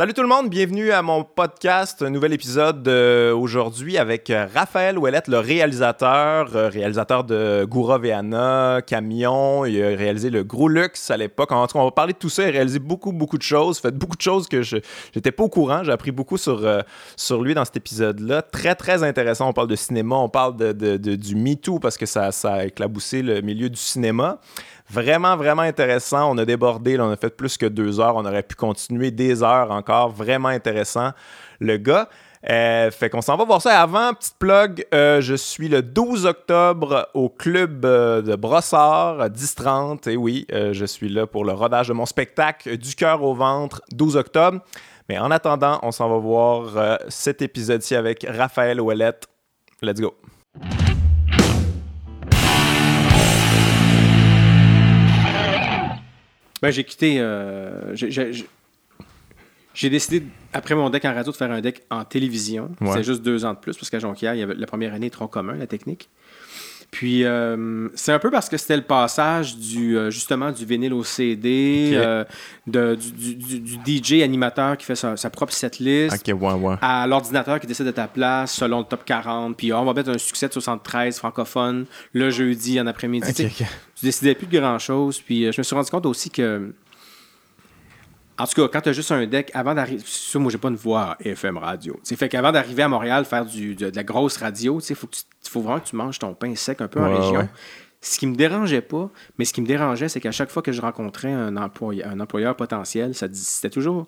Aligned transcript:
Salut 0.00 0.14
tout 0.14 0.22
le 0.22 0.28
monde, 0.28 0.48
bienvenue 0.48 0.92
à 0.92 1.02
mon 1.02 1.24
podcast, 1.24 2.00
un 2.00 2.08
nouvel 2.08 2.32
épisode 2.32 2.88
euh, 2.88 3.34
aujourd'hui 3.34 3.98
avec 3.98 4.30
euh, 4.30 4.46
Raphaël 4.54 4.98
Ouellette, 4.98 5.28
le 5.28 5.36
réalisateur, 5.36 6.56
euh, 6.56 6.70
réalisateur 6.70 7.22
de 7.22 7.66
Goura 7.68 7.98
Veana, 7.98 8.80
Camion, 8.86 9.66
il 9.66 9.82
a 9.82 9.88
réalisé 9.88 10.30
le 10.30 10.42
Gros 10.42 10.68
Luxe 10.68 11.10
à 11.10 11.18
l'époque. 11.18 11.52
En 11.52 11.66
tout 11.66 11.74
cas, 11.74 11.80
on 11.80 11.84
va 11.84 11.90
parler 11.90 12.14
de 12.14 12.18
tout 12.18 12.30
ça, 12.30 12.44
il 12.44 12.48
a 12.48 12.52
réalisé 12.52 12.78
beaucoup, 12.78 13.12
beaucoup 13.12 13.36
de 13.36 13.42
choses, 13.42 13.78
fait 13.78 13.94
beaucoup 13.94 14.16
de 14.16 14.22
choses 14.22 14.48
que 14.48 14.62
je 14.62 14.78
n'étais 15.14 15.32
pas 15.32 15.42
au 15.42 15.50
courant, 15.50 15.84
j'ai 15.84 15.92
appris 15.92 16.12
beaucoup 16.12 16.38
sur, 16.38 16.66
sur 17.14 17.42
lui 17.42 17.52
dans 17.52 17.66
cet 17.66 17.76
épisode-là. 17.76 18.40
Très, 18.40 18.74
très 18.74 19.02
intéressant, 19.02 19.50
on 19.50 19.52
parle 19.52 19.68
de 19.68 19.76
cinéma, 19.76 20.16
on 20.16 20.30
parle 20.30 20.56
de, 20.56 20.96
du 20.96 21.36
MeToo 21.36 21.78
parce 21.78 21.98
que 21.98 22.06
ça 22.06 22.30
a 22.44 22.64
éclaboussé 22.64 23.20
le 23.20 23.42
milieu 23.42 23.68
du 23.68 23.76
cinéma. 23.78 24.38
Vraiment, 24.90 25.36
vraiment 25.36 25.62
intéressant. 25.62 26.32
On 26.32 26.38
a 26.38 26.44
débordé, 26.44 26.98
on 26.98 27.10
a 27.10 27.16
fait 27.16 27.30
plus 27.30 27.56
que 27.56 27.66
deux 27.66 28.00
heures. 28.00 28.16
On 28.16 28.24
aurait 28.24 28.42
pu 28.42 28.56
continuer 28.56 29.12
des 29.12 29.42
heures 29.42 29.70
encore. 29.70 30.10
Vraiment 30.10 30.48
intéressant, 30.48 31.12
le 31.60 31.76
gars. 31.76 32.08
Euh, 32.48 32.90
fait 32.90 33.10
qu'on 33.10 33.20
s'en 33.20 33.36
va 33.36 33.44
voir 33.44 33.62
ça. 33.62 33.80
Avant, 33.80 34.14
petite 34.14 34.36
plug, 34.38 34.84
euh, 34.92 35.20
je 35.20 35.34
suis 35.34 35.68
le 35.68 35.82
12 35.82 36.26
octobre 36.26 37.08
au 37.14 37.28
club 37.28 37.84
euh, 37.84 38.22
de 38.22 38.34
Brossard, 38.34 39.28
10-30. 39.28 40.08
Et 40.08 40.16
oui, 40.16 40.46
je 40.50 40.84
suis 40.84 41.08
là 41.08 41.26
pour 41.26 41.44
le 41.44 41.52
rodage 41.52 41.88
de 41.88 41.92
mon 41.92 42.06
spectacle 42.06 42.76
Du 42.76 42.94
cœur 42.96 43.22
au 43.22 43.34
ventre, 43.34 43.82
12 43.92 44.16
octobre. 44.16 44.60
Mais 45.08 45.18
en 45.18 45.30
attendant, 45.30 45.78
on 45.82 45.92
s'en 45.92 46.08
va 46.08 46.18
voir 46.18 46.98
cet 47.08 47.42
épisode-ci 47.42 47.94
avec 47.94 48.26
Raphaël 48.28 48.80
Ouellette. 48.80 49.26
Let's 49.82 50.00
go. 50.00 50.14
Ben, 56.62 56.70
j'ai 56.70 56.84
quitté. 56.84 57.16
Euh, 57.18 57.94
j'ai 59.72 59.88
décidé, 59.88 60.22
après 60.52 60.74
mon 60.74 60.90
deck 60.90 61.04
en 61.04 61.14
radio, 61.14 61.32
de 61.32 61.36
faire 61.36 61.50
un 61.50 61.60
deck 61.60 61.82
en 61.90 62.04
télévision. 62.04 62.70
C'est 62.92 63.04
juste 63.04 63.22
deux 63.22 63.44
ans 63.44 63.54
de 63.54 63.58
plus, 63.58 63.76
parce 63.76 63.88
qu'à 63.88 63.98
Jonquière, 63.98 64.34
il 64.34 64.40
y 64.40 64.42
avait 64.42 64.54
la 64.54 64.66
première 64.66 64.94
année 64.94 65.10
trop 65.10 65.28
commun, 65.28 65.54
la 65.54 65.66
technique. 65.66 66.08
Puis 66.90 67.24
euh, 67.24 67.88
c'est 67.94 68.12
un 68.12 68.18
peu 68.18 68.30
parce 68.30 68.48
que 68.48 68.56
c'était 68.56 68.76
le 68.76 68.82
passage 68.82 69.56
du 69.56 69.96
euh, 69.96 70.10
justement 70.10 70.50
du 70.50 70.64
vinyle 70.64 70.92
au 70.92 71.04
CD, 71.04 71.92
de, 72.66 72.94
du, 72.96 74.02
DJ 74.02 74.22
animateur 74.22 74.76
qui 74.76 74.84
fait 74.84 74.96
sa, 74.96 75.30
propre 75.30 75.52
setlist, 75.52 76.12
à 76.82 77.06
l'ordinateur 77.06 77.60
qui 77.60 77.66
décide 77.66 77.86
de 77.86 77.90
ta 77.90 78.08
place 78.08 78.54
selon 78.54 78.80
le 78.80 78.84
top 78.84 79.04
40. 79.04 79.56
Puis 79.56 79.72
on 79.72 79.84
va 79.84 79.94
mettre 79.94 80.10
un 80.10 80.18
succès 80.18 80.48
de 80.48 80.52
73 80.52 81.18
francophone 81.18 81.86
le 82.12 82.30
jeudi 82.30 82.80
en 82.80 82.86
après-midi 82.86 83.50
je 84.00 84.06
décidais 84.06 84.34
plus 84.34 84.46
de 84.46 84.58
grand-chose. 84.58 85.20
Puis 85.20 85.44
euh, 85.44 85.52
je 85.52 85.60
me 85.60 85.62
suis 85.62 85.74
rendu 85.74 85.90
compte 85.90 86.06
aussi 86.06 86.30
que. 86.30 86.72
En 88.40 88.46
tout 88.46 88.54
cas, 88.54 88.68
quand 88.68 88.80
tu 88.80 88.88
as 88.88 88.92
juste 88.92 89.12
un 89.12 89.26
deck, 89.26 89.50
avant 89.52 89.74
d'arriver. 89.74 90.02
Ça, 90.06 90.38
moi, 90.38 90.50
j'ai 90.50 90.58
pas 90.58 90.68
une 90.68 90.76
voix 90.76 91.16
FM 91.20 91.58
radio. 91.58 92.00
C'est 92.02 92.16
fait 92.16 92.28
qu'avant 92.28 92.52
d'arriver 92.52 92.82
à 92.82 92.88
Montréal, 92.88 93.24
faire 93.26 93.44
du, 93.44 93.74
de, 93.74 93.92
la 93.94 94.02
grosse 94.02 94.38
radio, 94.38 94.80
il 94.80 94.96
faut, 94.96 95.08
faut 95.46 95.60
vraiment 95.60 95.80
que 95.80 95.88
tu 95.88 95.96
manges 95.96 96.18
ton 96.18 96.32
pain 96.34 96.54
sec 96.54 96.80
un 96.80 96.88
peu 96.88 97.00
en 97.00 97.14
région. 97.14 97.48
Ce 98.00 98.18
qui 98.18 98.26
me 98.26 98.34
dérangeait 98.34 98.80
pas, 98.80 99.10
mais 99.36 99.44
ce 99.44 99.52
qui 99.52 99.60
me 99.60 99.66
dérangeait, 99.66 100.08
c'est 100.08 100.20
qu'à 100.20 100.32
chaque 100.32 100.50
fois 100.50 100.62
que 100.62 100.72
je 100.72 100.80
rencontrais 100.80 101.32
un, 101.32 101.58
employeur, 101.58 102.08
un 102.08 102.18
employeur 102.18 102.56
potentiel, 102.56 103.14
c'était 103.14 103.68
toujours 103.68 104.06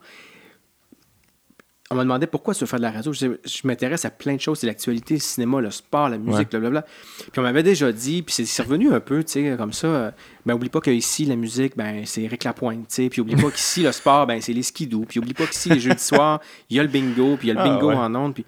on 1.92 1.96
m'a 1.96 2.02
demandé 2.04 2.26
pourquoi 2.26 2.54
tu 2.54 2.60
veux 2.60 2.66
faire 2.66 2.78
de 2.78 2.84
la 2.84 2.90
radio. 2.90 3.12
Je, 3.12 3.26
m'intéresse 3.64 4.04
à 4.04 4.10
plein 4.10 4.34
de 4.34 4.40
choses. 4.40 4.60
C'est 4.60 4.66
l'actualité, 4.66 5.14
le 5.14 5.20
cinéma, 5.20 5.60
le 5.60 5.70
sport, 5.70 6.08
la 6.08 6.18
musique, 6.18 6.50
blablabla. 6.50 6.82
Puis 6.82 7.38
on 7.38 7.42
m'avait 7.42 7.62
déjà 7.62 7.92
dit, 7.92 8.22
puis 8.22 8.46
c'est 8.46 8.62
revenu 8.62 8.92
un 8.92 9.00
peu, 9.00 9.22
tu 9.22 9.32
sais, 9.32 9.54
comme 9.56 9.72
ça. 9.72 9.86
Euh, 9.86 10.10
ben, 10.46 10.54
oublie 10.54 10.70
pas 10.70 10.80
qu'ici, 10.80 11.26
la 11.26 11.36
musique, 11.36 11.76
ben, 11.76 12.02
c'est 12.06 12.22
Eric 12.22 12.44
Lapointe, 12.44 12.88
tu 12.88 12.94
sais. 12.94 13.08
Puis 13.10 13.20
oublie 13.20 13.36
pas 13.36 13.50
qu'ici, 13.54 13.82
le 13.82 13.92
sport, 13.92 14.26
ben, 14.26 14.40
c'est 14.40 14.52
les 14.52 14.62
skidoo. 14.62 15.04
Puis 15.06 15.20
oublie 15.20 15.34
pas 15.34 15.46
qu'ici, 15.46 15.68
les 15.68 15.80
jeudis 15.80 16.02
soirs, 16.02 16.40
il 16.70 16.76
y 16.76 16.80
a 16.80 16.82
le 16.82 16.88
bingo, 16.88 17.36
puis 17.36 17.48
il 17.48 17.54
y 17.54 17.58
a 17.58 17.62
le 17.62 17.68
ah, 17.68 17.74
bingo 17.74 17.90
en 17.90 18.14
ondes. 18.14 18.34
Puis, 18.34 18.46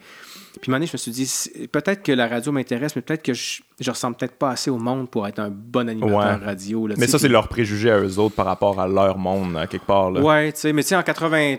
puis 0.61 0.73
un 0.73 0.77
je 0.77 0.93
me 0.93 0.97
suis 0.97 1.11
dit, 1.11 1.31
peut-être 1.71 2.03
que 2.03 2.13
la 2.13 2.29
radio 2.29 2.53
m'intéresse, 2.53 2.97
mais 2.97 3.03
peut-être 3.03 3.23
que 3.23 3.35
je, 3.35 3.61
je 3.79 3.91
ressemble 3.91 4.17
peut-être 4.17 4.37
pas 4.37 4.51
assez 4.51 4.71
au 4.71 4.79
monde 4.79 5.11
pour 5.11 5.27
être 5.27 5.41
un 5.41 5.51
bon 5.51 5.89
animateur 5.89 6.41
radio. 6.41 6.89
mais 6.97 7.07
ça, 7.07 7.19
c'est 7.19 7.29
leur 7.29 7.49
préjugé 7.49 7.91
à 7.91 7.99
eux 7.99 8.19
autres 8.19 8.35
par 8.35 8.47
rapport 8.47 8.81
à 8.81 8.89
leur 8.89 9.19
monde, 9.19 9.57
à 9.57 9.67
quelque 9.67 9.87
part. 9.87 10.11
Là. 10.11 10.21
Ouais, 10.21 10.53
tu 10.53 10.61
sais, 10.61 10.73
mais 10.73 10.83
tu 10.83 10.89
sais, 10.89 10.97
en 10.97 11.03
80 11.03 11.57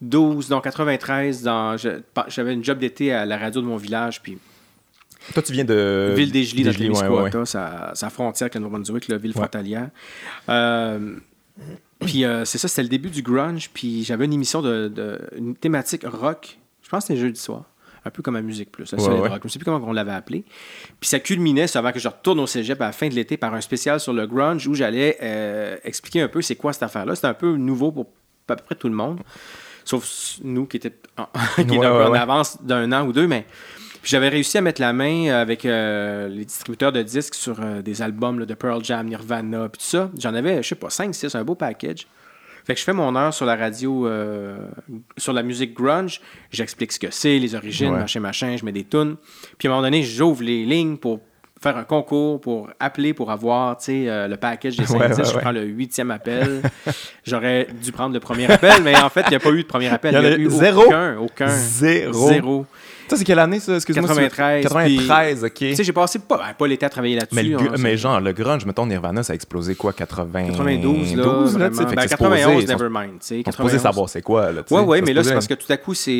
12, 0.00 0.48
donc 0.48 0.64
93, 0.64 1.42
dans, 1.42 1.76
j'avais 2.28 2.54
une 2.54 2.64
job 2.64 2.78
d'été 2.78 3.12
à 3.12 3.26
la 3.26 3.36
radio 3.36 3.60
de 3.60 3.66
mon 3.66 3.76
village, 3.76 4.22
puis... 4.22 4.38
Toi, 5.34 5.42
tu 5.42 5.52
viens 5.52 5.64
de... 5.64 6.14
Ville 6.16 6.32
des 6.32 6.44
Gilles, 6.44 6.64
dans 6.64 7.24
ouais, 7.24 7.44
sa, 7.44 8.10
frontière 8.10 8.46
avec 8.46 8.54
le 8.54 8.60
Nouveau-Brunswick, 8.60 9.08
la 9.08 9.18
ville 9.18 9.32
frontalière. 9.32 9.90
Euh, 10.48 11.16
puis 12.00 12.24
euh, 12.24 12.44
c'est 12.44 12.58
ça, 12.58 12.68
c'était 12.68 12.84
le 12.84 12.88
début 12.88 13.10
du 13.10 13.22
grunge, 13.22 13.70
puis 13.74 14.04
j'avais 14.04 14.24
une 14.24 14.32
émission 14.32 14.62
de, 14.62 15.18
une 15.36 15.56
thématique 15.56 16.04
rock, 16.04 16.58
je 16.82 16.88
pense 16.88 17.04
que 17.04 17.08
c'était 17.08 17.20
jeudi 17.20 17.40
soir 17.40 17.64
un 18.04 18.10
peu 18.10 18.22
comme 18.22 18.36
à 18.36 18.42
Musique 18.42 18.72
Plus, 18.72 18.94
rock. 18.94 19.00
Je 19.00 19.44
ne 19.44 19.48
sais 19.48 19.58
plus 19.58 19.64
comment 19.64 19.84
on 19.86 19.92
l'avait 19.92 20.12
appelé. 20.12 20.44
Puis 21.00 21.08
ça 21.08 21.20
culminait, 21.20 21.66
ça 21.66 21.80
avant 21.80 21.92
que 21.92 21.98
je 21.98 22.08
retourne 22.08 22.40
au 22.40 22.46
cégep 22.46 22.80
à 22.80 22.86
la 22.86 22.92
fin 22.92 23.08
de 23.08 23.14
l'été 23.14 23.36
par 23.36 23.54
un 23.54 23.60
spécial 23.60 24.00
sur 24.00 24.12
le 24.12 24.26
grunge 24.26 24.66
où 24.66 24.74
j'allais 24.74 25.18
euh, 25.22 25.76
expliquer 25.84 26.22
un 26.22 26.28
peu 26.28 26.40
c'est 26.40 26.56
quoi 26.56 26.72
cette 26.72 26.84
affaire-là. 26.84 27.14
C'était 27.14 27.28
un 27.28 27.34
peu 27.34 27.56
nouveau 27.56 27.92
pour 27.92 28.06
à 28.48 28.56
peu 28.56 28.64
près 28.64 28.76
tout 28.76 28.88
le 28.88 28.94
monde 28.94 29.20
sauf 29.88 30.38
nous 30.42 30.66
qui 30.66 30.76
étaient 30.76 30.94
en, 31.16 31.28
en 31.62 32.12
avance 32.12 32.62
d'un 32.62 32.92
an 32.92 33.06
ou 33.06 33.12
deux, 33.12 33.26
mais 33.26 33.46
j'avais 34.04 34.28
réussi 34.28 34.58
à 34.58 34.60
mettre 34.60 34.80
la 34.80 34.92
main 34.92 35.30
avec 35.30 35.64
euh, 35.64 36.28
les 36.28 36.44
distributeurs 36.44 36.92
de 36.92 37.02
disques 37.02 37.34
sur 37.34 37.60
euh, 37.60 37.82
des 37.82 38.02
albums 38.02 38.44
de 38.44 38.54
Pearl 38.54 38.84
Jam, 38.84 39.06
Nirvana, 39.06 39.68
puis 39.68 39.80
tout 39.80 39.86
ça. 39.86 40.10
J'en 40.18 40.34
avais, 40.34 40.62
je 40.62 40.68
sais 40.68 40.74
pas, 40.74 40.90
5, 40.90 41.14
6, 41.14 41.34
un 41.34 41.44
beau 41.44 41.54
package. 41.54 42.06
Fait 42.64 42.74
que 42.74 42.80
je 42.80 42.84
fais 42.84 42.92
mon 42.92 43.16
heure 43.16 43.32
sur 43.32 43.46
la 43.46 43.56
radio, 43.56 44.06
euh, 44.06 44.58
sur 45.16 45.32
la 45.32 45.42
musique 45.42 45.72
grunge. 45.74 46.20
J'explique 46.50 46.92
ce 46.92 46.98
que 46.98 47.10
c'est, 47.10 47.38
les 47.38 47.54
origines, 47.54 47.92
machin, 47.92 48.20
machin, 48.20 48.56
je 48.58 48.64
mets 48.64 48.72
des 48.72 48.84
tunes. 48.84 49.16
Puis 49.56 49.68
à 49.68 49.70
un 49.70 49.74
moment 49.74 49.86
donné, 49.86 50.02
j'ouvre 50.02 50.42
les 50.42 50.66
lignes 50.66 50.98
pour 50.98 51.20
faire 51.60 51.76
un 51.76 51.84
concours 51.84 52.40
pour 52.40 52.70
appeler 52.78 53.14
pour 53.14 53.30
avoir 53.30 53.76
euh, 53.88 54.28
le 54.28 54.36
package 54.36 54.76
des 54.76 54.86
5 54.86 55.16
Je 55.16 55.38
prends 55.38 55.52
le 55.52 55.64
huitième 55.64 56.10
appel. 56.10 56.62
J'aurais 57.24 57.68
dû 57.82 57.92
prendre 57.92 58.14
le 58.14 58.20
premier 58.20 58.50
appel, 58.50 58.82
mais 58.82 58.96
en 58.96 59.08
fait, 59.08 59.22
il 59.26 59.30
n'y 59.30 59.36
a 59.36 59.40
pas 59.40 59.50
eu 59.50 59.62
de 59.62 59.68
premier 59.68 59.88
appel. 59.88 60.14
Il 60.14 60.20
n'y 60.20 60.26
a, 60.26 60.36
eu 60.38 60.50
zéro. 60.50 60.84
aucun. 60.84 61.16
Aucun. 61.18 61.48
Zéro. 61.48 62.28
Zéro. 62.28 62.66
Ça, 63.08 63.16
c'est 63.16 63.24
quelle 63.24 63.38
année, 63.38 63.58
ça? 63.58 63.76
Excuse-moi. 63.76 64.06
93. 64.06 64.64
93, 64.64 65.44
OK. 65.44 65.54
Tu 65.54 65.74
sais, 65.74 65.82
j'ai 65.84 65.92
passé 65.92 66.18
pas, 66.18 66.36
ben, 66.36 66.54
pas 66.56 66.66
l'été 66.66 66.84
à 66.84 66.90
travailler 66.90 67.16
là-dessus. 67.16 67.34
Mais, 67.34 67.54
hein, 67.54 67.74
mais 67.78 67.96
genre, 67.96 68.20
le 68.20 68.32
grunge, 68.32 68.66
mettons, 68.66 68.86
Nirvana, 68.86 69.22
ça 69.22 69.32
a 69.32 69.36
explosé 69.36 69.74
quoi? 69.74 69.94
80... 69.94 70.48
92, 70.48 71.16
là. 71.16 71.24
12, 71.24 71.58
là 71.58 71.70
ben, 71.70 72.06
91, 72.06 72.66
Nevermind. 72.66 73.18
Tu 73.20 73.42
sais, 73.42 73.78
savoir 73.78 74.08
c'est 74.10 74.22
quoi, 74.22 74.52
là. 74.52 74.62
Oui, 74.70 74.82
oui, 74.86 75.02
mais 75.04 75.14
là, 75.14 75.24
c'est 75.24 75.32
parce 75.32 75.46
que 75.46 75.54
tout 75.54 75.72
à 75.72 75.78
coup, 75.78 75.94
c'est 75.94 76.12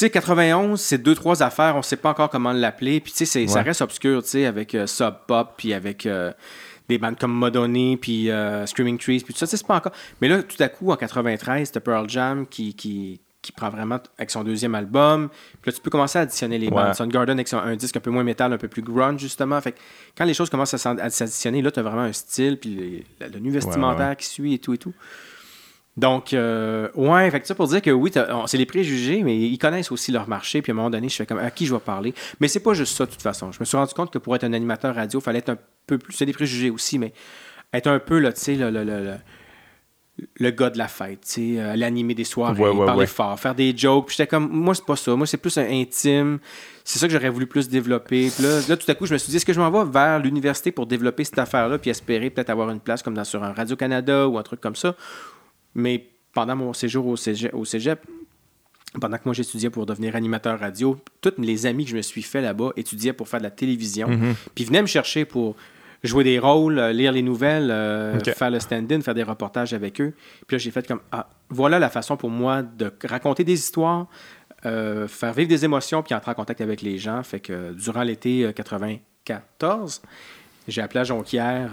sais, 0.00 0.10
91, 0.10 0.80
c'est 0.80 0.98
deux, 0.98 1.14
trois 1.14 1.42
affaires, 1.42 1.76
on 1.76 1.82
sait 1.82 1.96
pas 1.96 2.10
encore 2.10 2.30
comment 2.30 2.52
l'appeler. 2.52 3.00
Puis, 3.00 3.12
tu 3.12 3.26
sais, 3.26 3.46
ça 3.46 3.62
reste 3.62 3.80
obscur, 3.80 4.22
tu 4.22 4.30
sais, 4.30 4.46
avec 4.46 4.74
euh, 4.74 4.86
Sub 4.86 5.14
Pop, 5.26 5.54
puis 5.56 5.74
avec 5.74 6.06
euh, 6.06 6.32
des 6.88 6.98
bandes 6.98 7.18
comme 7.18 7.32
Modoni, 7.32 7.96
puis 7.96 8.30
euh, 8.30 8.66
Screaming 8.66 8.98
Trees, 8.98 9.20
puis 9.20 9.34
tout 9.34 9.38
ça, 9.38 9.46
c'est 9.46 9.66
pas 9.66 9.76
encore. 9.76 9.92
Mais 10.20 10.28
là, 10.28 10.42
tout 10.42 10.60
à 10.62 10.68
coup, 10.68 10.90
en 10.90 10.96
93, 10.96 11.70
t'as 11.72 11.80
Pearl 11.80 12.08
Jam 12.08 12.46
qui, 12.46 12.74
qui, 12.74 13.20
qui, 13.42 13.52
prend 13.52 13.70
vraiment 13.70 13.98
avec 14.18 14.30
son 14.30 14.44
deuxième 14.44 14.74
album. 14.74 15.28
Puis 15.60 15.70
là, 15.70 15.72
tu 15.72 15.80
peux 15.80 15.90
commencer 15.90 16.18
à 16.18 16.22
additionner 16.22 16.58
les 16.58 16.70
bandes. 16.70 16.94
Garden 17.08 17.38
avec 17.38 17.52
un 17.52 17.76
disque 17.76 17.96
un 17.96 18.00
peu 18.00 18.10
moins 18.10 18.24
métal, 18.24 18.52
un 18.52 18.58
peu 18.58 18.68
plus 18.68 18.82
grunge, 18.82 19.20
justement. 19.20 19.60
Fait 19.60 19.72
que 19.72 19.78
quand 20.16 20.24
les 20.24 20.34
choses 20.34 20.50
commencent 20.50 20.74
à 20.74 21.10
s'additionner, 21.10 21.62
là, 21.62 21.70
t'as 21.70 21.82
vraiment 21.82 22.02
un 22.02 22.12
style, 22.12 22.58
puis 22.58 23.04
le, 23.20 23.38
nu 23.38 23.50
vestimentaire 23.50 24.16
qui 24.16 24.26
suit 24.26 24.54
et 24.54 24.58
tout 24.58 24.74
et 24.74 24.78
tout. 24.78 24.94
Donc, 25.96 26.32
euh, 26.32 26.88
ouais, 26.96 27.30
fait 27.30 27.40
que 27.40 27.46
ça 27.46 27.54
pour 27.54 27.68
dire 27.68 27.80
que 27.80 27.90
oui, 27.90 28.10
c'est 28.46 28.58
les 28.58 28.66
préjugés, 28.66 29.22
mais 29.22 29.38
ils 29.38 29.58
connaissent 29.58 29.92
aussi 29.92 30.10
leur 30.10 30.28
marché. 30.28 30.60
Puis 30.60 30.72
à 30.72 30.74
un 30.74 30.76
moment 30.76 30.90
donné, 30.90 31.08
je 31.08 31.14
fais 31.14 31.26
comme 31.26 31.38
à 31.38 31.50
qui 31.50 31.66
je 31.66 31.74
vais 31.74 31.80
parler? 31.80 32.14
Mais 32.40 32.48
c'est 32.48 32.60
pas 32.60 32.74
juste 32.74 32.96
ça, 32.96 33.06
de 33.06 33.12
toute 33.12 33.22
façon. 33.22 33.52
Je 33.52 33.60
me 33.60 33.64
suis 33.64 33.76
rendu 33.76 33.94
compte 33.94 34.12
que 34.12 34.18
pour 34.18 34.34
être 34.34 34.44
un 34.44 34.52
animateur 34.52 34.94
radio, 34.94 35.20
il 35.20 35.22
fallait 35.22 35.38
être 35.38 35.50
un 35.50 35.58
peu 35.86 35.98
plus. 35.98 36.12
C'est 36.12 36.26
des 36.26 36.32
préjugés 36.32 36.70
aussi, 36.70 36.98
mais 36.98 37.12
être 37.72 37.86
un 37.86 38.00
peu, 38.00 38.18
là, 38.18 38.32
tu 38.32 38.40
sais, 38.40 38.54
le, 38.56 38.70
le, 38.70 38.82
le, 38.82 39.14
le, 40.40 40.50
gars 40.50 40.70
de 40.70 40.78
la 40.78 40.88
fête, 40.88 41.20
tu 41.20 41.54
sais, 41.54 41.60
euh, 41.60 41.72
aller 41.72 41.84
animer 41.84 42.14
des 42.14 42.24
soirées, 42.24 42.60
parler 42.84 43.06
fort, 43.06 43.38
faire 43.38 43.54
des 43.54 43.76
jokes. 43.76 44.06
Puis 44.08 44.16
j'étais 44.16 44.28
comme, 44.28 44.48
moi, 44.48 44.74
c'est 44.74 44.84
pas 44.84 44.96
ça. 44.96 45.14
Moi, 45.14 45.28
c'est 45.28 45.36
plus 45.36 45.56
un 45.58 45.70
intime. 45.70 46.40
C'est 46.82 46.98
ça 46.98 47.06
que 47.06 47.12
j'aurais 47.12 47.30
voulu 47.30 47.46
plus 47.46 47.68
développer. 47.68 48.30
Puis 48.34 48.42
là, 48.42 48.60
là, 48.68 48.76
tout 48.76 48.90
à 48.90 48.94
coup, 48.96 49.06
je 49.06 49.12
me 49.12 49.18
suis 49.18 49.30
dit, 49.30 49.36
est-ce 49.36 49.46
que 49.46 49.52
je 49.52 49.60
m'en 49.60 49.70
vais 49.70 49.88
vers 49.88 50.18
l'université 50.18 50.72
pour 50.72 50.86
développer 50.86 51.22
cette 51.22 51.38
affaire-là, 51.38 51.78
puis 51.78 51.90
espérer 51.90 52.30
peut-être 52.30 52.50
avoir 52.50 52.70
une 52.70 52.80
place 52.80 53.00
comme 53.00 53.14
dans, 53.14 53.24
sur 53.24 53.44
un 53.44 53.52
Radio-Canada 53.52 54.26
ou 54.26 54.38
un 54.38 54.42
truc 54.42 54.60
comme 54.60 54.76
ça? 54.76 54.96
Mais 55.74 56.06
pendant 56.32 56.56
mon 56.56 56.72
séjour 56.72 57.06
au 57.06 57.16
cégep, 57.16 58.00
pendant 59.00 59.16
que 59.16 59.22
moi 59.24 59.34
j'étudiais 59.34 59.70
pour 59.70 59.86
devenir 59.86 60.16
animateur 60.16 60.58
radio, 60.58 60.98
tous 61.20 61.32
les 61.38 61.66
amis 61.66 61.84
que 61.84 61.90
je 61.90 61.96
me 61.96 62.02
suis 62.02 62.22
fait 62.22 62.40
là-bas 62.40 62.70
étudiaient 62.76 63.12
pour 63.12 63.28
faire 63.28 63.40
de 63.40 63.44
la 63.44 63.50
télévision. 63.50 64.08
Mhm. 64.08 64.34
Puis 64.54 64.64
ils 64.64 64.66
venaient 64.66 64.82
me 64.82 64.86
chercher 64.86 65.24
pour 65.24 65.56
jouer 66.02 66.22
des 66.22 66.38
rôles, 66.38 66.78
euh, 66.78 66.92
lire 66.92 67.12
les 67.12 67.22
nouvelles, 67.22 67.70
euh, 67.70 68.20
faire 68.20 68.50
le 68.50 68.60
stand-in, 68.60 69.00
faire 69.00 69.14
des 69.14 69.22
reportages 69.22 69.72
avec 69.72 70.00
eux. 70.00 70.12
Puis 70.46 70.56
là, 70.56 70.58
j'ai 70.58 70.70
fait 70.70 70.86
comme 70.86 71.00
Ah, 71.10 71.28
voilà 71.48 71.78
la 71.78 71.88
façon 71.88 72.16
pour 72.16 72.30
moi 72.30 72.62
de 72.62 72.92
raconter 73.04 73.42
des 73.42 73.54
histoires, 73.54 74.06
euh, 74.66 75.08
faire 75.08 75.32
vivre 75.32 75.48
des 75.48 75.64
émotions, 75.64 76.02
puis 76.02 76.14
entrer 76.14 76.30
en 76.30 76.34
contact 76.34 76.60
avec 76.60 76.82
les 76.82 76.98
gens. 76.98 77.22
Fait 77.22 77.40
que 77.40 77.72
durant 77.72 78.02
l'été 78.02 78.52
94, 78.54 80.02
j'ai 80.68 80.82
appelé 80.82 81.00
à 81.00 81.04
Jonquière 81.04 81.70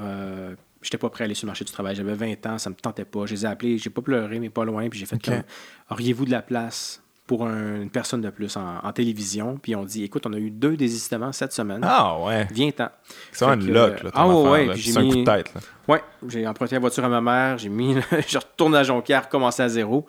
j'étais 0.82 0.98
pas 0.98 1.10
prêt 1.10 1.24
à 1.24 1.26
aller 1.26 1.34
sur 1.34 1.46
le 1.46 1.50
marché 1.50 1.66
du 1.66 1.72
travail. 1.72 1.96
J'avais 1.96 2.14
20 2.14 2.46
ans, 2.48 2.58
ça 2.58 2.70
me 2.70 2.76
tentait 2.76 3.06
pas. 3.06 3.26
Je 3.26 3.34
les 3.34 3.46
ai 3.46 3.48
appelés, 3.48 3.78
j'ai 3.78 3.90
pas 3.90 4.02
pleuré, 4.02 4.40
mais 4.40 4.50
pas 4.50 4.66
loin. 4.66 4.90
Puis 4.90 5.00
j'ai 5.00 5.06
fait 5.06 5.22
comme, 5.24 5.44
auriez-vous 5.90 6.26
de 6.26 6.32
la 6.32 6.42
place 6.42 7.02
pour 7.28 7.48
une 7.48 7.90
personne 7.90 8.22
de 8.22 8.30
plus 8.30 8.58
en, 8.58 8.92
télévision? 8.92 9.58
Puis 9.62 9.76
on 9.76 9.86
dit, 9.86 10.04
écoute, 10.04 10.26
on 10.26 10.34
a 10.34 10.38
eu 10.38 10.52
deux 10.52 10.76
désistements 10.76 11.32
cette 11.32 11.54
semaine. 11.54 11.82
Ah 11.84 12.20
ouais. 12.20 12.48
Viens-t'en. 12.52 12.90
C'est 13.32 13.46
un 13.46 13.56
lock, 13.56 14.04
là. 14.04 14.12
Ah 14.14 14.28
ouais, 14.28 14.70
puis 14.72 14.82
j'ai 14.82 14.92
mis... 14.92 14.98
un 14.98 15.10
coup 15.10 15.20
de 15.20 15.24
tête, 15.24 15.54
là. 15.54 15.62
Ouais, 15.88 16.02
j'ai 16.28 16.48
emprunté 16.48 16.76
la 16.76 16.80
voiture 16.80 17.04
à 17.04 17.10
ma 17.10 17.22
mère, 17.22 17.58
j'ai 17.58 17.70
mis, 17.70 17.96
je 18.28 18.38
retourne 18.38 18.76
à 18.76 18.84
Jonquière, 18.84 19.30
commencé 19.30 19.62
à 19.64 19.70
zéro. 19.70 20.06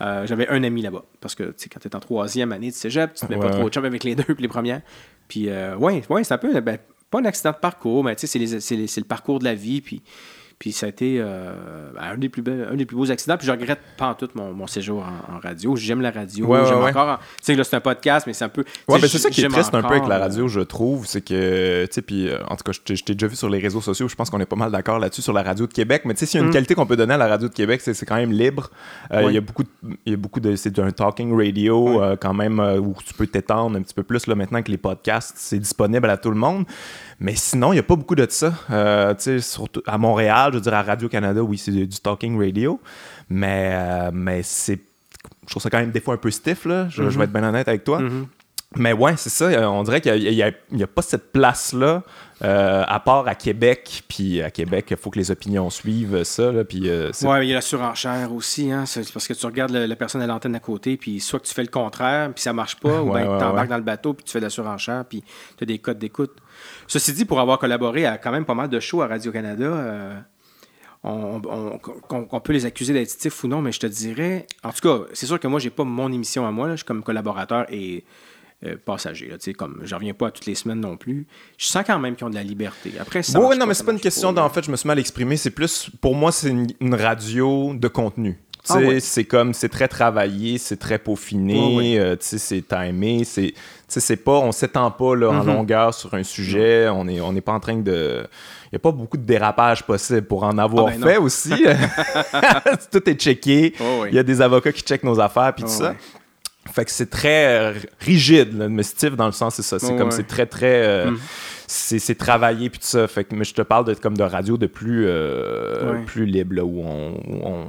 Euh, 0.00 0.26
j'avais 0.26 0.48
un 0.48 0.62
ami 0.64 0.82
là-bas. 0.82 1.04
Parce 1.20 1.34
que, 1.34 1.44
tu 1.44 1.54
sais, 1.56 1.68
quand 1.68 1.78
tu 1.80 1.88
es 1.88 1.96
en 1.96 2.00
troisième 2.00 2.52
année 2.52 2.70
de 2.70 2.74
cégep, 2.74 3.14
tu 3.14 3.26
te 3.26 3.32
mets 3.32 3.38
pas 3.38 3.50
trop 3.50 3.68
de 3.68 3.72
chum 3.72 3.84
avec 3.84 4.04
les 4.04 4.14
deux 4.14 4.24
puis 4.24 4.42
les 4.42 4.48
premières. 4.48 4.80
Puis, 5.28 5.48
euh, 5.48 5.76
ouais, 5.76 6.02
ouais 6.08 6.24
c'est 6.24 6.34
un 6.34 6.38
peu, 6.38 6.60
ben, 6.60 6.78
pas 7.12 7.20
un 7.20 7.26
accident 7.26 7.52
de 7.52 7.56
parcours, 7.56 8.02
mais 8.02 8.16
c'est 8.16 8.38
le 8.38 9.04
parcours 9.04 9.38
de 9.38 9.44
la 9.44 9.54
vie. 9.54 9.82
Puis 10.62 10.70
ça 10.70 10.86
a 10.86 10.90
été 10.90 11.16
euh, 11.18 11.90
un, 11.98 12.16
des 12.16 12.28
plus 12.28 12.44
un 12.46 12.76
des 12.76 12.86
plus 12.86 12.94
beaux 12.94 13.10
accidents. 13.10 13.36
Puis 13.36 13.48
je 13.48 13.50
regrette 13.50 13.80
pas 13.96 14.10
en 14.10 14.14
tout 14.14 14.28
mon, 14.36 14.52
mon 14.52 14.68
séjour 14.68 15.02
en, 15.02 15.40
radio. 15.40 15.74
J'aime 15.74 16.00
la 16.00 16.12
radio. 16.12 16.46
j'aime 16.64 16.84
encore. 16.84 17.18
Tu 17.18 17.26
sais, 17.42 17.54
là, 17.56 17.64
c'est 17.64 17.74
un 17.74 17.80
podcast, 17.80 18.28
mais 18.28 18.32
c'est 18.32 18.44
un 18.44 18.48
peu. 18.48 18.62
Ouais, 18.86 19.00
mais 19.02 19.08
c'est 19.08 19.18
ça 19.18 19.28
qui 19.28 19.40
est 19.40 19.48
triste 19.48 19.74
un 19.74 19.82
peu 19.82 19.94
avec 19.94 20.06
la 20.06 20.20
radio, 20.20 20.46
je 20.46 20.60
trouve. 20.60 21.04
C'est 21.04 21.20
que, 21.20 21.84
tu 21.86 21.92
sais, 21.92 22.00
puis 22.00 22.28
euh, 22.28 22.38
en 22.48 22.54
tout 22.54 22.62
cas, 22.62 22.70
je 22.70 23.02
t'ai 23.02 23.14
déjà 23.14 23.26
vu 23.26 23.34
sur 23.34 23.50
les 23.50 23.58
réseaux 23.58 23.80
sociaux. 23.80 24.06
Je 24.06 24.14
pense 24.14 24.30
qu'on 24.30 24.38
est 24.38 24.46
pas 24.46 24.54
mal 24.54 24.70
d'accord 24.70 25.00
là-dessus 25.00 25.22
sur 25.22 25.32
la 25.32 25.42
radio 25.42 25.66
de 25.66 25.72
Québec. 25.72 26.02
Mais 26.04 26.14
tu 26.14 26.20
sais, 26.20 26.26
s'il 26.26 26.38
y 26.38 26.40
a 26.40 26.44
une 26.44 26.50
mm. 26.50 26.54
qualité 26.54 26.76
qu'on 26.76 26.86
peut 26.86 26.96
donner 26.96 27.14
à 27.14 27.18
la 27.18 27.26
radio 27.26 27.48
de 27.48 27.54
Québec, 27.54 27.80
c'est 27.80 28.06
quand 28.06 28.14
même 28.14 28.30
libre. 28.30 28.70
Euh, 29.12 29.24
il 29.30 29.34
y 29.34 29.38
a 29.38 29.40
beaucoup 29.40 29.64
de. 29.64 29.68
Il 30.06 30.12
y 30.12 30.14
a 30.14 30.16
beaucoup 30.16 30.38
de. 30.38 30.54
C'est 30.54 30.78
un 30.78 30.92
talking 30.92 31.36
radio 31.36 32.00
quand 32.20 32.34
même 32.34 32.60
où 32.60 32.94
tu 33.04 33.14
peux 33.14 33.26
t'étendre 33.26 33.76
un 33.76 33.82
petit 33.82 33.94
peu 33.94 34.04
plus 34.04 34.28
là, 34.28 34.36
maintenant 34.36 34.62
que 34.62 34.70
les 34.70 34.78
podcasts, 34.78 35.34
c'est 35.38 35.58
disponible 35.58 36.08
à 36.08 36.16
tout 36.16 36.30
le 36.30 36.36
monde. 36.36 36.66
Mais 37.22 37.36
sinon, 37.36 37.72
il 37.72 37.76
n'y 37.76 37.80
a 37.80 37.84
pas 37.84 37.94
beaucoup 37.94 38.16
de 38.16 38.26
ça. 38.28 38.52
Euh, 38.70 39.14
surtout 39.38 39.80
à 39.86 39.96
Montréal, 39.96 40.50
je 40.50 40.56
veux 40.56 40.62
dire, 40.62 40.74
à 40.74 40.82
Radio-Canada, 40.82 41.40
oui, 41.40 41.56
c'est 41.56 41.70
du, 41.70 41.86
talking 42.00 42.36
radio. 42.36 42.80
Mais, 43.30 43.70
euh, 43.72 44.10
mais 44.12 44.42
c'est. 44.42 44.80
Je 45.46 45.50
trouve 45.50 45.62
ça 45.62 45.70
quand 45.70 45.78
même 45.78 45.92
des 45.92 46.00
fois 46.00 46.14
un 46.14 46.18
peu 46.18 46.32
stiff, 46.32 46.64
là. 46.64 46.88
Je, 46.88 47.00
vais 47.00 47.08
mm-hmm. 47.08 47.22
être 47.22 47.32
bien 47.32 47.44
honnête 47.44 47.68
avec 47.68 47.84
toi. 47.84 48.00
Mm-hmm. 48.00 48.26
Mais 48.74 48.92
ouais, 48.92 49.14
c'est 49.16 49.30
ça. 49.30 49.44
Euh, 49.44 49.66
on 49.66 49.84
dirait 49.84 50.00
qu'il 50.00 50.54
n'y 50.72 50.82
a, 50.82 50.86
pas 50.88 51.02
cette 51.02 51.30
place-là, 51.30 52.02
à 52.40 53.00
part 53.04 53.28
à 53.28 53.36
Québec. 53.36 54.02
Puis 54.08 54.42
à 54.42 54.50
Québec, 54.50 54.86
il 54.90 54.96
faut 54.96 55.10
que 55.10 55.18
les 55.20 55.30
opinions 55.30 55.70
suivent 55.70 56.24
ça. 56.24 56.50
Là, 56.50 56.64
puis, 56.64 56.90
ouais, 56.90 57.46
il 57.46 57.50
y 57.50 57.52
a 57.52 57.54
la 57.54 57.60
surenchère 57.60 58.32
aussi. 58.32 58.72
Hein, 58.72 58.84
c'est 58.84 59.08
parce 59.12 59.28
que 59.28 59.34
tu 59.34 59.46
regardes 59.46 59.70
la 59.70 59.94
personne 59.94 60.22
à 60.22 60.26
l'antenne 60.26 60.56
à 60.56 60.60
côté, 60.60 60.96
puis 60.96 61.20
soit 61.20 61.38
que 61.38 61.46
tu 61.46 61.54
fais 61.54 61.62
le 61.62 61.68
contraire, 61.68 62.32
puis 62.34 62.42
ça 62.42 62.52
marche 62.52 62.80
pas, 62.80 63.00
ou 63.02 63.12
bien 63.12 63.22
tu 63.38 63.44
embarques 63.44 63.68
dans 63.68 63.76
le 63.76 63.82
bateau, 63.84 64.12
puis 64.12 64.24
tu 64.24 64.32
fais 64.32 64.40
de 64.40 64.46
la 64.46 64.50
surenchère, 64.50 65.04
puis 65.08 65.22
tu 65.56 65.62
as 65.62 65.66
des 65.66 65.78
codes 65.78 66.00
d'écoute. 66.00 66.32
Ceci 66.92 67.14
dit, 67.14 67.24
pour 67.24 67.40
avoir 67.40 67.58
collaboré 67.58 68.04
à 68.04 68.18
quand 68.18 68.30
même 68.30 68.44
pas 68.44 68.52
mal 68.52 68.68
de 68.68 68.78
shows 68.78 69.00
à 69.00 69.06
Radio-Canada, 69.06 69.64
euh, 69.64 70.20
on, 71.02 71.40
peut 72.44 72.52
les 72.52 72.66
accuser 72.66 72.92
d'être 72.92 73.42
ou 73.44 73.48
non, 73.48 73.62
mais 73.62 73.72
je 73.72 73.80
te 73.80 73.86
dirais. 73.86 74.46
En 74.62 74.72
tout 74.72 74.86
cas, 74.86 75.06
c'est 75.14 75.24
sûr 75.24 75.40
que 75.40 75.48
moi, 75.48 75.58
j'ai 75.58 75.70
pas 75.70 75.84
mon 75.84 76.12
émission 76.12 76.46
à 76.46 76.50
moi. 76.50 76.72
je 76.72 76.76
suis 76.76 76.84
comme 76.84 77.02
collaborateur 77.02 77.64
et 77.70 78.04
euh, 78.66 78.76
passager. 78.76 79.28
Là, 79.28 79.38
comme 79.54 79.80
je 79.84 79.94
reviens 79.94 80.12
pas 80.12 80.30
toutes 80.30 80.44
les 80.44 80.54
semaines 80.54 80.80
non 80.80 80.98
plus. 80.98 81.26
Je 81.56 81.64
sens 81.64 81.82
quand 81.86 81.98
même 81.98 82.14
qu'ils 82.14 82.26
ont 82.26 82.30
de 82.30 82.34
la 82.34 82.42
liberté. 82.42 82.92
Après, 83.00 83.22
ça. 83.22 83.40
Oui, 83.40 83.56
non, 83.56 83.64
mais 83.64 83.72
c'est 83.72 83.84
pas 83.84 83.92
une 83.92 83.98
question 83.98 84.30
d'en 84.30 84.50
fait, 84.50 84.62
je 84.62 84.70
me 84.70 84.76
suis 84.76 84.86
mal 84.86 84.98
exprimé. 84.98 85.38
C'est 85.38 85.50
plus, 85.50 85.88
pour 86.02 86.14
moi, 86.14 86.30
c'est 86.30 86.50
une, 86.50 86.94
radio 86.94 87.72
de 87.72 87.88
contenu. 87.88 88.38
Ah 88.68 88.78
c'est 89.00 89.24
comme, 89.24 89.54
c'est 89.54 89.68
très 89.68 89.88
travaillé, 89.88 90.56
c'est 90.56 90.76
très 90.76 90.98
peaufiné, 90.98 91.98
euh, 91.98 92.16
c'est 92.20 92.66
timé, 92.68 93.24
c'est 93.24 93.54
c'est 93.88 94.16
pas, 94.16 94.38
on 94.38 94.52
s'étend 94.52 94.90
pas 94.90 95.14
là, 95.16 95.28
en 95.28 95.42
mm-hmm. 95.42 95.46
longueur 95.46 95.94
sur 95.94 96.14
un 96.14 96.22
sujet, 96.22 96.88
on 96.88 97.04
n'est 97.04 97.20
on 97.20 97.34
est 97.34 97.40
pas 97.42 97.52
en 97.52 97.60
train 97.60 97.76
de... 97.76 98.26
Il 98.66 98.74
n'y 98.74 98.76
a 98.76 98.78
pas 98.78 98.92
beaucoup 98.92 99.18
de 99.18 99.24
dérapage 99.24 99.82
possible 99.82 100.22
pour 100.22 100.44
en 100.44 100.56
avoir 100.56 100.86
ah, 100.86 100.92
ben 100.92 101.02
fait 101.02 101.16
aussi. 101.18 101.52
tout 102.90 103.10
est 103.10 103.14
checké, 103.14 103.74
oh, 103.80 104.06
il 104.08 104.14
y 104.14 104.18
a 104.18 104.22
des 104.22 104.40
avocats 104.40 104.72
qui 104.72 104.82
checkent 104.82 105.04
nos 105.04 105.20
affaires, 105.20 105.52
puis 105.54 105.64
tout 105.64 105.70
oh, 105.74 105.78
ça. 105.82 105.94
Fait 106.72 106.84
que 106.84 106.90
c'est 106.90 107.10
très 107.10 107.74
rigide, 108.00 108.54
mais 108.54 108.84
stiff 108.84 109.14
dans 109.14 109.26
le 109.26 109.32
sens, 109.32 109.56
c'est 109.56 109.62
ça. 109.62 109.78
C'est 109.78 109.92
oh, 109.92 109.98
comme, 109.98 110.12
c'est 110.12 110.26
très, 110.26 110.46
très... 110.46 110.86
Euh, 110.86 111.10
mm 111.10 111.18
c'est 111.72 112.14
travaillé 112.14 112.70
puis 112.70 112.78
tout 112.78 112.86
ça. 112.86 113.08
Fait 113.08 113.24
que, 113.24 113.34
mais 113.34 113.44
je 113.44 113.54
te 113.54 113.62
parle 113.62 113.86
de, 113.86 113.94
comme 113.94 114.16
de 114.16 114.22
radio 114.22 114.56
de 114.56 114.66
plus, 114.66 115.04
euh, 115.06 116.04
plus 116.04 116.26
libre, 116.26 116.56
là, 116.56 116.64
où, 116.64 116.82
on, 116.82 117.14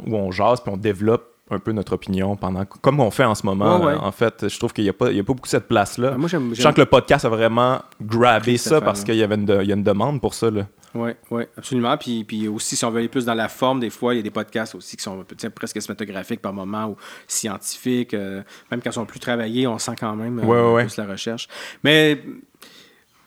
où, 0.06 0.16
on, 0.16 0.32
jase 0.32 0.62
puis 0.62 0.72
on 0.74 0.78
développe 0.78 1.30
un 1.52 1.60
peu 1.60 1.72
notre 1.72 1.94
opinion 1.94 2.36
pendant 2.36 2.66
comme 2.66 3.00
on 3.00 3.12
fait 3.12 3.26
en 3.26 3.36
ce 3.36 3.46
moment 3.46 3.76
en 3.76 4.12
fait 4.12 4.48
je 4.48 4.58
trouve 4.58 4.74
qu'il 4.74 4.86
n'y 4.86 4.90
a 4.90 4.94
pas 4.94 5.12
il 5.12 5.18
y 5.18 5.20
a 5.20 5.24
pas 5.24 5.34
beaucoup 5.34 5.48
cette 5.48 5.68
place 5.68 5.98
là 5.98 6.12
moi, 6.18 6.28
je 6.28 6.38
sens 6.56 6.74
que 6.74 6.80
le 6.80 6.86
podcast 6.86 7.26
a 7.26 7.30
vraiment 7.30 7.82
grabé 8.02 8.58
ça 8.58 8.80
parce 8.80 9.04
qu'il 9.04 9.16
y 9.16 9.24
avait 9.24 9.36
une, 9.36 9.60
il 9.62 9.68
y 9.68 9.72
a 9.72 9.76
une 9.76 9.84
demande 9.84 10.22
pour 10.22 10.34
ça 10.34 10.50
là 10.50 10.66
oui, 10.96 11.12
oui, 11.32 11.44
absolument. 11.58 11.98
Puis, 11.98 12.24
puis 12.24 12.48
aussi, 12.48 12.76
si 12.76 12.86
on 12.86 12.92
veut 12.92 13.00
aller 13.00 13.08
plus 13.08 13.26
dans 13.26 13.34
la 13.34 13.50
forme, 13.50 13.80
des 13.80 13.90
fois, 13.90 14.14
il 14.14 14.18
y 14.18 14.20
a 14.20 14.24
des 14.24 14.30
podcasts 14.30 14.76
aussi 14.76 14.96
qui 14.96 15.04
sont 15.04 15.26
presque 15.56 15.82
cinématographiques 15.82 16.42
par 16.42 16.54
moment 16.54 16.90
ou 16.90 16.98
scientifiques. 17.28 18.14
Euh, 18.14 18.44
même 18.70 18.82
quand 18.82 18.92
ils 18.92 18.94
sont 18.94 19.06
plus 19.06 19.20
travaillés, 19.20 19.66
on 19.66 19.80
sent 19.80 19.96
quand 20.00 20.16
même 20.16 20.40
euh, 20.44 20.82
plus 20.82 20.98
la 20.98 21.06
recherche. 21.06 21.48
Mais 21.84 22.22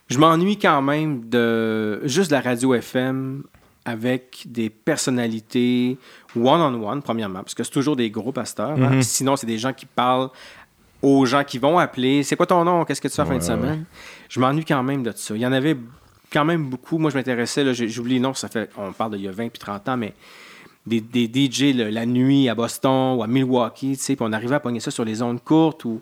je 0.09 0.19
m'ennuie 0.19 0.59
quand 0.59 0.83
même 0.83 1.29
de 1.29 2.07
juste 2.07 2.31
la 2.31 2.41
radio 2.41 2.75
FM 2.75 3.43
avec 3.85 4.45
des 4.47 4.69
personnalités 4.69 5.97
one-on-one, 6.35 7.03
premièrement, 7.03 7.41
parce 7.41 7.55
que 7.55 7.63
c'est 7.63 7.71
toujours 7.71 7.97
des 7.97 8.11
gros 8.11 8.33
pasteurs. 8.33 8.71
Hein. 8.71 8.97
Mhm. 8.97 9.03
Sinon, 9.03 9.37
c'est 9.37 9.47
des 9.47 9.59
gens 9.59 9.73
qui 9.73 9.87
parlent 9.87 10.31
aux 11.03 11.25
gens 11.25 11.45
qui 11.45 11.59
vont 11.59 11.79
appeler. 11.79 12.23
C'est 12.23 12.37
quoi 12.37 12.47
ton 12.47 12.65
nom? 12.65 12.85
Qu'est-ce 12.85 13.01
que 13.01 13.09
tu 13.09 13.15
fais 13.15 13.23
la 13.23 13.29
fin 13.29 13.39
de 13.39 13.43
semaine? 13.43 13.85
Je 14.29 14.41
m'ennuie 14.41 14.65
quand 14.65 14.83
même 14.83 15.03
de 15.03 15.13
ça. 15.15 15.35
Il 15.37 15.41
y 15.41 15.47
en 15.47 15.53
avait 15.53 15.77
quand 16.33 16.45
même 16.45 16.65
beaucoup. 16.65 16.99
Moi, 16.99 17.11
je 17.11 17.17
m'intéressais, 17.17 17.73
j'oublie 17.75 18.19
nom, 18.19 18.35
ça 18.35 18.49
fait, 18.49 18.71
on 18.77 18.93
parle 18.93 19.13
d'il 19.13 19.23
y 19.23 19.29
a 19.29 19.33
20 19.33 19.49
puis 19.49 19.59
30 19.61 19.89
ans, 19.89 19.97
mais 19.97 20.15
des, 20.85 21.01
des 21.01 21.27
DJ 21.27 21.75
la 21.75 22.07
nuit 22.07 22.49
à 22.49 22.55
Boston 22.55 23.17
ou 23.19 23.23
à 23.23 23.27
Milwaukee, 23.27 23.97
tu 23.97 24.03
sais, 24.03 24.17
puis 24.17 24.27
on 24.29 24.33
arrivait 24.33 24.57
à 24.57 24.61
pogner 24.61 24.81
ça 24.81 24.91
sur 24.91 25.05
les 25.05 25.17
zones 25.17 25.41
courtes 25.41 25.85
ou... 25.85 26.01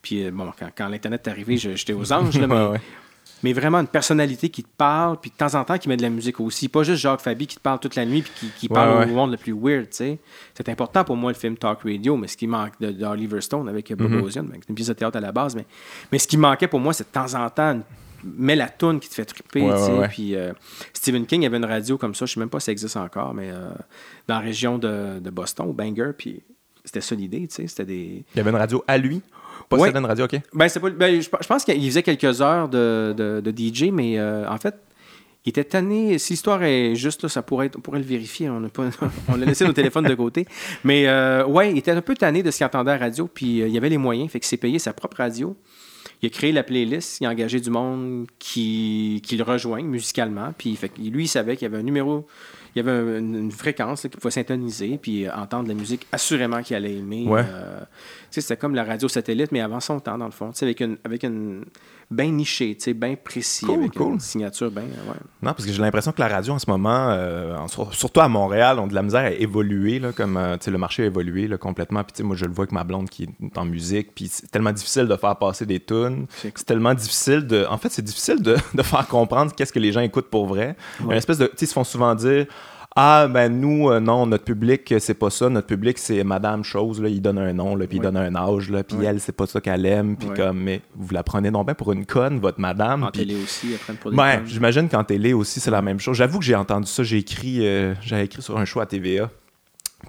Puis, 0.00 0.24
euh, 0.24 0.30
bon, 0.30 0.50
quand, 0.76 0.88
l'Internet 0.88 1.26
est 1.26 1.30
arrivé, 1.30 1.56
j'étais 1.56 1.92
aux 1.92 2.12
anges, 2.12 2.38
là, 2.38 2.46
mais 2.72 2.78
mais 3.42 3.52
vraiment 3.52 3.78
une 3.78 3.86
personnalité 3.86 4.48
qui 4.48 4.62
te 4.62 4.70
parle, 4.76 5.18
puis 5.20 5.30
de 5.30 5.36
temps 5.36 5.54
en 5.54 5.64
temps 5.64 5.78
qui 5.78 5.88
met 5.88 5.96
de 5.96 6.02
la 6.02 6.10
musique 6.10 6.40
aussi. 6.40 6.68
Pas 6.68 6.82
juste 6.82 7.00
Jacques 7.00 7.20
Fabi 7.20 7.46
qui 7.46 7.56
te 7.56 7.60
parle 7.60 7.78
toute 7.78 7.94
la 7.94 8.04
nuit, 8.04 8.22
puis 8.22 8.50
qui, 8.58 8.68
parle 8.68 9.08
au 9.08 9.14
monde 9.14 9.30
le 9.30 9.36
plus 9.36 9.52
weird, 9.52 9.90
tu 9.90 9.96
sais. 9.96 10.18
C'est 10.54 10.68
important 10.68 11.04
pour 11.04 11.16
moi 11.16 11.32
le 11.32 11.38
film 11.38 11.56
Talk 11.56 11.80
Radio, 11.84 12.16
mais 12.16 12.28
ce 12.28 12.36
qui 12.36 12.46
manque 12.46 12.72
de, 12.80 13.04
Oliver 13.04 13.40
Stone 13.40 13.68
avec 13.68 13.92
Bob 13.94 14.10
mm 14.10 14.22
Ozian, 14.22 14.44
une 14.68 14.74
pièce 14.74 14.88
de 14.88 14.92
théâtre 14.94 15.16
à 15.16 15.20
la 15.20 15.32
base, 15.32 15.54
mais, 15.54 15.66
mais 16.10 16.18
ce 16.18 16.26
qui 16.26 16.36
manquait 16.36 16.68
pour 16.68 16.80
moi, 16.80 16.92
c'est 16.92 17.04
de 17.04 17.12
temps 17.12 17.34
en 17.34 17.48
temps 17.50 17.80
mets 18.24 18.56
la 18.56 18.68
toune 18.68 19.00
qui 19.00 19.08
te 19.08 19.14
fait 19.14 19.24
triper. 19.24 19.70
Puis 20.10 20.34
euh, 20.34 20.52
Stephen 20.92 21.26
King 21.26 21.46
avait 21.46 21.56
une 21.56 21.64
radio 21.64 21.98
comme 21.98 22.14
ça, 22.14 22.26
je 22.26 22.34
sais 22.34 22.40
même 22.40 22.48
pas 22.48 22.60
si 22.60 22.66
ça 22.66 22.72
existe 22.72 22.96
encore, 22.96 23.34
mais 23.34 23.50
euh, 23.50 23.70
dans 24.26 24.34
la 24.34 24.40
région 24.40 24.78
de, 24.78 25.20
de 25.20 25.30
Boston, 25.30 25.68
au 25.68 25.72
Banger, 25.72 26.10
puis 26.16 26.42
c'était 26.84 27.00
ça 27.00 27.14
l'idée, 27.14 27.46
tu 27.48 27.54
sais. 27.54 27.66
C'était 27.66 27.84
des. 27.84 28.24
Il 28.34 28.38
y 28.38 28.40
avait 28.40 28.50
une 28.50 28.56
radio 28.56 28.82
à 28.86 28.98
lui? 28.98 29.22
Pas 29.68 29.88
une 29.88 30.06
radio, 30.06 30.24
OK. 30.24 30.40
Ben, 30.52 30.68
pas, 30.68 30.90
ben, 30.90 31.20
je, 31.20 31.28
pense 31.28 31.64
qu'il 31.64 31.84
faisait 31.84 32.02
quelques 32.02 32.40
heures 32.40 32.68
de, 32.68 33.14
de, 33.16 33.50
DJ, 33.50 33.90
mais 33.92 34.18
euh, 34.18 34.48
en 34.48 34.58
fait, 34.58 34.74
il 35.44 35.50
était 35.50 35.64
tanné. 35.64 36.18
Si 36.18 36.32
l'histoire 36.34 36.62
est 36.62 36.94
juste, 36.94 37.22
là, 37.22 37.28
ça 37.28 37.42
pourrait 37.42 37.66
être, 37.66 37.76
on 37.76 37.80
pourrait 37.80 38.00
le 38.00 38.04
vérifier. 38.04 38.48
On 38.48 38.64
a, 38.64 38.68
pas, 38.68 38.84
on 39.28 39.40
a 39.40 39.44
laissé 39.44 39.64
nos 39.64 39.72
téléphones 39.72 40.06
de 40.06 40.14
côté. 40.14 40.46
Mais 40.84 41.06
euh, 41.06 41.44
ouais, 41.44 41.70
il 41.70 41.78
était 41.78 41.90
un 41.90 42.02
peu 42.02 42.14
tanné 42.14 42.42
de 42.42 42.50
ce 42.50 42.58
qu'il 42.58 42.66
entendait 42.66 42.92
à 42.92 42.98
la 42.98 43.04
radio, 43.04 43.28
puis 43.32 43.62
euh, 43.62 43.68
il 43.68 43.74
y 43.74 43.78
avait 43.78 43.90
les 43.90 43.98
moyens, 43.98 44.30
fait 44.30 44.40
qu'il 44.40 44.48
s'est 44.48 44.56
payé 44.56 44.78
sa 44.78 44.92
propre 44.92 45.18
radio. 45.18 45.56
Il 46.22 46.26
a 46.26 46.30
créé 46.30 46.50
la 46.50 46.64
playlist, 46.64 47.20
il 47.20 47.26
a 47.26 47.30
engagé 47.30 47.60
du 47.60 47.70
monde 47.70 48.26
qui, 48.40 49.22
qui 49.24 49.36
le 49.36 49.44
rejoigne 49.44 49.86
musicalement, 49.86 50.52
puis 50.56 50.74
fait, 50.74 50.90
lui, 50.98 51.24
il 51.24 51.28
savait 51.28 51.56
qu'il 51.56 51.66
y 51.66 51.70
avait 51.70 51.78
un 51.78 51.84
numéro 51.84 52.26
il 52.74 52.86
y 52.86 52.88
avait 52.88 53.18
une, 53.18 53.50
fréquence 53.50 54.02
qu'il 54.02 54.10
pouvait 54.10 54.30
syntoniser 54.30 54.98
puis 55.00 55.26
euh, 55.26 55.34
entendre 55.34 55.68
la 55.68 55.74
musique 55.74 56.06
assurément 56.12 56.62
qu'il 56.62 56.76
allait 56.76 56.96
aimer. 56.96 57.26
Euh, 57.28 57.80
c'était 58.30 58.56
comme 58.56 58.74
la 58.74 58.84
radio 58.84 59.08
satellite, 59.08 59.52
mais 59.52 59.60
avant 59.60 59.80
son 59.80 60.00
temps, 60.00 60.18
dans 60.18 60.26
le 60.26 60.32
fond. 60.32 60.50
Avec 60.60 60.80
une, 60.80 60.98
avec 61.04 61.22
une 61.22 61.64
bien 62.10 62.30
niché, 62.30 62.76
bien 62.94 63.14
précis, 63.22 63.66
avec 63.70 63.96
une 63.96 64.20
signature 64.20 64.70
bien. 64.70 64.84
Non, 65.42 65.52
parce 65.52 65.66
que 65.66 65.72
j'ai 65.72 65.80
l'impression 65.80 66.12
que 66.12 66.20
la 66.20 66.28
radio 66.28 66.54
en 66.54 66.58
ce 66.58 66.70
moment, 66.70 67.10
euh, 67.10 67.56
surtout 67.92 68.20
à 68.20 68.28
Montréal, 68.28 68.78
on 68.78 68.86
de 68.86 68.94
la 68.94 69.02
misère 69.02 69.24
à 69.24 69.30
évoluer, 69.30 69.98
là, 69.98 70.12
comme 70.12 70.38
le 70.38 70.78
marché 70.78 71.02
a 71.02 71.06
évolué 71.06 71.48
là, 71.48 71.58
complètement. 71.58 72.02
Puis 72.04 72.22
moi, 72.22 72.36
je 72.36 72.44
le 72.44 72.52
vois 72.52 72.64
avec 72.64 72.72
ma 72.72 72.84
blonde 72.84 73.08
qui 73.08 73.24
est 73.24 73.58
en 73.58 73.64
musique, 73.64 74.14
puis 74.14 74.28
c'est 74.28 74.50
tellement 74.50 74.72
difficile 74.72 75.06
de 75.06 75.16
faire 75.16 75.36
passer 75.36 75.66
des 75.66 75.80
tunes. 75.80 76.26
C'est 76.28 76.64
tellement 76.64 76.94
difficile 76.94 77.46
de. 77.46 77.66
En 77.68 77.78
fait, 77.78 77.90
c'est 77.90 78.02
difficile 78.02 78.42
de, 78.42 78.56
de, 78.74 78.82
faire 78.82 79.06
comprendre 79.06 79.52
qu'est-ce 79.54 79.72
que 79.72 79.78
les 79.78 79.92
gens 79.92 80.00
écoutent 80.00 80.30
pour 80.30 80.46
vrai. 80.46 80.76
Une 81.00 81.12
espèce 81.12 81.38
de. 81.38 81.46
Tu 81.46 81.52
sais, 81.56 81.64
ils 81.64 81.68
se 81.68 81.72
font 81.74 81.84
souvent 81.84 82.14
dire 82.14 82.46
ah, 82.96 83.28
ben 83.28 83.48
nous, 83.48 83.90
euh, 83.90 84.00
non, 84.00 84.26
notre 84.26 84.44
public, 84.44 84.94
c'est 84.98 85.14
pas 85.14 85.30
ça. 85.30 85.48
Notre 85.48 85.66
public, 85.66 85.98
c'est 85.98 86.24
Madame 86.24 86.64
Chose, 86.64 87.00
là, 87.00 87.08
il 87.08 87.20
donne 87.20 87.38
un 87.38 87.52
nom, 87.52 87.76
là, 87.76 87.86
puis 87.86 87.98
il 87.98 88.02
donne 88.02 88.16
un 88.16 88.34
âge, 88.34 88.70
là, 88.70 88.82
puis 88.82 89.04
elle, 89.04 89.20
c'est 89.20 89.32
pas 89.32 89.46
ça 89.46 89.60
qu'elle 89.60 89.86
aime, 89.86 90.16
puis 90.16 90.28
comme, 90.34 90.60
mais 90.60 90.80
vous 90.96 91.14
la 91.14 91.22
prenez 91.22 91.50
non 91.50 91.64
bien 91.64 91.74
pour 91.74 91.92
une 91.92 92.06
conne, 92.06 92.40
votre 92.40 92.60
madame. 92.60 93.04
En 93.04 93.10
télé 93.10 93.36
aussi, 93.36 93.68
elle 93.88 93.96
pour 93.96 94.10
des 94.10 94.16
Ben, 94.16 94.42
j'imagine 94.46 94.88
qu'en 94.88 95.04
télé 95.04 95.32
aussi, 95.32 95.60
c'est 95.60 95.70
la 95.70 95.82
même 95.82 96.00
chose. 96.00 96.16
J'avoue 96.16 96.38
que 96.38 96.44
j'ai 96.44 96.56
entendu 96.56 96.88
ça, 96.88 97.02
j'ai 97.02 97.18
écrit, 97.18 97.66
euh, 97.66 97.94
j'avais 98.02 98.24
écrit 98.24 98.42
sur 98.42 98.58
un 98.58 98.64
show 98.64 98.80
à 98.80 98.86
TVA. 98.86 99.30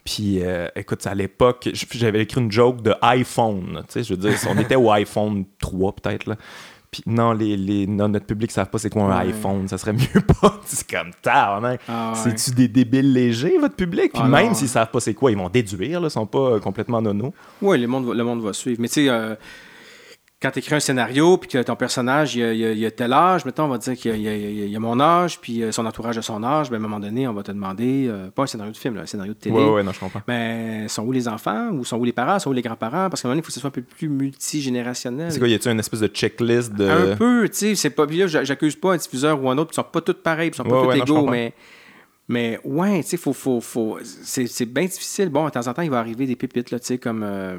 Puis, 0.03 0.39
euh, 0.41 0.67
écoute, 0.75 1.05
à 1.05 1.15
l'époque, 1.15 1.69
j'avais 1.91 2.21
écrit 2.21 2.41
une 2.41 2.51
joke 2.51 2.81
de 2.81 2.93
iPhone, 3.01 3.83
tu 3.88 3.93
sais, 3.93 4.03
je 4.03 4.13
veux 4.13 4.19
dire, 4.19 4.38
on 4.48 4.57
était 4.57 4.75
au 4.75 4.91
iPhone 4.91 5.45
3 5.59 5.93
peut-être, 5.93 6.25
là. 6.27 6.36
Puis 6.91 7.03
non, 7.05 7.34
les, 7.34 7.55
les, 7.55 7.86
notre 7.86 8.25
public 8.25 8.50
ne 8.50 8.53
savent 8.53 8.69
pas 8.69 8.79
c'est 8.79 8.89
quoi 8.89 9.03
un 9.03 9.17
iPhone. 9.19 9.67
Ça 9.67 9.77
serait 9.77 9.93
mieux 9.93 10.22
pas. 10.41 10.60
c'est 10.65 10.89
comme 10.89 11.12
tard, 11.22 11.62
ah, 11.88 12.13
C'est-tu 12.15 12.51
des 12.51 12.67
débiles 12.67 13.13
légers, 13.13 13.58
votre 13.60 13.75
public? 13.75 14.12
Puis 14.13 14.22
ah, 14.24 14.27
même 14.27 14.55
s'ils 14.55 14.69
savent 14.69 14.89
pas 14.89 15.00
c'est 15.00 15.13
quoi, 15.13 15.31
ils 15.31 15.38
vont 15.38 15.50
déduire, 15.50 16.01
ils 16.03 16.10
sont 16.10 16.25
pas 16.25 16.60
complètement 16.60 17.01
nono. 17.01 17.34
Oui, 17.62 17.79
le 17.79 17.88
monde, 17.88 18.13
le 18.15 18.24
monde 18.24 18.41
va 18.41 18.53
suivre. 18.53 18.81
Mais 18.81 18.88
tu 18.88 19.05
sais, 19.05 19.10
euh, 19.10 19.36
quand 20.41 20.51
tu 20.51 20.60
écris 20.60 20.75
un 20.75 20.79
scénario, 20.79 21.38
puis 21.38 21.50
que 21.50 21.62
ton 21.62 21.75
personnage, 21.75 22.36
il 22.36 22.55
y, 22.55 22.86
a, 22.86 22.91
tel 22.91 23.12
âge, 23.12 23.43
mettons, 23.43 23.65
on 23.65 23.67
va 23.67 23.77
dire 23.77 23.96
qu'il 23.96 24.15
y, 24.22 24.75
a 24.75 24.79
mon 24.79 24.98
âge, 25.01 25.39
puis 25.41 25.62
euh, 25.62 25.74
son 25.74 25.86
entourage 25.86 26.15
de 26.15 26.22
son 26.22 26.41
âge, 26.46 26.69
ben, 26.69 26.77
à 26.77 26.79
un 26.79 26.81
moment 26.81 27.00
donné, 27.01 27.27
on 27.27 27.34
va 27.34 27.43
te 27.43 27.51
demander, 27.51 28.08
euh, 28.08 28.29
pas 28.31 28.43
un 28.43 28.48
scénario 28.48 28.72
de 28.72 28.77
film, 28.77 28.98
un 28.98 29.05
scénario 29.05 29.34
de 29.34 29.38
télé. 29.38 29.55
Oui, 29.55 29.63
oui, 29.65 29.84
non, 29.84 29.91
je 29.91 30.00
comprends. 30.00 30.22
Mais 30.29 30.88
sont 30.88 31.03
où 31.03 31.12
les 31.12 31.27
enfants, 31.27 31.72
ou 31.74 31.84
sont 31.84 31.98
où 31.98 32.05
les 32.05 32.13
parents, 32.13 32.39
sont 32.39 32.51
où 32.51 32.53
les 32.53 32.62
grands-parents, 32.62 33.10
parce 33.10 33.22
qu'à 33.22 33.27
un 33.27 33.31
moment 33.31 33.34
donné, 33.34 33.39
il 33.41 33.43
faut 33.43 33.48
que 33.48 33.53
ce 33.53 33.60
soit 33.60 33.67
un 33.67 33.72
peu 33.72 33.81
plus 33.81 34.08
multigénérationnel. 34.08 35.29
C'est 35.29 35.39
quoi, 35.39 35.50
y 35.50 35.53
a-t-il 35.53 35.74
une 35.74 35.79
espèce 35.79 36.00
de 36.00 36.08
checklist 36.08 36.74
de. 36.74 36.88
Un 36.88 37.15
peu, 37.17 37.50
tu 37.50 37.55
sais, 37.55 37.75
c'est 37.75 37.89
pas. 37.89 38.08
Puis 38.08 38.19
là, 38.19 38.27
j'accuse 38.27 38.77
pas 38.77 38.93
un 38.93 38.98
diffuseur 38.98 39.43
ou 39.43 39.50
un 39.50 39.58
autre, 39.58 39.72
ils 39.74 39.75
sont 39.75 39.84
pas 39.84 40.00
tous 40.00 40.13
pareils, 40.13 40.51
ils 40.53 40.55
sont 40.55 40.63
pas 40.63 40.84
tous 40.84 40.91
égaux, 40.93 41.27
mais. 41.27 41.53
Mais 42.31 42.60
ouais, 42.63 43.01
tu 43.01 43.10
sais, 43.10 43.17
faut, 43.17 43.34
faut, 43.34 43.60
faut... 43.60 43.98
c'est 44.03 44.65
bien 44.67 44.86
difficile. 44.86 45.29
Bon, 45.29 45.46
de 45.46 45.50
temps 45.50 45.67
en 45.67 45.74
temps, 45.74 45.81
il 45.81 45.89
va 45.89 45.98
arriver 45.98 46.27
des 46.27 46.36
pépites, 46.36 46.69
là, 46.69 46.79
tu 46.79 46.86
sais, 46.86 46.98
comme. 47.00 47.24
Euh, 47.24 47.58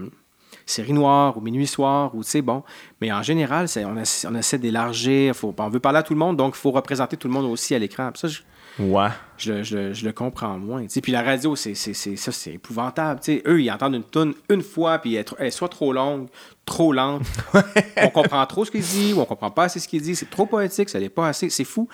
série 0.70 0.92
noire 0.92 1.36
ou 1.36 1.40
minuit 1.40 1.66
soir 1.66 2.14
ou 2.14 2.22
c'est 2.22 2.42
bon. 2.42 2.62
Mais 3.00 3.12
en 3.12 3.22
général, 3.22 3.66
on, 3.76 4.02
on, 4.28 4.34
essaie 4.34 4.58
d'élargir. 4.58 5.34
on 5.42 5.68
veut 5.68 5.80
parler 5.80 5.98
à 5.98 6.02
tout 6.02 6.14
le 6.14 6.18
monde, 6.18 6.36
donc 6.36 6.54
il 6.56 6.60
faut 6.60 6.70
représenter 6.70 7.16
tout 7.16 7.28
le 7.28 7.34
monde 7.34 7.46
aussi 7.46 7.74
à 7.74 7.78
l'écran. 7.78 8.10
Ça, 8.14 8.28
je, 8.28 8.40
ouais. 8.78 9.08
je, 9.36 10.04
le 10.04 10.12
comprends 10.12 10.58
moins. 10.58 10.86
Puis 10.86 11.12
la 11.12 11.22
radio, 11.22 11.56
c'est, 11.56 11.74
ça, 11.74 12.32
c'est 12.32 12.54
épouvantable. 12.54 13.20
eux, 13.46 13.62
ils 13.62 13.70
entendent 13.70 13.94
une 13.94 14.04
tonne 14.04 14.34
une 14.48 14.62
fois, 14.62 14.98
puis 14.98 15.16
elle, 15.38 15.52
soit 15.52 15.68
trop 15.68 15.92
longue, 15.92 16.28
trop 16.64 16.92
lente. 16.92 17.22
on 17.96 18.08
comprend 18.08 18.44
trop 18.46 18.64
ce 18.64 18.70
qu'il 18.70 18.82
dit 18.82 19.12
ou 19.12 19.20
on 19.20 19.24
comprend 19.24 19.50
pas 19.50 19.64
assez 19.64 19.80
ce 19.80 19.88
qu'il 19.88 20.02
dit. 20.02 20.14
C'est 20.14 20.30
trop 20.30 20.46
poétique, 20.46 20.88
ça 20.88 21.00
n'est 21.00 21.08
pas 21.08 21.28
assez. 21.28 21.50
C'est 21.50 21.64
fou. 21.64 21.88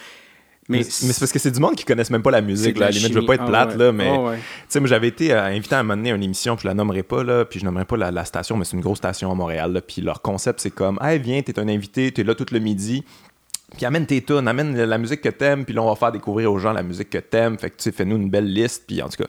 Mais, 0.69 0.83
c'est 0.83 1.19
parce 1.19 1.33
que 1.33 1.39
c'est 1.39 1.51
du 1.51 1.61
monde 1.61 1.77
qui 1.77 1.85
connaissent 1.85 2.11
même 2.11 2.23
pas 2.23 2.31
la 2.31 2.41
musique. 2.41 2.79
Là. 2.79 2.87
À 2.87 2.91
la 2.91 2.97
limite, 2.97 3.13
je 3.13 3.19
veux 3.19 3.27
pas 3.27 3.35
être 3.35 3.45
ah 3.45 3.49
plate, 3.49 3.77
là, 3.77 3.93
mais 3.93 4.09
ah 4.09 4.33
tu 4.35 4.41
sais, 4.69 4.81
moi 4.81 4.89
j'avais 4.89 5.09
été 5.09 5.33
euh, 5.33 5.45
invité 5.45 5.77
à 5.77 5.81
à 5.81 5.83
une 5.83 6.23
émission, 6.23 6.57
puis 6.57 6.65
je 6.65 6.69
la 6.69 6.75
nommerai 6.75 7.03
pas, 7.03 7.23
là, 7.23 7.45
puis 7.45 7.61
je 7.61 7.65
nommerai 7.65 7.85
pas 7.85 7.97
la, 7.97 8.25
station, 8.25 8.57
mais 8.57 8.65
c'est 8.65 8.77
une 8.77 8.83
grosse 8.83 8.99
station 8.99 9.31
à 9.31 9.35
Montréal. 9.35 9.73
Là, 9.73 9.81
puis 9.81 10.03
leur 10.03 10.23
concept, 10.23 10.61
c'est 10.61 10.71
comme 10.71 10.99
Hey, 11.01 11.19
viens, 11.19 11.41
t'es 11.43 11.59
un 11.59 11.69
invité, 11.69 12.11
t'es 12.11 12.25
là 12.25 12.35
tout 12.35 12.47
le 12.51 12.59
midi, 12.59 13.05
puis 13.75 13.85
amène 13.85 14.07
tes 14.07 14.23
tunes, 14.23 14.47
amène 14.47 14.81
la 14.81 14.97
musique 14.97 15.21
que 15.21 15.29
t'aimes, 15.29 15.65
puis 15.65 15.75
là, 15.75 15.83
on 15.83 15.89
va 15.89 15.97
faire 15.97 16.13
découvrir 16.13 16.53
aux 16.53 16.59
gens 16.59 16.73
la 16.73 16.85
musique 16.85 17.11
que 17.11 17.19
t'aimes. 17.19 17.59
Fait 17.59 17.71
que, 17.71 17.77
tu 17.77 17.83
sais, 17.83 17.93
fais-nous 17.93 18.17
une 18.17 18.31
belle 18.31 18.53
liste, 18.53 18.85
puis 18.87 19.03
en 19.03 19.09
tout 19.09 19.23
cas. 19.25 19.29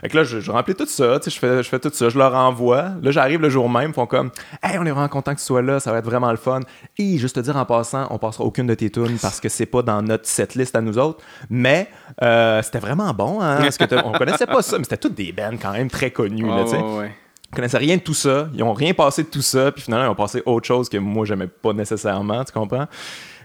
Fait 0.00 0.08
que 0.08 0.16
là, 0.16 0.24
je, 0.24 0.50
remplis 0.50 0.74
tout 0.74 0.86
ça, 0.86 1.18
tu 1.20 1.24
sais, 1.24 1.30
je 1.30 1.38
fais, 1.38 1.62
je 1.62 1.68
fais 1.68 1.78
tout 1.78 1.90
ça, 1.92 2.08
je 2.08 2.16
leur 2.16 2.34
envoie. 2.34 2.92
Là, 3.02 3.10
j'arrive 3.10 3.42
le 3.42 3.50
jour 3.50 3.68
même, 3.68 3.90
ils 3.90 3.94
font 3.94 4.06
comme, 4.06 4.30
hey, 4.62 4.78
on 4.78 4.86
est 4.86 4.90
vraiment 4.90 5.08
content 5.08 5.34
que 5.34 5.40
tu 5.40 5.44
sois 5.44 5.60
là, 5.60 5.80
ça 5.80 5.92
va 5.92 5.98
être 5.98 6.06
vraiment 6.06 6.30
le 6.30 6.38
fun. 6.38 6.60
Et 6.96 7.18
juste 7.18 7.36
te 7.36 7.40
dire 7.40 7.56
en 7.58 7.66
passant, 7.66 8.06
on 8.10 8.16
passera 8.16 8.44
aucune 8.44 8.66
de 8.66 8.74
tes 8.74 8.88
tunes 8.88 9.18
parce 9.20 9.38
que 9.38 9.50
c'est 9.50 9.66
pas 9.66 9.82
dans 9.82 10.00
notre 10.00 10.26
setlist 10.26 10.74
à 10.74 10.80
nous 10.80 10.96
autres. 10.96 11.22
Mais 11.50 11.88
euh, 12.22 12.62
c'était 12.62 12.80
vraiment 12.80 13.12
bon, 13.12 13.42
hein, 13.42 13.58
parce 13.60 13.76
que 13.76 13.84
on 14.02 14.12
connaissait 14.12 14.46
pas 14.46 14.62
ça, 14.62 14.78
mais 14.78 14.84
c'était 14.84 14.96
toutes 14.96 15.14
des 15.14 15.32
bands 15.32 15.58
quand 15.60 15.72
même 15.72 15.90
très 15.90 16.10
connues, 16.10 16.46
là, 16.46 16.64
tu 16.64 16.70
sais. 16.70 16.80
Ils 17.52 17.56
connaissaient 17.56 17.78
rien 17.78 17.96
de 17.98 18.02
tout 18.02 18.14
ça, 18.14 18.48
ils 18.52 18.64
ont 18.64 18.72
rien 18.72 18.94
passé 18.94 19.22
de 19.22 19.28
tout 19.28 19.42
ça, 19.42 19.70
puis 19.70 19.82
finalement, 19.82 20.06
ils 20.06 20.10
ont 20.10 20.16
passé 20.16 20.42
autre 20.44 20.66
chose 20.66 20.88
que 20.88 20.96
moi, 20.96 21.24
j'aimais 21.24 21.46
pas 21.46 21.72
nécessairement, 21.72 22.42
tu 22.42 22.52
comprends? 22.52 22.86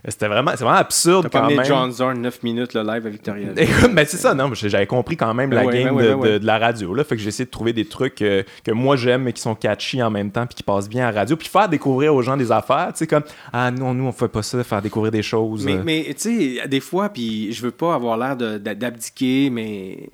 C'était 0.07 0.27
vraiment, 0.27 0.51
c'est 0.51 0.63
vraiment 0.63 0.77
absurde 0.77 1.29
quand 1.31 1.47
même. 1.47 1.63
John 1.63 1.91
Zorn 1.91 2.21
9 2.21 2.43
minutes 2.43 2.73
le 2.73 2.81
live 2.81 3.05
à 3.05 3.09
Victoria. 3.09 3.49
Écoute, 3.57 3.93
ben 3.93 4.05
c'est 4.07 4.17
ça, 4.17 4.33
non, 4.33 4.49
j'avais 4.53 4.87
compris 4.87 5.17
quand 5.17 5.33
même 5.33 5.51
la 5.51 5.65
game 5.65 5.97
de, 5.97 6.39
la 6.45 6.57
radio. 6.57 6.93
Là, 6.93 7.03
fait 7.03 7.15
que 7.15 7.21
j'ai 7.21 7.29
essayé 7.29 7.45
de 7.45 7.51
trouver 7.51 7.73
des 7.73 7.85
trucs 7.85 8.21
euh, 8.21 8.43
que 8.63 8.71
moi 8.71 8.95
j'aime 8.95 9.23
mais 9.23 9.33
qui 9.33 9.41
sont 9.41 9.55
catchy 9.55 10.01
en 10.01 10.09
même 10.09 10.31
temps 10.31 10.45
puis 10.45 10.55
qui 10.55 10.63
passent 10.63 10.89
bien 10.89 11.07
à 11.07 11.11
la 11.11 11.19
radio. 11.19 11.35
Puis 11.35 11.47
faire 11.47 11.69
découvrir 11.69 12.13
aux 12.13 12.21
gens 12.21 12.37
des 12.37 12.51
affaires, 12.51 12.89
tu 12.93 12.99
sais, 12.99 13.07
comme 13.07 13.23
Ah 13.51 13.71
non, 13.71 13.93
nous 13.93 14.05
on 14.05 14.11
fait 14.11 14.27
pas 14.27 14.43
ça, 14.43 14.63
faire 14.63 14.81
découvrir 14.81 15.11
des 15.11 15.23
choses. 15.23 15.65
Mais, 15.65 15.77
mais 15.83 16.05
tu 16.09 16.57
sais, 16.57 16.67
des 16.67 16.79
fois, 16.79 17.09
puis 17.09 17.51
je 17.51 17.61
veux 17.61 17.71
pas 17.71 17.93
avoir 17.93 18.17
l'air 18.17 18.35
d'abdiquer, 18.59 19.49
mais 19.49 20.09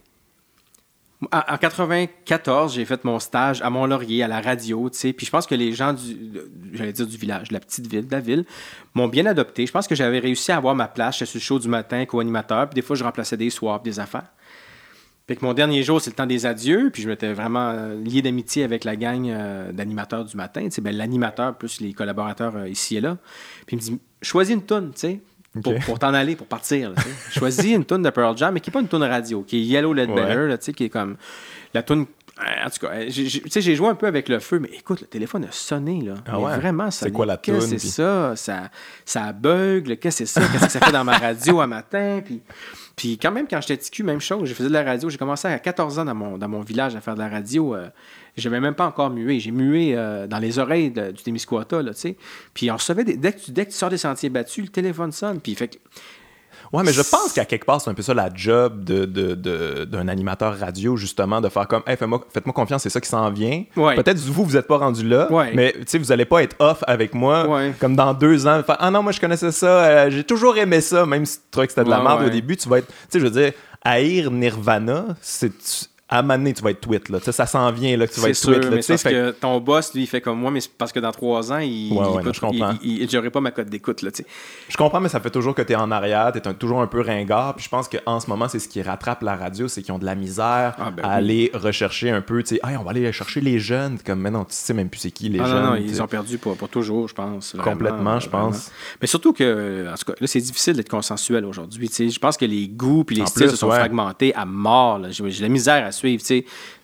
en 1.32 1.58
94, 1.58 2.74
j'ai 2.74 2.86
fait 2.86 3.04
mon 3.06 3.20
stage 3.20 3.62
à 3.62 3.70
Mont-Laurier, 3.70 4.24
à 4.24 4.28
la 4.28 4.42
radio, 4.42 4.90
tu 4.90 4.98
sais. 4.98 5.14
Puis 5.14 5.26
je 5.26 5.32
pense 5.32 5.48
que 5.48 5.56
les 5.56 5.72
gens 5.72 5.94
du, 5.94 6.42
j'allais 6.74 6.92
dire 6.92 7.08
du 7.08 7.18
village, 7.18 7.50
de 7.50 7.54
la 7.54 7.60
petite 7.62 7.88
ville, 7.88 8.06
de 8.06 8.12
la 8.12 8.20
ville, 8.20 8.46
m'ont 8.94 9.08
bien 9.08 9.26
adopté. 9.26 9.66
Je 9.66 9.72
pense 9.72 9.88
que 9.88 9.96
j'avais 9.96 10.20
réussi 10.20 10.52
à 10.52 10.58
avoir 10.58 10.76
ma 10.76 10.88
place. 10.88 11.18
chez 11.18 11.26
sur 11.26 11.38
le 11.38 11.42
show 11.42 11.60
du 11.60 11.70
matin, 11.70 12.06
co-animateur. 12.06 12.70
Puis 12.70 12.76
des 12.76 12.82
fois, 12.82 12.96
je 12.96 13.04
remplaçais 13.04 13.38
des 13.38 13.50
soirs, 13.50 13.80
des 13.80 14.00
affaires. 14.00 14.28
Puis 15.26 15.38
que 15.38 15.46
mon 15.46 15.54
dernier 15.54 15.82
jour, 15.84 16.02
c'est 16.02 16.12
le 16.12 16.16
temps 16.16 16.28
des 16.28 16.46
adieux. 16.46 16.90
Puis 16.92 17.02
je 17.02 17.10
m'étais 17.10 17.32
vraiment 17.34 17.70
euh, 17.70 17.96
lié 17.96 18.22
d'amitié 18.22 18.64
avec 18.64 18.84
la 18.84 18.96
gang 18.96 19.28
euh, 19.28 19.72
d'animateurs 19.72 20.26
du 20.26 20.36
matin. 20.36 20.66
Tu 20.66 20.72
sais, 20.72 20.82
ben, 20.82 20.96
l'animateur 20.96 21.58
plus 21.58 21.80
les 21.80 21.94
collaborateurs 21.94 22.58
euh, 22.58 22.70
ici 22.70 22.98
et 22.98 23.02
là. 23.02 23.18
Puis 23.66 23.78
il 23.78 23.80
me 23.80 23.82
dit, 23.82 24.00
choisis 24.22 24.54
une 24.54 24.64
tonne, 24.64 24.92
tu 24.94 25.00
sais 25.00 25.22
pour, 25.64 26.00
t'en 26.00 26.14
aller, 26.14 26.36
pour 26.36 26.48
partir. 26.48 26.94
Choisis 27.32 27.76
une 27.76 27.86
tune 27.86 28.02
de 28.02 28.10
Pearl 28.10 28.38
Jam, 28.38 28.54
mais 28.54 28.60
qui 28.60 28.70
n'est 28.70 28.74
pas 28.74 28.82
une 28.82 28.88
tune 28.88 29.04
radio, 29.04 29.44
qui 29.44 29.58
est 29.58 29.62
Yellow 29.62 29.94
Led 29.94 30.10
Better, 30.14 30.74
qui 30.74 30.86
est 30.86 30.90
comme 30.90 31.18
la 31.74 31.84
tune. 31.84 32.06
En 32.38 32.70
tout 32.70 32.86
cas, 32.86 32.92
j'ai 33.08 33.76
joué 33.76 33.88
un 33.88 33.96
peu 33.96 34.08
avec 34.08 34.28
le 34.28 34.40
feu, 34.40 34.60
mais 34.60 34.70
écoute, 34.74 35.00
le 35.02 35.08
téléphone 35.08 35.46
a 35.46 35.52
sonné. 35.52 36.02
Là. 36.02 36.16
Ah 36.28 36.38
ouais? 36.38 36.58
Vraiment, 36.58 36.92
C'est 36.92 37.12
quoi 37.12 37.26
la? 37.26 37.38
Qu'est-ce 37.38 37.72
que 37.72 37.78
c'est 37.78 37.88
ça? 37.88 38.36
ça? 38.36 38.70
Ça 39.06 39.32
bug. 39.32 39.98
Qu'est-ce 39.98 40.20
que 40.20 40.26
c'est 40.26 40.26
ça? 40.26 40.42
Qu'est-ce 40.52 40.66
que 40.66 40.72
ça 40.72 40.80
fait 40.82 40.92
dans 40.92 41.06
ma 41.06 41.18
radio 41.18 41.62
à 41.62 41.68
matin? 41.68 42.22
Puis, 42.26 42.42
puis 42.98 43.18
quand 43.18 43.32
même, 43.32 43.48
quand 43.48 43.62
j'étais 43.62 43.78
TQ, 43.78 44.04
même 44.04 44.20
chose. 44.20 44.50
Je 44.50 44.54
faisais 44.54 44.68
de 44.68 44.74
la 44.74 44.84
radio. 44.84 45.10
J'ai 45.10 45.18
commencé 45.18 45.48
à 45.48 45.58
14 45.58 46.00
ans 46.00 46.06
dans 46.06 46.16
mon, 46.16 46.38
dans 46.38 46.50
mon 46.50 46.60
village 46.62 46.94
à 46.98 47.00
faire 47.00 47.14
de 47.16 47.20
la 47.20 47.30
radio. 47.30 47.74
Euh, 47.74 47.88
je 48.36 48.50
n'avais 48.50 48.60
même 48.60 48.76
pas 48.76 48.86
encore 48.86 49.12
mué. 49.12 49.40
J'ai 49.40 49.52
mué 49.52 49.94
euh, 49.96 50.28
dans 50.28 50.40
les 50.40 50.60
oreilles 50.60 50.92
du 50.92 51.24
Témiscouata, 51.24 51.82
là, 51.82 51.94
tu 51.94 52.02
sais. 52.02 52.18
Puis 52.54 52.70
on 52.70 52.76
recevait, 52.76 53.06
dès, 53.06 53.32
que 53.32 53.40
tu, 53.40 53.52
dès 53.52 53.66
que 53.66 53.72
tu 53.72 53.78
sors 53.78 53.90
des 53.90 53.98
sentiers 53.98 54.30
battus, 54.30 54.66
le 54.66 54.72
téléphone 54.72 55.14
sonne. 55.14 55.40
Puis 55.40 55.56
fait 55.56 55.80
Ouais, 56.74 56.84
mais 56.84 56.94
je 56.94 57.02
pense 57.02 57.34
qu'à 57.34 57.46
quelque 57.46 57.66
part, 57.66 57.82
c'est 57.82 57.90
un 57.90 57.94
peu 57.94 58.02
ça 58.02 58.14
la 58.14 58.30
job 58.34 58.84
d'un 58.84 59.06
de, 59.06 59.86
de, 59.86 60.10
animateur 60.10 60.58
radio, 60.58 60.96
justement, 60.98 61.42
de 61.42 61.50
faire 61.50 61.68
comme, 61.68 61.84
hey, 61.88 61.96
faites-moi 61.98 62.26
faites 62.34 62.44
confiance, 62.46 62.84
c'est 62.84 62.90
ça 62.90 63.02
qui 63.02 63.10
s'en 63.10 63.30
vient. 63.32 63.64
Peut-être 63.76 64.20
vous, 64.20 64.46
vous 64.46 64.54
n'êtes 64.54 64.68
pas 64.68 64.78
rendu 64.78 65.08
là, 65.08 65.28
mais 65.54 65.76
vous 65.94 66.06
n'allez 66.06 66.26
pas 66.26 66.44
être 66.44 66.56
off 66.60 66.84
avec 66.88 67.14
moi, 67.14 67.48
comme 67.80 67.96
dans 67.96 68.14
deux 68.14 68.48
ans. 68.48 68.62
ah 68.68 68.92
non, 68.92 69.04
moi, 69.04 69.12
je 69.12 69.20
connaissais 69.20 69.52
ça, 69.52 69.86
euh, 69.86 70.10
j'ai 70.10 70.24
toujours 70.24 70.58
aimé 70.58 70.82
ça, 70.82 71.06
même 71.06 71.26
si 71.26 71.38
tu 71.38 71.44
trouvais 71.52 71.68
que 71.68 71.74
c'était 71.74 71.86
de 71.86 71.90
la 71.90 72.02
merde 72.02 72.24
au 72.24 72.30
début, 72.30 72.58
tu 72.58 72.70
vas 72.70 72.80
être, 72.80 72.88
tu 72.88 72.94
sais, 73.10 73.20
je 73.20 73.26
veux 73.26 73.32
dire, 73.32 73.52
haïr 73.84 74.32
Nirvana, 74.32 75.06
c'est 75.22 75.52
à 76.16 76.20
un 76.20 76.22
moment 76.22 76.38
donné, 76.38 76.54
tu 76.54 76.64
vas 76.64 76.72
être 76.72 76.82
tweet. 76.82 77.10
Là. 77.10 77.20
ça 77.20 77.46
s'en 77.46 77.72
vient 77.72 77.98
là, 77.98 78.08
que 78.08 78.14
tu 78.14 78.20
vas 78.22 78.30
être 78.30 78.36
sûr, 78.36 78.60
tweet. 78.60 78.72
Là, 78.72 78.80
parce 78.88 79.04
que 79.04 79.32
ton 79.32 79.60
boss, 79.60 79.94
lui, 79.94 80.04
il 80.04 80.08
fait 80.08 80.22
comme 80.22 80.40
moi, 80.40 80.50
mais 80.50 80.62
c'est 80.62 80.72
parce 80.72 80.92
que 80.92 81.00
dans 81.00 81.12
trois 81.12 81.52
ans, 81.52 81.60
il 81.60 81.92
ouais, 81.94 83.30
pas 83.30 83.42
ma 83.42 83.52
cote 83.52 83.70
d'écoute. 83.70 84.02
Là, 84.02 84.12
je 84.70 84.78
comprends, 84.78 85.02
mais 85.02 85.10
ça 85.10 85.20
fait 85.20 85.30
toujours 85.30 85.54
que 85.54 85.62
tu 85.62 85.74
es 85.74 85.76
en 85.76 85.92
arrière, 85.92 86.32
tu 86.32 86.38
es 86.38 86.54
toujours 86.54 86.82
un 86.82 86.88
peu 86.88 87.02
ringard. 87.02 87.56
Puis 87.56 87.66
je 87.66 87.70
pense 87.70 87.90
qu'en 87.90 88.20
ce 88.20 88.30
moment, 88.30 88.48
c'est 88.48 88.60
ce 88.60 88.70
qui 88.70 88.82
rattrape 88.82 89.24
la 89.24 89.36
radio, 89.36 89.68
c'est 89.68 89.82
qu'ils 89.82 89.94
ont 89.94 90.00
de 90.00 90.06
la 90.06 90.16
misère 90.16 90.76
ah, 90.78 90.92
ben 90.92 91.04
à 91.04 91.12
aller 91.12 91.52
rechercher 91.54 92.10
un 92.12 92.22
peu. 92.22 92.42
Sais, 92.46 92.60
on 92.64 92.84
va 92.84 92.92
aller 92.92 93.12
chercher 93.12 93.42
les 93.42 93.60
jeunes. 93.60 93.98
Comme 94.06 94.20
maintenant, 94.20 94.46
tu 94.46 94.54
sais 94.56 94.74
même 94.74 94.90
plus 94.90 95.00
c'est 95.00 95.12
qui 95.12 95.30
les 95.30 95.40
ah, 95.40 95.46
jeunes. 95.46 95.64
Non, 95.64 95.70
non, 95.72 95.76
ils 95.76 96.02
ont 96.02 96.08
perdu 96.08 96.38
pour, 96.38 96.56
pour 96.56 96.70
toujours, 96.70 97.10
je 97.10 97.14
pense. 97.14 97.56
Complètement, 97.62 98.20
je 98.20 98.30
pense. 98.30 98.72
Mais 99.02 99.08
surtout 99.08 99.34
que, 99.34 99.88
en 99.92 99.96
tout 99.96 100.12
cas, 100.12 100.14
là, 100.20 100.28
c'est 100.28 100.40
difficile 100.40 100.76
d'être 100.76 100.90
consensuel 100.90 101.44
aujourd'hui. 101.44 101.90
Je 101.98 102.20
pense 102.20 102.38
que 102.38 102.46
les 102.46 102.68
goûts 102.68 103.04
puis 103.04 103.18
les 103.18 103.26
styles 103.26 103.50
se 103.50 103.58
sont 103.58 103.70
fragmentés 103.70 104.34
à 104.34 104.46
mort. 104.46 105.02
J'ai 105.10 105.42
la 105.42 105.50
misère 105.50 105.86
à 105.86 105.92
suivre. 105.92 106.05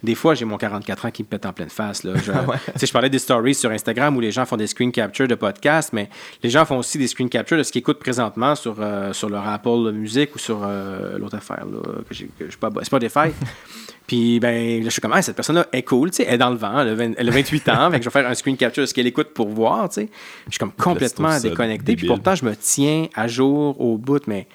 Des 0.04 0.16
fois, 0.16 0.34
j'ai 0.36 0.46
mon 0.46 0.58
44 0.58 1.06
ans 1.06 1.12
qui 1.12 1.24
me 1.24 1.28
pète 1.28 1.46
en 1.46 1.54
pleine 1.54 1.70
face. 1.70 2.04
Là. 2.04 2.14
Je, 2.22 2.86
je 2.86 2.92
parlais 2.92 3.10
des 3.10 3.20
stories 3.20 3.56
sur 3.56 3.70
Instagram 3.72 4.16
où 4.16 4.20
les 4.20 4.32
gens 4.32 4.46
font 4.46 4.58
des 4.58 4.68
screen 4.68 4.92
captures 4.92 5.28
de 5.28 5.36
podcasts, 5.36 5.94
mais 5.94 6.10
les 6.44 6.50
gens 6.50 6.66
font 6.66 6.78
aussi 6.78 6.98
des 6.98 7.08
screen 7.08 7.30
captures 7.30 7.58
de 7.58 7.64
ce 7.64 7.72
qu'ils 7.72 7.80
écoutent 7.80 8.00
présentement 8.00 8.56
sur, 8.56 8.76
euh, 8.80 9.14
sur 9.14 9.30
leur 9.30 9.48
Apple 9.48 9.92
Music 9.92 10.36
ou 10.36 10.40
sur 10.40 10.62
euh, 10.64 11.18
l'autre 11.18 11.38
affaire, 11.38 11.66
là, 11.66 11.80
que 12.08 12.14
je 12.16 12.26
sais 12.26 12.58
pas, 12.60 12.70
Spotify. 12.84 13.30
Puis, 14.08 14.40
ben, 14.40 14.84
je 14.84 14.90
suis 14.90 15.02
comme, 15.02 15.14
cette 15.22 15.36
personne-là 15.36 15.68
est 15.72 15.84
cool, 15.84 16.12
tu 16.12 16.18
sais, 16.18 16.26
elle 16.28 16.36
est 16.36 16.38
dans 16.38 16.50
le 16.50 16.58
vent, 16.58 16.80
elle 16.82 17.30
a, 17.30 17.32
28 17.32 17.70
ans, 17.70 17.90
je 17.94 17.98
vais 17.98 18.10
faire 18.10 18.28
un 18.28 18.34
screen 18.34 18.58
capture 18.58 18.82
de 18.82 18.88
ce 18.88 18.94
qu'elle 18.94 19.08
écoute 19.08 19.30
pour 19.34 19.48
voir, 19.48 19.88
tu 19.90 20.02
sais. 20.02 20.10
Je 20.48 20.52
suis 20.52 20.60
comme 20.60 20.74
complètement 20.74 21.40
déconnecté, 21.40 21.96
puis 21.96 22.08
pourtant, 22.08 22.36
je 22.36 22.44
me 22.44 22.56
tiens 22.56 23.08
à 23.16 23.28
jour 23.28 23.80
au 23.80 23.98
bout, 23.98 24.28
mais 24.28 24.48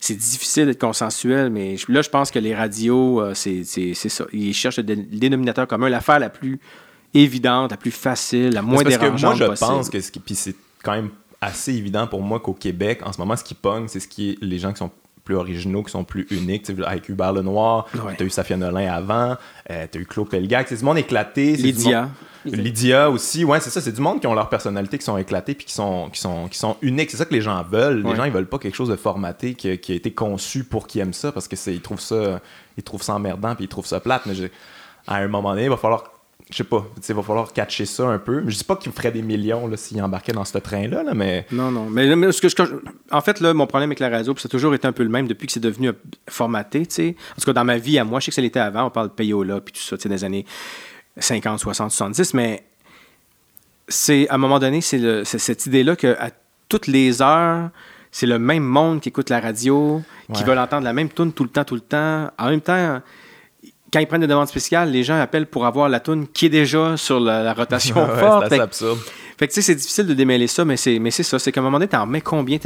c'est 0.00 0.14
difficile 0.14 0.66
d'être 0.66 0.80
consensuel, 0.80 1.50
mais 1.50 1.76
là, 1.88 2.02
je 2.02 2.08
pense 2.08 2.30
que 2.30 2.38
les 2.38 2.54
radios, 2.54 3.20
euh, 3.20 3.34
c'est 3.34 3.64
ça. 3.64 4.24
Ils 4.32 4.54
cherchent 4.54 4.78
le, 4.78 4.84
dénominateur 4.84 5.66
commun, 5.66 5.88
l'affaire 5.88 6.18
la 6.18 6.30
plus 6.30 6.60
évidente, 7.14 7.70
la 7.70 7.76
plus 7.76 7.90
facile, 7.90 8.50
la 8.50 8.62
moins 8.62 8.84
dérangeante 8.84 9.38
que 9.38 9.44
moi, 9.44 9.54
je 9.54 9.60
pense 9.60 9.90
que 9.90 10.18
puis 10.20 10.34
c'est 10.34 10.54
quand 10.82 10.92
même 10.92 11.10
assez 11.40 11.74
évident 11.74 12.06
pour 12.06 12.22
moi 12.22 12.40
qu'au 12.40 12.52
Québec, 12.52 13.00
en 13.04 13.12
ce 13.12 13.18
moment, 13.18 13.36
ce 13.36 13.44
qui 13.44 13.54
pogne, 13.54 13.88
c'est 13.88 14.00
ce 14.00 14.08
qui 14.08 14.30
est 14.30 14.38
les 14.40 14.58
gens 14.58 14.72
qui 14.72 14.78
sont 14.78 14.90
plus 15.28 15.36
originaux, 15.36 15.82
qui 15.82 15.90
sont 15.90 16.04
plus 16.04 16.26
uniques. 16.30 16.70
Avec 16.86 17.10
Hubert 17.10 17.34
Lenoir, 17.34 17.86
tu 18.16 18.22
as 18.22 18.26
eu 18.26 18.30
Safia 18.30 18.56
Nolin 18.56 18.90
avant, 18.90 19.36
euh, 19.70 19.86
tu 19.92 19.98
as 19.98 20.00
eu 20.00 20.06
Claude 20.06 20.30
Pelgag. 20.30 20.64
C'est 20.66 20.78
du 20.78 20.84
monde 20.84 20.96
éclaté. 20.96 21.54
Lydia. 21.54 22.08
Lydia 22.46 23.10
aussi, 23.10 23.44
ouais, 23.44 23.60
c'est 23.60 23.68
ça, 23.68 23.82
c'est 23.82 23.92
du 23.92 24.00
monde 24.00 24.22
qui 24.22 24.26
ont 24.26 24.32
leur 24.32 24.48
personnalité, 24.48 24.96
qui 24.96 25.04
sont 25.04 25.18
éclatés 25.18 25.54
puis 25.54 25.66
qui 25.66 25.74
sont, 25.74 26.08
qui 26.10 26.18
sont, 26.18 26.48
qui 26.48 26.56
sont 26.56 26.78
uniques. 26.80 27.10
C'est 27.10 27.18
ça 27.18 27.26
que 27.26 27.34
les 27.34 27.42
gens 27.42 27.62
veulent. 27.62 28.02
Les 28.02 28.16
gens, 28.16 28.24
ils 28.24 28.32
veulent 28.32 28.48
pas 28.48 28.58
quelque 28.58 28.74
chose 28.74 28.88
de 28.88 28.96
formaté 28.96 29.52
qui, 29.54 29.68
a 29.68 29.72
été 29.72 30.12
conçu 30.12 30.64
pour 30.64 30.86
qu'ils 30.86 31.02
aiment 31.02 31.12
ça 31.12 31.30
parce 31.30 31.46
que 31.46 31.56
ils 31.70 31.82
trouvent 31.82 32.00
ça, 32.00 32.40
ils 32.78 32.82
trouvent 32.82 33.02
ça 33.02 33.14
emmerdant 33.14 33.54
puis 33.54 33.64
ils 33.64 33.68
trouvent 33.68 33.86
ça 33.86 34.00
plate. 34.00 34.22
Mais 34.24 34.32
à 35.06 35.16
un 35.16 35.28
moment 35.28 35.50
donné, 35.50 35.64
il 35.64 35.70
va 35.70 35.76
falloir 35.76 36.04
je 36.50 36.56
sais 36.56 36.64
pas, 36.64 36.86
il 37.06 37.14
va 37.14 37.22
falloir 37.22 37.52
catcher 37.52 37.84
ça 37.84 38.06
un 38.06 38.18
peu. 38.18 38.42
Je 38.46 38.56
dis 38.56 38.64
pas 38.64 38.76
qu'il 38.76 38.90
ferait 38.92 39.12
des 39.12 39.20
millions 39.20 39.70
s'il 39.76 40.00
embarquait 40.02 40.32
dans 40.32 40.46
ce 40.46 40.56
train-là, 40.56 41.02
là, 41.02 41.12
mais. 41.14 41.46
Non, 41.52 41.70
non. 41.70 41.88
Mais, 41.90 42.32
ce 42.32 42.40
que, 42.40 42.82
en 43.10 43.20
fait, 43.20 43.40
là, 43.40 43.52
mon 43.52 43.66
problème 43.66 43.90
avec 43.90 44.00
la 44.00 44.08
radio, 44.08 44.34
ça 44.36 44.46
a 44.46 44.48
toujours 44.48 44.74
été 44.74 44.88
un 44.88 44.92
peu 44.92 45.02
le 45.02 45.10
même 45.10 45.28
depuis 45.28 45.46
que 45.46 45.52
c'est 45.52 45.60
devenu 45.60 45.90
formaté, 46.28 46.86
tu 46.86 46.94
sais. 46.94 47.16
En 47.32 47.40
tout 47.40 47.44
cas, 47.44 47.52
dans 47.52 47.64
ma 47.64 47.76
vie 47.76 47.98
à 47.98 48.04
moi, 48.04 48.20
je 48.20 48.26
sais 48.26 48.30
que 48.30 48.36
ça 48.36 48.42
l'était 48.42 48.60
avant, 48.60 48.86
on 48.86 48.90
parle 48.90 49.08
de 49.08 49.12
payola, 49.12 49.60
puis 49.60 49.74
tout 49.74 49.80
ça, 49.80 49.98
tu 49.98 50.04
sais, 50.04 50.08
des 50.08 50.24
années 50.24 50.46
50, 51.18 51.58
60, 51.60 51.90
70, 51.90 52.34
mais 52.34 52.64
c'est, 53.86 54.28
à 54.28 54.36
un 54.36 54.38
moment 54.38 54.58
donné, 54.58 54.80
c'est, 54.80 55.24
cette 55.24 55.66
idée-là 55.66 55.96
qu'à 55.96 56.30
toutes 56.68 56.86
les 56.86 57.20
heures, 57.20 57.68
c'est 58.10 58.26
le 58.26 58.38
même 58.38 58.64
monde 58.64 59.00
qui 59.00 59.10
écoute 59.10 59.28
la 59.28 59.40
radio, 59.40 60.02
qui 60.32 60.44
veut 60.44 60.58
entendre 60.58 60.84
la 60.84 60.94
même 60.94 61.10
tune 61.10 61.32
tout 61.32 61.44
le 61.44 61.50
temps, 61.50 61.64
tout 61.64 61.74
le 61.74 61.82
temps. 61.82 62.30
En 62.38 62.48
même 62.48 62.60
temps, 62.60 63.02
quand 63.92 64.00
ils 64.00 64.06
prennent 64.06 64.20
des 64.20 64.26
demandes 64.26 64.48
spéciales, 64.48 64.90
les 64.90 65.02
gens 65.02 65.18
appellent 65.18 65.46
pour 65.46 65.66
avoir 65.66 65.88
la 65.88 66.00
tune 66.00 66.26
qui 66.28 66.46
est 66.46 66.50
déjà 66.50 66.96
sur 66.96 67.20
la, 67.20 67.52
rotation 67.54 67.94
forte. 68.18 68.46
c'est 68.48 68.60
absurde. 68.60 68.98
Fait 69.38 69.46
que 69.46 69.52
tu 69.52 69.62
sais, 69.62 69.72
c'est 69.72 69.76
difficile 69.76 70.06
de 70.06 70.14
démêler 70.14 70.48
ça, 70.48 70.64
mais 70.64 70.76
c'est, 70.76 70.98
mais 70.98 71.10
c'est 71.10 71.22
ça. 71.22 71.38
C'est 71.38 71.52
qu'à 71.52 71.60
un 71.60 71.62
moment 71.62 71.78
donné, 71.78 71.88
t'en 71.88 72.06
mets 72.06 72.20
combien? 72.20 72.58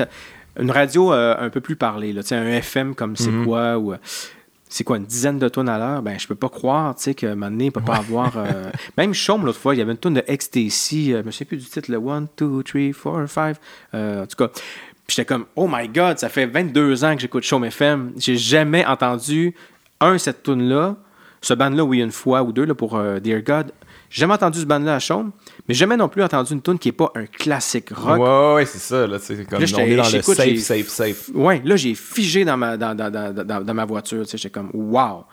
Une 0.58 0.70
radio 0.70 1.12
euh, 1.12 1.36
un 1.38 1.50
peu 1.50 1.60
plus 1.60 1.76
parlée, 1.76 2.12
là, 2.12 2.22
un 2.30 2.46
FM 2.46 2.94
comme 2.94 3.16
c'est 3.16 3.30
mm-hmm. 3.30 3.44
quoi, 3.44 3.78
ou 3.78 3.92
euh, 3.92 3.98
c'est 4.68 4.84
quoi, 4.84 4.96
une 4.96 5.04
dizaine 5.04 5.38
de 5.38 5.48
tonnes 5.48 5.68
à 5.68 5.78
l'heure? 5.78 6.02
Ben, 6.02 6.18
je 6.18 6.26
peux 6.26 6.34
pas 6.34 6.48
croire, 6.48 6.94
tu 6.94 7.12
sais, 7.12 7.26
un 7.26 7.34
ne 7.50 7.70
peut 7.70 7.80
pas 7.82 7.96
avoir. 7.96 8.32
Euh, 8.36 8.70
même 8.96 9.12
Chaume, 9.12 9.44
l'autre 9.44 9.58
fois, 9.58 9.74
il 9.74 9.78
y 9.78 9.80
avait 9.82 9.92
une 9.92 9.98
tonne 9.98 10.14
de 10.14 10.24
XTC, 10.26 11.12
je 11.12 11.22
me 11.22 11.30
souviens 11.30 11.46
plus 11.46 11.56
du 11.58 11.66
titre, 11.66 11.90
le 11.90 11.98
1, 11.98 12.28
2, 12.38 12.62
3, 12.62 12.80
4, 13.26 13.28
5. 13.28 13.56
en 13.94 14.26
tout 14.26 14.36
cas. 14.36 14.50
J'étais 15.08 15.24
comme, 15.26 15.44
oh 15.56 15.68
my 15.70 15.88
god, 15.88 16.18
ça 16.18 16.30
fait 16.30 16.46
22 16.46 17.04
ans 17.04 17.14
que 17.14 17.20
j'écoute 17.20 17.42
Chaume 17.42 17.64
FM. 17.64 18.12
J'ai 18.16 18.36
jamais 18.36 18.86
entendu, 18.86 19.54
un, 20.00 20.16
cette 20.16 20.42
tune 20.42 20.68
là 20.68 20.96
ce 21.42 21.52
band-là, 21.54 21.84
oui, 21.84 22.00
une 22.00 22.12
fois 22.12 22.42
ou 22.42 22.52
deux 22.52 22.64
là, 22.64 22.74
pour 22.74 22.96
euh, 22.96 23.20
Dear 23.20 23.42
God. 23.42 23.72
J'ai 24.08 24.20
jamais 24.20 24.34
entendu 24.34 24.60
ce 24.60 24.66
band-là 24.66 24.96
à 24.96 24.98
Chaume, 24.98 25.32
mais 25.66 25.74
jamais 25.74 25.96
non 25.96 26.08
plus 26.08 26.22
entendu 26.22 26.52
une 26.52 26.60
tune 26.60 26.78
qui 26.78 26.88
n'est 26.88 26.92
pas 26.92 27.10
un 27.14 27.24
classique 27.24 27.90
rock. 27.90 28.20
Ouais, 28.20 28.54
ouais, 28.56 28.66
c'est 28.66 28.78
ça. 28.78 29.06
Là, 29.06 29.18
c'est 29.18 29.48
comme 29.48 29.60
là, 29.60 29.66
on 29.74 29.78
est 29.80 29.96
dans 29.96 30.02
le 30.02 30.22
safe, 30.22 30.58
safe, 30.58 30.88
safe. 30.88 31.30
Ouais, 31.34 31.62
là, 31.64 31.76
j'ai 31.76 31.94
figé 31.94 32.44
dans 32.44 32.56
ma, 32.56 32.76
dans, 32.76 32.94
dans, 32.94 33.10
dans, 33.10 33.64
dans 33.64 33.74
ma 33.74 33.84
voiture. 33.86 34.24
J'étais 34.30 34.50
comme, 34.50 34.70
wow. 34.74 35.24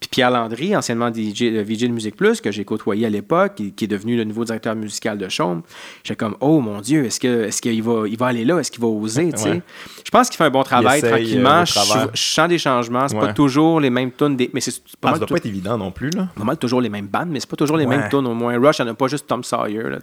Puis 0.00 0.08
Pierre 0.08 0.30
Landry, 0.30 0.76
anciennement 0.76 1.12
DJ, 1.12 1.42
euh, 1.42 1.64
VJ 1.66 1.82
de 1.84 1.88
Musique 1.88 2.16
Plus, 2.16 2.40
que 2.40 2.52
j'ai 2.52 2.64
côtoyé 2.64 3.06
à 3.06 3.10
l'époque, 3.10 3.60
qui, 3.76 3.84
est 3.84 3.88
devenu 3.88 4.16
le 4.16 4.24
nouveau 4.24 4.44
directeur 4.44 4.76
musical 4.76 5.18
de 5.18 5.28
Chaume, 5.28 5.62
j'étais 6.04 6.16
comme, 6.16 6.36
oh 6.40 6.60
mon 6.60 6.80
Dieu, 6.80 7.04
est-ce 7.04 7.18
qu'il 7.20 7.78
est 7.78 7.80
va, 7.80 8.06
il 8.06 8.16
va 8.16 8.26
aller 8.26 8.44
là? 8.44 8.58
Est-ce 8.58 8.70
qu'il 8.70 8.80
va 8.80 8.86
oser? 8.86 9.32
Je 9.36 10.10
pense 10.10 10.28
qu'il 10.28 10.36
fait 10.36 10.44
un 10.44 10.50
bon 10.50 10.62
travail 10.62 11.02
tranquillement. 11.02 11.60
Euh, 11.60 12.06
je, 12.14 12.20
sens 12.20 12.48
des 12.48 12.58
changements. 12.58 13.08
C'est 13.08 13.18
pas 13.18 13.32
toujours 13.32 13.80
les 13.80 13.90
mêmes 13.90 14.12
tunes. 14.12 14.36
Des... 14.36 14.50
Mais 14.52 14.60
c'est 14.60 14.80
pas 15.00 15.10
ah, 15.10 15.12
ça 15.14 15.18
doit 15.18 15.28
pas 15.28 15.36
être 15.36 15.46
évident 15.46 15.76
non 15.76 15.90
plus. 15.90 16.10
Là. 16.10 16.28
Pas 16.36 16.44
mal 16.44 16.56
toujours 16.56 16.80
les 16.80 16.88
mêmes 16.88 17.08
bandes, 17.08 17.28
mais 17.30 17.40
c'est 17.40 17.50
pas 17.50 17.56
toujours 17.56 17.76
les 17.76 17.86
mêmes 17.86 18.08
tunes. 18.08 18.26
Au 18.26 18.34
moins, 18.34 18.58
Rush, 18.58 18.78
il 18.78 18.84
n'y 18.84 18.90
a 18.90 18.94
pas 18.94 19.08
juste 19.08 19.26
Tom 19.26 19.42
Sawyer. 19.42 19.82
Là, 19.82 19.98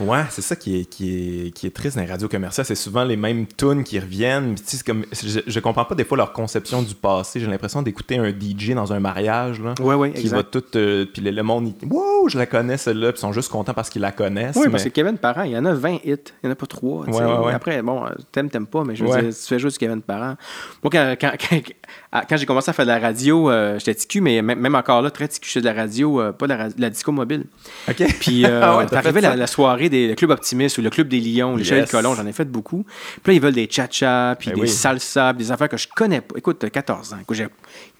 ouais, 0.00 0.24
c'est 0.30 0.42
ça 0.42 0.56
qui 0.56 0.80
est, 0.80 0.84
qui, 0.86 1.46
est, 1.46 1.50
qui 1.50 1.66
est 1.66 1.70
triste 1.70 1.96
dans 1.96 2.02
les 2.02 2.10
radios 2.10 2.28
commerciales. 2.28 2.66
C'est 2.66 2.74
souvent 2.74 3.04
les 3.04 3.16
mêmes 3.16 3.46
tunes 3.46 3.84
qui 3.84 3.98
reviennent. 3.98 4.54
Comme, 4.84 5.04
je, 5.12 5.40
je 5.46 5.60
comprends 5.60 5.84
pas 5.84 5.94
des 5.94 6.04
fois 6.04 6.16
leur 6.16 6.32
conception 6.32 6.82
du 6.82 6.94
passé. 6.94 7.40
J'ai 7.40 7.46
l'impression 7.46 7.82
d'écouter 7.82 8.18
un 8.18 8.30
DJ 8.30 8.70
dans 8.70 8.92
un 8.92 9.00
mariage. 9.00 9.25
Là. 9.26 9.74
Ouais, 9.80 9.94
ouais, 9.94 10.12
qui 10.12 10.28
va 10.28 10.42
tout. 10.42 10.62
Euh, 10.74 11.06
puis 11.12 11.22
le, 11.22 11.42
monde, 11.42 11.72
wow, 11.88 12.28
je 12.28 12.38
la 12.38 12.46
connais 12.46 12.76
celle-là, 12.76 13.12
puis 13.12 13.18
ils 13.18 13.20
sont 13.20 13.32
juste 13.32 13.50
contents 13.50 13.74
parce 13.74 13.90
qu'ils 13.90 14.02
la 14.02 14.12
connaissent. 14.12 14.56
Oui, 14.56 14.64
mais... 14.66 14.72
parce 14.72 14.84
que 14.84 14.88
Kevin 14.88 15.18
Parent, 15.18 15.42
il 15.42 15.52
y 15.52 15.58
en 15.58 15.64
a 15.64 15.74
20 15.74 15.94
hits, 15.94 16.00
il 16.04 16.14
n'y 16.44 16.48
en 16.48 16.50
a 16.50 16.54
pas 16.54 16.66
3. 16.66 17.06
Ouais, 17.06 17.52
Après, 17.52 17.82
bon, 17.82 18.04
t'aimes, 18.32 18.50
t'aimes 18.50 18.66
pas, 18.66 18.84
mais 18.84 18.96
je 18.96 19.04
veux 19.04 19.10
dire, 19.10 19.30
tu 19.30 19.46
fais 19.46 19.58
juste 19.58 19.78
Kevin 19.78 20.02
Parent. 20.02 20.36
Moi, 20.82 20.90
quand, 20.90 21.14
quand, 21.20 21.32
quand, 22.28 22.36
j'ai 22.36 22.46
commencé 22.46 22.70
à 22.70 22.72
faire 22.72 22.84
de 22.84 22.90
la 22.90 22.98
radio, 22.98 23.50
euh, 23.50 23.78
j'étais 23.78 23.94
ticu, 23.94 24.20
mais 24.20 24.42
même 24.42 24.74
encore 24.74 25.02
là, 25.02 25.10
très 25.10 25.28
ticu, 25.28 25.48
je 25.48 25.60
de 25.60 25.64
la 25.64 25.72
radio, 25.72 26.20
euh, 26.20 26.32
pas 26.32 26.46
de 26.46 26.54
la, 26.78 26.90
disco 26.90 27.12
mobile. 27.12 27.44
OK. 27.88 28.04
Puis, 28.20 28.44
ah 28.46 28.84
t'arrivais 28.90 29.20
la, 29.20 29.36
la, 29.36 29.46
soirée 29.46 29.88
des 29.88 30.08
le 30.08 30.14
Club 30.14 30.30
Optimiste 30.30 30.78
ou 30.78 30.82
le 30.82 30.90
Club 30.90 31.08
des 31.08 31.20
Lions, 31.20 31.56
les 31.56 31.68
yes. 31.68 31.86
de 31.86 31.90
Colomb, 31.90 32.14
j'en 32.14 32.26
ai 32.26 32.32
fait 32.32 32.44
beaucoup. 32.44 32.84
Puis 33.22 33.32
là, 33.32 33.36
ils 33.36 33.40
veulent 33.40 33.54
des 33.54 33.68
cha-cha, 33.70 34.36
puis 34.38 34.50
ben 34.50 34.60
des 34.60 34.66
salsa, 34.66 35.32
des 35.32 35.50
affaires 35.50 35.68
que 35.68 35.76
je 35.76 35.88
connais 35.94 36.20
pas. 36.20 36.34
Écoute, 36.36 36.68
14 36.70 37.12
ans, 37.12 37.18
écoute, 37.20 37.36
j'ai 37.36 37.48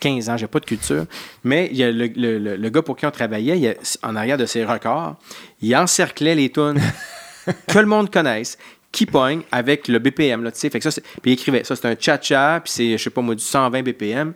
15 0.01 0.31
ans, 0.31 0.37
j'ai 0.37 0.47
pas 0.47 0.61
de 0.61 0.65
culture. 0.65 1.05
Mais 1.45 1.69
il 1.71 1.77
y 1.77 1.85
a 1.85 1.93
le, 1.93 2.07
le, 2.07 2.57
le, 2.57 2.69
gars 2.71 2.83
pour 2.83 2.97
qui 2.97 3.07
on 3.07 3.11
travaillait, 3.11 3.59
il 3.59 3.77
en 4.03 4.17
arrière 4.17 4.37
de 4.37 4.47
ses 4.47 4.65
records, 4.65 5.17
il 5.63 5.75
encerclait 5.77 6.35
les 6.35 6.51
tunes 6.51 6.81
que 7.69 7.79
le 7.79 7.87
monde 7.87 8.11
connaisse, 8.11 8.59
qui 8.93 9.07
pogne 9.07 9.43
avec 9.53 9.89
le 9.89 9.99
BPM. 9.99 10.43
Là, 10.43 10.51
fait 10.51 10.71
que 10.71 10.91
ça, 10.91 11.01
puis 11.23 11.31
il 11.31 11.33
écrivait 11.33 11.65
ça, 11.65 11.77
c'est 11.77 11.87
un 11.87 11.97
cha-cha, 11.99 12.61
puis 12.65 12.73
c'est, 12.73 12.99
je 12.99 13.03
sais 13.05 13.11
pas 13.11 13.21
moi, 13.21 13.35
du 13.35 13.45
120 13.45 13.83
BPM. 13.83 14.33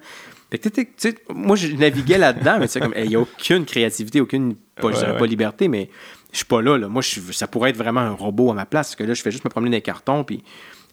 moi, 1.30 1.56
je 1.56 1.68
naviguais 1.76 2.18
là-dedans, 2.18 2.58
mais 2.60 2.68
comme, 2.80 2.94
il 2.96 3.08
n'y 3.08 3.16
a 3.16 3.20
aucune 3.20 3.64
créativité, 3.64 4.20
aucune, 4.20 4.56
pas, 4.76 4.90
pas 4.90 5.26
liberté, 5.26 5.68
mais 5.68 5.88
je 6.30 6.38
suis 6.38 6.46
pas 6.46 6.60
là. 6.60 6.76
là. 6.76 6.88
Moi, 6.88 7.02
je, 7.02 7.20
ça 7.32 7.46
pourrait 7.46 7.70
être 7.70 7.76
vraiment 7.76 8.00
un 8.00 8.12
robot 8.12 8.50
à 8.50 8.54
ma 8.54 8.66
place, 8.66 8.88
parce 8.88 8.96
que 8.96 9.04
là, 9.04 9.14
je 9.14 9.22
fais 9.22 9.30
juste 9.30 9.44
me 9.44 9.50
promener 9.50 9.70
dans 9.70 9.76
les 9.76 9.82
cartons, 9.82 10.24
puis 10.24 10.44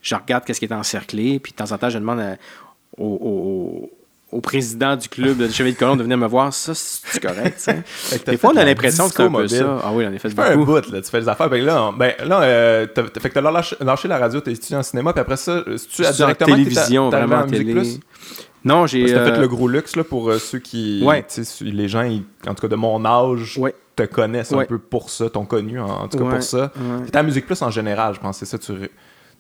je 0.02 0.16
regarde 0.16 0.46
qu'est-ce 0.46 0.60
qui 0.60 0.66
est 0.66 0.74
encerclé, 0.74 1.40
puis 1.40 1.52
de 1.52 1.58
temps 1.58 1.72
en 1.72 1.78
temps, 1.78 1.90
je 1.90 2.00
demande 2.00 2.38
au 2.98 3.92
au 4.32 4.42
président 4.42 4.98
du 4.98 5.08
club 5.08 5.38
de 5.38 5.48
Chevalier 5.48 5.74
de 5.74 5.80
Colomb 5.80 5.96
de 5.96 6.04
venir 6.04 6.18
me 6.18 6.28
voir, 6.28 6.52
ça, 6.54 6.74
c'est 6.76 7.22
correct. 7.22 7.70
Des 8.26 8.38
fois, 8.38 8.52
on 8.54 8.58
a 8.58 8.66
l'impression 8.66 9.08
que 9.08 9.16
c'est 9.16 9.24
un 9.24 9.32
peu 9.32 9.48
ça. 9.48 9.80
Ah 9.84 9.92
oui, 9.94 10.06
on 10.06 10.14
a 10.14 10.20
fait 10.20 10.30
tu 10.30 10.36
beaucoup. 10.36 10.50
un 10.50 10.58
bout, 10.58 10.92
là, 10.92 11.02
tu 11.02 11.10
fais 11.10 11.22
des 11.22 11.30
affaires. 11.30 11.50
Ben 11.50 11.64
là, 11.64 11.94
ben, 11.98 12.14
là 12.26 12.42
euh, 12.42 12.88
fait 12.94 13.30
que 13.30 13.34
t'as 13.34 13.42
lâché, 13.42 13.78
lâché, 13.80 14.08
la 14.08 14.18
radio, 14.18 14.42
t'es 14.42 14.52
étudié 14.52 14.76
en 14.76 14.84
cinéma, 14.84 15.14
puis 15.14 15.22
après 15.22 15.38
ça, 15.38 15.64
tu 15.94 16.06
as 16.06 16.12
directement 16.12 16.56
télévision, 16.56 17.10
vraiment, 17.10 17.46
télé. 17.46 17.74
Plus? 17.74 18.00
Non, 18.66 18.86
j'ai. 18.86 19.06
T'as 19.06 19.24
fait 19.24 19.38
euh, 19.38 19.42
le 19.42 19.48
gros 19.48 19.70
luxe, 19.70 19.96
là, 19.96 20.04
pour 20.04 20.30
euh, 20.30 20.40
ceux 20.40 20.60
qui. 20.60 21.02
Ouais. 21.06 21.26
Les 21.62 21.88
gens, 21.88 22.04
en 22.04 22.54
tout 22.54 22.62
cas 22.62 22.68
de 22.68 22.76
mon 22.76 23.06
âge, 23.06 23.62
te 23.96 24.04
connaissent 24.04 24.52
un 24.52 24.66
peu 24.66 24.78
pour 24.78 25.10
ça, 25.10 25.30
t'ont 25.30 25.46
connu, 25.46 25.80
en, 25.80 26.10
tout 26.10 26.18
cas 26.18 26.30
pour 26.30 26.44
ça. 26.44 26.74
T'es 27.10 27.18
à 27.18 27.24
Musique 27.24 27.46
Plus 27.46 27.62
en 27.62 27.72
général, 27.72 28.14
je 28.16 28.20
pense, 28.20 28.38
c'est 28.38 28.46
ça, 28.46 28.58
tu 28.58 28.74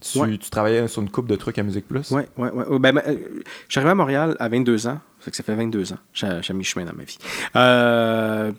tu, 0.01 0.37
tu, 0.37 0.49
travaillais 0.49 0.87
sur 0.87 1.01
une 1.01 1.09
coupe 1.09 1.27
de 1.27 1.35
trucs 1.35 1.57
à 1.57 1.63
Musique 1.63 1.87
Plus? 1.87 2.11
Oui, 2.11 2.23
oui, 2.37 2.49
oui. 2.53 2.79
Ben, 2.79 2.93
ben 2.93 3.01
euh, 3.07 3.17
je 3.67 3.71
suis 3.71 3.79
arrivé 3.79 3.91
à 3.91 3.95
Montréal 3.95 4.35
à 4.39 4.47
22 4.47 4.87
ans. 4.87 4.99
Ça, 5.19 5.31
que 5.31 5.37
ça 5.37 5.43
fait 5.43 5.55
22 5.55 5.93
ans. 5.93 5.97
J'ai 6.13 6.53
mis 6.53 6.63
chemin 6.63 6.85
dans 6.85 6.93
ma 6.93 7.03
vie. 7.03 7.17
Euh, 7.55 8.51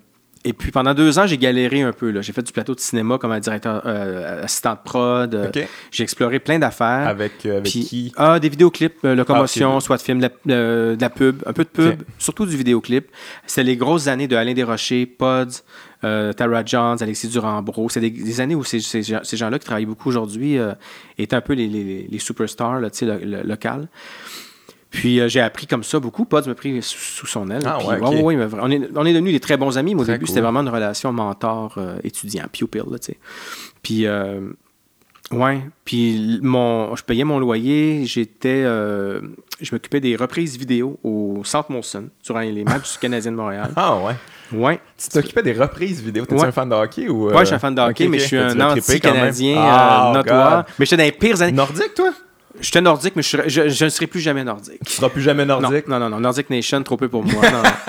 et 0.45 0.53
puis 0.53 0.71
pendant 0.71 0.95
deux 0.95 1.19
ans, 1.19 1.27
j'ai 1.27 1.39
galéré 1.39 1.83
un 1.83 1.93
peu. 1.93 2.21
J'ai 2.23 2.33
fait 2.33 2.43
du 2.43 2.53
plateau 2.53 2.75
de 2.75 2.81
cinéma 2.81 3.19
comme 3.19 3.33
un 3.33 3.41
directeur 3.41 3.83
euh, 3.87 4.45
assistant 4.45 4.73
de 4.73 4.79
prod. 4.85 5.53
J'ai 5.91 6.03
exploré 6.03 6.39
plein 6.39 6.59
d'affaires. 6.59 7.07
Avec, 7.07 7.45
avec 7.47 7.65
qui? 7.65 8.13
Ah, 8.17 8.41
des 8.41 8.49
vidéoclips, 8.49 9.03
locomotion, 9.03 9.77
ah, 9.77 9.81
soit 9.81 9.97
de 9.97 10.03
film, 10.03 10.21
de 10.21 10.97
la, 10.99 11.11
pub, 11.11 11.43
un 11.47 11.53
peu 11.53 11.65
de 11.65 11.69
pub, 11.69 12.03
surtout 12.19 12.47
du 12.47 12.57
vidéoclip. 12.57 13.09
C'était 13.47 13.65
les 13.65 13.77
grosses 13.77 14.09
années 14.09 14.29
de 14.29 14.37
Alain 14.37 14.55
Desrochers, 14.55 15.07
Pods, 15.07 15.63
euh, 16.05 16.33
Tara 16.33 16.65
Jones, 16.65 16.97
Alexis 17.01 17.29
Durambro. 17.29 17.89
C'est 17.89 18.01
des, 18.01 18.41
années 18.41 18.55
où 18.55 18.65
ces, 18.65 18.81
gens-là 19.03 19.59
qui 19.59 19.65
travaillent 19.65 19.87
beaucoup 19.87 20.09
aujourd'hui 20.09 20.59
euh, 20.59 20.73
étaient 21.19 21.37
un 21.37 21.41
peu 21.41 21.55
les, 21.55 21.67
les, 22.09 22.19
superstars 22.19 22.81
là, 22.81 22.89
le, 23.01 23.43
local. 23.43 23.89
Puis 24.91 25.21
euh, 25.21 25.29
j'ai 25.29 25.41
appris 25.41 25.67
comme 25.67 25.83
ça 25.83 25.99
beaucoup. 25.99 26.25
Pods 26.25 26.47
m'a 26.47 26.55
pris 26.55 26.81
sous, 26.83 27.27
son 27.27 27.51
aile. 27.51 27.63
Ah, 27.67 27.79
ouais, 27.85 27.99
on, 28.01 28.71
est, 28.71 28.89
on 28.95 29.05
est 29.05 29.13
devenus 29.13 29.33
des 29.33 29.41
très 29.41 29.57
bons 29.57 29.77
amis, 29.77 29.95
mais 29.95 30.03
au 30.03 30.05
début, 30.05 30.27
c'était 30.27 30.41
vraiment 30.41 30.61
une 30.61 30.69
relation 30.69 31.13
mentor-étudiant, 31.13 32.45
pupil. 32.53 32.85
Là, 32.91 32.99
puis, 33.83 34.07
ouais. 35.33 35.61
Puis 35.85 36.39
mon, 36.43 36.95
je 36.95 37.03
payais 37.03 37.25
mon 37.25 37.41
loyer. 37.41 38.07
J'étais, 38.07 38.63
je 38.63 39.73
m'occupais 39.73 40.01
des 40.01 40.15
reprises 40.15 40.57
vidéo 40.57 40.99
au 41.03 41.43
Centre 41.45 41.73
Molson 41.73 42.09
durant 42.25 42.41
les 42.41 42.63
matchs 42.63 42.93
du 42.93 42.99
Canadien 43.01 43.33
de 43.33 43.37
Montréal. 43.37 43.73
Ah 43.75 43.99
ouais. 43.99 44.15
Ouais. 44.53 44.81
Tu 44.97 45.09
t'occupais 45.09 45.43
des 45.43 45.53
reprises 45.53 46.03
vidéo. 46.03 46.25
T'es-tu 46.25 46.43
un 46.43 46.53
fan 46.53 46.69
de 46.69 46.75
hockey 46.75 47.09
ou. 47.09 47.29
Euh... 47.29 47.33
Ouais, 47.33 47.41
je 47.41 47.47
suis 47.47 47.55
un 47.55 47.59
fan 47.59 47.75
de 47.75 47.81
hockey, 47.81 48.09
mais 48.09 48.19
je 48.19 48.27
suis 48.27 48.39
un 48.39 48.59
anti-canadien 48.61 49.59
euh, 49.59 50.13
notoire. 50.15 50.65
Mais 50.79 50.87
j'étais 50.87 50.97
dans 50.97 51.05
les 51.05 51.13
pires 51.13 51.43
années. 51.43 51.53
Nordique, 51.53 51.95
toi? 51.95 52.13
J'étais 52.61 52.81
nordique, 52.81 53.15
mais 53.15 53.23
je, 53.23 53.49
je, 53.49 53.85
ne 53.85 53.89
serai 53.89 54.07
plus 54.07 54.21
jamais 54.21 54.43
nordique. 54.43 54.81
Tu 54.85 54.93
seras 54.93 55.09
plus 55.09 55.23
jamais 55.23 55.45
nordique? 55.45 55.87
Non, 55.87 55.99
non, 55.99 56.09
non. 56.09 56.19
Nordic 56.19 56.51
Nation, 56.51 56.83
trop 56.83 56.97
peu 56.97 57.09
pour 57.09 57.25
moi. 57.25 57.43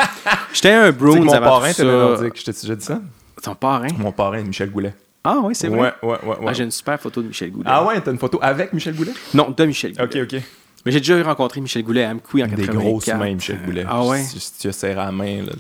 J'étais 0.54 0.72
un 0.72 0.92
Bruins 0.92 1.22
mon 1.22 1.32
parrain 1.32 1.70
était 1.70 1.84
nordique. 1.84 2.34
Je 2.36 2.44
t'ai 2.44 2.52
déjà 2.52 2.76
dit 2.76 2.86
ça? 2.86 3.02
Ton 3.42 3.56
parrain? 3.56 3.88
Mon 3.98 4.12
parrain, 4.12 4.42
Michel 4.42 4.70
Goulet. 4.70 4.94
Ah 5.24 5.38
oui, 5.44 5.56
c'est 5.56 5.68
vrai? 5.68 5.94
Ouais, 6.02 6.10
ouais, 6.10 6.18
ouais. 6.24 6.46
Ah, 6.48 6.54
j'ai 6.54 6.64
une 6.64 6.72
super 6.72 7.00
photo 7.00 7.22
de 7.22 7.28
Michel 7.28 7.52
Goulet. 7.52 7.66
Ah 7.68 7.86
ouais, 7.86 8.00
t'as 8.00 8.12
une 8.12 8.20
photo 8.20 8.40
avec 8.42 8.74
Michel 8.74 8.96
Goulet? 8.96 9.12
Non, 9.34 9.54
de 9.56 9.66
Michel 9.66 9.94
Goulet. 9.94 10.22
OK, 10.22 10.34
OK. 10.34 10.42
Mais 10.86 10.92
j'ai 10.92 11.00
déjà 11.00 11.22
rencontré 11.24 11.62
Michel 11.62 11.84
Goulet 11.84 12.04
à 12.04 12.12
Amkoui 12.12 12.44
en 12.44 12.48
Des 12.48 12.66
grosses 12.68 13.08
mains, 13.08 13.34
Michel 13.34 13.60
Goulet. 13.66 13.86
Ah 13.88 14.04
ouais? 14.04 14.22
Si, 14.24 14.54
tu 14.60 14.68
as 14.68 14.72
serré 14.72 14.96
la 14.96 15.12
main, 15.12 15.44
là, 15.44 15.52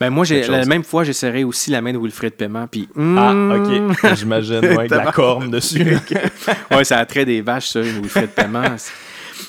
Ben 0.00 0.10
moi, 0.10 0.24
j'ai, 0.24 0.46
la 0.46 0.64
même 0.64 0.84
fois, 0.84 1.04
j'ai 1.04 1.12
serré 1.12 1.44
aussi 1.44 1.70
la 1.70 1.80
main 1.80 1.92
de 1.92 1.98
Wilfred 1.98 2.34
Paiement, 2.34 2.66
puis... 2.66 2.88
Ah, 2.96 3.32
OK. 3.32 3.68
Hmm. 3.68 4.14
J'imagine, 4.14 4.60
ouais, 4.60 4.78
avec 4.78 4.90
la 4.90 5.12
corne 5.12 5.50
dessus. 5.50 5.96
ouais, 6.70 6.84
ça 6.84 7.04
trait 7.06 7.24
des 7.24 7.40
vaches, 7.40 7.68
ça, 7.70 7.80
Wilfred 7.80 8.30
Paiement. 8.30 8.76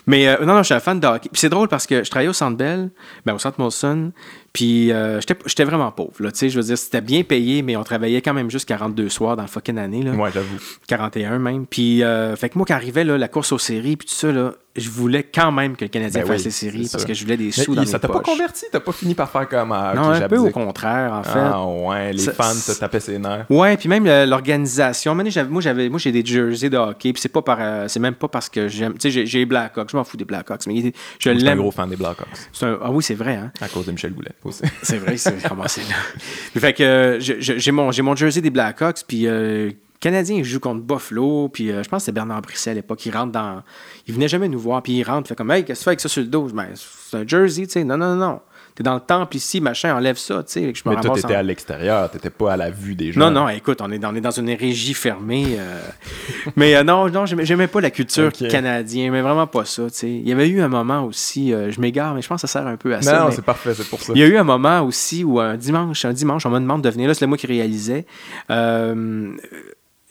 Mais 0.05 0.27
euh, 0.27 0.37
non, 0.45 0.53
non, 0.55 0.59
je 0.59 0.63
suis 0.65 0.73
un 0.73 0.79
fan 0.79 0.99
de 0.99 1.07
hockey. 1.07 1.29
Puis 1.31 1.39
c'est 1.39 1.49
drôle 1.49 1.67
parce 1.67 1.87
que 1.87 2.03
je 2.03 2.09
travaillais 2.09 2.29
au 2.29 2.33
Centre 2.33 2.57
Bell, 2.57 2.89
ben, 3.25 3.33
au 3.33 3.39
Centre 3.39 3.59
Molson, 3.59 4.11
Puis 4.51 4.91
euh, 4.91 5.19
j'étais- 5.21 5.63
vraiment 5.63 5.91
pauvre. 5.91 6.13
Là, 6.19 6.31
tu 6.31 6.39
sais, 6.39 6.49
je 6.49 6.57
veux 6.57 6.63
dire, 6.65 6.77
c'était 6.77 7.01
bien 7.01 7.23
payé, 7.23 7.61
mais 7.61 7.75
on 7.77 7.83
travaillait 7.83 8.21
quand 8.21 8.33
même 8.33 8.51
juste 8.51 8.67
42 8.67 9.09
soirs 9.09 9.35
dans 9.35 9.43
la 9.43 9.47
fucking 9.47 9.77
année. 9.77 10.03
Là. 10.03 10.11
Ouais, 10.11 10.29
j'avoue. 10.33 10.57
41 10.87 11.39
même. 11.39 11.65
Puis, 11.65 12.03
euh, 12.03 12.35
fait 12.35 12.49
que 12.49 12.57
moi, 12.57 12.65
quand 12.67 12.73
arrivait 12.73 13.03
là, 13.05 13.17
la 13.17 13.27
course 13.27 13.51
aux 13.53 13.59
séries, 13.59 13.95
puis 13.95 14.07
tout 14.07 14.15
ça, 14.15 14.31
là, 14.31 14.53
je 14.75 14.89
voulais 14.89 15.21
quand 15.23 15.51
même 15.51 15.75
que 15.75 15.85
le 15.85 15.89
Canadien 15.89 16.21
Ben 16.21 16.27
fasse 16.27 16.39
oui, 16.39 16.45
les 16.45 16.51
séries 16.51 16.89
parce 16.91 17.05
que 17.05 17.13
je 17.13 17.23
voulais 17.23 17.37
des 17.37 17.45
Mais 17.45 17.51
sous 17.51 17.75
dans 17.75 17.83
il- 17.83 17.85
mes 17.85 17.91
ça 17.91 17.99
t'a 17.99 18.07
pas 18.07 18.21
converti? 18.21 18.65
T'as 18.71 18.79
pas 18.79 18.91
fini 18.91 19.13
par 19.13 19.29
faire 19.29 19.47
comme. 19.47 19.71
Ah, 19.71 19.91
ok, 19.95 20.01
non, 20.01 20.09
un 20.09 20.27
peu 20.27 20.37
au 20.39 20.49
contraire, 20.49 21.13
en 21.13 21.21
fait. 21.23 21.37
Ah, 21.39 21.63
ouais, 21.63 22.11
les 22.13 22.17
Ça- 22.23 22.33
fans 22.33 22.53
te 22.53 22.79
tapaient 22.79 22.99
ses 22.99 23.19
nerfs. 23.19 23.45
Ouais, 23.51 23.77
puis 23.77 23.87
même 23.87 24.07
euh, 24.07 24.25
l'organisation. 24.25 25.13
Moi, 25.13 25.25
j'avais, 25.59 25.89
moi, 25.89 25.99
j'ai 25.99 26.11
des 26.11 26.25
jerseys 26.25 26.69
de 26.71 26.77
hockey, 26.77 27.13
puis 27.13 27.21
c'est 27.21 27.29
pas 27.29 27.41
par, 27.43 27.57
euh, 27.59 27.87
c'est 27.87 27.99
même 27.99 28.15
pas 28.15 28.27
parce 28.27 28.49
que 28.49 28.67
j'aime. 28.67 28.93
Tu 28.93 29.11
sais, 29.11 29.25
j'ai, 29.27 29.39
les 29.39 29.45
Blackhawks, 29.45 29.89
je 29.91 29.97
m'en 29.97 30.03
fous 30.03 30.17
des 30.17 30.25
Blackhawks, 30.25 30.65
mais 30.65 30.81
je 30.81 30.89
suis 31.19 31.29
un 31.29 31.33
l'aime. 31.35 31.59
gros 31.59 31.69
fan 31.71 31.89
des 31.89 31.95
Blackhawks. 31.95 32.27
C'est 32.51 32.65
un- 32.65 32.79
ah 32.81 32.89
oui, 32.91 33.03
c'est 33.03 33.13
vrai, 33.15 33.35
hein. 33.35 33.51
À 33.61 33.67
cause 33.67 33.85
de 33.85 33.91
Michel 33.91 34.13
Goulet 34.13 34.31
aussi. 34.43 34.63
C'est 34.81 34.97
vrai, 34.97 35.17
c'est 35.17 35.47
commencé 35.47 35.81
là. 35.81 36.59
fait 36.59 36.73
que 36.73 36.83
euh, 36.83 37.19
j'ai 37.19 37.71
mon, 37.71 37.91
j'ai 37.91 38.01
mon 38.01 38.15
jersey 38.15 38.41
des 38.41 38.49
Blackhawks, 38.49 39.03
puis 39.07 39.27
euh, 39.27 39.69
Canadien, 40.03 40.35
il 40.35 40.43
joue 40.43 40.59
contre 40.59 40.81
Buffalo, 40.81 41.47
puis 41.47 41.71
euh, 41.71 41.81
je 41.81 41.87
pense 41.89 42.01
que 42.01 42.05
c'était 42.07 42.15
Bernard 42.15 42.41
Brisset 42.41 42.71
à 42.71 42.73
l'époque. 42.73 43.05
Il 43.05 43.15
rentre 43.15 43.31
dans. 43.31 43.63
Il 44.05 44.13
venait 44.13 44.27
jamais 44.27 44.49
nous 44.49 44.59
voir, 44.59 44.83
puis 44.83 44.93
il 44.93 45.03
rentre, 45.03 45.27
il 45.27 45.29
fait 45.29 45.35
comme 45.35 45.49
Hey, 45.51 45.63
qu'est-ce 45.63 45.79
que 45.79 45.79
tu 45.79 45.83
fais 45.85 45.89
avec 45.91 45.99
ça 46.01 46.09
sur 46.09 46.21
le 46.21 46.27
dos? 46.27 46.47
Ben, 46.53 46.67
c'est 46.75 47.17
un 47.17 47.25
jersey, 47.25 47.65
tu 47.67 47.71
sais. 47.71 47.83
Non, 47.85 47.95
non, 47.97 48.15
non, 48.15 48.25
non. 48.27 48.39
T'es 48.75 48.81
dans 48.81 48.95
le 48.95 49.01
temple 49.01 49.37
ici, 49.37 49.61
machin, 49.61 49.95
enlève 49.95 50.17
ça, 50.17 50.41
tu 50.43 50.51
sais. 50.53 50.61
Mais 50.87 50.95
toi, 50.99 51.13
t'étais 51.13 51.35
en- 51.35 51.37
à 51.37 51.43
l'extérieur, 51.43 52.09
t'étais 52.09 52.31
pas 52.31 52.53
à 52.53 52.57
la 52.57 52.71
vue 52.71 52.95
des 52.95 53.11
gens. 53.11 53.19
Non, 53.19 53.29
non, 53.29 53.47
écoute, 53.49 53.81
on 53.81 53.91
est 53.91 53.99
dans, 53.99 54.11
on 54.11 54.15
est 54.15 54.19
dans 54.21 54.31
une 54.31 54.49
régie 54.49 54.95
fermée. 54.95 55.57
euh, 55.59 55.79
mais 56.55 56.75
euh, 56.75 56.83
non, 56.83 57.07
non, 57.07 57.27
j'aimais 57.27 57.67
pas 57.67 57.81
la 57.81 57.91
culture 57.91 58.31
canadienne, 58.49 59.11
mais 59.11 59.21
vraiment 59.21 59.45
pas 59.45 59.63
ça, 59.63 59.83
tu 59.83 59.89
sais. 59.93 60.09
Il 60.09 60.27
y 60.27 60.31
avait 60.31 60.49
eu 60.49 60.59
un 60.59 60.69
moment 60.69 61.03
aussi, 61.05 61.51
je 61.51 61.79
m'égare, 61.79 62.15
mais 62.15 62.23
je 62.23 62.27
pense 62.27 62.41
que 62.41 62.47
ça 62.47 62.59
sert 62.59 62.67
un 62.67 62.75
peu 62.77 62.95
à 62.95 63.01
ça. 63.03 63.19
Non, 63.19 63.25
mais- 63.29 63.35
c'est 63.35 63.45
parfait, 63.45 63.75
c'est 63.75 63.87
pour 63.87 64.01
ça. 64.01 64.11
il 64.15 64.19
y 64.19 64.23
a 64.23 64.27
eu 64.27 64.37
un 64.37 64.43
moment 64.43 64.81
aussi 64.81 65.23
où 65.23 65.39
un 65.39 65.55
dimanche, 65.55 66.03
un 66.05 66.13
dimanche, 66.13 66.43
on 66.47 66.49
me 66.49 66.59
demande 66.59 66.81
de 66.81 66.89
venir 66.89 67.07
là, 67.07 67.13
c'est 67.13 67.27
moi 67.27 67.37
qui 67.37 67.45
réalisais. 67.45 68.07
Euh, 68.49 69.33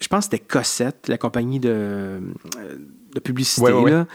je 0.03 0.09
pense 0.09 0.27
que 0.29 0.37
c'était 0.37 0.45
Cossette, 0.45 1.09
la 1.09 1.17
compagnie 1.19 1.61
de, 1.61 1.69
euh, 1.71 2.21
de 3.15 3.21
publicité, 3.21 3.63
Ouais, 3.67 3.73
ouais, 3.73 3.83
ouais. 3.83 3.91
là, 3.91 4.07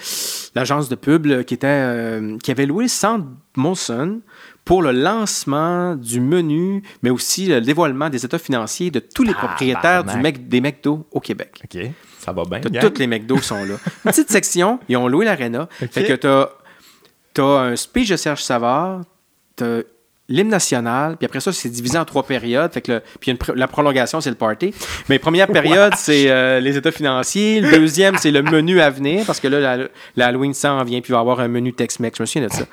l'agence 0.55 0.89
de 0.89 0.95
pub 0.95 1.25
là, 1.25 1.43
qui, 1.43 1.53
était, 1.53 1.67
euh, 1.67 2.37
qui 2.43 2.51
avait 2.51 2.65
loué 2.65 2.85
le 2.85 2.89
centre 2.89 3.25
Molson 3.55 4.21
pour 4.65 4.81
le 4.81 4.91
lancement 4.91 5.95
du 5.95 6.19
menu, 6.19 6.83
mais 7.03 7.09
aussi 7.09 7.45
le 7.47 7.61
dévoilement 7.61 8.09
des 8.09 8.25
états 8.25 8.39
financiers 8.39 8.91
de 8.91 8.99
tous 8.99 9.23
les 9.23 9.33
propriétaires 9.33 10.03
du 10.03 10.09
Tabarnak. 10.09 10.23
Mec- 10.23 10.49
des 10.49 10.61
McDo 10.61 11.07
au 11.11 11.19
Québec. 11.19 11.61
OK, 11.63 11.81
ça 12.19 12.33
va 12.33 12.43
bien. 12.43 12.59
Toutes 12.81 12.99
les 12.99 13.07
McDo 13.07 13.37
sont 13.37 13.63
là. 13.63 13.75
Une 14.05 14.11
petite 14.11 14.29
section, 14.29 14.79
ils 14.89 14.97
ont 14.97 15.07
loué 15.07 15.25
l'aréna. 15.25 15.69
Ok. 15.81 15.89
Fait 15.91 16.03
que 16.05 16.13
t'as 16.13 16.49
as 17.39 17.59
un 17.61 17.75
speech 17.75 18.09
de 18.09 18.15
Serge 18.17 18.43
Savard, 18.43 19.01
t'as 19.55 19.81
l'hymne 20.29 20.49
national, 20.49 21.15
puis 21.17 21.25
après 21.25 21.39
ça, 21.39 21.51
c'est 21.53 21.69
divisé 21.69 21.97
en 21.97 22.03
trois 22.05 22.23
périodes. 22.23 22.71
Fait 22.73 22.81
que 22.81 22.91
le- 22.93 23.01
puis 23.19 23.31
une 23.31 23.37
la 23.55 23.67
prolongation, 23.67 24.19
c'est 24.21 24.29
le 24.29 24.35
party. 24.35 24.73
Mais 25.09 25.19
première 25.19 25.47
période, 25.47 25.93
c'est 25.95 26.29
euh, 26.29 26.59
les 26.59 26.75
états 26.77 26.91
financiers. 26.91 27.61
Le 27.61 27.71
deuxième, 27.77 28.17
c'est 28.17 28.31
le 28.31 28.41
menu 28.41 28.81
à 28.81 28.89
venir, 28.89 29.23
parce 29.25 29.39
que 29.39 29.47
là, 29.47 29.59
la- 29.77 29.87
l'Halloween 30.17 30.53
s'en 30.53 30.83
vient, 30.83 30.99
puis 31.01 31.09
il 31.09 31.13
va 31.13 31.19
y 31.19 31.21
avoir 31.21 31.39
un 31.39 31.47
menu 31.47 31.73
Tex-Mex. 31.73 32.17
Je 32.17 32.23
me 32.23 32.25
souviens 32.25 32.47
de 32.47 32.53
ça. 32.53 32.65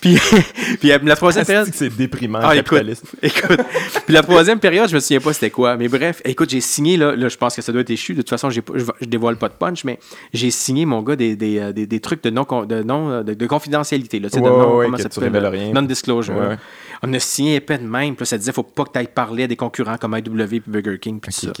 Puis, 0.00 0.16
puis 0.80 0.88
la 0.88 1.16
troisième 1.16 1.44
période... 1.44 1.66
Est-ce 1.68 1.72
que 1.72 1.78
c'est 1.90 1.96
déprimant, 1.96 2.40
Ah, 2.42 2.56
écoute, 2.56 2.82
écoute. 3.22 3.60
Puis 4.04 4.14
la 4.14 4.22
troisième 4.22 4.60
période, 4.60 4.88
je 4.88 4.94
me 4.94 5.00
souviens 5.00 5.20
pas 5.20 5.32
c'était 5.32 5.50
quoi. 5.50 5.76
Mais 5.76 5.88
bref, 5.88 6.20
écoute, 6.24 6.50
j'ai 6.50 6.60
signé, 6.60 6.96
là, 6.96 7.16
là, 7.16 7.28
je 7.28 7.36
pense 7.36 7.56
que 7.56 7.62
ça 7.62 7.72
doit 7.72 7.80
être 7.80 7.90
échu. 7.90 8.14
De 8.14 8.22
toute 8.22 8.30
façon, 8.30 8.50
j'ai 8.50 8.62
pas- 8.62 8.74
je, 8.76 8.84
je 9.00 9.06
dévoile 9.06 9.36
pas 9.36 9.48
de 9.48 9.54
punch, 9.54 9.84
mais 9.84 9.98
j'ai 10.32 10.50
signé, 10.50 10.86
mon 10.86 11.02
gars, 11.02 11.16
des, 11.16 11.36
des, 11.36 11.58
euh, 11.58 11.72
des, 11.72 11.86
des 11.86 12.00
trucs 12.00 12.22
de 12.22 12.30
non, 12.30 12.46
de, 12.66 12.82
non 12.82 13.10
euh, 13.10 13.22
de, 13.22 13.34
de 13.34 13.46
confidentialité. 13.46 14.20
Là, 14.20 14.28
tu 14.30 14.36
sais, 14.36 14.40
de 14.40 14.48
Ouais, 14.48 14.56
non, 14.56 14.76
ouais, 14.76 14.86
comment 14.86 14.98
ça 14.98 15.08
rien. 15.50 15.72
Non-disclosure. 15.72 16.36
Ouais. 16.36 16.56
On 17.02 17.12
a 17.12 17.18
signé 17.18 17.56
épais 17.56 17.78
de 17.78 17.86
même. 17.86 18.14
Puis 18.14 18.22
là, 18.22 18.26
ça 18.26 18.38
disait, 18.38 18.52
faut 18.52 18.62
pas 18.62 18.84
que 18.84 18.92
tu 18.92 18.98
ailles 18.98 19.08
parler 19.14 19.44
à 19.44 19.46
des 19.46 19.56
concurrents 19.56 19.96
comme 19.98 20.16
IW 20.16 20.46
puis 20.46 20.62
Burger 20.66 20.98
King. 21.00 21.20
Puis 21.20 21.32
tout 21.32 21.46
ça. 21.46 21.52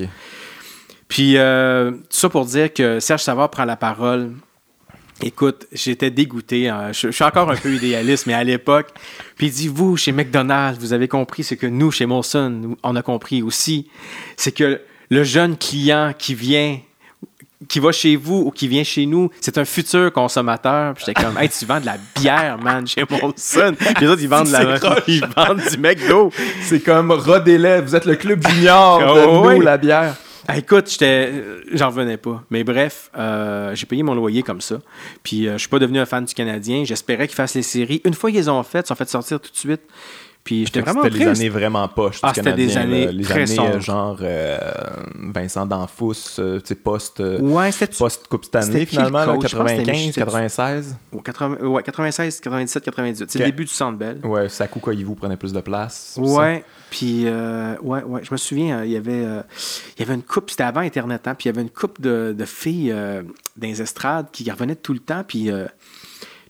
Puis, 1.08 1.38
euh, 1.38 1.90
tout 1.92 1.98
ça 2.10 2.28
pour 2.28 2.44
dire 2.44 2.72
que 2.72 3.00
Serge 3.00 3.22
Savard 3.22 3.50
prend 3.50 3.64
la 3.64 3.76
parole. 3.76 4.32
Écoute, 5.22 5.66
j'étais 5.72 6.10
dégoûté. 6.10 6.68
hein. 6.68 6.92
Je, 6.92 7.08
je 7.08 7.12
suis 7.12 7.24
encore 7.24 7.50
un 7.50 7.56
peu 7.56 7.72
idéaliste, 7.74 8.26
mais 8.26 8.34
à 8.34 8.44
l'époque. 8.44 8.88
Puis 9.36 9.48
il 9.48 9.52
dit 9.52 9.68
Vous, 9.68 9.96
chez 9.96 10.12
McDonald's, 10.12 10.78
vous 10.80 10.92
avez 10.92 11.08
compris 11.08 11.42
ce 11.42 11.54
que 11.54 11.66
nous, 11.66 11.90
chez 11.90 12.06
Molson, 12.06 12.76
on 12.82 12.94
a 12.96 13.02
compris 13.02 13.42
aussi. 13.42 13.88
C'est 14.36 14.52
que 14.52 14.80
le 15.10 15.24
jeune 15.24 15.56
client 15.56 16.12
qui 16.16 16.34
vient, 16.34 16.78
qui 17.68 17.80
va 17.80 17.90
chez 17.90 18.14
vous 18.14 18.44
ou 18.46 18.50
qui 18.52 18.68
vient 18.68 18.84
chez 18.84 19.06
nous, 19.06 19.30
c'est 19.40 19.58
un 19.58 19.64
futur 19.64 20.12
consommateur. 20.12 20.94
Puis 20.94 21.04
j'étais 21.08 21.20
comme 21.20 21.36
Hey, 21.36 21.48
tu 21.48 21.64
vends 21.66 21.80
de 21.80 21.86
la 21.86 21.96
bière, 22.14 22.56
man, 22.58 22.86
chez 22.86 23.02
Molson. 23.10 23.74
Puis 23.76 23.94
les 24.00 24.06
autres, 24.06 24.22
ils 24.22 24.28
vendent, 24.28 24.46
de 24.46 24.52
la, 24.52 24.78
croche. 24.78 24.98
ils 25.08 25.24
vendent 25.36 25.62
du 25.68 25.78
McDo. 25.78 26.30
C'est 26.62 26.78
comme 26.80 27.10
Rodélais, 27.10 27.80
vous 27.80 27.96
êtes 27.96 28.04
le 28.04 28.14
club 28.14 28.46
junior 28.46 29.00
de 29.00 29.20
Oh, 29.26 29.50
nous, 29.52 29.60
la 29.62 29.76
bière. 29.78 30.14
Ah, 30.50 30.56
écoute, 30.56 30.90
j'étais, 30.90 31.30
euh, 31.30 31.60
j'en 31.74 31.88
revenais 31.88 32.16
pas. 32.16 32.42
Mais 32.50 32.64
bref, 32.64 33.10
euh, 33.18 33.74
j'ai 33.74 33.84
payé 33.86 34.02
mon 34.02 34.14
loyer 34.14 34.42
comme 34.42 34.62
ça. 34.62 34.78
Puis 35.22 35.46
euh, 35.46 35.52
je 35.52 35.58
suis 35.58 35.68
pas 35.68 35.78
devenu 35.78 35.98
un 35.98 36.06
fan 36.06 36.24
du 36.24 36.32
Canadien. 36.34 36.84
J'espérais 36.84 37.26
qu'ils 37.28 37.36
fassent 37.36 37.54
les 37.54 37.62
séries. 37.62 38.00
Une 38.04 38.14
fois 38.14 38.30
qu'ils 38.30 38.40
les 38.40 38.48
ont 38.48 38.62
faites, 38.62 38.86
ils 38.86 38.88
sont 38.88 38.94
fait 38.94 39.08
sortir 39.08 39.40
tout 39.40 39.50
de 39.52 39.56
suite. 39.56 39.82
Puis 40.44 40.64
j'étais 40.64 40.80
vraiment 40.80 41.02
C'était 41.02 41.18
les 41.18 41.24
triste. 41.26 41.40
années 41.42 41.48
vraiment 41.50 41.86
poches. 41.88 42.20
Ah, 42.22 42.28
du 42.32 42.36
c'était 42.36 42.54
des 42.54 42.68
Canadien, 42.68 42.80
années 42.80 43.04
là. 43.06 43.12
Les 43.12 43.24
très 43.24 43.34
années 43.34 43.46
sombres. 43.46 43.74
euh, 43.74 43.80
genre 43.80 44.18
euh, 44.22 44.58
Vincent 45.34 45.66
Danfous, 45.66 46.14
euh, 46.38 46.58
tu 46.60 46.68
sais, 46.68 46.74
post, 46.76 47.20
euh, 47.20 47.38
Ouais, 47.40 47.68
post-Coupe 47.98 48.46
Stanley 48.46 48.86
finalement, 48.86 49.18
là, 49.18 49.34
coach? 49.34 49.50
Je 49.50 49.56
pense 49.56 49.64
que 49.70 49.76
c'était 49.76 49.84
95, 49.84 50.06
Michel- 50.06 50.24
96. 50.24 50.96
au 51.12 51.18
80 51.20 51.56
ouais, 51.66 51.82
96, 51.82 52.40
97, 52.40 52.84
98. 52.84 53.30
C'est 53.30 53.38
le 53.40 53.44
début 53.44 53.64
du 53.66 53.70
Centre 53.70 53.98
Bell. 53.98 54.20
Ouais, 54.24 54.48
Sakou 54.48 54.80
Koivu 54.80 55.14
prenait 55.14 55.36
plus 55.36 55.52
de 55.52 55.60
place. 55.60 56.12
ça? 56.14 56.22
Puis 56.90 57.24
euh, 57.26 57.76
ouais, 57.82 58.02
ouais, 58.02 58.20
je 58.24 58.32
me 58.32 58.36
souviens, 58.36 58.78
euh, 58.78 58.86
il 58.86 58.92
y 58.92 58.96
avait, 58.96 59.24
euh, 59.24 59.42
il 59.96 60.00
y 60.00 60.02
avait 60.02 60.14
une 60.14 60.22
coupe, 60.22 60.50
c'était 60.50 60.64
avant 60.64 60.80
Internet, 60.80 61.26
hein, 61.28 61.34
puis 61.34 61.48
il 61.48 61.52
y 61.52 61.54
avait 61.54 61.62
une 61.62 61.70
coupe 61.70 62.00
de, 62.00 62.34
de 62.36 62.44
filles 62.44 62.92
euh, 62.92 63.22
dans 63.56 63.66
les 63.66 63.82
estrades 63.82 64.30
qui 64.32 64.50
revenaient 64.50 64.76
tout 64.76 64.92
le 64.92 65.00
temps, 65.00 65.22
puis 65.26 65.50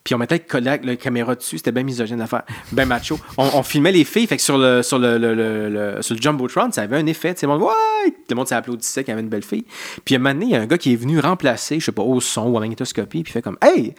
puis 0.03 0.15
on 0.15 0.17
mettait 0.17 0.43
le 0.51 0.59
la 0.59 0.95
caméra 0.95 1.35
dessus, 1.35 1.57
c'était 1.57 1.71
bien 1.71 1.83
misogyne 1.83 2.17
l'affaire, 2.19 2.43
bien 2.71 2.85
macho. 2.85 3.19
On, 3.37 3.61
filmait 3.63 3.91
les 3.91 4.05
filles, 4.05 4.27
fait 4.27 4.37
que 4.37 4.41
sur 4.41 4.57
le, 4.57 4.81
sur 4.81 4.97
le, 4.97 5.17
le, 5.17 5.35
le- 5.35 5.99
Jumbotron, 6.01 6.71
ça 6.71 6.83
avait 6.83 6.97
un 6.97 7.05
effet, 7.05 7.33
tu 7.33 7.41
sais, 7.41 7.45
le 7.45 7.51
monde, 7.51 7.63
ouais! 7.63 8.13
Le 8.29 8.35
monde 8.35 8.47
s'applaudissait 8.47 9.03
qu'il 9.03 9.11
y 9.11 9.13
avait 9.13 9.21
une 9.21 9.29
belle 9.29 9.43
fille. 9.43 9.65
Puis 10.05 10.15
à 10.15 10.17
un 10.17 10.21
moment 10.21 10.33
donné, 10.33 10.45
il 10.45 10.51
y 10.51 10.55
a 10.55 10.61
un 10.61 10.65
gars 10.65 10.77
qui 10.77 10.93
est 10.93 10.95
venu 10.95 11.19
remplacer, 11.19 11.79
je 11.79 11.85
sais 11.85 11.91
pas, 11.91 12.01
au 12.01 12.21
son 12.21 12.47
ou 12.49 12.57
à 12.57 12.61
magnétoscopie, 12.61 13.23
puis 13.23 13.33
fait 13.33 13.41
comme, 13.41 13.57
hey! 13.61 13.93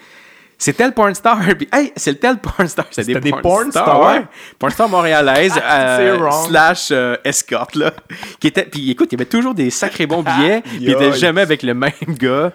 C'est 0.61 0.75
tel 0.75 0.93
porn 0.93 1.15
star. 1.15 1.41
Puis, 1.59 1.67
hey, 1.73 1.91
c'est 1.97 2.13
le 2.13 2.19
tel 2.19 2.37
porn 2.37 2.69
star. 2.69 2.85
C'était 2.91 3.19
des 3.19 3.33
porn 3.33 3.71
stars? 3.71 4.07
ouais. 4.07 4.23
Porn 4.59 4.71
star 4.71 4.89
montréalaise, 4.91 5.55
C'est 5.55 5.61
euh, 5.61 6.31
slash 6.47 6.89
euh, 6.93 7.17
escorte, 7.25 7.75
là. 7.77 7.93
Qui 8.39 8.49
était, 8.49 8.65
puis 8.65 8.91
écoute, 8.91 9.09
il 9.11 9.15
y 9.15 9.17
avait 9.17 9.29
toujours 9.29 9.55
des 9.55 9.71
sacrés 9.71 10.07
bons 10.07 10.23
billets, 10.39 10.61
puis 10.61 10.79
il 10.83 10.91
était 10.91 11.15
jamais 11.15 11.41
avec 11.41 11.63
le 11.63 11.73
même 11.73 11.93
gars. 12.09 12.53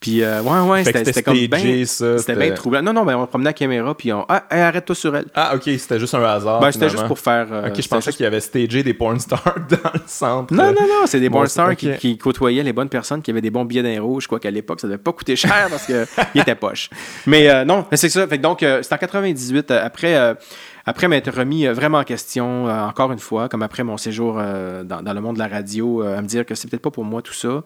Puis, 0.00 0.22
euh, 0.22 0.40
ouais, 0.42 0.60
ouais, 0.70 0.84
c'était 0.84 1.22
comme 1.24 1.34
bien. 1.34 1.84
C'était 2.18 2.36
bien 2.36 2.52
troublant. 2.54 2.82
Non, 2.82 2.92
non, 2.92 3.04
mais 3.04 3.14
on 3.14 3.26
promenait 3.26 3.48
la 3.50 3.52
caméra, 3.52 3.96
puis 3.96 4.12
on. 4.12 4.24
Ah, 4.28 4.44
hey, 4.48 4.60
arrête-toi 4.60 4.94
sur 4.94 5.16
elle. 5.16 5.24
Ah, 5.34 5.56
ok, 5.56 5.62
c'était 5.64 5.98
juste 5.98 6.14
un 6.14 6.22
hasard. 6.22 6.60
Ben, 6.60 6.70
c'était 6.70 6.88
juste 6.88 7.06
pour 7.06 7.18
faire. 7.18 7.48
euh, 7.50 7.68
Ok, 7.68 7.80
je 7.82 7.88
pensais 7.88 8.04
juste- 8.06 8.16
qu'il 8.18 8.22
y 8.24 8.26
avait 8.28 8.38
stagé 8.40 8.84
des 8.84 8.94
porn 8.94 9.18
stars 9.18 9.42
dans 9.68 9.90
le 9.92 10.00
centre. 10.06 10.54
Non, 10.54 10.66
non, 10.66 10.72
non, 10.82 11.06
c'est 11.06 11.18
des 11.18 11.28
Bon, 11.28 11.38
porn 11.38 11.48
stars 11.48 11.74
qui, 11.74 11.92
qui 11.96 12.16
côtoyaient 12.16 12.62
les 12.62 12.72
bonnes 12.72 12.88
personnes 12.88 13.22
qui 13.22 13.32
avaient 13.32 13.40
des 13.40 13.50
bons 13.50 13.64
billets 13.64 13.82
d'un 13.82 14.00
rouge. 14.00 14.22
Je 14.22 14.28
crois 14.28 14.38
qu'à 14.38 14.52
l'époque, 14.52 14.78
ça 14.80 14.86
devait 14.86 14.98
pas 14.98 15.12
coûter 15.12 15.34
cher 15.34 15.66
parce 15.68 15.84
qu'ils 15.86 16.06
étaient 16.40 16.54
poches. 16.54 16.90
Mais 17.26 17.50
euh, 17.50 17.64
non, 17.64 17.84
mais 17.90 17.96
c'est 17.96 18.08
ça. 18.08 18.24
Fait 18.28 18.38
que 18.38 18.42
donc, 18.42 18.62
euh, 18.62 18.80
c'est 18.82 18.94
en 18.94 18.98
98, 18.98 19.70
euh, 19.72 19.80
après, 19.84 20.36
après 20.86 21.08
m'être 21.08 21.30
remis 21.36 21.66
vraiment 21.66 21.98
en 21.98 22.04
question, 22.04 22.68
euh, 22.68 22.84
encore 22.84 23.10
une 23.10 23.18
fois, 23.18 23.48
comme 23.48 23.62
après 23.64 23.82
mon 23.82 23.96
séjour 23.96 24.36
euh, 24.38 24.84
dans, 24.84 25.02
dans 25.02 25.12
le 25.12 25.20
monde 25.20 25.34
de 25.34 25.40
la 25.40 25.48
radio, 25.48 26.04
euh, 26.04 26.16
à 26.18 26.22
me 26.22 26.28
dire 26.28 26.46
que 26.46 26.54
c'est 26.54 26.68
peut-être 26.70 26.82
pas 26.82 26.92
pour 26.92 27.04
moi 27.04 27.20
tout 27.20 27.32
ça. 27.34 27.62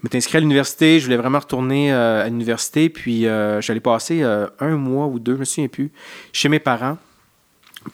Je 0.00 0.06
m'étais 0.06 0.16
inscrit 0.16 0.38
à 0.38 0.40
l'université, 0.40 0.98
je 0.98 1.04
voulais 1.04 1.18
vraiment 1.18 1.40
retourner 1.40 1.92
euh, 1.92 2.24
à 2.24 2.28
l'université, 2.28 2.88
puis 2.88 3.26
euh, 3.26 3.60
allé 3.68 3.80
passer 3.80 4.22
euh, 4.22 4.46
un 4.58 4.76
mois 4.76 5.06
ou 5.06 5.18
deux, 5.18 5.34
je 5.34 5.40
me 5.40 5.44
souviens 5.44 5.68
plus, 5.68 5.92
chez 6.32 6.48
mes 6.48 6.58
parents 6.58 6.96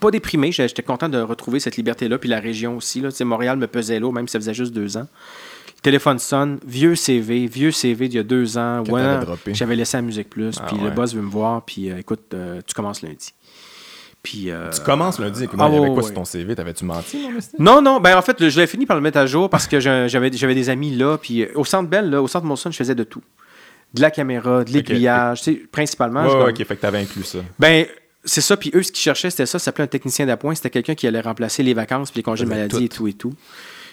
pas 0.00 0.10
déprimé, 0.10 0.50
j'étais 0.50 0.82
content 0.82 1.08
de 1.08 1.18
retrouver 1.18 1.60
cette 1.60 1.76
liberté-là, 1.76 2.18
puis 2.18 2.28
la 2.28 2.40
région 2.40 2.76
aussi. 2.76 3.00
Là. 3.00 3.12
Tu 3.12 3.18
sais, 3.18 3.24
Montréal 3.24 3.56
me 3.56 3.68
pesait 3.68 4.00
l'eau, 4.00 4.10
même 4.10 4.26
si 4.26 4.32
ça 4.32 4.40
faisait 4.40 4.52
juste 4.52 4.72
deux 4.72 4.96
ans. 4.96 5.06
Le 5.76 5.80
téléphone 5.80 6.18
sonne, 6.18 6.58
vieux 6.66 6.96
CV, 6.96 7.46
vieux 7.46 7.70
CV 7.70 8.08
d'il 8.08 8.16
y 8.16 8.18
a 8.18 8.24
deux 8.24 8.58
ans. 8.58 8.82
Ouais. 8.88 9.20
J'avais 9.52 9.76
laissé 9.76 9.96
à 9.96 10.02
Musique 10.02 10.28
Plus, 10.28 10.56
Ah 10.60 10.64
puis 10.66 10.76
ouais. 10.76 10.86
le 10.86 10.90
boss 10.90 11.14
veut 11.14 11.22
me 11.22 11.30
voir, 11.30 11.62
puis 11.62 11.88
écoute, 11.88 12.34
tu 12.66 12.74
commences 12.74 13.02
lundi. 13.02 13.32
Puis, 14.26 14.50
euh, 14.50 14.70
Tu 14.70 14.80
commences 14.80 15.20
lundi. 15.20 15.44
Écoute, 15.44 15.56
Ah, 15.62 15.68
il 15.68 15.74
y 15.74 15.78
avait 15.78 15.86
ouais, 15.86 15.94
quoi 15.94 16.02
sur 16.02 16.12
ton 16.14 16.24
CV 16.24 16.56
T'avais-tu 16.56 16.84
menti, 16.84 17.28
non, 17.60 17.76
non, 17.76 17.82
non, 17.82 18.00
ben 18.00 18.18
en 18.18 18.22
fait, 18.22 18.48
je 18.48 18.60
l'ai 18.60 18.66
fini 18.66 18.84
par 18.84 18.96
le 18.96 19.00
mettre 19.02 19.18
à 19.18 19.26
jour 19.26 19.48
parce 19.48 19.68
que 19.68 19.78
j'avais 19.78 20.30
des 20.30 20.68
amis 20.68 20.96
là, 20.96 21.16
puis 21.16 21.42
euh, 21.42 21.48
au 21.54 21.64
Centre 21.64 21.88
Bell, 21.88 22.10
là, 22.10 22.20
au 22.20 22.26
Centre 22.26 22.44
Molson, 22.44 22.72
je 22.72 22.76
faisais 22.76 22.96
de 22.96 23.04
tout. 23.04 23.22
De 23.94 24.00
la 24.00 24.10
caméra, 24.10 24.64
de 24.64 24.72
l'aiguillage, 24.72 25.42
tu 25.42 25.52
sais, 25.52 25.60
principalement. 25.70 26.26
Ouais, 26.26 26.50
ok, 26.50 26.56
fait 26.64 26.74
que 26.74 26.80
t'avais 26.80 26.98
inclus 26.98 27.22
ça. 27.22 27.38
Ben, 27.60 27.86
c'est 28.24 28.40
ça. 28.40 28.56
Puis 28.56 28.72
eux, 28.74 28.82
ce 28.82 28.90
qu'ils 28.90 29.02
cherchaient, 29.02 29.30
c'était 29.30 29.46
ça. 29.46 29.60
Ça 29.60 29.66
s'appelait 29.66 29.84
un 29.84 29.86
technicien 29.86 30.26
d'appoint. 30.26 30.56
C'était 30.56 30.70
quelqu'un 30.70 30.96
qui 30.96 31.06
allait 31.06 31.20
remplacer 31.20 31.62
les 31.62 31.72
vacances, 31.72 32.10
puis 32.10 32.18
les 32.18 32.22
congés 32.24 32.44
de 32.44 32.50
maladie 32.50 32.86
et 32.86 32.88
tout 32.88 33.06
et 33.06 33.12
tout. 33.12 33.32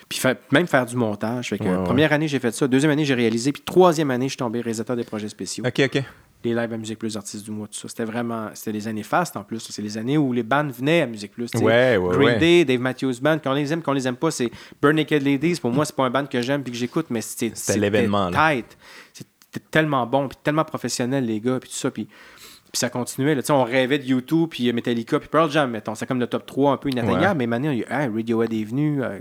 Puis 0.10 0.18
fa- 0.18 0.34
même 0.52 0.66
faire 0.66 0.88
du 0.88 0.96
montage. 0.96 1.50
Fait 1.50 1.60
que, 1.60 1.64
Ouais, 1.64 1.70
ouais. 1.70 1.84
Première 1.84 2.12
année, 2.12 2.28
j'ai 2.28 2.40
fait 2.40 2.52
ça. 2.52 2.68
Deuxième 2.68 2.92
année, 2.92 3.06
j'ai 3.06 3.14
réalisé. 3.14 3.52
Puis 3.52 3.62
troisième 3.64 4.10
année, 4.10 4.26
je 4.26 4.32
suis 4.32 4.38
tombé 4.38 4.62
réalisateur 4.62 4.96
des 4.96 5.04
projets 5.04 5.30
spéciaux. 5.30 5.64
Ok, 5.66 5.80
ok. 5.86 6.04
Les 6.44 6.54
lives 6.54 6.74
à 6.74 6.78
Musique 6.78 7.00
Plus, 7.00 7.16
artistes 7.18 7.44
du 7.46 7.52
mois, 7.52 7.68
tout 7.68 7.74
ça. 7.80 7.88
C'était 7.88 8.06
vraiment. 8.06 8.50
C'était 8.54 8.72
les 8.72 8.88
années 8.88 9.04
fastes 9.04 9.36
en 9.38 9.44
plus. 9.44 9.60
C'est 9.60 9.82
les 9.82 9.98
années 9.98 10.18
où 10.18 10.34
les 10.34 10.44
bands 10.44 10.68
venaient 10.68 11.02
à 11.02 11.06
Musique 11.06 11.32
Plus. 11.32 11.50
Ouais, 11.56 11.98
ouais, 11.98 12.16
Green 12.18 12.28
ouais. 12.30 12.40
Day, 12.40 12.66
Dave 12.66 12.80
Matthews 12.80 13.16
Band, 13.22 13.40
qu'on 13.40 13.54
les 13.54 13.72
aime, 13.74 13.82
qu'on 13.82 13.94
les 13.94 14.08
aime 14.08 14.16
pas, 14.16 14.32
c'est 14.32 14.52
Burn 14.82 14.96
Naked 14.96 15.24
Ladies. 15.24 15.60
Pour 15.62 15.72
moi, 15.72 15.86
c'est 15.86 15.96
pas 15.96 16.06
un 16.06 16.10
band 16.10 16.26
que 16.26 16.42
j'aime 16.42 16.64
puis 16.64 16.72
que 16.72 16.78
j'écoute, 16.78 17.08
mais 17.10 17.22
c'était 17.22 17.52
C'était 17.56 17.80
l'événement, 17.80 18.30
tight. 18.32 18.78
C'était 19.14 19.66
tellement 19.70 20.06
bon, 20.08 20.28
puis 20.28 20.38
tellement 20.44 20.66
professionnel, 20.66 21.26
les 21.26 21.40
gars, 21.40 21.60
puis 21.60 21.70
tout 21.70 21.76
ça. 21.76 21.92
Puis, 21.92 22.06
puis 22.06 22.80
ça 22.80 22.90
continuait. 22.90 23.36
Là. 23.36 23.42
Tu 23.44 23.48
sais, 23.48 23.54
On 23.54 23.64
rêvait 23.64 24.00
de 24.00 24.06
YouTube, 24.06 24.50
puis 24.50 24.74
Metallica, 24.74 25.20
puis 25.20 25.30
Pearl 25.30 25.52
Jam, 25.52 25.70
mettons. 25.70 25.94
C'est 25.94 26.08
comme 26.08 26.20
le 26.20 26.26
top 26.28 26.46
3 26.48 26.74
un 26.74 26.78
peu 26.78 26.90
inatteignable, 26.90 27.24
Ouais. 27.26 27.34
mais 27.36 27.48
maintenant, 27.48 27.70
hey, 27.72 27.86
Radiohead 27.88 28.52
est 28.52 28.64
venu, 28.64 29.04
euh, 29.04 29.20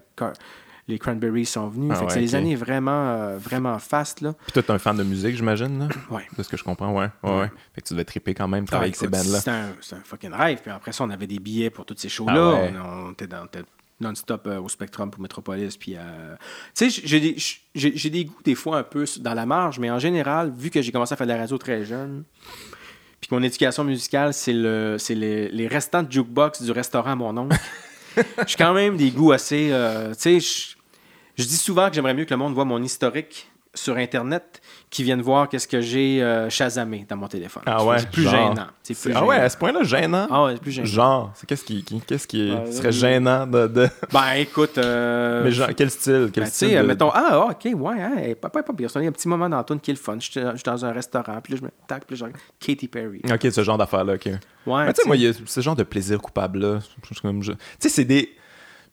les 0.89 0.99
Cranberries 0.99 1.47
sont 1.47 1.69
venus. 1.69 1.91
Ah 1.93 1.97
Fait 1.97 2.07
que 2.07 2.13
ouais, 2.13 2.27
c'est 2.27 2.35
ok. 2.37 2.43
années 2.43 2.57
vraiment, 2.57 3.09
euh, 3.11 3.39
vraiment 3.39 3.79
fast. 3.79 4.21
Là. 4.21 4.33
Puis 4.45 4.53
toi, 4.53 4.63
t'es 4.63 4.71
un 4.73 4.79
fan 4.79 4.97
de 4.97 5.05
musique, 5.05 5.37
j'imagine? 5.37 5.89
Ouais. 6.11 6.27
De 6.37 6.43
ce 6.43 6.49
que 6.49 6.57
je 6.57 6.65
comprends, 6.65 6.93
ouais. 6.93 7.09
Ouais, 7.23 7.39
ouais. 7.39 7.51
Fait 7.75 7.81
que 7.81 7.87
tu 7.87 7.95
devais 7.95 8.05
triper 8.05 8.35
quand 8.35 8.49
même, 8.49 8.65
Ah, 8.69 8.73
travailler 8.73 8.89
avec 8.89 8.97
ces 8.97 9.07
écoute, 9.07 9.19
bands-là. 9.19 9.39
C'était 9.81 9.97
un, 9.97 10.01
fucking 10.05 10.33
rêve. 10.33 10.61
Puis 10.61 10.71
après 10.71 10.93
ça, 10.93 11.05
on 11.05 11.11
avait 11.11 11.27
des 11.27 11.39
billets 11.39 11.71
pour 11.71 11.87
toutes 11.87 12.01
ces 12.01 12.09
shows-là. 12.09 12.71
Ah. 12.75 12.79
On, 12.85 13.09
on 13.09 13.13
était 13.13 13.27
dans 13.27 13.47
non-stop 14.03 14.47
euh, 14.47 14.61
au 14.61 14.69
Spectrum 14.69 15.11
pour 15.11 15.23
Metropolis. 15.23 15.77
Puis, 15.77 15.95
euh, 15.97 16.35
tu 16.77 16.91
sais, 16.91 17.03
j'ai 17.05 17.21
des, 17.21 17.37
j'ai 17.75 18.11
des 18.11 18.25
goûts 18.27 18.43
des 18.45 18.55
fois 18.55 18.79
un 18.79 18.83
peu 18.83 19.05
dans 19.21 19.35
la 19.35 19.47
marge, 19.47 19.79
mais 19.79 19.91
en 19.91 19.99
général, 19.99 20.53
vu 20.55 20.71
que 20.71 20.83
j'ai 20.83 20.93
commencé 20.93 21.15
à 21.15 21.17
faire 21.17 21.27
de 21.27 21.33
la 21.33 21.39
radio 21.39 21.57
très 21.57 21.85
jeune, 21.85 22.25
puis 23.21 23.29
que 23.29 23.35
mon 23.35 23.43
éducation 23.43 23.85
musicale, 23.85 24.35
c'est 24.35 24.53
le, 24.53 24.97
c'est 24.99 25.15
les, 25.15 25.49
les 25.49 25.69
restants 25.69 26.03
de 26.03 26.11
jukebox 26.11 26.63
du 26.63 26.73
restaurant 26.73 27.13
à 27.13 27.17
mon 27.17 27.37
oncle, 27.39 27.57
j'ai 28.47 28.57
quand 28.57 28.75
même 28.75 28.97
des 28.97 29.11
goûts 29.11 29.33
assez. 29.33 29.71
euh, 29.73 30.13
tu 30.15 30.41
sais, 30.41 30.41
je- 30.41 30.77
dis 31.49 31.57
souvent 31.57 31.89
que 31.89 31.95
j'aimerais 31.95 32.15
mieux 32.15 32.25
que 32.25 32.31
le 32.35 32.37
monde 32.39 32.55
voit 32.55 32.65
mon 32.65 32.83
historique 32.83 33.49
sur 33.75 33.97
Internet 33.97 34.61
qu'ils 34.91 35.07
viennent 35.07 35.23
voir 35.23 35.49
qu'est-ce 35.49 35.67
que 35.67 35.81
j'ai 35.81 36.23
euh, 36.23 36.51
chasamé 36.51 37.07
dans 37.09 37.17
mon 37.17 37.27
téléphone. 37.27 37.63
Ah 37.65 37.83
ouais, 37.85 37.99
C'est 38.01 38.11
plus 38.11 38.23
genre. 38.25 38.33
gênant. 38.55 38.67
C'est 38.83 39.01
plus 39.01 39.13
Ah 39.17 39.25
ouais, 39.25 39.37
à 39.37 39.49
ce 39.49 39.57
point-là, 39.57 39.83
gênant? 39.83 40.27
Ah 40.31 40.45
ouais, 40.45 40.53
c'est 40.55 40.61
plus 40.63 40.73
gênant. 40.73 40.87
Genre, 40.87 41.31
c'est 41.35 41.47
qu'est-ce 41.47 41.65
qui, 41.65 41.83
qui- 41.83 42.01
qu'est-ce 42.03 42.27
qui 42.27 42.53
Ouais, 42.53 42.71
serait 42.71 42.89
euh, 42.89 42.91
gênant 42.93 43.47
de. 43.47 43.67
de- 43.69 43.89
Ben 44.13 44.33
écoute. 44.37 44.77
euh, 44.77 45.43
Mais 45.45 45.53
genre, 45.53 45.69
quel 45.77 45.91
style? 45.91 46.31
Quel 46.33 46.45
ben, 46.45 46.51
tu 46.51 46.55
style 46.57 46.77
de- 46.77 46.83
mettons, 46.83 47.11
ah, 47.15 47.49
ok, 47.51 47.71
ouais, 47.75 48.03
hein, 48.03 48.35
pas, 48.41 48.51
pas, 48.51 48.63
pas 48.63 48.73
pire. 48.75 48.91
Il 48.97 49.03
y 49.03 49.07
a 49.07 49.09
un 49.09 49.13
petit 49.13 49.29
moment 49.29 49.49
dans 49.49 49.63
qui 49.79 49.91
est 49.91 49.95
le 49.95 49.99
fun. 49.99 50.17
Je 50.21 50.31
suis 50.31 50.41
dans 50.67 50.85
un 50.85 50.93
restaurant, 50.93 51.41
puis 51.43 51.55
là, 51.55 51.59
je 51.61 51.65
me 51.65 51.71
tac, 51.87 52.05
puis 52.07 52.15
là, 52.15 52.19
je 52.19 52.25
regarde 52.25 52.43
Katy 52.61 52.89
Perry. 52.89 53.23
Ok, 53.33 53.47
ce 53.51 53.63
genre 53.63 53.79
d'affaires-là, 53.79 54.15
ok. 54.15 54.27
Ouais, 54.67 54.85
Mais 54.85 54.93
tu 54.93 55.01
sais, 55.03 55.07
moi, 55.09 55.17
il 55.17 55.23
y 55.23 55.27
a 55.29 55.33
ce 55.47 55.61
genre 55.63 55.77
de 55.77 55.83
plaisir 55.83 56.21
coupable-là. 56.21 56.81
Tu 57.11 57.49
sais, 57.79 57.89
c'est 57.89 58.05
des. 58.05 58.35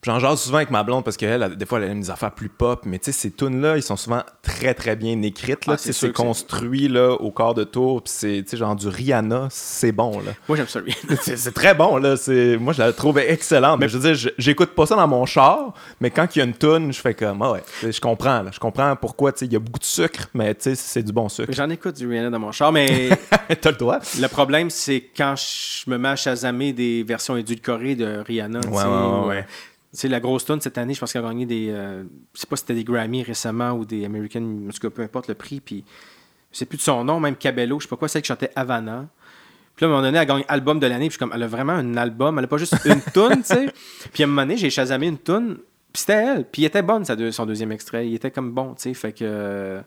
J'en 0.05 0.17
jase 0.17 0.39
souvent 0.39 0.57
avec 0.57 0.71
ma 0.71 0.81
blonde 0.83 1.03
parce 1.03 1.17
qu'elle, 1.17 1.43
elle, 1.43 1.57
des 1.57 1.65
fois, 1.65 1.79
elle 1.81 1.91
aime 1.91 1.99
des 1.99 2.09
affaires 2.09 2.31
plus 2.31 2.47
pop, 2.47 2.83
mais 2.85 2.99
tu 2.99 3.05
sais, 3.05 3.11
ces 3.11 3.31
tunes-là, 3.31 3.75
ils 3.75 3.83
sont 3.83 3.97
souvent 3.97 4.23
très, 4.41 4.73
très 4.73 4.95
bien 4.95 5.21
écrites. 5.23 5.65
Là. 5.65 5.73
Ah, 5.73 5.77
c'est 5.77 6.13
construit 6.13 6.87
là, 6.87 7.11
au 7.15 7.31
quart 7.31 7.53
de 7.53 7.65
tour, 7.65 8.01
puis 8.03 8.13
c'est 8.15 8.41
tu 8.43 8.51
sais, 8.51 8.57
genre 8.57 8.77
du 8.77 8.87
Rihanna, 8.87 9.49
c'est 9.51 9.91
bon. 9.91 10.19
là. 10.21 10.31
Moi, 10.47 10.55
j'aime 10.55 10.69
ça, 10.69 10.79
c'est 11.21 11.35
c'est 11.35 11.51
très 11.51 11.73
bon. 11.75 11.97
là. 11.97 12.15
C'est- 12.15 12.55
Moi, 12.55 12.71
je 12.71 12.79
la 12.81 12.93
trouve 12.93 13.19
excellente. 13.19 13.77
Mais 13.81 13.89
je 13.89 13.97
veux 13.97 14.13
dire, 14.13 14.31
j'écoute 14.37 14.69
pas 14.69 14.85
ça 14.85 14.95
dans 14.95 15.07
mon 15.07 15.25
char, 15.25 15.73
mais 15.99 16.11
quand 16.11 16.33
il 16.33 16.39
y 16.39 16.41
a 16.41 16.45
une 16.45 16.55
tune, 16.55 16.93
je 16.93 17.01
fais 17.01 17.13
comme, 17.13 17.41
ah 17.41 17.51
ouais, 17.51 17.63
je 17.83 17.99
comprends. 17.99 18.41
là. 18.41 18.51
Je 18.53 18.59
comprends 18.59 18.95
pourquoi 18.95 19.33
tu 19.33 19.39
sais, 19.39 19.45
il 19.47 19.51
y 19.53 19.57
a 19.57 19.59
beaucoup 19.59 19.79
de 19.79 19.83
sucre, 19.83 20.27
mais 20.33 20.55
tu 20.55 20.61
sais, 20.63 20.75
c'est 20.75 21.03
du 21.03 21.11
bon 21.11 21.27
sucre. 21.27 21.51
J'en 21.51 21.69
écoute 21.69 21.97
du 21.97 22.07
Rihanna 22.07 22.29
dans 22.29 22.39
mon 22.39 22.53
char, 22.53 22.71
mais 22.71 23.09
T'as 23.61 23.71
le 23.71 23.77
droit. 23.77 23.99
le 24.17 24.27
problème, 24.29 24.69
c'est 24.69 25.09
quand 25.17 25.35
je 25.35 25.89
me 25.89 25.97
mets 25.97 26.07
à 26.09 26.15
chasamer 26.15 26.71
des 26.71 27.03
versions 27.03 27.35
édulcorées 27.35 27.95
de 27.95 28.23
Rihanna. 28.25 28.61
Ouais, 28.61 28.77
ouais, 28.77 28.85
ou, 28.85 29.27
ouais. 29.27 29.45
Sais, 29.97 30.07
la 30.07 30.19
grosse 30.19 30.45
tune 30.45 30.61
cette 30.61 30.77
année, 30.77 30.93
je 30.93 30.99
pense 30.99 31.11
qu'elle 31.13 31.25
a 31.25 31.27
gagné 31.27 31.45
des. 31.45 31.69
euh, 31.71 32.03
je 32.33 32.39
sais 32.41 32.47
pas 32.47 32.55
si 32.55 32.61
c'était 32.61 32.75
des 32.75 32.83
Grammy 32.83 33.23
récemment 33.23 33.71
ou 33.71 33.85
des 33.85 34.05
American. 34.05 34.41
En 34.67 34.71
tout 34.71 34.79
cas, 34.79 34.89
peu 34.89 35.01
importe 35.01 35.27
le 35.27 35.33
prix. 35.35 35.59
Puis, 35.59 35.83
je 36.51 36.57
sais 36.57 36.65
plus 36.65 36.77
de 36.77 36.81
son 36.81 37.03
nom, 37.03 37.19
même 37.19 37.35
Cabello, 37.35 37.79
je 37.79 37.85
sais 37.85 37.89
pas 37.89 37.95
quoi, 37.97 38.07
celle 38.07 38.21
qui 38.21 38.27
chantait 38.27 38.51
Havana. 38.55 39.07
Puis 39.75 39.85
là, 39.85 39.87
à 39.87 39.91
un 39.91 39.95
moment 39.95 40.07
donné, 40.07 40.17
elle 40.19 40.27
gagne 40.27 40.43
album 40.47 40.79
de 40.79 40.87
l'année. 40.87 41.07
Puis 41.07 41.11
je 41.11 41.11
suis 41.13 41.19
comme, 41.19 41.31
elle 41.33 41.43
a 41.43 41.47
vraiment 41.47 41.73
un 41.73 41.95
album. 41.97 42.37
Elle 42.37 42.43
a 42.45 42.47
pas 42.47 42.57
juste 42.57 42.75
une 42.85 43.01
tune, 43.13 43.37
tu 43.41 43.43
sais. 43.45 43.67
Puis 44.13 44.23
à 44.23 44.25
un 44.25 44.27
moment 44.27 44.41
donné, 44.43 44.57
j'ai 44.57 44.69
chasamé 44.69 45.07
une 45.07 45.17
tune. 45.17 45.57
Puis 45.93 46.01
c'était 46.01 46.13
elle. 46.13 46.45
Puis 46.45 46.61
il 46.63 46.65
était 46.65 46.81
bonne, 46.81 47.05
sa 47.05 47.15
deux- 47.15 47.31
son 47.31 47.45
deuxième 47.45 47.71
extrait. 47.71 48.07
Il 48.07 48.13
était 48.15 48.29
comme 48.31 48.51
bon, 48.51 48.73
tu 48.75 48.81
sais. 48.83 48.93
Fait 48.93 49.13
que. 49.13 49.19
euh, 49.23 49.81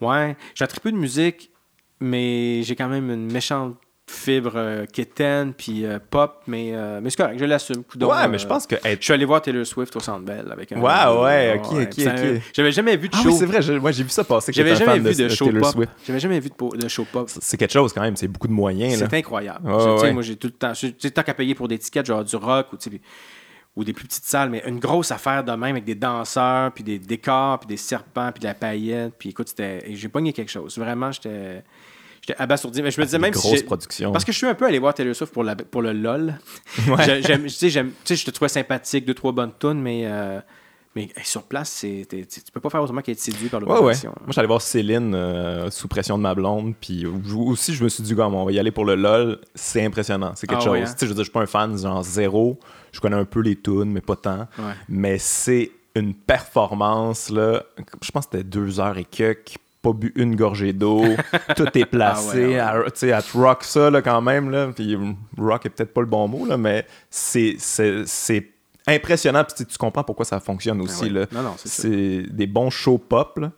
ouais. 0.00 0.36
J'ai 0.54 0.64
un 0.64 0.68
peu 0.82 0.90
de 0.90 0.96
musique, 0.96 1.50
mais 2.00 2.62
j'ai 2.62 2.74
quand 2.76 2.88
même 2.88 3.10
une 3.10 3.30
méchante 3.30 3.76
fibre 4.08 4.52
euh, 4.54 4.86
quétaine 4.86 5.52
puis 5.52 5.84
euh, 5.84 5.98
pop. 6.10 6.42
Mais, 6.46 6.70
euh, 6.72 7.00
mais 7.02 7.10
c'est 7.10 7.16
correct, 7.16 7.38
je 7.38 7.44
l'assume. 7.44 7.82
Ouais, 8.00 8.28
mais 8.28 8.38
je 8.38 8.46
pense 8.46 8.66
que 8.66 8.76
je 8.82 8.96
suis 9.00 9.12
allé 9.12 9.24
voir 9.24 9.42
Taylor 9.42 9.66
Swift 9.66 9.94
au 9.96 10.00
Centre 10.00 10.24
Bell 10.24 10.46
avec 10.50 10.72
un. 10.72 10.80
Ouais, 10.80 11.22
ouais, 11.22 11.60
ok, 11.60 11.88
ok. 11.92 12.42
J'avais 12.52 12.72
jamais 12.72 12.96
vu 12.96 13.08
de 13.08 13.14
Ah 13.16 13.22
show. 13.22 13.30
oui, 13.30 13.36
c'est 13.38 13.46
vrai, 13.46 13.78
moi 13.78 13.90
j'ai 13.90 14.04
vu 14.04 14.10
ça 14.10 14.24
passer. 14.24 14.52
J'avais 14.52 14.76
jamais 14.76 14.98
vu 14.98 15.14
de, 15.14 15.28
show 15.28 15.50
pop. 15.50 15.84
J'avais 16.06 16.20
jamais 16.20 16.40
vu 16.40 16.50
de, 16.50 16.88
show 16.88 17.06
pop. 17.10 17.28
C'est 17.28 17.56
quelque 17.56 17.72
chose 17.72 17.92
quand 17.92 18.02
même, 18.02 18.16
c'est 18.16 18.28
beaucoup 18.28 18.48
de 18.48 18.52
moyens. 18.52 18.98
C'est 18.98 19.14
incroyable. 19.14 19.68
Moi, 19.68 20.22
j'ai 20.22 20.36
tout 20.36 20.48
le 20.48 20.52
temps. 20.52 20.72
Tu 20.72 20.94
sais, 20.98 21.10
tant 21.10 21.22
qu'à 21.22 21.34
payer 21.34 21.54
pour 21.54 21.68
des 21.68 21.78
tickets, 21.78 22.06
genre 22.06 22.24
du 22.24 22.36
rock 22.36 22.72
ou, 22.72 22.76
tu 22.76 22.90
sais, 22.90 23.00
ou 23.74 23.84
des 23.84 23.92
plus 23.92 24.06
petites 24.06 24.24
salles, 24.24 24.48
mais 24.48 24.62
une 24.66 24.78
grosse 24.78 25.10
affaire 25.10 25.44
de 25.44 25.50
même 25.50 25.62
avec 25.62 25.84
des 25.84 25.94
danseurs, 25.94 26.72
puis 26.72 26.82
des 26.82 26.98
décors, 26.98 27.60
puis 27.60 27.66
des 27.66 27.76
serpents, 27.76 28.30
puis 28.32 28.40
de 28.40 28.46
la 28.46 28.54
paillette. 28.54 29.14
Puis 29.18 29.30
écoute, 29.30 29.52
J'ai 29.58 30.08
pogné 30.08 30.32
quelque 30.32 30.50
chose. 30.50 30.78
Vraiment, 30.78 31.12
j'étais. 31.12 31.62
J'étais 32.26 32.40
abasourdi. 32.40 32.82
Mais 32.82 32.90
je 32.90 33.00
me 33.00 33.04
disais 33.06 33.18
Des 33.18 33.22
même 33.22 33.34
si. 33.34 33.40
grosses 33.40 33.58
j'ai- 33.60 33.64
productions. 33.64 34.12
Parce 34.12 34.24
que 34.24 34.32
je 34.32 34.36
suis 34.38 34.46
un 34.46 34.54
peu 34.54 34.66
allé 34.66 34.78
voir 34.78 34.94
Taylor 34.94 35.14
Swift 35.14 35.32
pour, 35.32 35.44
la, 35.44 35.54
pour 35.54 35.82
le 35.82 35.92
LOL. 35.92 36.34
Ouais. 36.88 37.04
J'ai- 37.04 37.22
j'aime- 37.22 37.42
tu 37.44 37.50
sais, 37.50 37.70
j'aime- 37.70 37.90
tu 37.90 37.94
sais, 38.04 38.16
je 38.16 38.24
te 38.24 38.30
trouvais 38.30 38.48
sympathique, 38.48 39.04
deux, 39.04 39.14
trois 39.14 39.32
bonnes 39.32 39.52
tunes, 39.60 39.80
mais, 39.80 40.02
euh, 40.06 40.40
mais 40.96 41.08
sur 41.22 41.42
place, 41.44 41.70
c'est, 41.70 42.06
tu 42.10 42.26
peux 42.52 42.60
pas 42.60 42.70
faire 42.70 42.82
autrement 42.82 43.02
qu'être 43.02 43.20
séduit 43.20 43.48
par 43.48 43.60
Ouais, 43.62 43.68
ouais. 43.68 43.74
l'opération. 43.74 44.12
Moi, 44.22 44.30
j'allais 44.32 44.46
voir 44.48 44.60
Céline 44.62 45.14
euh, 45.14 45.70
sous 45.70 45.86
pression 45.88 46.16
de 46.18 46.22
ma 46.22 46.34
blonde. 46.34 46.74
Puis 46.80 47.06
aussi, 47.06 47.74
je 47.74 47.84
me 47.84 47.88
suis 47.88 48.02
dit, 48.02 48.14
gars, 48.14 48.26
on 48.28 48.44
va 48.44 48.50
y 48.52 48.58
aller 48.58 48.70
pour 48.72 48.84
le 48.86 48.94
LOL. 48.96 49.38
C'est 49.54 49.84
impressionnant. 49.84 50.32
C'est 50.34 50.46
quelque 50.46 50.60
Ah 50.60 50.64
chose. 50.64 50.72
ouais, 50.72 50.80
hein? 50.82 50.84
Tu 50.86 50.90
sais, 50.90 50.96
je 51.02 51.06
veux 51.06 51.14
dire, 51.14 51.22
je 51.24 51.28
suis 51.30 51.32
pas 51.32 51.42
un 51.42 51.46
fan, 51.46 51.78
genre 51.78 52.02
zéro. 52.02 52.58
Je 52.92 53.00
connais 53.00 53.16
un 53.16 53.24
peu 53.26 53.40
les 53.40 53.56
tunes, 53.56 53.92
mais 53.92 54.00
pas 54.00 54.16
tant. 54.16 54.48
Ouais. 54.58 54.72
Mais 54.88 55.18
c'est 55.18 55.70
une 55.94 56.14
performance, 56.14 57.30
là. 57.30 57.62
Je 58.02 58.10
pense 58.10 58.26
que 58.26 58.30
c'était 58.32 58.44
deux 58.44 58.80
heures 58.80 58.96
et 58.98 59.04
quelques. 59.04 59.56
Pas 59.86 59.92
bu 59.92 60.12
une 60.16 60.34
gorgée 60.34 60.72
d'eau. 60.72 61.04
Tout 61.56 61.68
est 61.78 61.84
placé. 61.86 62.28
Ah 62.32 62.36
ouais, 62.36 62.46
ouais. 62.46 62.58
à- 62.58 62.90
Tu 62.90 63.08
sais, 63.08 63.22
te 63.22 63.38
rock 63.38 63.62
ça, 63.62 63.88
là, 63.88 64.02
quand 64.02 64.20
même. 64.20 64.50
Là. 64.50 64.70
Puis 64.74 64.98
rock 65.38 65.66
est 65.66 65.70
peut-être 65.70 65.94
pas 65.94 66.00
le 66.00 66.08
bon 66.08 66.26
mot, 66.26 66.44
là, 66.44 66.56
mais 66.56 66.84
c'est- 67.08 67.56
impressionnant. 68.88 69.44
Puis 69.44 69.64
tu 69.64 69.78
comprends 69.78 70.02
pourquoi 70.02 70.24
ça 70.24 70.40
fonctionne 70.40 70.80
aussi. 70.80 71.04
ouais. 71.04 71.10
Là. 71.10 71.26
Non, 71.32 71.42
non, 71.42 71.54
c'est 71.56 72.22
des 72.22 72.46
bons 72.48 72.70
shows 72.70 72.98
pop. 72.98 73.38
Là. 73.38 73.52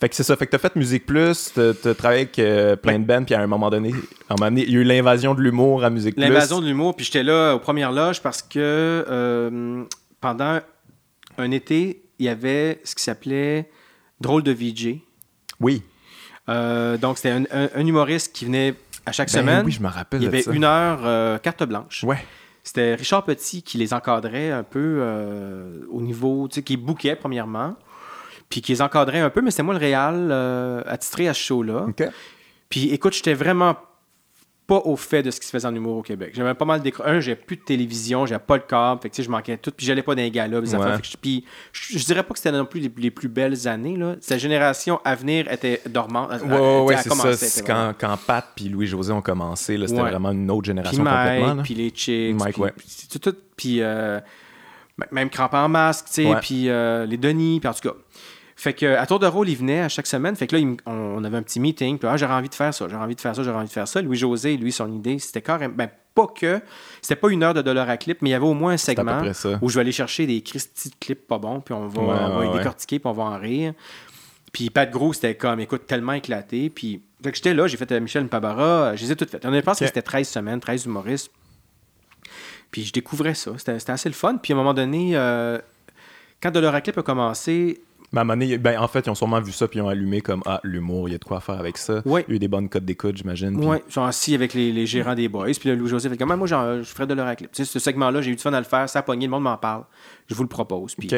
Fait 0.00 0.08
que 0.10 0.14
c'est 0.16 0.22
ça. 0.22 0.36
Fait 0.36 0.44
que 0.46 0.50
t'as 0.50 0.58
fait 0.58 0.76
Musique 0.76 1.06
Plus, 1.06 1.52
t'as 1.54 1.72
t'as 1.72 1.94
travaillé 1.94 2.22
avec 2.22 2.38
euh, 2.38 2.76
plein 2.76 2.98
de 2.98 3.04
bands, 3.04 3.24
puis 3.24 3.34
à 3.34 3.40
un 3.40 3.46
moment 3.46 3.70
donné, 3.70 3.90
à 4.28 4.34
un 4.34 4.36
moment 4.38 4.50
donné, 4.50 4.64
il 4.64 4.72
y 4.72 4.76
a 4.76 4.80
eu 4.80 4.84
l'invasion 4.84 5.34
de 5.34 5.40
l'humour 5.40 5.82
à 5.82 5.88
Musique 5.88 6.14
Plus. 6.14 6.22
L'invasion 6.24 6.60
de 6.60 6.66
l'humour, 6.66 6.94
puis 6.94 7.06
j'étais 7.06 7.22
là 7.22 7.54
aux 7.54 7.58
premières 7.60 7.92
loges 7.92 8.20
parce 8.20 8.42
que 8.42 8.58
euh, 8.58 9.84
pendant 10.20 10.58
un 11.38 11.50
été, 11.52 12.02
il 12.18 12.26
y 12.26 12.28
avait 12.28 12.80
ce 12.84 12.94
qui 12.94 13.02
s'appelait 13.02 13.70
Drôle 14.20 14.42
de 14.42 14.52
VJ. 14.52 14.98
Oui. 15.64 15.82
Euh, 16.48 16.96
donc, 16.98 17.16
c'était 17.16 17.30
un, 17.30 17.44
un- 17.50 17.68
un 17.74 17.86
humoriste 17.86 18.34
qui 18.34 18.44
venait 18.44 18.74
à 19.06 19.12
chaque 19.12 19.32
Ben 19.32 19.40
semaine. 19.40 19.64
oui, 19.66 19.72
je 19.72 19.80
me 19.82 19.88
rappelle 19.88 20.20
il 20.20 20.24
y 20.24 20.28
avait 20.28 20.42
ça. 20.42 20.52
une 20.52 20.64
heure 20.64 21.00
euh, 21.04 21.38
carte 21.38 21.62
blanche. 21.64 22.04
Ouais. 22.04 22.18
C'était 22.62 22.94
Richard 22.94 23.24
Petit 23.24 23.62
qui 23.62 23.76
les 23.78 23.92
encadrait 23.92 24.50
un 24.50 24.62
peu 24.62 24.98
euh, 25.00 25.80
au 25.90 26.00
niveau, 26.00 26.48
tu 26.48 26.56
sais, 26.56 26.62
qui 26.62 26.76
bouquait 26.76 27.16
premièrement, 27.16 27.76
puis 28.48 28.60
qui 28.62 28.72
les 28.72 28.80
encadrait 28.82 29.20
un 29.20 29.30
peu, 29.30 29.40
mais 29.42 29.50
c'était 29.50 29.62
moi 29.62 29.74
le 29.74 29.80
réal 29.80 30.32
attitré 30.86 31.28
à 31.28 31.34
ce 31.34 31.40
show-là. 31.40 31.86
OK. 31.88 32.02
Puis 32.70 32.90
écoute, 32.90 33.12
j'étais 33.14 33.34
vraiment 33.34 33.76
pas 34.66 34.76
au 34.84 34.96
fait 34.96 35.22
de 35.22 35.30
ce 35.30 35.38
qui 35.40 35.46
se 35.46 35.50
faisait 35.50 35.68
en 35.68 35.74
humour 35.74 35.98
au 35.98 36.02
Québec. 36.02 36.32
J'avais 36.34 36.54
pas 36.54 36.64
mal 36.64 36.80
d'écran. 36.80 37.04
Un, 37.06 37.20
j'ai 37.20 37.34
plus 37.36 37.56
de 37.56 37.62
télévision, 37.62 38.24
j'avais 38.24 38.42
pas 38.42 38.56
le 38.56 38.62
câble, 38.62 39.00
fait 39.02 39.10
que 39.10 39.22
je 39.22 39.28
manquais 39.28 39.58
tout, 39.58 39.70
puis 39.76 39.84
j'allais 39.84 40.02
pas 40.02 40.14
dans 40.14 40.22
les 40.22 40.30
galas, 40.30 40.60
des 40.62 40.74
Ouais. 40.74 40.80
affaires. 40.80 40.96
Fait 40.96 41.02
que 41.02 41.08
je- 41.08 41.16
Puis 41.18 41.44
je, 41.72 41.98
je 41.98 42.04
dirais 42.06 42.22
pas 42.22 42.32
que 42.32 42.38
c'était 42.38 42.52
non 42.56 42.64
plus 42.64 42.80
les, 42.80 42.90
les 42.96 43.10
plus 43.10 43.28
belles 43.28 43.68
années, 43.68 43.96
là. 43.96 44.16
Cette 44.20 44.38
génération 44.40 45.00
à 45.04 45.14
venir 45.14 45.52
était 45.52 45.82
dormante. 45.86 46.30
Ouais, 46.42 46.80
ouais, 46.84 46.96
c'est 46.96 47.10
ça. 47.12 47.36
C'est 47.36 47.66
quand, 47.66 47.92
quand 47.98 48.16
Pat 48.26 48.44
puis 48.56 48.70
Louis-José 48.70 49.12
ont 49.12 49.20
commencé, 49.20 49.76
c'était 49.86 50.00
vraiment 50.00 50.32
une 50.32 50.50
autre 50.50 50.62
Puis 50.62 50.68
génération 50.68 51.04
complètement. 51.04 51.46
Mike, 51.46 51.56
là. 51.58 51.62
puis 51.62 51.74
les 51.74 51.90
chicks, 51.90 52.34
Mike, 52.36 52.56
puis, 52.76 53.08
tout, 53.12 53.18
tout, 53.18 53.36
puis 53.56 53.82
euh, 53.82 54.18
même 55.10 55.28
Cramp 55.28 55.50
en 55.52 55.68
masque, 55.68 56.06
tu 56.06 56.22
sais, 56.24 56.34
puis 56.40 56.68
euh, 56.70 57.04
les 57.04 57.16
Denis, 57.18 57.60
puis 57.60 57.68
en 57.68 57.74
tout 57.74 57.88
cas. 57.88 57.94
Fait 58.56 58.72
que 58.72 58.86
à 58.96 59.04
tour 59.06 59.18
de 59.18 59.26
rôle, 59.26 59.48
il 59.48 59.56
venait 59.56 59.80
à 59.80 59.88
chaque 59.88 60.06
semaine. 60.06 60.36
Fait 60.36 60.46
que 60.46 60.54
là, 60.54 60.60
il 60.60 60.76
on, 60.86 60.92
on 60.92 61.24
avait 61.24 61.36
un 61.36 61.42
petit 61.42 61.60
meeting. 61.60 61.98
Puis 61.98 62.08
ah, 62.08 62.16
j'aurais 62.16 62.34
envie 62.34 62.48
de 62.48 62.54
faire 62.54 62.72
ça, 62.72 62.86
j'aurais 62.88 63.02
envie 63.02 63.16
de 63.16 63.20
faire 63.20 63.34
ça, 63.34 63.42
j'aurais 63.42 63.58
envie 63.58 63.68
de 63.68 63.72
faire 63.72 63.88
ça. 63.88 64.00
Louis-José, 64.00 64.56
lui, 64.56 64.70
son 64.72 64.92
idée, 64.92 65.18
c'était 65.18 65.42
carrément. 65.42 65.74
Ben, 65.76 65.88
pas 66.14 66.28
que. 66.28 66.60
C'était 67.02 67.16
pas 67.16 67.28
une 67.30 67.42
heure 67.42 67.54
de 67.54 67.62
dollar 67.62 67.88
à 67.90 67.96
clip, 67.96 68.22
mais 68.22 68.28
il 68.30 68.32
y 68.32 68.36
avait 68.36 68.46
au 68.46 68.54
moins 68.54 68.74
un 68.74 68.76
segment 68.76 69.22
où 69.60 69.68
je 69.68 69.74
vais 69.74 69.80
aller 69.80 69.92
chercher 69.92 70.26
des 70.26 70.40
Christy 70.42 70.90
de 70.90 70.94
clips 71.00 71.26
pas 71.26 71.38
bons, 71.38 71.60
puis 71.60 71.74
on 71.74 71.88
va, 71.88 72.02
Ouais, 72.02 72.08
on 72.08 72.28
va 72.28 72.38
ouais, 72.38 72.52
les 72.52 72.58
décortiquer, 72.58 72.98
puis 73.00 73.08
on 73.08 73.12
va 73.12 73.24
en 73.24 73.38
rire. 73.38 73.74
Puis 74.52 74.70
Pat 74.70 74.88
Gros, 74.88 75.12
c'était 75.12 75.34
comme, 75.34 75.58
écoute, 75.58 75.88
tellement 75.88 76.12
éclaté. 76.12 76.70
Puis 76.70 77.02
fait 77.24 77.30
que 77.32 77.36
j'étais 77.36 77.54
là, 77.54 77.66
j'ai 77.66 77.76
fait 77.76 77.90
Michel 78.00 78.28
Pabara, 78.28 78.94
je 78.94 79.04
les 79.04 79.12
ai 79.12 79.16
toutes 79.16 79.30
faites. 79.30 79.44
On 79.44 79.50
pense 79.62 79.78
que 79.80 79.84
Ok. 79.84 79.88
c'était 79.88 80.02
13 80.02 80.28
semaines, 80.28 80.60
13 80.60 80.84
humoristes. 80.84 81.32
Puis 82.70 82.84
je 82.84 82.92
découvrais 82.92 83.34
ça. 83.34 83.52
C'était 83.56 83.90
assez 83.90 84.08
le 84.08 84.14
fun. 84.14 84.36
Puis 84.36 84.52
à 84.52 84.56
un 84.56 84.58
moment 84.58 84.74
donné, 84.74 85.12
euh, 85.14 85.58
quand 86.40 86.50
Dollar 86.50 86.80
Clip 86.82 86.96
a 86.98 87.02
commencé, 87.02 87.82
Mais 88.14 88.20
à 88.20 88.22
un 88.22 88.24
moment 88.24 88.38
donné, 88.40 88.56
ben, 88.58 88.80
en 88.80 88.88
fait, 88.88 89.00
ils 89.06 89.10
ont 89.10 89.14
sûrement 89.14 89.40
vu 89.40 89.52
ça 89.52 89.68
puis 89.68 89.80
ils 89.80 89.82
ont 89.82 89.88
allumé 89.88 90.20
comme 90.22 90.40
Ah, 90.46 90.60
l'humour, 90.62 91.08
il 91.08 91.12
y 91.12 91.14
a 91.14 91.18
de 91.18 91.24
quoi 91.24 91.40
faire 91.40 91.58
avec 91.58 91.76
ça. 91.76 92.00
Ouais. 92.06 92.24
Il 92.28 92.30
y 92.30 92.34
a 92.34 92.36
eu 92.36 92.38
des 92.38 92.48
bonnes 92.48 92.68
codes 92.68 92.84
d'écoute, 92.84 93.16
j'imagine. 93.16 93.58
puis- 93.58 93.68
ils 93.88 93.92
sont 93.92 94.04
assis 94.04 94.34
avec 94.34 94.54
les, 94.54 94.72
les 94.72 94.86
gérants 94.86 95.14
des 95.14 95.28
boys. 95.28 95.46
Puis 95.58 95.68
là, 95.68 95.74
Louis-José 95.74 96.08
fait 96.08 96.16
comme 96.16 96.30
Ah, 96.30 96.36
moi, 96.36 96.46
je 96.46 96.82
ferais 96.84 97.06
de 97.06 97.14
leur 97.14 97.34
clip. 97.36 97.50
Tu 97.52 97.64
sais, 97.64 97.70
ce 97.70 97.78
segment-là, 97.78 98.22
j'ai 98.22 98.30
eu 98.30 98.36
du 98.36 98.42
fun 98.42 98.52
à 98.52 98.60
le 98.60 98.64
faire, 98.64 98.88
ça 98.88 99.00
a 99.00 99.02
pogné, 99.02 99.26
le 99.26 99.30
monde 99.32 99.42
m'en 99.42 99.56
parle. 99.58 99.84
Je 100.28 100.34
vous 100.34 100.42
le 100.44 100.48
propose. 100.48 100.94
Puis. 100.94 101.08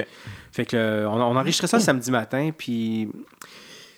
Fait 0.53 0.65
que 0.65 0.77
euh, 0.77 1.09
on, 1.09 1.15
on 1.21 1.37
enregistrait 1.37 1.67
ça 1.67 1.77
le 1.77 1.83
samedi 1.83 2.11
matin, 2.11 2.51
puis 2.57 3.09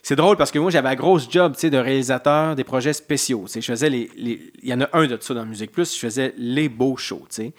c'est 0.03 0.17
drôle 0.17 0.37
parce 0.37 0.51
que 0.51 0.59
moi 0.59 0.71
j'avais 0.71 0.89
un 0.89 0.95
gros 0.95 1.19
job, 1.19 1.55
de 1.61 1.77
réalisateur 1.77 2.55
des 2.57 2.65
projets 2.65 2.93
spéciaux. 2.93 3.45
Je 3.53 3.61
faisais 3.61 3.91
les, 3.91 4.11
les- 4.17 4.53
il 4.63 4.69
y 4.69 4.75
en 4.75 4.81
a 4.81 4.89
un 4.93 5.07
de 5.07 5.19
ça 5.21 5.35
dans 5.35 5.45
Musique 5.47 5.71
Plus, 5.71 5.95
je 5.95 5.99
faisais 6.01 6.35
les 6.39 6.69
beaux 6.69 6.97
shows, 6.97 7.27
tu 7.31 7.37
sais. 7.43 7.53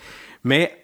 Mais 0.44 0.76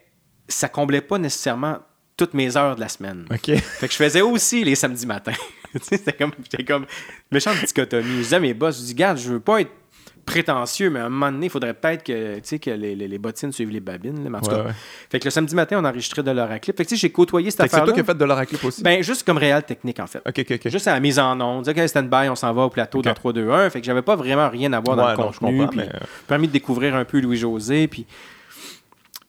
ça 0.47 0.69
comblait 0.69 1.01
pas 1.01 1.17
nécessairement 1.17 1.79
toutes 2.17 2.33
mes 2.33 2.55
heures 2.57 2.75
de 2.75 2.81
la 2.81 2.89
semaine. 2.89 3.25
OK. 3.31 3.55
Fait 3.57 3.87
que 3.87 3.91
je 3.93 3.97
faisais 3.97 4.21
aussi 4.21 4.63
les 4.63 4.75
samedis 4.75 5.05
matins. 5.05 5.33
C'était 5.81 6.13
comme, 6.13 6.31
j'étais 6.49 6.63
comme 6.63 6.85
méchante 7.31 7.57
dichotomie. 7.65 8.03
Je 8.17 8.17
disais 8.23 8.35
à 8.37 8.39
mes 8.39 8.53
boss, 8.53 8.79
je 8.79 8.85
dis, 8.85 8.93
garde, 8.95 9.17
je 9.17 9.29
veux 9.33 9.39
pas 9.41 9.61
être 9.61 9.71
prétentieux, 10.25 10.89
mais 10.89 11.01
à 11.01 11.05
un 11.05 11.09
moment 11.09 11.31
donné, 11.31 11.47
il 11.47 11.49
faudrait 11.51 11.73
peut-être 11.75 12.03
que, 12.03 12.35
tu 12.37 12.41
sais, 12.45 12.57
que 12.59 12.71
les, 12.71 12.95
les- 12.95 13.07
les 13.07 13.17
bottines 13.19 13.51
suivent 13.51 13.69
les 13.69 13.79
babines. 13.79 14.23
là. 14.23 14.29
Mais 14.31 14.37
en 14.37 14.41
tout 14.41 14.49
Ouais, 14.49 14.55
cas, 14.55 14.63
ouais. 14.63 14.71
fait 15.11 15.19
que 15.19 15.25
le 15.25 15.29
samedi 15.29 15.53
matin, 15.53 15.77
on 15.79 15.85
enregistrait 15.85 16.23
de 16.23 16.31
l'heure 16.31 16.49
à 16.49 16.57
clip. 16.57 16.75
Fait 16.75 16.83
que 16.83 16.89
tu 16.89 16.95
sais, 16.95 17.01
j'ai 17.01 17.11
côtoyé 17.11 17.51
cette 17.51 17.61
Fait 17.61 17.67
que 17.67 17.75
c'est 17.75 17.83
toi 17.83 17.93
qui 17.93 17.99
as 17.99 18.03
fait 18.03 18.17
de 18.17 18.25
l'oraclip 18.25 18.63
aussi? 18.63 18.81
Ben, 18.81 19.03
juste 19.03 19.23
comme 19.23 19.37
réel 19.37 19.61
technique, 19.63 19.99
en 19.99 20.07
fait. 20.07 20.19
OK, 20.27 20.39
OK, 20.39 20.51
OK. 20.65 20.69
Juste 20.71 20.87
à 20.87 20.93
la 20.93 20.99
mise 20.99 21.19
en 21.19 21.39
onde. 21.39 21.65
Dire, 21.65 21.73
OK, 21.77 21.87
stand-by, 21.87 22.29
on 22.29 22.35
s'en 22.35 22.51
va 22.53 22.63
au 22.63 22.69
plateau 22.69 23.03
dans 23.03 23.13
3, 23.13 23.33
2, 23.33 23.51
1. 23.51 23.69
Fait 23.69 23.81
que 23.81 23.85
j'avais 23.85 24.01
pas 24.01 24.15
vraiment 24.15 24.49
rien 24.49 24.73
à 24.73 24.79
voir 24.79 24.95
dans 24.97 25.11
le 25.11 25.15
non, 25.17 25.31
je 25.31 25.37
contenu. 25.39 25.57
comprends, 25.59 25.67
puis 25.67 25.79
mais- 25.79 25.89
euh, 25.95 25.99
permis 26.27 26.47
de 26.47 26.53
découvrir 26.53 26.95
un 26.95 27.05
peu 27.05 27.19
Louis-José. 27.19 27.87
Puis... 27.87 28.07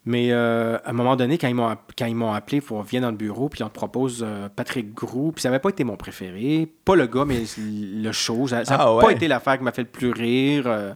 Mais 0.09 0.29
euh, 0.31 0.79
à 0.85 0.91
un 0.91 0.93
moment 0.93 1.17
donné, 1.17 1.37
quand 1.37 1.49
ils 1.49 1.55
m'ont 1.55 1.75
quand 1.99 2.07
ils 2.07 2.15
m'ont 2.15 2.33
appelé 2.33 2.61
pour 2.61 2.81
venir 2.83 3.03
dans 3.03 3.11
le 3.11 3.17
bureau, 3.17 3.49
puis 3.49 3.63
on 3.65 3.69
te 3.69 3.75
propose 3.75 4.25
euh, 4.27 4.49
Patrick 4.55 4.95
Groux, 4.95 5.33
puis 5.33 5.43
ça 5.43 5.49
n'avait 5.49 5.59
pas 5.61 5.71
été 5.71 5.83
mon 5.83 5.97
préféré. 5.97 6.69
Pas 6.85 6.95
le 6.95 7.07
gars, 7.09 7.25
mais 7.25 7.43
le 7.59 8.13
show. 8.13 8.47
Ça 8.47 8.63
n'a 8.63 8.65
Ah, 8.79 8.97
pas 9.01 9.11
été 9.11 9.27
l'affaire 9.27 9.59
qui 9.59 9.65
m'a 9.65 9.73
fait 9.73 9.83
le 9.83 9.89
plus 9.89 10.13
rire. 10.13 10.65
euh. 10.67 10.95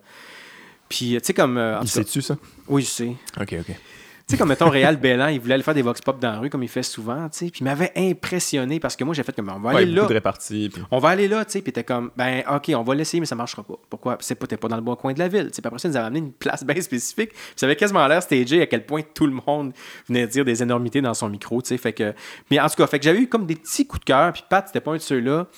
Puis, 0.89 1.11
tu 1.15 1.21
sais, 1.23 1.35
comme. 1.35 1.59
euh, 1.59 1.79
Il 1.83 1.89
sait-tu 1.89 2.23
ça? 2.23 2.37
oui, 2.69 2.83
je 2.83 2.87
sais. 2.89 3.13
OK, 3.41 3.55
OK. 3.61 3.75
Tu 4.31 4.37
sais, 4.37 4.39
comme 4.39 4.49
mettons 4.51 4.69
Réal 4.71 4.97
Bellan, 4.97 5.27
il 5.27 5.41
voulait 5.41 5.55
aller 5.55 5.63
faire 5.65 5.75
des 5.75 5.83
vox 5.83 6.01
pop 6.01 6.21
dans 6.21 6.31
la 6.31 6.39
rue 6.39 6.51
comme 6.51 6.63
il 6.63 6.69
fait 6.69 6.85
souvent, 6.85 7.29
tu 7.29 7.39
sais. 7.39 7.45
Puis 7.51 7.63
il 7.63 7.65
m'avait 7.65 7.91
impressionné 7.97 8.79
parce 8.79 8.95
que 8.95 9.03
moi, 9.03 9.13
j'ai 9.13 9.25
fait 9.25 9.35
comme 9.35 9.49
on 9.49 9.59
va 9.59 9.71
Ouais, 9.75 9.83
aller 9.83 9.91
là. 9.93 10.03
de 10.07 10.13
réparties. 10.15 10.71
puis- 10.73 10.83
On 10.93 10.99
va 10.99 11.09
aller 11.09 11.27
là, 11.27 11.45
tu 11.45 11.51
sais, 11.53 11.63
puis 11.63 11.73
t'es 11.73 11.83
comme, 11.83 12.13
ben, 12.17 12.45
ok, 12.49 12.71
on 12.77 12.83
va 12.85 12.95
l'essayer, 12.95 13.19
mais 13.19 13.27
ça 13.27 13.35
marchera 13.35 13.65
pas. 13.65 13.75
Pourquoi? 13.89 14.17
C'est 14.21 14.37
pas, 14.37 14.47
t'es 14.47 14.57
pas 14.57 14.69
dans 14.69 14.77
le 14.77 14.83
bon 14.83 14.95
coin 14.95 15.13
de 15.13 15.19
la 15.19 15.27
ville. 15.27 15.51
Puis 15.53 15.61
après 15.65 15.79
ça, 15.81 15.89
ils 15.89 15.91
nous 15.91 15.97
avaient 15.97 16.07
amené 16.07 16.21
une 16.21 16.33
place 16.33 16.63
bien 16.65 16.81
spécifique. 16.81 17.31
Puis 17.33 17.41
ça 17.57 17.67
avait 17.67 17.75
quasiment 17.77 18.07
l'air 18.07 18.23
stagé 18.23 18.63
à 18.63 18.67
quel 18.67 18.87
point 18.87 19.03
tout 19.03 19.27
le 19.27 19.35
monde 19.47 19.73
venait 20.07 20.29
dire 20.29 20.45
des 20.45 20.63
énormités 20.63 21.01
dans 21.01 21.15
son 21.15 21.29
micro, 21.29 21.61
tu 21.61 21.69
sais. 21.69 21.77
Fait 21.77 21.93
que, 21.93 22.15
mais 22.53 22.61
en 22.61 22.69
tout 22.69 22.77
cas, 22.77 22.87
fait 22.87 22.99
que 23.01 23.05
j'avais 23.05 23.19
eu 23.21 23.29
comme 23.29 23.47
des 23.47 23.57
petits 23.57 23.87
coups 23.87 24.01
de 24.01 24.05
cœur, 24.05 24.33
puis 24.33 24.45
Pat, 24.49 24.65
c'était 24.67 24.81
pas 24.81 24.93
un 24.93 24.97
de 24.97 25.01
ceux-là. 25.01 25.49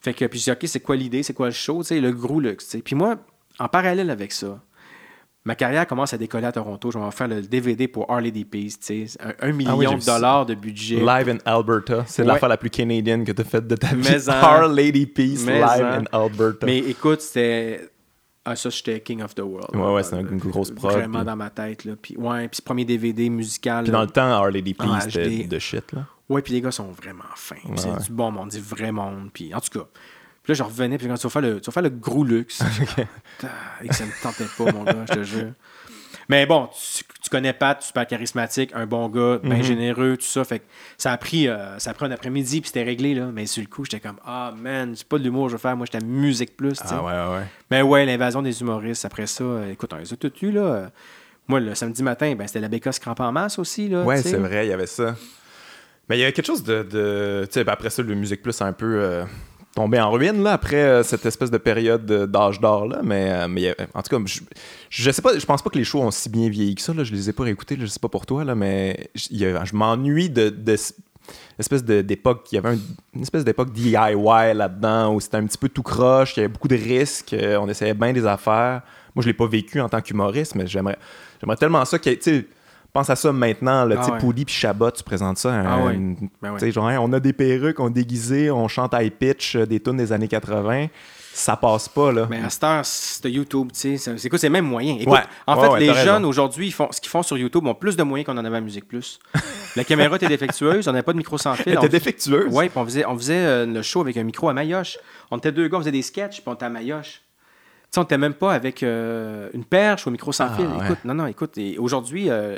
Fait 0.00 0.14
que, 0.14 0.24
puis 0.24 0.38
je 0.38 0.44
dis, 0.44 0.50
ok, 0.50 0.58
c'est 0.64 0.80
quoi 0.80 0.96
l'idée, 0.96 1.22
c'est 1.22 1.34
quoi 1.34 1.46
le 1.46 1.52
show, 1.52 1.82
tu 1.82 1.88
sais, 1.88 2.00
le 2.00 2.12
gros 2.12 2.40
luxe, 2.40 2.64
tu 2.64 2.70
sais. 2.78 2.82
Puis 2.82 2.94
moi, 2.96 3.16
en 3.58 3.68
parallèle 3.68 4.08
avec 4.10 4.32
ça, 4.32 4.58
ma 5.44 5.54
carrière 5.54 5.86
commence 5.86 6.12
à 6.14 6.18
décoller 6.18 6.46
à 6.46 6.52
Toronto. 6.52 6.90
Je 6.90 6.98
vais 6.98 7.04
en 7.04 7.10
faire 7.10 7.28
le 7.28 7.42
DVD 7.42 7.88
pour 7.88 8.10
Harley 8.10 8.30
D. 8.30 8.44
Peace, 8.44 8.78
tu 8.80 9.06
sais. 9.08 9.18
Un, 9.20 9.48
un 9.48 9.52
million 9.52 9.78
Ah 9.90 9.92
j'ai 9.92 9.98
de 9.98 10.04
dollars 10.06 10.46
de 10.46 10.54
budget. 10.54 10.96
Live 11.00 11.28
in 11.28 11.38
Alberta. 11.44 12.04
C'est 12.06 12.22
Ouais. 12.22 12.28
l'affaire 12.28 12.48
la 12.48 12.56
plus 12.56 12.70
canadienne 12.70 13.24
que 13.24 13.32
tu 13.32 13.40
as 13.40 13.44
faite 13.44 13.66
de 13.66 13.74
ta 13.76 13.88
vie. 13.94 14.08
Mais 14.08 14.28
en- 14.28 14.66
Lady 14.68 15.06
Peace, 15.06 15.42
Mais 15.44 15.54
live 15.60 15.64
en- 15.84 16.00
in 16.00 16.04
Alberta. 16.12 16.66
Mais 16.66 16.78
écoute, 16.78 17.20
c'était. 17.20 17.88
Ah, 18.44 18.56
ça, 18.56 18.70
j'étais 18.70 19.00
King 19.00 19.22
of 19.22 19.36
the 19.36 19.40
World. 19.40 19.74
Ouais, 19.76 19.92
ouais, 19.92 20.02
c'est 20.02 20.20
une 20.20 20.36
grosse 20.38 20.72
prod, 20.72 20.90
Vraiment 20.92 21.18
puis- 21.20 21.26
dans 21.26 21.36
ma 21.36 21.50
tête. 21.50 21.84
Là. 21.84 21.92
Puis, 22.00 22.16
ouais, 22.16 22.48
puis 22.48 22.56
ce 22.56 22.62
premier 22.62 22.84
DVD 22.84 23.30
musical. 23.30 23.84
Puis 23.84 23.92
là. 23.92 23.98
dans 23.98 24.04
le 24.04 24.10
temps, 24.10 24.40
Our 24.40 24.50
Lady 24.50 24.74
Peace, 24.74 24.86
En 24.88 25.00
c'était 25.00 25.44
de 25.44 25.58
shit, 25.60 25.92
là. 25.92 26.06
Ouais, 26.28 26.42
puis 26.42 26.52
les 26.54 26.60
gars 26.60 26.72
sont 26.72 26.90
vraiment 26.90 27.22
fins. 27.36 27.54
Ouais. 27.68 27.76
C'est 27.76 28.06
du 28.06 28.10
bon 28.12 28.32
monde, 28.32 28.48
du 28.50 28.58
vrai 28.60 28.90
monde. 28.90 29.28
Puis 29.32 29.54
en 29.54 29.60
tout 29.60 29.78
cas. 29.78 29.86
Puis 30.42 30.52
là, 30.52 30.54
je 30.54 30.62
revenais, 30.62 30.98
puis 30.98 31.06
quand 31.06 31.14
tu 31.14 31.22
vas 31.22 31.30
faire 31.30 31.42
le, 31.42 31.60
tu 31.60 31.66
vas 31.66 31.72
faire 31.72 31.82
le 31.84 31.90
gros 31.90 32.24
luxe. 32.24 32.60
Et 33.82 33.88
que 33.88 33.94
ça 33.94 34.04
me 34.04 34.22
tentait 34.22 34.46
pas, 34.58 34.72
mon 34.72 34.84
gars, 34.84 35.04
je 35.08 35.14
te 35.14 35.22
jure. 35.22 35.52
Mais 36.28 36.46
bon, 36.46 36.68
tu, 36.68 37.04
tu 37.22 37.30
connais 37.30 37.52
Pat, 37.52 37.80
super 37.82 38.06
charismatique, 38.06 38.70
un 38.74 38.86
bon 38.86 39.08
gars, 39.08 39.38
bien 39.42 39.56
Mhm. 39.58 39.62
généreux, 39.62 40.16
tout 40.16 40.26
ça. 40.26 40.44
Fait 40.44 40.60
que 40.60 40.64
ça 40.98 41.12
a 41.12 41.16
pris, 41.16 41.48
euh, 41.48 41.78
ça 41.78 41.90
a 41.90 41.94
pris 41.94 42.06
un 42.06 42.10
après-midi, 42.10 42.60
puis 42.60 42.68
c'était 42.68 42.82
réglé, 42.84 43.14
là. 43.14 43.26
Mais 43.32 43.46
sur 43.46 43.60
le 43.62 43.68
coup, 43.68 43.84
j'étais 43.84 44.00
comme, 44.00 44.18
ah, 44.24 44.52
man, 44.56 44.94
c'est 44.96 45.06
pas 45.06 45.18
de 45.18 45.24
l'humour 45.24 45.44
que 45.46 45.50
je 45.50 45.56
veux 45.56 45.60
faire. 45.60 45.76
Moi, 45.76 45.86
j'étais 45.90 46.04
musique 46.04 46.56
plus. 46.56 46.78
Ah 46.84 47.02
ouais, 47.02 47.36
ouais. 47.38 47.44
Mais 47.70 47.82
ouais, 47.82 48.04
l'invasion 48.06 48.42
des 48.42 48.60
humoristes, 48.60 49.04
après 49.04 49.26
ça, 49.26 49.44
euh, 49.44 49.70
écoute, 49.72 49.92
on 49.92 49.96
les 49.96 50.12
a 50.12 50.16
tous 50.16 50.32
eus, 50.42 50.52
là. 50.52 50.60
Euh, 50.60 50.86
Moi, 51.48 51.58
le 51.60 51.74
samedi 51.74 52.02
matin, 52.04 52.34
ben, 52.36 52.46
c'était 52.46 52.60
la 52.60 52.68
bécasse 52.68 52.98
crampe 53.00 53.20
en 53.20 53.32
masse 53.32 53.58
aussi, 53.58 53.88
là. 53.88 54.04
Ouais, 54.04 54.22
c'est 54.22 54.36
vrai, 54.36 54.66
il 54.66 54.70
y 54.70 54.72
avait 54.72 54.86
ça. 54.86 55.16
Mais 56.08 56.16
il 56.16 56.20
y 56.20 56.22
avait 56.24 56.32
quelque 56.32 56.46
chose 56.46 56.62
de. 56.62 56.82
de- 56.82 57.44
tu 57.46 57.52
sais, 57.54 57.64
ben 57.64 57.72
après 57.72 57.90
ça, 57.90 58.02
le 58.02 58.14
Musique 58.14 58.42
Plus 58.42 58.60
a 58.60 58.66
un 58.66 58.72
peu 58.72 58.96
euh, 59.00 59.24
tombé 59.74 60.00
en 60.00 60.10
ruine, 60.10 60.42
là, 60.42 60.52
après 60.52 60.82
euh, 60.82 61.02
cette 61.02 61.24
espèce 61.26 61.50
de 61.50 61.58
période 61.58 62.04
de- 62.06 62.26
d'âge 62.26 62.60
d'or, 62.60 62.86
là. 62.86 63.00
Mais, 63.02 63.30
euh, 63.30 63.48
mais 63.48 63.70
a- 63.70 63.74
en 63.94 64.02
tout 64.02 64.16
cas, 64.16 64.22
je, 64.26 64.40
je 64.90 65.10
sais 65.10 65.22
pas, 65.22 65.38
je 65.38 65.44
pense 65.46 65.62
pas 65.62 65.70
que 65.70 65.78
les 65.78 65.84
shows 65.84 66.00
ont 66.02 66.10
si 66.10 66.28
bien 66.28 66.48
vieilli 66.48 66.74
que 66.74 66.82
ça, 66.82 66.92
là. 66.94 67.04
Je 67.04 67.12
les 67.12 67.28
ai 67.30 67.32
pas 67.32 67.44
réécoutés, 67.44 67.76
là, 67.76 67.82
je 67.84 67.90
sais 67.90 68.00
pas 68.00 68.08
pour 68.08 68.26
toi, 68.26 68.44
là, 68.44 68.54
mais 68.54 69.08
je, 69.14 69.28
je 69.30 69.76
m'ennuie 69.76 70.28
de. 70.30 70.48
de 70.50 70.76
espèce 71.58 71.84
d'époque, 71.84 72.48
il 72.50 72.56
y 72.56 72.58
avait 72.58 72.70
un- 72.70 72.78
une 73.14 73.22
espèce 73.22 73.44
d'époque 73.44 73.72
DIY 73.72 73.94
là-dedans 74.54 75.14
où 75.14 75.20
c'était 75.20 75.36
un 75.36 75.46
petit 75.46 75.58
peu 75.58 75.68
tout 75.68 75.82
croche, 75.82 76.36
il 76.36 76.40
y 76.40 76.42
avait 76.42 76.52
beaucoup 76.52 76.66
de 76.68 76.74
risques, 76.76 77.32
euh, 77.34 77.56
on 77.60 77.68
essayait 77.68 77.94
bien 77.94 78.12
des 78.12 78.26
affaires. 78.26 78.82
Moi, 79.14 79.22
je 79.22 79.28
l'ai 79.28 79.34
pas 79.34 79.46
vécu 79.46 79.80
en 79.80 79.88
tant 79.88 80.00
qu'humoriste, 80.00 80.54
mais 80.56 80.66
j'aimerais, 80.66 80.98
j'aimerais 81.40 81.56
tellement 81.56 81.84
ça 81.84 81.98
que, 81.98 82.10
tu 82.14 82.48
pense 82.92 83.08
à 83.10 83.16
ça 83.16 83.32
maintenant, 83.32 83.84
là, 83.84 83.96
Ah 83.98 84.02
sais, 84.04 84.12
ouais. 84.12 84.18
Pouli 84.18 84.44
puis 84.44 84.54
Chabot, 84.54 84.90
tu 84.90 85.02
présentes 85.02 85.38
ça. 85.38 85.52
Ah 85.66 85.92
une- 85.92 86.28
Ben 86.42 86.52
ouais. 86.52 86.70
genre, 86.70 86.90
on 87.00 87.12
a 87.12 87.20
des 87.20 87.32
perruques, 87.32 87.80
on 87.80 87.88
est 87.88 87.92
déguisé, 87.92 88.50
on 88.50 88.68
chante 88.68 88.92
high 88.94 89.12
pitch, 89.12 89.56
euh, 89.56 89.66
des 89.66 89.80
tunes 89.80 89.96
des 89.96 90.12
années 90.12 90.28
80. 90.28 90.88
Ça 91.34 91.56
passe 91.56 91.88
pas, 91.88 92.12
là. 92.12 92.26
Mais 92.28 92.40
à 92.44 92.50
cette 92.50 92.62
heure, 92.64 92.84
c'est 92.84 93.30
YouTube, 93.30 93.70
tu 93.72 93.96
sais. 93.96 94.16
c'est- 94.18 94.28
quoi, 94.28 94.38
c'est 94.38 94.48
le 94.48 94.52
même 94.52 94.66
moyen. 94.66 94.96
Écoute, 95.00 95.14
Ouais. 95.14 95.22
en 95.46 95.58
fait, 95.58 95.68
ouais, 95.68 95.80
les 95.80 95.94
jeunes 95.94 96.26
aujourd'hui, 96.26 96.66
ils 96.66 96.72
font, 96.72 96.88
ce 96.92 97.00
qu'ils 97.00 97.08
font 97.08 97.22
sur 97.22 97.38
YouTube 97.38 97.66
ont 97.66 97.74
plus 97.74 97.96
de 97.96 98.02
moyens 98.02 98.26
qu'on 98.26 98.36
en 98.36 98.44
avait 98.44 98.58
à 98.58 98.60
Musique 98.60 98.86
Plus. 98.86 99.18
La 99.76 99.84
caméra 99.84 100.16
était 100.16 100.28
défectueuse, 100.28 100.86
on 100.88 100.92
n'avait 100.92 101.02
pas 101.02 101.12
de 101.14 101.16
micro 101.16 101.38
sans 101.38 101.54
fil. 101.54 101.72
Elle 101.72 101.78
on- 101.78 101.80
était 101.80 101.88
défectueuse. 101.88 102.52
Ouais, 102.54 102.68
puis 102.68 102.78
on 102.78 102.84
faisait, 102.84 103.06
on 103.06 103.16
faisait 103.16 103.34
euh, 103.38 103.64
le 103.64 103.80
show 103.80 104.02
avec 104.02 104.18
un 104.18 104.24
micro 104.24 104.50
à 104.50 104.52
Mayoche. 104.52 104.98
On 105.30 105.38
était 105.38 105.52
deux 105.52 105.68
gars, 105.68 105.78
on 105.78 105.80
faisait 105.80 105.90
des 105.92 106.02
sketchs, 106.02 106.42
puis 106.42 106.44
on 106.44 106.52
était 106.52 106.66
à 106.66 106.68
Mayoche. 106.68 107.22
Tu 107.84 107.88
sais, 107.92 108.00
on 108.00 108.04
était 108.04 108.18
même 108.18 108.34
pas 108.34 108.52
avec 108.52 108.82
euh, 108.82 109.48
une 109.54 109.64
perche 109.64 110.04
ou 110.06 110.10
un 110.10 110.12
micro 110.12 110.32
sans 110.32 110.48
Ah, 110.50 110.54
fil. 110.56 110.66
Écoute, 110.84 110.98
non, 111.06 111.14
non, 111.14 111.26
écoute, 111.26 111.56
et 111.56 111.78
aujourd'hui, 111.78 112.28
euh, 112.28 112.56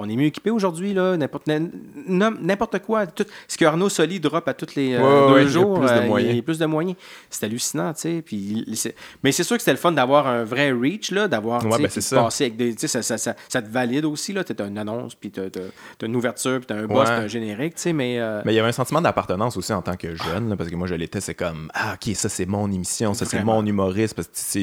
on 0.00 0.08
est 0.08 0.16
mieux 0.16 0.26
équipé 0.26 0.50
aujourd'hui, 0.50 0.94
là, 0.94 1.16
n'importe, 1.16 2.78
quoi. 2.80 3.06
Tout, 3.06 3.24
ce 3.48 3.56
que 3.56 3.64
Arnaud 3.64 3.88
Soli 3.88 4.20
drop 4.20 4.46
à 4.48 4.54
tous 4.54 4.74
les 4.74 4.94
euh, 4.94 5.00
Ouais, 5.00 5.28
deux 5.28 5.34
ouais, 5.34 5.40
il 5.42 5.44
y 5.44 5.48
a 5.48 5.50
jours, 5.50 5.78
plus 5.80 5.88
de 5.88 5.92
euh, 5.92 6.06
moyens. 6.06 6.30
il 6.32 6.36
y 6.36 6.38
a 6.38 6.42
plus 6.42 6.58
de 6.58 6.66
moyens. 6.66 6.96
C'est 7.28 7.46
hallucinant, 7.46 7.92
tu 7.94 8.00
sais. 8.00 8.22
Puis, 8.24 8.64
mais 9.22 9.32
c'est 9.32 9.42
sûr 9.44 9.56
que 9.56 9.62
c'était 9.62 9.72
le 9.72 9.78
fun 9.78 9.92
d'avoir 9.92 10.26
un 10.26 10.44
vrai 10.44 10.72
reach, 10.72 11.10
là, 11.10 11.28
d'avoir, 11.28 11.64
Ouais, 11.64 11.78
ben, 11.78 11.88
passer 11.88 12.44
avec 12.44 12.56
des, 12.56 12.74
ça, 12.76 13.02
ça, 13.02 13.18
ça, 13.18 13.34
ça 13.48 13.62
te 13.62 13.68
valide 13.70 14.04
aussi, 14.04 14.32
là. 14.32 14.44
T'as 14.44 14.66
une 14.66 14.78
annonce, 14.78 15.14
puis 15.14 15.30
t'as, 15.30 15.48
t'as 15.50 16.06
une 16.06 16.16
ouverture, 16.16 16.58
puis 16.58 16.66
t'as 16.66 16.76
un 16.76 16.86
boss, 16.86 17.06
t'as 17.06 17.20
un 17.20 17.26
générique, 17.28 17.74
tu 17.76 17.82
sais, 17.82 17.92
mais... 17.92 18.18
euh, 18.18 18.42
Mais 18.44 18.52
il 18.52 18.56
y 18.56 18.58
avait 18.58 18.68
un 18.68 18.72
sentiment 18.72 19.00
d'appartenance 19.00 19.56
aussi 19.56 19.72
en 19.72 19.82
tant 19.82 19.96
que 19.96 20.14
jeune, 20.14 20.48
là, 20.50 20.56
parce 20.56 20.70
que 20.70 20.74
moi 20.76 20.86
je 20.86 20.94
l'étais, 20.94 21.20
c'est 21.20 21.34
comme 21.34 21.70
Ah, 21.74 21.94
ok, 21.94 22.14
ça 22.14 22.28
c'est 22.28 22.46
mon 22.46 22.70
émission, 22.70 23.14
ça 23.14 23.24
c'est 23.26 23.42
mon 23.44 23.64
humoriste, 23.64 24.14
parce 24.14 24.28
que 24.28 24.60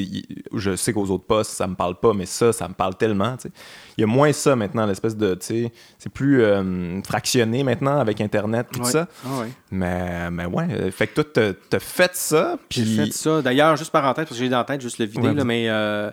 je 0.54 0.76
sais 0.76 0.92
qu'aux 0.92 1.06
autres 1.10 1.24
postes 1.24 1.52
ça 1.52 1.66
me 1.66 1.74
parle 1.74 1.98
pas, 1.98 2.12
mais 2.12 2.26
ça, 2.26 2.52
ça 2.52 2.68
me 2.68 2.74
parle 2.74 2.96
tellement. 2.96 3.36
tu 3.36 3.48
sais. 3.48 3.54
Il 3.96 4.02
y 4.02 4.04
a 4.04 4.06
moins 4.06 4.32
ça 4.32 4.54
maintenant, 4.56 4.86
l'espèce 4.86 5.16
de. 5.16 5.27
Tu 5.36 5.46
sais, 5.46 5.72
C'est 5.98 6.12
plus 6.12 6.42
euh, 6.42 7.00
fractionné 7.02 7.62
maintenant 7.64 7.98
avec 8.00 8.20
Internet, 8.20 8.66
tout 8.72 8.80
ouais. 8.80 8.90
ça. 8.90 9.08
Ah 9.26 9.40
ouais. 9.40 9.48
Mais, 9.70 10.30
mais 10.30 10.46
ouais, 10.46 10.66
euh, 10.70 10.90
fait 10.90 11.06
que 11.08 11.20
toi, 11.22 11.52
t'as- 11.70 11.78
fait 11.80 12.14
ça, 12.14 12.58
J'ai 12.70 12.82
puis. 12.82 12.96
fait 12.96 13.12
ça. 13.12 13.42
D'ailleurs, 13.42 13.76
juste 13.76 13.90
parenthèse, 13.90 14.24
parce 14.26 14.38
que 14.38 14.44
j'ai 14.44 14.48
dans 14.50 14.58
la 14.58 14.64
tête 14.64 14.80
juste 14.80 14.98
le 14.98 15.06
vidéo, 15.06 15.30
Ouais, 15.30 15.34
là, 15.34 15.44
mais 15.44 15.66
euh, 15.68 16.10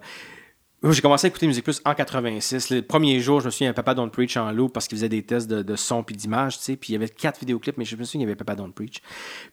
j'ai 0.94 1.02
commencé 1.02 1.26
à 1.26 1.30
écouter 1.30 1.48
Musique 1.48 1.64
Plus 1.64 1.82
en 1.86 1.94
86. 1.94 2.70
Le 2.70 2.82
premier 2.82 3.20
jour, 3.20 3.40
je 3.40 3.46
me 3.46 3.52
souviens, 3.52 3.66
il 3.66 3.70
y 3.70 3.70
avait 3.70 3.76
Papa 3.76 3.94
Don't 3.96 4.10
Preach 4.12 4.38
en 4.38 4.52
loup 4.52 4.70
parce 4.70 4.88
qu'il 4.88 4.98
faisait 4.98 5.10
des 5.10 5.24
tests 5.24 5.48
de, 5.50 5.62
de 5.64 5.76
son 5.76 6.04
puis 6.04 6.16
d'image, 6.16 6.58
tu 6.58 6.64
sais. 6.64 6.76
Puis 6.76 6.92
il 6.92 6.94
y 6.94 6.96
avait 6.96 7.10
quatre 7.10 7.40
vidéoclips, 7.40 7.78
mais 7.78 7.86
je 7.86 7.96
me 7.96 8.04
souviens, 8.04 8.22
il 8.22 8.24
y 8.24 8.28
avait 8.28 8.36
Papa 8.36 8.56
Don't 8.56 8.72
Preach. 8.74 9.02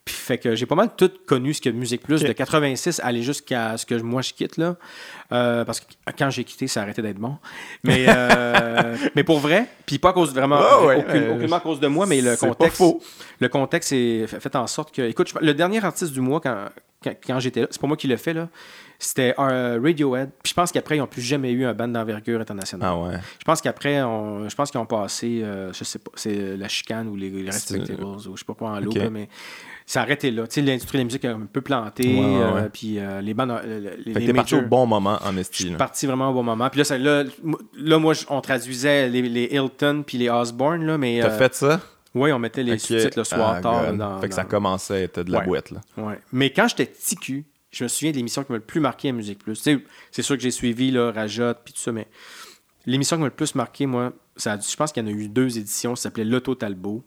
Puis 0.05 0.15
fait 0.15 0.39
que 0.39 0.55
j'ai 0.55 0.67
pas 0.67 0.75
mal 0.75 0.91
tout 0.97 1.11
connu 1.27 1.55
ce 1.55 1.61
que 1.61 1.71
Musique 1.71 2.03
Plus 2.03 2.23
de 2.23 2.33
86 2.33 3.01
aller 3.05 3.23
jusqu'à 3.23 3.77
ce 3.77 3.87
que 3.87 3.95
moi 3.95 4.23
je 4.23 4.33
quitte, 4.33 4.57
là. 4.57 4.77
Euh, 5.33 5.65
parce 5.65 5.81
que 5.81 5.87
quand 6.19 6.31
j'ai 6.31 6.45
quitté, 6.45 6.67
ça 6.67 6.81
a 6.81 6.83
arrêté 6.83 7.01
d'être 7.03 7.19
bon. 7.19 7.37
Mais, 7.85 8.05
euh, 8.09 8.97
mais 9.15 9.25
pour 9.25 9.39
vrai, 9.39 9.69
puis 9.87 9.99
pas 9.99 10.11
à 10.11 10.13
cause 10.13 10.35
vraiment, 10.35 10.59
Ah 10.61 10.85
ouais, 10.85 10.97
aucune- 10.97 11.23
euh, 11.23 11.35
aucunement 11.37 11.57
à 11.57 11.61
cause 11.61 11.81
de 11.81 11.87
moi, 11.87 12.07
mais 12.07 12.21
le 12.21 12.33
c'est 12.37 12.47
pas 12.47 12.55
contexte. 12.55 12.77
faux. 12.77 13.01
Le 13.41 13.49
contexte 13.49 13.93
est 13.93 14.27
fait 14.27 14.55
en 14.57 14.67
sorte 14.67 14.95
que. 14.95 15.03
Écoute, 15.03 15.29
je- 15.35 15.45
le 15.45 15.55
dernier 15.55 15.83
artiste 15.85 16.13
du 16.13 16.21
mois, 16.21 16.41
quand, 16.41 16.67
quand, 17.03 17.15
quand 17.27 17.41
j'étais 17.41 17.61
là, 17.63 17.67
c'est 17.71 17.81
pas 17.81 17.87
moi 17.87 17.97
qui 17.97 18.07
l'ai 18.09 18.17
fait, 18.17 18.35
là, 18.35 18.49
c'était 19.07 19.35
euh, 19.39 19.79
Radiohead. 19.83 20.31
Puis 20.43 20.51
je 20.51 20.55
pense 20.55 20.71
qu'après, 20.73 20.97
ils 20.97 21.01
n'ont 21.01 21.07
plus 21.07 21.23
jamais 21.23 21.51
eu 21.53 21.65
un 21.65 21.75
band 21.75 21.89
d'envergure 21.89 22.41
internationale. 22.41 22.89
Ah 22.91 22.97
ouais. 22.99 23.15
Je 23.39 23.45
pense 23.45 23.61
qu'après, 23.61 24.03
on- 24.03 24.49
je 24.49 24.55
pense 24.55 24.71
qu'ils 24.71 24.81
ont 24.81 24.87
passé, 24.87 25.41
euh, 25.43 25.73
je 25.73 25.85
sais 25.85 25.99
pas, 25.99 26.11
c'est 26.15 26.57
la 26.57 26.69
chicane 26.69 27.09
ou 27.09 27.17
les, 27.17 27.31
les 27.31 27.51
Respectables 27.51 28.03
ou 28.05 28.19
je 28.19 28.39
sais 28.39 28.45
pas 28.47 28.55
quoi 28.55 28.71
en 28.71 28.81
lot, 28.81 28.91
Ok. 28.91 28.97
là, 28.97 29.11
mais 29.11 29.29
ça 29.87 30.01
a 30.01 30.03
arrêté 30.05 30.31
là. 30.31 30.47
Tu 30.47 30.55
sais, 30.55 30.63
l'industrie 30.63 30.99
de 30.99 31.03
la 31.03 31.05
musique 31.05 31.25
a 31.25 31.33
un 31.33 31.47
peu 31.53 31.61
planté, 31.61 32.07
Ouais, 32.07 32.21
ouais, 32.21 32.43
euh, 32.43 32.69
puis 32.73 32.99
euh, 32.99 33.21
les 33.21 33.35
bandes, 33.35 33.51
euh, 33.51 33.97
les, 33.99 34.13
Fait 34.13 34.13
que 34.15 34.19
les 34.21 34.27
t'es 34.27 34.33
parti 34.33 34.55
au 34.55 34.63
bon 34.63 34.87
moment 34.87 35.19
en 35.25 35.33
je 35.33 35.39
esti. 35.41 35.63
suis 35.65 35.73
là. 35.73 35.77
parti 35.79 36.07
vraiment 36.07 36.31
au 36.31 36.35
bon 36.35 36.43
moment. 36.45 36.69
Puis 36.71 36.79
là, 36.79 36.85
ça- 36.85 36.99
là, 36.99 37.25
là, 37.77 37.99
moi, 37.99 38.15
je- 38.15 38.25
on 38.29 38.41
traduisait 38.41 39.09
les, 39.09 39.23
les 39.23 39.45
Hilton 39.53 40.05
puis 40.07 40.19
les 40.19 40.31
Osborne, 40.31 40.85
là, 40.87 40.97
mais... 40.99 41.21
T'as 41.21 41.31
fait 41.31 41.55
ça? 41.55 41.81
Oui, 42.15 42.31
on 42.31 42.39
mettait 42.39 42.63
les 42.63 42.79
sous-titres 42.79 43.19
le 43.19 43.25
soir 43.25 43.55
Ah, 43.57 43.61
tard. 43.63 43.93
Dans- 43.95 44.21
fait 44.21 44.29
que 44.29 44.35
ça 44.35 44.45
commençait 44.45 44.95
à 44.95 45.01
être 45.01 45.23
de 45.23 45.33
la 45.33 45.41
boîte. 45.41 45.71
Là. 45.71 45.81
Ouais. 45.97 46.19
Mais 46.31 46.51
quand 46.51 46.69
j'étais 46.69 46.85
petit 46.85 47.17
cul, 47.17 47.45
je 47.73 47.85
me 47.85 47.89
souviens 47.89 48.13
de 48.13 48.17
l'émission 48.17 48.45
qui 48.45 48.53
m'a 48.53 48.59
le 48.59 48.65
plus 48.65 48.81
marqué 48.81 49.09
à 49.09 49.13
Musique 49.13 49.39
Plus. 49.39 49.57
C'est 50.11 50.23
sûr 50.23 50.37
que 50.37 50.43
j'ai 50.43 50.51
suivi 50.51 50.91
là, 50.91 51.11
Rajot 51.11 51.55
puis 51.65 51.73
tout 51.73 51.81
ça, 51.81 51.91
mais 51.91 52.07
l'émission 52.87 53.17
qui 53.17 53.23
m'a 53.23 53.29
le 53.29 53.35
plus 53.35 53.55
marqué, 53.55 53.87
moi, 53.87 54.13
je 54.37 54.77
pense 54.77 54.93
qu'il 54.93 55.03
y 55.03 55.07
en 55.07 55.09
a 55.09 55.13
eu 55.13 55.29
deux 55.29 55.59
éditions. 55.59 55.97
Ça 55.97 56.05
s'appelait 56.05 56.25
L'Auto 56.25 56.55
Talbot. 56.55 57.03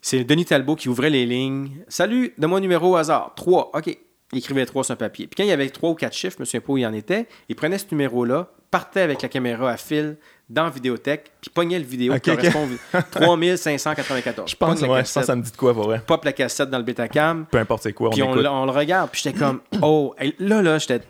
C'est 0.00 0.24
Denis 0.24 0.46
Talbot 0.46 0.76
qui 0.76 0.88
ouvrait 0.88 1.10
les 1.10 1.26
lignes. 1.26 1.84
Salut, 1.88 2.34
donne-moi 2.38 2.60
numéro 2.60 2.92
au 2.92 2.96
hasard. 2.96 3.34
Trois. 3.36 3.70
OK. 3.74 3.96
Il 4.32 4.38
écrivait 4.38 4.64
trois 4.64 4.82
sur 4.82 4.94
un 4.94 4.96
papier. 4.96 5.26
Puis 5.26 5.36
quand 5.36 5.42
il 5.42 5.50
y 5.50 5.52
avait 5.52 5.68
trois 5.68 5.90
ou 5.90 5.94
quatre 5.94 6.14
chiffres, 6.14 6.36
je 6.38 6.42
me 6.42 6.46
souviens 6.46 6.62
pas 6.62 6.72
il 6.78 6.86
en 6.86 6.94
était, 6.94 7.28
il 7.50 7.54
prenait 7.54 7.76
ce 7.76 7.84
numéro-là, 7.90 8.50
partait 8.70 9.02
avec 9.02 9.20
la 9.20 9.28
caméra 9.28 9.70
à 9.70 9.76
fil 9.76 10.16
dans 10.52 10.64
la 10.64 10.70
vidéothèque, 10.70 11.32
puis 11.40 11.50
pognait 11.50 11.78
le 11.78 11.84
vidéo 11.84 12.12
Ok, 12.14 12.20
qui 12.20 12.30
ok. 12.30 12.36
correspond 12.36 12.68
au 12.96 13.00
3594. 13.10 14.50
Je 14.50 14.56
pense, 14.56 14.80
ouais, 14.80 14.86
je 15.04 15.12
pense 15.12 15.24
ça 15.24 15.34
me 15.36 15.42
dit 15.42 15.50
de 15.50 15.56
quoi, 15.56 15.72
pour 15.74 15.84
vrai. 15.84 16.02
pop 16.06 16.24
la 16.24 16.32
cassette 16.32 16.68
dans 16.70 16.78
le 16.78 16.84
Betacam, 16.84 17.46
Peu 17.50 17.58
importe 17.58 17.84
c'est 17.84 17.92
quoi, 17.92 18.08
on 18.08 18.12
puis 18.12 18.22
on, 18.22 18.34
le- 18.34 18.48
on 18.48 18.64
le 18.66 18.70
regarde, 18.72 19.10
puis 19.10 19.22
j'étais 19.24 19.38
comme, 19.38 19.60
oh, 19.82 20.14
là, 20.38 20.62
là, 20.62 20.78
j'étais. 20.78 21.00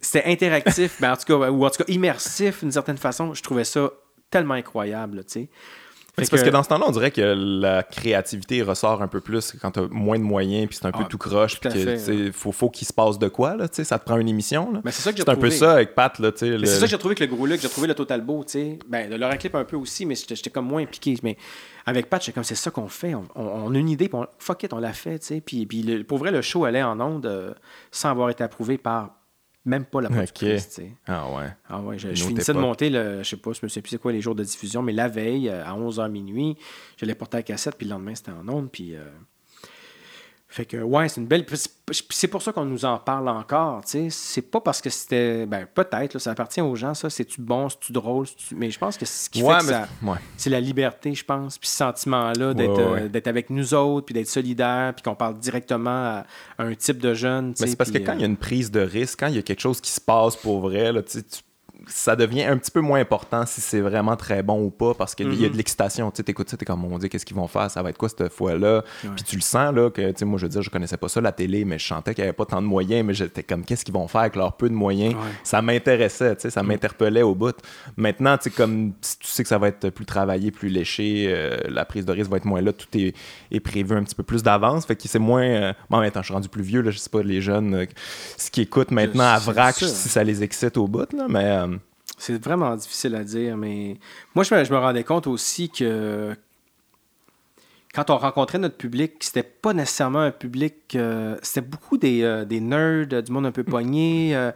C'était 0.00 0.30
interactif, 0.30 1.00
ben, 1.00 1.12
en 1.12 1.16
tout 1.16 1.24
cas, 1.40 1.50
ou 1.50 1.64
en 1.64 1.70
tout 1.70 1.82
cas 1.82 1.90
immersif 1.92 2.60
d'une 2.60 2.72
certaine 2.72 2.98
façon. 2.98 3.32
Je 3.32 3.42
trouvais 3.42 3.64
ça 3.64 3.88
tellement 4.30 4.52
incroyable, 4.54 5.24
tu 5.24 5.32
sais. 5.32 5.48
C'est 6.16 6.30
parce 6.30 6.42
que- 6.44 6.50
dans 6.50 6.62
ce 6.62 6.68
temps-là, 6.68 6.84
on 6.86 6.92
dirait 6.92 7.10
que 7.10 7.20
la 7.20 7.82
créativité 7.82 8.62
ressort 8.62 9.02
un 9.02 9.08
peu 9.08 9.20
plus 9.20 9.52
quand 9.60 9.72
t'as 9.72 9.88
moins 9.90 10.16
de 10.18 10.22
moyens, 10.22 10.68
puis 10.68 10.78
c'est 10.80 10.86
un 10.86 10.92
peu 10.92 11.00
Ah, 11.02 11.08
tout 11.10 11.18
croche, 11.18 11.58
puis 11.58 11.70
sais, 11.72 12.30
faut, 12.32 12.52
faut 12.52 12.70
qu'il 12.70 12.86
se 12.86 12.92
passe 12.92 13.18
de 13.18 13.26
quoi, 13.28 13.56
là, 13.56 13.66
tu 13.68 13.76
sais, 13.76 13.84
ça 13.84 13.98
te 13.98 14.04
prend 14.04 14.16
une 14.18 14.28
émission, 14.28 14.70
là. 14.72 14.80
Mais 14.84 14.92
c'est 14.92 15.02
ça 15.02 15.10
que 15.10 15.16
j'ai 15.16 15.24
C'est 15.24 15.28
un 15.30 15.34
peu 15.34 15.48
trouvé. 15.48 15.56
ça 15.56 15.72
avec 15.72 15.94
Pat, 15.96 16.16
là, 16.20 16.30
tu 16.30 16.56
le- 16.56 16.64
c'est 16.66 16.74
ça 16.78 16.80
que 16.82 16.86
j'ai 16.92 16.98
trouvé 16.98 17.12
avec 17.18 17.20
le 17.28 17.34
gros 17.34 17.46
look, 17.46 17.58
j'ai 17.60 17.68
trouvé 17.68 17.88
le 17.88 17.94
Total 17.94 18.20
Beau, 18.20 18.44
tu 18.44 18.52
sais. 18.52 18.78
Ben, 18.88 19.10
de 19.10 19.16
leur 19.16 19.36
clip 19.38 19.54
un 19.56 19.64
peu 19.64 19.76
aussi, 19.76 20.06
mais 20.06 20.14
j'étais 20.14 20.50
comme 20.50 20.66
moins 20.66 20.82
impliqué. 20.82 21.16
Mais 21.24 21.36
avec 21.84 22.08
Pat, 22.08 22.20
j'étais 22.22 22.32
comme, 22.32 22.44
c'est 22.44 22.54
ça 22.54 22.70
qu'on 22.70 22.88
fait. 22.88 23.14
On, 23.16 23.24
on- 23.34 23.42
on 23.66 23.74
a 23.74 23.78
une 23.78 23.88
idée, 23.88 24.08
puis 24.08 24.16
on, 24.18 24.26
fuck 24.38 24.62
it, 24.62 24.72
on 24.72 24.78
l'a 24.78 24.92
fait, 24.92 25.18
tu 25.18 25.26
sais. 25.26 25.40
Puis, 25.40 25.66
puis 25.66 25.82
le- 25.82 26.04
pour 26.04 26.18
vrai, 26.18 26.30
le 26.30 26.42
show 26.42 26.64
allait 26.64 26.82
en 26.82 27.00
ondes 27.00 27.26
euh, 27.26 27.52
sans 27.90 28.10
avoir 28.10 28.30
été 28.30 28.44
approuvé 28.44 28.78
par 28.78 29.16
même 29.64 29.84
pas 29.84 30.00
la 30.00 30.08
tu 30.26 30.72
sais. 30.72 30.92
Ah 31.06 31.28
ouais. 31.34 31.48
Ah 31.68 31.80
ouais, 31.80 31.98
je, 31.98 32.14
je 32.14 32.24
finissais 32.24 32.52
de 32.52 32.58
monter, 32.58 32.90
le, 32.90 33.22
je 33.22 33.28
sais 33.30 33.36
pas, 33.36 33.52
je 33.52 33.60
me 33.62 33.68
souviens 33.68 33.82
plus 33.82 33.90
c'est 33.90 33.98
quoi 33.98 34.12
les 34.12 34.20
jours 34.20 34.34
de 34.34 34.44
diffusion, 34.44 34.82
mais 34.82 34.92
la 34.92 35.08
veille, 35.08 35.48
euh, 35.48 35.64
à 35.64 35.72
11h 35.74 36.10
minuit, 36.10 36.56
j'allais 36.96 37.14
porter 37.14 37.38
la 37.38 37.42
cassette, 37.42 37.76
puis 37.76 37.86
le 37.86 37.92
lendemain, 37.92 38.14
c'était 38.14 38.32
en 38.32 38.48
ondes, 38.48 38.70
puis... 38.70 38.94
euh, 38.94 39.04
Fait 40.54 40.66
que, 40.66 40.76
ouais, 40.76 41.08
c'est 41.08 41.20
une 41.20 41.26
belle... 41.26 41.44
c'est- 41.90 42.28
pour 42.28 42.40
ça 42.40 42.52
qu'on 42.52 42.64
nous 42.64 42.84
en 42.84 42.96
parle 42.98 43.28
encore, 43.28 43.84
tu 43.84 43.90
sais. 43.90 44.06
C'est 44.08 44.40
pas 44.40 44.60
parce 44.60 44.80
que 44.80 44.88
c'était... 44.88 45.46
Ben, 45.46 45.66
peut-être, 45.66 46.20
ça 46.20 46.30
appartient 46.30 46.60
aux 46.60 46.76
gens, 46.76 46.94
ça. 46.94 47.10
C'est-tu 47.10 47.40
bon, 47.40 47.68
c'est-tu 47.68 47.90
drôle, 47.90 48.26
Mais 48.54 48.70
je 48.70 48.78
pense 48.78 48.96
que 48.96 49.04
ce 49.04 49.28
qui 49.28 49.42
Ouais, 49.42 49.54
fait 49.54 49.60
que 49.62 49.64
ça... 49.72 49.88
ouais. 50.04 50.18
C'est 50.36 50.50
la 50.50 50.60
liberté, 50.60 51.12
je 51.12 51.24
pense, 51.24 51.58
puis 51.58 51.68
ce 51.68 51.74
sentiment-là 51.78 52.54
d'être 52.54 52.70
Ouais, 52.78 52.84
ouais, 52.92 53.00
euh, 53.02 53.08
d'être 53.08 53.26
avec 53.26 53.50
nous 53.50 53.74
autres, 53.74 54.06
puis 54.06 54.14
d'être 54.14 54.28
solidaire, 54.28 54.94
puis 54.94 55.02
qu'on 55.02 55.16
parle 55.16 55.40
directement 55.40 55.90
à, 56.20 56.24
un 56.58 56.72
type 56.76 56.98
de 56.98 57.14
jeune, 57.14 57.52
Mais 57.58 57.66
c'est 57.66 57.74
parce 57.74 57.90
que 57.90 57.98
quand 57.98 58.12
euh, 58.12 58.14
il 58.14 58.20
y 58.20 58.24
a 58.24 58.26
une 58.26 58.36
prise 58.36 58.70
de 58.70 58.78
risque, 58.80 59.18
quand 59.18 59.26
il 59.26 59.34
y 59.34 59.38
a 59.38 59.42
quelque 59.42 59.60
chose 59.60 59.80
qui 59.80 59.90
se 59.90 60.00
passe 60.00 60.36
pour 60.36 60.60
vrai, 60.60 60.92
là, 60.92 61.02
tu 61.02 61.18
sais, 61.18 61.22
tu- 61.24 61.40
ça 61.86 62.16
devient 62.16 62.42
un 62.44 62.56
petit 62.58 62.70
peu 62.70 62.80
moins 62.80 63.00
important 63.00 63.46
si 63.46 63.60
c'est 63.60 63.80
vraiment 63.80 64.16
très 64.16 64.42
bon 64.42 64.62
ou 64.62 64.70
pas 64.70 64.94
parce 64.94 65.14
qu'il 65.14 65.26
y 65.26 65.28
a 65.28 65.34
Mm-hmm. 65.34 65.52
de 65.52 65.56
l'excitation. 65.56 66.10
Tu 66.10 66.18
sais, 66.18 66.22
t'écoutes 66.22 66.48
ça, 66.48 66.56
t'es 66.56 66.64
comme, 66.64 66.80
mon 66.80 66.98
Dieu, 66.98 67.08
qu'est-ce 67.08 67.26
qu'ils 67.26 67.36
vont 67.36 67.48
faire? 67.48 67.70
Ça 67.70 67.82
va 67.82 67.90
être 67.90 67.98
quoi 67.98 68.08
cette 68.08 68.28
fois-là? 68.32 68.82
Puis 69.00 69.24
tu 69.24 69.36
le 69.36 69.42
sens, 69.42 69.74
là, 69.74 69.90
que, 69.90 70.00
tu 70.10 70.14
sais, 70.16 70.24
moi, 70.24 70.38
je 70.38 70.46
veux 70.46 70.48
dire, 70.48 70.62
je 70.62 70.70
connaissais 70.70 70.96
pas 70.96 71.08
ça, 71.08 71.20
la 71.20 71.32
télé, 71.32 71.64
mais 71.64 71.78
je 71.78 71.86
sentais 71.86 72.14
qu'il 72.14 72.22
n'y 72.22 72.28
avait 72.28 72.36
pas 72.36 72.46
tant 72.46 72.62
de 72.62 72.66
moyens, 72.66 73.04
mais 73.04 73.14
j'étais 73.14 73.42
comme, 73.42 73.64
qu'est-ce 73.64 73.84
qu'ils 73.84 73.94
vont 73.94 74.08
faire 74.08 74.22
avec 74.22 74.36
leur 74.36 74.56
peu 74.56 74.68
de 74.68 74.74
moyens? 74.74 75.14
Ouais. 75.14 75.20
Ça 75.42 75.60
m'intéressait, 75.60 76.36
tu 76.36 76.42
sais, 76.42 76.50
ça 76.50 76.62
m'interpellait 76.62 77.22
au 77.22 77.34
bout. 77.34 77.54
Maintenant, 77.96 78.36
tu 78.38 78.44
sais, 78.44 78.50
comme, 78.50 78.92
si 79.00 79.18
tu 79.18 79.26
sais 79.26 79.42
que 79.42 79.48
ça 79.48 79.58
va 79.58 79.68
être 79.68 79.90
plus 79.90 80.06
travaillé, 80.06 80.50
plus 80.50 80.68
léché, 80.68 81.26
euh, 81.28 81.56
la 81.68 81.84
prise 81.84 82.06
de 82.06 82.12
risque 82.12 82.30
va 82.30 82.36
être 82.38 82.44
moins 82.46 82.62
là, 82.62 82.72
tout 82.72 82.86
est, 82.96 83.14
est 83.50 83.60
prévu 83.60 83.94
un 83.96 84.02
petit 84.04 84.14
peu 84.14 84.22
plus 84.22 84.42
d'avance, 84.42 84.86
fait 84.86 84.96
que 84.96 85.06
c'est 85.08 85.18
moins... 85.18 85.42
euh, 85.44 85.72
Bon, 85.90 85.98
temps, 86.10 86.20
je 86.20 86.26
suis 86.26 86.34
rendu 86.34 86.48
plus 86.48 86.62
vieux, 86.62 86.80
là, 86.80 86.90
je 86.90 86.98
sais 86.98 87.10
pas, 87.10 87.22
les 87.22 87.40
jeunes, 87.40 87.74
euh, 87.74 87.86
ce 88.38 88.50
qu'ils 88.50 88.62
écoutent 88.62 88.90
maintenant 88.92 89.24
à 89.24 89.38
vrac, 89.38 89.74
ça. 89.74 89.88
si 89.88 90.08
ça 90.08 90.24
les 90.24 90.42
excite 90.42 90.76
au 90.76 90.86
bout, 90.88 91.12
là, 91.12 91.26
mais... 91.28 91.73
C'est 92.18 92.42
vraiment 92.42 92.74
difficile 92.76 93.14
à 93.16 93.24
dire, 93.24 93.56
mais 93.56 93.96
moi, 94.34 94.44
je 94.44 94.54
me, 94.54 94.64
je 94.64 94.72
me 94.72 94.78
rendais 94.78 95.04
compte 95.04 95.26
aussi 95.26 95.68
que 95.68 96.34
quand 97.94 98.10
on 98.10 98.16
rencontrait 98.18 98.58
notre 98.58 98.76
public, 98.76 99.14
c'était 99.20 99.42
pas 99.44 99.72
nécessairement 99.72 100.20
un 100.20 100.30
public. 100.32 100.74
euh, 100.96 101.36
c'était 101.42 101.60
beaucoup 101.66 101.96
des, 101.96 102.22
euh, 102.22 102.44
des 102.44 102.60
nerds, 102.60 103.06
euh, 103.12 103.22
du 103.22 103.30
monde 103.30 103.46
un 103.46 103.52
peu 103.52 103.62
pogné, 103.62 104.34
euh, 104.34 104.50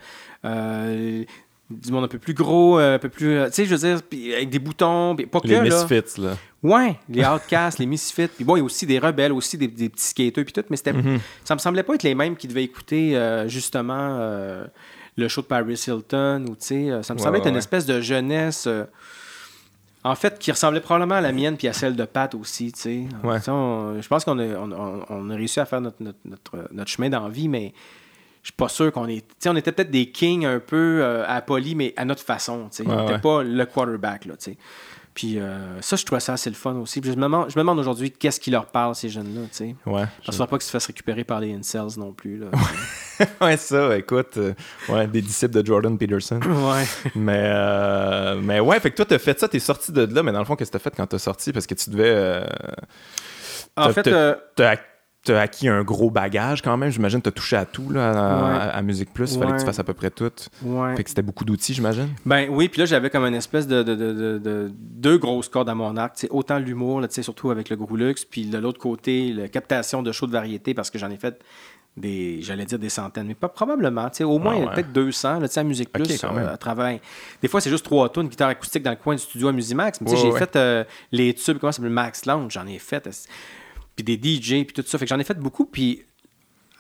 euh, 0.45 1.25
du 1.71 1.93
monde 1.93 2.05
un 2.05 2.09
peu 2.09 2.19
plus 2.19 2.35
gros, 2.35 2.79
un 2.79 2.99
peu 2.99 3.09
plus. 3.09 3.39
tu 3.47 3.53
sais, 3.53 3.65
je 3.67 3.75
veux 3.75 3.79
dire, 3.95 4.01
avec 4.35 4.51
des 4.51 4.59
boutons, 4.59 5.15
pas 5.17 5.41
que. 5.41 5.47
les 5.49 5.61
misfits, 5.61 6.21
là. 6.21 6.37
Ouais, 6.63 6.99
les 7.09 7.25
outcasts, 7.27 7.79
les 7.79 7.87
misfits. 7.87 8.27
Puis 8.29 8.45
bon, 8.45 8.57
il 8.57 8.61
y 8.61 8.63
a 8.63 8.65
aussi 8.65 8.87
des 8.87 8.99
rebelles, 8.99 9.33
aussi 9.33 9.57
des, 9.59 9.69
des 9.69 9.89
petits 9.89 10.07
skateurs, 10.09 10.45
puis 10.45 10.53
tout, 10.53 10.65
mais 10.71 10.77
c'était, 10.77 10.93
Mm-hmm. 10.93 11.19
ça 11.45 11.55
me 11.55 11.61
semblait 11.61 11.83
pas 11.85 11.95
être 11.95 12.03
les 12.05 12.15
mêmes 12.15 12.37
qui 12.37 12.49
devaient 12.49 12.65
écouter 12.65 13.43
justement 13.47 14.19
le 15.19 15.29
show 15.29 15.43
de 15.43 15.47
Paris 15.47 15.75
Hilton, 15.87 16.45
ou 16.49 16.51
tu 16.57 16.67
sais, 16.67 16.91
euh, 16.91 17.03
ça 17.03 17.13
me 17.15 17.19
Ouais, 17.19 17.25
semblait 17.25 17.39
être 17.41 17.45
ouais, 17.47 17.51
une 17.51 17.57
espèce 17.57 17.87
de 17.87 18.01
jeunesse. 18.01 18.67
euh, 18.67 18.85
en 20.05 20.15
fait, 20.15 20.39
qui 20.39 20.51
ressemblait 20.53 20.81
probablement 20.81 21.17
à 21.17 21.21
la 21.21 21.33
mienne 21.33 21.57
puis 21.57 21.67
à 21.69 21.73
celle 21.73 21.97
de 21.97 22.05
Pat 22.05 22.33
aussi, 22.35 22.73
tu 22.73 22.81
sais. 22.81 23.05
Ouais. 23.25 23.39
Je 23.45 24.09
pense 24.09 24.25
qu'on 24.25 24.39
a, 24.39 24.45
on, 25.11 25.31
a 25.31 25.35
réussi 25.35 25.59
à 25.61 25.67
faire 25.67 25.81
notre, 25.81 26.01
notre, 26.03 26.19
notre, 26.25 26.69
notre 26.73 26.91
chemin 26.91 27.11
dans 27.11 27.25
la 27.25 27.29
vie, 27.29 27.49
mais 27.49 27.73
je 28.43 28.49
suis 28.49 28.57
pas 28.57 28.69
sûr 28.69 28.93
qu'on 28.93 29.09
est... 29.09 29.27
Tu 29.27 29.35
sais, 29.41 29.49
on 29.51 29.57
était 29.57 29.73
peut-être 29.73 29.91
des 29.91 30.07
kings 30.11 30.47
un 30.47 30.61
peu 30.61 31.01
euh, 31.03 31.25
à 31.27 31.43
Poly, 31.43 31.75
mais 31.75 31.93
à 31.97 32.05
notre 32.05 32.23
façon, 32.23 32.69
tu 32.71 32.85
sais. 32.85 32.85
On 32.89 33.03
n'était 33.07 33.19
pas 33.19 33.43
le 33.43 33.67
quarterback, 33.67 34.25
là, 34.27 34.37
tu 34.37 34.53
sais. 34.53 34.57
Puis 35.19 35.37
euh, 35.41 35.81
ça, 35.81 35.97
je 35.97 36.05
trouvais 36.05 36.21
ça 36.21 36.35
assez 36.35 36.49
le 36.49 36.55
fun 36.55 36.75
aussi. 36.77 37.01
Puis 37.01 37.11
je 37.11 37.17
me 37.17 37.23
demande, 37.23 37.51
je 37.51 37.57
me 37.59 37.63
demande 37.63 37.81
aujourd'hui 37.81 38.13
qu'est-ce 38.13 38.39
qui 38.39 38.53
leur 38.53 38.67
parle, 38.67 38.95
ces 38.95 39.09
jeunes-là, 39.09 39.41
tu 39.51 39.57
sais? 39.57 39.75
Ouais. 39.85 40.05
J'espère 40.23 40.47
pas 40.47 40.57
qu'ils 40.59 40.67
se 40.67 40.71
fassent 40.71 40.87
récupérer 40.87 41.25
par 41.25 41.41
les 41.41 41.53
incels 41.53 41.89
non 41.97 42.13
plus, 42.13 42.39
là. 42.39 42.47
ouais, 43.41 43.57
ça, 43.57 43.99
écoute. 43.99 44.37
euh, 44.37 44.55
ouais, 44.89 45.09
des 45.09 45.21
disciples 45.21 45.61
de 45.61 45.67
Jordan 45.67 45.99
Peterson. 45.99 46.39
ouais. 46.47 46.85
mais, 47.17 47.43
euh, 47.53 48.41
mais 48.41 48.61
ouais, 48.61 48.79
fait 48.79 48.93
que 48.93 48.97
toi, 48.97 49.07
t'as 49.07 49.19
fait 49.19 49.41
ça, 49.41 49.49
t'es 49.49 49.59
sorti 49.59 49.91
de 49.91 50.03
là, 50.15 50.23
mais 50.23 50.31
dans 50.31 50.39
le 50.39 50.45
fond, 50.45 50.55
qu'est-ce 50.55 50.71
que 50.71 50.79
t'as 50.79 50.85
fait 50.85 50.95
quand 50.97 51.09
t'as 51.09 51.19
sorti? 51.19 51.53
Parce 51.53 51.67
que 51.67 51.75
tu 51.75 51.91
devais. 51.91 52.05
euh, 52.15 52.45
En 53.77 53.91
fait, 53.93 54.07
euh, 54.07 54.37
t'as 54.55 54.77
acquis 55.33 55.69
un 55.69 55.83
gros 55.83 56.11
bagage 56.11 56.63
quand 56.63 56.77
même, 56.77 56.91
j'imagine. 56.91 57.21
T'as 57.23 57.31
touché 57.31 57.57
à 57.57 57.65
tout, 57.67 57.91
là, 57.91 58.11
à, 58.11 58.13
Ouais. 58.13 58.57
à- 58.57 58.69
à 58.77 58.83
Musique 58.83 59.13
Plus. 59.13 59.35
Il 59.35 59.39
fallait 59.39 59.53
que 59.53 59.59
tu 59.61 59.65
fasses 59.67 59.79
à 59.79 59.85
peu 59.85 59.95
près 59.95 60.11
tout. 60.11 60.31
ouais. 60.63 60.97
Fait 60.97 61.03
que 61.05 61.09
c'était 61.11 61.23
beaucoup 61.23 61.45
d'outils, 61.45 61.75
j'imagine. 61.75 62.09
Ben 62.27 62.49
oui, 62.51 62.69
puis 62.69 62.81
là, 62.81 62.87
j'avais 62.87 63.11
comme 63.11 63.25
une 63.25 63.35
espèce 63.35 63.67
de, 63.67 63.83
de, 63.83 63.95
de, 63.95 64.13
de- 64.13 64.39
de- 64.39 64.71
deux 64.75 65.19
grosses 65.19 65.49
cordes 65.49 65.69
à 65.69 65.75
mon 65.75 65.97
arc. 65.97 66.17
tu 66.17 66.27
autant 66.31 66.59
l'humour, 66.59 67.01
là, 67.01 67.09
tu 67.09 67.23
surtout 67.23 67.51
avec 67.51 67.69
le 67.71 67.77
gros 67.77 67.97
luxe, 67.97 68.25
puis 68.25 68.47
de 68.47 68.59
l'autre 68.59 68.79
côté, 68.81 69.33
la 69.33 69.49
captation 69.49 70.03
de 70.03 70.13
shows 70.13 70.27
de 70.27 70.33
variété, 70.33 70.75
parce 70.75 70.91
que 70.91 70.99
j'en 70.99 71.11
ai 71.11 71.17
fait 71.17 71.41
des, 71.97 72.41
j'allais 72.43 72.65
dire 72.65 72.79
des 72.79 72.89
centaines, 72.91 73.27
mais 73.27 73.35
pas 73.35 73.49
probablement, 73.49 74.09
tu 74.11 74.23
au 74.23 74.39
moins 74.39 74.55
Ah 74.57 74.61
ouais. 74.67 74.75
peut-être 74.75 74.93
200, 74.93 75.41
là, 75.41 75.49
tu 75.49 75.59
à 75.59 75.65
Musique 75.65 75.91
Plus, 75.91 76.23
euh, 76.23 76.53
à 76.55 76.57
travers... 76.57 76.97
Des 77.43 77.49
fois, 77.49 77.61
c'est 77.61 77.71
juste 77.71 77.85
trois 77.85 78.09
tonnes, 78.09 78.29
guitare 78.29 78.51
acoustique 78.51 78.85
dans 78.85 78.91
le 78.91 78.97
coin 78.97 79.17
du 79.17 79.21
studio 79.21 79.49
à 79.49 79.53
Musimax, 79.53 80.01
mais 80.01 80.07
tu 80.11 80.13
sais, 80.13 80.17
Ouais, 80.23 80.29
j'ai 80.29 80.33
ouais. 80.33 80.39
fait 80.39 80.55
euh, 80.55 80.85
les 81.11 81.35
tubes, 81.35 81.59
comment 81.59 81.73
ça 81.73 81.79
s'appelle, 81.79 81.91
Max 81.93 82.25
Lounge, 82.25 82.53
j'en 82.53 82.67
ai 82.69 82.79
fait, 82.79 83.09
puis 83.99 84.17
des 84.17 84.37
DJ, 84.41 84.65
puis 84.65 84.73
tout 84.73 84.83
ça, 84.87 84.99
fait 84.99 85.05
que 85.05 85.09
j'en 85.09 85.19
ai 85.19 85.25
fait 85.25 85.39
beaucoup, 85.39 85.65
puis 85.65 86.05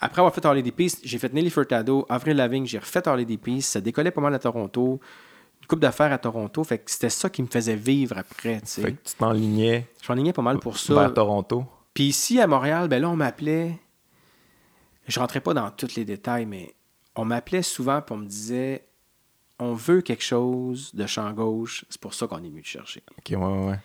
après 0.00 0.20
avoir 0.20 0.32
fait 0.34 0.44
Harley 0.44 0.62
Peace, 0.70 0.98
j'ai 1.02 1.18
fait 1.18 1.32
Nelly 1.32 1.50
Furtado, 1.50 2.06
Avril 2.08 2.36
Lavigne, 2.36 2.66
j'ai 2.66 2.78
refait 2.78 3.06
Harley 3.06 3.24
Peace, 3.36 3.62
ça 3.62 3.80
décollait 3.80 4.10
pas 4.10 4.20
mal 4.20 4.34
à 4.34 4.38
Toronto, 4.38 5.00
une 5.60 5.66
coupe 5.66 5.80
d'affaires 5.80 6.12
à 6.12 6.18
Toronto, 6.18 6.62
fait 6.62 6.78
que 6.78 6.90
c'était 6.90 7.10
ça 7.10 7.28
qui 7.28 7.42
me 7.42 7.48
faisait 7.48 7.74
vivre 7.74 8.16
après, 8.16 8.60
tu 8.60 8.66
sais. 8.66 8.82
Fait 8.82 8.92
que 8.92 9.08
tu 9.08 9.14
t'enlignais 9.16 9.88
Je 10.02 10.12
m'enlignais 10.12 10.32
pas 10.32 10.42
mal 10.42 10.58
pour 10.60 10.78
ça. 10.78 10.94
vers 10.94 11.14
Toronto. 11.14 11.64
Puis 11.92 12.04
ici, 12.04 12.40
à 12.40 12.46
Montréal, 12.46 12.88
ben 12.88 13.02
là, 13.02 13.10
on 13.10 13.16
m'appelait. 13.16 13.76
Je 15.08 15.18
rentrais 15.18 15.40
pas 15.40 15.54
dans 15.54 15.70
tous 15.70 15.96
les 15.96 16.04
détails, 16.04 16.46
mais 16.46 16.74
on 17.16 17.24
m'appelait 17.24 17.62
souvent 17.62 18.00
pour 18.00 18.16
me 18.16 18.26
disait 18.26 18.84
on 19.58 19.74
veut 19.74 20.02
quelque 20.02 20.22
chose 20.22 20.94
de 20.94 21.06
champ 21.06 21.32
gauche, 21.32 21.84
c'est 21.90 22.00
pour 22.00 22.14
ça 22.14 22.28
qu'on 22.28 22.38
est 22.44 22.48
venu 22.48 22.62
te 22.62 22.68
chercher. 22.68 23.02
Ok, 23.18 23.30
ouais, 23.30 23.36
ouais. 23.36 23.80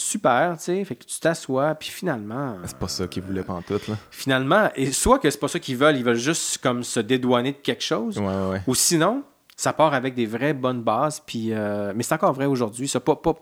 Super, 0.00 0.56
tu 0.58 0.62
sais, 0.64 0.84
fait 0.84 0.94
que 0.94 1.04
tu 1.04 1.18
t'assois, 1.18 1.74
puis 1.74 1.88
finalement. 1.90 2.56
C'est 2.64 2.78
pas 2.78 2.86
ça 2.86 3.06
qu'ils 3.08 3.22
voulaient 3.24 3.42
pantoute, 3.42 3.88
là. 3.88 3.96
Finalement, 4.12 4.70
et 4.76 4.92
soit 4.92 5.18
que 5.18 5.28
c'est 5.28 5.40
pas 5.40 5.48
ça 5.48 5.58
qu'ils 5.58 5.76
veulent, 5.76 5.96
ils 5.96 6.04
veulent 6.04 6.14
juste 6.14 6.58
comme 6.58 6.84
se 6.84 7.00
dédouaner 7.00 7.50
de 7.52 7.56
quelque 7.56 7.82
chose, 7.82 8.16
Ouais, 8.18 8.24
ouais, 8.26 8.48
ouais. 8.50 8.62
ou 8.68 8.74
sinon, 8.76 9.24
ça 9.56 9.72
part 9.72 9.94
avec 9.94 10.14
des 10.14 10.26
vraies 10.26 10.52
bonnes 10.54 10.82
bases, 10.82 11.20
puis 11.26 11.48
euh, 11.52 11.92
mais 11.96 12.04
c'est 12.04 12.14
encore 12.14 12.32
vrai 12.32 12.46
aujourd'hui. 12.46 12.86
Ça, 12.86 13.00
pas, 13.00 13.16
pas, 13.16 13.34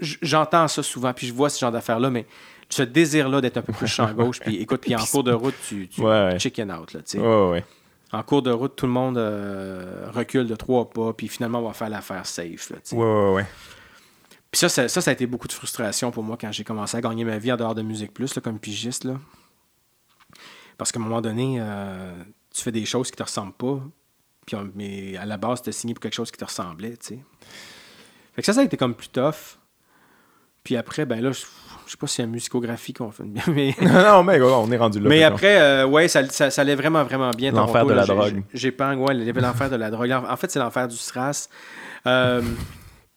j'entends 0.00 0.66
ça 0.68 0.82
souvent, 0.82 1.12
puis 1.12 1.26
je 1.26 1.34
vois 1.34 1.50
ce 1.50 1.58
genre 1.60 1.72
d'affaires-là, 1.72 2.08
mais 2.10 2.26
ce 2.68 2.82
désir-là 2.82 3.40
d'être 3.40 3.58
un 3.58 3.62
peu 3.62 3.72
plus 3.74 3.86
champ 3.86 4.10
gauche, 4.12 4.40
puis 4.40 4.56
écoute, 4.56 4.80
puis 4.80 4.96
en 4.96 5.04
cours 5.10 5.24
de 5.24 5.32
route, 5.32 5.54
tu, 5.68 5.88
tu 5.88 6.00
Ouais, 6.00 6.06
ouais. 6.32 6.38
chicken 6.38 6.72
out, 6.72 6.92
là, 6.94 7.00
tu 7.00 7.10
sais. 7.12 7.18
Ouais, 7.18 7.26
ouais, 7.26 7.50
ouais. 7.50 7.64
En 8.12 8.22
cours 8.22 8.40
de 8.40 8.50
route, 8.50 8.76
tout 8.76 8.86
le 8.86 8.92
monde 8.92 9.18
euh, 9.18 10.06
recule 10.12 10.46
de 10.46 10.54
trois 10.56 10.88
pas, 10.88 11.12
puis 11.12 11.28
finalement, 11.28 11.58
on 11.58 11.66
va 11.66 11.72
faire 11.74 11.90
l'affaire 11.90 12.24
safe, 12.24 12.70
là, 12.70 12.76
tu 12.76 12.80
sais. 12.84 12.96
Ouais, 12.96 13.02
ouais, 13.04 13.34
ouais. 13.34 13.46
Puis 14.50 14.58
ça, 14.60 14.68
ça, 14.68 14.88
ça, 14.88 15.00
ça 15.00 15.10
a 15.10 15.12
été 15.14 15.26
beaucoup 15.26 15.48
de 15.48 15.52
frustration 15.52 16.10
pour 16.10 16.22
moi 16.22 16.36
quand 16.40 16.50
j'ai 16.52 16.64
commencé 16.64 16.96
à 16.96 17.00
gagner 17.00 17.24
ma 17.24 17.38
vie 17.38 17.52
en 17.52 17.56
dehors 17.56 17.74
de 17.74 17.82
Musique 17.82 18.14
Plus, 18.14 18.34
là, 18.34 18.40
comme 18.42 18.58
pigiste, 18.58 19.04
là. 19.04 19.14
Parce 20.78 20.92
qu'à 20.92 21.00
un 21.00 21.02
moment 21.02 21.20
donné, 21.20 21.56
euh, 21.60 22.12
tu 22.54 22.62
fais 22.62 22.72
des 22.72 22.84
choses 22.84 23.10
qui 23.10 23.16
te 23.16 23.22
ressemblent 23.22 23.52
pas, 23.54 23.80
puis 24.46 24.56
on- 24.56 24.70
mais 24.74 25.16
à 25.16 25.24
la 25.26 25.36
base, 25.36 25.62
tu 25.62 25.70
as 25.70 25.72
signé 25.72 25.94
pour 25.94 26.00
quelque 26.02 26.14
chose 26.14 26.30
qui 26.30 26.38
te 26.38 26.44
ressemblait, 26.44 26.96
tu 26.96 27.06
sais. 27.06 27.18
Fait 28.34 28.42
que 28.42 28.46
ça, 28.46 28.52
ça 28.52 28.60
a 28.60 28.64
été 28.64 28.76
comme 28.76 28.94
plus 28.94 29.08
tough. 29.08 29.58
Puis 30.62 30.76
après, 30.76 31.06
ben 31.06 31.20
là, 31.22 31.32
je, 31.32 31.40
je 31.86 31.90
sais 31.92 31.96
pas 31.96 32.06
si 32.06 32.16
c'est 32.16 32.22
la 32.22 32.28
musicographie 32.28 32.92
qu'on 32.92 33.10
fait 33.10 33.22
bien, 33.24 33.42
mais. 33.48 33.74
non, 33.80 34.22
mais 34.24 34.40
on 34.42 34.70
est 34.70 34.76
rendu 34.76 35.00
là. 35.00 35.08
Mais 35.08 35.22
après, 35.22 35.58
euh, 35.60 35.86
ouais, 35.86 36.08
ça, 36.08 36.28
ça, 36.28 36.50
ça 36.50 36.60
allait 36.62 36.74
vraiment, 36.74 37.04
vraiment 37.04 37.30
bien. 37.30 37.52
L'enfer 37.52 37.86
de 37.86 37.92
la 37.94 38.00
là, 38.02 38.06
drogue. 38.06 38.42
j'ai- 38.52 38.58
J'ai 38.58 38.72
pas, 38.72 38.94
ouais, 38.94 39.14
l'enfer 39.14 39.70
de 39.70 39.76
la 39.76 39.90
drogue. 39.90 40.10
En 40.10 40.36
fait, 40.36 40.50
c'est 40.50 40.58
l'enfer 40.58 40.88
du 40.88 40.96
SRAS. 40.96 41.48
Euh, 42.06 42.42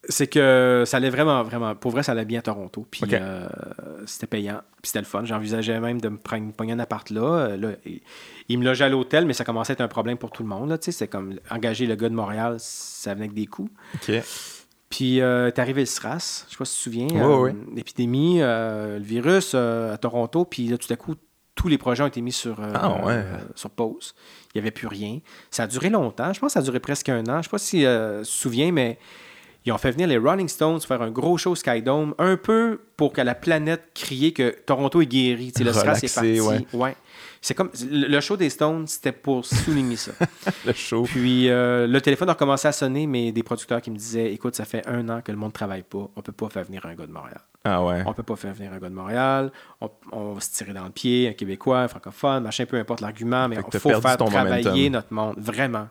c'est 0.07 0.27
que 0.27 0.83
ça 0.85 0.97
allait 0.97 1.09
vraiment, 1.09 1.43
vraiment. 1.43 1.75
Pour 1.75 1.91
vrai, 1.91 2.03
ça 2.03 2.13
allait 2.13 2.25
bien 2.25 2.39
à 2.39 2.41
Toronto. 2.41 2.85
Puis 2.89 3.01
euh, 3.13 3.47
c'était 4.05 4.27
payant. 4.27 4.61
Puis 4.81 4.87
c'était 4.89 4.99
le 4.99 5.05
fun. 5.05 5.25
J'envisageais 5.25 5.79
même 5.79 5.99
de 5.99 6.09
me 6.09 6.17
prendre 6.17 6.51
pogner 6.53 6.73
un 6.73 6.79
appart 6.79 7.09
là. 7.09 7.21
Euh, 7.21 7.57
là, 7.57 7.69
il, 7.85 7.99
il 8.47 8.59
me 8.59 8.63
logeait 8.65 8.85
à 8.85 8.89
l'hôtel, 8.89 9.25
mais 9.25 9.33
ça 9.33 9.43
commençait 9.43 9.71
à 9.71 9.73
être 9.73 9.81
un 9.81 9.87
problème 9.89 10.17
pour 10.17 10.31
tout 10.31 10.41
le 10.43 10.49
monde. 10.49 10.77
C'est 10.81 11.07
comme 11.07 11.35
engager 11.51 11.85
le 11.85 11.95
gars 11.95 12.09
de 12.09 12.15
Montréal, 12.15 12.55
ça 12.59 13.13
venait 13.13 13.25
avec 13.25 13.35
des 13.35 13.45
coûts. 13.45 13.69
Puis, 14.89 15.21
euh, 15.21 15.51
t'es 15.51 15.61
arrivé 15.61 15.81
le 15.81 15.85
SRAS, 15.85 16.45
je 16.47 16.53
sais 16.53 16.57
pas 16.57 16.65
si 16.65 16.73
tu 16.73 16.77
te 16.79 16.83
souviens. 16.83 17.07
Ouais, 17.09 17.51
euh. 17.51 17.53
L'épidémie, 17.75 18.41
euh, 18.41 18.97
le 18.97 19.03
virus 19.03 19.53
à 19.53 19.97
Toronto. 20.01 20.45
Puis 20.45 20.67
là, 20.67 20.77
tout 20.79 20.91
à 20.91 20.95
coup, 20.95 21.13
tous 21.53 21.67
les 21.67 21.77
projets 21.77 22.01
ont 22.01 22.07
été 22.07 22.21
mis 22.21 22.31
sur, 22.31 22.59
euh, 22.59 22.71
Ah, 22.73 23.05
ouais. 23.05 23.13
euh, 23.13 23.37
sur 23.53 23.69
pause. 23.69 24.15
Il 24.47 24.57
n'y 24.57 24.61
avait 24.61 24.71
plus 24.71 24.87
rien. 24.87 25.19
Ça 25.51 25.63
a 25.63 25.67
duré 25.67 25.89
longtemps. 25.91 26.33
Je 26.33 26.39
pense 26.39 26.49
que 26.49 26.53
ça 26.53 26.59
a 26.61 26.63
duré 26.63 26.79
presque 26.79 27.09
un 27.09 27.23
an. 27.27 27.37
Je 27.39 27.43
sais 27.43 27.49
pas 27.51 27.57
si 27.59 27.85
euh, 27.85 28.21
tu 28.21 28.25
te 28.25 28.31
souviens, 28.31 28.71
mais 28.71 28.97
ils 29.69 29.71
ont 29.71 29.77
fait 29.77 29.91
venir 29.91 30.07
les 30.07 30.17
Rolling 30.17 30.47
Stones 30.49 30.81
faire 30.81 31.01
un 31.01 31.11
gros 31.11 31.37
show 31.37 31.53
Skydome, 31.55 32.15
un 32.17 32.37
peu 32.37 32.81
pour 32.97 33.13
que 33.13 33.21
la 33.21 33.35
planète 33.35 33.91
crie 33.93 34.33
que 34.33 34.49
Toronto 34.65 34.99
est 35.01 35.05
guéri. 35.05 35.53
Le 35.59 35.71
SRAS 35.71 35.99
est 36.03 36.13
parti. 36.13 36.41
ouais. 36.41 36.65
Ouais. 36.73 36.95
C'est 37.41 37.53
comme 37.53 37.69
le 37.89 38.19
show 38.19 38.35
des 38.35 38.49
Stones, 38.49 38.85
c'était 38.87 39.13
pour 39.13 39.45
souligner 39.45 39.95
ça. 39.95 40.11
Le 40.65 40.73
show. 40.73 41.03
Puis 41.03 41.49
euh, 41.49 41.87
le 41.87 42.01
téléphone 42.01 42.27
a 42.29 42.33
recommencé 42.33 42.67
à 42.67 42.73
sonner, 42.73 43.07
mais 43.07 43.31
des 43.31 43.43
producteurs 43.43 43.81
qui 43.81 43.91
me 43.91 43.95
disaient 43.95 44.33
Écoute, 44.33 44.55
ça 44.55 44.65
fait 44.65 44.85
un 44.87 45.07
an 45.07 45.21
que 45.21 45.31
le 45.31 45.37
monde 45.37 45.51
ne 45.51 45.53
travaille 45.53 45.83
pas. 45.83 46.09
On 46.17 46.21
peut 46.21 46.33
pas 46.33 46.49
faire 46.49 46.65
venir 46.65 46.85
un 46.85 46.95
gars 46.95 47.07
de 47.07 47.11
Montréal. 47.13 47.39
Ah 47.63 47.81
ouais. 47.85 48.03
On 48.05 48.13
peut 48.13 48.23
pas 48.23 48.35
faire 48.35 48.53
venir 48.53 48.73
un 48.73 48.77
gars 48.79 48.89
de 48.89 48.93
Montréal. 48.93 49.51
On, 49.79 49.89
on 50.11 50.33
va 50.33 50.41
se 50.41 50.51
tirer 50.51 50.73
dans 50.73 50.83
le 50.83 50.89
pied, 50.89 51.29
un 51.29 51.33
Québécois, 51.33 51.79
un 51.81 51.87
francophone, 51.87 52.43
machin, 52.43 52.65
peu 52.65 52.77
importe 52.77 52.99
l'argument, 52.99 53.47
mais 53.47 53.55
il 53.55 53.79
faut 53.79 53.89
faire 53.89 54.17
travailler 54.17 54.63
momentum. 54.63 54.89
notre 54.91 55.13
monde. 55.13 55.35
Vraiment. 55.37 55.87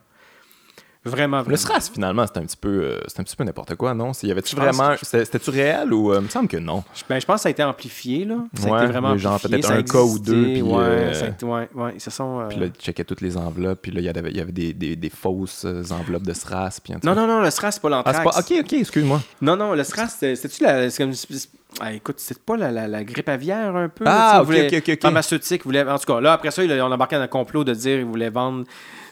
Vraiment, 1.05 1.39
vraiment. 1.39 1.51
Le 1.51 1.57
SRAS, 1.57 1.91
finalement, 1.93 2.27
c'était 2.27 2.41
un 2.41 2.45
petit 2.45 2.57
peu, 2.57 2.69
euh, 2.83 3.01
un 3.19 3.23
petit 3.23 3.37
peu 3.37 3.45
n'importe 3.45 3.75
quoi, 3.77 3.95
non? 3.95 4.13
Y 4.23 4.31
avait-tu 4.31 4.51
Je 4.51 4.57
pense 4.61 4.77
vraiment. 4.77 4.97
que- 4.97 5.07
C'était-tu 5.07 5.51
réel 5.51 5.93
ou. 5.93 6.13
euh, 6.13 6.17
il 6.21 6.25
me 6.25 6.29
semble 6.29 6.49
que 6.49 6.57
non. 6.57 6.83
Je, 6.95 7.03
ben, 7.09 7.21
je 7.21 7.25
pense 7.25 7.37
que 7.37 7.41
ça 7.43 7.49
a 7.49 7.51
été 7.51 7.63
amplifié. 7.63 8.25
Là. 8.25 8.37
Ça 8.55 8.67
a 8.69 8.71
Ouais, 8.73 8.79
été 8.83 8.93
vraiment 8.93 9.17
genre 9.17 9.41
peut-être 9.41 9.71
a 9.71 9.75
un 9.75 9.83
cas 9.83 10.03
ou 10.03 10.19
deux, 10.19 10.45
puis, 10.45 10.63
ouais, 10.63 10.77
euh, 10.83 11.15
ça 11.15 11.25
a 11.27 11.29
été- 11.29 11.47
ouais, 11.47 11.69
ouais, 11.75 11.93
ils 11.95 12.01
se 12.01 12.11
sont. 12.11 12.41
euh, 12.41 12.49
Puis 12.49 12.59
là, 12.59 12.69
tu 12.69 12.81
checkais 12.85 13.05
toutes 13.05 13.21
les 13.21 13.37
enveloppes, 13.37 13.81
puis 13.81 13.93
là, 13.93 14.01
il 14.01 14.05
y 14.05 14.09
avait, 14.09 14.31
il 14.31 14.37
y 14.37 14.41
avait 14.41 14.53
des, 14.53 14.73
des, 14.75 14.97
des 14.97 15.11
fausses 15.11 15.65
euh, 15.65 15.83
enveloppes 15.93 16.25
de 16.25 16.33
SRAS. 16.35 16.81
Puis 16.83 16.93
Non, 17.05 17.15
non, 17.15 17.27
non, 17.27 17.41
le 17.43 17.51
SRAS, 17.51 17.73
c'est 17.73 17.81
pas 17.83 17.89
Ah, 17.93 18.03
c'est 18.07 18.13
l'anthrax. 18.19 18.37
pas. 18.49 18.55
Ok, 18.55 18.61
ok, 18.65 18.73
excuse-moi. 18.75 19.23
Non, 19.41 19.57
non, 19.57 19.75
le 19.75 19.85
SRAS, 19.85 20.09
c'était- 20.09 20.35
c'était-tu 20.37 20.65
la. 20.65 20.91
c'est 20.91 21.11
c'est- 21.15 21.49
ah, 21.81 21.93
écoute, 21.93 22.17
c'était 22.19 22.41
pas 22.45 22.57
la, 22.57 22.71
la- 22.73 22.89
la 22.89 23.05
grippe 23.05 23.29
aviaire 23.29 23.75
un 23.77 23.89
peu? 23.89 24.05
Ah, 24.07 24.43
tu 24.47 24.53
sais, 24.53 24.67
ok, 24.79 24.83
voulait-. 24.85 24.97
Pharmaceutique, 25.01 25.65
voulait, 25.65 25.89
en 25.89 25.99
tout 25.99 26.13
cas, 26.13 26.21
là, 26.21 26.33
après 26.33 26.51
ça, 26.51 26.63
on 26.63 26.93
embarquait 26.93 27.17
dans 27.17 27.23
un 27.23 27.29
complot 27.29 27.63
de 27.65 27.73
dire 27.73 27.99
qu'ils 27.99 28.05
voulaient 28.07 28.31
vendre 28.31 28.65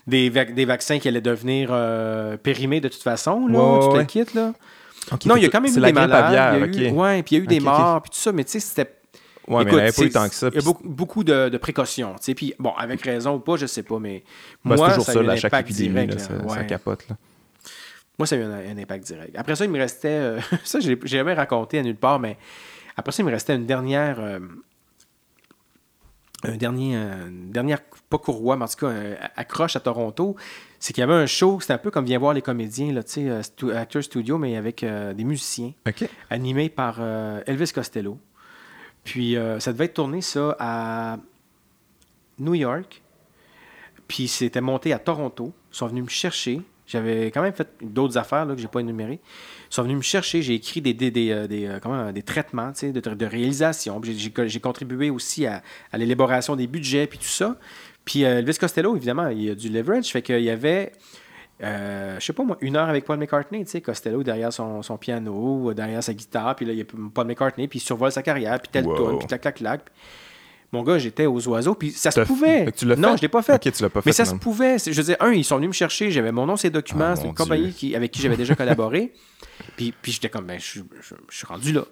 des, 0.07 0.30
vac- 0.30 0.54
des 0.54 0.64
vaccins 0.64 0.98
qui 0.98 1.09
allaient 1.09 1.20
devenir 1.20 1.70
euh, 1.72 2.36
périmés 2.36 2.80
de 2.80 2.88
toute 2.88 3.02
façon, 3.02 3.46
là, 3.46 3.59
ouais. 3.59 3.98
le 3.98 4.04
kit, 4.04 4.24
là. 4.34 4.52
Non, 5.24 5.36
il 5.36 5.42
y 5.42 5.46
a 5.46 5.48
quand 5.48 5.61
même 5.61 5.72
eu 5.76 5.78
la 5.80 5.88
des 5.88 5.92
malades. 5.92 6.24
aviaire, 6.24 6.66
il 6.66 6.82
y 6.82 6.86
a 6.86 6.88
eu, 6.88 6.92
ouais, 6.92 7.22
puis 7.22 7.36
il 7.36 7.38
y 7.38 7.40
a 7.42 7.44
eu 7.44 7.46
des 7.46 7.61
morts, 7.61 8.02
puis 8.02 8.11
tout 8.11 8.18
ça, 8.18 8.32
mais 8.32 8.44
tu 8.44 8.52
sais, 8.52 8.61
c'était 8.61 8.92
Ouais, 9.48 9.62
Écoute, 9.62 9.78
pas 9.78 10.02
eu 10.02 10.11
tant 10.11 10.28
que 10.28 10.34
ça. 10.34 10.48
Il 10.48 10.57
y 10.57 10.59
a 10.59 10.62
beaucoup, 10.62 10.82
beaucoup 10.88 11.22
de, 11.22 11.48
de 11.48 11.57
précautions. 11.57 12.14
tu 12.14 12.24
sais, 12.24 12.34
Puis, 12.34 12.52
bon, 12.59 12.70
avec 12.72 13.00
raison 13.02 13.36
ou 13.36 13.38
pas, 13.38 13.57
je 13.57 13.66
sais 13.66 13.84
pas, 13.84 14.00
mais 14.00 14.24
bah, 14.64 14.74
moi, 14.74 14.88
toujours 14.88 15.04
ça, 15.04 15.12
a 15.12 15.22
eu 15.22 15.24
un 15.24 15.28
à 15.28 15.36
chaque 15.36 15.52
impact 15.54 15.70
épidémie, 15.70 16.07
direct. 16.09 16.28
là, 16.30 16.48
ça, 16.48 16.64
capote. 16.64 17.09
Là. 17.09 17.16
Moi, 18.18 18.26
ça 18.26 18.34
a 18.34 18.38
eu 18.40 18.42
un, 18.42 18.50
un 18.50 18.78
impact 18.78 19.07
direct. 19.07 19.36
Après 19.38 19.54
ça, 19.54 19.64
il 19.64 19.70
me 19.70 19.78
restait. 19.78 20.09
euh, 20.09 20.40
ça, 20.64 20.80
j'ai 20.80 20.98
jamais 21.04 21.34
raconté 21.34 21.78
à 21.78 21.82
nulle 21.84 21.94
part, 21.94 22.18
mais 22.18 22.36
après 22.96 23.12
ça, 23.12 23.22
il 23.22 23.26
me 23.26 23.30
restait 23.30 23.54
une 23.54 23.66
dernière. 23.66 24.16
euh, 24.18 24.40
un 26.45 26.57
dernier, 26.57 26.97
euh, 26.97 27.28
dernière, 27.30 27.80
pas 28.11 28.18
courroie, 28.18 28.57
mais 28.57 28.64
en 28.64 28.68
tout 28.68 28.76
cas, 28.87 28.87
euh, 28.89 29.16
accroche 29.37 29.74
à 29.76 29.80
Toronto. 29.80 30.37
C'est 30.78 30.93
qu'il 30.93 31.01
y 31.01 31.05
avait 31.05 31.14
un 31.14 31.26
show, 31.26 31.59
c'était 31.61 31.72
un 31.72 31.78
peu 31.78 31.91
comme 31.91 32.05
Viens 32.05 32.18
voir 32.18 32.34
les 32.34 32.43
comédiens, 32.43 32.93
là, 32.93 33.03
tu 33.03 33.12
sais, 33.12 33.28
euh, 33.30 33.43
stu- 33.43 33.72
Actors 33.72 34.03
Studio, 34.05 34.37
mais 34.39 34.57
avec 34.57 34.82
euh, 34.82 35.14
des 35.14 35.24
musiciens, 35.24 35.72
OK. 35.89 36.09
animé 36.30 36.68
par 36.68 37.01
Elvis 37.47 37.72
Costello. 37.72 38.18
Puis 39.05 39.37
ça 39.61 39.72
devait 39.72 39.84
être 39.87 39.95
tourné, 39.95 40.20
ça, 40.20 40.57
à 40.59 41.18
New 42.41 42.55
York. 42.55 43.03
Puis 44.09 44.26
c'était 44.28 44.61
monté 44.61 44.93
à 44.93 44.99
Toronto. 44.99 45.53
Ils 45.72 45.76
sont 45.76 45.87
venus 45.87 46.05
me 46.05 46.09
chercher. 46.09 46.61
J'avais 46.87 47.26
quand 47.26 47.43
même 47.43 47.53
fait 47.53 47.68
d'autres 47.82 48.16
affaires 48.16 48.47
là, 48.47 48.55
que 48.55 48.61
j'ai 48.61 48.68
pas 48.68 48.80
énumérées. 48.80 49.18
Ils 49.70 49.74
sont 49.74 49.82
venus 49.82 49.97
me 49.97 50.03
chercher. 50.03 50.41
J'ai 50.43 50.55
écrit 50.55 50.80
des, 50.80 50.95
des, 50.95 51.11
des, 51.11 51.30
euh, 51.32 51.47
des, 51.49 51.66
euh, 51.66 51.78
comment, 51.82 52.12
des 52.12 52.22
traitements 52.22 52.72
de, 52.80 53.01
de 53.01 53.26
réalisation. 53.26 54.01
J'ai 54.03 54.61
contribué 54.61 55.11
aussi 55.11 55.47
à, 55.47 55.62
à 55.93 55.99
l'élaboration 55.99 56.55
des 56.55 56.66
budgets 56.66 57.07
puis 57.07 57.18
tout 57.18 57.24
ça. 57.24 57.57
Puis 58.05 58.24
euh, 58.24 58.39
Elvis 58.39 58.55
Costello, 58.59 58.95
évidemment, 58.95 59.28
il 59.28 59.43
y 59.43 59.51
a 59.51 59.55
du 59.57 59.68
leverage. 59.68 60.07
Fait 60.12 60.22
qu'il 60.22 60.41
y 60.43 60.51
avait, 60.51 60.93
euh, 61.62 62.20
je 62.20 62.24
sais 62.24 62.32
pas 62.32 62.45
moi, 62.45 62.57
une 62.61 62.76
heure 62.76 62.89
avec 62.89 63.05
Paul 63.05 63.18
McCartney. 63.18 63.64
Tu 63.64 63.70
sais, 63.72 63.80
Costello 63.80 64.22
derrière 64.22 64.53
son, 64.53 64.80
son 64.82 64.97
piano, 64.97 65.74
derrière 65.74 66.05
sa 66.05 66.14
guitare. 66.14 66.55
Puis 66.55 66.66
là, 66.66 66.72
il 66.72 66.78
y 66.78 66.82
a 66.82 66.84
Paul 67.12 67.26
McCartney. 67.26 67.66
Puis 67.66 67.80
il 67.80 67.82
survole 67.82 68.12
sa 68.12 68.22
carrière. 68.22 68.61
Puis 68.61 68.68
tel 68.70 68.87
Wow. 68.87 68.97
tune, 69.11 69.18
puis 69.18 69.26
clac, 69.26 69.41
clac, 69.41 69.57
clac. 69.57 69.80
Mon 70.72 70.82
gars, 70.82 70.98
j'étais 70.98 71.26
aux 71.26 71.46
oiseaux. 71.48 71.74
Puis 71.74 71.92
ça 71.92 72.10
se 72.10 72.20
pouvait. 72.20 72.70
Tu 72.72 72.86
l'as 72.86 72.96
non, 72.96 73.12
fait? 73.12 73.16
je 73.18 73.22
l'ai 73.22 73.28
pas 73.28 73.42
fait. 73.42 73.58
Tu 73.58 73.82
l'as 73.82 73.88
pas 73.88 74.00
Mais 74.04 74.12
fait, 74.12 74.24
ça 74.24 74.24
se 74.24 74.34
pouvait. 74.34 74.78
Je 74.78 74.90
veux 74.90 75.02
dire, 75.02 75.16
un, 75.20 75.32
ils 75.32 75.44
sont 75.44 75.56
venus 75.56 75.68
me 75.68 75.72
chercher, 75.74 76.10
j'avais 76.10 76.32
mon 76.32 76.46
nom, 76.46 76.56
ses 76.56 76.70
documents, 76.70 77.10
Ah, 77.12 77.16
c'est 77.16 77.26
une 77.26 77.34
compagnie 77.34 77.72
qui- 77.72 77.94
avec 77.94 78.10
qui 78.10 78.20
j'avais 78.20 78.36
déjà 78.36 78.54
collaboré. 78.54 79.12
puis 79.76 79.94
puis 80.02 80.12
j'étais 80.12 80.28
comme, 80.28 80.46
ben, 80.46 80.58
je, 80.58 80.64
suis- 80.64 80.84
je- 81.00 81.14
je 81.30 81.36
suis 81.36 81.46
rendu 81.46 81.72
là. 81.72 81.84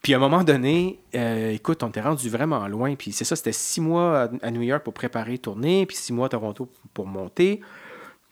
Puis 0.00 0.14
à 0.14 0.16
un 0.16 0.20
moment 0.20 0.44
donné, 0.44 1.00
euh, 1.16 1.50
écoute, 1.50 1.82
on 1.82 1.88
était 1.88 2.00
rendu 2.00 2.30
vraiment 2.30 2.68
loin. 2.68 2.94
Puis 2.94 3.10
c'est 3.10 3.24
ça, 3.24 3.34
c'était 3.34 3.50
six 3.52 3.80
mois 3.80 4.22
à, 4.22 4.28
à 4.46 4.50
New 4.52 4.62
York 4.62 4.84
pour 4.84 4.94
préparer, 4.94 5.38
tourner, 5.38 5.84
puis 5.86 5.96
six 5.96 6.12
mois 6.12 6.26
à 6.26 6.28
Toronto 6.28 6.70
pour 6.94 7.06
monter. 7.06 7.60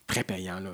Très 0.07 0.23
payant, 0.23 0.61
là. 0.61 0.71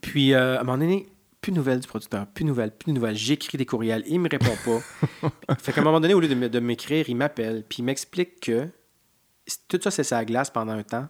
Puis 0.00 0.32
euh, 0.32 0.56
à 0.56 0.60
un 0.60 0.64
moment 0.64 0.78
donné, 0.78 1.06
plus 1.40 1.52
de 1.52 1.56
nouvelles 1.56 1.80
du 1.80 1.86
producteur, 1.86 2.26
plus 2.26 2.44
de 2.44 2.48
nouvelles, 2.48 2.72
plus 2.72 2.92
de 2.92 2.96
nouvelles. 2.96 3.16
J'écris 3.16 3.58
des 3.58 3.66
courriels, 3.66 4.02
il 4.06 4.20
me 4.20 4.28
répond 4.28 4.56
pas. 4.64 5.30
fait 5.58 5.72
qu'à 5.72 5.80
un 5.80 5.84
moment 5.84 6.00
donné, 6.00 6.14
au 6.14 6.20
lieu 6.20 6.28
de 6.28 6.60
m'écrire, 6.60 7.08
il 7.08 7.16
m'appelle, 7.16 7.64
puis 7.68 7.78
il 7.78 7.84
m'explique 7.84 8.40
que 8.40 8.68
tout 9.68 9.78
ça, 9.80 9.90
c'est 9.90 10.04
sa 10.04 10.24
glace 10.24 10.50
pendant 10.50 10.72
un 10.72 10.82
temps 10.82 11.08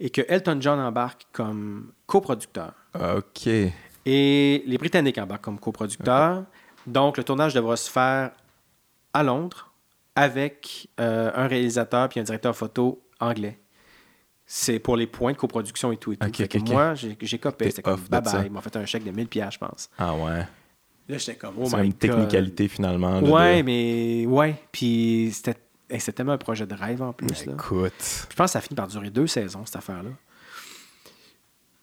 et 0.00 0.10
que 0.10 0.22
Elton 0.28 0.58
John 0.60 0.78
embarque 0.78 1.26
comme 1.32 1.92
coproducteur 2.06 2.72
OK. 2.94 3.46
et 3.46 4.62
les 4.64 4.78
Britanniques 4.78 5.18
embarquent 5.18 5.44
comme 5.44 5.58
coproducteurs. 5.58 6.44
Donc, 6.86 7.16
le 7.16 7.24
tournage 7.24 7.54
devra 7.54 7.76
se 7.76 7.90
faire 7.90 8.30
à 9.12 9.22
Londres 9.22 9.72
avec 10.14 10.88
euh, 11.00 11.30
un 11.34 11.46
réalisateur 11.46 12.08
puis 12.08 12.20
un 12.20 12.22
directeur 12.22 12.56
photo 12.56 13.02
anglais. 13.20 13.60
C'est 14.50 14.78
pour 14.78 14.96
les 14.96 15.06
points 15.06 15.32
de 15.32 15.36
coproduction 15.36 15.92
et 15.92 15.98
tout. 15.98 16.12
Et 16.12 16.16
tout. 16.16 16.64
Moi, 16.72 16.94
j'ai 16.94 17.16
j'ai 17.20 17.38
copé. 17.38 17.66
C'était 17.66 17.82
comme 17.82 18.00
bye 18.10 18.22
bye. 18.22 18.46
Ils 18.46 18.50
m'ont 18.50 18.62
fait 18.62 18.74
un 18.76 18.86
chèque 18.86 19.04
de 19.04 19.10
1000 19.10 19.28
pièces, 19.28 19.52
je 19.54 19.58
pense. 19.58 19.90
Ah 19.98 20.14
ouais. 20.14 20.46
Là, 21.06 21.18
j'étais 21.18 21.34
comme, 21.36 21.54
oh 21.58 21.66
c'est 21.66 21.76
my 21.76 21.82
une 21.84 21.90
God. 21.90 21.98
technicalité, 21.98 22.68
finalement. 22.68 23.20
Ouais, 23.20 23.58
de- 23.58 23.66
mais 23.66 24.26
ouais. 24.26 24.54
Puis 24.72 25.30
c'était 25.34 25.56
hey, 25.90 26.00
c'était 26.00 26.12
tellement 26.12 26.32
un 26.32 26.38
projet 26.38 26.66
de 26.66 26.74
rêve 26.74 27.02
en 27.02 27.12
plus. 27.12 27.44
là. 27.44 27.52
Écoute. 27.52 28.26
Je 28.30 28.34
pense 28.34 28.46
que 28.46 28.52
ça 28.52 28.58
a 28.58 28.62
fini 28.62 28.74
par 28.74 28.86
durer 28.88 29.10
deux 29.10 29.26
saisons, 29.26 29.66
cette 29.66 29.76
affaire-là. 29.76 30.10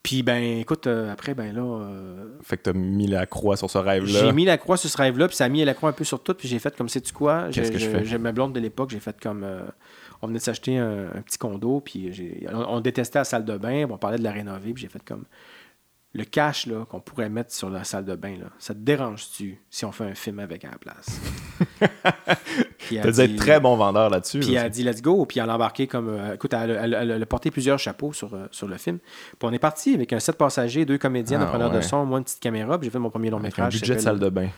Puis, 0.03 0.21
ben, 0.21 0.59
écoute, 0.59 0.85
euh, 0.85 1.11
après, 1.11 1.33
ben 1.33 1.51
là, 1.55 1.61
euh, 1.63 2.37
Fait 2.43 2.57
que 2.57 2.61
t'as 2.63 2.73
mis 2.73 3.07
la 3.07 3.25
croix 3.25 3.57
sur 3.57 3.71
ce 3.71 3.79
rêve-là. 3.79 4.19
j'ai 4.19 4.31
mis 4.33 4.45
la 4.45 4.59
croix 4.59 4.77
sur 4.77 4.87
ce 4.87 4.97
rêve-là, 4.97 5.27
puis 5.27 5.35
ça 5.35 5.45
a 5.45 5.49
mis 5.49 5.65
la 5.65 5.73
croix 5.73 5.89
un 5.89 5.93
peu 5.93 6.03
sur 6.03 6.21
tout, 6.21 6.35
puis 6.35 6.47
j'ai 6.47 6.59
fait 6.59 6.75
comme, 6.77 6.89
sais-tu 6.89 7.11
quoi? 7.11 7.47
Qu'est-ce 7.51 7.71
que 7.71 7.79
je 7.79 7.89
fais? 7.89 8.05
J'ai 8.05 8.19
ma 8.19 8.31
blonde 8.31 8.53
de 8.53 8.59
l'époque, 8.59 8.91
j'ai 8.91 8.99
fait 8.99 9.19
comme, 9.19 9.43
euh, 9.43 9.61
on 10.21 10.27
venait 10.27 10.39
de 10.39 10.43
s'acheter 10.43 10.77
un, 10.77 11.07
un 11.15 11.21
petit 11.21 11.37
condo, 11.37 11.81
puis 11.81 12.45
on, 12.51 12.75
on 12.75 12.79
détestait 12.81 13.19
la 13.19 13.25
salle 13.25 13.45
de 13.45 13.57
bain, 13.57 13.85
on 13.89 13.97
parlait 13.97 14.17
de 14.17 14.23
la 14.23 14.31
rénover, 14.31 14.73
puis 14.73 14.81
j'ai 14.83 14.89
fait 14.89 15.03
comme, 15.03 15.23
le 16.13 16.23
cash 16.23 16.65
là, 16.67 16.85
qu'on 16.85 17.01
pourrait 17.01 17.27
mettre 17.29 17.53
sur 17.53 17.69
la 17.69 17.83
salle 17.83 18.05
de 18.05 18.15
bain, 18.15 18.37
là, 18.39 18.45
ça 18.57 18.73
te 18.73 18.79
dérange-tu 18.79 19.59
si 19.69 19.83
on 19.83 19.91
fait 19.91 20.05
un 20.05 20.15
film 20.15 20.39
avec 20.39 20.63
à 20.63 20.69
la 20.71 20.77
place? 20.77 21.19
Puis 22.77 22.97
elle 22.97 23.11
dû 23.11 23.19
être 23.19 23.31
dit- 23.31 23.35
très 23.35 23.59
bon 23.59 23.75
vendeur 23.75 24.09
là-dessus. 24.11 24.39
puis 24.39 24.53
elle 24.53 24.65
a 24.65 24.69
dit 24.69 24.83
let's 24.83 25.01
go, 25.01 25.25
puis 25.25 25.39
elle 25.39 25.49
a 25.49 25.55
embarqué 25.55 25.87
comme. 25.87 26.07
euh, 26.09 26.35
écoute, 26.35 26.53
elle, 26.53 26.69
elle- 26.69 26.93
elle- 26.93 27.11
elle 27.11 27.21
a 27.23 27.25
porté 27.25 27.49
plusieurs 27.49 27.79
chapeaux 27.79 28.13
sur, 28.13 28.33
euh, 28.35 28.45
sur 28.51 28.67
le 28.67 28.77
film. 28.77 28.99
Puis 28.99 29.37
on 29.41 29.51
est 29.51 29.59
parti 29.59 29.95
avec 29.95 30.13
un 30.13 30.19
sept 30.19 30.37
passagers, 30.37 30.85
deux 30.85 30.97
comédiens, 30.99 31.39
Ah, 31.41 31.45
un 31.45 31.47
preneur 31.47 31.71
ouais. 31.71 31.77
de 31.77 31.81
son, 31.81 32.05
moi 32.05 32.19
une 32.19 32.23
petite 32.23 32.39
caméra, 32.39 32.77
puis 32.77 32.85
j'ai 32.87 32.91
fait 32.91 32.99
mon 32.99 33.09
premier 33.09 33.29
long 33.31 33.39
Avec 33.39 33.57
un 33.57 33.63
métrage. 33.65 33.81
budget 33.81 33.95
de 33.95 33.99
salle 33.99 34.19
de 34.19 34.29
bain. 34.29 34.49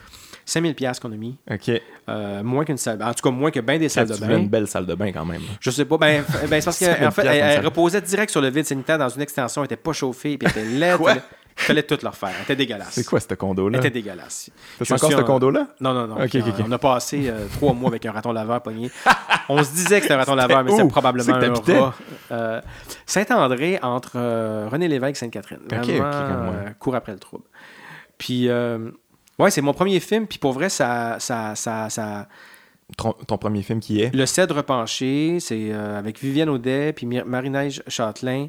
5000 0.48 0.76
pièces 0.76 1.00
qu'on 1.02 1.12
a 1.12 1.16
mis. 1.18 1.36
OK. 1.52 1.72
Euh, 2.08 2.42
moins 2.42 2.64
qu'une 2.64 2.78
salle. 2.78 3.04
En 3.04 3.14
tout 3.14 3.22
cas, 3.22 3.36
moins 3.36 3.52
que 3.52 3.60
bien 3.60 3.78
des 3.78 3.90
salles 3.90 4.08
de 4.08 4.16
bain. 4.16 4.38
une 4.38 4.48
belle 4.48 4.68
salle 4.68 4.86
de 4.86 4.96
bain 4.96 5.12
quand 5.12 5.26
même. 5.26 5.42
Je 5.60 5.70
sais 5.70 5.84
pas. 5.84 5.98
Ben, 5.98 6.24
ben, 6.50 6.62
c'est 6.62 6.66
parce 6.66 6.78
5000 6.78 7.04
qu'en 7.04 7.12
fait, 7.12 7.26
elle, 7.26 7.58
elle 7.60 7.66
reposait 7.66 8.00
direct 8.02 8.32
sur 8.32 8.40
le 8.40 8.50
vide 8.50 8.66
sanitaire 8.66 8.98
dans 8.98 9.10
une 9.10 9.22
extension, 9.22 9.62
elle 9.62 9.66
était 9.66 9.76
pas 9.76 9.92
chauffée, 9.92 10.38
puis 10.38 10.50
elle 10.56 10.64
était 10.64 10.72
laide. 10.72 10.98
Quoi? 10.98 11.16
Il 11.60 11.64
fallait 11.64 11.84
tout 11.84 11.98
leur 12.02 12.16
faire. 12.16 12.30
Elle 12.38 12.44
était 12.44 12.56
dégueulasse. 12.56 12.92
C'est 12.92 13.06
quoi 13.06 13.20
ce 13.20 13.26
Elle 13.30 13.36
condo-là? 13.36 13.78
était 13.80 13.90
dégueulasse. 13.90 14.50
Je 14.80 14.94
encore 14.94 15.12
ce 15.12 15.22
condo-là? 15.22 15.68
Non, 15.82 15.92
non, 15.94 16.08
non. 16.08 16.16
Ok, 16.16 16.30
Puis, 16.30 16.40
ok, 16.42 16.48
ok. 16.60 16.66
On 16.66 16.72
a 16.72 16.78
passé 16.78 17.24
euh, 17.28 17.48
trois 17.52 17.74
mois 17.74 17.90
avec 17.90 18.06
un 18.06 18.12
raton 18.12 18.32
laveur 18.32 18.62
pogné. 18.62 18.90
On 19.50 19.62
se 19.64 19.72
disait 19.72 19.98
que 19.98 20.04
c'était 20.04 20.14
un 20.14 20.18
raton 20.18 20.36
laveur, 20.36 20.64
mais 20.64 20.72
c'était 20.72 20.88
probablement 20.88 21.40
C'est 21.66 21.76
un 21.76 21.82
rat. 21.82 21.96
Euh, 22.32 22.62
Saint-André, 23.06 23.80
entre 23.82 24.14
euh, 24.16 24.70
René 24.72 24.88
Lévesque 24.88 25.18
et 25.18 25.20
Sainte-Catherine. 25.20 25.60
Ok, 25.66 25.72
Vraiment, 25.88 26.08
ok, 26.08 26.14
comme 26.28 26.46
moi. 26.46 26.54
court 26.80 26.96
après 26.96 27.12
le 27.14 27.20
trouble. 27.20 27.44
Puis, 28.18 28.50
euh, 28.50 28.92
Ouais, 29.40 29.52
c'est 29.52 29.62
mon 29.62 29.74
premier 29.74 30.00
film, 30.00 30.28
puis 30.28 30.40
pour 30.40 30.54
vrai, 30.54 30.70
ça. 30.70 31.18
ça, 31.20 31.56
ça, 31.56 31.90
ça... 31.90 32.28
Ton, 32.96 33.12
ton, 33.12 33.38
premier 33.38 33.64
film 33.64 33.82
qui 33.82 34.02
est? 34.02 34.16
Le 34.16 34.26
Cèdre 34.26 34.64
penché, 34.64 35.40
c'est 35.42 35.72
euh, 35.72 36.00
avec 36.00 36.20
Viviane 36.20 36.48
Audet, 36.48 36.94
puis 36.94 37.06
Marie-Neige 37.06 37.84
Châtelain. 37.88 38.48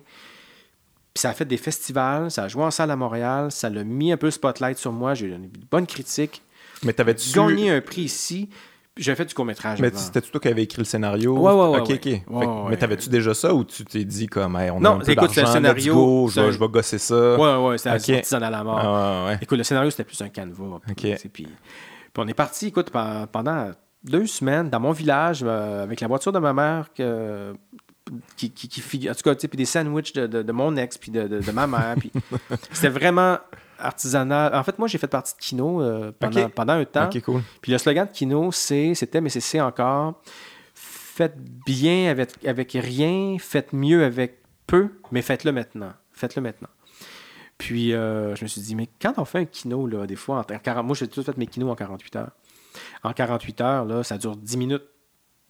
Puis 1.12 1.22
ça 1.22 1.30
a 1.30 1.32
fait 1.32 1.45
des 1.45 1.57
festivals, 1.57 2.30
ça 2.30 2.45
a 2.45 2.49
joué 2.49 2.62
en 2.62 2.70
salle 2.70 2.93
à 2.93 2.97
Montréal, 2.97 3.51
ça 3.51 3.68
l'a 3.68 3.82
mis 3.82 4.12
un 4.12 4.16
peu 4.16 4.28
le 4.28 4.30
spotlight 4.30 4.78
sur 4.78 4.93
moi, 4.93 5.14
j'ai 5.14 5.26
eu 5.26 5.32
une 5.32 5.51
bonne 5.70 5.86
critique. 5.86 6.43
Mais 6.84 6.93
t'avais-tu 6.93 7.32
gagné 7.32 7.70
un 7.70 7.80
prix 7.80 8.03
ici 8.03 8.49
j'ai 8.99 9.14
fait 9.14 9.24
du 9.24 9.34
court-métrage. 9.34 9.80
Mais 9.80 9.90
c'était 9.94 10.20
toi 10.20 10.40
qui 10.40 10.49
avais 10.49 10.64
écrit 10.64 10.80
le 10.80 10.84
scénario? 10.84 11.36
Ouais, 11.38 11.53
ouais, 11.53 11.68
ouais. 11.68 11.80
Ok, 11.80 12.24
ok. 12.30 12.68
mais 12.70 12.76
t'avais-tu 12.76 13.09
déjà 13.09 13.34
ça 13.34 13.55
ou 13.55 13.64
tu 13.64 13.84
t'es 13.84 14.05
dit 14.05 14.26
comme, 14.26 14.57
on 14.57 14.80
non, 14.80 14.90
a 14.90 14.94
un 14.94 14.99
peu 14.99 15.12
écoute, 15.12 15.36
le 15.36 15.46
scénario. 15.46 16.28
je, 16.28 16.40
vais, 16.40 16.68
gosser 16.68 16.99
ça. 16.99 17.36
Ouais, 17.36 17.68
ouais, 17.68 17.78
c'était 17.78 18.22
okay. 18.22 18.34
à 18.34 18.51
la 18.51 18.64
mort. 18.64 18.78
Ah, 18.78 19.34
écoute, 19.40 19.59
le 19.59 19.64
scénario, 19.64 19.90
c'était 19.90 20.05
plus 20.05 20.20
un 20.20 20.28
canevas. 20.28 20.80
Puis, 20.96 21.14
puis, 21.32 21.46
on 22.16 22.26
est 22.26 22.34
parti, 22.34 22.66
écoute, 22.66 22.90
pendant 22.90 23.70
deux 24.05 24.26
semaines 24.26 24.70
dans 24.70 24.80
mon 24.80 24.92
village 24.92 25.40
euh, 25.44 25.82
avec 25.82 26.01
la 26.01 26.09
voiture 26.09 26.32
de 26.32 26.38
ma 26.38 26.53
mère 26.53 26.92
que, 26.94 27.55
qui, 28.36 28.51
qui, 28.51 28.68
qui, 28.68 29.11
en 29.11 29.14
tout 29.14 29.22
cas, 29.22 29.34
puis 29.34 29.49
des 29.57 29.64
sandwichs 29.64 30.12
de, 30.12 30.26
de, 30.26 30.42
de, 30.42 30.53
mon 30.53 30.76
ex 30.76 30.99
puis 30.99 31.11
de, 31.11 31.26
de, 31.26 31.51
ma 31.51 31.66
mère. 31.66 31.94
puis 31.99 32.12
c'était 32.72 32.88
vraiment 32.88 33.38
artisanal. 33.78 34.54
En 34.54 34.62
fait, 34.62 34.78
moi, 34.78 34.88
j'ai 34.88 34.98
fait 34.98 35.06
partie 35.06 35.34
de 35.34 35.38
Kino 35.38 35.82
euh, 35.82 36.12
pendant, 36.18 36.48
pendant, 36.50 36.72
un 36.74 36.84
temps. 36.84 37.08
Puis 37.08 37.72
le 37.72 37.78
slogan 37.78 38.06
de 38.06 38.12
Kino, 38.12 38.52
c'est, 38.52 38.94
c'était, 38.94 39.20
mais 39.20 39.28
c'est 39.28 39.60
encore, 39.60 40.20
faites 40.74 41.36
bien 41.66 42.10
avec, 42.10 42.44
avec 42.46 42.72
rien, 42.72 43.36
faites 43.38 43.72
mieux 43.72 44.04
avec 44.04 44.38
peu, 44.66 44.90
mais 45.10 45.22
faites-le 45.22 45.52
maintenant. 45.52 45.92
Faites-le 46.12 46.42
maintenant. 46.42 46.68
Puis 47.58 47.92
euh, 47.92 48.36
je 48.36 48.44
me 48.44 48.48
suis 48.48 48.60
dit, 48.60 48.76
mais 48.76 48.88
quand 49.00 49.14
on 49.16 49.24
fait 49.24 49.38
un 49.38 49.44
kino, 49.44 49.86
là, 49.86 50.06
des 50.06 50.16
fois, 50.16 50.38
en 50.38 50.44
40, 50.44 50.86
moi, 50.86 50.94
j'ai 50.94 51.08
tout 51.08 51.22
fait 51.22 51.36
mes 51.36 51.46
kinos 51.46 51.70
en 51.70 51.74
48 51.74 52.16
heures. 52.16 52.30
En 53.02 53.12
48 53.12 53.60
heures, 53.60 53.84
là, 53.84 54.04
ça 54.04 54.16
dure 54.16 54.36
10 54.36 54.56
minutes. 54.56 54.84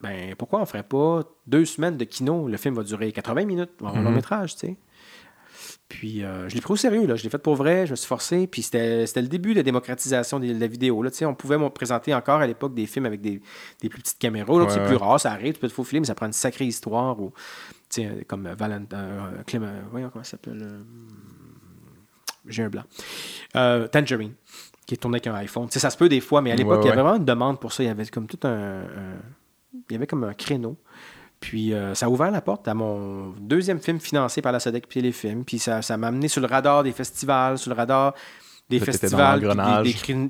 Ben, 0.01 0.35
pourquoi 0.37 0.61
on 0.61 0.67
ferait 0.67 0.85
pas 0.85 1.23
deux 1.47 1.65
semaines 1.65 1.97
de 1.97 2.05
kino? 2.05 2.49
Le 2.49 2.57
film 2.57 2.75
va 2.75 2.83
durer 2.83 3.13
80 3.13 3.45
minutes, 3.45 3.71
un 3.83 4.01
long 4.01 4.11
mhm. 4.11 4.15
métrage, 4.15 4.55
tu 4.55 4.69
sais. 4.69 4.77
Puis 5.89 6.23
euh, 6.23 6.49
je 6.49 6.55
l'ai 6.55 6.61
pris 6.61 6.73
au 6.73 6.77
sérieux, 6.77 7.07
là. 7.07 7.17
je 7.17 7.23
l'ai 7.23 7.31
fait 7.31 7.39
pour 7.39 7.55
vrai, 7.55 7.87
je 7.87 7.93
me 7.93 7.97
suis 7.97 8.07
forcé. 8.07 8.47
Puis 8.47 8.63
c'était 8.63 9.07
le 9.17 9.29
début 9.29 9.53
de 9.53 9.61
la 9.61 9.63
démocratisation 9.63 10.39
de 10.39 10.53
la 10.53 10.67
vidéo. 10.67 11.03
Là. 11.03 11.11
On 11.23 11.35
pouvait 11.35 11.57
présenter 11.71 12.15
encore 12.15 12.41
à 12.41 12.47
l'époque 12.47 12.75
des 12.75 12.87
films 12.87 13.07
avec 13.07 13.21
des, 13.21 13.41
des, 13.81 13.89
plus 13.89 14.01
petites 14.03 14.19
caméras. 14.19 14.69
C'est 14.69 14.85
plus 14.85 14.97
rare, 14.97 15.19
ça 15.19 15.33
arrive, 15.33 15.55
tu 15.55 15.61
peux 15.61 15.69
te 15.69 15.73
faufiler, 15.73 16.01
mais 16.01 16.07
ça 16.07 16.15
prend 16.15 16.27
une 16.27 16.33
sacrée 16.33 16.67
histoire. 16.67 17.19
Ou, 17.21 17.33
comme 18.27 18.49
Valentin. 18.49 18.99
Euh, 18.99 19.43
Clément, 19.47 19.73
voyons 19.91 20.11
comment 20.11 20.25
ça 20.25 20.33
s'appelle. 20.33 20.61
Euh, 20.63 20.83
j'ai 22.47 22.63
un 22.63 22.69
blanc. 22.69 22.85
Tangerine, 23.91 24.35
qui 24.87 24.95
est 24.95 24.99
tourné 24.99 25.17
avec 25.17 25.27
un 25.27 25.35
iPhone. 25.35 25.71
ça 25.71 25.91
se 25.91 25.97
peut 25.97 26.09
des 26.09 26.21
fois, 26.21 26.43
mais 26.43 26.53
à 26.53 26.57
l'époque, 26.57 26.81
il 26.83 26.89
y 26.89 26.91
avait 26.91 27.01
vraiment 27.01 27.17
une 27.17 27.25
demande 27.25 27.61
pour 27.61 27.73
ça. 27.73 27.83
Il 27.83 27.87
y 27.87 27.91
avait 27.91 28.07
comme 28.07 28.27
tout 28.27 28.47
un 28.47 28.83
il 29.89 29.93
y 29.93 29.97
avait 29.97 30.07
comme 30.07 30.25
un 30.25 30.35
créneau. 30.35 30.77
Puis 31.41 31.73
euh, 31.73 31.95
ça 31.95 32.07
a 32.07 32.09
ouvert 32.09 32.31
la 32.31 32.41
porte 32.41 32.67
à 32.67 32.75
mon 32.75 33.31
deuxième 33.39 33.81
film 33.81 34.01
financé 34.01 34.43
par 34.43 34.53
la 34.53 34.61
SODEC 34.61 34.89
puis 34.89 35.01
les 35.01 35.13
films. 35.13 35.45
Puis 35.45 35.59
ça, 35.59 35.81
m'a 35.97 36.09
amené 36.09 36.29
sur 36.29 36.41
le 36.41 36.47
radar 36.47 36.83
des 36.83 36.93
festivals, 36.93 37.59
sur 37.59 37.71
le 37.71 37.77
radar 37.77 38.15
des 38.69 38.81
festivals, 38.81 39.41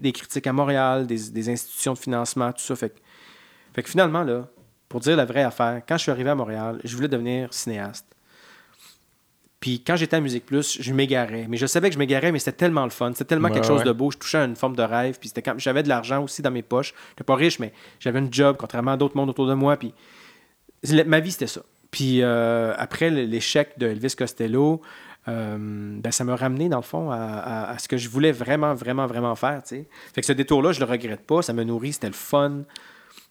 des, 0.01 0.13
critiques 0.13 0.47
à 0.47 0.53
Montréal, 0.53 1.07
des, 1.07 1.49
institutions 1.49 1.95
de 1.95 1.99
financement, 1.99 2.53
tout 2.53 2.63
ça. 2.63 2.77
Fait 2.77 2.93
que, 3.75 3.89
finalement, 3.89 4.23
là, 4.23 4.47
pour 4.89 5.01
dire 5.01 5.17
la 5.17 5.25
vraie 5.25 5.43
affaire, 5.43 5.83
quand 5.89 5.97
je 5.97 6.03
suis 6.03 6.13
arrivé 6.13 6.31
à 6.31 6.35
Montréal, 6.35 6.81
je 6.85 6.95
voulais 6.95 7.09
devenir 7.09 7.53
cinéaste. 7.53 8.07
Puis 9.61 9.83
quand 9.85 9.97
j'étais 9.97 10.17
à 10.17 10.21
Musique 10.21 10.47
Plus, 10.47 10.79
je 10.81 10.93
m'égarais. 10.93 11.47
Mais 11.49 11.57
je 11.57 11.67
savais 11.67 11.89
que 11.89 11.95
je 11.95 11.99
m'égarais, 11.99 12.31
mais 12.31 12.39
c'était 12.39 12.53
tellement 12.57 12.85
le 12.85 12.91
fun. 12.91 13.11
C'était 13.13 13.25
tellement 13.25 13.49
quelque 13.49 13.67
chose 13.67 13.83
de 13.83 13.91
beau. 13.91 14.13
Je 14.13 14.19
touchais 14.19 14.39
à 14.39 14.45
une 14.45 14.55
forme 14.55 14.77
de 14.77 14.83
rêve. 14.83 15.19
Puis 15.19 15.33
quand... 15.45 15.55
j'avais 15.59 15.83
de 15.83 15.89
l'argent 15.89 16.23
aussi 16.23 16.43
dans 16.43 16.53
mes 16.53 16.63
poches. 16.63 16.95
Je 16.95 17.13
n'étais 17.13 17.25
pas 17.25 17.35
riche, 17.35 17.59
mais 17.59 17.73
j'avais 17.99 18.21
un 18.21 18.29
job, 18.31 18.57
contrairement 18.57 18.93
à 18.93 18.97
d'autres 18.97 19.17
mondes 19.17 19.31
autour 19.31 19.49
de 19.49 19.55
moi. 19.55 19.77
Puis 19.77 19.93
ma 21.07 21.20
vie, 21.20 21.33
c'était 21.33 21.47
ça. 21.47 21.62
Puis 21.91 22.22
euh, 22.22 22.74
après 22.76 23.11
l'échec 23.11 23.79
de 23.79 23.87
Elvis 23.87 24.14
Costello, 24.16 24.83
euh, 25.26 25.57
ben, 25.59 26.11
ça 26.11 26.24
m'a 26.24 26.37
ramené, 26.37 26.68
dans 26.68 26.79
le 26.79 26.83
fond, 26.83 27.11
à, 27.11 27.74
ce 27.79 27.89
que 27.89 27.97
je 27.97 28.09
voulais 28.09 28.33
vraiment, 28.33 28.74
vraiment, 28.74 29.07
vraiment 29.07 29.35
faire. 29.35 29.62
Fait 29.66 29.87
que 30.16 30.26
ce 30.26 30.33
détour-là, 30.33 30.72
je 30.72 30.81
le 30.81 30.87
regrette 30.87 31.26
pas. 31.26 31.43
Ça 31.43 31.53
me 31.53 31.64
nourrit, 31.64 31.93
c'était 31.93 32.09
le 32.09 32.12
fun. 32.14 32.62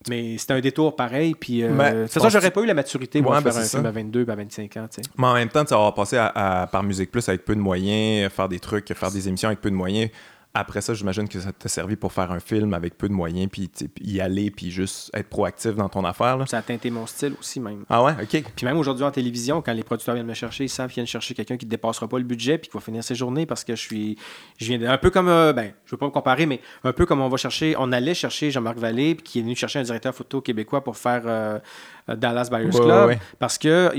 Mais 0.08 0.38
c'était 0.38 0.54
un 0.54 0.60
détour 0.60 0.94
pareil. 0.94 1.34
Puis, 1.34 1.62
euh, 1.62 1.70
de 1.70 2.02
toute 2.04 2.12
façon, 2.12 2.28
j'aurais 2.28 2.52
pas 2.52 2.60
eu 2.60 2.66
la 2.66 2.74
maturité 2.74 3.20
pour 3.20 3.36
faire 3.36 3.56
un 3.56 3.64
film 3.64 3.86
à 3.86 3.90
22, 3.90 4.26
à 4.28 4.34
25 4.34 4.76
ans. 4.76 4.86
Mais 5.16 5.26
en 5.26 5.34
même 5.34 5.48
temps, 5.48 5.64
tu 5.64 5.74
vas 5.74 5.92
passer 5.92 6.16
à, 6.16 6.68
par 6.70 6.82
Musique 6.84 7.10
Plus 7.10 7.28
avec 7.28 7.44
peu 7.44 7.56
de 7.56 7.60
moyens, 7.60 8.30
faire 8.32 8.48
des 8.48 8.60
trucs, 8.60 8.92
faire 8.94 9.10
des 9.10 9.28
émissions 9.28 9.48
avec 9.48 9.60
peu 9.60 9.70
de 9.70 9.76
moyens 9.76 10.10
après 10.54 10.80
ça, 10.80 10.94
j'imagine 10.94 11.28
que 11.28 11.38
ça 11.38 11.52
t'a 11.52 11.68
servi 11.68 11.94
pour 11.94 12.12
faire 12.12 12.32
un 12.32 12.40
film 12.40 12.74
avec 12.74 12.96
peu 12.96 13.08
de 13.08 13.12
moyens, 13.12 13.48
puis 13.50 13.70
y 14.00 14.20
aller, 14.20 14.50
puis 14.50 14.70
juste 14.70 15.10
être 15.14 15.28
proactif 15.28 15.74
dans 15.74 15.88
ton 15.88 16.04
affaire. 16.04 16.36
Là? 16.36 16.46
Ça 16.46 16.58
a 16.58 16.62
teinté 16.62 16.90
mon 16.90 17.06
style 17.06 17.34
aussi, 17.38 17.60
même. 17.60 17.84
Ah 17.88 18.02
ouais, 18.02 18.12
ok. 18.20 18.42
Puis 18.56 18.66
même 18.66 18.78
aujourd'hui 18.78 19.04
en 19.04 19.10
télévision, 19.10 19.62
quand 19.62 19.72
les 19.72 19.82
producteurs 19.82 20.14
viennent 20.14 20.26
me 20.26 20.34
chercher, 20.34 20.64
ils 20.64 20.68
savent 20.68 20.88
qu'ils 20.88 20.96
viennent 20.96 21.06
chercher 21.06 21.34
quelqu'un 21.34 21.56
qui 21.56 21.66
ne 21.66 21.70
dépassera 21.70 22.08
pas 22.08 22.18
le 22.18 22.24
budget, 22.24 22.58
puis 22.58 22.70
qui 22.70 22.76
va 22.76 22.80
finir 22.80 23.04
ses 23.04 23.14
journées 23.14 23.46
parce 23.46 23.62
que 23.62 23.76
je 23.76 23.80
suis. 23.80 24.16
Je 24.56 24.66
viens 24.66 24.90
un 24.90 24.98
peu 24.98 25.10
comme. 25.10 25.28
Euh, 25.28 25.52
ben, 25.52 25.72
je 25.84 25.92
veux 25.92 25.98
pas 25.98 26.06
me 26.06 26.10
comparer, 26.10 26.46
mais 26.46 26.60
un 26.82 26.92
peu 26.92 27.06
comme 27.06 27.20
on 27.20 27.28
va 27.28 27.36
chercher. 27.36 27.76
On 27.78 27.92
allait 27.92 28.14
chercher 28.14 28.50
Jean-Marc 28.50 28.78
Vallée, 28.78 29.14
puis 29.14 29.24
qui 29.24 29.38
est 29.38 29.42
venu 29.42 29.54
chercher 29.54 29.78
un 29.78 29.82
directeur 29.82 30.14
photo 30.14 30.40
québécois 30.40 30.82
pour 30.82 30.96
faire. 30.96 31.22
Euh, 31.26 31.58
Dallas 32.16 32.48
Buyers 32.50 32.70
Club 32.70 33.16
parce 33.38 33.58
que 33.58 33.92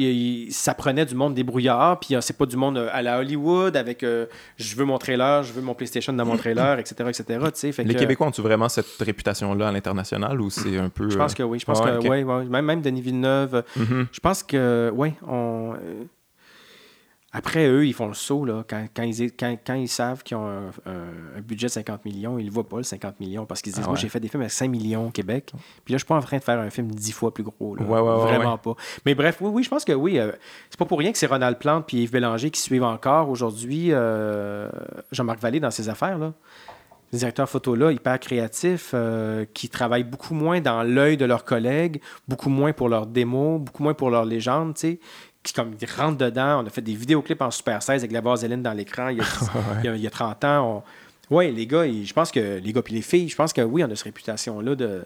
ça 0.52 0.74
prenait 0.74 1.06
du 1.06 1.16
monde 1.16 1.34
débrouillard 1.34 2.00
puis 2.00 2.16
c'est 2.22 2.38
pas 2.38 2.46
du 2.46 2.58
monde 2.58 2.78
à 2.92 3.02
la 3.02 3.20
Hollywood 3.20 3.76
avec 3.76 4.02
je 4.04 4.76
veux 4.76 4.86
mon 4.86 4.98
trailer 4.98 5.44
je 5.44 5.54
veux 5.54 5.62
mon 5.62 5.74
PlayStation 5.74 6.14
dans 6.14 6.26
mon 6.26 6.38
trailer 6.38 6.80
etc 6.80 7.10
etc 7.10 7.40
les 7.80 7.96
Québécois 7.96 8.28
ont-tu 8.28 8.42
vraiment 8.42 8.70
cette 8.70 9.00
réputation 9.00 9.54
là 9.54 9.70
à 9.70 9.72
l'international 9.72 10.40
ou 10.42 10.50
c'est 10.50 10.78
un 10.78 10.90
peu 10.90 11.10
je 11.10 11.18
pense 11.18 11.34
que 11.34 11.44
oui 11.44 11.60
je 11.60 11.66
pense 11.66 11.82
que 11.82 12.08
oui 12.08 12.24
même, 12.50 12.66
même 12.66 12.82
Denis 12.82 13.02
Villeneuve 13.02 13.64
mm-hmm. 13.78 14.06
je 14.12 14.20
pense 14.20 14.44
que 14.44 14.92
oui 14.94 15.14
on 15.28 15.74
après, 17.32 17.68
eux, 17.68 17.86
ils 17.86 17.94
font 17.94 18.08
le 18.08 18.16
saut. 18.16 18.44
Là, 18.44 18.64
quand, 18.68 18.86
quand, 18.96 19.04
ils, 19.04 19.32
quand, 19.34 19.56
quand 19.66 19.76
ils 19.76 19.88
savent 19.88 20.24
qu'ils 20.24 20.38
ont 20.38 20.48
un, 20.86 21.42
budget 21.42 21.68
de 21.68 21.72
50 21.72 22.04
millions, 22.06 22.40
ils 22.40 22.48
ne 22.48 22.52
voient 22.52 22.68
pas 22.68 22.78
le 22.78 22.84
50 22.84 23.20
millions 23.20 23.46
parce 23.46 23.62
qu'ils 23.62 23.72
disent 23.72 23.84
ah 23.84 23.88
Moi, 23.88 23.98
j'ai 23.98 24.10
fait 24.10 24.20
des 24.20 24.28
films 24.28 24.44
à 24.44 24.50
5 24.50 24.68
millions 24.68 25.08
au 25.08 25.12
Québec. 25.12 25.52
Puis 25.86 25.94
là, 25.94 25.98
je 25.98 26.00
suis 26.00 26.08
pas 26.08 26.16
en 26.16 26.22
train 26.22 26.38
de 26.38 26.44
faire 26.44 26.60
un 26.60 26.70
film 26.72 26.90
10 26.90 27.12
fois 27.12 27.32
plus 27.34 27.44
gros. 27.44 27.76
Là. 27.76 27.84
Vraiment 27.84 28.58
pas. 28.58 28.74
Mais 29.06 29.14
bref, 29.14 29.38
oui, 29.42 29.52
oui, 29.54 29.64
je 29.64 29.70
pense 29.70 29.86
que 29.86 29.94
oui. 29.94 30.18
Euh, 30.18 30.32
c'est 30.72 30.80
pas 30.80 30.86
pour 30.86 30.98
rien 30.98 31.12
que 31.12 31.18
c'est 31.18 31.28
Ronald 31.28 31.60
Plante 31.60 31.94
et 31.94 31.98
Yves 31.98 32.12
Bélanger 32.12 32.50
qui 32.50 32.62
suivent 32.62 32.84
encore 32.84 33.30
aujourd'hui 33.30 33.90
euh, 33.92 34.70
Jean-Marc 35.12 35.40
Vallée 35.40 35.60
dans 35.60 35.72
ses 35.72 35.88
affaires. 35.88 36.18
Là. 36.18 36.34
Les 37.12 37.20
directeurs 37.20 37.50
photo 37.50 37.74
là, 37.74 37.92
hyper 37.92 38.20
créatifs, 38.20 38.92
euh, 38.94 39.46
qui 39.54 39.68
travaillent 39.68 40.04
beaucoup 40.04 40.36
moins 40.36 40.62
dans 40.62 40.84
l'œil 40.84 41.18
de 41.18 41.26
leurs 41.26 41.44
collègues, 41.44 42.02
beaucoup 42.28 42.50
moins 42.50 42.72
pour 42.72 42.88
leurs 42.88 43.08
démos, 43.08 43.60
beaucoup 43.60 43.82
moins 43.82 43.96
pour 43.96 44.12
leurs 44.12 44.26
légendes, 44.26 44.76
tu 44.76 44.82
sais, 44.82 45.00
qui 45.44 45.54
comme 45.54 45.76
ils 45.80 45.90
rentrent 45.90 46.18
dedans. 46.18 46.64
On 46.64 46.68
a 46.68 46.70
fait 46.70 46.82
des 46.82 46.96
vidéoclips 46.96 47.42
en 47.42 47.52
Super 47.52 47.82
16 47.82 48.02
avec 48.02 48.12
la 48.12 48.22
vaseline 48.22 48.62
dans 48.62 48.74
l'écran 48.74 49.10
il, 49.10 49.18
y 49.18 50.08
a 50.08 50.10
30 50.10 50.44
ans. 50.46 50.84
Oui, 51.30 51.52
les 51.52 51.68
gars, 51.68 51.86
je 51.86 52.14
pense 52.14 52.32
que 52.32 52.60
les 52.60 52.74
gars 52.74 52.82
puis 52.82 52.96
les 52.96 53.02
filles, 53.02 53.30
je 53.30 53.36
pense 53.36 53.54
que 53.54 53.62
oui, 53.62 53.84
on 53.84 53.92
a 53.92 53.96
cette 53.96 54.06
réputation-là 54.06 54.76
de. 54.76 55.06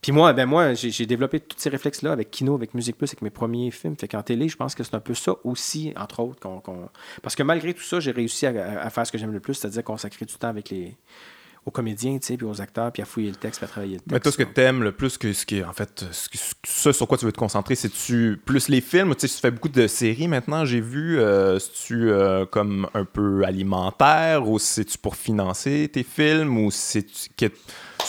Puis 0.00 0.12
moi, 0.12 0.32
ben 0.32 0.46
moi, 0.46 0.74
j'ai 0.74 1.06
développé 1.06 1.40
tous 1.40 1.58
ces 1.58 1.70
réflexes-là 1.70 2.12
avec 2.12 2.30
Kino, 2.30 2.54
avec 2.54 2.72
Musique 2.72 2.96
Plus, 2.96 3.08
avec 3.10 3.20
mes 3.20 3.30
premiers 3.30 3.72
films. 3.72 3.96
Fait 3.96 4.06
qu'en 4.06 4.22
télé, 4.22 4.48
je 4.48 4.56
pense 4.56 4.76
que 4.76 4.84
c'est 4.84 4.94
un 4.94 5.00
peu 5.00 5.14
ça 5.14 5.34
aussi, 5.42 5.92
entre 5.96 6.20
autres. 6.20 6.48
Parce 7.20 7.34
que 7.34 7.42
malgré 7.42 7.74
tout 7.74 7.82
ça, 7.82 7.98
j'ai 7.98 8.12
réussi 8.12 8.46
à, 8.46 8.90
faire 8.90 9.06
ce 9.06 9.10
que 9.10 9.18
j'aime 9.18 9.32
le 9.32 9.40
plus, 9.40 9.54
c'est-à-dire 9.54 9.82
consacrer 9.82 10.24
du 10.24 10.34
temps 10.34 10.48
avec 10.48 10.70
les, 10.70 10.96
aux 11.68 11.70
comédiens, 11.70 12.18
tu 12.18 12.26
sais, 12.26 12.36
puis 12.36 12.46
aux 12.46 12.60
acteurs, 12.60 12.90
puis 12.92 13.02
à 13.02 13.04
fouiller 13.04 13.30
le 13.30 13.36
texte, 13.36 13.60
puis 13.60 13.66
à 13.66 13.68
travailler 13.68 13.94
le 13.94 14.00
texte. 14.00 14.12
Mais 14.12 14.20
toi, 14.20 14.32
ce 14.32 14.36
que 14.38 14.42
tu 14.42 14.60
aimes 14.60 14.82
le 14.82 14.92
plus, 14.92 15.16
que 15.18 15.32
ce 15.32 15.46
qui 15.46 15.58
est, 15.58 15.64
en 15.64 15.72
fait, 15.72 16.04
ce, 16.10 16.92
sur 16.92 17.06
quoi 17.06 17.18
tu 17.18 17.24
veux 17.24 17.32
te 17.32 17.38
concentrer, 17.38 17.74
c'est-tu 17.74 18.40
plus 18.44 18.68
les 18.68 18.80
films? 18.80 19.14
Tu 19.14 19.28
sais, 19.28 19.34
tu 19.34 19.40
fais 19.40 19.50
beaucoup 19.50 19.68
de 19.68 19.86
séries 19.86 20.28
maintenant, 20.28 20.64
j'ai 20.64 20.80
vu. 20.80 21.20
Euh, 21.20 21.58
c'est-tu 21.58 22.10
euh, 22.10 22.46
comme 22.46 22.88
un 22.94 23.04
peu 23.04 23.44
alimentaire, 23.44 24.48
ou 24.48 24.58
c'est-tu 24.58 24.98
pour 24.98 25.16
financer 25.16 25.88
tes 25.92 26.02
films, 26.02 26.58
ou 26.58 26.70
c'est-tu 26.70 27.28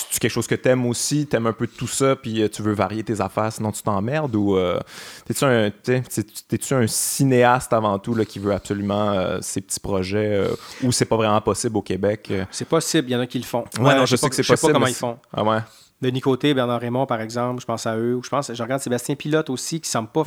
c'est 0.10 0.20
quelque 0.20 0.32
chose 0.32 0.48
que 0.48 0.56
t'aimes 0.56 0.86
aussi, 0.86 1.28
t'aimes 1.28 1.48
un 1.48 1.54
peu 1.54 1.68
tout 1.68 1.88
ça, 1.88 2.16
puis 2.16 2.42
euh, 2.42 2.50
tu 2.50 2.62
veux 2.62 2.74
varier 2.74 3.04
tes 3.04 3.22
affaires, 3.22 3.52
sinon 3.52 3.72
tu 3.72 3.82
t'emmerdes, 3.82 4.36
ou 4.36 4.56
euh, 4.56 4.80
t'es-tu 5.26 5.46
un, 5.46 5.70
t'es-tu 5.72 6.74
un 6.74 6.88
cinéaste 6.88 7.74
avant 7.74 7.98
tout 8.00 8.16
là, 8.16 8.26
qui 8.26 8.40
veut 8.40 8.54
absolument 8.54 9.12
euh, 9.12 9.40
ces 9.42 9.62
petits 9.62 9.80
projets, 9.80 10.48
ou 10.84 10.92
c'est 10.92 11.06
pas 11.06 11.18
vraiment 11.18 11.42
possible 11.42 11.78
au 11.78 11.82
Québec? 11.82 12.32
C'est 12.52 12.68
possible, 12.68 13.10
il 13.10 13.14
y 13.14 13.16
en 13.16 13.20
a 13.20 13.28
qui 13.28 13.40
le 13.40 13.46
font. 13.46 13.66
Ouais, 13.80 13.96
non, 13.96 14.06
je, 14.06 14.16
sais 14.16 14.30
que 14.30 14.36
c'est 14.36 14.42
possible. 14.44 14.58
Je 14.58 14.62
sais 14.62 14.68
pas 14.68 14.74
comment 14.74 14.88
ils 14.88 14.94
font. 14.94 15.18
Ah 15.34 15.44
ouais? 15.44 15.60
Denis 16.02 16.22
Côté, 16.22 16.54
Bernard 16.54 16.80
Raymond, 16.80 17.06
par 17.06 17.20
exemple, 17.22 17.62
je 17.62 17.66
pense 17.66 17.86
à 17.86 17.98
eux. 17.98 18.16
Ou 18.16 18.24
je 18.24 18.30
pense, 18.30 18.54
je 18.54 18.64
regarde 18.64 18.82
Sébastien 18.82 19.16
Pilote 19.16 19.50
aussi, 19.50 19.82
qui 19.82 19.90
semble 19.90 20.10
pas 20.10 20.24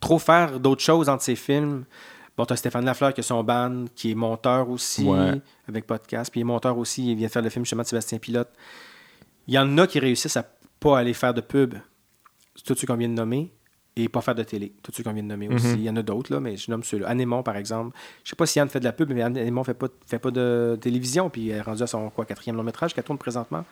trop 0.00 0.18
faire 0.18 0.58
d'autres 0.58 0.82
choses 0.82 1.08
entre 1.08 1.22
ses 1.22 1.36
films. 1.36 1.84
Bon, 2.36 2.44
tu 2.44 2.52
as 2.52 2.56
Stéphane 2.56 2.84
Lafleur 2.84 3.14
qui 3.14 3.20
a 3.20 3.22
son 3.22 3.42
band, 3.42 3.86
qui 3.94 4.10
est 4.10 4.14
monteur 4.14 4.68
aussi, 4.68 5.08
avec 5.68 5.86
podcast. 5.86 6.30
Puis 6.30 6.40
il 6.40 6.42
est 6.42 6.44
monteur 6.44 6.76
aussi, 6.76 7.12
il 7.12 7.16
vient 7.16 7.28
faire 7.28 7.42
le 7.42 7.50
film 7.50 7.64
justement 7.64 7.82
de 7.82 7.88
Sébastien 7.88 8.18
Pilote. 8.18 8.50
Il 9.48 9.54
y 9.54 9.58
en 9.58 9.78
a 9.78 9.86
qui 9.86 9.98
réussissent 9.98 10.36
à 10.36 10.46
pas 10.80 10.98
aller 10.98 11.14
faire 11.14 11.34
de 11.34 11.40
pub, 11.40 11.74
tout 12.64 12.74
ce 12.74 12.86
qu'on 12.86 12.96
vient 12.96 13.08
de 13.08 13.14
nommer, 13.14 13.52
et 13.96 14.08
pas 14.08 14.20
faire 14.20 14.34
de 14.34 14.42
télé. 14.42 14.74
Tous 14.82 14.92
ceux 14.92 15.02
qu'on 15.02 15.12
vient 15.12 15.22
de 15.22 15.28
nommer 15.28 15.48
aussi. 15.48 15.72
Il 15.72 15.82
y 15.82 15.90
en 15.90 15.96
a 15.96 16.02
d'autres, 16.02 16.32
là, 16.32 16.38
mais 16.38 16.56
je 16.56 16.70
nomme 16.70 16.82
ceux-là. 16.82 17.08
Anémon, 17.08 17.42
par 17.42 17.56
exemple. 17.56 17.96
Je 18.24 18.30
sais 18.30 18.36
pas 18.36 18.44
si 18.44 18.60
Anne 18.60 18.68
fait 18.68 18.80
de 18.80 18.84
la 18.84 18.92
pub, 18.92 19.10
mais 19.10 19.22
Anémon 19.22 19.64
fait 19.64 19.74
pas, 19.74 19.86
fait 20.06 20.18
pas 20.18 20.30
de 20.30 20.76
télévision, 20.80 21.30
puis 21.30 21.48
elle 21.48 21.56
est 21.58 21.60
rendue 21.62 21.82
à 21.82 21.86
son 21.86 22.10
quoi, 22.10 22.26
quatrième 22.26 22.56
long 22.56 22.62
métrage 22.62 22.92
qu'elle 22.92 23.04
tourne 23.04 23.18
présentement. 23.18 23.64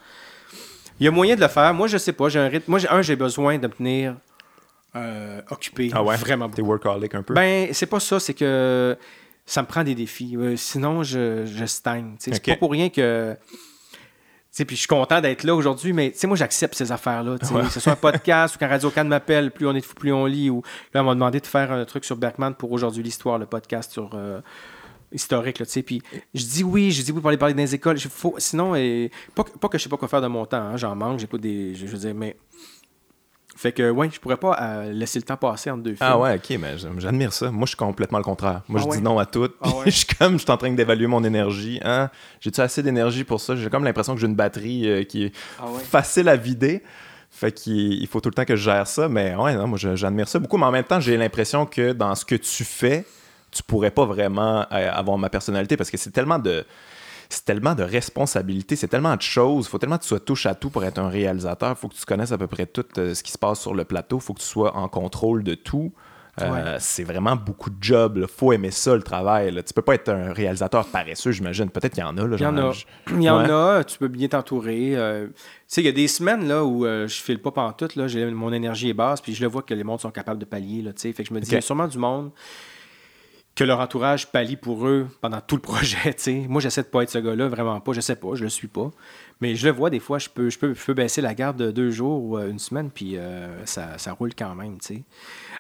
Il 0.98 1.04
y 1.04 1.08
a 1.08 1.10
moyen 1.10 1.36
de 1.36 1.40
le 1.40 1.48
faire. 1.48 1.74
Moi, 1.74 1.88
je 1.88 1.98
sais 1.98 2.12
pas. 2.12 2.28
J'ai 2.28 2.38
un 2.38 2.48
rythme. 2.48 2.70
Moi, 2.70 2.80
un, 2.88 3.02
j'ai 3.02 3.16
besoin 3.16 3.58
de 3.58 3.66
me 3.66 3.72
tenir 3.72 4.16
euh, 4.96 5.42
occupé. 5.50 5.90
Ah 5.92 6.02
ouais? 6.02 6.16
Vraiment 6.16 6.48
T'es 6.48 6.62
workaholic 6.62 7.14
un 7.14 7.22
peu? 7.22 7.34
Ben, 7.34 7.68
c'est 7.72 7.86
pas 7.86 8.00
ça. 8.00 8.20
C'est 8.20 8.34
que 8.34 8.96
ça 9.44 9.60
me 9.60 9.66
prend 9.66 9.84
des 9.84 9.94
défis. 9.94 10.36
Euh, 10.36 10.56
sinon, 10.56 11.02
je, 11.02 11.44
je 11.46 11.64
stagne. 11.66 12.14
C'est 12.18 12.42
pas 12.42 12.56
pour 12.56 12.70
rien 12.70 12.88
que 12.88 13.36
puis 14.62 14.76
je 14.76 14.80
suis 14.82 14.88
content 14.88 15.20
d'être 15.20 15.42
là 15.42 15.54
aujourd'hui, 15.54 15.92
mais 15.92 16.12
moi, 16.24 16.36
j'accepte 16.36 16.76
ces 16.76 16.92
affaires-là. 16.92 17.38
Que 17.38 17.70
ce 17.70 17.80
soit 17.80 17.92
un 17.92 17.96
podcast 17.96 18.54
ou 18.54 18.58
quand 18.60 18.68
Radio 18.68 18.90
Can 18.90 19.04
m'appelle, 19.04 19.50
plus 19.50 19.66
on 19.66 19.74
est 19.74 19.80
fou, 19.80 19.94
plus 19.94 20.12
on 20.12 20.26
lit. 20.26 20.48
Ou 20.48 20.62
là, 20.92 21.02
on 21.02 21.04
m'a 21.04 21.14
demandé 21.14 21.40
de 21.40 21.46
faire 21.46 21.72
un 21.72 21.84
truc 21.84 22.04
sur 22.04 22.16
Bergman 22.16 22.54
pour 22.54 22.70
aujourd'hui 22.70 23.02
l'histoire, 23.02 23.38
le 23.38 23.46
podcast 23.46 23.90
sur 23.90 24.10
euh, 24.14 24.40
historique. 25.12 25.58
Là, 25.58 25.66
puis 25.84 26.02
je 26.34 26.44
dis 26.44 26.62
oui, 26.62 26.92
je 26.92 27.02
dis 27.02 27.10
oui 27.10 27.20
pour 27.20 27.28
aller 27.28 27.38
parler 27.38 27.54
dans 27.54 27.62
les 27.62 27.74
écoles. 27.74 27.98
Faut, 27.98 28.36
sinon, 28.38 28.76
et, 28.76 29.10
pas, 29.34 29.42
pas, 29.42 29.68
que 29.68 29.76
je 29.76 29.82
sais 29.82 29.88
pas 29.88 29.96
quoi 29.96 30.06
faire 30.06 30.22
de 30.22 30.28
mon 30.28 30.46
temps. 30.46 30.58
Hein, 30.58 30.76
J'en 30.76 30.94
manque, 30.94 31.18
j'écoute 31.18 31.40
des. 31.40 31.74
Je, 31.74 31.86
veux 31.86 31.98
dire, 31.98 32.14
mais 32.14 32.36
fait 33.56 33.72
que, 33.72 33.88
ouais, 33.90 34.10
je 34.12 34.18
pourrais 34.18 34.36
pas 34.36 34.58
euh, 34.60 34.92
laisser 34.92 35.18
le 35.18 35.24
temps 35.24 35.36
passer 35.36 35.70
entre 35.70 35.82
deux 35.82 35.94
ah 36.00 36.06
films. 36.06 36.10
Ah 36.12 36.18
ouais, 36.18 36.34
ok, 36.36 36.58
mais 36.60 36.76
j'admire 36.98 37.32
ça. 37.32 37.50
Moi, 37.50 37.66
je 37.66 37.70
suis 37.70 37.76
complètement 37.76 38.18
le 38.18 38.24
contraire. 38.24 38.62
Moi, 38.68 38.80
je 38.80 38.86
ah 38.90 38.96
dis 38.96 39.02
non 39.02 39.18
à 39.18 39.26
tout. 39.26 39.48
Ah 39.60 39.68
je 39.84 39.90
suis 39.90 40.06
comme, 40.06 40.34
je 40.34 40.42
suis 40.42 40.50
en 40.50 40.56
train 40.56 40.72
d'évaluer 40.72 41.06
mon 41.06 41.22
énergie. 41.22 41.78
Hein? 41.84 42.10
J'ai-tu 42.40 42.60
assez 42.60 42.82
d'énergie 42.82 43.22
pour 43.22 43.40
ça? 43.40 43.54
J'ai 43.54 43.70
comme 43.70 43.84
l'impression 43.84 44.14
que 44.14 44.20
j'ai 44.20 44.26
une 44.26 44.34
batterie 44.34 44.88
euh, 44.88 45.04
qui 45.04 45.26
est 45.26 45.32
facile 45.84 46.28
à 46.28 46.36
vider. 46.36 46.82
Fait 47.30 47.52
qu'il 47.52 48.06
faut 48.08 48.20
tout 48.20 48.28
le 48.28 48.34
temps 48.34 48.44
que 48.44 48.56
je 48.56 48.62
gère 48.62 48.86
ça. 48.86 49.08
Mais 49.08 49.34
ouais, 49.36 49.54
non, 49.54 49.68
moi, 49.68 49.78
j'admire 49.78 50.28
ça 50.28 50.38
beaucoup. 50.40 50.56
Mais 50.56 50.66
en 50.66 50.72
même 50.72 50.84
temps, 50.84 51.00
j'ai 51.00 51.16
l'impression 51.16 51.64
que 51.64 51.92
dans 51.92 52.14
ce 52.14 52.24
que 52.24 52.34
tu 52.34 52.64
fais, 52.64 53.04
tu 53.52 53.62
pourrais 53.62 53.92
pas 53.92 54.04
vraiment 54.04 54.66
euh, 54.72 54.90
avoir 54.92 55.16
ma 55.16 55.30
personnalité 55.30 55.76
parce 55.76 55.90
que 55.90 55.96
c'est 55.96 56.10
tellement 56.10 56.40
de 56.40 56.64
c'est 57.28 57.44
tellement 57.44 57.74
de 57.74 57.82
responsabilités, 57.82 58.76
c'est 58.76 58.88
tellement 58.88 59.16
de 59.16 59.22
choses. 59.22 59.66
Il 59.66 59.68
faut 59.68 59.78
tellement 59.78 59.98
que 59.98 60.02
tu 60.02 60.08
sois 60.08 60.20
touche 60.20 60.46
à 60.46 60.54
tout 60.54 60.70
pour 60.70 60.84
être 60.84 60.98
un 60.98 61.08
réalisateur. 61.08 61.70
Il 61.70 61.76
faut 61.76 61.88
que 61.88 61.94
tu 61.94 62.04
connaisses 62.04 62.32
à 62.32 62.38
peu 62.38 62.46
près 62.46 62.66
tout 62.66 62.84
euh, 62.98 63.14
ce 63.14 63.22
qui 63.22 63.32
se 63.32 63.38
passe 63.38 63.60
sur 63.60 63.74
le 63.74 63.84
plateau. 63.84 64.18
Il 64.18 64.22
faut 64.22 64.34
que 64.34 64.40
tu 64.40 64.46
sois 64.46 64.76
en 64.76 64.88
contrôle 64.88 65.42
de 65.44 65.54
tout. 65.54 65.92
Euh, 66.42 66.78
c'est 66.80 67.04
vraiment 67.04 67.36
beaucoup 67.36 67.70
de 67.70 67.76
job. 67.80 68.18
Il 68.20 68.26
faut 68.26 68.52
aimer 68.52 68.72
ça, 68.72 68.96
le 68.96 69.02
travail. 69.02 69.52
Là. 69.52 69.62
Tu 69.62 69.72
peux 69.72 69.82
pas 69.82 69.94
être 69.94 70.08
un 70.08 70.32
réalisateur 70.32 70.84
paresseux, 70.86 71.30
j'imagine. 71.30 71.70
Peut-être 71.70 71.94
qu'il 71.94 72.02
y 72.02 72.06
en 72.06 72.18
a. 72.18 72.22
il 72.22 72.40
y 72.40 72.46
en 72.46 72.58
a. 72.58 72.72
Il 73.12 73.22
y 73.22 73.30
en 73.30 73.48
a. 73.48 73.84
Tu 73.84 73.98
peux 73.98 74.08
bien 74.08 74.26
t'entourer. 74.26 74.96
Euh, 74.96 75.28
tu 75.28 75.32
sais, 75.68 75.80
il 75.82 75.84
y 75.84 75.88
a 75.88 75.92
des 75.92 76.08
semaines 76.08 76.48
là, 76.48 76.64
où 76.64 76.84
je 76.84 77.06
file 77.06 77.40
pas 77.40 77.52
pantoute. 77.52 77.94
Là, 77.94 78.06
mon 78.32 78.52
énergie 78.52 78.90
est 78.90 78.94
basse. 78.94 79.20
Puis 79.20 79.32
je 79.32 79.42
le 79.42 79.48
vois 79.48 79.62
que 79.62 79.74
les 79.74 79.84
mondes 79.84 80.00
sont 80.00 80.10
capables 80.10 80.40
de 80.40 80.44
pallier. 80.44 80.82
Là, 80.82 80.90
fait 80.96 81.12
que 81.12 81.24
je 81.24 81.32
me 81.32 81.40
dis, 81.40 81.48
il 81.50 81.54
y 81.54 81.58
a 81.58 81.60
sûrement 81.60 81.86
du 81.86 81.98
monde 81.98 82.32
que 83.54 83.62
leur 83.62 83.78
entourage 83.78 84.26
pallie 84.32 84.56
pour 84.56 84.86
eux 84.86 85.08
pendant 85.20 85.40
tout 85.40 85.54
le 85.54 85.62
projet. 85.62 86.16
Moi, 86.48 86.60
j'essaie 86.60 86.82
de 86.82 86.88
pas 86.88 87.02
être 87.02 87.10
ce 87.10 87.18
gars-là, 87.18 87.48
vraiment 87.48 87.80
pas. 87.80 87.92
Je 87.92 88.00
sais 88.00 88.16
pas, 88.16 88.34
je 88.34 88.42
le 88.42 88.50
suis 88.50 88.66
pas. 88.66 88.90
Mais 89.40 89.54
je 89.54 89.66
le 89.66 89.72
vois 89.72 89.90
des 89.90 90.00
fois, 90.00 90.18
je 90.18 90.28
peux, 90.28 90.50
je 90.50 90.58
peux, 90.58 90.74
je 90.74 90.84
peux 90.84 90.94
baisser 90.94 91.20
la 91.20 91.34
garde 91.34 91.56
de 91.56 91.70
deux 91.70 91.90
jours 91.90 92.22
ou 92.22 92.38
euh, 92.38 92.50
une 92.50 92.58
semaine, 92.58 92.90
puis 92.90 93.16
euh, 93.16 93.64
ça, 93.64 93.98
ça, 93.98 94.12
roule 94.12 94.34
quand 94.34 94.54
même. 94.54 94.78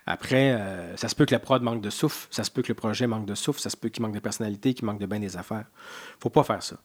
Après, 0.06 0.52
euh, 0.52 0.96
ça 0.96 1.08
se 1.08 1.14
peut 1.14 1.24
que 1.24 1.32
la 1.32 1.38
prod 1.38 1.62
manque 1.62 1.80
de 1.80 1.90
souffle, 1.90 2.26
ça 2.30 2.44
se 2.44 2.50
peut 2.50 2.62
que 2.62 2.68
le 2.68 2.74
projet 2.74 3.06
manque 3.06 3.26
de 3.26 3.34
souffle, 3.34 3.60
ça 3.60 3.70
se 3.70 3.76
peut 3.76 3.88
qu'il 3.88 4.02
manque 4.02 4.14
de 4.14 4.20
personnalité, 4.20 4.74
qu'il 4.74 4.86
manque 4.86 5.00
de 5.00 5.06
bien 5.06 5.20
des 5.20 5.36
affaires. 5.36 5.66
faut 6.20 6.30
pas 6.30 6.44
faire 6.44 6.62
ça. 6.62 6.76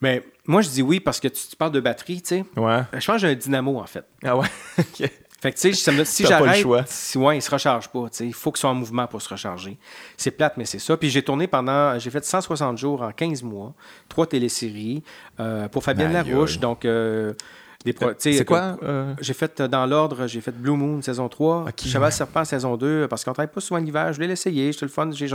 Mais 0.00 0.24
moi, 0.46 0.62
je 0.62 0.70
dis 0.70 0.82
oui 0.82 1.00
parce 1.00 1.20
que 1.20 1.28
tu, 1.28 1.56
parles 1.56 1.72
de 1.72 1.80
batterie, 1.80 2.22
tu 2.22 2.28
sais. 2.28 2.44
Ouais. 2.56 2.82
Je 2.94 3.04
pense 3.04 3.16
que 3.16 3.18
j'ai 3.18 3.28
un 3.28 3.34
dynamo, 3.34 3.78
en 3.78 3.86
fait. 3.86 4.06
Ah 4.24 4.36
ouais? 4.36 4.48
Fait 5.40 5.52
que, 5.52 5.58
tu 5.58 5.72
sais, 5.72 6.04
si 6.04 6.26
j'arrête, 6.26 6.66
si, 6.86 7.16
ouais, 7.16 7.38
il 7.38 7.40
se 7.40 7.50
recharge 7.50 7.88
pas. 7.88 8.06
Il 8.20 8.34
faut 8.34 8.52
qu'il 8.52 8.60
soit 8.60 8.68
en 8.68 8.74
mouvement 8.74 9.06
pour 9.06 9.22
se 9.22 9.28
recharger. 9.28 9.78
C'est 10.18 10.32
plate, 10.32 10.58
mais 10.58 10.66
c'est 10.66 10.78
ça. 10.78 10.98
Puis 10.98 11.08
j'ai 11.08 11.22
tourné 11.22 11.46
pendant, 11.46 11.98
j'ai 11.98 12.10
fait 12.10 12.22
160 12.22 12.76
jours 12.76 13.00
en 13.00 13.10
15 13.10 13.42
mois, 13.42 13.72
trois 14.08 14.26
téléséries 14.26 15.02
euh, 15.38 15.66
pour 15.68 15.82
Fabienne 15.82 16.12
Larouche. 16.12 16.58
Donc, 16.58 16.84
euh, 16.84 17.32
des 17.86 17.96
C'est 18.18 18.44
quoi 18.44 18.76
euh? 18.82 19.14
J'ai 19.22 19.32
fait 19.32 19.62
dans 19.62 19.86
l'ordre, 19.86 20.26
j'ai 20.26 20.42
fait 20.42 20.52
Blue 20.52 20.76
Moon 20.76 21.00
saison 21.00 21.30
3, 21.30 21.68
Cheval 21.82 22.12
Serpent 22.12 22.44
saison 22.44 22.76
2, 22.76 23.08
parce 23.08 23.24
qu'on 23.24 23.32
travaille 23.32 23.50
pas 23.50 23.62
souvent 23.62 23.80
l'hiver. 23.80 24.08
Je 24.12 24.16
voulais 24.16 24.28
l'essayer, 24.28 24.72
j'ai 24.72 24.78
le 24.82 24.88
fun. 24.88 25.10
J'ai 25.12 25.26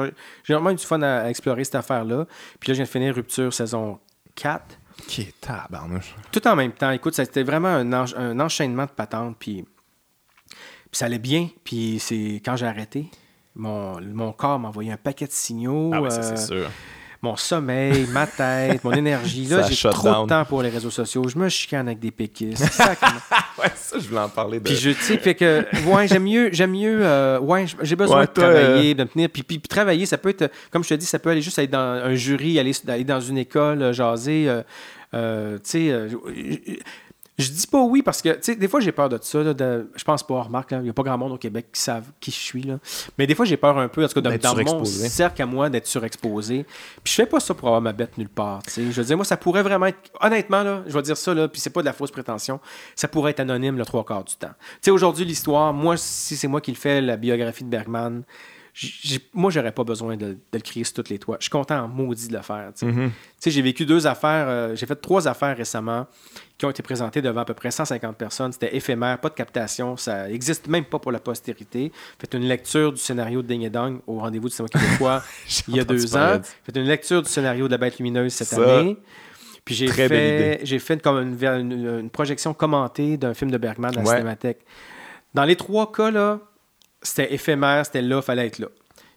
vraiment 0.48 0.70
eu 0.70 0.76
du 0.76 0.86
fun 0.86 1.02
à, 1.02 1.30
explorer 1.32 1.64
cette 1.64 1.76
affaire-là. 1.76 2.28
Puis 2.60 2.70
là, 2.70 2.74
je 2.74 2.78
viens 2.78 2.86
de 2.86 2.90
finir 2.90 3.16
Rupture 3.16 3.52
saison 3.52 3.98
4. 4.36 4.64
Qui 5.08 5.22
est 5.22 5.42
tabarnouche. 5.42 6.16
Tout 6.32 6.48
en 6.48 6.56
même 6.56 6.72
temps. 6.72 6.92
Écoute, 6.92 7.16
c'était 7.16 7.44
vraiment 7.44 7.70
un, 7.70 7.92
un 7.92 8.40
enchaînement 8.40 8.86
de 8.86 8.92
patentes. 8.92 9.36
Puis 9.40 9.66
ça 10.96 11.06
allait 11.06 11.20
bien. 11.20 11.50
Puis 11.64 11.98
c'est 12.00 12.42
quand 12.44 12.56
j'ai 12.56 12.66
arrêté, 12.66 13.08
mon, 13.56 14.00
mon 14.02 14.32
corps 14.32 14.60
m'a 14.60 14.70
envoyé 14.70 14.92
un 14.92 14.98
paquet 14.98 15.28
de 15.28 15.32
signaux. 15.32 15.92
Ah 15.94 16.00
c'est 16.10 16.20
euh, 16.20 16.36
sûr. 16.38 16.72
Mon 17.22 17.36
sommeil, 17.36 18.06
ma 18.12 18.28
tête, 18.28 18.84
mon 18.84 18.94
énergie. 18.94 19.46
Là, 19.46 19.64
j'ai 19.70 19.90
trop 19.90 20.24
de 20.24 20.30
temps 20.30 20.46
pour 20.46 20.62
les 20.62 20.70
réseaux 20.70 20.90
sociaux. 20.92 21.28
Je 21.28 21.38
me 21.38 21.50
chicane 21.50 21.88
avec 21.88 22.00
des 22.00 22.12
péquistes. 22.12 22.62
ouais, 23.60 23.72
ça, 23.76 23.98
je 24.00 24.08
voulais 24.08 24.22
en 24.22 24.30
parler. 24.30 24.60
Puis 24.60 24.76
je, 24.76 24.92
tu 24.92 25.20
sais, 25.20 25.36
que, 25.36 25.66
ouais, 25.86 26.08
j'aime 26.08 26.24
mieux, 26.24 26.50
j'aime 26.54 26.72
mieux, 26.72 27.00
euh, 27.02 27.40
ouais, 27.40 27.66
j'ai 27.82 27.96
besoin 27.96 28.22
de 28.22 28.30
travailler, 28.30 28.94
de 28.94 29.04
me 29.04 29.10
tenir. 29.10 29.30
Puis, 29.30 29.44
puis, 29.44 29.60
travailler, 29.60 30.06
ça 30.06 30.18
peut 30.18 30.30
être, 30.30 30.52
comme 30.72 30.84
je 30.84 30.90
te 30.90 30.94
dis, 30.94 31.06
ça 31.06 31.20
peut 31.20 31.30
aller 31.30 31.42
juste 31.42 31.60
aller 31.60 31.68
dans 31.68 31.80
un 31.80 32.16
jury, 32.16 32.60
aller, 32.60 32.74
aller 32.88 33.04
dans 33.04 33.22
une 33.22 33.38
école, 33.38 33.82
euh, 33.82 33.94
jaser. 33.94 34.50
tu 35.12 35.20
sais, 35.64 36.10
je 37.38 37.50
dis 37.50 37.68
pas 37.68 37.82
oui 37.82 38.02
parce 38.02 38.22
que, 38.22 38.30
tu 38.30 38.40
sais, 38.42 38.56
des 38.56 38.68
fois 38.68 38.80
j'ai 38.80 38.92
peur 38.92 39.10
de 39.10 39.20
ça. 39.22 39.44
de, 39.54 39.90
je 39.96 40.04
pense 40.04 40.24
pas, 40.24 40.42
remarque, 40.42 40.72
il 40.72 40.80
n'y 40.80 40.90
a 40.90 40.94
pas 40.94 41.04
grand 41.04 41.18
monde 41.18 41.34
au 41.34 41.38
Québec 41.38 41.68
qui 41.74 41.82
savent 41.82 42.06
qui 42.20 42.32
je 42.32 42.38
suis. 42.38 42.64
Là. 42.64 42.80
Mais 43.18 43.28
des 43.28 43.36
fois 43.36 43.46
j'ai 43.46 43.58
peur 43.58 43.78
un 43.78 43.88
peu, 43.88 44.04
en 44.04 44.08
tout 44.08 44.22
cas, 44.22 44.38
dans 44.40 44.56
mon 44.56 44.86
cercle 44.86 45.42
à 45.42 45.46
moi, 45.46 45.70
d'être 45.70 45.88
surexposé. 45.88 46.66
Puis 47.04 47.12
je 47.12 47.16
fais 47.16 47.26
pas 47.26 47.40
ça 47.40 47.54
pour 47.54 47.68
avoir 47.68 47.82
ma 47.82 47.94
bête 47.94 48.18
nulle 48.18 48.30
part. 48.30 48.62
sais. 48.68 48.84
Je 48.92 49.02
veux 49.02 49.04
dire, 49.06 49.18
moi, 49.18 49.26
ça 49.26 49.38
pourrait 49.38 49.64
vraiment 49.64 49.88
être. 49.88 50.00
Honnêtement, 50.22 50.64
là, 50.64 50.84
je 50.88 50.94
vais 50.94 51.02
dire 51.02 51.18
ça, 51.18 51.34
là, 51.34 51.48
puis 51.48 51.60
c'est 51.60 51.70
pas 51.70 51.82
de 51.82 51.86
la 51.86 51.94
fausse 51.94 52.12
prétention. 52.12 52.60
Ça 52.96 53.08
pourrait 53.08 53.32
être 53.32 53.40
anonyme 53.42 53.78
le 53.78 53.86
trois 53.86 54.06
quarts 54.06 54.24
du 54.24 54.36
temps. 54.36 54.54
Tu 54.58 54.78
sais, 54.82 54.92
aujourd'hui, 54.92 55.26
l'histoire, 55.26 55.74
moi, 55.74 55.98
si 55.98 56.36
c'est 56.38 56.48
moi 56.48 56.62
qui 56.62 56.72
le 56.72 56.78
fais, 56.78 57.02
la 57.02 57.18
biographie 57.18 57.64
de 57.64 57.70
Bergman, 57.70 58.24
moi, 59.34 59.52
j'aurais 59.52 59.72
pas 59.72 59.86
besoin 59.86 60.18
de, 60.18 60.38
le 60.52 60.60
crier 60.60 60.84
sur 60.84 60.96
toutes 60.96 61.10
les 61.10 61.18
toits. 61.18 61.38
Je 61.40 61.46
suis 61.46 61.50
content 61.50 61.84
en 61.84 61.88
maudit 61.88 62.28
de 62.28 62.34
le 62.34 62.42
faire. 62.42 62.72
Mm-hmm. 62.72 63.10
J'ai 63.46 63.62
vécu 63.62 63.86
deux 63.86 64.06
affaires, 64.06 64.48
euh, 64.50 64.76
j'ai 64.76 64.86
fait 64.86 64.96
trois 64.96 65.28
affaires 65.28 65.56
récemment 65.56 66.08
qui 66.58 66.66
ont 66.66 66.70
été 66.70 66.84
présentées 66.84 67.22
devant 67.22 67.42
à 67.42 67.46
peu 67.46 67.54
près 67.54 67.72
150 67.72 68.18
personnes. 68.18 68.52
C'était 68.52 68.76
éphémère, 68.76 69.20
pas 69.20 69.30
de 69.30 69.34
captation, 69.34 69.96
ça 69.96 70.28
n'existe 70.28 70.68
même 70.68 70.86
pas 70.86 71.00
pour 71.00 71.12
la 71.14 71.20
postérité. 71.20 71.92
Faites 72.20 72.34
une 72.34 72.48
lecture 72.48 72.92
du 72.92 73.00
scénario 73.00 73.42
de 73.42 73.48
Ding 73.48 73.62
et 73.62 73.70
Dong 73.70 74.00
au 74.08 74.20
rendez-vous 74.20 74.50
du 74.50 74.56
cinéma 74.56 74.70
québécois 74.70 75.24
il 75.68 75.76
y 75.78 75.80
a 75.80 75.86
deux 75.86 76.16
ans. 76.18 76.42
Faites 76.64 76.76
une 76.76 76.88
lecture 76.88 77.22
du 77.22 77.30
scénario 77.30 77.68
de 77.68 77.72
La 77.72 77.78
Bête 77.78 77.98
Lumineuse 77.98 78.34
cette 78.34 78.54
année. 78.60 78.98
Puis 79.64 79.74
j'ai 79.74 79.88
fait, 79.88 80.60
j'ai 80.64 80.80
fait 80.80 81.02
comme 81.02 81.38
une, 81.42 82.10
projection 82.10 82.54
commentée 82.54 83.18
d'un 83.18 83.34
film 83.34 83.52
de 83.52 83.58
Bergman 83.58 83.98
à 83.98 84.02
la 84.02 84.06
Cinémathèque. 84.06 84.60
Dans 85.34 85.44
les 85.44 85.56
trois 85.56 85.92
cas, 85.92 86.12
là, 86.12 86.40
c'était 87.06 87.34
éphémère, 87.34 87.86
c'était 87.86 88.02
là, 88.02 88.22
fallait 88.22 88.48
être 88.48 88.60
là. 88.60 88.68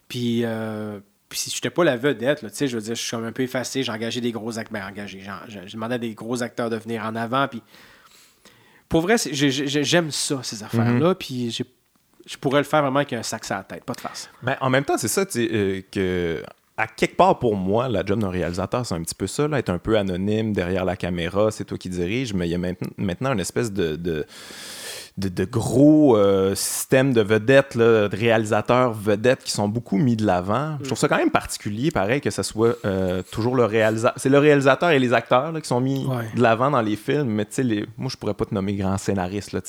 Puis, 0.09 0.41
euh, 0.45 1.01
puis 1.28 1.39
si 1.39 1.51
je 1.51 1.57
n'étais 1.57 1.70
pas 1.70 1.84
la 1.84 1.97
vedette, 1.97 2.43
là, 2.43 2.49
je 2.59 2.66
veux 2.66 2.82
dire, 2.82 2.95
je 2.95 3.03
suis 3.03 3.16
un 3.16 3.32
peu 3.32 3.43
effacé, 3.43 3.82
j'ai 3.82 3.93
engagé 3.93 4.20
des 4.20 4.32
gros 4.32 4.59
acteurs. 4.59 4.72
Ben, 4.72 4.86
engagé, 4.86 5.22
j'ai 5.49 5.61
demandé 5.72 5.97
à 5.97 5.99
des 5.99 6.14
gros 6.14 6.43
acteurs 6.43 6.70
de 6.70 6.76
venir 6.76 7.05
en 7.05 7.14
avant. 7.14 7.49
Puis, 7.49 7.62
pour 8.89 9.03
vrai, 9.03 9.16
j'aime 9.18 10.11
ça, 10.11 10.41
ces 10.43 10.62
affaires-là. 10.62 11.09
Mhm. 11.11 11.14
Puis 11.14 11.51
je 12.28 12.36
pourrais 12.36 12.61
le 12.61 12.64
faire 12.64 12.82
vraiment 12.82 12.99
avec 12.99 13.12
un 13.12 13.22
sac 13.22 13.51
à 13.51 13.57
la 13.57 13.64
tête, 13.64 13.84
pas 13.84 13.95
de 13.95 14.01
face. 14.01 14.30
Ben, 14.43 14.57
en 14.61 14.70
même 14.70 14.84
temps, 14.84 14.99
c'est 14.99 15.09
ça, 15.09 15.24
euh, 15.36 15.80
que 15.91 16.43
à 16.76 16.86
quelque 16.86 17.16
part 17.16 17.39
pour 17.41 17.57
moi, 17.57 17.89
la 17.89 18.05
job 18.05 18.20
d'un 18.20 18.30
réalisateur, 18.30 18.86
c'est 18.86 18.95
un 18.95 19.03
petit 19.03 19.14
peu 19.14 19.26
ça, 19.26 19.49
là, 19.49 19.59
être 19.59 19.68
un 19.68 19.78
peu 19.78 19.99
anonyme 19.99 20.53
derrière 20.53 20.84
la 20.84 20.97
caméra, 20.97 21.51
c'est 21.51 21.64
toi 21.64 21.76
qui 21.76 21.89
dirige, 21.89 22.32
mais 22.34 22.49
il 22.49 22.53
y 22.53 22.55
a 22.55 22.74
maintenant, 22.97 23.32
une 23.32 23.41
espèce 23.41 23.72
de 23.72 23.97
de, 23.97 24.24
gros 25.45 26.16
euh, 26.16 26.55
systèmes 26.55 27.12
de 27.12 27.21
vedettes, 27.21 27.77
de 27.77 28.09
réalisateurs 28.12 28.93
vedettes 28.93 29.43
qui 29.43 29.53
sont 29.53 29.69
beaucoup 29.69 29.97
mis 29.97 30.16
de 30.16 30.25
l'avant. 30.25 30.77
Je 30.81 30.87
trouve 30.87 30.99
ça 30.99 31.09
quand 31.09 31.16
même 31.16 31.31
particulier, 31.31 31.91
pareil, 31.91 32.21
que 32.21 32.31
ce 32.31 32.43
soit 32.43 32.77
euh, 32.85 33.23
toujours 33.31 33.57
le 33.57 33.64
réalisateur. 33.64 34.14
C'est 34.16 34.29
le 34.29 34.39
réalisateur 34.39 34.91
et 34.91 34.99
les 34.99 35.12
acteurs 35.12 35.53
qui 35.61 35.69
sont 35.69 35.81
mis 35.81 36.07
de 36.35 36.43
l'avant 36.43 36.71
dans 36.71 36.83
les 36.83 36.97
films, 36.97 37.29
mais 37.29 37.45
tu 37.45 37.55
sais, 37.55 37.62
les... 37.62 37.87
moi, 37.97 38.11
je 38.11 38.16
pourrais 38.16 38.35
pas 38.35 38.45
te 38.45 38.55
nommer 38.55 38.75
grand 38.75 38.99
scénariste. 38.99 39.53
Là, 39.53 39.61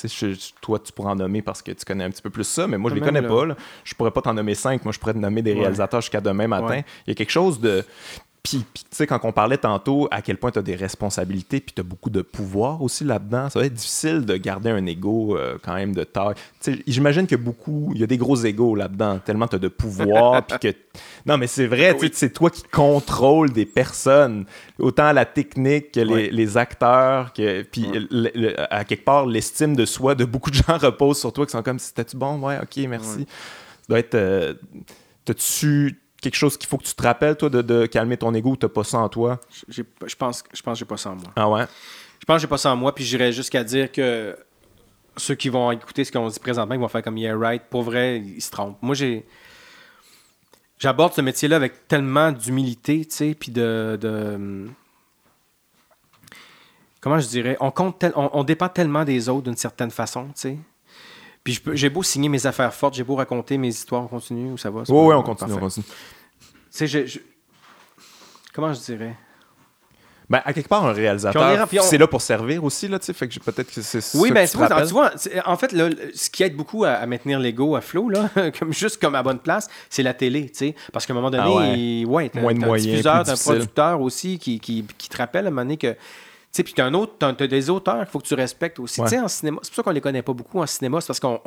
toi, 0.62 0.80
tu 0.80 0.91
pourrais 0.91 1.12
en 1.12 1.16
nommer 1.16 1.41
parce 1.41 1.62
que 1.62 1.72
tu 1.72 1.86
connais 1.86 2.04
un 2.04 2.10
petit 2.10 2.22
peu 2.22 2.30
plus 2.30 2.43
ça, 2.43 2.68
mais 2.68 2.78
moi, 2.78 2.89
je 2.89 2.95
les 2.95 3.02
connais 3.02 3.22
pas. 3.22 3.45
Là. 3.45 3.56
Je 3.84 3.93
pourrais 3.95 4.12
pas 4.12 4.22
t'en 4.22 4.34
nommer 4.34 4.56
cinq. 4.56 4.84
Moi, 4.84 4.93
je 4.93 5.00
pourrais 5.00 5.14
te 5.14 5.20
nommer 5.20 5.41
des 5.41 5.54
réalisateurs 5.54 6.02
jusqu'à 6.02 6.22
demain 6.22 6.47
matin. 6.47 6.82
Il 7.08 7.10
y 7.10 7.12
a 7.12 7.16
quelque 7.16 7.32
chose 7.32 7.60
de 7.60 7.84
Puis, 8.42 8.66
tu 8.74 8.82
sais, 8.92 9.06
quand 9.06 9.20
on 9.24 9.34
parlait 9.34 9.58
tantôt 9.58 10.08
à 10.12 10.22
quel 10.22 10.38
point 10.38 10.52
tu 10.52 10.60
as 10.60 10.62
des 10.62 10.76
responsabilités, 10.76 11.60
puis 11.60 11.74
tu 11.76 11.82
as 11.82 11.84
beaucoup 11.84 12.10
de 12.10 12.22
pouvoir 12.22 12.82
aussi 12.82 13.04
là-dedans, 13.04 13.50
ça 13.50 13.60
va 13.60 13.66
être 13.66 13.74
difficile 13.74 14.26
de 14.26 14.38
garder 14.38 14.70
un 14.70 14.86
ego 14.86 15.38
euh, 15.38 15.58
quand 15.62 15.76
même 15.76 15.94
de 15.94 16.04
taille. 16.04 16.36
Tu 16.62 16.74
sais, 16.74 16.84
j'imagine 16.88 17.28
que 17.28 17.36
beaucoup, 17.36 17.92
il 17.94 18.00
y 18.00 18.04
a 18.04 18.08
des 18.08 18.18
gros 18.18 18.38
égos 18.38 18.76
là-dedans, 18.76 19.20
tellement 19.20 19.48
tu 19.48 19.58
as 19.58 19.60
de 19.60 19.68
pouvoir, 19.68 20.46
puis 20.48 20.58
que. 20.60 20.78
Non, 21.26 21.38
mais 21.38 21.48
c'est 21.48 21.68
vrai, 21.68 21.98
c'est 22.14 22.32
toi 22.32 22.50
qui 22.50 22.64
contrôles 22.64 23.52
des 23.52 23.66
personnes, 23.66 24.46
autant 24.80 25.12
la 25.12 25.26
technique 25.26 25.92
que 25.92 26.00
les, 26.00 26.32
les 26.32 26.58
acteurs, 26.58 27.34
que, 27.34 27.64
puis 27.64 27.88
à 28.70 28.86
quelque 28.86 29.04
part, 29.04 29.26
l'estime 29.26 29.76
de 29.76 29.86
soi 29.86 30.16
de 30.16 30.24
beaucoup 30.24 30.50
de 30.50 30.56
gens 30.56 30.78
repose 30.78 31.20
sur 31.20 31.34
toi, 31.34 31.46
qui 31.46 31.52
sont 31.52 31.62
comme, 31.62 31.80
c'était-tu 31.80 32.16
bon? 32.16 32.40
Ouais, 32.40 32.58
ok, 32.62 32.88
merci. 32.88 33.26
Ça 33.28 33.86
doit 33.90 34.00
être. 34.00 34.16
Euh, 34.16 34.54
T'as-tu 35.26 36.02
quelque 36.22 36.36
chose 36.36 36.57
qu'il 36.57 36.67
faut 36.67 36.78
que 36.78 36.84
tu 36.84 36.93
te 36.93 37.03
rappelles, 37.03 37.36
toi, 37.38 37.49
de, 37.49 37.86
calmer 37.86 38.17
ton 38.17 38.34
ego 38.34 38.51
ou 38.51 38.55
t'as 38.55 38.70
pas 38.70 38.84
ça 38.84 38.99
en 38.99 39.09
toi? 39.09 39.39
Je 39.67 39.84
pense, 40.15 40.43
je 40.53 40.61
pense 40.61 40.74
que 40.74 40.80
j'ai 40.80 40.86
pas 40.86 40.97
ça 40.97 41.11
en 41.11 41.15
moi. 41.15 41.32
Ah 41.36 41.49
ouais? 41.49 41.65
Je 42.20 42.26
pense 42.26 42.38
que 42.38 42.41
j'ai 42.41 42.47
pas 42.47 42.57
ça 42.57 42.72
en 42.72 42.76
moi, 42.76 42.93
puis 42.93 43.03
j'irais 43.03 43.32
jusqu'à 43.32 43.63
dire 43.63 43.91
que 43.91 44.38
ceux 45.17 45.36
qui 45.36 45.49
vont 45.49 45.72
écouter 45.72 46.03
ce 46.03 46.11
qu'on 46.11 46.28
dit 46.28 46.39
présentement, 46.39 46.76
ils 46.76 46.82
vont 46.82 46.88
faire 46.88 47.03
comme 47.03 47.17
Yeah, 47.17 47.38
right. 47.38 47.63
Pour 47.70 47.84
vrai, 47.84 48.20
ils 48.20 48.41
se 48.41 48.51
trompent. 48.51 48.78
Moi, 48.82 48.95
j'ai. 48.95 49.26
J'aborde 50.78 51.13
ce 51.13 51.22
métier-là 51.22 51.57
avec 51.57 51.88
tellement 51.89 52.32
d'humilité, 52.32 53.05
tu 53.05 53.15
sais, 53.15 53.36
puis 53.38 53.51
de, 53.51 53.99
Comment 57.01 57.20
je 57.20 57.28
dirais? 57.28 57.57
On 57.59 57.72
compte 57.72 58.05
on, 58.15 58.43
dépend 58.43 58.70
tellement 58.70 59.03
des 59.03 59.30
autres 59.30 59.43
d'une 59.43 59.57
certaine 59.57 59.91
façon, 59.91 60.28
tu 60.28 60.32
sais. 60.36 60.57
Puis 61.58 61.78
j'ai 61.78 61.89
beau 61.89 62.04
signer 62.04 62.30
mes 62.30 62.45
affaires 62.45 62.74
fortes, 62.74 62.95
j'ai 62.95 63.04
beau 63.04 63.16
raconter 63.16 63.58
mes 63.58 63.70
histoires, 63.70 64.04
on 64.04 64.08
continue 64.08 64.52
ou 64.52 64.58
ça 64.58 64.70
va? 64.70 64.82
Oui, 64.88 65.08
oui, 65.08 65.14
on 65.16 65.24
continue, 65.24 65.54
on 65.54 65.60
continue. 65.60 65.86
Tu 65.86 66.88
sais, 66.88 66.88
je, 66.88 67.20
Comment 68.54 68.74
je 68.74 68.80
dirais? 68.80 69.16
Ben, 70.30 70.41
à 70.45 70.54
quelque 70.54 70.68
part, 70.68 70.86
un 70.86 70.91
réalisateur, 70.91 71.68
c'est 71.82 71.97
là 71.97 72.06
pour 72.06 72.22
servir 72.22 72.64
aussi, 72.64 72.88
là, 72.88 73.00
tu 73.00 73.06
sais, 73.08 73.14
fait 73.14 73.28
que 73.28 73.39
peut-être 73.39 73.74
que 73.74 73.82
c'est 73.82 74.16
Oui, 74.16 74.30
ben, 74.32 74.45
c'est 74.45 74.60
tu 74.60 74.93
vois, 74.93 75.12
en 75.45 75.58
fait, 75.58 75.72
là, 75.72 75.89
ce 76.14 76.30
qui 76.30 76.43
aide 76.43 76.56
beaucoup 76.56 76.84
à, 76.84 77.04
maintenir 77.08 77.39
l'ego 77.39 77.76
à 77.76 77.82
flot, 77.82 78.10
là, 78.10 78.30
comme, 78.60 78.72
juste 78.72 79.02
comme 79.02 79.16
à 79.16 79.24
bonne 79.24 79.39
place, 79.39 79.70
c'est 79.89 80.04
la 80.04 80.14
télé, 80.14 80.50
tu 80.50 80.58
sais, 80.58 80.76
parce 80.93 81.08
qu'à 81.08 81.14
un 81.14 81.16
moment 81.16 81.32
donné, 81.32 81.43
ah 81.43 81.50
ouais. 81.50 82.06
ouais 82.06 82.32
Moins 82.36 82.54
de 82.54 82.60
moyens, 82.60 82.88
un 82.88 82.91
diffuseur, 82.91 83.30
un 83.30 83.36
producteur 83.36 84.02
aussi 84.02 84.38
qui, 84.38 84.60
qui, 84.60 84.86
qui, 85.00 85.10
te 85.10 85.18
rappelle 85.18 85.45
à 85.45 85.47
un 85.47 85.52
moment 85.52 85.64
donné 85.64 85.78
que 85.78 85.95
sais, 86.52 86.64
puis 86.64 86.74
tu 86.74 86.82
un 86.82 86.93
autre, 86.93 87.14
as, 87.26 87.47
des 87.47 87.70
auteurs 87.70 88.00
qu'il 88.00 88.08
faut 88.08 88.20
que 88.20 88.28
tu 88.28 88.34
respectes 88.34 88.80
aussi. 88.80 89.02
Tu 89.02 89.08
sais, 89.08 89.20
en 89.20 89.28
cinéma, 89.28 89.60
c'est 89.62 89.70
pour 89.70 89.76
ça 89.76 89.84
qu'on 89.84 89.91
les 89.91 90.02
connaît 90.02 90.22
pas 90.22 90.34
beaucoup 90.34 90.60
en 90.60 90.66
cinéma, 90.66 91.00
c'est 91.02 91.08
parce 91.08 91.20
qu'on 91.20 91.39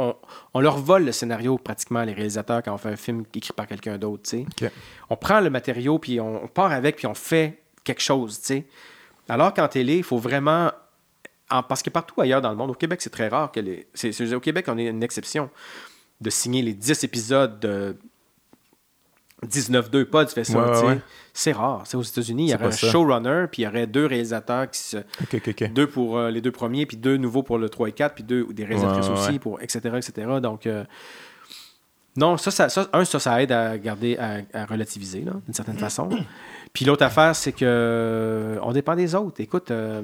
on, 0.54 0.60
leur 0.60 0.78
vole 0.78 1.04
le 1.04 1.12
scénario 1.12 1.58
pratiquement, 1.58 2.02
les 2.02 2.12
réalisateurs, 2.12 2.62
quand 2.62 2.72
on 2.72 2.78
fait 2.78 2.90
un 2.90 2.96
film 2.96 3.24
écrit 3.34 3.52
par 3.52 3.66
quelqu'un 3.66 3.98
d'autre, 3.98 4.22
tu 4.22 4.46
sais. 4.60 4.72
On 5.10 5.16
prend 5.16 5.40
le 5.40 5.50
matériau, 5.50 5.98
puis 5.98 6.20
on, 6.20 6.46
part 6.48 6.72
avec, 6.72 6.96
puis 6.96 7.06
on 7.06 7.14
fait 7.14 7.62
quelque 7.84 8.02
chose, 8.02 8.38
tu 8.40 8.46
sais. 8.46 8.66
Alors 9.28 9.52
qu'en 9.54 9.68
télé, 9.68 9.98
il 9.98 10.04
faut 10.04 10.18
vraiment... 10.18 10.70
parce 11.48 11.82
que 11.82 11.90
partout 11.90 12.20
ailleurs 12.20 12.40
dans 12.40 12.50
le 12.50 12.56
monde, 12.56 12.70
au 12.70 12.74
Québec, 12.74 13.00
c'est 13.02 13.10
très 13.10 13.28
rare 13.28 13.50
que 13.50 13.60
les... 13.60 13.86
au 14.34 14.40
Québec, 14.40 14.66
on 14.68 14.78
est 14.78 14.86
une 14.86 15.02
exception 15.02 15.50
de 16.20 16.30
signer 16.30 16.62
les 16.62 16.74
10 16.74 17.04
épisodes 17.04 17.58
de 17.58 17.96
19-2 19.46 20.04
pas 20.04 20.26
fais 20.26 20.44
ça. 20.44 20.72
C'est 21.34 21.52
rare. 21.52 21.82
C'est 21.86 21.96
aux 21.96 22.02
États-Unis, 22.02 22.46
il 22.46 22.50
y 22.50 22.54
aurait 22.54 22.66
un 22.66 22.70
showrunner, 22.70 23.46
puis 23.50 23.62
il 23.62 23.64
y 23.64 23.68
aurait 23.68 23.86
deux 23.86 24.06
réalisateurs 24.06 24.70
qui 24.70 24.80
se. 24.80 24.98
Deux 25.72 25.86
pour 25.86 26.18
euh, 26.18 26.30
les 26.30 26.40
deux 26.40 26.52
premiers, 26.52 26.86
puis 26.86 26.96
deux 26.96 27.16
nouveaux 27.16 27.42
pour 27.42 27.58
le 27.58 27.68
3 27.68 27.88
et 27.88 27.92
4, 27.92 28.14
puis 28.14 28.24
deux 28.24 28.46
des 28.52 28.64
réalisatrices 28.64 29.08
aussi, 29.08 29.38
pour 29.38 29.60
etc. 29.62 29.80
etc. 29.96 30.28
Donc. 30.42 30.66
Euh, 30.66 30.84
non, 32.14 32.36
ça, 32.36 32.50
ça, 32.50 32.88
un, 32.92 33.04
ça, 33.06 33.18
ça 33.18 33.42
aide 33.42 33.52
à 33.52 33.78
garder, 33.78 34.18
à, 34.18 34.66
relativiser, 34.66 35.20
d'une 35.20 35.54
certaine 35.54 35.78
façon. 35.78 36.10
Puis 36.74 36.84
l'autre 36.84 37.04
affaire, 37.04 37.34
c'est 37.34 37.52
que 37.52 38.58
on 38.60 38.72
dépend 38.72 38.94
des 38.94 39.14
autres. 39.14 39.40
Écoute, 39.40 39.70
euh, 39.70 40.02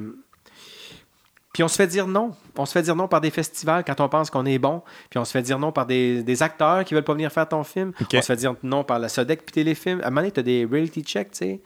puis 1.52 1.62
on 1.62 1.68
se 1.68 1.76
fait 1.76 1.86
dire 1.86 2.06
non. 2.06 2.32
On 2.56 2.66
se 2.66 2.72
fait 2.72 2.82
dire 2.82 2.94
non 2.94 3.08
par 3.08 3.20
des 3.20 3.30
festivals 3.30 3.84
quand 3.84 4.00
on 4.00 4.08
pense 4.08 4.30
qu'on 4.30 4.44
est 4.44 4.58
bon. 4.58 4.82
Puis 5.10 5.18
on 5.18 5.24
se 5.24 5.32
fait 5.32 5.42
dire 5.42 5.58
non 5.58 5.72
par 5.72 5.86
des, 5.86 6.42
acteurs 6.42 6.84
qui 6.84 6.94
veulent 6.94 7.04
pas 7.04 7.14
venir 7.14 7.32
faire 7.32 7.48
ton 7.48 7.64
film. 7.64 7.92
On 8.00 8.20
se 8.20 8.26
fait 8.26 8.36
dire 8.36 8.54
non 8.62 8.84
par 8.84 8.98
la 8.98 9.08
Sodec 9.08 9.44
puis 9.44 9.52
Téléfilm. 9.52 10.00
À 10.02 10.06
un 10.06 10.10
moment 10.10 10.20
donné, 10.20 10.32
tu 10.32 10.40
as 10.40 10.42
des 10.42 10.68
reality 10.70 11.02
checks, 11.02 11.32
tu 11.32 11.38
sais. 11.38 11.60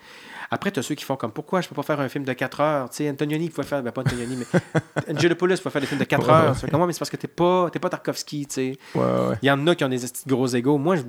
Après, 0.51 0.71
tu 0.71 0.79
as 0.79 0.83
ceux 0.83 0.95
qui 0.95 1.05
font 1.05 1.17
comme 1.17 1.33
pourquoi 1.33 1.63
je 1.63 1.69
peux 1.69 1.75
pas 1.75 1.83
faire 1.83 1.99
un 1.99 2.11
film 2.11 2.25
de 2.25 2.33
4 2.35 2.61
heures? 2.61 2.91
Tu 2.91 2.97
sais, 2.97 3.11
Antonioni 3.11 3.49
pouvait 3.49 3.67
faire, 3.67 3.83
ben 3.83 3.91
pas 3.91 4.03
Antonioni, 4.03 4.37
mais 4.37 5.11
Angelopoulos 5.11 5.57
pouvait 5.57 5.71
faire 5.71 5.81
des 5.81 5.87
films 5.87 6.01
de 6.01 6.05
4 6.05 6.29
heures. 6.29 6.57
Comment, 6.71 6.87
mais 6.87 6.93
c'est 6.93 6.99
parce 6.99 7.11
que 7.11 7.17
t'es 7.17 7.27
pas, 7.27 7.71
pas 7.71 7.89
Tarkovsky, 7.89 8.47
tu 8.47 8.55
sais. 8.55 8.79
Il 8.95 9.47
y 9.47 9.51
en 9.51 9.67
a 9.67 9.75
qui 9.75 9.83
ont 9.83 9.89
des 9.89 10.01
gros 10.27 10.47
égaux. 10.49 10.77
Moi, 10.77 10.97
je... 10.97 11.03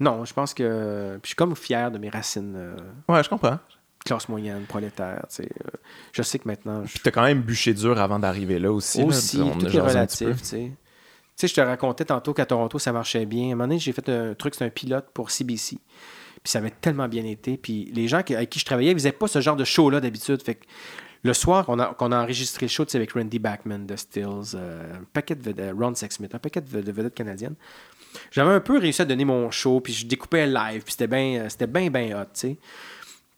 non, 0.00 0.24
je 0.24 0.32
pense 0.32 0.54
que. 0.54 1.18
Puis 1.22 1.24
je 1.24 1.28
suis 1.28 1.36
comme 1.36 1.54
fier 1.54 1.90
de 1.90 1.98
mes 1.98 2.08
racines. 2.08 2.54
Euh, 2.56 2.76
ouais, 3.08 3.22
je 3.22 3.28
comprends 3.28 3.58
classe 4.04 4.28
moyenne, 4.28 4.64
prolétaire. 4.66 5.26
Euh, 5.40 5.44
je 6.12 6.22
sais 6.22 6.38
que 6.38 6.46
maintenant. 6.46 6.84
Je... 6.84 6.98
Tu 6.98 7.08
as 7.08 7.10
quand 7.10 7.22
même 7.22 7.40
bûché 7.40 7.72
dur 7.74 7.98
avant 7.98 8.18
d'arriver 8.18 8.58
là 8.58 8.70
aussi. 8.70 9.02
Aussi, 9.02 9.38
tout 9.38 9.66
est 9.66 9.80
relatif. 9.80 10.42
Tu 10.42 10.70
sais, 11.36 11.48
je 11.48 11.54
te 11.54 11.60
racontais 11.60 12.04
tantôt 12.04 12.32
qu'à 12.32 12.46
Toronto, 12.46 12.78
ça 12.78 12.92
marchait 12.92 13.26
bien. 13.26 13.42
À 13.42 13.46
un 13.46 13.48
moment 13.50 13.64
donné, 13.64 13.78
j'ai 13.80 13.92
fait 13.92 14.08
un 14.08 14.34
truc, 14.34 14.54
c'est 14.54 14.64
un 14.64 14.70
pilote 14.70 15.06
pour 15.12 15.30
CBC. 15.30 15.78
Puis 16.44 16.50
ça 16.50 16.58
avait 16.58 16.70
tellement 16.70 17.08
bien 17.08 17.24
été. 17.24 17.56
Puis 17.56 17.90
les 17.92 18.06
gens 18.06 18.18
avec 18.18 18.50
qui 18.50 18.60
je 18.60 18.64
travaillais, 18.64 18.92
ils 18.92 18.96
faisaient 18.96 19.12
pas 19.12 19.26
ce 19.26 19.40
genre 19.40 19.56
de 19.56 19.64
show-là 19.64 20.00
d'habitude. 20.00 20.42
Fait 20.42 20.56
que 20.56 20.64
le 21.24 21.32
soir 21.32 21.64
qu'on 21.64 21.78
a, 21.78 21.84
a 21.84 22.22
enregistré 22.22 22.66
le 22.66 22.70
show 22.70 22.84
avec 22.94 23.12
Randy 23.12 23.38
Backman 23.38 23.86
de 23.86 23.96
Stills, 23.96 24.54
euh, 24.54 24.94
un 24.94 25.04
paquet 25.12 25.34
de 25.34 25.72
Ron 25.72 25.94
Sexsmith, 25.94 26.34
un 26.34 26.38
paquet 26.38 26.60
de, 26.60 26.92
vedettes 26.92 27.14
canadiennes, 27.14 27.54
j'avais 28.30 28.52
un 28.52 28.60
peu 28.60 28.78
réussi 28.78 29.02
à 29.02 29.06
donner 29.06 29.24
mon 29.24 29.50
show, 29.50 29.80
puis 29.80 29.94
je 29.94 30.06
découpais 30.06 30.46
live, 30.46 30.82
puis 30.84 30.92
c'était 30.92 31.06
bien, 31.06 31.48
c'était 31.48 31.66
bien, 31.66 31.90
bien 31.90 32.20
hot, 32.20 32.26
tu 32.26 32.40
sais. 32.40 32.58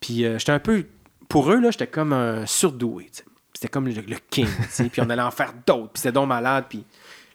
Puis 0.00 0.24
euh, 0.24 0.38
j'étais 0.38 0.52
un 0.52 0.58
peu. 0.58 0.84
Pour 1.28 1.50
eux, 1.50 1.60
là, 1.60 1.70
j'étais 1.70 1.86
comme 1.86 2.12
un 2.12 2.46
surdoué. 2.46 3.10
C'était 3.52 3.68
comme 3.68 3.88
le, 3.88 4.02
king. 4.30 4.46
puis 4.92 5.00
on 5.00 5.10
allait 5.10 5.22
en 5.22 5.30
faire 5.30 5.52
d'autres. 5.66 5.92
Puis 5.92 6.02
c'était 6.02 6.12
donc 6.12 6.28
malade. 6.28 6.66
Puis 6.68 6.84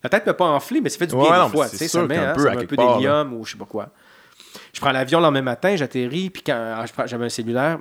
la 0.04 0.10
tête 0.10 0.26
ne 0.26 0.32
peut 0.32 0.38
pas 0.38 0.46
enfler, 0.46 0.80
mais 0.82 0.90
ça 0.90 0.98
fait 0.98 1.08
du 1.08 1.16
bien 1.16 1.46
des 1.46 1.52
fois. 1.52 1.68
Ça 1.68 2.06
met 2.06 2.18
un 2.18 2.34
peu, 2.34 2.50
un 2.50 2.66
peu 2.66 2.76
d'hélium 2.76 3.34
ou 3.34 3.46
je 3.46 3.52
sais 3.54 3.58
pas 3.58 3.66
quoi. 3.66 3.90
Je 4.74 4.80
prends 4.80 4.92
l'avion 4.92 5.20
le 5.20 5.24
lendemain 5.24 5.42
matin, 5.42 5.76
j'atterris. 5.76 6.30
Puis 6.30 6.44
quand 6.44 6.86
j'avais 7.06 7.26
un 7.26 7.30
cellulaire, 7.30 7.80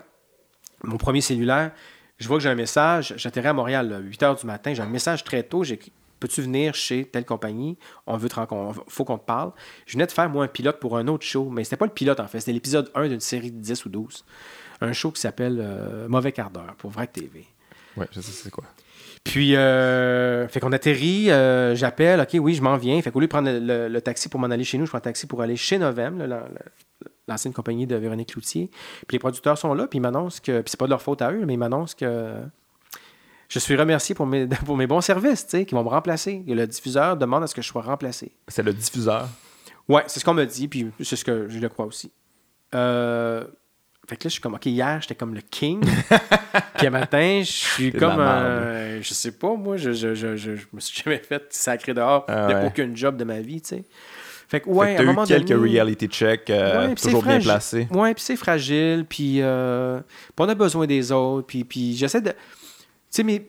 mon 0.82 0.96
premier 0.96 1.20
cellulaire, 1.20 1.72
je 2.18 2.26
vois 2.28 2.38
que 2.38 2.42
j'ai 2.42 2.48
un 2.48 2.54
message. 2.54 3.14
J'atterris 3.16 3.48
à 3.48 3.52
Montréal 3.52 3.92
à 3.92 3.98
8 3.98 4.22
h 4.22 4.40
du 4.40 4.46
matin. 4.46 4.74
J'ai 4.74 4.82
un 4.82 4.86
message 4.86 5.24
très 5.24 5.42
tôt. 5.42 5.64
J'ai 5.64 5.78
Peux-tu 6.20 6.42
venir 6.42 6.74
chez 6.74 7.06
telle 7.06 7.24
compagnie? 7.24 7.78
On 8.06 8.18
veut 8.18 8.28
te 8.28 8.34
rencontrer. 8.34 8.82
faut 8.88 9.04
qu'on 9.04 9.16
te 9.16 9.24
parle. 9.24 9.52
Je 9.86 9.94
venais 9.94 10.06
de 10.06 10.12
faire, 10.12 10.28
moi, 10.28 10.44
un 10.44 10.48
pilote 10.48 10.78
pour 10.78 10.98
un 10.98 11.08
autre 11.08 11.24
show, 11.24 11.48
mais 11.48 11.64
c'était 11.64 11.78
pas 11.78 11.86
le 11.86 11.92
pilote, 11.92 12.20
en 12.20 12.28
fait. 12.28 12.40
C'était 12.40 12.52
l'épisode 12.52 12.90
1 12.94 13.08
d'une 13.08 13.20
série 13.20 13.50
de 13.50 13.58
10 13.58 13.86
ou 13.86 13.88
12 13.88 14.24
un 14.80 14.92
show 14.92 15.10
qui 15.10 15.20
s'appelle 15.20 15.58
euh, 15.60 16.08
Mauvais 16.08 16.32
quart 16.32 16.50
d'heure 16.50 16.74
pour 16.78 16.90
Vrai 16.90 17.06
TV. 17.06 17.46
Oui, 17.96 18.06
je 18.12 18.20
sais 18.20 18.32
c'est 18.32 18.50
quoi. 18.50 18.64
Puis, 19.24 19.54
euh, 19.54 20.48
fait 20.48 20.60
qu'on 20.60 20.72
atterrit, 20.72 21.30
euh, 21.30 21.74
j'appelle, 21.74 22.20
OK, 22.20 22.36
oui, 22.40 22.54
je 22.54 22.62
m'en 22.62 22.76
viens. 22.76 23.00
Fait 23.02 23.10
qu'au 23.10 23.20
lieu 23.20 23.26
de 23.26 23.30
prendre 23.30 23.50
le, 23.50 24.00
taxi 24.00 24.28
pour 24.28 24.40
m'en 24.40 24.46
aller 24.46 24.64
chez 24.64 24.78
nous, 24.78 24.86
je 24.86 24.90
prends 24.90 24.98
un 24.98 25.02
taxi 25.02 25.26
pour 25.26 25.42
aller 25.42 25.56
chez 25.56 25.78
Novem, 25.78 26.26
l'ancienne 27.28 27.52
compagnie 27.52 27.86
de 27.86 27.96
Véronique 27.96 28.30
Cloutier. 28.30 28.70
Puis 29.06 29.16
les 29.16 29.18
producteurs 29.18 29.58
sont 29.58 29.74
là, 29.74 29.86
puis 29.86 29.98
ils 29.98 30.02
m'annoncent 30.02 30.40
que, 30.42 30.62
puis 30.62 30.70
c'est 30.70 30.78
pas 30.78 30.86
de 30.86 30.90
leur 30.90 31.02
faute 31.02 31.20
à 31.20 31.32
eux, 31.32 31.44
mais 31.44 31.54
ils 31.54 31.58
m'annoncent 31.58 31.94
que 31.94 32.32
je 33.48 33.58
suis 33.58 33.76
remercié 33.76 34.14
pour 34.14 34.26
mes, 34.26 34.46
pour 34.64 34.76
mes 34.76 34.86
bons 34.86 35.02
services, 35.02 35.44
tu 35.44 35.58
sais, 35.58 35.64
qui 35.66 35.74
vont 35.74 35.84
me 35.84 35.88
remplacer. 35.88 36.42
Et 36.46 36.54
le 36.54 36.66
diffuseur 36.66 37.16
demande 37.18 37.42
à 37.42 37.46
ce 37.46 37.54
que 37.54 37.60
je 37.60 37.66
sois 37.66 37.82
remplacé. 37.82 38.32
C'est 38.48 38.62
le 38.62 38.72
diffuseur? 38.72 39.28
Ouais, 39.86 40.04
c'est 40.06 40.20
ce 40.20 40.24
qu'on 40.24 40.34
me 40.34 40.46
dit, 40.46 40.68
puis 40.68 40.90
c'est 41.00 41.16
ce 41.16 41.24
que 41.24 41.48
je 41.48 41.58
le 41.58 41.68
crois 41.68 41.84
aussi. 41.84 42.10
Euh, 42.74 43.44
fait 44.10 44.16
que 44.16 44.24
là, 44.24 44.28
je 44.28 44.32
suis 44.32 44.40
comme, 44.40 44.54
OK, 44.54 44.66
hier, 44.66 44.98
j'étais 45.00 45.14
comme 45.14 45.36
le 45.36 45.40
king. 45.40 45.80
puis 46.76 46.90
matin, 46.90 47.42
je 47.44 47.52
suis 47.52 47.92
comme, 47.92 48.18
euh, 48.18 49.00
je 49.00 49.14
sais 49.14 49.30
pas, 49.30 49.54
moi, 49.54 49.76
je, 49.76 49.92
je, 49.92 50.16
je, 50.16 50.34
je, 50.34 50.50
me 50.72 50.80
suis 50.80 51.00
jamais 51.00 51.18
fait 51.18 51.44
sacré 51.50 51.94
dehors. 51.94 52.24
Ah 52.26 52.48
Il 52.50 52.56
n'y 52.56 52.60
a 52.60 52.66
aucun 52.66 52.90
job 52.92 53.16
de 53.16 53.22
ma 53.22 53.38
vie, 53.38 53.60
tu 53.60 53.68
sais. 53.68 53.84
Fait 54.48 54.62
que, 54.62 54.68
ouais, 54.68 54.96
fait 54.96 54.98
à 54.98 55.02
un 55.02 55.04
moment 55.04 55.24
quelques 55.24 55.50
reality 55.50 56.08
checks 56.08 56.50
euh, 56.50 56.92
toujours 56.96 57.22
bien 57.22 57.38
placés. 57.38 57.86
Ouais, 57.92 58.12
puis 58.14 58.24
c'est 58.24 58.34
fragile, 58.34 59.06
puis 59.08 59.40
euh, 59.42 60.00
on 60.36 60.48
a 60.48 60.56
besoin 60.56 60.88
des 60.88 61.12
autres, 61.12 61.46
puis, 61.46 61.62
puis 61.62 61.96
j'essaie 61.96 62.20
de. 62.20 62.30
Tu 62.30 62.36
sais, 63.10 63.22
mes, 63.22 63.46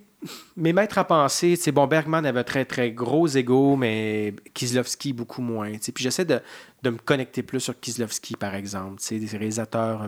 mes 0.55 0.74
maîtres 0.74 0.99
à 0.99 1.05
penser, 1.05 1.57
tu 1.57 1.64
sais, 1.64 1.72
bon, 1.72 1.88
Bergman 1.88 2.24
avait 2.24 2.41
un 2.41 2.43
très, 2.43 2.66
très 2.66 2.91
gros 2.91 3.28
ego, 3.28 3.78
mais 3.78 4.36
Kieslowski 4.53 5.12
beaucoup 5.12 5.41
moins, 5.41 5.72
tu 5.72 5.80
sais. 5.82 5.91
Puis 5.91 6.03
j'essaie 6.03 6.26
de, 6.26 6.39
de, 6.84 6.91
me 6.91 6.97
connecter 6.97 7.41
plus 7.41 7.62
sur 7.62 7.80
Kieslowski, 7.80 8.36
par 8.36 8.53
exemple, 8.53 9.01
tu 9.01 9.07
sais, 9.07 9.18
des 9.18 9.36
réalisateurs 9.36 10.07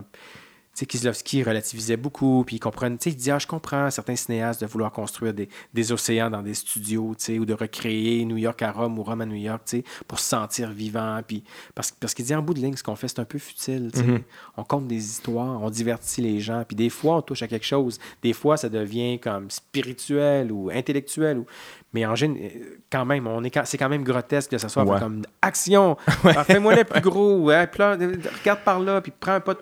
Kieslowski 0.82 1.42
relativisait 1.44 1.96
beaucoup, 1.96 2.42
puis 2.44 2.56
il 2.56 2.58
comprenait, 2.58 2.96
tu 2.96 3.04
sais, 3.04 3.10
il 3.10 3.16
disait, 3.16 3.30
ah, 3.30 3.38
je 3.38 3.46
comprends 3.46 3.90
certains 3.90 4.16
cinéastes 4.16 4.60
de 4.60 4.66
vouloir 4.66 4.90
construire 4.90 5.32
des, 5.32 5.48
des 5.72 5.92
océans 5.92 6.30
dans 6.30 6.42
des 6.42 6.54
studios, 6.54 7.14
tu 7.16 7.24
sais, 7.24 7.38
ou 7.38 7.44
de 7.44 7.54
recréer 7.54 8.24
New 8.24 8.36
York 8.36 8.60
à 8.62 8.72
Rome 8.72 8.98
ou 8.98 9.04
Rome 9.04 9.20
à 9.20 9.26
New 9.26 9.36
York, 9.36 9.62
tu 9.66 9.78
sais, 9.78 9.84
pour 10.08 10.18
se 10.18 10.28
sentir 10.28 10.70
vivant, 10.70 11.20
puis 11.26 11.44
parce, 11.74 11.92
parce 11.92 12.12
qu'il 12.12 12.24
dit, 12.24 12.34
en 12.34 12.42
bout 12.42 12.54
de 12.54 12.60
ligne, 12.60 12.76
ce 12.76 12.82
qu'on 12.82 12.96
fait, 12.96 13.06
c'est 13.06 13.20
un 13.20 13.24
peu 13.24 13.38
futile, 13.38 13.90
tu 13.92 14.00
sais. 14.00 14.06
Mm-hmm. 14.06 14.22
On 14.56 14.64
compte 14.64 14.88
des 14.88 15.04
histoires, 15.04 15.62
on 15.62 15.70
divertit 15.70 16.22
les 16.22 16.40
gens, 16.40 16.64
puis 16.66 16.74
des 16.74 16.90
fois, 16.90 17.18
on 17.18 17.22
touche 17.22 17.42
à 17.42 17.46
quelque 17.46 17.66
chose, 17.66 18.00
des 18.22 18.32
fois, 18.32 18.56
ça 18.56 18.68
devient 18.68 19.20
comme 19.20 19.50
spirituel 19.50 20.50
ou 20.50 20.70
intellectuel, 20.70 21.38
ou... 21.38 21.46
mais 21.92 22.04
en 22.04 22.16
général, 22.16 22.50
quand 22.90 23.04
même, 23.04 23.28
on 23.28 23.44
est, 23.44 23.64
c'est 23.64 23.78
quand 23.78 23.88
même 23.88 24.02
grotesque 24.02 24.50
que 24.50 24.58
ça 24.58 24.68
soit 24.68 24.84
comme 24.98 25.22
action, 25.40 25.96
fais-moi 26.46 26.74
le 26.74 26.84
plus 26.84 27.00
gros, 27.00 27.38
ouais, 27.44 27.64
regarde 27.64 28.60
par 28.64 28.80
là, 28.80 29.00
puis 29.00 29.12
prends 29.18 29.34
un 29.34 29.40
pas 29.40 29.54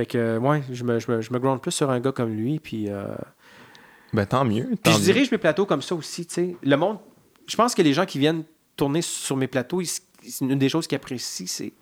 Fait 0.00 0.06
que, 0.06 0.38
ouais, 0.38 0.62
je 0.72 0.82
me, 0.82 0.98
je 0.98 1.12
me, 1.12 1.20
je 1.20 1.30
me 1.30 1.38
ground 1.38 1.60
plus 1.60 1.72
sur 1.72 1.90
un 1.90 2.00
gars 2.00 2.10
comme 2.12 2.32
lui. 2.34 2.58
Puis, 2.58 2.88
euh, 2.88 3.04
Ben, 4.14 4.24
tant 4.24 4.46
mieux. 4.46 4.70
puis 4.82 4.94
je 4.94 4.98
mieux. 4.98 5.04
dirige 5.04 5.30
mes 5.30 5.36
plateaux 5.36 5.66
comme 5.66 5.82
ça 5.82 5.94
aussi, 5.94 6.24
tu 6.24 6.34
sais. 6.34 6.56
Le 6.62 6.76
monde, 6.76 6.96
je 7.46 7.54
pense 7.54 7.74
que 7.74 7.82
les 7.82 7.92
gens 7.92 8.06
qui 8.06 8.18
viennent 8.18 8.44
tourner 8.76 9.02
sur 9.02 9.36
mes 9.36 9.46
plateaux, 9.46 9.82
ils- 9.82 9.90
une 10.40 10.58
des 10.58 10.70
choses 10.70 10.86
qu'ils 10.86 10.96
apprécient, 10.96 11.46
c'est 11.46 11.72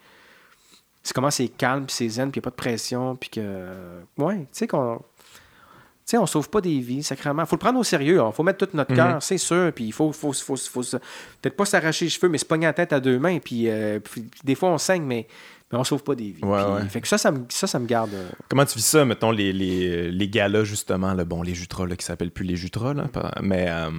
c'est 1.01 1.15
comment 1.15 1.31
c'est 1.31 1.47
calme, 1.47 1.87
puis 1.87 1.95
c'est 1.95 2.09
zen, 2.09 2.33
puis 2.33 2.41
il 2.41 2.43
n'y 2.43 2.45
a 2.45 2.47
pas 2.47 2.51
de 2.51 2.57
pression, 2.57 3.15
puis 3.15 3.31
que, 3.31 4.01
ouais, 4.19 4.39
tu 4.41 4.47
sais 4.51 4.67
qu'on... 4.67 4.99
Tu 4.99 6.13
sais, 6.17 6.19
on 6.19 6.27
sauve 6.27 6.51
pas 6.51 6.61
des 6.61 6.81
vies, 6.81 7.03
sacrément. 7.05 7.47
faut 7.47 7.55
le 7.55 7.61
prendre 7.61 7.79
au 7.79 7.85
sérieux. 7.85 8.21
Il 8.27 8.33
faut 8.33 8.43
mettre 8.43 8.67
tout 8.67 8.75
notre 8.77 8.91
Mhm. 8.93 8.97
cœur, 8.97 9.23
c'est 9.23 9.37
sûr. 9.39 9.71
Puis 9.75 9.85
il 9.85 9.93
faut, 9.93 10.11
faut, 10.13 10.33
faut, 10.33 10.57
faut 10.57 10.81
peut-être 10.81 11.55
pas 11.57 11.67
s'arracher 11.67 12.07
les 12.07 12.11
cheveux, 12.11 12.29
mais 12.31 12.39
se 12.39 12.47
pogner 12.47 12.65
la 12.67 12.73
tête 12.73 12.93
à 12.95 12.99
deux 13.01 13.19
mains. 13.19 13.39
Puis, 13.39 13.69
euh, 13.71 14.01
puis 14.01 14.25
des 14.43 14.55
fois, 14.55 14.71
on 14.71 14.79
saigne, 14.79 15.03
mais, 15.05 15.29
mais 15.71 15.79
on 15.79 15.85
sauve 15.85 16.03
pas 16.03 16.15
des 16.15 16.31
vies. 16.31 16.43
Ouais, 16.45 16.63
Puis- 16.63 16.73
ouais. 16.73 16.89
Fait 16.89 17.01
que 17.01 17.09
ça, 17.09 17.19
ça 17.19 17.31
me, 17.31 17.41
ça, 17.51 17.67
ça 17.67 17.79
me 17.79 17.87
garde. 17.87 18.13
euh, 18.15 18.29
Comment 18.49 18.65
tu 18.65 18.79
vis 18.79 18.85
ça, 18.85 19.05
mettons, 19.05 19.31
les, 19.31 19.53
les, 19.53 20.11
les 20.11 20.29
galas, 20.29 20.65
justement, 20.65 21.13
là, 21.15 21.25
bon, 21.25 21.43
les 21.43 21.55
Jutras, 21.55 21.87
là, 21.87 21.97
qui 21.97 22.05
s'appellent 22.05 22.31
plus 22.31 22.45
les 22.47 22.57
Jutras, 22.57 22.95
là, 22.95 23.07
mais 23.43 23.67
euh, 23.69 23.91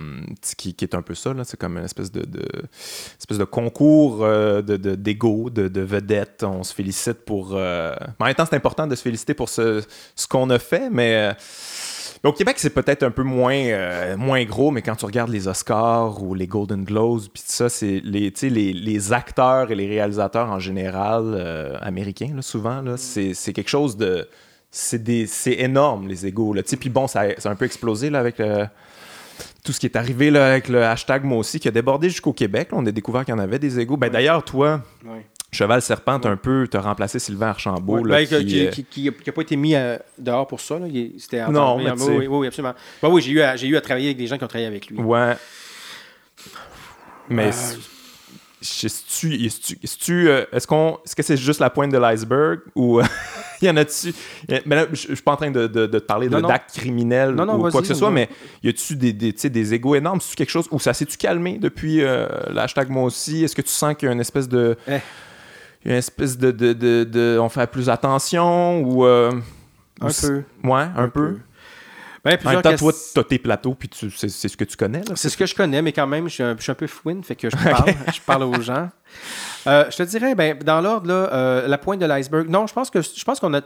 qui, 0.58 0.74
qui 0.74 0.86
est 0.86 0.96
un 0.96 1.02
peu 1.02 1.14
ça, 1.16 1.34
là, 1.34 1.44
c'est 1.44 1.58
comme 1.58 1.78
une 1.78 1.86
espèce 1.86 2.12
de, 2.12 2.22
de- 2.26 2.48
espèce 3.20 3.38
de 3.38 3.44
concours 3.44 4.24
euh, 4.24 4.62
de, 4.62 4.78
de, 4.78 4.96
d'ego, 4.96 5.50
de, 5.50 5.68
de 5.68 5.82
vedettes. 5.82 6.44
On 6.44 6.64
se 6.64 6.74
félicite 6.74 7.26
pour... 7.26 7.52
euh, 7.54 7.94
En 8.20 8.26
même 8.26 8.34
temps, 8.36 8.46
c'est 8.50 8.56
important 8.56 8.88
de 8.88 8.96
se 8.96 9.02
féliciter 9.02 9.34
pour 9.34 9.50
ce, 9.50 9.84
ce 10.16 10.28
qu'on 10.28 10.50
a 10.50 10.60
fait, 10.60 10.90
mais... 10.90 11.36
mais 12.24 12.30
au 12.30 12.34
Québec, 12.34 12.56
c'est 12.60 12.70
peut-être 12.72 13.04
un 13.04 13.12
peu 13.12 13.24
moins, 13.24 13.56
euh, 13.56 14.18
moins 14.18 14.44
gros, 14.44 14.72
mais 14.72 14.82
quand 14.82 14.96
tu 14.96 15.06
regardes 15.06 15.30
les 15.32 15.48
Oscars 15.48 16.22
ou 16.22 16.34
les 16.36 16.48
Golden 16.48 16.84
Globes, 16.84 17.22
puis 17.34 17.42
tout 17.44 17.52
ça, 17.54 17.70
c'est 17.70 18.02
les, 18.04 18.34
les, 18.42 18.74
les 18.74 19.14
acteurs 19.14 19.72
et 19.72 19.76
les 19.76 19.88
réalisateurs 19.88 20.50
en 20.50 20.60
général, 20.60 21.24
euh, 21.36 21.78
américains, 21.82 22.32
là, 22.36 22.42
souvent, 22.42 22.82
là, 22.82 22.98
c'est 22.98 23.34
c'est 23.34 23.54
quelque 23.54 23.70
chose 23.70 23.96
de. 23.98 24.28
C'est 24.72 25.02
des- 25.04 25.26
c'est 25.26 25.54
énorme, 25.62 26.08
les 26.08 26.28
égaux. 26.28 26.54
Puis 26.80 26.90
bon, 26.90 27.08
ça, 27.08 27.22
a- 27.22 27.40
ça 27.40 27.50
a 27.50 27.52
un 27.54 27.56
peu 27.56 27.66
explosé 27.66 28.10
là, 28.12 28.20
avec 28.20 28.38
le- 28.38 28.68
tout 29.64 29.72
ce 29.72 29.80
qui 29.80 29.88
est 29.88 29.96
arrivé 29.96 30.30
là, 30.30 30.46
avec 30.52 30.68
le 30.68 30.84
hashtag 30.84 31.24
moi 31.24 31.38
aussi, 31.40 31.60
qui 31.60 31.68
a 31.68 31.72
débordé 31.72 32.10
jusqu'au 32.10 32.34
Québec. 32.34 32.70
là. 32.72 32.78
On 32.80 32.86
a 32.86 32.92
découvert 32.92 33.26
qu'il 33.26 33.34
y 33.34 33.38
en 33.38 33.40
avait 33.40 33.58
des 33.60 33.80
égaux. 33.80 33.98
Ben, 33.98 34.12
D'ailleurs, 34.12 34.44
toi, 34.44 34.82
Cheval 35.52 35.82
Serpent, 35.82 36.20
t'as 36.20 36.30
un 36.30 36.38
peu 36.38 36.68
t'as 36.70 36.80
remplacé 36.82 37.18
Sylvain 37.20 37.48
Archambault. 37.48 38.00
Ouais, 38.02 38.10
là, 38.10 38.18
ben, 38.30 38.46
qui, 38.46 38.66
euh, 38.68 38.70
qui- 38.70 38.84
qui- 38.84 39.12
qui 39.12 39.30
a 39.30 39.34
pas 39.34 39.42
été 39.42 39.56
mis 39.56 39.74
euh, 39.76 39.98
dehors 40.18 40.46
pour 40.48 40.62
ça. 40.62 40.78
là. 40.78 40.86
Est- 40.88 41.14
C'était 41.18 41.48
Non, 41.50 41.78
oui, 41.78 41.84
mais 41.86 41.92
oui, 41.92 42.16
oui, 42.20 42.28
oui, 42.28 42.48
absolument. 42.48 42.76
Ben 43.02 43.10
oui, 43.10 43.22
j'ai 43.22 43.32
eu, 43.32 43.42
à- 43.42 43.56
j'ai 43.56 43.68
eu 43.68 43.76
à 43.76 43.82
travailler 43.82 44.08
avec 44.08 44.18
des 44.18 44.28
gens 44.28 44.38
qui 44.38 44.44
ont 44.44 44.48
travaillé 44.48 44.68
avec 44.68 44.88
lui. 44.88 44.98
Ouais. 45.00 45.36
Mais 47.30 47.48
Euh, 47.48 47.76
euh, 48.62 50.46
est-ce 50.52 50.68
qu'on 50.68 51.00
est-ce 51.06 51.16
que 51.16 51.24
c'est 51.24 51.38
juste 51.38 51.60
la 51.60 51.70
pointe 51.70 51.92
de 51.92 51.98
l'iceberg 51.98 52.60
ou 52.76 53.00
il 53.62 53.66
y 53.68 53.70
en 53.70 53.78
a-tu 53.78 54.14
mais 54.66 54.76
là, 54.76 54.86
je 54.92 55.08
je 55.08 55.14
suis 55.16 55.24
pas 55.24 55.32
en 55.34 55.38
train 55.38 55.52
de, 55.52 55.68
de- 55.68 55.86
de 55.88 56.00
te 56.00 56.04
parler 56.06 56.28
de 56.28 56.34
Non, 56.36 56.42
non. 56.42 56.48
d'actes 56.50 56.76
criminels 56.78 57.32
Non, 57.32 57.56
ou 57.58 57.70
quoi 57.72 57.82
que 57.82 57.88
ce 57.88 57.94
soit 57.94 58.12
mais 58.12 58.30
y 58.64 58.70
a-tu 58.70 58.96
des 58.96 59.14
des, 59.14 59.32
des 59.32 59.74
égos 59.74 59.96
énormes? 59.96 60.20
C'est 60.22 60.36
quelque 60.36 60.50
chose 60.50 60.68
ou 60.72 60.80
ça 60.80 60.94
s'est-tu 60.94 61.18
calmé 61.18 61.58
depuis 61.58 62.02
euh, 62.02 62.28
l'hashtag 62.50 62.90
moi 62.90 63.04
aussi? 63.04 63.44
Est-ce 63.44 63.56
que 63.56 63.62
tu 63.62 63.70
sens 63.72 63.96
qu'il 63.96 64.08
y 64.08 64.10
a 64.10 64.14
une 64.14 64.20
espèce 64.22 64.48
de 64.50 64.76
Eh. 64.88 64.98
Une 65.86 65.92
espèce 65.94 66.38
de, 66.38 66.52
de, 66.52 66.74
de- 66.74 67.04
de- 67.04 67.38
on 67.42 67.50
fait 67.50 67.70
plus 67.70 67.90
attention 67.90 68.82
ou 68.82 69.06
euh, 69.06 69.32
Un 70.02 70.08
ou 70.08 70.12
peu. 70.22 70.44
ouais 70.68 70.88
un, 70.96 71.10
peu, 71.10 71.40
Ben, 72.24 72.34
en 72.34 72.38
plusieurs 72.38 72.54
même 72.56 72.62
temps 72.64 72.76
toi 72.78 72.92
t'as 73.16 73.24
tes 73.24 73.40
plateaux 73.40 73.74
puis 73.76 73.88
tu 73.90 74.12
c'est 74.12 74.30
c'est 74.30 74.50
ce 74.50 74.58
que 74.58 74.66
tu 74.66 74.76
connais 74.76 75.00
là 75.00 75.14
C'est 75.16 75.30
ce 75.30 75.38
que 75.38 75.46
je 75.46 75.56
connais, 75.56 75.82
mais 75.82 75.94
quand 75.94 76.08
même, 76.08 76.28
je 76.28 76.34
suis 76.34 76.44
un, 76.44 76.56
je 76.58 76.62
suis 76.64 76.72
un 76.72 76.76
peu 76.76 76.88
fouine, 76.88 77.24
fait 77.24 77.36
que 77.36 77.50
je 77.50 77.56
parle, 77.64 77.94
je 78.14 78.20
parle 78.26 78.44
aux 78.44 78.62
gens. 78.62 78.90
Euh, 79.68 79.86
je 79.90 79.98
te 79.98 80.04
dirais, 80.04 80.36
ben, 80.36 80.58
dans 80.60 80.82
l'ordre, 80.82 81.08
là, 81.08 81.30
euh, 81.34 81.68
la 81.68 81.78
pointe 81.78 82.00
de 82.00 82.06
l'iceberg, 82.06 82.50
non, 82.50 82.68
je 82.68 82.74
pense 82.74 82.90
que 82.90 83.02
je 83.02 83.24
pense 83.24 83.40
qu'on 83.40 83.54
a. 83.54 83.62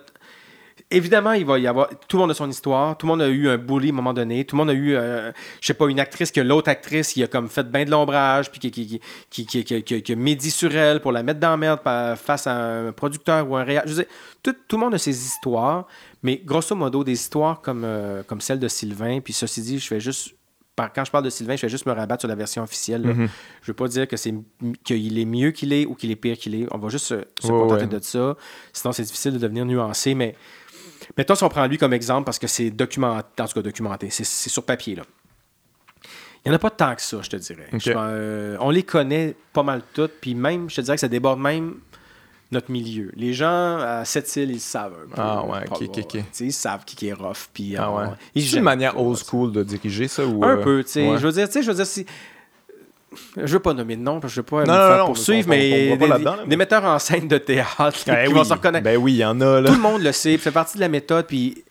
Évidemment, 0.91 1.31
il 1.33 1.45
va 1.45 1.57
y 1.57 1.65
avoir. 1.65 1.89
Tout 2.07 2.17
le 2.17 2.21
monde 2.21 2.31
a 2.31 2.33
son 2.35 2.49
histoire. 2.49 2.95
Tout 2.97 3.07
le 3.07 3.11
monde 3.13 3.21
a 3.23 3.27
eu 3.27 3.47
un 3.49 3.57
bully 3.57 3.87
à 3.87 3.91
un 3.91 3.95
moment 3.95 4.13
donné. 4.13 4.45
Tout 4.45 4.55
le 4.55 4.59
monde 4.59 4.69
a 4.69 4.73
eu, 4.73 4.93
euh, 4.95 5.31
je 5.59 5.65
sais 5.67 5.73
pas, 5.73 5.87
une 5.87 5.99
actrice 5.99 6.31
que 6.31 6.41
l'autre 6.41 6.69
actrice, 6.69 7.15
il 7.15 7.23
a 7.23 7.27
comme 7.27 7.49
fait 7.49 7.63
bien 7.69 7.83
de 7.85 7.89
l'ombrage, 7.91 8.51
puis 8.51 8.59
qui, 8.59 8.69
qui, 8.69 8.87
qui, 8.87 8.99
qui, 9.29 9.45
qui, 9.47 9.63
qui- 9.63 9.83
qui- 9.83 10.01
qui 10.03 10.11
a 10.11 10.15
médit 10.15 10.51
sur 10.51 10.75
elle 10.75 10.99
pour 11.01 11.11
la 11.11 11.23
mettre 11.23 11.39
dans 11.39 11.49
la 11.51 11.57
merde 11.57 11.79
face 12.17 12.45
à 12.47 12.55
un 12.55 12.91
producteur 12.91 13.49
ou 13.49 13.55
un 13.55 13.63
réal. 13.63 13.83
Je 13.87 13.93
veux 13.93 14.03
dire, 14.03 14.11
tout, 14.43 14.55
tout 14.67 14.75
le 14.77 14.81
monde 14.83 14.93
a 14.93 14.97
ses 14.99 15.17
histoires, 15.25 15.87
mais 16.21 16.41
grosso 16.45 16.75
modo, 16.75 17.03
des 17.03 17.13
histoires 17.13 17.61
comme, 17.61 17.83
euh, 17.85 18.21
comme 18.23 18.41
celle 18.41 18.59
de 18.59 18.67
Sylvain. 18.67 19.19
Puis 19.19 19.33
ceci 19.33 19.61
dit, 19.61 19.79
je 19.79 19.87
fais 19.87 19.99
juste. 19.99 20.35
par- 20.75 20.91
Quand 20.93 21.05
je 21.05 21.11
parle 21.11 21.23
de 21.23 21.29
Sylvain, 21.29 21.55
je 21.55 21.61
vais 21.63 21.69
juste 21.69 21.85
me 21.85 21.91
rabattre 21.93 22.21
sur 22.21 22.27
la 22.29 22.35
version 22.35 22.61
officielle. 22.63 23.01
Mhm. 23.05 23.29
Je 23.61 23.67
veux 23.67 23.75
pas 23.75 23.87
dire 23.87 24.07
que 24.07 24.17
c'est 24.17 24.33
qu'il 24.83 25.17
est 25.19 25.25
mieux 25.25 25.51
qu'il 25.51 25.71
est 25.73 25.85
ou 25.85 25.95
qu'il 25.95 26.11
est 26.11 26.15
pire 26.15 26.37
qu'il 26.37 26.55
est. 26.55 26.67
On 26.71 26.77
va 26.77 26.89
juste 26.89 27.05
se, 27.07 27.47
contenter 27.47 27.83
ouais. 27.83 27.87
de 27.87 27.99
ça. 27.99 28.35
Sinon, 28.73 28.91
c'est 28.91 29.03
difficile 29.03 29.33
de 29.33 29.37
devenir 29.39 29.65
nuancé. 29.65 30.13
Mais 30.15 30.35
mettons 31.17 31.35
si 31.35 31.43
on 31.43 31.49
prend 31.49 31.65
lui 31.67 31.77
comme 31.77 31.93
exemple 31.93 32.25
parce 32.25 32.39
que 32.39 32.47
c'est 32.47 32.69
documenté, 32.69 33.41
en 33.41 33.47
tout 33.47 33.53
cas 33.53 33.61
documenté, 33.61 34.09
c'est 34.09 34.23
c'est 34.25 34.49
sur 34.49 34.63
papier. 34.63 34.95
là. 34.95 35.03
Il 36.45 36.49
n'y 36.49 36.53
en 36.53 36.55
a 36.55 36.59
pas 36.59 36.69
tant 36.71 36.93
que 36.93 37.01
ça, 37.01 37.19
je 37.21 37.29
te 37.29 37.35
dirais. 37.37 37.67
Je- 37.73 37.93
euh, 37.95 38.57
on 38.59 38.69
les 38.69 38.83
connaît 38.83 39.33
pas 39.53 39.63
mal 39.63 39.81
toutes, 39.93 40.11
puis 40.19 40.35
même, 40.35 40.69
je 40.69 40.75
te 40.75 40.81
dirais 40.81 40.97
que 40.97 41.01
ça 41.01 41.07
déborde 41.07 41.39
même 41.39 41.75
notre 42.51 42.69
milieu. 42.69 43.11
Les 43.15 43.33
gens 43.33 43.77
à 43.79 44.03
Sept-Îles, 44.05 44.51
ils 44.51 44.59
savent 44.59 44.93
un 44.93 45.07
peu. 45.07 45.13
Ah 45.21 45.43
ouais, 45.45 45.59
ok, 45.71 45.81
ok, 45.97 45.99
ok. 46.15 46.23
Ils 46.41 46.51
savent 46.53 46.83
qui 46.85 46.95
qui 46.97 47.07
est 47.07 47.13
rough, 47.13 47.47
puis 47.53 47.75
Ah 47.77 47.87
euh, 47.89 47.97
ouais. 48.09 48.13
ils 48.35 48.43
C'est 48.45 48.57
une 48.57 48.63
manière 48.63 48.99
old 48.99 49.17
school 49.17 49.51
de 49.53 49.63
diriger 49.63 50.07
ça 50.09 50.25
ou 50.25 50.43
Un 50.43 50.57
euh, 50.57 50.63
peu, 50.63 50.83
tu 50.83 50.91
sais. 50.91 51.09
ouais. 51.09 51.17
Je 51.17 51.25
veux 51.25 51.31
dire, 51.33 51.47
tu 51.47 51.53
sais, 51.53 51.63
je 51.63 51.69
veux 51.71 51.75
dire, 51.75 51.87
si. 51.87 52.05
Je 53.37 53.53
veux 53.53 53.59
pas 53.59 53.73
nommer 53.73 53.95
de 53.95 54.01
nom, 54.01 54.19
parce 54.19 54.33
que 54.33 54.35
je 54.35 54.39
veux 54.41 54.45
pas 54.45 54.63
Non, 54.65 54.73
me 54.73 54.77
non, 54.79 54.87
faire 54.89 54.97
non, 54.99 55.05
poursuivre, 55.07 55.47
on- 55.49 55.51
on- 55.51 55.55
on 55.55 55.57
mais 55.57 55.97
pas 55.97 56.17
des, 56.43 56.47
des 56.49 56.55
metteurs 56.57 56.83
en 56.85 56.99
scène 56.99 57.27
de 57.27 57.37
théâtre 57.37 57.99
Ben 58.05 58.25
qui 58.25 58.31
oui, 58.31 58.33
vont 58.37 58.43
se 58.43 58.53
reconnaître. 58.53 58.83
Ben 58.83 58.97
oui, 58.97 59.13
il 59.13 59.17
y 59.17 59.25
en 59.25 59.39
a 59.41 59.61
là. 59.61 59.69
Tout 59.69 59.75
le 59.75 59.81
monde 59.81 60.01
le 60.01 60.11
sait, 60.11 60.37
fait 60.37 60.51
partie 60.51 60.75
de 60.77 60.81
la 60.81 60.89
méthode, 60.89 61.25
puis 61.27 61.55
tu 61.55 61.63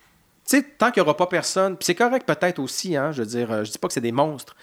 sais, 0.57 0.63
tant 0.77 0.91
qu'il 0.91 1.01
n'y 1.01 1.07
aura 1.07 1.15
pas 1.17 1.27
personne, 1.27 1.77
puis 1.77 1.85
c'est 1.85 1.95
correct 1.95 2.25
peut-être 2.27 2.59
aussi, 2.59 2.95
hein, 2.97 3.11
je 3.11 3.21
veux 3.21 3.27
dire, 3.27 3.51
euh, 3.51 3.63
je 3.63 3.71
dis 3.71 3.77
pas 3.77 3.87
que 3.87 3.93
c'est 3.93 4.01
des 4.01 4.11
monstres, 4.11 4.55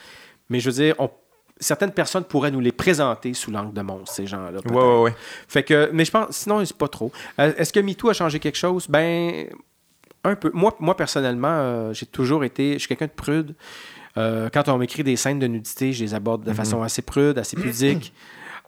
mais 0.50 0.60
je 0.60 0.68
veux 0.70 0.74
dire, 0.76 0.94
on- 0.98 1.10
certaines 1.58 1.92
personnes 1.92 2.24
pourraient 2.24 2.50
nous 2.50 2.60
les 2.60 2.72
présenter 2.72 3.32
sous 3.34 3.50
l'angle 3.50 3.72
de 3.74 3.82
monstres, 3.82 4.14
ces 4.14 4.26
gens-là. 4.26 4.60
Ouais, 4.70 4.76
ouais, 4.82 5.00
ouais. 5.02 5.14
Fait 5.48 5.62
que, 5.62 5.90
mais 5.92 6.04
je 6.04 6.10
pense, 6.10 6.26
sinon, 6.30 6.64
c'est 6.64 6.76
pas 6.76 6.88
trop. 6.88 7.12
Euh, 7.38 7.52
Est-ce 7.56 7.72
que 7.72 7.80
MeToo 7.80 8.08
a 8.10 8.12
changé 8.14 8.38
quelque 8.40 8.56
chose? 8.58 8.86
Ben, 8.88 9.46
un 10.24 10.34
peu. 10.34 10.50
Moi, 10.52 10.74
moi 10.80 10.96
personnellement, 10.96 11.48
euh, 11.50 11.92
j'ai 11.94 12.06
toujours 12.06 12.44
été, 12.44 12.74
je 12.74 12.78
suis 12.80 12.88
quelqu'un 12.88 13.06
de 13.06 13.10
prude. 13.10 13.54
Euh, 14.16 14.48
quand 14.52 14.68
on 14.68 14.78
m'écrit 14.78 15.04
des 15.04 15.16
scènes 15.16 15.38
de 15.38 15.46
nudité, 15.46 15.92
je 15.92 16.02
les 16.04 16.14
aborde 16.14 16.44
de 16.44 16.52
façon 16.52 16.82
assez 16.82 17.02
prude, 17.02 17.38
assez 17.38 17.56
pudique. 17.56 18.12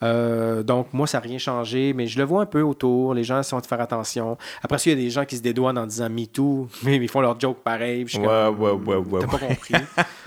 Euh, 0.03 0.63
donc, 0.65 0.89
moi, 0.93 1.07
ça 1.07 1.19
n'a 1.19 1.23
rien 1.23 1.39
changé, 1.39 1.93
mais 1.93 2.07
je 2.09 2.19
le 2.19 2.25
vois 2.25 2.43
un 2.43 2.47
peu 2.47 2.61
autour. 2.63 3.15
Les 3.15 3.23
gens 3.25 3.43
sont 3.43 3.59
de 3.61 3.67
faire 3.67 3.81
attention. 3.81 4.37
Après 4.63 4.79
ça, 4.79 4.91
il 4.91 4.99
y 4.99 5.01
a 5.01 5.05
des 5.05 5.11
gens 5.11 5.25
qui 5.25 5.37
se 5.37 5.43
dédouanent 5.43 5.79
en 5.79 5.87
disant 5.87 6.09
MeToo, 6.11 6.69
mais 6.83 6.97
ils 6.97 7.09
font 7.09 7.21
leur 7.21 7.39
joke 7.39 7.59
pareil. 7.63 8.05
puis 8.05 8.15
je 8.15 8.19
suis 8.19 8.27
Ouais, 8.27 8.45
comme, 8.47 8.61
ouais, 8.61 8.73
ouais, 8.73 8.97
ouais, 8.97 9.21
T'as 9.21 9.27
pas 9.29 9.39
compris. 9.39 9.75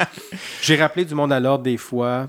J'ai 0.61 0.75
rappelé 0.77 1.03
du 1.05 1.13
monde 1.13 1.33
à 1.33 1.39
l'ordre 1.39 1.63
des 1.63 1.77
fois. 1.77 2.27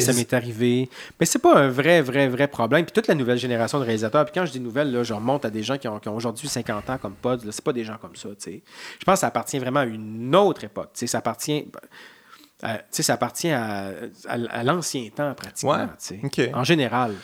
Ça 0.00 0.12
m'est 0.12 0.32
arrivé. 0.34 0.88
Mais 1.18 1.26
c'est 1.26 1.38
pas 1.38 1.56
un 1.56 1.68
vrai, 1.68 2.02
vrai, 2.02 2.28
vrai 2.28 2.48
problème. 2.48 2.84
Puis 2.84 2.92
toute 2.92 3.06
la 3.08 3.14
nouvelle 3.14 3.38
génération 3.38 3.78
de 3.78 3.84
réalisateurs, 3.84 4.24
puis 4.24 4.32
quand 4.34 4.46
je 4.46 4.52
dis 4.52 4.60
nouvelle, 4.60 4.92
là, 4.92 5.02
je 5.02 5.14
remonte 5.14 5.44
à 5.44 5.50
des 5.50 5.62
gens 5.62 5.78
qui 5.78 5.88
ont, 5.88 5.98
qui 5.98 6.08
ont 6.08 6.16
aujourd'hui 6.16 6.48
50 6.48 6.90
ans 6.90 6.98
comme 6.98 7.14
Pod. 7.14 7.42
C'est 7.50 7.64
pas 7.64 7.72
des 7.72 7.84
gens 7.84 7.96
comme 8.00 8.16
ça, 8.16 8.28
tu 8.30 8.34
sais. 8.38 8.62
Je 8.98 9.04
pense 9.04 9.14
que 9.14 9.20
ça 9.20 9.26
appartient 9.28 9.58
vraiment 9.58 9.80
à 9.80 9.84
une 9.86 10.34
autre 10.34 10.64
époque. 10.64 10.90
tu 10.94 11.00
sais. 11.00 11.06
Ça 11.06 11.18
appartient... 11.18 11.66
à- 12.62 12.78
tu 12.78 12.84
sais, 12.90 13.02
ça 13.02 13.14
appartient 13.14 13.50
à, 13.50 13.88
à- 14.28 14.32
à 14.50 14.62
l'ancien 14.62 15.08
temps, 15.14 15.34
pratiquement. 15.34 15.72
Ouais, 15.72 15.86
tu 15.98 16.20
sais. 16.30 16.48
ok. 16.48 16.50
En 16.54 16.64
général. 16.64 17.14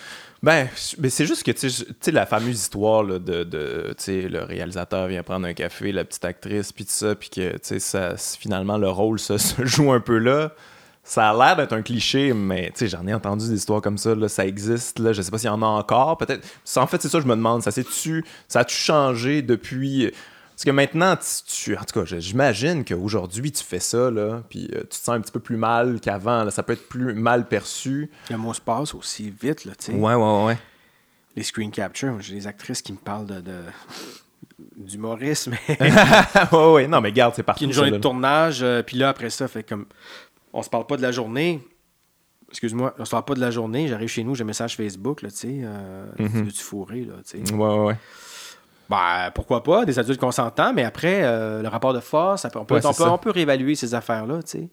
Ben, 0.43 0.67
mais 0.99 1.09
c'est 1.09 1.25
juste 1.25 1.45
que, 1.45 1.53
tu 1.53 1.71
sais, 1.71 1.85
tu 1.85 1.95
sais, 2.01 2.11
la 2.11 2.27
fameuse 2.27 2.59
histoire 2.63 3.05
là, 3.05 3.21
de, 3.21 3.45
de 3.45 3.95
tu 3.97 4.05
sais, 4.05 4.23
le 4.23 4.43
réalisateur 4.43 5.07
vient 5.07 5.23
prendre 5.23 5.47
un 5.47 5.55
café, 5.55 5.93
la 5.93 6.05
petite 6.05 6.25
actrice, 6.25 6.73
puis 6.73 6.85
tout 6.85 6.91
ça, 6.91 7.15
puis 7.15 7.31
que, 7.31 7.53
tu 7.53 7.59
sais, 7.63 7.79
ça, 7.79 8.17
finalement, 8.17 8.77
le 8.77 8.89
rôle 8.91 9.21
ça, 9.21 9.39
se 9.39 9.65
joue 9.65 9.93
un 9.93 10.01
peu 10.01 10.19
là. 10.19 10.51
Ça 11.05 11.31
a 11.31 11.37
l'air 11.37 11.57
d'être 11.57 11.73
un 11.73 11.83
cliché, 11.83 12.33
mais, 12.33 12.67
tu 12.71 12.79
sais, 12.79 12.89
j'en 12.89 13.05
ai 13.09 13.13
entendu 13.15 13.49
des 13.49 13.55
histoires 13.57 13.81
comme 13.83 13.99
ça, 13.99 14.15
là, 14.15 14.29
ça 14.29 14.47
existe, 14.47 15.01
là, 15.01 15.13
je 15.13 15.21
sais 15.21 15.31
pas 15.33 15.39
s'il 15.39 15.49
y 15.49 15.51
en 15.51 15.61
a 15.61 15.67
encore, 15.67 16.17
peut-être. 16.17 16.47
En 16.77 16.87
fait, 16.87 17.03
c'est 17.03 17.09
ça, 17.09 17.19
je 17.21 17.27
me 17.27 17.35
demande, 17.35 17.63
ça 17.63 17.73
s'est-tu, 17.73 18.25
ça 18.49 18.61
a-tu 18.61 18.77
changé 18.77 19.43
depuis... 19.43 20.13
Parce 20.55 20.65
que 20.65 20.71
maintenant, 20.71 21.17
tu, 21.17 21.25
tu- 21.73 21.77
en 21.77 21.83
tout 21.83 22.01
cas, 22.05 22.19
j'imagine 22.21 22.85
qu'aujourd'hui, 22.85 23.51
tu 23.51 23.65
fais 23.65 23.81
ça, 23.81 24.11
là, 24.13 24.43
puis 24.49 24.69
euh, 24.75 24.83
tu 24.83 24.89
te 24.91 24.95
sens 24.95 25.09
un 25.17 25.21
petit 25.21 25.33
peu 25.33 25.41
plus 25.41 25.57
mal 25.57 25.99
qu'avant, 25.99 26.49
ça 26.51 26.63
peut 26.63 26.75
être 26.75 26.89
plus 26.89 27.15
mal 27.15 27.49
perçu. 27.49 28.09
Le 28.31 28.37
mot 28.37 28.55
se 28.55 28.61
passe 28.61 28.95
aussi 28.95 29.29
vite, 29.31 29.65
là, 29.65 29.73
tu 29.77 29.87
sais. 29.87 29.93
Ouais, 29.95 30.15
ouais, 30.15 30.45
ouais. 30.45 30.59
Les 31.35 31.43
screen 31.43 31.71
capture, 31.73 32.15
j'ai 32.21 32.35
des 32.35 32.47
actrices 32.47 32.81
qui 32.83 32.93
me 32.93 32.99
parlent 32.99 33.27
de... 33.27 33.41
de... 33.41 33.55
d'humorisme, 34.77 35.55
ouais, 36.53 36.73
ouais, 36.73 36.87
non, 36.87 37.01
mais 37.01 37.11
garde, 37.13 37.35
c'est 37.35 37.43
parti. 37.43 37.61
Puis 37.61 37.67
une 37.67 37.73
journée 37.73 37.91
de 37.91 37.99
tournage, 37.99 38.61
euh, 38.63 38.83
puis 38.83 38.97
là, 38.99 39.09
après 39.09 39.31
ça, 39.31 39.49
fait 39.49 39.63
comme. 39.65 39.87
On 40.53 40.63
se 40.63 40.69
parle 40.71 40.87
pas 40.87 40.97
de 40.97 41.03
la 41.03 41.13
journée. 41.13 41.61
Excuse-moi, 42.51 42.95
on 42.99 43.05
se 43.05 43.11
parle 43.11 43.25
pas 43.25 43.35
de 43.35 43.41
la 43.41 43.51
journée. 43.51 43.89
J'arrive 43.89 44.09
chez 44.09 44.23
nous, 44.25 44.35
j'ai 44.35 44.43
un 44.43 44.47
message 44.47 44.77
Facebook, 44.77 45.23
là, 45.23 45.31
tu 45.31 45.37
sais. 45.37 45.61
euh, 45.63 46.05
Tu 46.19 46.25
veux-tu 46.25 46.63
fourrer, 46.63 47.05
là, 47.05 47.15
tu 47.27 47.45
sais. 47.45 47.55
Ouais, 47.55 47.67
ouais, 47.67 47.85
ouais. 47.87 47.97
Ben, 48.91 49.31
pourquoi 49.35 49.63
pas, 49.63 49.87
des 49.87 49.99
adultes 49.99 50.21
consentants, 50.21 50.75
mais 50.75 50.85
après, 50.85 51.23
euh, 51.23 51.63
le 51.63 51.69
rapport 51.69 51.95
de 51.95 52.01
force, 52.01 52.45
on, 52.45 52.49
peut, 52.67 52.75
Ouais, 52.75 52.85
on, 52.85 52.89
peut, 52.91 52.95
ça. 53.05 53.13
on 53.13 53.17
peut 53.17 53.31
réévaluer 53.31 53.75
ces 53.75 53.95
affaires-là, 53.95 54.43
tu 54.43 54.51
sais. 54.51 54.69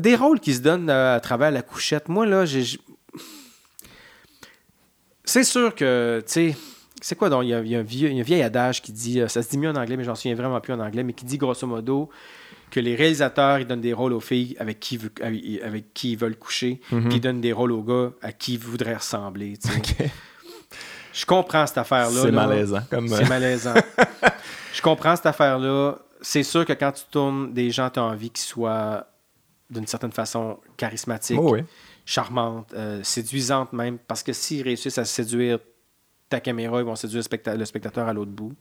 Des 0.00 0.16
rôles 0.16 0.40
qui 0.40 0.54
se 0.54 0.60
donnent 0.60 0.90
euh, 0.90 1.14
à 1.16 1.20
travers 1.20 1.52
la 1.52 1.62
couchette. 1.62 2.08
Moi, 2.08 2.26
là, 2.26 2.44
j'ai. 2.44 2.64
C'est 5.24 5.44
sûr 5.44 5.74
que, 5.74 6.22
tu 6.26 6.32
sais, 6.32 6.56
c'est 7.00 7.14
quoi 7.16 7.28
donc? 7.28 7.44
Il 7.44 7.48
y, 7.50 7.54
a, 7.54 7.60
il 7.60 7.68
y 7.68 7.76
a 7.76 7.78
un 7.78 7.82
vieux, 7.82 8.10
un 8.10 8.22
vieil 8.22 8.42
adage 8.42 8.82
qui 8.82 8.92
dit, 8.92 9.20
euh, 9.20 9.28
ça 9.28 9.42
se 9.42 9.48
dit 9.50 9.58
mieux 9.58 9.68
en 9.70 9.76
anglais, 9.76 9.96
mais 9.96 10.04
j'en 10.04 10.14
souviens 10.14 10.34
vraiment 10.34 10.60
plus 10.60 10.72
en 10.72 10.80
anglais, 10.80 11.02
mais 11.04 11.12
qui 11.12 11.24
dit 11.24 11.38
grosso 11.38 11.66
modo 11.66 12.08
que 12.70 12.80
les 12.80 12.94
réalisateurs, 12.94 13.58
ils 13.58 13.66
donnent 13.66 13.80
des 13.80 13.92
rôles 13.92 14.12
aux 14.12 14.20
filles 14.20 14.56
avec 14.58 14.78
qui, 14.80 14.98
avec 15.62 15.94
qui 15.94 16.12
ils 16.12 16.18
veulent 16.18 16.36
coucher, 16.36 16.80
Mhm. 16.90 17.08
puis 17.08 17.16
ils 17.16 17.20
donnent 17.20 17.40
des 17.40 17.52
rôles 17.52 17.72
aux 17.72 17.82
gars 17.82 18.10
à 18.22 18.32
qui 18.32 18.54
ils 18.54 18.58
voudraient 18.58 18.96
ressembler. 18.96 19.54
Je 21.12 21.26
comprends 21.26 21.66
cette 21.66 21.78
affaire-là. 21.78 22.22
C'est 22.22 22.30
malaisant. 22.32 22.82
Comme, 22.90 23.08
C'est 23.08 23.28
malaisant. 23.28 23.74
Je 24.74 24.82
comprends 24.82 25.16
cette 25.16 25.26
affaire-là. 25.26 25.96
C'est 26.20 26.42
sûr 26.42 26.64
que 26.64 26.72
quand 26.72 26.92
tu 26.92 27.04
tournes 27.10 27.52
des 27.52 27.70
gens, 27.70 27.90
tu 27.90 27.98
as 27.98 28.04
envie 28.04 28.30
qu'ils 28.30 28.46
soient 28.46 29.06
d'une 29.70 29.86
certaine 29.86 30.12
façon 30.12 30.58
charismatiques, 30.76 31.38
Oh, 31.40 31.52
oui. 31.54 31.60
charmantes, 32.04 32.72
euh, 32.74 33.00
séduisantes 33.02 33.72
même, 33.72 33.98
parce 33.98 34.22
que 34.22 34.32
s'ils 34.32 34.62
réussissent 34.62 34.98
à 34.98 35.04
séduire 35.04 35.58
ta 36.28 36.40
caméra, 36.40 36.78
ils 36.80 36.84
vont 36.84 36.96
séduire 36.96 37.18
le, 37.18 37.22
specta- 37.36 37.56
le 37.56 37.64
spectateur 37.64 38.06
à 38.08 38.12
l'autre 38.12 38.30
bout. 38.30 38.54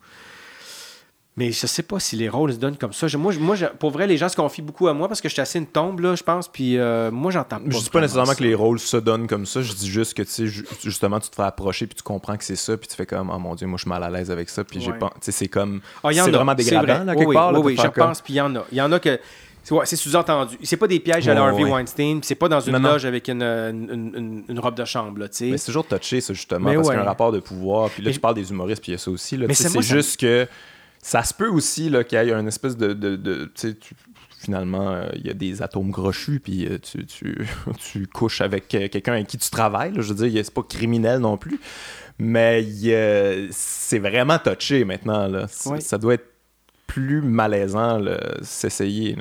Mais 1.38 1.52
je 1.52 1.68
sais 1.68 1.84
pas 1.84 2.00
si 2.00 2.16
les 2.16 2.30
rôles 2.30 2.52
se 2.52 2.58
donnent 2.58 2.78
comme 2.78 2.94
ça. 2.94 3.08
Je- 3.08 3.16
moi, 3.16 3.32
moi 3.40 3.56
je- 3.56 3.68
pour 3.68 3.92
vrai, 3.92 4.08
les 4.08 4.18
gens 4.18 4.28
se 4.28 4.36
confient 4.36 4.64
beaucoup 4.64 4.88
à 4.88 4.94
moi 4.94 5.08
parce 5.08 5.22
que 5.22 5.30
je 5.30 5.34
suis 5.34 5.42
assez 5.42 5.60
une 5.60 5.68
tombe, 5.68 6.00
là, 6.00 6.16
je 6.16 6.24
pense. 6.24 6.48
Puis 6.48 6.80
euh, 6.80 7.12
moi, 7.12 7.32
j'entends 7.32 7.58
pas. 7.60 7.64
Je 7.70 7.78
dis 7.78 7.90
pas 7.92 8.02
nécessairement 8.02 8.32
ça. 8.32 8.36
que 8.36 8.44
les 8.44 8.56
rôles 8.56 8.80
se 8.80 8.98
donnent 8.98 9.28
comme 9.28 9.46
ça, 9.46 9.62
je 9.62 9.72
dis 9.74 9.88
juste 9.90 10.16
que 10.16 10.24
tu 10.24 10.30
sais 10.32 10.48
ju- 10.48 10.66
justement 10.84 11.20
tu 11.20 11.30
te 11.30 11.36
fais 11.36 11.44
approcher 11.44 11.86
puis 11.86 11.96
tu 11.96 12.02
comprends 12.04 12.36
que 12.38 12.44
c'est 12.44 12.56
ça 12.56 12.76
puis 12.76 12.88
tu 12.88 12.96
fais 12.96 13.06
comme 13.06 13.30
oh 13.32 13.38
mon 13.38 13.54
dieu, 13.54 13.68
moi 13.68 13.78
je 13.78 13.84
suis 13.84 13.90
mal 13.90 14.02
à 14.04 14.10
l'aise 14.10 14.32
avec 14.32 14.50
ça 14.50 14.64
puis 14.64 14.82
j'ai 14.82 14.92
Ouais. 14.92 14.98
pas 14.98 15.10
tu 15.12 15.18
sais 15.22 15.32
c'est 15.32 15.48
comme 15.48 15.80
Ah, 16.04 16.10
c'est 16.12 16.32
vraiment 16.32 16.56
dégradant 16.56 16.86
vrai. 16.96 17.06
là 17.06 17.16
quelque 17.16 17.28
oui, 17.30 17.36
part 17.36 17.52
là, 17.52 17.60
Oui, 17.60 17.66
oui, 17.68 17.76
je 17.78 17.82
comme- 17.88 18.06
pense. 18.08 18.22
Puis 18.22 18.34
il 18.34 18.38
y 18.38 18.42
en 18.42 18.56
a. 18.56 18.66
Il 18.72 18.78
y 18.80 18.82
en 18.82 18.92
a 18.92 19.00
que. 19.00 19.20
c'est- 19.64 19.74
ouais, 19.76 19.86
c'est 19.86 19.96
sous-entendu. 19.96 20.58
C'est 20.64 20.78
pas 20.78 20.88
des 20.88 21.00
pièges 21.00 21.28
à 21.28 21.36
la 21.36 21.44
Ouais, 21.44 21.50
Harvey 21.50 21.64
ouais. 21.66 21.72
Weinstein, 21.72 22.20
puis 22.20 22.26
c'est 22.28 22.34
pas 22.36 22.50
dans 22.50 22.62
une 22.62 22.74
Non, 22.74 22.80
non. 22.80 22.90
loge 22.94 23.06
avec 23.06 23.28
une, 23.28 23.44
une, 23.44 24.12
une- 24.16 24.44
une 24.50 24.60
robe 24.60 24.76
de 24.76 24.86
chambre, 24.86 25.20
là, 25.20 25.30
tu 25.30 25.36
sais. 25.36 25.46
Mais 25.52 25.58
c'est 25.60 25.68
toujours 25.68 25.86
touché, 25.86 26.20
ça, 26.20 26.34
justement, 26.34 26.70
Mais 26.70 26.76
parce 26.78 26.88
ouais. 26.88 26.94
qu'il 26.96 27.00
y 27.00 27.04
a 27.04 27.06
un 27.06 27.10
rapport 27.10 27.32
de 27.32 27.42
pouvoir. 27.42 27.92
Puis 27.92 28.02
là, 28.02 28.08
Mais- 28.10 28.14
tu 28.14 28.20
parles 28.20 28.34
des 28.36 28.50
humoristes, 28.50 28.82
puis 28.82 28.92
il 28.94 28.96
y 28.96 28.96
a 28.96 28.98
ça 28.98 29.12
aussi. 29.12 29.38
c'est 29.50 29.54
ça 29.70 29.82
juste 29.82 30.20
que 30.20 30.48
ça 31.08 31.24
se 31.24 31.34
peut 31.34 31.48
aussi 31.48 31.90
qu'il 32.08 32.18
y 32.18 32.22
ait 32.22 32.34
une 32.34 32.48
espèce 32.50 32.76
de. 32.76 32.92
de, 32.94 33.16
de- 33.16 33.46
tu 33.46 33.52
sais, 33.70 33.74
tu- 33.76 33.96
finalement, 34.40 34.92
euh, 34.92 35.08
il 35.16 35.26
y 35.26 35.30
a 35.30 35.34
des 35.34 35.62
atomes 35.62 35.92
crochus, 35.92 36.40
puis 36.40 36.68
euh, 36.68 36.78
tu, 36.80 37.06
tu, 37.06 37.48
tu 37.80 38.08
couches 38.08 38.42
avec 38.42 38.74
euh, 38.76 38.88
quelqu'un 38.88 39.14
avec 39.14 39.28
qui 39.28 39.38
tu 39.38 39.50
travailles. 39.50 39.94
là. 39.94 40.02
Je 40.02 40.14
veux 40.14 40.28
dire, 40.30 40.44
c'est 40.46 40.54
pas 40.54 40.64
criminel 40.64 41.20
non 41.20 41.38
plus. 41.38 41.60
Mais 42.20 42.66
c'est 43.52 44.00
vraiment 44.00 44.38
touché 44.40 44.84
maintenant. 44.86 45.28
Là. 45.28 45.48
Ça 45.48 45.98
doit 45.98 46.16
être 46.16 46.28
plus 46.88 47.22
malaisant, 47.22 48.00
s'essayer. 48.42 49.18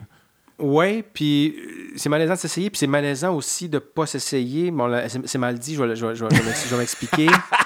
Ouais, 0.58 1.04
puis 1.12 1.54
c'est 1.96 2.08
malaisant 2.08 2.32
de 2.34 2.38
s'essayer, 2.38 2.70
puis 2.70 2.78
c'est 2.78 2.86
malaisant 2.86 3.34
aussi 3.34 3.68
de 3.68 3.78
pas 3.78 4.06
s'essayer. 4.06 4.70
Bon, 4.70 4.90
c'est 5.26 5.38
mal 5.38 5.58
dit, 5.58 5.74
je 5.74 5.82
vais, 5.82 5.94
je 5.94 6.06
vais- 6.06 6.14
vais- 6.14 6.54
je 6.64 6.70
vais 6.70 6.78
m'expliquer. 6.78 7.26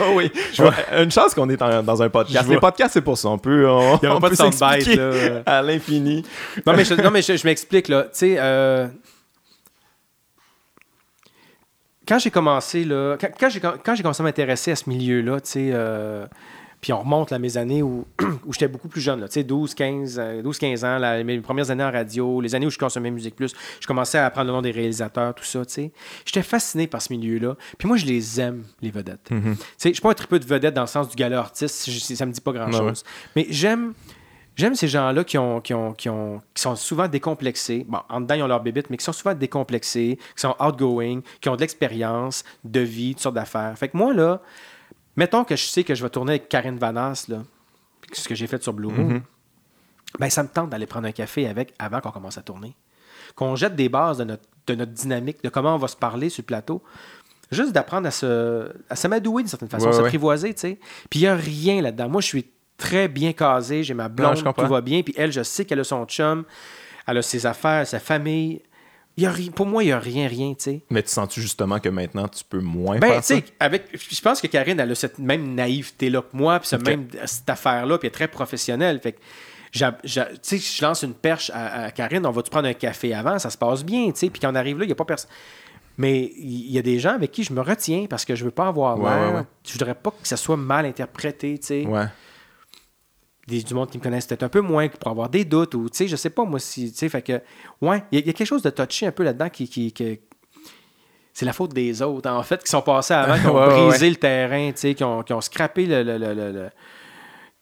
Oh 0.06 0.12
oui. 0.14 0.30
Une 0.96 1.10
chance 1.10 1.34
qu'on 1.34 1.48
est 1.50 1.60
en- 1.62 1.82
dans 1.82 2.02
un 2.02 2.08
podcast. 2.08 2.48
Les 2.48 2.58
podcasts, 2.58 2.94
c'est 2.94 3.00
pour 3.02 3.18
ça. 3.18 3.28
On 3.28 3.38
peut, 3.38 3.68
on, 3.68 3.98
Il 4.02 4.06
y 4.06 4.08
on 4.08 4.20
pas 4.20 4.28
peut 4.30 4.34
s'expliquer 4.36 5.40
à 5.46 5.62
l'infini. 5.62 6.24
non, 6.66 6.72
mais 6.74 6.84
je, 6.84 6.94
non, 6.94 7.10
mais 7.10 7.22
je, 7.22 7.36
je 7.36 7.46
m'explique, 7.46 7.88
là. 7.88 8.04
Tu 8.04 8.08
sais, 8.12 8.36
euh, 8.38 8.86
quand 12.06 12.18
j'ai 12.18 12.30
commencé, 12.30 12.84
là, 12.84 13.16
quand, 13.20 13.28
quand 13.38 13.94
j'ai 13.94 14.02
commencé 14.02 14.20
à 14.22 14.24
m'intéresser 14.24 14.72
à 14.72 14.76
ce 14.76 14.88
milieu-là, 14.88 15.40
tu 15.40 15.50
sais, 15.50 15.70
euh, 15.72 16.26
puis 16.80 16.92
on 16.92 17.00
remonte 17.00 17.32
à 17.32 17.38
mes 17.38 17.56
années 17.56 17.82
où, 17.82 18.06
où 18.46 18.52
j'étais 18.52 18.68
beaucoup 18.68 18.88
plus 18.88 19.00
jeune, 19.00 19.20
là, 19.20 19.28
tu 19.28 19.34
sais, 19.34 19.44
12, 19.44 19.74
15, 19.74 20.18
euh, 20.18 20.42
12, 20.42 20.58
15 20.58 20.84
ans, 20.84 20.98
là, 20.98 21.22
mes 21.24 21.38
premières 21.40 21.70
années 21.70 21.84
en 21.84 21.90
radio, 21.92 22.40
les 22.40 22.54
années 22.54 22.66
où 22.66 22.70
je 22.70 22.78
consommais 22.78 23.10
Musique 23.10 23.36
Plus, 23.36 23.52
je 23.80 23.86
commençais 23.86 24.18
à 24.18 24.26
apprendre 24.26 24.46
le 24.48 24.52
nom 24.54 24.62
des 24.62 24.70
réalisateurs, 24.70 25.34
tout 25.34 25.44
ça, 25.44 25.64
tu 25.66 25.72
sais. 25.72 25.92
J'étais 26.24 26.42
fasciné 26.42 26.86
par 26.86 27.02
ce 27.02 27.12
milieu-là. 27.12 27.56
Puis 27.78 27.86
moi, 27.88 27.96
je 27.96 28.06
les 28.06 28.40
aime, 28.40 28.64
les 28.80 28.90
vedettes. 28.90 29.20
Tu 29.24 29.34
sais, 29.76 29.88
je 29.90 29.94
suis 29.94 30.00
pas 30.02 30.10
un 30.10 30.14
tripeux 30.14 30.38
de 30.38 30.46
vedette 30.46 30.74
dans 30.74 30.80
le 30.82 30.86
sens 30.86 31.08
du 31.08 31.16
gala 31.16 31.38
artiste, 31.38 31.90
je- 31.90 31.98
ça 32.14 32.24
me 32.26 32.32
dit 32.32 32.40
pas 32.40 32.52
grand-chose. 32.52 33.04
Mais 33.36 33.46
j'aime... 33.50 33.92
J'aime 34.56 34.74
ces 34.74 34.88
gens-là 34.88 35.24
qui, 35.24 35.38
ont, 35.38 35.60
qui, 35.62 35.72
ont, 35.72 35.92
qui, 35.94 36.10
ont, 36.10 36.42
qui 36.52 36.60
sont 36.60 36.76
souvent 36.76 37.08
décomplexés. 37.08 37.86
Bon, 37.88 38.00
en 38.10 38.20
dedans, 38.20 38.34
ils 38.34 38.42
ont 38.42 38.46
leur 38.48 38.60
bébite, 38.60 38.90
mais 38.90 38.98
qui 38.98 39.04
sont 39.04 39.12
souvent 39.12 39.32
décomplexés, 39.32 40.18
qui 40.36 40.40
sont 40.40 40.54
outgoing, 40.60 41.20
qui 41.40 41.48
ont 41.48 41.56
de 41.56 41.60
l'expérience, 41.62 42.44
de 42.64 42.80
vie, 42.80 43.12
toutes 43.14 43.22
sortes 43.22 43.36
d'affaires. 43.36 43.72
Fait 43.78 43.88
que 43.88 43.96
moi, 43.96 44.12
là, 44.12 44.42
mettons 45.16 45.44
que 45.44 45.56
je 45.56 45.64
sais 45.64 45.84
que 45.84 45.94
je 45.94 46.02
vais 46.02 46.10
tourner 46.10 46.32
avec 46.32 46.48
Karine 46.48 46.78
Vanasse, 46.78 47.28
là, 47.28 47.42
ce 48.12 48.28
que 48.28 48.34
j'ai 48.34 48.46
fait 48.46 48.62
sur 48.62 48.72
Blue 48.72 48.88
Moon, 48.92 49.22
ben, 50.18 50.30
ça 50.30 50.42
me 50.42 50.48
tente 50.48 50.70
d'aller 50.70 50.86
prendre 50.86 51.06
un 51.06 51.12
café 51.12 51.46
avec 51.46 51.72
avant 51.78 52.00
qu'on 52.00 52.10
commence 52.10 52.38
à 52.38 52.42
tourner. 52.42 52.74
Qu'on 53.36 53.54
jette 53.54 53.76
des 53.76 53.88
bases 53.88 54.18
de 54.18 54.24
notre, 54.24 54.42
de 54.66 54.74
notre 54.74 54.92
dynamique, 54.92 55.42
de 55.44 55.48
comment 55.48 55.74
on 55.74 55.78
va 55.78 55.86
se 55.88 55.96
parler 55.96 56.28
sur 56.30 56.42
le 56.42 56.46
plateau. 56.46 56.82
Juste 57.52 57.72
d'apprendre 57.72 58.06
à 58.08 58.10
se, 58.10 58.72
à 58.88 58.96
s'amadouer 58.96 59.42
d'une 59.42 59.48
certaine 59.48 59.68
façon, 59.68 59.86
Ouais, 59.86 59.92
à 59.92 59.96
ouais. 59.96 60.02
s'apprivoiser, 60.02 60.54
tu 60.54 60.60
sais. 60.60 60.78
Puis 61.08 61.20
il 61.20 61.22
n'y 61.22 61.28
a 61.28 61.34
rien 61.36 61.80
là-dedans. 61.82 62.08
Moi, 62.08 62.20
je 62.20 62.26
suis 62.26 62.46
très 62.76 63.08
bien 63.08 63.32
casé, 63.32 63.84
j'ai 63.84 63.94
ma 63.94 64.08
blonde, 64.08 64.42
comprends. 64.42 64.64
tout 64.64 64.68
va 64.68 64.80
bien. 64.80 65.02
Puis 65.02 65.14
elle, 65.16 65.30
je 65.32 65.42
sais 65.42 65.64
qu'elle 65.64 65.80
a 65.80 65.84
son 65.84 66.04
chum, 66.06 66.44
elle 67.06 67.18
a 67.18 67.22
ses 67.22 67.46
affaires, 67.46 67.86
sa 67.86 68.00
famille. 68.00 68.62
Y 69.16 69.26
a 69.26 69.32
pour 69.54 69.66
moi, 69.66 69.82
il 69.82 69.86
n'y 69.86 69.92
a 69.92 69.98
rien, 69.98 70.28
rien, 70.28 70.50
tu 70.54 70.62
sais. 70.64 70.80
Mais 70.88 71.02
tu 71.02 71.10
sens-tu 71.10 71.42
justement 71.42 71.78
que 71.78 71.88
maintenant 71.88 72.26
tu 72.28 72.42
peux 72.48 72.60
moins 72.60 72.98
Ben, 72.98 73.08
faire 73.08 73.20
tu 73.20 73.26
ça? 73.26 73.34
sais, 73.36 73.44
avec, 73.58 73.84
je 73.92 74.20
pense 74.20 74.40
que 74.40 74.46
Karine, 74.46 74.80
elle 74.80 74.90
a 74.90 74.94
cette 74.94 75.18
même 75.18 75.54
naïveté-là 75.54 76.22
que 76.22 76.34
moi, 76.36 76.58
puis 76.58 76.68
ce 76.68 76.76
Ok. 76.76 76.86
même, 76.86 77.06
cette 77.26 77.50
affaire-là, 77.50 77.98
puis 77.98 78.06
elle 78.06 78.12
est 78.12 78.14
très 78.14 78.28
professionnelle. 78.28 78.98
Fait 79.00 79.12
que, 79.12 79.18
je 79.72 80.82
lance 80.82 81.02
une 81.02 81.14
perche 81.14 81.50
à, 81.54 81.84
à 81.84 81.90
Karine, 81.90 82.24
on 82.24 82.30
va-tu 82.30 82.50
prendre 82.50 82.68
un 82.68 82.72
café 82.72 83.12
avant? 83.12 83.38
Ça 83.38 83.50
se 83.50 83.58
passe 83.58 83.84
bien, 83.84 84.06
tu 84.12 84.20
sais. 84.20 84.30
Puis 84.30 84.40
quand 84.40 84.50
on 84.52 84.54
arrive 84.54 84.78
là, 84.78 84.84
il 84.84 84.88
n'y 84.88 84.92
a 84.92 84.96
pas 84.96 85.04
personne. 85.04 85.30
Mais 85.98 86.32
il 86.38 86.70
y 86.70 86.78
a 86.78 86.82
des 86.82 86.98
gens 86.98 87.10
avec 87.14 87.30
qui 87.30 87.44
je 87.44 87.52
me 87.52 87.60
retiens 87.60 88.06
parce 88.08 88.24
que 88.24 88.34
je 88.34 88.44
veux 88.44 88.50
pas 88.50 88.68
avoir 88.68 88.98
ouais, 88.98 89.36
ouais. 89.36 89.42
Je 89.66 89.72
voudrais 89.72 89.94
pas 89.94 90.12
que 90.12 90.26
ça 90.26 90.38
soit 90.38 90.56
mal 90.56 90.86
interprété, 90.86 91.58
tu 91.58 91.66
sais. 91.66 91.86
Ouais. 91.86 92.06
Des, 93.50 93.62
du 93.62 93.74
monde 93.74 93.90
qui 93.90 93.98
me 93.98 94.02
connaissent 94.02 94.26
peut-être 94.26 94.44
un 94.44 94.48
peu 94.48 94.60
moins, 94.60 94.88
qui 94.88 94.96
pourrait 94.96 95.10
avoir 95.10 95.28
des 95.28 95.44
doutes, 95.44 95.74
ou, 95.74 95.90
tu 95.90 95.96
sais, 95.98 96.08
je 96.08 96.16
sais 96.16 96.30
pas, 96.30 96.44
moi, 96.44 96.58
si, 96.60 96.90
tu 96.92 96.96
sais, 96.98 97.08
fait 97.08 97.20
que, 97.22 97.40
ouais, 97.82 98.02
il 98.12 98.18
y, 98.18 98.18
a- 98.18 98.24
il 98.24 98.26
y 98.26 98.30
a 98.30 98.32
quelque 98.32 98.46
chose 98.46 98.62
de 98.62 98.70
touché 98.70 99.06
un 99.06 99.12
peu 99.12 99.24
là-dedans 99.24 99.48
qui, 99.50 99.68
qui, 99.68 99.92
qui- 99.92 100.20
c'est 101.32 101.44
la 101.44 101.52
faute 101.52 101.72
des 101.72 102.00
autres, 102.02 102.30
en 102.30 102.42
fait, 102.42 102.62
qui 102.62 102.70
sont 102.70 102.82
passés 102.82 103.14
avant, 103.14 103.38
qui 103.38 103.46
ont 103.48 103.54
Ouais, 103.54 103.66
ouais, 103.74 103.88
brisé 103.88 104.08
le 104.10 104.16
terrain, 104.16 104.70
tu 104.72 104.78
sais, 104.78 104.94
qui 104.94 105.04
ont, 105.04 105.22
qui 105.22 105.32
ont 105.32 105.40
scrappé 105.40 105.86
le, 105.86 106.02
le- 106.02 106.18
le- 106.18 106.34
le- 106.34 106.70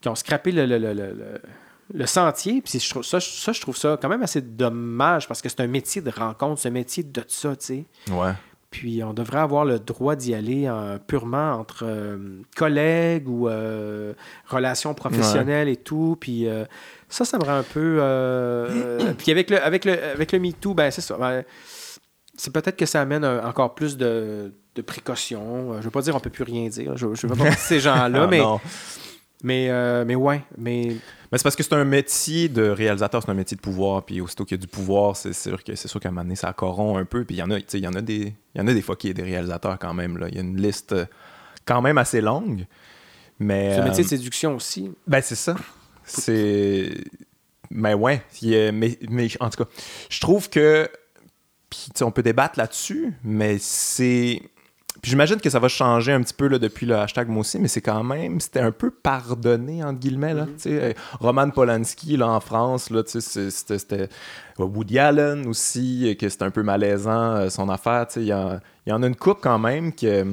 qui 0.00 0.08
ont 0.08 0.14
scrappé 0.14 0.52
le, 0.52 0.66
le- 0.66 0.78
le- 0.78 0.92
le- 0.94 1.12
le- 1.12 1.40
le 1.94 2.06
sentier, 2.06 2.60
puis 2.60 2.78
je 2.78 2.90
trouve 2.90 3.02
ça, 3.02 3.18
ça, 3.18 3.52
je 3.52 3.60
trouve 3.62 3.76
ça 3.76 3.98
quand 4.00 4.08
même 4.10 4.22
assez 4.22 4.42
dommage, 4.42 5.26
parce 5.26 5.40
que 5.40 5.48
c'est 5.48 5.60
un 5.60 5.66
métier 5.66 6.02
de 6.02 6.10
rencontre, 6.10 6.60
c'est 6.60 6.68
un 6.68 6.72
métier 6.72 7.02
de 7.02 7.24
ça, 7.28 7.56
tu 7.56 7.64
sais. 7.66 7.84
Ouais. 8.12 8.32
Puis 8.70 9.02
on 9.02 9.14
devrait 9.14 9.38
avoir 9.38 9.64
le 9.64 9.78
droit 9.78 10.14
d'y 10.14 10.34
aller 10.34 10.68
en- 10.68 10.98
purement 10.98 11.52
entre 11.54 11.84
euh, 11.86 12.42
collègues 12.54 13.26
ou 13.28 13.48
euh, 13.48 14.12
relations 14.46 14.92
professionnelles 14.94 15.68
et 15.68 15.76
tout. 15.76 16.16
Puis 16.20 16.46
euh, 16.46 16.64
ça, 17.08 17.24
ça 17.24 17.38
me 17.38 17.44
rend 17.44 17.56
un 17.56 17.62
peu. 17.62 17.96
euh, 18.00 19.12
puis 19.16 19.30
avec 19.32 19.48
le, 19.50 19.62
avec 19.62 19.84
le, 19.86 19.92
avec 20.12 20.32
le 20.32 20.38
MeToo, 20.38 20.74
ben 20.74 20.90
c'est 20.90 21.00
ça. 21.00 21.16
Ben, 21.16 21.44
c'est 22.36 22.52
peut-être 22.52 22.76
que 22.76 22.86
ça 22.86 23.00
amène 23.00 23.24
un- 23.24 23.44
encore 23.48 23.74
plus 23.74 23.96
de, 23.96 24.52
de 24.74 24.82
précautions. 24.82 25.72
Euh, 25.72 25.76
Je 25.78 25.84
veux 25.84 25.90
pas 25.90 26.02
dire 26.02 26.14
on 26.14 26.20
peut 26.20 26.28
plus 26.30 26.44
rien 26.44 26.68
dire. 26.68 26.96
Je, 26.96 27.06
je 27.14 27.26
veux 27.26 27.34
pas 27.36 27.50
ces 27.52 27.80
gens-là, 27.80 28.20
Ah, 28.24 28.26
mais, 28.26 28.38
non. 28.40 28.60
Mais, 29.42 29.68
euh, 29.70 30.04
mais 30.06 30.14
ouais. 30.14 30.42
Mais 30.56 30.96
Mais 31.30 31.38
c'est 31.38 31.42
parce 31.44 31.56
que 31.56 31.62
c'est 31.62 31.74
un 31.74 31.84
métier 31.84 32.48
de 32.48 32.68
réalisateur, 32.68 33.22
c'est 33.22 33.30
un 33.30 33.34
métier 33.34 33.56
de 33.56 33.60
pouvoir. 33.60 34.04
Puis 34.04 34.20
aussitôt 34.20 34.44
qu'il 34.44 34.56
y 34.56 34.60
a 34.60 34.62
du 34.62 34.66
pouvoir, 34.68 35.16
c'est 35.16 35.32
sûr 35.32 35.62
que 35.62 35.74
c'est 35.74 35.88
sûr 35.88 36.00
qu'à 36.00 36.08
un 36.08 36.12
moment 36.12 36.22
donné, 36.24 36.36
ça 36.36 36.52
corrompt 36.52 36.98
un 36.98 37.04
peu. 37.04 37.24
Puis 37.24 37.36
il 37.36 37.38
y 37.38 37.42
en 37.42 37.50
a, 37.50 37.58
tu 37.58 37.64
sais, 37.68 37.78
il 37.78 37.84
y 37.84 37.88
en 37.88 37.94
a 37.94 38.00
des, 38.02 38.34
il 38.54 38.58
y 38.58 38.60
en 38.60 38.66
a 38.66 38.74
des 38.74 38.82
fois 38.82 38.96
qui 38.96 39.08
est 39.08 39.14
des 39.14 39.22
réalisateurs 39.22 39.78
quand 39.78 39.94
même. 39.94 40.18
Là. 40.18 40.28
Il 40.28 40.34
y 40.34 40.38
a 40.38 40.42
une 40.42 40.60
liste 40.60 40.92
euh, 40.92 41.06
quand 41.64 41.80
même 41.82 41.98
assez 41.98 42.20
longue. 42.20 42.66
Mais 43.38 43.74
c'est 43.74 43.80
un 43.80 43.84
métier 43.84 44.00
euh, 44.00 44.04
de 44.04 44.08
séduction 44.08 44.56
aussi. 44.56 44.90
Ben, 45.06 45.20
c'est 45.22 45.36
ça. 45.36 45.54
C'est. 46.04 46.92
Mais 47.70 47.94
ouais. 47.94 48.22
a- 48.42 48.72
Mais, 48.72 48.98
mais 49.08 49.28
en 49.40 49.50
tout 49.50 49.64
cas, 49.64 49.70
je 50.10 50.20
trouve 50.20 50.48
que. 50.50 50.88
Puis, 51.70 51.90
on 52.02 52.10
peut 52.10 52.22
débattre 52.22 52.58
là-dessus, 52.58 53.12
mais 53.22 53.58
c'est. 53.60 54.40
J'imagine 55.08 55.36
que 55.40 55.48
ça 55.50 55.58
va 55.58 55.68
changer 55.68 56.12
un 56.12 56.22
petit 56.22 56.34
peu 56.34 56.48
là, 56.48 56.58
depuis 56.58 56.84
le 56.86 56.96
hashtag 56.96 57.28
moi 57.28 57.40
aussi, 57.40 57.58
mais 57.58 57.68
c'est 57.68 57.80
quand 57.80 58.04
même. 58.04 58.40
C'était 58.40 58.60
un 58.60 58.72
peu 58.72 58.90
pardonné, 58.90 59.82
entre 59.82 59.98
guillemets. 59.98 60.34
Là, 60.34 60.46
sais. 60.56 60.70
Euh, 60.82 60.92
Roman 61.20 61.50
Polanski, 61.50 62.16
là, 62.16 62.28
en 62.28 62.40
France, 62.40 62.90
là, 62.90 63.02
c'était. 63.06 63.50
c'était- 63.50 64.08
Woody 64.58 64.98
Allen 64.98 65.46
aussi, 65.46 66.10
euh, 66.10 66.14
que 66.14 66.28
c'était 66.28 66.44
un 66.44 66.50
peu 66.50 66.62
malaisant, 66.62 67.36
euh, 67.36 67.48
son 67.50 67.68
affaire. 67.68 68.06
Il 68.16 68.24
y, 68.24 68.34
en- 68.34 68.58
y 68.86 68.92
en 68.92 69.02
a 69.02 69.06
une 69.06 69.16
coupe 69.16 69.38
quand 69.40 69.58
même 69.58 69.92
que 69.94 70.26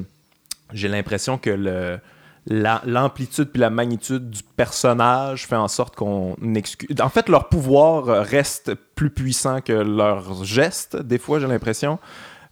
j'ai 0.73 0.87
l'impression 0.87 1.37
que 1.37 1.49
le 1.51 1.99
la- 2.47 2.81
l'amplitude 2.85 3.45
puis 3.51 3.59
la 3.59 3.71
magnitude 3.71 4.29
du 4.29 4.43
personnage 4.43 5.47
fait 5.47 5.55
en 5.55 5.67
sorte 5.67 5.95
qu'on 5.95 6.35
excuse. 6.53 6.89
En 7.01 7.09
fait, 7.09 7.27
leur 7.27 7.49
pouvoir 7.49 8.07
euh, 8.09 8.21
reste 8.21 8.75
plus 8.93 9.09
puissant 9.09 9.61
que 9.61 9.73
leurs 9.73 10.43
gestes, 10.43 10.95
des 10.95 11.17
fois, 11.17 11.39
j'ai 11.39 11.47
l'impression. 11.47 11.97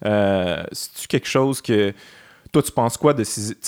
Euh, 0.05 0.63
C'est-tu 0.71 1.07
quelque 1.07 1.27
chose 1.27 1.61
que. 1.61 1.93
Toi, 2.51 2.61
tu 2.61 2.71
penses 2.71 2.97
quoi 2.97 3.15
de 3.15 3.23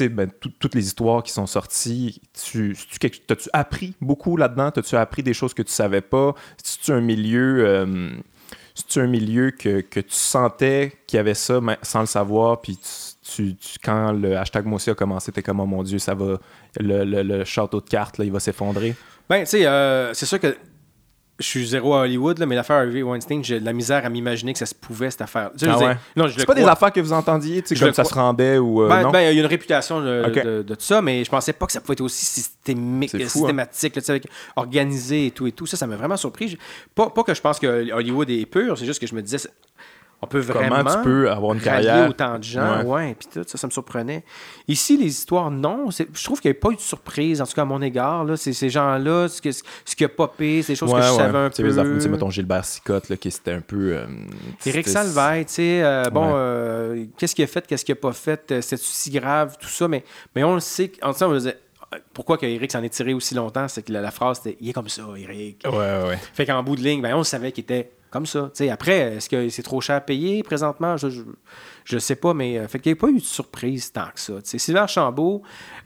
ben, 0.10 0.30
tout- 0.40 0.52
toutes 0.60 0.76
les 0.76 0.86
histoires 0.86 1.24
qui 1.24 1.32
sont 1.32 1.48
sorties? 1.48 2.22
Tu, 2.52 2.78
T'as-tu 3.26 3.50
appris 3.52 3.96
beaucoup 4.00 4.38
là-dedans? 4.38 4.70
T'as-tu 4.70 4.96
appris 4.96 5.24
des 5.24 5.34
choses 5.34 5.56
que 5.56 5.64
tu 5.64 5.72
savais 5.72 6.02
pas? 6.02 6.36
C'est-tu 6.64 6.92
un 6.92 7.02
milieu. 7.02 7.66
euh, 7.66 8.12
c'est 8.76 9.00
un 9.00 9.08
milieu 9.08 9.52
que, 9.52 9.80
que 9.82 10.02
tu 10.02 10.14
sentais 10.14 10.94
qu'il 11.08 11.18
y 11.18 11.20
avait 11.20 11.34
ça 11.34 11.60
sans 11.82 12.02
le 12.02 12.06
savoir, 12.06 12.60
puis 12.62 12.78
quand 13.84 14.12
le 14.12 14.38
hashtag 14.38 14.66
moi 14.66 14.80
a 14.86 14.94
commencé, 14.94 15.32
t'es 15.32 15.42
comme, 15.42 15.62
oh 15.62 15.66
mon 15.66 15.82
Dieu, 15.82 15.98
ça 15.98 16.14
va, 16.14 16.38
le 16.78 17.44
château 17.46 17.80
de 17.80 17.88
cartes, 17.90 18.18
là, 18.18 18.26
il 18.26 18.32
va 18.34 18.40
s'effondrer. 18.42 18.94
Ben, 19.30 19.40
tu 19.46 19.52
sais, 19.52 19.66
euh, 19.66 20.14
c'est 20.14 20.26
sûr 20.26 20.40
que 20.40 20.56
je 21.40 21.46
suis 21.46 21.68
zéro 21.68 21.94
à 21.94 22.00
Hollywood, 22.02 22.38
là, 22.40 22.46
mais 22.46 22.56
l'affaire 22.56 22.78
Harvey 22.78 23.02
Weinstein, 23.04 23.44
j'ai 23.44 23.60
de 23.60 23.66
la 23.66 23.74
misère 23.74 24.06
à 24.06 24.10
m'imaginer 24.10 24.54
que 24.54 24.60
ça 24.60 24.66
se 24.66 24.74
pouvait, 24.76 25.12
cette 25.12 25.22
affaire. 25.22 25.52
Tu 25.52 25.60
sais, 25.60 25.66
je 25.66 25.72
Ah 25.72 25.78
ouais? 25.80 25.98
Non, 26.16 26.28
C'est 26.36 26.46
pas 26.46 26.56
des 26.56 26.64
affaires 26.64 26.94
que 26.94 27.00
vous 27.02 27.12
entendiez, 27.12 27.62
tu 27.62 27.76
sais, 27.76 27.84
comme 27.84 27.94
ça 27.94 28.04
crois. 28.04 28.14
se 28.14 28.20
rendait 28.20 28.58
ou 28.58 28.82
euh, 28.84 28.88
Ben, 28.88 29.02
non? 29.04 29.12
ben, 29.12 29.20
il 29.20 29.36
y 29.36 29.40
a 29.40 29.42
une 29.42 29.46
réputation 29.46 30.00
de, 30.02 30.24
Ok. 30.28 30.44
de- 30.44 30.62
de 30.64 30.76
tout 30.76 30.82
ça, 30.84 31.02
mais 31.02 31.24
je 31.24 31.30
pensais 31.30 31.52
pas 31.54 31.66
que 31.66 31.72
ça 31.74 31.82
pouvait 31.82 31.94
être 31.94 32.02
aussi 32.02 32.26
systémique, 32.26 33.14
hein. 33.16 33.28
systématique, 33.28 33.96
là, 33.98 34.02
avec- 34.08 34.28
organisé 34.56 35.28
et 35.28 35.32
tout 35.32 35.46
et 35.48 35.52
tout. 35.52 35.66
Ça, 35.66 35.76
ça 35.78 35.88
m'a 35.88 35.96
vraiment 35.98 36.18
surpris. 36.18 36.58
Pas, 36.96 37.10
pas 37.10 37.24
que 37.24 37.34
je 37.34 37.42
pense 37.42 37.60
que 37.60 37.92
Hollywood 37.92 38.30
est 38.30 38.46
pur, 38.46 38.78
c'est 38.78 38.86
juste 38.86 39.02
que 39.02 39.08
je 39.08 39.16
me 39.16 39.22
disais, 39.22 39.38
on 40.22 40.28
peut 40.28 40.40
vraiment 40.40 40.78
Comment 40.78 40.96
tu 40.96 41.02
peux 41.04 41.30
avoir 41.30 41.54
une 41.54 41.62
carrière? 41.62 42.10
autant 42.10 42.38
de 42.40 42.44
gens, 42.44 42.84
Ouais. 42.84 43.16
puis 43.20 43.28
tout 43.32 43.44
ça, 43.48 43.58
ça 43.58 43.68
me 43.68 43.72
surprenait. 43.72 44.24
Ici, 44.68 44.98
les 44.98 45.06
histoires, 45.08 45.52
non, 45.52 45.90
je 45.92 46.24
trouve 46.24 46.40
qu'il 46.42 46.50
n'y 46.52 46.58
a 46.58 46.60
pas 46.60 46.72
eu 46.72 46.76
de 46.76 46.82
surprise, 46.82 47.42
en 47.42 47.46
tout 47.46 47.54
cas 47.54 47.62
à 47.62 47.66
mon 47.66 47.82
égard. 47.82 48.24
Là, 48.24 48.36
c'est 48.38 48.54
ces 48.54 48.70
gens-là, 48.70 49.28
ce, 49.28 49.42
que, 49.42 49.52
ce 49.52 49.96
qui 49.96 50.04
a 50.04 50.10
popé, 50.10 50.62
c'est 50.64 50.74
des 50.74 50.78
choses 50.78 50.92
Ouais, 50.92 51.00
que 51.02 51.06
je 51.06 51.12
ouais. 51.12 51.18
savais 51.18 51.38
un 51.38 51.50
peu. 51.50 51.64
tu 51.96 52.02
sais, 52.02 52.10
mettons 52.10 52.30
Gilbert 52.32 52.66
Sicotte, 52.66 53.10
là, 53.10 53.18
qui 53.18 53.30
c'était 53.30 53.52
un 53.52 53.62
peu. 53.62 53.94
euh, 53.98 54.06
Éric 54.66 54.88
Salvaille, 54.88 55.46
tu 55.46 55.54
sais, 55.54 55.82
euh, 55.84 56.10
bon, 56.10 56.26
Ouais. 56.28 56.34
euh, 56.36 57.06
qu'est-ce 57.18 57.36
qu'il 57.36 57.44
a 57.44 57.48
fait, 57.48 57.68
qu'est-ce 57.68 57.86
qu'il 57.86 57.94
a 57.94 57.98
pas 57.98 58.14
fait, 58.14 58.52
euh, 58.52 58.62
c'est 58.62 58.80
si 58.80 59.12
grave, 59.12 59.58
tout 59.60 59.68
ça, 59.70 59.88
mais, 59.88 60.04
mais 60.36 60.44
on 60.44 60.56
le 60.56 60.60
sait, 60.60 60.92
en 61.04 61.14
tout 61.14 61.20
cas, 61.20 61.26
on 61.28 61.30
me 61.32 61.38
disait, 61.38 61.60
pourquoi 62.14 62.38
que 62.38 62.46
Eric 62.46 62.72
s'en 62.72 62.82
est 62.84 62.90
tiré 62.90 63.14
aussi 63.14 63.36
longtemps, 63.36 63.68
c'est 63.68 63.84
que 63.84 63.92
la, 63.94 64.02
la 64.02 64.12
phrase 64.12 64.42
c'était 64.44 64.58
il 64.60 64.70
est 64.70 64.74
comme 64.74 64.90
ça, 64.90 65.04
Eric. 65.18 65.64
Ouais, 65.66 65.72
ouais. 65.72 66.18
Fait 66.34 66.46
qu'en 66.46 66.62
bout 66.64 66.76
de 66.76 66.82
ligne, 66.82 67.02
ben, 67.02 67.16
on 67.16 67.24
savait 67.24 67.52
qu'il 67.52 67.64
était 67.64 67.92
comme 68.16 68.26
ça. 68.26 68.44
Tu 68.54 68.60
sais, 68.64 68.70
après, 68.70 69.16
est-ce 69.16 69.28
que 69.30 69.50
c'est 69.50 69.62
trop 69.64 69.82
cher 69.82 69.98
à 69.98 70.02
payer 70.02 70.42
présentement? 70.42 70.96
Je, 70.96 71.10
je, 71.10 71.22
je 71.84 71.98
sais 71.98 72.16
pas, 72.16 72.34
mais 72.34 72.58
euh, 72.58 72.68
fait 72.70 72.80
qu'il 72.80 72.92
n'y 72.94 72.98
a 72.98 73.02
pas 73.02 73.10
eu 73.10 73.16
de 73.16 73.20
surprise 73.20 73.92
tant 73.92 74.08
que 74.14 74.20
ça. 74.22 74.34
Tu 74.36 74.42
sais, 74.52 74.58
Sylvain 74.58 74.88
Chambault, 74.88 75.42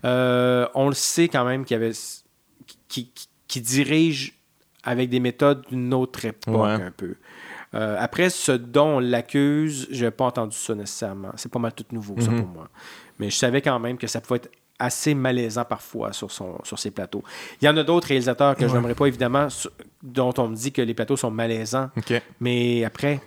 euh, 0.05 0.67
on 0.75 0.89
le 0.89 0.93
sait 0.95 1.27
quand 1.27 1.43
même 1.45 1.65
qu'il 1.65 1.75
y 1.75 1.79
avait 1.83 1.91
qui, 2.87 3.07
qui- 3.09 3.27
qui 3.47 3.61
dirige 3.61 4.35
avec 4.83 5.09
des 5.09 5.19
méthodes 5.19 5.65
d'une 5.69 5.91
autre 5.93 6.23
époque 6.25 6.55
Ouais. 6.55 6.69
un 6.83 6.91
peu. 6.95 7.15
Euh, 7.73 7.95
après, 7.99 8.29
ce 8.29 8.51
dont 8.51 8.97
on 8.97 8.99
l'accuse, 8.99 9.87
je 9.91 10.05
n'ai 10.05 10.11
pas 10.11 10.25
entendu 10.25 10.55
ça 10.55 10.73
nécessairement. 10.75 11.31
C'est 11.35 11.51
pas 11.51 11.59
mal 11.59 11.73
tout 11.73 11.85
nouveau, 11.91 12.15
ça, 12.19 12.29
Mhm. 12.31 12.39
pour 12.41 12.47
moi. 12.47 12.69
Mais 13.19 13.29
je 13.29 13.35
savais 13.35 13.61
quand 13.61 13.79
même 13.79 13.97
que 13.97 14.07
ça 14.07 14.21
pouvait 14.21 14.37
être 14.37 14.51
assez 14.79 15.13
malaisant 15.13 15.65
parfois 15.65 16.13
sur, 16.13 16.31
son, 16.31 16.57
sur 16.63 16.79
ses 16.79 16.91
plateaux. 16.91 17.23
Il 17.61 17.65
y 17.65 17.69
en 17.69 17.77
a 17.77 17.83
d'autres 17.83 18.07
réalisateurs 18.07 18.55
que 18.55 18.67
je 18.67 18.73
n'aimerais 18.73 18.95
pas, 18.95 19.05
évidemment, 19.05 19.47
dont 20.01 20.33
on 20.37 20.47
me 20.47 20.55
dit 20.55 20.71
que 20.71 20.81
les 20.81 20.93
plateaux 20.93 21.17
sont 21.17 21.31
malaisants. 21.31 21.89
Mais 22.39 22.83
après, 22.85 23.19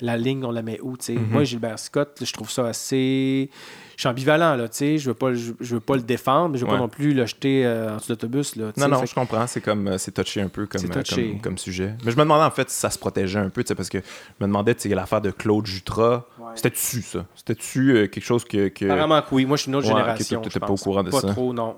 la 0.00 0.16
ligne, 0.16 0.44
on 0.44 0.50
la 0.50 0.62
met 0.62 0.78
où, 0.82 0.96
tu 0.96 1.04
sais? 1.06 1.12
Mhm. 1.14 1.28
Moi, 1.30 1.44
Gilbert 1.44 1.78
Scott, 1.78 2.18
je 2.22 2.32
trouve 2.32 2.50
ça 2.50 2.66
assez... 2.66 3.50
Je 3.96 4.02
suis 4.02 4.08
ambivalent, 4.08 4.54
là, 4.54 4.68
tu 4.68 4.76
sais. 4.76 4.98
Je 4.98 5.08
veux 5.10 5.14
pas, 5.14 5.34
je, 5.34 5.52
je 5.58 5.74
veux 5.74 5.80
pas 5.80 5.96
le 5.96 6.02
défendre, 6.02 6.50
mais 6.50 6.58
je 6.58 6.64
veux 6.64 6.70
Ouais. 6.70 6.76
pas 6.76 6.82
non 6.82 6.88
plus 6.88 7.14
le 7.14 7.26
jeter 7.26 7.66
euh, 7.66 7.94
en 7.94 7.96
dessous 7.96 8.06
de 8.08 8.12
l'autobus, 8.12 8.54
là, 8.54 8.66
Non, 8.76 8.86
non, 8.88 9.00
Fait 9.00 9.06
je 9.08 9.14
comprends. 9.14 9.44
C'est 9.48 9.60
comme, 9.60 9.88
euh, 9.88 9.98
c'est 9.98 10.12
touché 10.12 10.40
un 10.40 10.48
peu 10.48 10.66
comme, 10.66 10.84
euh, 10.84 11.02
touché. 11.02 11.30
comme, 11.32 11.40
comme 11.40 11.58
sujet. 11.58 11.94
Mais 12.04 12.12
je 12.12 12.16
me 12.16 12.22
demandais 12.22 12.44
en 12.44 12.50
fait 12.52 12.70
si 12.70 12.78
ça 12.78 12.90
se 12.90 12.98
protégeait 12.98 13.40
un 13.40 13.48
peu, 13.50 13.64
tu 13.64 13.68
sais, 13.68 13.74
parce 13.74 13.88
que 13.88 13.98
je 13.98 14.04
me 14.44 14.46
demandais, 14.46 14.74
tu 14.76 14.88
sais, 14.88 14.94
l'affaire 14.94 15.20
de 15.20 15.32
Claude 15.32 15.66
Jutras, 15.66 16.26
Ouais. 16.38 16.46
c'était-tu 16.54 17.02
ça? 17.02 17.26
C'était-tu 17.34 17.90
euh, 17.96 18.06
quelque 18.06 18.24
chose 18.24 18.44
que. 18.44 18.68
que... 18.68 18.84
Apparemment 18.84 19.20
que 19.22 19.34
oui. 19.34 19.46
Moi, 19.46 19.56
je 19.56 19.62
suis 19.62 19.68
une 19.70 19.74
autre 19.76 19.88
Ouais, 19.88 19.94
génération. 19.94 20.38
ok, 20.38 20.42
toi, 20.44 20.50
je 20.50 20.54
t'étais 20.54 20.66
pas 20.66 20.72
au 20.72 20.76
courant 20.76 21.02
de 21.02 21.10
pas 21.10 21.20
ça. 21.20 21.28
trop, 21.32 21.52
non. 21.52 21.76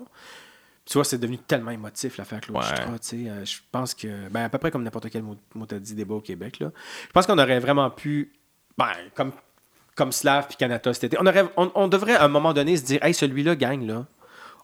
Tu 0.85 0.93
vois, 0.93 1.05
c'est 1.05 1.17
devenu 1.17 1.37
tellement 1.37 1.71
émotif 1.71 2.17
l'affaire 2.17 2.41
Claude 2.41 2.57
Ouais. 2.57 2.97
Sais. 3.01 3.29
Euh, 3.29 3.45
je 3.45 3.57
pense 3.71 3.93
que, 3.93 4.29
ben, 4.29 4.45
à 4.45 4.49
peu 4.49 4.57
près 4.57 4.71
comme 4.71 4.83
n'importe 4.83 5.09
quel 5.09 5.21
mot, 5.23 5.37
mot 5.53 5.65
t'as 5.65 5.79
dit 5.79 5.93
débat 5.93 6.15
au 6.15 6.21
Québec, 6.21 6.59
là. 6.59 6.71
Je 7.07 7.11
pense 7.11 7.27
qu'on 7.27 7.37
aurait 7.37 7.59
vraiment 7.59 7.89
pu, 7.91 8.33
ben, 8.77 8.91
comme, 9.15 9.31
comme 9.95 10.11
Slav 10.11 10.47
puis 10.47 10.57
Canada 10.57 10.93
cet 10.93 11.05
été, 11.05 11.17
on, 11.19 11.25
aurait, 11.25 11.45
on, 11.55 11.71
on 11.75 11.87
devrait 11.87 12.15
à 12.15 12.25
un 12.25 12.29
moment 12.29 12.53
donné 12.53 12.77
se 12.77 12.83
dire, 12.83 13.03
hey, 13.03 13.13
celui-là 13.13 13.55
gagne, 13.55 13.85
là. 13.85 14.07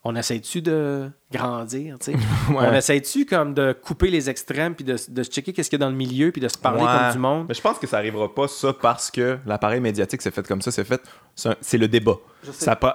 On 0.03 0.15
essaie-tu 0.15 0.61
de 0.61 1.09
grandir, 1.31 1.97
tu 1.99 2.13
sais? 2.13 2.17
On 2.49 2.55
Ouais. 2.59 2.77
essaie-tu 2.77 3.25
comme 3.25 3.53
de 3.53 3.73
couper 3.73 4.09
les 4.09 4.29
extrêmes 4.29 4.73
puis 4.73 4.85
de, 4.85 4.95
de 5.09 5.23
se 5.23 5.29
checker 5.29 5.51
qu'est-ce 5.51 5.69
qu'il 5.69 5.79
y 5.79 5.83
a 5.83 5.85
dans 5.85 5.91
le 5.91 5.97
milieu 5.97 6.31
puis 6.31 6.39
de 6.39 6.47
se 6.47 6.57
parler 6.57 6.81
Ouais. 6.83 6.87
comme 6.87 7.11
du 7.11 7.17
monde? 7.19 7.45
Mais 7.49 7.53
je 7.55 7.61
pense 7.61 7.77
que 7.77 7.87
ça 7.87 7.97
arrivera 7.97 8.33
pas, 8.33 8.47
ça, 8.47 8.71
parce 8.73 9.11
que 9.11 9.37
l'appareil 9.45 9.81
médiatique 9.81 10.21
s'est 10.21 10.31
fait 10.31 10.47
comme 10.47 10.61
ça. 10.61 10.71
C'est 10.71 10.85
fait. 10.85 11.01
C'est 11.35 11.57
c'est 11.61 11.77
le 11.77 11.87
débat. 11.89 12.15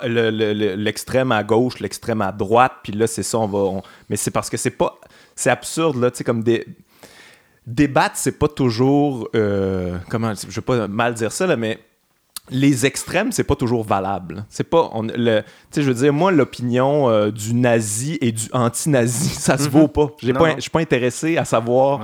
Le- 0.05 0.31
le- 0.31 0.75
L'extrême 0.77 1.33
à 1.33 1.43
gauche, 1.43 1.81
l'extrême 1.81 2.23
à 2.23 2.33
droite, 2.33 2.73
puis 2.83 2.93
là, 2.95 3.07
c'est 3.07 3.23
ça, 3.25 3.39
on 3.39 3.47
va. 3.47 3.59
on- 3.59 3.83
Mais 4.09 4.17
c'est 4.17 4.31
parce 4.31 4.49
que 4.49 4.57
c'est 4.57 4.71
pas. 4.71 4.99
C'est 5.35 5.51
absurde, 5.51 5.97
là, 6.01 6.11
tu 6.11 6.19
sais, 6.19 6.25
comme 6.25 6.43
des. 6.43 6.65
Débattre, 7.67 8.17
c'est 8.17 8.39
pas 8.39 8.49
toujours. 8.49 9.29
euh, 9.37 9.97
comment. 10.09 10.33
Je 10.35 10.47
veux 10.55 10.63
pas 10.63 10.89
mal 10.89 11.15
dire 11.15 11.31
ça, 11.33 11.47
là, 11.47 11.57
mais. 11.57 11.79
Les 12.53 12.87
extrêmes, 12.87 13.33
c'est 13.33 13.45
pas 13.45 13.57
toujours 13.57 13.85
valable. 13.85 14.45
C'est 14.49 14.65
pas. 14.69 14.91
on- 14.93 15.03
le- 15.03 15.43
Tu 15.43 15.47
sais, 15.73 15.83
je 15.83 15.89
veux 15.89 15.95
dire, 15.95 16.13
moi, 16.13 16.31
l'opinion 16.33 17.09
euh, 17.11 17.31
du 17.31 17.55
nazi 17.55 18.19
et 18.21 18.31
du 18.33 18.45
anti-nazi, 18.53 19.29
ça 19.41 19.57
se 19.59 19.69
vaut 19.69 19.89
pas. 19.89 20.09
Je 20.23 20.33
suis 20.61 20.71
pas 20.71 20.81
intéressé 20.81 21.37
à 21.39 21.45
savoir 21.45 22.01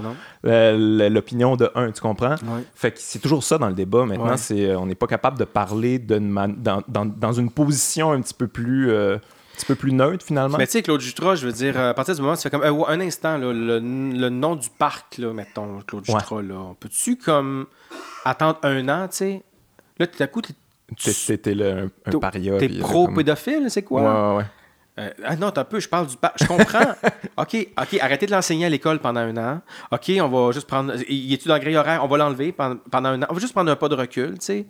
euh, 0.46 1.08
l'opinion 1.10 1.56
de 1.56 1.70
un, 1.74 1.90
tu 1.90 2.00
comprends? 2.00 2.30
Ouais. 2.36 2.64
Fait 2.74 2.90
que 2.92 2.98
c'est 3.00 3.18
toujours 3.18 3.44
ça 3.44 3.58
dans 3.58 3.68
le 3.68 3.74
débat. 3.74 4.04
Maintenant, 4.06 4.30
Ouais. 4.30 4.36
c'est 4.36 4.66
euh, 4.70 4.78
on 4.78 4.86
n'est 4.86 4.94
pas 4.94 5.06
capable 5.06 5.38
de 5.38 5.44
parler 5.44 5.98
man- 6.20 6.56
dans, 6.58 6.82
dans- 6.88 7.04
dans 7.06 7.32
une 7.32 7.50
position 7.50 8.12
un 8.12 8.20
petit 8.20 8.34
peu 8.34 8.46
plus, 8.48 8.90
euh, 8.90 9.16
un 9.16 9.18
petit 9.56 9.66
peu 9.66 9.74
plus 9.74 9.92
neutre 9.92 10.24
finalement. 10.24 10.56
Mais 10.58 10.66
tu 10.66 10.72
sais, 10.72 10.82
Claude 10.82 11.00
Jutras, 11.00 11.34
je 11.36 11.46
veux 11.46 11.52
dire, 11.52 11.78
à 11.78 11.92
partir 11.94 12.14
du 12.14 12.20
moment 12.22 12.34
où 12.34 12.36
tu 12.36 12.42
fais 12.42 12.50
comme. 12.50 12.62
un 12.62 13.00
instant, 13.00 13.36
là, 13.38 13.52
le, 13.52 13.78
le 13.80 14.28
nom 14.28 14.54
du 14.56 14.68
parc, 14.78 15.18
là, 15.18 15.32
mettons, 15.32 15.80
Claude 15.86 16.04
Ouais. 16.08 16.14
Jutras, 16.20 16.42
là, 16.42 16.54
on 16.70 16.74
peut-tu 16.74 17.16
comme 17.16 17.66
attendre 18.24 18.58
un 18.62 18.88
an, 18.88 19.08
tu 19.08 19.16
sais? 19.16 19.42
Là, 19.98 20.06
tout 20.06 20.22
à 20.22 20.26
coup, 20.26 20.40
t'es- 20.42 21.36
T'es- 21.38 21.54
le- 21.54 21.90
un, 22.06 22.10
un 22.14 22.18
paria. 22.18 22.56
t'es 22.58 22.68
pro-pédophile, 22.68 23.66
c'est 23.70 23.82
quoi? 23.82 24.32
Ouais, 24.32 24.36
ouais. 24.38 24.44
Euh, 24.98 25.10
ah 25.24 25.36
non, 25.36 25.50
t'as 25.50 25.60
un 25.60 25.64
peu, 25.64 25.78
je 25.80 25.88
parle 25.88 26.06
du 26.08 26.16
parc. 26.16 26.36
Je 26.42 26.46
comprends. 26.46 26.92
OK, 27.36 27.54
OK, 27.80 27.98
arrêtez 28.00 28.26
de 28.26 28.32
l'enseigner 28.32 28.66
à 28.66 28.68
l'école 28.68 28.98
pendant 28.98 29.20
un 29.20 29.36
an. 29.36 29.60
OK, 29.92 30.10
on 30.20 30.28
va 30.28 30.52
juste 30.52 30.66
prendre. 30.66 30.94
Il 31.08 31.32
est-tu 31.32 31.46
dans 31.46 31.54
le 31.54 31.60
grille 31.60 31.76
horaire? 31.76 32.02
On 32.02 32.08
va 32.08 32.16
l'enlever 32.16 32.50
pendant, 32.52 32.76
pendant 32.90 33.10
un 33.10 33.22
an. 33.22 33.26
On 33.30 33.34
va 33.34 33.40
juste 33.40 33.52
prendre 33.52 33.70
un 33.70 33.76
pas 33.76 33.88
de 33.88 33.94
recul, 33.94 34.38
tu 34.38 34.46
sais. 34.46 34.66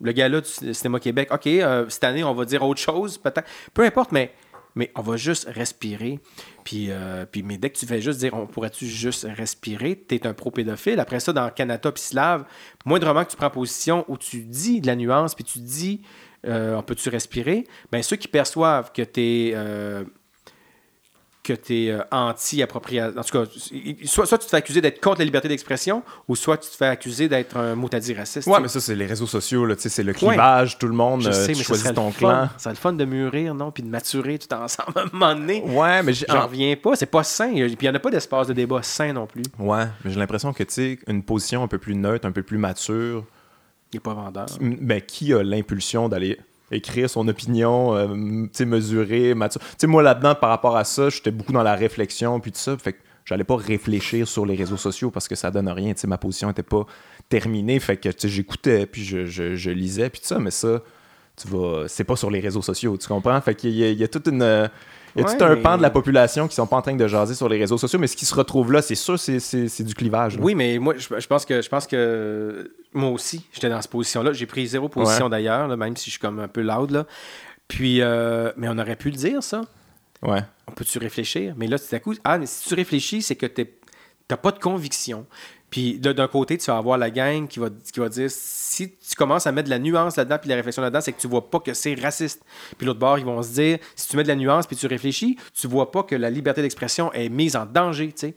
Le 0.00 0.12
gars-là 0.12 0.40
du 0.40 0.74
Cinéma 0.74 0.98
Québec, 1.00 1.28
OK, 1.32 1.46
euh, 1.46 1.84
cette 1.88 2.04
année, 2.04 2.24
on 2.24 2.34
va 2.34 2.44
dire 2.44 2.62
autre 2.62 2.80
chose, 2.80 3.18
peut-être. 3.18 3.46
Peu 3.74 3.84
importe, 3.84 4.10
mais, 4.12 4.32
mais 4.78 4.92
on 4.94 5.02
va 5.02 5.16
juste 5.16 5.48
respirer. 5.50 6.20
Puis, 6.64 6.86
euh, 6.90 7.26
puis, 7.30 7.42
mais 7.42 7.58
dès 7.58 7.68
que 7.68 7.76
tu 7.76 7.84
fais 7.84 8.00
juste 8.00 8.20
dire, 8.20 8.32
on 8.34 8.46
pourrait-tu 8.46 8.86
juste 8.86 9.26
respirer, 9.36 9.96
t'es 9.96 10.24
un 10.24 10.34
pro-pédophile. 10.34 11.00
Après 11.00 11.18
ça, 11.18 11.32
dans 11.32 11.50
Canada 11.50 11.90
puis 11.90 12.02
Slave, 12.02 12.44
moindrement 12.86 13.24
que 13.24 13.30
tu 13.30 13.36
prends 13.36 13.50
position 13.50 14.04
où 14.06 14.16
tu 14.16 14.44
dis 14.44 14.80
de 14.80 14.86
la 14.86 14.94
nuance, 14.94 15.34
puis 15.34 15.42
tu 15.42 15.58
dis, 15.58 16.00
euh, 16.46 16.76
on 16.76 16.82
peut-tu 16.82 17.08
respirer, 17.08 17.64
ben 17.90 18.02
ceux 18.02 18.16
qui 18.16 18.28
perçoivent 18.28 18.92
que 18.92 19.02
t'es... 19.02 19.52
euh, 19.54 20.04
que 21.54 21.60
tu 21.60 21.86
es 21.86 21.96
anti-appropriation. 22.10 23.18
En 23.18 23.22
tout 23.22 23.44
cas, 23.44 23.50
soit, 24.04 24.26
soit 24.26 24.38
tu 24.38 24.44
te 24.46 24.50
fais 24.50 24.56
accuser 24.56 24.80
d'être 24.80 25.00
contre 25.00 25.18
la 25.20 25.24
liberté 25.24 25.48
d'expression, 25.48 26.02
ou 26.28 26.36
soit 26.36 26.56
tu 26.58 26.68
te 26.70 26.74
fais 26.76 26.86
accuser 26.86 27.28
d'être 27.28 27.56
un 27.56 27.74
mot 27.74 27.88
à 27.92 28.00
dire 28.00 28.16
raciste. 28.16 28.46
Ouais, 28.48 28.60
mais 28.60 28.68
ça, 28.68 28.80
c'est 28.80 28.94
les 28.94 29.06
réseaux 29.06 29.26
sociaux, 29.26 29.64
là, 29.66 29.76
tu 29.76 29.82
sais, 29.82 29.88
c'est 29.88 30.02
le 30.02 30.12
clivage, 30.12 30.78
tout 30.78 30.86
le 30.86 30.94
monde, 30.94 31.22
Je 31.22 31.28
euh, 31.28 31.32
sais, 31.32 31.46
tu 31.46 31.48
mais 31.50 31.54
ça 31.56 31.62
choisis 31.64 31.84
serait 31.84 31.94
ton 31.94 32.06
le 32.06 32.12
fun. 32.12 32.18
clan. 32.18 32.48
Serait 32.58 32.74
le 32.74 32.78
fun 32.78 32.92
de 32.92 33.04
mûrir, 33.04 33.54
non? 33.54 33.70
Puis 33.70 33.82
de 33.82 33.88
maturer 33.88 34.38
tout 34.38 34.52
ensemble 34.54 34.92
à 34.96 35.00
un 35.02 35.08
moment 35.12 35.34
donné. 35.34 35.62
Ouais, 35.66 36.02
mais 36.02 36.12
J'en 36.12 36.46
reviens 36.46 36.74
pas. 36.76 36.96
C'est 36.96 37.06
pas 37.06 37.22
sain. 37.24 37.50
Puis 37.52 37.60
il 37.80 37.82
n'y 37.82 37.88
en 37.88 37.94
a 37.94 37.98
pas 37.98 38.10
d'espace 38.10 38.46
de 38.48 38.52
débat 38.52 38.82
sain 38.82 39.12
non 39.12 39.26
plus. 39.26 39.42
ouais, 39.58 39.84
mais 40.04 40.10
j'ai 40.10 40.18
l'impression 40.18 40.52
que 40.52 40.62
tu 40.62 40.72
sais, 40.74 40.98
une 41.06 41.22
position 41.22 41.62
un 41.62 41.68
peu 41.68 41.78
plus 41.78 41.94
neutre, 41.94 42.26
un 42.26 42.32
peu 42.32 42.42
plus 42.42 42.58
mature, 42.58 43.24
Il 43.92 43.96
n'est 43.96 44.00
pas 44.00 44.14
vendeur. 44.14 44.46
M- 44.60 44.76
ben, 44.80 45.00
qui 45.00 45.32
a 45.32 45.42
l'impulsion 45.42 46.08
d'aller 46.08 46.38
écrire 46.70 47.08
son 47.08 47.26
opinion, 47.28 47.94
euh, 47.96 48.06
mesurer. 48.64 49.34
Tu 49.34 49.58
sais, 49.78 49.86
moi, 49.86 50.02
là-dedans, 50.02 50.34
par 50.34 50.50
rapport 50.50 50.76
à 50.76 50.84
ça, 50.84 51.08
j'étais 51.08 51.30
beaucoup 51.30 51.52
dans 51.52 51.62
la 51.62 51.74
réflexion, 51.74 52.38
puis 52.40 52.52
tout 52.52 52.58
ça, 52.58 52.76
fait 52.76 52.94
que 52.94 52.98
j'allais 53.24 53.44
pas 53.44 53.56
réfléchir 53.56 54.26
sur 54.26 54.46
les 54.46 54.54
réseaux 54.56 54.76
sociaux 54.76 55.10
parce 55.10 55.28
que 55.28 55.34
ça 55.34 55.50
donne 55.50 55.68
rien, 55.68 55.92
tu 55.94 56.00
sais, 56.00 56.06
ma 56.06 56.18
position 56.18 56.50
était 56.50 56.62
pas 56.62 56.86
terminée, 57.28 57.78
fait 57.80 57.96
que, 57.96 58.08
tu 58.08 58.28
j'écoutais, 58.28 58.86
puis 58.86 59.04
je, 59.04 59.70
lisais, 59.70 60.10
puis 60.10 60.20
tout 60.20 60.26
ça, 60.26 60.38
mais 60.38 60.50
ça, 60.50 60.82
tu 61.36 61.48
vas... 61.48 61.84
C'est 61.88 62.04
pas 62.04 62.16
sur 62.16 62.30
les 62.30 62.40
réseaux 62.40 62.62
sociaux, 62.62 62.96
tu 62.96 63.06
comprends? 63.06 63.40
Fait 63.40 63.54
qu'il 63.54 63.70
y, 63.70 63.84
a- 63.84 63.90
il 63.90 63.98
y 63.98 64.04
a 64.04 64.08
toute 64.08 64.26
une... 64.28 64.68
Il 65.16 65.22
y 65.22 65.24
a 65.24 65.28
Ouais, 65.28 65.36
tout 65.36 65.44
un 65.44 65.54
mais- 65.56 65.62
pan 65.62 65.76
de 65.76 65.82
la 65.82 65.90
population 65.90 66.46
qui 66.48 66.54
sont 66.54 66.66
pas 66.66 66.76
en 66.76 66.82
train 66.82 66.94
de 66.94 67.06
jaser 67.06 67.34
sur 67.34 67.48
les 67.48 67.58
réseaux 67.58 67.78
sociaux, 67.78 67.98
mais 67.98 68.06
ce 68.06 68.16
qui 68.16 68.26
se 68.26 68.34
retrouve 68.34 68.72
là, 68.72 68.82
c'est 68.82 68.94
sûr, 68.94 69.18
c'est- 69.18 69.82
du 69.82 69.94
clivage. 69.94 70.36
là. 70.36 70.42
Oui, 70.44 70.54
mais 70.54 70.78
moi, 70.78 70.94
je, 70.96 71.08
je 71.18 71.26
pense 71.26 71.44
que 71.44 71.60
je 71.62 71.68
pense 71.68 71.86
que 71.86 72.72
moi 72.92 73.10
aussi, 73.10 73.46
j'étais 73.52 73.68
dans 73.68 73.80
cette 73.80 73.90
position-là. 73.90 74.32
J'ai 74.32 74.46
pris 74.46 74.66
zéro 74.66 74.88
position 74.88 75.24
Ouais. 75.24 75.30
d'ailleurs, 75.30 75.68
même 75.76 75.96
si 75.96 76.06
je 76.06 76.10
suis 76.10 76.20
comme 76.20 76.38
un 76.40 76.48
peu 76.48 76.62
loud. 76.62 76.90
Là. 76.90 77.06
Puis, 77.68 78.00
euh, 78.00 78.52
mais 78.56 78.68
on 78.68 78.78
aurait 78.78 78.96
pu 78.96 79.10
le 79.10 79.16
dire, 79.16 79.42
ça. 79.42 79.62
Ouais. 80.22 80.42
On 80.66 80.72
peut-tu 80.72 80.98
réfléchir? 80.98 81.54
Mais 81.56 81.66
là, 81.66 81.78
tout 81.78 81.94
à 81.94 81.98
coup, 82.00 82.14
ah, 82.24 82.38
mais 82.38 82.46
si 82.46 82.68
tu 82.68 82.74
réfléchis, 82.74 83.22
c'est 83.22 83.36
que 83.36 83.46
tu 83.46 83.66
n'as 84.30 84.36
pas 84.36 84.52
de 84.52 84.58
conviction. 84.58 85.26
Puis 85.70 85.98
d'un 85.98 86.28
côté, 86.28 86.56
tu 86.56 86.66
vas 86.70 86.78
avoir 86.78 86.96
la 86.96 87.10
gang 87.10 87.46
qui 87.46 87.58
va, 87.58 87.68
qui 87.92 88.00
va 88.00 88.08
dire 88.08 88.30
si 88.30 88.90
tu 88.90 89.14
commences 89.16 89.46
à 89.46 89.52
mettre 89.52 89.66
de 89.66 89.70
la 89.70 89.78
nuance 89.78 90.16
là-dedans, 90.16 90.38
puis 90.38 90.48
de 90.48 90.52
la 90.52 90.56
réflexion 90.56 90.80
là-dedans, 90.82 91.00
c'est 91.02 91.12
que 91.12 91.20
tu 91.20 91.28
vois 91.28 91.50
pas 91.50 91.60
que 91.60 91.74
c'est 91.74 91.94
raciste. 91.94 92.42
Puis 92.78 92.86
l'autre 92.86 92.98
bord, 93.00 93.18
ils 93.18 93.24
vont 93.24 93.42
se 93.42 93.52
dire 93.52 93.78
si 93.94 94.08
tu 94.08 94.16
mets 94.16 94.22
de 94.22 94.28
la 94.28 94.36
nuance 94.36 94.66
puis 94.66 94.76
tu 94.76 94.86
réfléchis, 94.86 95.36
tu 95.52 95.66
vois 95.66 95.90
pas 95.90 96.02
que 96.04 96.14
la 96.16 96.30
liberté 96.30 96.62
d'expression 96.62 97.12
est 97.12 97.28
mise 97.28 97.54
en 97.56 97.66
danger, 97.66 98.08
tu 98.08 98.28
sais. 98.28 98.34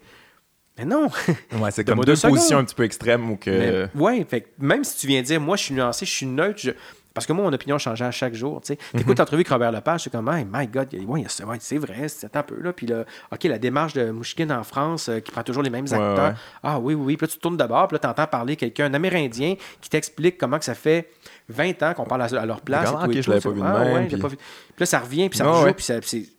Mais 0.77 0.85
non! 0.85 1.09
Ouais, 1.59 1.69
c'est 1.71 1.83
comme 1.85 1.99
deux 2.05 2.13
deux 2.13 2.15
positions 2.35 2.57
un 2.57 2.63
petit 2.65 2.75
peu 2.75 2.83
extrêmes 2.83 3.29
ou 3.31 3.37
que. 3.37 3.49
Ouais, 3.95 4.25
fait 4.29 4.41
que 4.41 4.47
même 4.59 4.83
si 4.83 4.97
tu 4.97 5.07
viens 5.07 5.21
dire, 5.21 5.39
moi, 5.39 5.55
je 5.57 5.63
suis 5.63 5.73
nuancé, 5.73 6.05
je 6.05 6.11
suis 6.11 6.25
neutre, 6.25 6.59
je- 6.61 6.71
parce 7.13 7.25
que 7.27 7.33
moi, 7.33 7.43
mon 7.45 7.51
opinion 7.53 7.77
changeait 7.77 8.05
à 8.05 8.11
chaque 8.11 8.33
jour. 8.33 8.61
Tu 8.61 8.73
sais. 8.73 8.79
T'écoutes 8.97 9.19
l'entrevue 9.19 9.41
avec 9.41 9.49
Robert 9.49 9.71
Lepage, 9.71 10.03
c'est 10.03 10.09
comme, 10.09 10.29
hey, 10.29 10.45
my 10.49 10.67
God, 10.67 10.87
il 10.93 11.01
y 11.01 11.05
a- 11.05 11.07
ouais, 11.07 11.25
c'est 11.59 11.77
vrai, 11.77 12.07
c'est 12.07 12.35
un 12.35 12.43
peu 12.43 12.59
là. 12.61 12.71
Puis 12.73 12.87
là, 12.87 13.03
OK, 13.31 13.43
la 13.43 13.57
démarche 13.59 13.93
de 13.93 14.11
Mouchkine 14.11 14.51
en 14.51 14.63
France, 14.63 15.09
euh, 15.09 15.19
qui 15.19 15.31
prend 15.31 15.43
toujours 15.43 15.63
les 15.63 15.69
mêmes 15.69 15.85
Ouais, 15.85 15.93
acteurs. 15.93 16.29
ouais. 16.29 16.33
Ah 16.63 16.79
oui, 16.79 16.93
oui, 16.93 17.03
oui. 17.07 17.17
Puis 17.17 17.27
là, 17.27 17.31
tu 17.33 17.39
tournes 17.39 17.57
d'abord, 17.57 17.87
puis 17.87 17.95
là, 17.95 17.99
tu 17.99 18.07
entends 18.07 18.27
parler 18.27 18.55
quelqu'un, 18.55 18.85
un 18.85 18.93
Amérindien, 18.93 19.55
qui 19.81 19.89
t'explique 19.89 20.37
comment 20.37 20.57
que 20.59 20.65
ça 20.65 20.75
fait 20.75 21.09
20 21.49 21.83
ans 21.83 21.93
qu'on 21.93 22.05
parle 22.05 22.21
à, 22.21 22.25
à 22.41 22.45
leur 22.45 22.61
place. 22.61 22.87
Regarde, 22.89 23.03
et 23.09 23.13
tout 23.13 23.17
et 23.19 23.21
je 23.21 23.29
l'avais 23.29 23.41
C'est 23.41 23.49
pas 23.49 23.55
vu 23.55 23.61
de 23.61 23.65
ah, 23.65 23.83
même, 23.83 24.07
puis- 24.07 24.17
pas 24.17 24.27
vu. 24.27 24.37
Puis 24.37 24.75
là, 24.79 24.85
ça 24.85 24.99
revient, 24.99 25.27
puis 25.29 25.37
ça 25.37 25.45
Ah, 25.47 25.51
rejoue, 25.51 25.73
puis 25.73 25.83
ça. 25.85 25.99
puis 25.99 26.29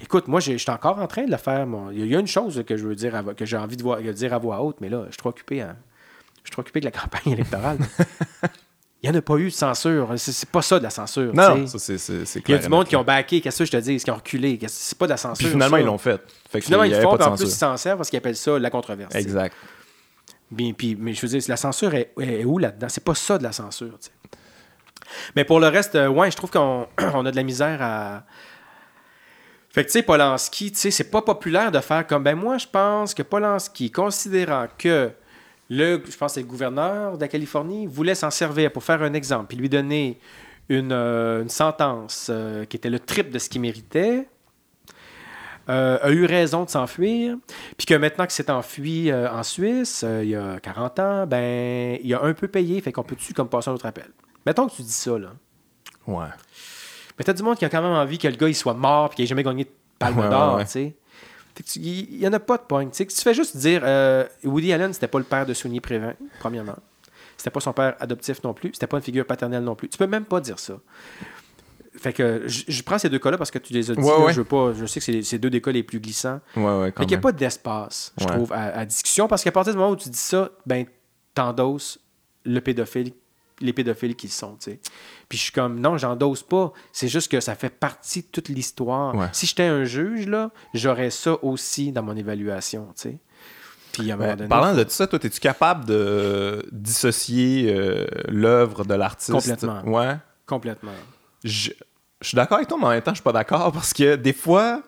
Écoute, 0.00 0.26
moi, 0.26 0.40
je 0.40 0.56
suis 0.56 0.70
encore 0.72 0.98
en 0.98 1.06
train 1.06 1.24
de 1.26 1.30
le 1.30 1.36
faire. 1.36 1.64
Il 1.92 2.04
y 2.06 2.16
a- 2.16 2.18
une 2.18 2.26
chose 2.26 2.64
que 2.66 2.76
je 2.76 2.84
veux 2.84 2.96
dire, 2.96 3.14
à 3.14 3.22
que 3.34 3.44
j'ai 3.44 3.56
envie 3.56 3.76
de 3.76 3.82
voir- 3.84 4.02
de 4.02 4.10
dire 4.10 4.34
à 4.34 4.38
voix 4.38 4.60
haute, 4.60 4.78
mais 4.80 4.88
là, 4.88 5.02
je 5.06 5.10
suis 5.12 5.16
trop 5.18 5.28
occupé 5.28 5.58
je 6.44 6.48
suis 6.48 6.50
trop 6.50 6.62
occupé 6.62 6.80
de 6.80 6.86
la 6.86 6.90
campagne 6.90 7.34
électorale. 7.34 7.78
Il 9.02 9.10
n'y 9.10 9.16
en 9.16 9.18
a 9.18 9.22
pas 9.22 9.34
eu 9.34 9.46
de 9.46 9.50
censure. 9.50 10.12
C'est 10.16 10.48
pas 10.48 10.62
ça 10.62 10.78
de 10.78 10.84
la 10.84 10.90
censure. 10.90 11.34
Non, 11.34 11.66
c'est 11.66 11.96
Il 12.36 12.50
y 12.50 12.54
a 12.54 12.58
du 12.58 12.68
monde 12.68 12.86
qui 12.86 12.94
ont 12.94 13.02
backé, 13.02 13.40
qu'est-ce 13.40 13.58
que 13.58 13.64
je 13.64 13.72
te 13.72 13.76
dis, 13.78 13.96
qui 13.96 14.10
ont 14.12 14.16
reculé. 14.16 14.60
C'est 14.68 14.96
pas 14.96 15.06
de 15.06 15.10
la 15.10 15.16
censure. 15.16 15.44
Puis 15.44 15.52
finalement, 15.52 15.76
ça. 15.76 15.80
ils 15.80 15.86
l'ont 15.86 15.98
fait. 15.98 16.20
Fait 16.48 16.60
que 16.60 16.66
Finalement, 16.66 16.84
il 16.84 16.92
ils 16.92 16.96
le 16.96 17.02
font, 17.02 17.20
en 17.20 17.36
plus, 17.36 17.46
ils 17.46 17.50
s'en 17.50 17.76
servent 17.76 17.96
parce 17.98 18.10
qu'ils 18.10 18.18
appellent 18.18 18.36
ça 18.36 18.58
la 18.58 18.70
controverse. 18.70 19.14
Exact. 19.16 19.56
Bien, 20.52 20.72
puis, 20.72 20.96
mais 20.98 21.14
je 21.14 21.22
veux 21.22 21.28
dire, 21.28 21.42
la 21.48 21.56
censure 21.56 21.94
est, 21.94 22.12
est 22.20 22.44
où 22.44 22.58
là-dedans? 22.58 22.88
C'est 22.88 23.02
pas 23.02 23.14
ça 23.14 23.38
de 23.38 23.42
la 23.42 23.52
censure. 23.52 23.98
Mais 25.34 25.44
pour 25.44 25.58
le 25.58 25.66
reste, 25.66 25.96
euh, 25.96 26.06
ouais, 26.08 26.30
je 26.30 26.36
trouve 26.36 26.50
qu'on 26.50 26.86
on 27.14 27.26
a 27.26 27.30
de 27.30 27.36
la 27.36 27.42
misère 27.42 27.82
à. 27.82 28.22
Fait 29.70 29.82
que, 29.82 29.88
tu 29.88 29.94
sais, 29.94 30.02
Polanski, 30.02 30.70
tu 30.70 30.78
sais, 30.78 30.90
c'est 30.90 31.10
pas 31.10 31.22
populaire 31.22 31.72
de 31.72 31.80
faire 31.80 32.06
comme. 32.06 32.22
Ben, 32.22 32.36
moi, 32.36 32.58
je 32.58 32.66
pense 32.70 33.14
que 33.14 33.22
Polanski, 33.22 33.90
considérant 33.90 34.66
que 34.78 35.10
le, 35.72 36.02
je 36.04 36.16
pense 36.18 36.32
que 36.32 36.34
c'est 36.34 36.40
le 36.42 36.46
gouverneur 36.46 37.16
de 37.16 37.22
la 37.22 37.28
Californie, 37.28 37.86
voulait 37.86 38.14
s'en 38.14 38.30
servir 38.30 38.70
pour 38.70 38.84
faire 38.84 39.02
un 39.02 39.14
exemple, 39.14 39.46
puis 39.46 39.56
lui 39.56 39.70
donner 39.70 40.18
une, 40.68 40.92
euh, 40.92 41.42
une 41.42 41.48
sentence 41.48 42.28
euh, 42.30 42.66
qui 42.66 42.76
était 42.76 42.90
le 42.90 43.00
triple 43.00 43.30
de 43.30 43.38
ce 43.38 43.48
qu'il 43.48 43.62
méritait, 43.62 44.28
euh, 45.70 45.98
a 46.02 46.10
eu 46.10 46.26
raison 46.26 46.64
de 46.64 46.68
s'enfuir, 46.68 47.36
puis 47.78 47.86
que 47.86 47.94
maintenant 47.94 48.24
qu'il 48.24 48.34
s'est 48.34 48.50
enfui 48.50 49.10
en 49.12 49.42
Suisse, 49.42 50.04
il 50.22 50.28
y 50.28 50.36
a 50.36 50.60
40 50.60 50.98
ans, 50.98 51.26
ben, 51.26 51.98
il 52.02 52.12
a 52.12 52.22
un 52.22 52.34
peu 52.34 52.48
payé, 52.48 52.78
fait 52.82 52.92
qu'on 52.92 53.02
peut-tu 53.04 53.32
comme 53.32 53.48
passer 53.48 53.70
un 53.70 53.72
autre 53.72 53.86
appel? 53.86 54.10
Mettons 54.44 54.68
que 54.68 54.74
tu 54.74 54.82
dis 54.82 54.92
ça, 54.92 55.18
là. 55.18 55.30
Ouais. 56.06 56.26
Mais 57.16 57.24
t'as 57.24 57.32
du 57.32 57.42
monde 57.42 57.56
qui 57.56 57.64
a 57.64 57.70
quand 57.70 57.80
même 57.80 57.92
envie 57.92 58.18
que 58.18 58.28
le 58.28 58.36
gars 58.36 58.48
il 58.48 58.54
soit 58.54 58.74
mort 58.74 59.08
puis 59.08 59.16
qu'il 59.16 59.24
ait 59.24 59.28
jamais 59.28 59.44
gagné 59.44 59.64
de 59.64 59.70
palme 59.98 60.18
Ouais, 60.18 60.28
d'or, 60.28 60.52
ouais, 60.52 60.58
ouais. 60.58 60.64
tu 60.64 60.70
sais. 60.70 60.96
Il 61.76 62.16
y, 62.16 62.26
en 62.26 62.32
a 62.32 62.40
pas 62.40 62.56
de 62.56 62.62
point. 62.62 62.86
Tu 62.88 63.06
fais 63.06 63.34
juste 63.34 63.56
dire 63.56 63.82
euh, 63.84 64.26
Woody 64.44 64.72
Allen, 64.72 64.92
c'était 64.92 65.08
pas 65.08 65.18
le 65.18 65.24
père 65.24 65.46
de 65.46 65.54
Sonia 65.54 65.80
Prévin, 65.80 66.14
premièrement. 66.40 66.76
C'était 67.36 67.50
pas 67.50 67.60
son 67.60 67.72
père 67.72 67.96
adoptif 68.00 68.42
non 68.42 68.54
plus. 68.54 68.70
C'était 68.72 68.86
pas 68.86 68.96
une 68.96 69.02
figure 69.02 69.26
paternelle 69.26 69.64
non 69.64 69.74
plus. 69.74 69.88
Tu 69.88 69.98
peux 69.98 70.06
même 70.06 70.24
pas 70.24 70.40
dire 70.40 70.58
ça. 70.58 70.74
Fait 71.94 72.12
que 72.12 72.44
je, 72.46 72.82
prends 72.82 72.98
ces 72.98 73.10
deux 73.10 73.18
cas-là 73.18 73.36
parce 73.36 73.50
que 73.50 73.58
tu 73.58 73.72
les 73.72 73.90
as 73.90 73.94
dit. 73.94 74.00
Ouais, 74.00 74.08
là, 74.08 74.24
ouais. 74.24 74.32
je, 74.32 74.40
veux 74.40 74.46
pas, 74.46 74.72
je 74.72 74.86
sais 74.86 75.00
que 75.00 75.22
c'est 75.22 75.38
deux 75.38 75.50
des 75.50 75.60
cas 75.60 75.72
les 75.72 75.82
plus 75.82 76.00
glissants. 76.00 76.40
Ouais, 76.56 76.86
Fait 76.86 77.00
qu'il 77.00 77.08
n'y 77.08 77.14
a 77.14 77.18
pas 77.18 77.32
d'espace, 77.32 78.12
je 78.18 78.26
trouve, 78.26 78.52
à, 78.52 78.78
à 78.78 78.84
discussion. 78.86 79.28
Parce 79.28 79.44
qu'à 79.44 79.52
partir 79.52 79.74
du 79.74 79.78
moment 79.78 79.92
où 79.92 79.96
tu 79.96 80.08
dis 80.08 80.18
ça, 80.18 80.50
ben, 80.64 80.86
t'endosses 81.34 81.98
le 82.44 82.60
pédophile, 82.60 83.12
les 83.60 83.72
pédophiles 83.72 84.16
qu'ils 84.16 84.30
sont, 84.30 84.56
tu 84.56 84.70
sais. 84.72 84.80
Puis 85.28 85.38
je 85.38 85.42
suis 85.44 85.52
comme, 85.52 85.78
non, 85.80 85.96
j'endosse 85.96 86.42
pas. 86.42 86.72
C'est 86.92 87.08
juste 87.08 87.30
que 87.30 87.40
ça 87.40 87.54
fait 87.54 87.70
partie 87.70 88.22
de 88.22 88.26
toute 88.32 88.48
l'histoire. 88.48 89.14
Ouais. 89.14 89.26
Si 89.32 89.46
j'étais 89.46 89.64
un 89.64 89.84
juge, 89.84 90.26
là, 90.26 90.50
j'aurais 90.74 91.10
ça 91.10 91.36
aussi 91.42 91.92
dans 91.92 92.02
mon 92.02 92.16
évaluation, 92.16 92.86
tu 92.96 93.02
sais. 93.10 93.18
Puis 93.92 94.10
à 94.10 94.14
un 94.14 94.16
moment 94.16 94.30
Ouais, 94.30 94.36
donné... 94.36 94.48
parlant 94.48 94.74
de 94.74 94.82
tout 94.84 94.90
ça, 94.90 95.06
toi, 95.06 95.18
es-tu 95.22 95.38
capable 95.40 95.84
de 95.84 96.66
dissocier 96.72 97.72
euh, 97.74 98.06
l'œuvre 98.28 98.84
de 98.84 98.94
l'artiste? 98.94 99.32
Complètement. 99.32 99.82
Ouais. 99.84 100.16
Complètement. 100.46 100.92
Je, 101.44 101.70
je 102.20 102.28
suis 102.28 102.36
d'accord 102.36 102.56
avec 102.56 102.68
toi, 102.68 102.78
mais 102.80 102.86
en 102.86 102.90
même 102.90 103.02
temps, 103.02 103.10
je 103.12 103.16
suis 103.16 103.22
pas 103.22 103.32
d'accord 103.32 103.70
parce 103.72 103.92
que 103.92 104.16
des 104.16 104.32
fois, 104.32 104.82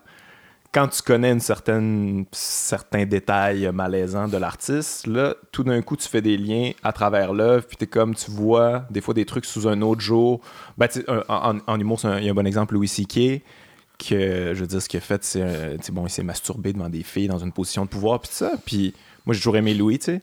quand 0.74 0.88
tu 0.88 1.02
connais 1.02 1.30
une 1.30 1.40
certaine, 1.40 2.24
certains 2.32 3.06
détails 3.06 3.70
malaisants 3.72 4.26
de 4.26 4.36
l'artiste, 4.36 5.06
là, 5.06 5.36
tout 5.52 5.62
d'un 5.62 5.80
coup, 5.82 5.96
tu 5.96 6.08
fais 6.08 6.20
des 6.20 6.36
liens 6.36 6.72
à 6.82 6.92
travers 6.92 7.32
l'œuvre, 7.32 7.64
puis 7.64 7.76
t'es 7.76 7.86
comme, 7.86 8.16
tu 8.16 8.30
vois 8.32 8.84
des 8.90 9.00
fois 9.00 9.14
des 9.14 9.24
trucs 9.24 9.44
sous 9.44 9.68
un 9.68 9.80
autre 9.82 10.00
jour. 10.00 10.40
Ben, 10.76 10.88
en, 11.28 11.80
humour, 11.80 12.00
il 12.18 12.24
y 12.24 12.28
a 12.28 12.32
un 12.32 12.34
bon 12.34 12.46
exemple, 12.46 12.74
Louis 12.74 12.88
C.K., 12.88 13.40
que, 13.96 14.52
je 14.52 14.60
veux 14.60 14.66
dire, 14.66 14.82
ce 14.82 14.88
qu'il 14.88 14.98
a 14.98 15.00
fait, 15.00 15.22
c'est, 15.22 15.42
euh, 15.42 15.76
bon, 15.92 16.06
il 16.06 16.10
s'est 16.10 16.24
masturbé 16.24 16.72
devant 16.72 16.88
des 16.88 17.04
filles 17.04 17.28
dans 17.28 17.38
une 17.38 17.52
position 17.52 17.84
de 17.84 17.88
pouvoir, 17.88 18.18
puis 18.18 18.30
ça. 18.32 18.54
Puis 18.66 18.92
moi, 19.24 19.32
j'ai 19.32 19.38
toujours 19.38 19.56
aimé 19.56 19.74
Louis, 19.74 20.00
tu 20.00 20.06
sais. 20.06 20.22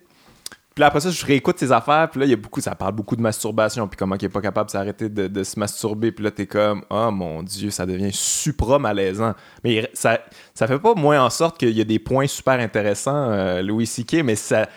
Puis 0.74 0.84
après 0.86 1.02
ça, 1.02 1.10
je 1.10 1.26
réécoute 1.26 1.60
ses 1.60 1.72
affaires, 1.74 2.10
puis 2.10 2.22
là, 2.22 2.26
il 2.26 2.30
y 2.30 2.34
a 2.34 2.38
beaucoup, 2.38 2.62
ça 2.62 2.76
parle 2.76 2.94
beaucoup 2.94 3.18
de 3.18 3.22
masturbation, 3.22 3.90
puis 3.90 3.98
comment 3.98 4.16
il 4.16 4.24
est 4.24 4.30
pas 4.30 4.40
capable 4.40 4.68
de 4.68 4.72
s'arrêter 4.72 5.10
de, 5.10 5.44
se 5.44 5.60
masturber, 5.60 6.14
puis 6.14 6.24
là, 6.24 6.32
t'es 6.32 6.48
comme, 6.48 6.84
oh 6.90 7.12
mon 7.12 7.44
Dieu, 7.44 7.70
ça 7.72 7.86
devient 7.86 8.14
supra 8.14 8.80
malaisant. 8.80 9.34
Mais 9.66 9.90
ça, 9.94 10.22
ça 10.54 10.68
fait 10.68 10.80
pas 10.80 10.94
moins 10.96 11.22
en 11.26 11.30
sorte 11.30 11.58
qu'il 11.58 11.78
y 11.78 11.82
a 11.82 11.84
des 11.84 12.00
points 12.00 12.28
super 12.28 12.58
intéressants, 12.60 13.32
euh, 13.32 13.62
Louis 13.62 13.86
C.K., 13.86 14.24
mais 14.24 14.36
ça. 14.36 14.70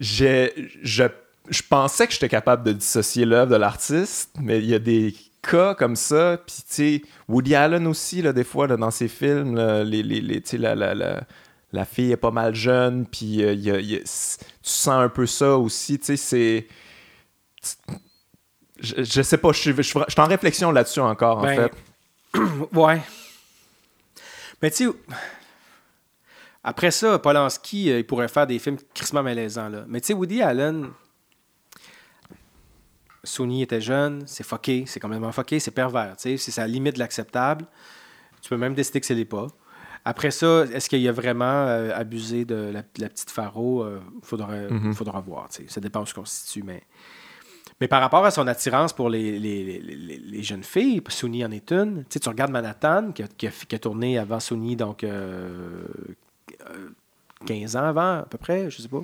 j'ai- 0.00 0.52
Je, 0.82 1.04
je 1.50 1.62
pensais 1.68 2.06
que 2.06 2.12
j'étais 2.12 2.28
capable 2.28 2.64
de 2.64 2.72
dissocier 2.72 3.24
l'œuvre 3.24 3.50
de 3.50 3.56
l'artiste, 3.56 4.30
mais 4.40 4.58
il 4.58 4.66
y 4.66 4.74
a 4.74 4.78
des 4.78 5.14
cas 5.42 5.74
comme 5.74 5.96
ça, 5.96 6.38
puis 6.46 6.56
tu 6.56 6.62
sais, 6.68 7.02
Woody 7.28 7.54
Allen 7.54 7.86
aussi, 7.86 8.22
là, 8.22 8.32
des 8.32 8.44
fois, 8.44 8.66
là, 8.66 8.76
dans 8.76 8.90
ses 8.90 9.08
films, 9.08 9.56
là, 9.56 9.84
les, 9.84 10.02
les, 10.02 10.20
les- 10.20 10.42
la, 10.58 11.20
la 11.74 11.84
fille 11.84 12.12
est 12.12 12.16
pas 12.16 12.30
mal 12.30 12.54
jeune, 12.54 13.06
puis 13.06 13.42
euh, 13.42 13.52
il 13.52 13.60
y 13.60 13.70
a- 13.70 13.80
il 13.80 13.90
y 13.90 13.96
a- 13.96 14.00
c- 14.04 14.38
tu 14.40 14.70
sens 14.70 14.88
un 14.94 15.08
peu 15.08 15.26
ça 15.26 15.56
aussi, 15.58 15.98
tu 15.98 16.06
sais, 16.06 16.16
c'est... 16.16 16.66
Je, 18.78 19.02
je 19.02 19.22
sais 19.22 19.38
pas, 19.38 19.52
je 19.52 19.58
suis 19.60 19.72
je 19.74 19.82
je 19.82 20.20
en 20.20 20.26
réflexion 20.26 20.70
là-dessus 20.70 21.00
encore, 21.00 21.38
en 21.38 21.42
Ben, 21.42 21.56
fait. 22.34 22.40
Ouais. 22.72 23.00
Mais 24.62 24.70
tu 24.70 24.86
sais, 24.88 24.92
après 26.62 26.90
ça, 26.90 27.18
Polanski, 27.18 27.90
euh, 27.90 27.98
il 27.98 28.06
pourrait 28.06 28.28
faire 28.28 28.46
des 28.46 28.58
films 28.58 28.76
crissement 28.94 29.22
malaisants. 29.22 29.68
Là. 29.68 29.84
Mais 29.88 30.00
tu 30.00 30.08
sais, 30.08 30.12
Woody 30.14 30.42
Allen, 30.42 30.90
Sony 33.22 33.62
était 33.62 33.80
jeune, 33.80 34.24
c'est 34.26 34.44
fucké, 34.44 34.84
c'est 34.86 35.00
complètement 35.00 35.32
fucké, 35.32 35.58
c'est 35.60 35.70
pervers. 35.70 36.16
tu 36.16 36.22
sais, 36.30 36.36
C'est 36.36 36.50
sa 36.50 36.66
limite 36.66 36.94
de 36.94 36.98
l'acceptable. 36.98 37.64
Tu 38.42 38.48
peux 38.50 38.56
même 38.58 38.74
décider 38.74 39.00
que 39.00 39.06
ce 39.06 39.12
n'est 39.14 39.24
pas. 39.24 39.46
Après 40.04 40.30
ça, 40.30 40.64
est-ce 40.72 40.88
qu'il 40.88 41.06
a 41.08 41.12
vraiment 41.12 41.44
euh, 41.66 41.90
abusé 41.94 42.44
de 42.44 42.54
la, 42.54 42.82
de 42.82 43.00
la 43.00 43.08
petite 43.08 43.30
Faro? 43.30 43.86
Il 43.88 44.00
faudra, 44.22 44.48
Mhm. 44.54 44.92
faudra 44.94 45.20
voir. 45.20 45.48
Ça 45.68 45.80
dépend 45.80 46.02
où 46.02 46.06
se 46.06 46.12
constitue. 46.14 46.62
Mais... 46.62 46.82
mais 47.80 47.88
par 47.88 48.00
rapport 48.02 48.24
à 48.24 48.30
son 48.30 48.46
attirance 48.46 48.92
pour 48.92 49.08
les, 49.08 49.38
les, 49.38 49.80
les- 49.80 50.42
jeunes 50.42 50.62
filles, 50.64 51.00
Sony 51.08 51.44
en 51.44 51.50
est 51.50 51.72
une. 51.72 52.00
Tu 52.04 52.14
sais, 52.14 52.20
tu 52.20 52.28
regardes 52.28 52.50
Manhattan, 52.52 53.12
qui 53.12 53.22
a, 53.22 53.28
qui 53.28 53.46
a- 53.46 53.50
qui 53.50 53.74
a 53.74 53.78
tourné 53.78 54.18
avant 54.18 54.40
Sony, 54.40 54.76
donc 54.76 55.04
euh, 55.04 55.84
euh, 56.70 56.88
15 57.46 57.76
ans 57.76 57.84
avant, 57.84 58.18
à 58.20 58.26
peu 58.28 58.36
près, 58.38 58.70
je 58.70 58.82
sais 58.82 58.88
pas. 58.88 59.02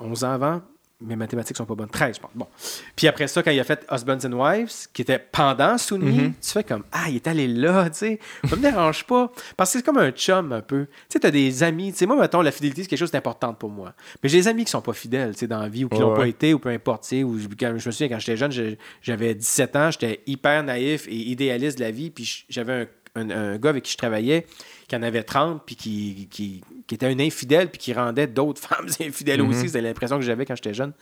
11 0.00 0.24
ans 0.24 0.32
avant. 0.32 0.62
Mes 1.00 1.16
mathématiques 1.16 1.56
sont 1.56 1.66
pas 1.66 1.74
bonnes. 1.74 1.88
13, 1.90 2.16
je 2.16 2.20
pense. 2.20 2.30
Bon. 2.34 2.46
Puis 2.94 3.08
après 3.08 3.26
ça, 3.26 3.42
quand 3.42 3.50
il 3.50 3.58
a 3.58 3.64
fait 3.64 3.84
Husbands 3.90 4.18
and 4.26 4.32
Wives, 4.32 4.86
qui 4.92 5.02
était 5.02 5.18
pendant 5.18 5.76
Sony, 5.76 6.06
Mhm. 6.18 6.32
tu 6.40 6.50
fais 6.50 6.62
comme 6.64 6.84
Ah, 6.92 7.06
il 7.10 7.16
est 7.16 7.26
allé 7.26 7.48
là, 7.48 7.90
tu 7.90 7.98
sais. 7.98 8.20
Ça 8.48 8.54
me 8.56 8.62
dérange 8.62 9.04
pas. 9.04 9.30
Parce 9.56 9.72
que 9.72 9.78
c'est 9.78 9.84
comme 9.84 9.98
un 9.98 10.12
chum 10.12 10.52
un 10.52 10.60
peu. 10.62 10.86
Tu 10.86 10.92
sais, 11.14 11.18
t'as 11.20 11.32
des 11.32 11.62
amis. 11.64 11.92
Tu 11.92 11.98
sais, 11.98 12.06
moi, 12.06 12.16
mettons, 12.16 12.40
la 12.42 12.52
fidélité, 12.52 12.82
c'est 12.84 12.88
quelque 12.88 12.98
chose 13.00 13.10
d'important 13.10 13.52
pour 13.54 13.70
moi. 13.70 13.92
Mais 14.22 14.28
j'ai 14.28 14.38
des 14.38 14.48
amis 14.48 14.64
qui 14.64 14.70
sont 14.70 14.80
pas 14.82 14.92
fidèles, 14.92 15.32
tu 15.34 15.40
sais, 15.40 15.46
dans 15.48 15.60
la 15.60 15.68
vie, 15.68 15.84
ou 15.84 15.88
qui 15.88 15.96
Ouais, 15.96 16.00
l'ont 16.02 16.14
pas 16.14 16.28
été, 16.28 16.54
ou 16.54 16.58
peu 16.60 16.68
importe, 16.70 17.02
tu 17.02 17.08
sais. 17.08 17.22
Ou 17.24 17.38
je, 17.38 17.48
quand- 17.48 17.76
je 17.76 17.86
me 17.88 17.92
souviens, 17.92 18.08
quand 18.08 18.18
j'étais 18.20 18.36
jeune, 18.36 18.52
je- 18.52 18.76
j'avais 19.02 19.34
17 19.34 19.74
ans, 19.76 19.90
j'étais 19.90 20.20
hyper 20.26 20.62
naïf 20.62 21.06
et 21.08 21.16
idéaliste 21.16 21.76
de 21.78 21.84
la 21.84 21.90
vie, 21.90 22.10
puis 22.10 22.44
j'avais 22.48 22.88
un, 23.16 23.20
un- 23.20 23.30
un 23.30 23.58
gars 23.58 23.70
avec 23.70 23.82
qui 23.84 23.92
je 23.92 23.98
travaillais 23.98 24.46
qui 24.88 24.94
en 24.96 25.02
avait 25.02 25.22
30, 25.22 25.62
puis 25.66 25.76
qui, 25.76 26.28
qui, 26.30 26.62
qui 26.86 26.94
était 26.96 27.06
un 27.06 27.18
infidèle, 27.18 27.70
puis 27.70 27.78
qui 27.78 27.92
rendait 27.92 28.26
d'autres 28.26 28.60
femmes 28.68 28.88
infidèles 29.00 29.42
Mhm. 29.42 29.48
aussi. 29.50 29.66
C'était 29.68 29.80
l'impression 29.80 30.16
que 30.16 30.24
j'avais 30.24 30.44
quand 30.46 30.54
j'étais 30.56 30.74
jeune. 30.74 30.92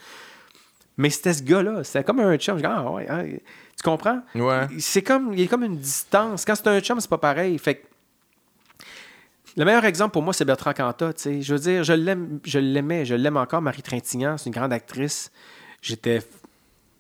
Mais 0.97 1.09
c'était 1.11 1.33
ce 1.33 1.43
gars-là. 1.43 1.85
C'était 1.85 2.05
comme 2.05 2.21
un 2.21 2.37
chum. 2.37 2.57
Je 2.59 2.63
dis, 2.63 2.69
ah, 2.71 2.91
ouais, 2.91 3.09
hein, 3.09 3.25
tu 3.25 3.83
comprends? 3.83 4.21
Ouais. 4.35 4.67
C'est 4.79 5.03
comme, 5.03 5.33
il 5.33 5.41
y 5.41 5.45
a 5.45 5.47
comme 5.49 5.65
une 5.65 5.79
distance. 5.79 6.45
Quand 6.45 6.55
c'est 6.55 6.69
un 6.69 6.81
chum, 6.81 7.01
c'est 7.01 7.09
pas 7.11 7.19
pareil. 7.19 7.59
Fait 7.59 7.77
que 7.77 7.87
le 9.57 9.65
meilleur 9.65 9.85
exemple 9.85 10.13
pour 10.13 10.23
moi, 10.23 10.33
c'est 10.33 10.45
Bertrand 10.45 10.73
Cantat. 10.73 11.15
tu 11.15 11.23
sais. 11.23 11.43
Je 11.43 11.55
veux 11.55 11.61
dire, 11.61 11.83
je 11.85 11.93
l'aime, 11.95 12.41
je 12.45 12.59
l'aimais, 12.59 13.05
je 13.05 13.15
l'aime 13.15 13.37
encore. 13.37 13.61
Marie 13.63 13.83
Trintignant, 13.83 14.37
c'est 14.39 14.47
une 14.47 14.55
grande 14.55 14.73
actrice. 14.73 15.31
J'étais 15.81 16.21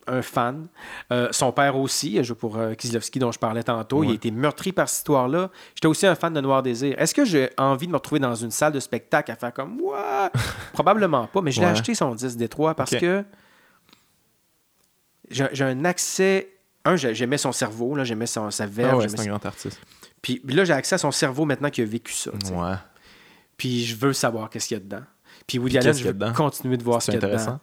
un 0.06 0.22
fan. 0.22 0.66
Euh, 1.12 1.28
son 1.32 1.52
père 1.52 1.76
aussi, 1.76 2.22
joue 2.24 2.34
pour 2.34 2.56
euh, 2.56 2.74
Kieslowski, 2.74 3.18
dont 3.18 3.32
je 3.32 3.38
parlais 3.38 3.62
tantôt. 3.62 4.02
Il 4.02 4.06
a 4.06 4.10
Ouais. 4.10 4.16
été 4.16 4.30
meurtri 4.30 4.72
par 4.72 4.88
cette 4.88 4.98
histoire-là. 4.98 5.50
J'étais 5.74 5.86
aussi 5.88 6.06
un 6.06 6.14
fan 6.14 6.32
de 6.32 6.40
Noir 6.40 6.62
Désir. 6.62 6.94
Est-ce 6.98 7.14
que 7.14 7.24
j'ai 7.24 7.50
envie 7.58 7.86
de 7.86 7.92
me 7.92 7.96
retrouver 7.96 8.18
dans 8.20 8.34
une 8.34 8.50
salle 8.50 8.72
de 8.72 8.80
spectacle 8.80 9.30
à 9.30 9.36
faire 9.36 9.52
comme 9.52 9.80
Ouah! 9.80 10.30
Probablement 10.72 11.26
pas, 11.26 11.40
mais 11.40 11.50
je 11.52 11.60
l'ai 11.60 11.66
Ouais. 11.66 11.72
acheté 11.72 11.94
son 11.94 12.14
10 12.14 12.36
Détroit 12.36 12.74
parce 12.74 12.90
que 12.96 13.24
j'ai 15.30 15.64
un 15.64 15.84
accès. 15.84 16.48
Un, 16.84 16.96
j'ai- 16.96 17.14
j'aimais 17.14 17.38
son 17.38 17.52
cerveau, 17.52 17.94
là, 17.94 18.02
j'aimais 18.04 18.26
son, 18.26 18.50
sa 18.50 18.64
Ah 18.64 18.66
verve. 18.66 18.98
ouais, 18.98 19.04
j'aimais 19.08 19.16
c'est 19.22 19.28
un 19.28 19.32
grand 19.36 19.46
artiste. 19.46 19.80
Puis 20.20 20.40
là, 20.48 20.64
j'ai 20.64 20.72
accès 20.72 20.96
à 20.96 20.98
son 20.98 21.10
cerveau 21.12 21.44
maintenant 21.44 21.70
qui 21.70 21.80
a 21.80 21.84
vécu 21.84 22.12
ça. 22.12 22.30
Ouais. 22.32 22.74
Puis 23.56 23.84
je 23.84 23.94
veux 23.96 24.12
savoir 24.12 24.50
qu'est-ce 24.50 24.66
qu'il 24.68 24.76
y 24.76 24.80
a 24.80 24.82
dedans. 24.82 25.02
Puis 25.46 25.58
Woody 25.58 25.78
Allen, 25.78 25.94
je 25.94 26.08
veux 26.08 26.32
continuer 26.32 26.76
de 26.76 26.82
voir 26.82 27.00
ce 27.02 27.10
qu'il 27.10 27.20
y 27.20 27.24
a 27.24 27.28
dedans. 27.28 27.60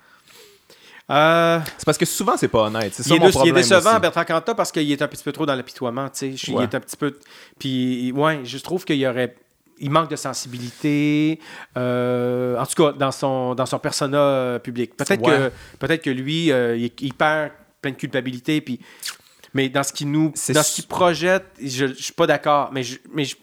Euh, 1.09 1.59
c'est 1.77 1.85
parce 1.85 1.97
que 1.97 2.05
souvent, 2.05 2.37
c'est 2.37 2.47
pas 2.47 2.63
honnête. 2.63 2.93
C'est 2.93 3.03
ça 3.03 3.15
il, 3.15 3.19
mon 3.19 3.27
est, 3.27 3.35
il 3.43 3.49
est 3.49 3.53
décevant, 3.53 3.99
Bertrand 3.99 4.25
Cantat, 4.25 4.53
parce 4.53 4.71
qu'il 4.71 4.91
est 4.91 5.01
un 5.01 5.07
petit 5.07 5.23
peu 5.23 5.31
trop 5.31 5.45
dans 5.45 5.55
l'apitoiement. 5.55 6.05
Ouais. 6.21 6.33
Il 6.47 6.61
est 6.61 6.75
un 6.75 6.79
petit 6.79 6.97
peu. 6.97 7.17
Puis, 7.57 8.11
ouais, 8.11 8.41
je 8.43 8.57
trouve 8.59 8.85
qu'il 8.85 8.97
y 8.97 9.07
aurait. 9.07 9.35
Il 9.81 9.91
manque 9.91 10.09
de 10.09 10.17
sensibilité, 10.17 11.39
euh, 11.77 12.57
en 12.57 12.65
tout 12.65 12.83
cas 12.83 12.91
dans 12.91 13.13
son, 13.13 13.55
dans 13.55 13.65
son 13.65 13.79
persona 13.79 14.17
euh, 14.17 14.59
public. 14.59 14.97
Peut-être 14.97 15.21
que, 15.21 15.51
peut 15.79 15.97
que 15.97 16.09
lui, 16.09 16.47
il, 16.47 17.13
perd 17.13 17.51
plein 17.81 17.91
de 17.91 17.95
culpabilité, 17.95 18.59
puis, 18.59 18.81
mais 19.53 19.69
dans 19.69 19.83
ce 19.83 19.93
qu'il 19.93 20.11
nous, 20.11 20.33
dans 20.49 20.63
ce 20.63 20.75
qu'il 20.75 20.85
projette, 20.85 21.45
je, 21.61 21.87
je 21.87 21.93
suis 21.93 22.13
pas 22.13 22.27
d'accord. 22.27 22.71
Mais, 22.73 22.83
je, 22.83 22.97
mais 23.13 23.23
je, 23.23 23.37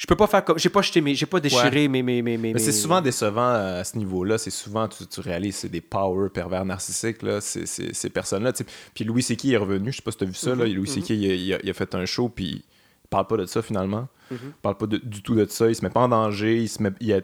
je 0.00 0.06
peux 0.06 0.16
pas 0.16 0.26
faire 0.26 0.42
comme. 0.42 0.58
J'ai 0.58 0.70
pas 0.70 0.80
jeté 0.80 1.14
j'ai 1.14 1.26
pas 1.26 1.40
déchiré 1.40 1.86
mes. 1.86 2.02
mes, 2.02 2.22
mes, 2.22 2.38
mais 2.38 2.58
c'est 2.58 2.72
souvent 2.72 3.02
décevant 3.02 3.52
à 3.52 3.84
ce 3.84 3.98
niveau-là. 3.98 4.38
C'est 4.38 4.48
souvent, 4.48 4.88
tu, 4.88 5.06
tu 5.06 5.20
réalises, 5.20 5.56
c'est 5.56 5.68
des 5.68 5.82
power 5.82 6.30
pervers 6.30 6.64
narcissiques, 6.64 7.20
là, 7.20 7.42
ces, 7.42 8.08
personnes-là. 8.08 8.54
Puis 8.94 9.04
Louis 9.04 9.22
C.K. 9.22 9.44
est 9.44 9.56
revenu, 9.58 9.92
je 9.92 9.98
sais 9.98 10.02
pas 10.02 10.10
si 10.10 10.16
tu 10.16 10.24
as 10.24 10.26
vu 10.26 10.32
ça. 10.32 10.54
là. 10.54 10.64
Mm-hmm. 10.64 10.74
Louis 10.74 10.88
C.K. 10.88 11.10
Mm-hmm. 11.10 11.14
il, 11.14 11.60
il, 11.64 11.70
a, 11.70 11.74
fait 11.74 11.94
un 11.94 12.06
show, 12.06 12.30
puis 12.30 12.46
il 12.46 13.08
parle 13.10 13.26
pas 13.26 13.36
de 13.36 13.44
ça 13.44 13.60
finalement. 13.60 14.08
Mm-hmm. 14.32 14.36
Il 14.46 14.52
parle 14.62 14.76
pas 14.78 14.86
du 14.86 15.22
tout 15.22 15.34
de 15.34 15.44
ça. 15.44 15.68
Il 15.68 15.74
se 15.74 15.84
met 15.84 15.90
pas 15.90 16.00
en 16.00 16.08
danger. 16.08 16.62
Il 16.62 16.68
se 16.70 16.82
met. 16.82 16.92
Il 17.00 17.12
a, 17.12 17.20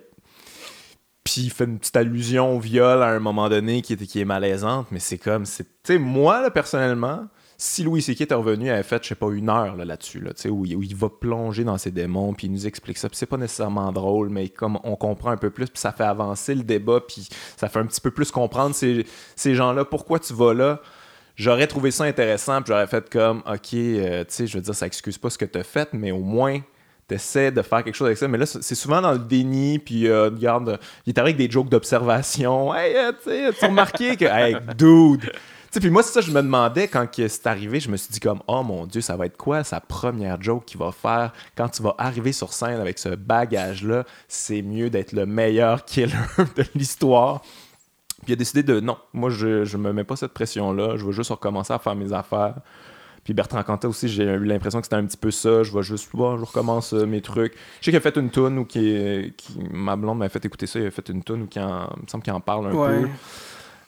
puis 1.25 1.45
il 1.45 1.51
fait 1.51 1.65
une 1.65 1.79
petite 1.79 1.97
allusion 1.97 2.57
au 2.57 2.61
viol 2.61 3.03
à 3.03 3.09
un 3.09 3.21
moment 3.21 3.49
donné 3.49 3.81
qui 3.81 3.95
est, 3.95 4.07
qui 4.07 4.21
est 4.21 4.27
malaisante, 4.27 4.89
mais 4.91 5.01
c'est 5.01 5.17
comme. 5.17 5.45
Tu 5.45 5.65
sais, 5.83 5.99
moi, 5.99 6.43
là, 6.43 6.51
personnellement 6.51 7.27
si 7.59 7.83
Louis 7.83 8.03
C.K. 8.03 8.23
est 8.23 8.35
revenu, 8.35 8.67
il 8.67 8.71
avait 8.71 8.83
fait, 8.83 9.03
je 9.03 9.09
sais 9.09 9.15
pas, 9.15 9.31
une 9.31 9.49
heure 9.49 9.77
là-dessus, 9.77 10.21
là, 10.21 10.33
où, 10.47 10.67
où, 10.67 10.83
il 10.83 10.95
va 10.95 11.09
plonger 11.09 11.65
dans 11.65 11.79
ses 11.79 11.91
démons, 11.91 12.35
puis 12.35 12.49
il 12.49 12.53
nous 12.53 12.67
explique 12.67 12.99
ça. 12.99 13.09
Puis 13.09 13.17
c'est 13.17 13.27
pas 13.27 13.39
nécessairement 13.39 13.93
drôle, 13.93 14.29
mais 14.29 14.49
comme 14.49 14.79
on 14.85 14.97
comprend 14.97 15.31
un 15.31 15.37
peu 15.37 15.51
plus, 15.51 15.67
puis 15.67 15.79
ça 15.81 15.93
fait 15.93 16.05
avancer 16.05 16.55
le 16.55 16.63
débat, 16.63 17.01
puis 17.01 17.29
ça 17.57 17.69
fait 17.69 17.79
un 17.79 17.87
petit 17.87 18.01
peu 18.01 18.11
plus 18.11 18.31
comprendre 18.31 18.75
ces, 18.75 19.07
ces 19.37 19.55
gens-là, 19.55 19.85
pourquoi 19.85 20.19
tu 20.19 20.35
vas 20.35 20.53
là. 20.53 20.81
J'aurais 21.37 21.67
trouvé 21.67 21.91
ça 21.91 22.05
intéressant, 22.05 22.63
puis 22.63 22.73
j'aurais 22.73 22.87
fait 22.87 23.09
comme, 23.11 23.43
ok, 23.47 23.75
euh, 23.75 24.25
tu 24.25 24.27
sais, 24.29 24.47
je 24.47 24.57
veux 24.57 24.63
dire, 24.63 24.75
ça 24.75 24.87
excuse 24.87 25.19
pas 25.19 25.31
ce 25.31 25.39
que 25.39 25.45
tu 25.45 25.59
as 25.59 25.65
fait, 25.65 25.89
mais 25.93 26.11
au 26.11 26.21
moins, 26.21 26.61
t'essaies 27.09 27.53
de 27.53 27.63
faire 27.63 27.85
quelque 27.85 27.95
chose 27.95 28.07
avec 28.07 28.19
ça. 28.19 28.29
Mais 28.29 28.39
là, 28.39 28.47
c'est 28.47 28.75
souvent 28.75 29.01
dans 29.01 29.13
le 29.13 29.19
déni, 29.19 29.79
puis 29.79 30.09
euh, 30.09 30.25
regarde, 30.25 30.79
il 31.07 31.11
est 31.11 31.19
avec 31.19 31.37
des 31.37 31.51
jokes 31.51 31.69
d'observation. 31.69 32.75
Hey, 32.75 32.97
euh, 32.97 33.13
tu 33.23 33.59
tu 33.59 33.65
remarqué 33.65 34.17
que, 34.17 34.25
hey, 34.25 34.57
dude! 34.77 35.31
Puis 35.73 35.91
moi, 35.91 36.03
c'est 36.03 36.13
ça, 36.13 36.21
je 36.21 36.31
me 36.31 36.43
demandais 36.43 36.89
quand 36.89 37.07
c'est 37.15 37.47
arrivé, 37.47 37.81
je 37.81 37.91
me 37.91 37.97
suis 37.97 38.11
dit 38.11 38.21
comme, 38.21 38.41
oh 38.47 38.63
mon 38.63 38.87
Dieu, 38.87 39.01
ça 39.01 39.17
va 39.17 39.27
être 39.27 39.37
quoi 39.37 39.65
sa 39.65 39.81
première 39.81 40.41
joke 40.41 40.65
qu'il 40.65 40.79
va 40.79 40.93
faire 40.93 41.33
quand 41.57 41.69
tu 41.69 41.83
vas 41.83 41.95
arriver 41.99 42.33
sur 42.33 42.53
scène 42.53 42.81
avec 42.81 42.99
ce 42.99 43.11
bagage-là? 43.11 44.05
C'est 44.29 44.63
mieux 44.63 44.91
d'être 44.91 45.13
le 45.13 45.27
meilleur 45.27 45.85
killer 45.85 46.15
de 46.57 46.65
l'histoire. 46.75 47.41
Puis 47.41 48.29
il 48.29 48.33
a 48.33 48.37
décidé 48.37 48.63
de, 48.63 48.81
non, 48.81 48.97
moi, 49.13 49.31
je, 49.31 49.65
je 49.65 49.77
me 49.77 49.93
mets 49.93 50.05
pas 50.05 50.17
cette 50.17 50.33
pression-là, 50.33 50.97
je 50.97 51.05
veux 51.05 51.13
juste 51.13 51.31
recommencer 51.31 51.73
à 51.73 51.79
faire 51.79 51.95
mes 51.95 52.13
affaires. 52.13 52.57
Puis 53.27 53.35
Bertrand 53.35 53.61
Cantat 53.65 53.89
aussi, 53.89 54.09
j'ai 54.09 54.23
eu 54.23 54.45
l'impression 54.45 54.79
que 54.79 54.87
c'était 54.87 54.95
un 54.95 55.05
petit 55.05 55.17
peu 55.17 55.33
ça. 55.33 55.65
Je 55.65 55.73
vais 55.73 55.83
juste, 55.83 56.09
bon, 56.15 56.39
je 56.39 56.45
recommence 56.45 56.93
euh, 56.93 57.07
mes 57.07 57.21
trucs. 57.21 57.55
Je 57.81 57.87
sais 57.87 57.91
qu'il 57.91 57.97
a 57.97 58.01
fait 58.01 58.17
une 58.17 58.31
tune 58.31 58.57
ou 58.57 58.65
qui, 58.65 59.35
ma 59.73 59.97
blonde 59.97 60.19
m'a 60.19 60.29
fait 60.29 60.45
écouter 60.45 60.69
ça. 60.69 60.79
Il 60.79 60.87
a 60.87 60.91
fait 60.93 61.09
une 61.09 61.25
tune 61.25 61.43
ou 61.43 61.47
qui 61.49 61.59
en, 61.59 61.91
il 61.97 62.03
me 62.05 62.07
semble 62.07 62.23
qu'il 62.23 62.33
en 62.33 62.41
parle 62.41 62.69
un 62.69 62.71
peu. 62.71 63.09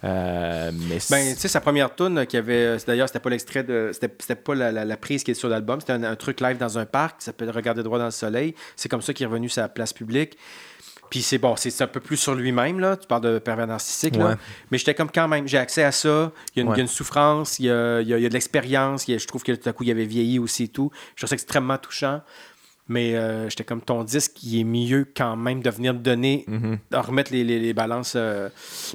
Euh, 0.05 0.71
mais 0.73 0.99
ben, 1.11 1.35
tu 1.35 1.41
sais, 1.41 1.49
sa 1.49 1.61
première 1.61 1.95
tune 1.95 2.25
qui 2.27 2.37
avait. 2.37 2.65
Euh, 2.65 2.79
d'ailleurs, 2.87 3.09
c'était 3.09 3.21
pas 3.21 3.31
l'extrait 3.31 3.65
de. 3.65 3.91
C'était 3.93 4.37
pas 4.37 4.55
la, 4.55 4.85
la, 4.85 4.97
prise 4.97 5.25
qui 5.25 5.33
est 5.33 5.35
sur 5.35 5.49
l'album. 5.49 5.81
C'était 5.81 5.95
un, 5.95 6.17
truc 6.17 6.41
live 6.41 6.57
dans 6.57 6.79
un 6.79 6.87
parc 6.87 7.19
qui 7.19 7.25
s'appelle 7.25 7.51
Regarder 7.51 7.83
droit 7.83 7.99
dans 7.99 8.05
le 8.05 8.11
soleil. 8.11 8.55
C'est 8.77 8.89
comme 8.89 9.03
ça 9.03 9.13
qu'il 9.13 9.25
est 9.25 9.29
revenu 9.29 9.49
sa 9.49 9.69
place 9.69 9.93
publique. 9.93 10.39
Puis 11.11 11.23
c'est 11.23 11.39
bon, 11.39 11.57
c'est 11.57 11.81
un 11.81 11.87
peu 11.87 12.01
plus 12.01 12.19
sur 12.19 12.35
lui-même, 12.35 12.81
là. 12.81 12.97
Tu 12.97 13.07
parles 13.07 13.23
de 13.23 13.39
pervers 13.39 13.67
narcissique, 13.67 14.15
là. 14.17 14.37
Mais 14.71 14.79
j'étais 14.79 14.95
comme 14.95 15.11
quand 15.11 15.27
même, 15.27 15.49
j'ai 15.49 15.59
accès 15.59 15.83
à 15.83 15.91
ça. 15.91 16.33
Il 16.55 16.65
y 16.65 16.69
a 16.69 16.79
une, 16.79 16.87
souffrance, 16.87 17.59
il 17.59 17.65
y 17.67 17.71
a, 17.71 18.01
il 18.03 18.09
y 18.09 18.13
a, 18.13 18.29
de 18.29 18.35
l'expérience. 18.35 19.07
Je 19.09 19.27
trouve 19.27 19.43
que 19.43 19.53
tout 19.53 19.69
à 19.69 19.73
coup, 19.73 19.85
il 19.85 19.91
avait 19.91 20.05
vieilli 20.05 20.39
aussi 20.39 20.65
et 20.65 20.69
tout. 20.69 20.91
Je 21.17 21.23
trouve 21.23 21.31
ça 21.31 21.35
extrêmement 21.35 21.79
touchant. 21.79 22.21
Mais 22.89 23.15
euh, 23.15 23.49
j'étais 23.51 23.65
comme 23.65 23.83
ton 23.83 24.03
disque, 24.03 24.43
il 24.43 24.61
est 24.61 24.65
mieux 24.65 25.07
quand 25.15 25.37
même 25.37 25.63
de 25.63 25.71
venir 25.71 25.95
donner, 25.95 26.45
mhm. 26.47 26.79
de 26.91 26.97
remettre 26.97 27.33
les, 27.33 27.45
les, 27.45 27.75
balances. 27.75 28.15
Euh, 28.17 28.49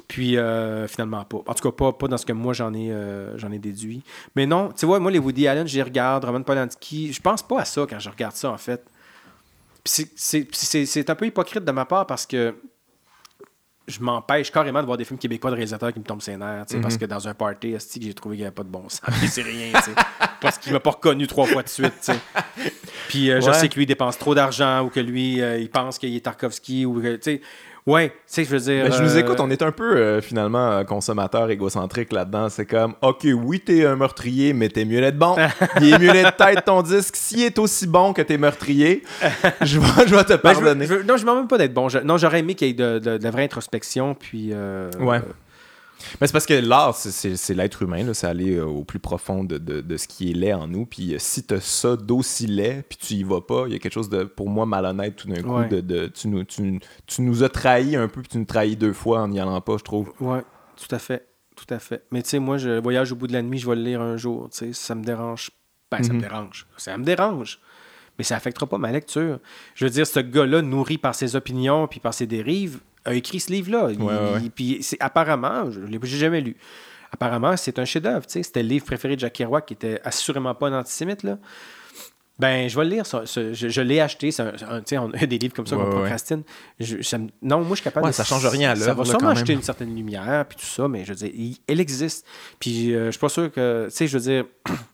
puis 0.08 0.36
euh, 0.36 0.88
finalement 0.88 1.24
pas. 1.24 1.38
En 1.46 1.54
tout 1.54 1.70
cas, 1.70 1.76
pas, 1.76 1.92
pas 1.92 2.08
dans 2.08 2.18
ce 2.18 2.26
que 2.26 2.32
moi 2.32 2.52
j'en 2.52 2.74
ai, 2.74 2.92
j'en 3.36 3.52
ai 3.52 3.58
déduit. 3.58 4.02
Mais 4.34 4.46
non, 4.46 4.70
tu 4.76 4.86
vois, 4.86 4.98
moi 4.98 5.10
les 5.10 5.18
Woody 5.18 5.46
Allen, 5.46 5.66
les 5.66 5.82
regarde, 5.82 6.24
Roman 6.24 6.42
Polanski, 6.42 7.12
je 7.12 7.20
pense 7.20 7.42
pas 7.42 7.60
à 7.60 7.64
ça 7.64 7.86
quand 7.88 7.98
je 7.98 8.10
regarde 8.10 8.34
ça 8.34 8.50
en 8.50 8.58
fait. 8.58 8.84
C'est 9.84 11.10
un 11.10 11.14
peu 11.14 11.26
hypocrite 11.26 11.64
de 11.64 11.72
ma 11.72 11.84
part 11.84 12.06
parce 12.06 12.26
que 12.26 12.54
je 13.86 14.00
m'empêche 14.00 14.50
carrément 14.50 14.80
de 14.80 14.86
voir 14.86 14.96
des 14.96 15.04
films 15.04 15.18
québécois 15.18 15.50
de 15.50 15.56
réalisateurs 15.56 15.92
qui 15.92 15.98
me 15.98 16.04
tombent 16.04 16.22
ses 16.22 16.36
nerfs, 16.36 16.64
parce 16.80 16.94
mhm. 16.94 16.98
que 16.98 17.04
dans 17.04 17.28
un 17.28 17.34
party, 17.34 17.76
j'ai 18.00 18.14
trouvé 18.14 18.36
qu'il 18.36 18.42
n'y 18.42 18.46
avait 18.46 18.54
pas 18.54 18.62
de 18.62 18.68
bon 18.68 18.88
sens. 18.88 19.02
c'est 19.28 19.42
rien, 19.42 19.72
parce 20.40 20.58
qu'il 20.58 20.72
m'a 20.72 20.80
pas 20.80 20.90
reconnu 20.90 21.26
trois 21.26 21.46
fois 21.46 21.62
de 21.62 21.68
suite. 21.68 22.10
Puis 23.08 23.30
euh, 23.30 23.40
je 23.40 23.52
sais 23.52 23.68
que 23.68 23.74
lui 23.76 23.86
dépense 23.86 24.18
trop 24.18 24.34
d'argent 24.34 24.82
ou 24.84 24.88
que 24.88 25.00
lui, 25.00 25.40
euh, 25.42 25.58
il 25.58 25.68
pense 25.68 25.98
qu'il 25.98 26.14
est 26.14 26.20
Tarkovsky 26.20 26.86
ou 26.86 27.00
que, 27.00 27.16
tu 27.16 27.22
sais, 27.22 27.40
Ouais, 27.86 28.08
tu 28.08 28.16
sais, 28.26 28.44
je 28.44 28.50
veux 28.50 28.60
dire. 28.60 28.90
je 28.90 29.02
nous 29.02 29.18
écoute, 29.18 29.38
on 29.40 29.50
est 29.50 29.60
un 29.60 29.70
peu 29.70 29.96
euh, 29.96 30.20
finalement 30.22 30.82
consommateur 30.86 31.50
égocentrique 31.50 32.14
là-dedans. 32.14 32.48
C'est 32.48 32.64
comme, 32.64 32.94
ok, 33.02 33.26
oui, 33.34 33.60
t'es 33.60 33.84
un 33.84 33.94
meurtrier, 33.94 34.54
mais 34.54 34.70
t'es 34.70 34.86
mieux 34.86 35.02
d'être 35.02 35.18
bon. 35.18 35.36
Il 35.82 35.92
est 35.92 35.98
mieux 35.98 36.12
d'être 36.12 36.34
tête 36.34 36.64
ton 36.64 36.80
disque. 36.80 37.14
S'il 37.14 37.42
est 37.42 37.58
aussi 37.58 37.86
bon 37.86 38.14
que 38.14 38.22
t'es 38.22 38.38
meurtrier, 38.38 39.02
je 39.60 39.78
vais, 39.78 40.06
je 40.06 40.14
vais 40.14 40.24
te 40.24 40.32
ben, 40.32 40.38
pardonner. 40.38 40.86
non, 41.06 41.18
je 41.18 41.26
m'en 41.26 41.36
même 41.36 41.46
pas 41.46 41.58
d'être 41.58 41.74
bon. 41.74 41.88
non, 42.04 42.16
j'aurais 42.16 42.38
aimé 42.38 42.54
qu'il 42.54 42.68
y 42.68 42.70
ait 42.70 42.74
de, 42.74 42.98
de, 42.98 43.18
de, 43.18 43.28
vraie 43.28 43.44
introspection. 43.44 44.14
Puis, 44.14 44.54
ouais. 45.00 45.20
Mais 46.20 46.26
c'est 46.26 46.32
parce 46.32 46.46
que 46.46 46.54
l'art, 46.54 46.94
c'est 46.96 47.54
l'être 47.54 47.82
humain, 47.82 48.12
c'est 48.14 48.26
aller 48.26 48.56
euh, 48.56 48.64
au 48.64 48.84
plus 48.84 48.98
profond 48.98 49.44
de, 49.44 49.58
de, 49.58 49.96
ce 49.96 50.08
qui 50.08 50.30
est 50.30 50.34
laid 50.34 50.54
en 50.54 50.66
nous. 50.66 50.86
Puis 50.86 51.14
euh, 51.14 51.18
si 51.18 51.44
tu 51.44 51.54
as 51.54 51.60
ça 51.60 51.96
d'aussi 51.96 52.46
laid, 52.46 52.82
puis 52.88 52.98
tu 52.98 53.14
y 53.14 53.22
vas 53.22 53.40
pas, 53.40 53.64
il 53.66 53.72
y 53.72 53.76
a 53.76 53.78
quelque 53.78 53.92
chose 53.92 54.08
de, 54.08 54.24
pour 54.24 54.48
moi, 54.48 54.66
malhonnête 54.66 55.16
tout 55.16 55.28
d'un 55.28 55.42
coup. 55.42 55.64
De, 55.68 56.06
tu, 56.08 56.28
nous, 56.28 56.44
tu, 56.44 56.80
tu, 57.06 57.22
nous 57.22 57.42
as 57.42 57.48
trahi 57.48 57.96
un 57.96 58.08
peu, 58.08 58.20
puis 58.20 58.30
tu 58.30 58.38
nous 58.38 58.44
trahis 58.44 58.76
deux 58.76 58.92
fois 58.92 59.22
en 59.22 59.28
n'y 59.28 59.40
allant 59.40 59.60
pas, 59.60 59.76
je 59.78 59.84
trouve. 59.84 60.12
Ouais, 60.20 60.42
tout 60.76 60.94
à 60.94 60.98
fait. 60.98 61.26
Tout 61.56 61.72
à 61.72 61.78
fait. 61.78 62.02
Mais 62.10 62.22
tu 62.22 62.30
sais, 62.30 62.38
moi, 62.38 62.58
je 62.58 62.80
voyage 62.80 63.12
au 63.12 63.16
bout 63.16 63.26
de 63.26 63.32
la 63.32 63.42
nuit, 63.42 63.58
je 63.58 63.68
vais 63.68 63.76
le 63.76 63.82
lire 63.82 64.00
un 64.00 64.16
jour. 64.16 64.48
Tu 64.50 64.58
sais, 64.58 64.72
ça 64.72 64.94
me 64.94 65.04
dérange. 65.04 65.50
Ben, 65.90 66.02
ça 66.02 66.12
me 66.12 66.14
mhm. 66.14 66.22
dérange. 66.22 66.66
Ça 66.76 66.98
me 66.98 67.04
dérange. 67.04 67.60
Mais 68.18 68.24
ça 68.24 68.36
affectera 68.36 68.66
pas 68.66 68.78
ma 68.78 68.92
lecture. 68.92 69.38
Je 69.74 69.84
veux 69.84 69.90
dire, 69.90 70.06
ce 70.06 70.20
gars-là, 70.20 70.62
nourri 70.62 70.98
par 70.98 71.14
ses 71.14 71.36
opinions 71.36 71.86
puis 71.86 72.00
par 72.00 72.14
ses 72.14 72.26
dérives, 72.26 72.80
a 73.04 73.14
écrit 73.14 73.40
ce 73.40 73.52
livre-là. 73.52 73.90
Puis 74.54 74.78
c'est 74.82 75.00
apparemment, 75.00 75.70
je 75.70 75.80
ne 75.80 75.86
l'ai 75.86 75.98
jamais 76.06 76.40
lu. 76.40 76.56
Apparemment, 77.12 77.56
c'est 77.56 77.78
un 77.78 77.84
chef-d'œuvre. 77.84 78.24
C'était 78.26 78.62
le 78.62 78.68
livre 78.68 78.84
préféré 78.84 79.14
de 79.14 79.20
Jacques 79.20 79.34
Kerouac, 79.34 79.66
qui 79.66 79.74
était 79.74 80.00
assurément 80.02 80.54
pas 80.54 80.68
un 80.68 80.80
antisémite. 80.80 81.22
Là. 81.22 81.38
Ben, 82.40 82.68
je 82.68 82.76
vais 82.76 82.84
le 82.84 82.90
lire. 82.90 83.04
je, 83.04 83.80
l'ai 83.80 84.00
acheté. 84.00 84.30
on 84.40 85.12
a 85.12 85.26
des 85.26 85.38
livres 85.38 85.54
comme 85.54 85.66
ça 85.66 85.76
qu'on 85.76 85.90
procrastine. 85.90 86.42
non, 87.40 87.58
moi, 87.58 87.68
je 87.70 87.74
suis 87.74 87.84
capable 87.84 88.08
de. 88.08 88.12
Ça 88.12 88.24
change 88.24 88.44
rien 88.46 88.70
à 88.70 88.76
Ça 88.76 88.94
va 88.94 89.04
sûrement 89.04 89.28
acheter 89.28 89.52
une 89.52 89.62
certaine 89.62 89.94
lumière, 89.94 90.44
puis 90.48 90.58
tout 90.58 90.66
ça, 90.66 90.88
mais 90.88 91.04
je 91.04 91.12
veux 91.12 91.28
dire, 91.28 91.56
elle 91.68 91.80
existe. 91.80 92.26
Puis 92.58 92.92
euh, 92.92 93.06
je 93.06 93.10
suis 93.12 93.20
pas 93.20 93.28
sûr 93.28 93.52
que. 93.52 93.86
Tu 93.88 93.96
sais, 93.96 94.06
je 94.06 94.18
veux 94.18 94.24
dire. 94.24 94.44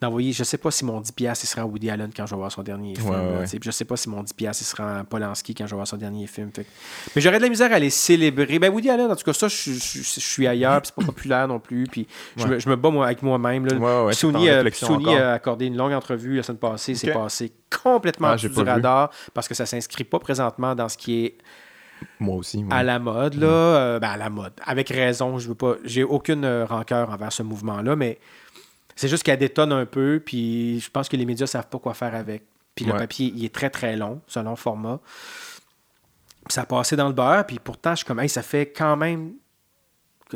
d'envoyer, 0.00 0.32
je 0.32 0.44
sais 0.44 0.58
pas 0.58 0.70
si 0.70 0.84
mon 0.84 1.00
10 1.00 1.12
pièces 1.12 1.42
il 1.42 1.46
sera 1.46 1.64
Woody 1.64 1.90
Allen 1.90 2.10
quand 2.14 2.26
je 2.26 2.34
vais 2.34 2.36
voir 2.36 2.52
son 2.52 2.62
dernier 2.62 2.94
film. 2.94 3.10
Ouais, 3.10 3.46
je 3.62 3.70
sais 3.70 3.84
pas 3.84 3.96
si 3.96 4.08
mon 4.08 4.22
10 4.22 4.32
pièces 4.34 4.60
il 4.60 4.64
sera 4.64 5.04
Polanski 5.04 5.54
quand 5.54 5.66
je 5.66 5.70
vais 5.70 5.76
voir 5.76 5.86
son 5.86 5.96
dernier 5.96 6.26
film. 6.26 6.50
Mais 7.14 7.22
j'aurais 7.22 7.38
de 7.38 7.42
la 7.44 7.48
misère 7.48 7.72
à 7.72 7.78
les 7.78 7.90
célébrer. 7.90 8.58
Ben 8.58 8.72
Woody 8.72 8.90
Allen, 8.90 9.10
en 9.10 9.16
tout 9.16 9.24
cas, 9.24 9.32
ça, 9.32 9.48
je, 9.48 9.72
suis 9.72 10.46
ailleurs, 10.46 10.82
puis 10.82 10.92
c'est 10.94 11.04
pas 11.04 11.12
populaire 11.12 11.48
non 11.48 11.58
plus. 11.58 11.84
Puis 11.84 12.06
je, 12.36 12.46
me, 12.46 12.58
je, 12.58 12.68
me, 12.68 12.76
bats 12.76 12.90
moi, 12.90 13.06
avec 13.06 13.22
moi-même. 13.22 13.66
Sony, 14.12 14.48
a, 14.48 15.32
accordé 15.32 15.66
une 15.66 15.76
longue 15.76 15.92
entrevue 15.92 16.36
la 16.36 16.42
semaine 16.42 16.58
passée. 16.58 16.94
C'est 16.94 17.12
passé 17.12 17.52
complètement 17.70 18.28
ah, 18.28 18.36
du 18.36 18.48
radar 18.48 19.10
parce 19.34 19.48
que 19.48 19.54
ça 19.54 19.66
s'inscrit 19.66 20.04
pas 20.04 20.18
présentement 20.18 20.74
dans 20.74 20.88
ce 20.88 20.96
qui 20.96 21.24
est 21.24 21.38
moi 22.18 22.36
aussi. 22.36 22.64
À 22.70 22.82
la 22.82 22.98
mode, 22.98 23.34
là. 23.34 23.46
Euh, 23.46 23.98
ben, 23.98 24.08
à 24.08 24.16
la 24.16 24.30
mode. 24.30 24.52
Avec 24.64 24.88
raison, 24.88 25.38
je 25.38 25.48
veux 25.48 25.54
pas. 25.54 25.76
J'ai 25.84 26.04
aucune 26.04 26.44
euh, 26.44 26.64
rancœur 26.64 27.10
envers 27.10 27.32
ce 27.32 27.42
mouvement-là, 27.42 27.96
mais 27.96 28.18
c'est 28.96 29.08
juste 29.08 29.22
qu'elle 29.22 29.38
détonne 29.38 29.72
un 29.72 29.86
peu, 29.86 30.20
puis 30.24 30.80
je 30.80 30.90
pense 30.90 31.08
que 31.08 31.16
les 31.16 31.26
médias 31.26 31.46
savent 31.46 31.68
pas 31.68 31.78
quoi 31.78 31.94
faire 31.94 32.14
avec. 32.14 32.44
Puis 32.74 32.84
le 32.84 32.92
papier, 32.92 33.32
il 33.34 33.44
est 33.44 33.54
très, 33.54 33.70
très 33.70 33.96
long, 33.96 34.20
selon 34.26 34.56
format. 34.56 35.00
Puis 36.44 36.54
ça 36.54 36.62
a 36.62 36.66
passé 36.66 36.96
dans 36.96 37.08
le 37.08 37.14
beurre, 37.14 37.46
puis 37.46 37.58
pourtant, 37.58 37.92
je 37.92 37.96
suis 37.96 38.04
comme, 38.06 38.20
hey, 38.20 38.28
ça 38.28 38.42
fait 38.42 38.66
quand 38.66 38.96
même 38.96 39.34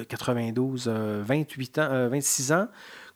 92, 0.08 0.88
28 0.88 1.78
euh, 1.78 2.06
ans, 2.06 2.10
26 2.10 2.52
euh, 2.52 2.54
ans 2.56 2.68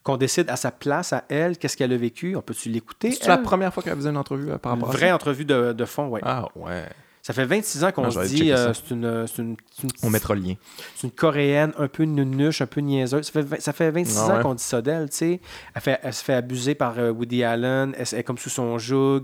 qu'on 0.02 0.16
décide 0.18 0.50
à 0.50 0.56
sa 0.56 0.70
place, 0.70 1.12
à 1.12 1.24
elle, 1.28 1.56
qu'est-ce 1.56 1.76
qu'elle 1.76 1.92
a 1.92 1.96
vécu? 1.96 2.36
On 2.36 2.42
peut-tu 2.42 2.68
l'écouter? 2.68 3.12
C'est 3.12 3.26
la 3.26 3.38
première 3.38 3.72
fois 3.72 3.82
qu'elle 3.82 3.96
faisait 3.96 4.10
une 4.10 4.18
entrevue 4.18 4.50
euh, 4.50 4.58
par 4.58 4.72
rapport 4.72 4.90
à 4.90 4.92
Une 4.92 4.98
vraie 4.98 5.12
entrevue 5.12 5.46
de, 5.46 5.72
de 5.72 5.84
fond, 5.84 6.08
oui. 6.08 6.20
Ah, 6.22 6.46
ouais. 6.54 6.84
Ça 7.26 7.32
fait 7.32 7.46
26 7.46 7.84
ans 7.84 7.90
qu'on 7.90 8.10
se 8.10 8.18
dit, 8.28 8.52
euh, 8.52 8.74
c'est 8.74 8.90
une, 8.94 9.26
c'est 9.26 9.40
une, 9.40 9.56
On 10.02 10.10
mettra 10.10 10.34
le 10.34 10.42
lien. 10.42 10.54
c'est 10.94 11.06
une 11.06 11.10
coréenne 11.10 11.72
un 11.78 11.88
peu 11.88 12.02
nunuche, 12.02 12.60
un 12.60 12.66
peu 12.66 12.82
niaiseuse. 12.82 13.24
Ça 13.32 13.42
fait, 13.42 13.60
ça 13.62 13.72
fait 13.72 13.90
26 13.90 14.18
Ah 14.18 14.34
ans 14.38 14.42
qu'on 14.42 14.54
dit 14.54 14.62
ça 14.62 14.82
d'elle, 14.82 15.08
tu 15.08 15.16
sais. 15.16 15.40
Elle, 15.74 15.80
fait- 15.80 15.98
elle 16.02 16.12
se 16.12 16.22
fait 16.22 16.34
abuser 16.34 16.74
par 16.74 16.98
euh, 16.98 17.10
Woody 17.12 17.42
Allen, 17.42 17.94
elle, 17.96 18.04
elle 18.12 18.18
est 18.18 18.22
comme 18.24 18.36
sous 18.36 18.50
son 18.50 18.76
joug, 18.76 19.22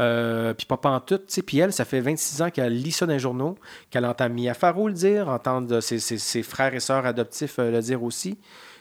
euh, 0.00 0.52
puis 0.52 0.66
pas 0.66 0.78
en 0.84 1.00
tout, 1.00 1.16
tu 1.16 1.24
sais. 1.28 1.40
Puis 1.42 1.58
elle, 1.58 1.72
ça 1.72 1.86
fait 1.86 2.00
26 2.02 2.42
ans 2.42 2.50
qu'elle 2.50 2.74
lit 2.78 2.92
ça 2.92 3.06
dans 3.06 3.14
les 3.14 3.18
journaux, 3.18 3.56
qu'elle 3.88 4.04
entend 4.04 4.28
Mia 4.28 4.52
Farrow 4.52 4.88
le 4.88 4.92
dire, 4.92 5.30
entendre 5.30 5.80
ses, 5.80 5.98
ses- 5.98 6.18
ses 6.18 6.42
frères 6.42 6.74
et 6.74 6.80
sœurs 6.80 7.06
adoptifs 7.06 7.58
euh, 7.58 7.70
le 7.70 7.80
dire 7.80 8.02
aussi, 8.02 8.36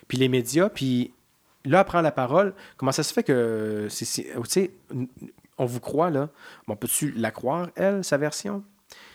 puis 0.10 0.18
les 0.18 0.28
médias, 0.28 0.68
puis 0.68 1.14
là, 1.64 1.80
elle 1.80 1.86
prend 1.86 2.02
la 2.02 2.12
parole. 2.12 2.54
Comment 2.76 2.92
ça 2.92 3.04
se 3.04 3.14
fait 3.14 3.24
que, 3.24 3.88
tu 3.90 4.04
sais, 4.06 4.72
on 5.60 5.66
vous 5.66 5.80
croit, 5.80 6.10
là, 6.10 6.30
mais 6.68 6.74
on 6.74 6.78
peut-tu 6.78 7.12
la 7.12 7.32
croire, 7.32 7.68
elle, 7.76 8.04
sa 8.04 8.18
version? 8.18 8.64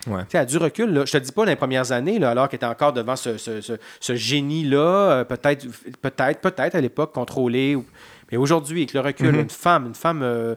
Ouais. 0.06 0.22
Tu 0.24 0.30
sais, 0.32 0.38
à 0.38 0.44
du 0.44 0.56
recul, 0.58 0.92
là, 0.92 1.04
je 1.04 1.12
te 1.12 1.16
dis 1.18 1.32
pas 1.32 1.42
dans 1.44 1.50
les 1.50 1.56
premières 1.56 1.90
années, 1.90 2.18
là, 2.18 2.30
alors 2.30 2.48
qu'elle 2.48 2.58
était 2.58 2.66
encore 2.66 2.92
devant 2.92 3.16
ce, 3.16 3.38
ce- 3.38 3.60
ce- 3.60 3.78
ce 4.00 4.14
génie-là, 4.14 4.78
euh, 4.78 5.24
peut-être, 5.24 5.66
peut-être, 6.00 6.40
peut-être 6.40 6.74
à 6.76 6.80
l'époque 6.80 7.12
contrôlé. 7.12 7.74
ou- 7.74 7.84
Mais 8.30 8.36
aujourd'hui, 8.36 8.80
avec 8.82 8.92
le 8.92 9.00
recul, 9.00 9.32
Mhm. 9.32 9.40
une 9.40 9.50
femme, 9.50 9.86
une 9.86 9.94
femme 9.94 10.22
euh, 10.22 10.54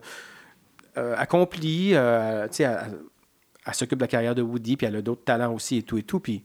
euh, 0.96 1.14
accomplie, 1.16 1.90
euh, 1.94 2.46
tu 2.48 2.56
sais, 2.56 2.62
elle, 2.64 2.98
elle 3.66 3.74
s'occupe 3.74 3.98
de 3.98 4.04
la 4.04 4.08
carrière 4.08 4.34
de 4.34 4.42
Woody, 4.42 4.76
puis 4.76 4.86
elle 4.86 4.96
a 4.96 5.02
d'autres 5.02 5.24
talents 5.24 5.52
aussi 5.52 5.78
et 5.78 5.82
tout 5.82 5.98
et 5.98 6.02
tout, 6.02 6.20
puis 6.20 6.42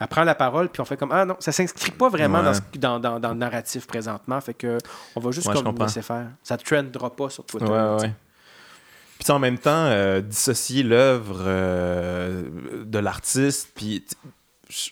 elle 0.00 0.06
prend 0.08 0.24
la 0.24 0.34
parole, 0.34 0.68
puis 0.68 0.80
on 0.80 0.84
fait 0.84 0.96
comme 0.96 1.10
ah 1.12 1.24
non, 1.24 1.36
ça 1.40 1.50
s'inscrit 1.52 1.90
pas 1.90 2.08
vraiment 2.08 2.38
Ouais. 2.38 2.44
dans, 2.44 2.54
ce- 2.54 2.78
dans, 2.78 3.00
dans- 3.00 3.18
dans 3.20 3.30
le 3.30 3.34
narratif 3.38 3.86
présentement, 3.86 4.40
fait 4.40 4.54
que 4.54 4.78
on 5.16 5.20
va 5.20 5.30
juste 5.32 5.46
Ouais, 5.48 5.54
comme 5.62 5.76
laisser 5.78 6.02
faire. 6.02 6.26
Ça 6.42 6.56
trendera 6.56 7.14
pas 7.14 7.28
sur 7.30 7.44
Twitter. 7.44 7.64
Ouais, 7.66 7.76
là, 7.76 7.90
ouais, 7.92 7.96
tu 7.96 8.02
sais. 8.02 8.06
ouais. 8.08 8.14
Puis 9.18 9.30
en 9.32 9.38
même 9.38 9.58
temps, 9.58 9.70
euh, 9.86 10.20
dissocier 10.20 10.82
l'œuvre 10.82 11.42
euh, 11.44 12.42
de 12.84 12.98
l'artiste, 12.98 13.70
puis 13.74 14.04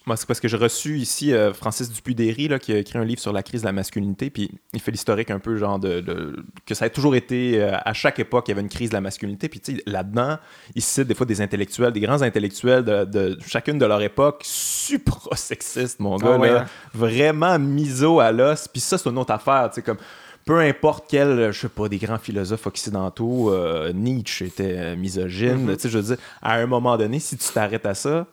moi, 0.07 0.17
c'est 0.17 0.27
parce 0.27 0.41
que 0.41 0.49
j'ai 0.49 0.57
reçu 0.57 0.97
ici 0.97 1.35
euh, 1.35 1.53
Francis 1.53 1.91
Dupuy-Derry, 1.93 2.49
qui 2.61 2.73
a 2.73 2.79
écrit 2.79 2.99
un 2.99 3.05
livre 3.05 3.21
sur 3.21 3.33
la 3.35 3.43
crise 3.43 3.61
de 3.61 3.67
la 3.67 3.73
masculinité, 3.73 4.31
puis 4.31 4.51
il 4.73 4.81
fait 4.81 4.91
l'historique 4.91 5.31
un 5.31 5.39
peu, 5.39 5.57
genre, 5.59 5.79
de, 5.79 6.01
de- 6.01 6.45
que 6.65 6.75
ça 6.75 6.87
a 6.87 6.89
toujours 6.89 7.15
été, 7.15 7.63
euh, 7.63 7.77
à 7.85 7.93
chaque 7.93 8.19
époque, 8.19 8.47
il 8.49 8.53
y 8.53 8.55
avait 8.55 8.63
une 8.63 8.71
crise 8.71 8.89
de 8.89 8.95
la 8.95 9.03
masculinité, 9.03 9.51
puis 9.51 9.61
tu 9.61 9.77
sais, 9.77 9.83
là-dedans, 9.87 10.39
il 10.75 10.81
cite 10.81 11.07
des 11.09 11.15
fois 11.15 11.27
des 11.27 11.43
intellectuels, 11.43 11.93
des 11.93 12.01
grands 12.01 12.23
intellectuels 12.23 12.85
de, 12.85 13.05
de 13.05 13.39
chacune 13.47 13.79
de 13.79 13.85
leur 13.85 14.01
époque, 14.01 14.41
super 14.47 15.19
sexistes, 15.37 16.01
mon 16.01 16.17
gars, 16.17 16.33
Ah 16.37 16.39
ouais, 16.39 16.53
là, 16.53 16.61
hein? 16.63 16.67
vraiment 16.95 17.59
miso 17.59 18.19
à 18.19 18.33
l'os, 18.33 18.69
puis 18.69 18.81
ça, 18.81 18.97
c'est 18.97 19.11
une 19.11 19.19
autre 19.19 19.35
affaire, 19.35 19.69
tu 19.69 19.75
sais, 19.77 19.83
comme 19.83 19.99
peu 20.47 20.61
importe 20.61 21.05
quel, 21.09 21.51
je 21.53 21.61
sais 21.61 21.69
pas, 21.69 21.89
des 21.91 21.99
grands 21.99 22.19
philosophes 22.19 22.67
occidentaux, 22.67 23.53
euh, 23.53 23.93
Nietzsche 23.93 24.47
était 24.47 24.77
euh, 24.79 24.97
misogyne, 24.97 25.67
Mhm. 25.67 25.77
tu 25.77 25.83
sais, 25.83 25.89
je 25.91 25.99
veux 25.99 26.05
dire, 26.05 26.17
à 26.41 26.55
un 26.55 26.67
moment 26.67 26.97
donné, 26.97 27.19
si 27.19 27.37
tu 27.37 27.53
t'arrêtes 27.53 27.85
à 27.85 27.95
ça, 27.95 28.27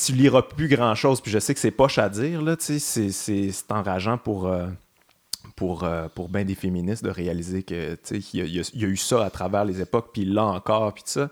tu 0.00 0.12
liras 0.12 0.42
plus 0.42 0.68
grand 0.68 0.94
chose. 0.94 1.20
Puis 1.20 1.30
je 1.32 1.38
sais 1.38 1.54
que 1.54 1.60
c'est 1.60 1.70
poche 1.72 1.98
à 1.98 2.08
dire, 2.08 2.40
là, 2.42 2.56
tu 2.56 2.78
sais, 2.78 3.10
c'est- 3.10 3.10
enrageant 3.72 4.18
pour. 4.18 4.46
euh, 4.46 4.66
pour, 5.56 5.82
euh, 5.82 6.06
pour 6.14 6.28
bien 6.28 6.44
des 6.44 6.54
féministes 6.54 7.02
de 7.02 7.10
réaliser 7.10 7.64
que 7.64 7.96
y, 8.12 8.16
y 8.38 8.60
il 8.74 8.80
y 8.80 8.84
a 8.84 8.88
eu 8.88 8.96
ça 8.96 9.24
à 9.24 9.30
travers 9.30 9.64
les 9.64 9.80
époques, 9.80 10.10
puis 10.12 10.24
là 10.24 10.44
encore, 10.44 10.92
puis 10.94 11.02
tout 11.02 11.10
ça. 11.10 11.30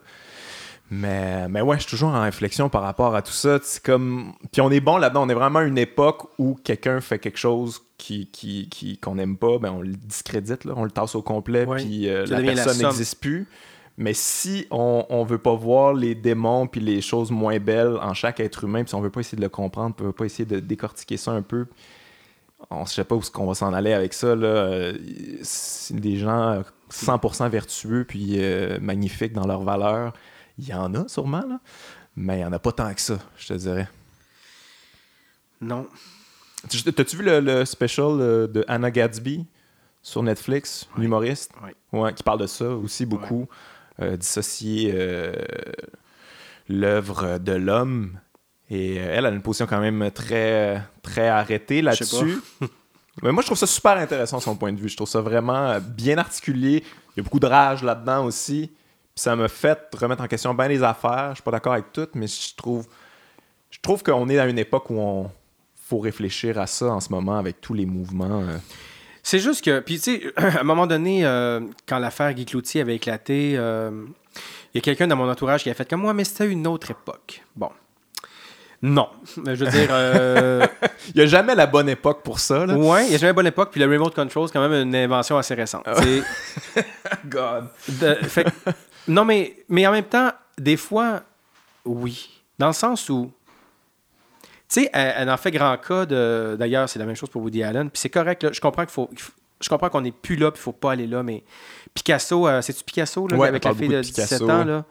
Mais, 0.90 1.48
mais 1.48 1.62
ouais, 1.62 1.76
je 1.76 1.82
suis 1.82 1.90
toujours 1.90 2.10
en 2.10 2.22
réflexion 2.22 2.68
par 2.68 2.82
rapport 2.82 3.14
à 3.16 3.22
tout 3.22 3.32
ça. 3.32 3.58
C'est 3.62 3.82
comme... 3.82 4.32
Puis 4.52 4.60
on 4.60 4.70
est 4.70 4.80
bon 4.80 4.96
là-dedans. 4.98 5.24
On 5.24 5.28
est 5.28 5.34
vraiment 5.34 5.58
à 5.58 5.64
une 5.64 5.78
époque 5.78 6.28
où 6.38 6.56
quelqu'un 6.62 7.00
fait 7.00 7.18
quelque 7.18 7.38
chose 7.38 7.82
qui, 7.98 8.28
qui, 8.30 8.68
qui- 8.68 8.96
qu'on 8.98 9.16
n'aime 9.16 9.36
pas, 9.36 9.58
ben 9.58 9.72
on 9.72 9.80
le 9.82 9.92
discrédite, 9.94 10.64
là. 10.64 10.74
on 10.76 10.84
le 10.84 10.90
tasse 10.90 11.14
au 11.16 11.22
complet, 11.22 11.64
Ouais. 11.66 11.78
puis 11.82 12.08
euh, 12.08 12.24
Ça 12.26 12.38
la 12.40 12.52
personne 12.52 12.78
n'existe 12.86 13.20
plus. 13.20 13.48
Mais 13.98 14.12
si 14.12 14.66
on, 14.70 15.06
on 15.08 15.24
veut 15.24 15.38
pas 15.38 15.54
voir 15.54 15.94
les 15.94 16.14
démons 16.14 16.66
puis 16.66 16.80
les 16.82 17.00
choses 17.00 17.30
moins 17.30 17.58
belles 17.58 17.96
en 18.02 18.12
chaque 18.12 18.38
être 18.40 18.64
humain, 18.64 18.82
puis 18.82 18.90
si 18.90 18.94
on 18.94 19.00
veut 19.00 19.10
pas 19.10 19.20
essayer 19.20 19.36
de 19.38 19.42
le 19.42 19.48
comprendre, 19.48 19.96
on 20.00 20.04
veut 20.04 20.12
pas 20.12 20.26
essayer 20.26 20.44
de 20.44 20.60
décortiquer 20.60 21.16
ça 21.16 21.30
un 21.32 21.40
peu, 21.42 21.66
on 22.70 22.82
ne 22.82 22.86
sait 22.86 23.04
pas 23.04 23.14
où 23.14 23.20
est-ce 23.20 23.30
qu'on 23.30 23.46
va 23.46 23.54
s'en 23.54 23.72
aller 23.72 23.92
avec 23.94 24.12
ça. 24.12 24.36
Là. 24.36 24.92
C'est 25.42 25.96
des 25.98 26.16
gens 26.16 26.62
100% 26.92 27.48
vertueux 27.48 28.04
puis 28.06 28.34
euh, 28.36 28.78
magnifiques 28.80 29.32
dans 29.32 29.46
leurs 29.46 29.62
valeurs. 29.62 30.12
Il 30.58 30.66
y 30.68 30.74
en 30.74 30.94
a 30.94 31.06
sûrement, 31.08 31.42
là, 31.46 31.60
mais 32.16 32.34
il 32.36 32.38
n'y 32.38 32.44
en 32.44 32.52
a 32.52 32.58
pas 32.58 32.72
tant 32.72 32.92
que 32.94 33.00
ça, 33.00 33.18
je 33.36 33.48
te 33.48 33.52
dirais. 33.54 33.88
Non. 35.60 35.86
Tu- 36.68 36.82
T'as-tu 36.82 37.16
vu 37.18 37.24
le, 37.24 37.40
le 37.40 37.64
special 37.64 38.20
euh, 38.20 38.46
de 38.46 38.64
Anna 38.68 38.90
Gadsby 38.90 39.46
sur 40.02 40.22
Netflix, 40.22 40.88
l'humoriste? 40.96 41.52
Ouais. 41.62 41.74
Ouais, 42.00 42.14
qui 42.14 42.22
parle 42.22 42.40
de 42.40 42.46
ça 42.46 42.68
aussi 42.70 43.06
beaucoup. 43.06 43.46
Euh, 44.00 44.16
dissocier 44.16 44.92
euh, 44.94 45.32
l'œuvre 46.68 47.38
de 47.38 47.52
l'homme. 47.52 48.18
Et 48.68 48.96
elle 48.96 49.24
a 49.26 49.30
une 49.30 49.42
position 49.42 49.66
quand 49.66 49.80
même 49.80 50.10
très, 50.10 50.82
très 51.02 51.28
arrêtée 51.28 51.82
là-dessus. 51.82 52.40
Mais 53.22 53.32
moi, 53.32 53.40
je 53.42 53.46
trouve 53.46 53.56
ça 53.58 53.66
super 53.66 53.96
intéressant, 53.96 54.40
son 54.40 54.56
point 54.56 54.72
de 54.72 54.78
vue. 54.80 54.88
Je 54.88 54.96
trouve 54.96 55.08
ça 55.08 55.20
vraiment 55.22 55.78
bien 55.80 56.18
articulé. 56.18 56.82
Il 57.14 57.18
y 57.18 57.20
a 57.20 57.22
beaucoup 57.22 57.38
de 57.40 57.46
rage 57.46 57.82
là-dedans 57.82 58.24
aussi. 58.26 58.70
Ça 59.18 59.34
me 59.34 59.48
fait 59.48 59.78
remettre 59.98 60.22
en 60.22 60.26
question 60.26 60.52
bien 60.52 60.68
les 60.68 60.82
affaires. 60.82 61.30
Je 61.30 61.36
suis 61.36 61.42
pas 61.42 61.50
d'accord 61.50 61.72
avec 61.72 61.90
tout, 61.92 62.06
mais 62.14 62.26
je 62.26 62.54
trouve, 62.54 62.86
je 63.70 63.78
trouve 63.80 64.02
qu'on 64.02 64.28
est 64.28 64.38
à 64.38 64.46
une 64.46 64.58
époque 64.58 64.90
où 64.90 64.98
on 64.98 65.30
faut 65.88 65.98
réfléchir 66.00 66.58
à 66.58 66.66
ça 66.66 66.86
en 66.86 67.00
ce 67.00 67.08
moment 67.10 67.38
avec 67.38 67.60
tous 67.62 67.72
les 67.74 67.86
mouvements. 67.86 68.40
euh. 68.42 68.58
C'est 69.22 69.38
juste 69.38 69.64
que, 69.64 69.80
puis 69.80 69.98
tu 69.98 70.20
sais, 70.20 70.32
à 70.36 70.60
un 70.60 70.64
moment 70.64 70.86
donné, 70.86 71.24
euh, 71.24 71.60
quand 71.88 71.98
l'affaire 71.98 72.34
Guy 72.34 72.44
Cloutier 72.44 72.82
avait 72.82 72.96
éclaté, 72.96 73.54
euh, 73.56 73.90
il 74.74 74.76
y 74.76 74.78
a 74.78 74.82
quelqu'un 74.82 75.06
dans 75.06 75.16
mon 75.16 75.30
entourage 75.30 75.62
qui 75.62 75.70
a 75.70 75.74
fait 75.74 75.88
comme 75.88 76.02
moi, 76.02 76.12
mais 76.12 76.24
c'était 76.24 76.46
une 76.50 76.66
autre 76.66 76.90
époque. 76.90 77.42
Bon. 77.56 77.70
Non. 78.82 79.08
Je 79.34 79.64
veux 79.64 79.70
dire, 79.70 79.88
euh, 79.90 80.66
Il 81.14 81.16
n'y 81.16 81.22
a 81.22 81.26
jamais 81.26 81.54
la 81.54 81.66
bonne 81.66 81.88
époque 81.88 82.22
pour 82.22 82.38
ça. 82.38 82.66
Ouais, 82.66 83.04
il 83.06 83.08
n'y 83.08 83.14
a 83.14 83.18
jamais 83.18 83.30
une 83.30 83.36
bonne 83.36 83.46
époque, 83.46 83.70
puis 83.72 83.80
le 83.80 83.86
remote 83.90 84.14
control, 84.14 84.46
c'est 84.48 84.52
quand 84.52 84.68
même 84.68 84.86
une 84.88 84.94
invention 84.94 85.38
assez 85.38 85.54
récente. 85.54 85.86
God. 87.26 87.68
de- 87.88 88.14
fait 88.26 88.46
non, 89.08 89.24
mais, 89.24 89.56
mais 89.68 89.86
en 89.86 89.92
même 89.92 90.04
temps, 90.04 90.30
des 90.58 90.76
fois, 90.76 91.22
oui. 91.84 92.30
Dans 92.58 92.68
le 92.68 92.72
sens 92.72 93.08
où, 93.10 93.30
tu 94.42 94.48
sais, 94.68 94.90
elle, 94.92 95.14
elle 95.18 95.30
en 95.30 95.36
fait 95.36 95.50
grand 95.50 95.76
cas 95.76 96.06
de. 96.06 96.56
D'ailleurs, 96.58 96.88
c'est 96.88 96.98
la 96.98 97.04
même 97.06 97.14
chose 97.16 97.28
pour 97.30 97.42
Woody 97.42 97.62
Allen. 97.62 97.90
Puis 97.90 98.00
c'est 98.00 98.08
correct, 98.10 98.42
là, 98.42 98.50
je 98.52 98.60
comprends 98.60 98.82
qu'il 98.84 98.92
faut. 98.92 99.10
Je 99.60 99.68
comprends 99.68 99.88
qu'on 99.88 100.00
n'est 100.02 100.12
plus 100.12 100.36
là, 100.36 100.50
puis 100.50 100.60
il 100.60 100.64
faut 100.64 100.72
pas 100.72 100.92
aller 100.92 101.06
là, 101.06 101.22
mais 101.22 101.42
Picasso, 101.94 102.46
euh, 102.46 102.60
c'est-tu 102.60 102.84
Picasso, 102.84 103.26
là, 103.28 103.36
Ouais, 103.38 103.48
avec 103.48 103.64
la 103.64 103.74
fille 103.74 103.88
de 103.88 103.94
de 103.96 104.00
17 104.02 104.24
Picasso. 104.40 104.50
ans, 104.50 104.64
là? 104.64 104.84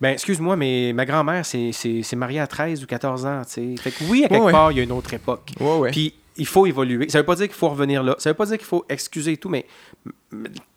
Ben, 0.00 0.10
excuse-moi, 0.10 0.56
mais 0.56 0.92
ma 0.92 1.04
grand-mère, 1.06 1.46
c'est 1.46 1.70
c'est- 1.72 2.02
c'est 2.02 2.16
mariée 2.16 2.40
à 2.40 2.46
13 2.46 2.82
ou 2.82 2.86
14 2.86 3.24
ans, 3.26 3.42
tu 3.46 3.52
sais. 3.52 3.74
Fait 3.80 3.90
que 3.92 4.04
oui, 4.10 4.24
à 4.24 4.28
quelque 4.28 4.42
Ouais, 4.44 4.52
part, 4.52 4.72
il 4.72 4.78
y 4.78 4.80
a 4.80 4.82
une 4.82 4.92
autre 4.92 5.12
époque. 5.14 5.52
Puis 5.92 6.14
il 6.36 6.46
faut 6.46 6.66
évoluer. 6.66 7.08
Ça 7.08 7.18
veut 7.18 7.24
pas 7.24 7.36
dire 7.36 7.46
qu'il 7.46 7.54
faut 7.56 7.68
revenir 7.68 8.02
là. 8.02 8.14
Ça 8.18 8.30
veut 8.30 8.34
pas 8.34 8.46
dire 8.46 8.58
qu'il 8.58 8.66
faut 8.66 8.84
excuser 8.88 9.32
et 9.32 9.36
tout, 9.36 9.48
mais 9.48 9.64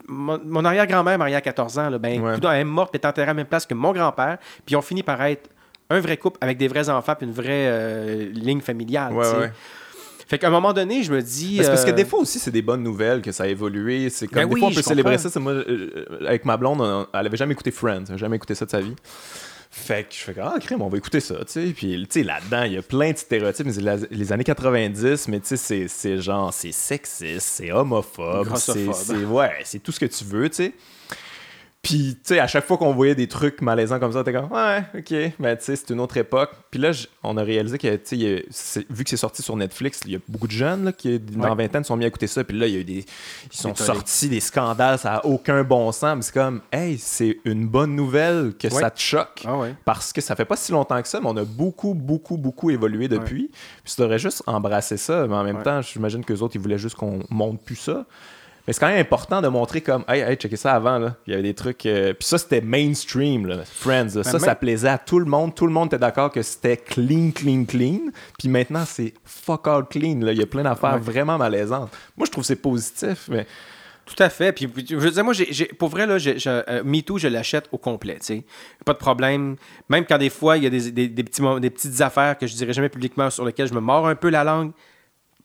mon, 0.09 0.39
mon 0.45 0.65
arrière-grand-mère, 0.65 1.17
mariée 1.17 1.35
à 1.35 1.41
14 1.41 1.79
ans, 1.79 1.89
là, 1.89 1.97
ben, 1.97 2.19
Ouais. 2.21 2.33
coudonc, 2.35 2.51
elle 2.51 2.61
est 2.61 2.63
morte, 2.65 2.89
elle 2.93 2.99
est 3.01 3.05
enterrée 3.05 3.23
à 3.25 3.27
la 3.27 3.33
même 3.35 3.45
place 3.45 3.65
que 3.65 3.73
mon 3.73 3.93
grand-père. 3.93 4.37
Puis 4.65 4.73
ils 4.73 4.75
ont 4.75 4.81
fini 4.81 5.03
par 5.03 5.21
être 5.23 5.49
un 5.89 5.99
vrai 5.99 6.17
couple 6.17 6.37
avec 6.41 6.57
des 6.57 6.67
vrais 6.67 6.89
enfants 6.89 7.15
puis 7.15 7.25
une 7.27 7.33
vraie 7.33 7.45
euh, 7.67 8.29
ligne 8.33 8.61
familiale. 8.61 9.13
Ouais, 9.13 9.25
ouais. 9.37 9.51
Fait 10.27 10.37
qu'à 10.37 10.47
un 10.47 10.51
moment 10.51 10.73
donné, 10.73 11.01
je 11.01 11.11
me 11.11 11.21
dis. 11.23 11.55
Parce, 11.57 11.69
parce 11.69 11.85
que 11.85 11.89
euh, 11.89 11.93
des 11.93 12.05
fois 12.05 12.19
aussi, 12.19 12.37
c'est 12.37 12.51
des 12.51 12.61
bonnes 12.61 12.83
nouvelles 12.83 13.21
que 13.23 13.31
ça 13.31 13.45
a 13.45 13.47
évolué. 13.47 14.11
C'est 14.11 14.27
comme 14.27 14.35
Ben 14.43 14.47
des 14.47 14.53
oui, 14.53 14.59
fois, 14.59 14.69
on 14.69 14.73
peut 14.75 14.81
célébrer 14.83 15.13
comprends. 15.15 15.23
ça. 15.23 15.33
C'est 15.33 15.39
moi, 15.39 15.53
euh, 15.53 16.05
avec 16.27 16.45
ma 16.45 16.55
blonde, 16.57 16.81
on- 16.81 17.07
elle 17.17 17.25
avait 17.25 17.35
jamais 17.37 17.53
écouté 17.53 17.71
Friends. 17.71 18.03
Elle 18.11 18.17
jamais 18.19 18.35
écouté 18.35 18.53
ça 18.53 18.65
de 18.65 18.69
sa 18.69 18.79
vie. 18.79 18.95
Fait 19.79 20.03
que 20.07 20.13
je 20.13 20.19
fais 20.19 20.33
comme, 20.33 20.51
ah, 20.53 20.59
crème, 20.59 20.81
on 20.81 20.89
va 20.89 20.97
écouter 20.97 21.19
ça, 21.19 21.35
tu 21.37 21.43
sais. 21.47 21.65
Puis, 21.75 22.05
tu 22.09 22.19
sais, 22.19 22.23
là-dedans, 22.23 22.63
il 22.63 22.73
y 22.73 22.77
a 22.77 22.81
plein 22.81 23.11
de 23.11 23.17
stéréotypes. 23.17 23.65
Mais 23.67 23.95
les 24.11 24.31
années 24.33 24.43
90, 24.43 25.27
mais 25.27 25.39
tu 25.39 25.57
sais, 25.57 25.87
c'est- 25.87 26.17
genre, 26.21 26.53
c'est 26.53 26.71
sexiste, 26.71 27.39
c'est 27.47 27.71
homophobe. 27.71 28.47
C'est- 29.05 29.25
ouais, 29.25 29.51
c'est 29.63 29.79
tout 29.79 29.91
ce 29.91 29.99
que 29.99 30.05
tu 30.05 30.23
veux, 30.25 30.49
tu 30.49 30.55
sais. 30.55 30.73
Puis, 31.81 32.15
tu 32.15 32.33
sais, 32.33 32.39
à 32.39 32.45
chaque 32.47 32.65
fois 32.65 32.77
qu'on 32.77 32.93
voyait 32.93 33.15
des 33.15 33.27
trucs 33.27 33.61
malaisants 33.61 33.99
comme 33.99 34.11
ça, 34.11 34.21
t'es 34.21 34.33
comme, 34.33 34.51
ouais, 34.51 34.83
ok, 34.97 35.33
mais 35.39 35.57
tu 35.57 35.63
sais, 35.63 35.75
c'est 35.77 35.91
une 35.91 36.01
autre 36.01 36.17
époque. 36.17 36.51
Puis 36.69 36.79
là, 36.79 36.91
on 37.23 37.37
a 37.37 37.41
réalisé 37.41 37.77
que, 37.77 37.95
tu 37.95 38.43
sais, 38.51 38.85
vu 38.89 39.03
que 39.05 39.09
c'est 39.09 39.15
sorti 39.17 39.41
sur 39.41 39.55
Netflix, 39.55 40.01
il 40.05 40.11
y 40.11 40.15
a 40.17 40.19
beaucoup 40.27 40.47
de 40.47 40.51
jeunes 40.51 40.83
là, 40.83 40.91
qui, 40.91 41.17
dans 41.19 41.49
Ouais. 41.49 41.55
vingtaine, 41.55 41.85
sont 41.85 41.95
mis 41.95 42.03
à 42.03 42.09
écouter 42.09 42.27
ça. 42.27 42.43
Puis 42.43 42.57
là, 42.59 42.67
il 42.67 42.73
y 42.73 42.77
a 42.77 42.79
eu 42.81 42.83
des. 42.83 43.05
Ils 43.51 43.57
sont 43.57 43.73
sortis 43.75 44.27
des 44.27 44.41
scandales, 44.41 44.99
ça 44.99 45.11
n'a 45.11 45.25
aucun 45.25 45.63
bon 45.63 45.89
sens. 45.93 46.17
Mais 46.17 46.21
c'est 46.21 46.33
comme, 46.33 46.59
hey, 46.73 46.97
c'est 46.97 47.37
une 47.45 47.65
bonne 47.65 47.95
nouvelle 47.95 48.53
que 48.59 48.67
Ouais. 48.67 48.81
ça 48.81 48.91
te 48.91 48.99
choque. 48.99 49.43
Ah 49.45 49.57
ouais. 49.57 49.73
Parce 49.85 50.11
que 50.11 50.19
ça 50.19 50.35
fait 50.35 50.45
pas 50.45 50.57
si 50.57 50.73
longtemps 50.73 51.01
que 51.01 51.07
ça, 51.07 51.21
mais 51.21 51.27
on 51.29 51.37
a 51.37 51.45
beaucoup, 51.45 51.93
beaucoup, 51.93 52.35
beaucoup 52.35 52.71
évolué 52.71 53.07
depuis. 53.07 53.49
Puis 53.85 53.93
tu 53.95 54.01
devrais 54.01 54.19
juste 54.19 54.43
embrasser 54.47 54.97
ça. 54.97 55.25
Mais 55.27 55.35
en 55.35 55.45
même 55.45 55.63
temps, 55.63 55.81
j'imagine 55.81 56.25
que 56.25 56.33
les 56.33 56.41
autres, 56.41 56.57
ils 56.57 56.61
voulaient 56.61 56.77
juste 56.77 56.97
qu'on 56.97 57.21
montre 57.29 57.63
plus 57.63 57.77
ça. 57.77 58.05
Mais 58.69 58.73
c'est 58.73 58.81
quand 58.81 58.89
même 58.89 58.99
important 59.01 59.41
de 59.41 59.47
montrer 59.47 59.81
comme, 59.81 60.03
hey, 60.07 60.21
hey, 60.21 60.35
checkez 60.35 60.55
ça 60.55 60.75
avant, 60.75 60.99
là. 60.99 61.15
Il 61.25 61.31
y 61.31 61.33
avait 61.33 61.41
des 61.41 61.55
trucs. 61.55 61.87
euh, 61.87 62.13
Puis 62.13 62.27
ça, 62.27 62.37
c'était 62.37 62.61
mainstream, 62.61 63.47
là. 63.47 63.63
Friends, 63.65 64.09
là. 64.13 64.21
Ça, 64.23 64.37
ça 64.37 64.53
plaisait 64.53 64.89
à 64.89 64.99
tout 64.99 65.17
le 65.17 65.25
monde. 65.25 65.55
Tout 65.55 65.65
le 65.65 65.73
monde 65.73 65.87
était 65.87 65.97
d'accord 65.97 66.29
que 66.31 66.43
c'était 66.43 66.77
clean, 66.77 67.31
clean, 67.33 67.65
clean. 67.65 68.11
Puis 68.37 68.47
maintenant, 68.47 68.83
c'est 68.85 69.15
fuck 69.25 69.67
all 69.67 69.85
clean, 69.89 70.19
là. 70.19 70.33
Il 70.33 70.37
y 70.37 70.43
a 70.43 70.45
plein 70.45 70.61
d'affaires 70.61 70.93
Ouais. 70.93 70.99
vraiment 70.99 71.39
malaisantes. 71.39 71.89
Moi, 72.15 72.27
je 72.27 72.31
trouve 72.31 72.43
que 72.43 72.47
c'est 72.47 72.57
positif, 72.57 73.27
mais. 73.31 73.47
Tout 74.05 74.21
à 74.23 74.29
fait. 74.29 74.51
Puis, 74.51 74.71
je 74.87 74.95
veux 74.97 75.09
dire, 75.09 75.23
moi, 75.23 75.33
pour 75.79 75.89
vrai, 75.89 76.05
là, 76.05 76.17
euh, 76.45 76.83
MeToo, 76.83 77.17
je 77.17 77.27
l'achète 77.27 77.69
au 77.71 77.79
complet. 77.79 78.17
sais. 78.21 78.43
Pas 78.85 78.93
de 78.93 78.99
problème. 78.99 79.55
Même 79.89 80.05
quand 80.05 80.19
des 80.19 80.29
fois, 80.29 80.57
il 80.57 80.63
y 80.63 80.67
a 80.67 80.69
des, 80.69 80.91
des, 80.91 81.23
petits, 81.23 81.41
des 81.59 81.69
petites 81.71 82.01
affaires 82.01 82.37
que 82.37 82.45
je 82.45 82.53
dirais 82.53 82.73
jamais 82.73 82.89
publiquement 82.89 83.31
sur 83.31 83.45
lesquelles 83.45 83.67
je 83.67 83.73
me 83.73 83.79
mords 83.79 84.07
un 84.07 84.13
peu 84.15 84.29
la 84.29 84.43
langue, 84.43 84.73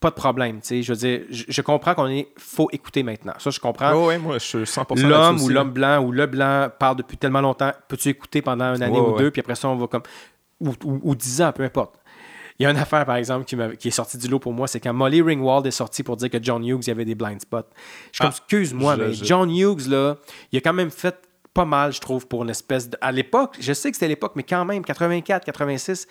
pas 0.00 0.10
de 0.10 0.14
problème. 0.14 0.60
sais. 0.62 0.82
Je 0.82 0.92
veux 0.92 0.98
dire, 0.98 1.22
je, 1.30 1.62
comprends 1.62 1.94
qu'on 1.94 2.08
est 2.08 2.28
faut 2.36 2.68
écouter 2.72 3.02
maintenant. 3.02 3.32
Ça, 3.38 3.50
je 3.50 3.60
comprends. 3.60 3.92
Oh, 3.94 4.08
oui, 4.08 4.18
moi, 4.18 4.38
je 4.38 4.44
suis 4.44 4.58
100% 4.58 5.06
L'homme 5.06 5.40
ou 5.40 5.48
l'homme 5.48 5.70
blanc 5.70 6.02
ou 6.02 6.12
le 6.12 6.26
blanc 6.26 6.68
parle 6.78 6.96
depuis 6.96 7.16
tellement 7.16 7.40
longtemps. 7.40 7.72
Peux-tu 7.88 8.10
écouter 8.10 8.42
pendant 8.42 8.74
une 8.74 8.82
année 8.82 9.00
ou 9.00 9.16
deux, 9.16 9.30
puis 9.30 9.40
après 9.40 9.54
ça, 9.54 9.68
on 9.68 9.76
va 9.76 9.86
comme. 9.86 10.02
Ou, 10.60 10.72
ou, 10.84 11.14
dix 11.14 11.42
ans, 11.42 11.52
peu 11.52 11.64
importe. 11.64 11.96
Il 12.58 12.62
y 12.62 12.66
a 12.66 12.70
une 12.70 12.76
affaire, 12.76 13.04
par 13.04 13.16
exemple, 13.16 13.44
qui, 13.44 13.56
qui 13.78 13.88
est 13.88 13.90
sortie 13.90 14.16
du 14.16 14.28
lot 14.28 14.38
pour 14.38 14.52
moi, 14.52 14.68
c'est 14.68 14.78
quand 14.78 14.92
Molly 14.94 15.20
Ringwald 15.20 15.66
est 15.66 15.72
sorti 15.72 16.02
pour 16.02 16.16
dire 16.16 16.30
que 16.30 16.38
John 16.40 16.64
Hughes, 16.64 16.82
il 16.82 16.88
y 16.88 16.90
avait 16.90 17.04
des 17.04 17.16
blind 17.16 17.40
spots. 17.40 17.68
Je 18.12 18.20
ah, 18.22 18.28
excuse-moi, 18.28 18.96
mais 18.96 19.12
John 19.12 19.50
Hughes, 19.50 19.88
là, 19.88 20.16
il 20.52 20.58
a 20.58 20.60
quand 20.60 20.72
même 20.72 20.90
fait 20.90 21.16
pas 21.52 21.64
mal, 21.64 21.92
je 21.92 22.00
trouve, 22.00 22.26
pour 22.26 22.42
une 22.42 22.50
espèce 22.50 22.88
de... 22.90 22.96
À 23.00 23.12
l'époque, 23.12 23.56
je 23.60 23.72
sais 23.72 23.90
que 23.90 23.96
c'était 23.96 24.08
l'époque, 24.08 24.32
mais 24.36 24.42
quand 24.42 24.64
même, 24.64 24.84
84, 24.84 25.44
86, 25.44 26.06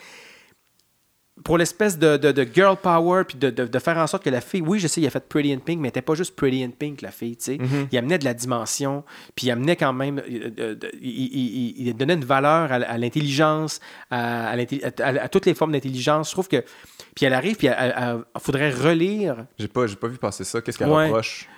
pour 1.43 1.57
l'espèce 1.57 1.97
de, 1.97 2.15
de, 2.15 2.47
girl 2.53 2.77
power, 2.77 3.23
puis 3.23 3.37
de, 3.37 3.49
de, 3.49 3.79
faire 3.79 3.97
en 3.97 4.05
sorte 4.05 4.23
que 4.23 4.29
la 4.29 4.39
fille, 4.39 4.61
oui, 4.61 4.79
je 4.79 4.87
sais, 4.87 5.01
il 5.01 5.07
a 5.07 5.09
fait 5.09 5.27
Pretty 5.27 5.51
in 5.51 5.57
Pink, 5.57 5.79
mais 5.79 5.87
elle 5.87 5.89
n'était 5.89 6.03
pas 6.03 6.13
juste 6.13 6.35
Pretty 6.35 6.63
in 6.63 6.69
Pink, 6.69 7.01
la 7.01 7.09
fille, 7.09 7.35
tu 7.35 7.43
sais. 7.45 7.55
Mm-hmm. 7.55 7.87
Il 7.91 7.97
amenait 7.97 8.19
de 8.19 8.25
la 8.25 8.35
dimension, 8.35 9.03
puis 9.35 9.47
il 9.47 9.51
amenait 9.51 9.75
quand 9.75 9.93
même, 9.93 10.19
euh, 10.19 10.51
euh, 10.59 10.75
il, 11.01 11.87
il, 11.87 11.93
donnait 11.95 12.13
une 12.13 12.25
valeur 12.25 12.71
à, 12.71 12.97
l'intelligence, 12.99 13.79
à, 14.11 14.51
à, 14.51 15.27
toutes 15.29 15.47
les 15.47 15.55
formes 15.55 15.71
d'intelligence. 15.71 16.29
Je 16.29 16.33
trouve 16.33 16.47
que, 16.47 16.63
puis 17.15 17.25
elle 17.25 17.33
arrive, 17.33 17.55
puis 17.55 17.67
il 17.67 18.39
faudrait 18.39 18.69
relire. 18.69 19.47
J'ai 19.57 19.67
pas, 19.67 19.87
pas 19.87 20.07
vu 20.07 20.17
passer 20.17 20.43
ça. 20.43 20.61
Qu'est-ce 20.61 20.77
qu'elle 20.77 20.89
reproche? 20.89 21.49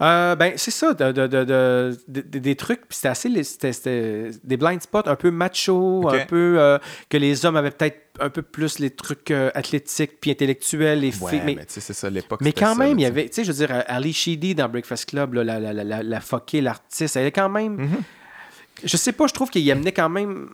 Euh, 0.00 0.36
ben, 0.36 0.52
c'est 0.56 0.70
ça, 0.70 0.94
des 0.94 2.56
trucs, 2.56 2.86
puis 2.86 2.96
c'était 2.96 3.08
assez. 3.08 3.42
C'était 3.42 4.30
des 4.44 4.56
blind 4.56 4.80
spots 4.80 5.06
un 5.06 5.16
peu 5.16 5.30
macho, 5.32 6.08
un 6.08 6.24
peu. 6.24 6.56
Euh, 6.58 6.78
que 7.08 7.16
les 7.16 7.44
hommes 7.44 7.56
avaient 7.56 7.72
peut-être 7.72 7.98
un 8.20 8.30
peu 8.30 8.42
plus 8.42 8.78
les 8.78 8.90
trucs 8.90 9.30
euh, 9.32 9.50
athlétiques 9.54 10.20
puis 10.20 10.30
intellectuels, 10.30 11.00
les 11.00 11.10
filles. 11.10 11.42
Mais, 11.44 11.58
c'est 11.66 11.80
ça, 11.80 12.08
l'époque. 12.10 12.40
Mais 12.42 12.52
quand 12.52 12.76
même, 12.76 12.98
il 12.98 13.02
y 13.02 13.06
avait. 13.06 13.28
Tu 13.28 13.34
sais, 13.34 13.44
je 13.44 13.50
veux 13.50 13.66
dire, 13.66 13.82
Ali 13.88 14.12
Sheedy 14.12 14.54
dans 14.54 14.68
Breakfast 14.68 15.06
Club, 15.06 15.34
la, 15.34 15.44
la, 15.44 15.58
la, 15.58 15.84
la, 15.84 16.02
l'artiste, 16.02 17.16
elle 17.16 17.26
est 17.26 17.32
quand 17.32 17.48
même. 17.48 17.76
Mm-hmm. 17.76 18.84
Je 18.84 18.96
sais 18.96 19.12
pas, 19.12 19.26
je 19.26 19.34
trouve 19.34 19.50
qu'il 19.50 19.68
amenait 19.72 19.90
quand 19.90 20.08
même 20.08 20.50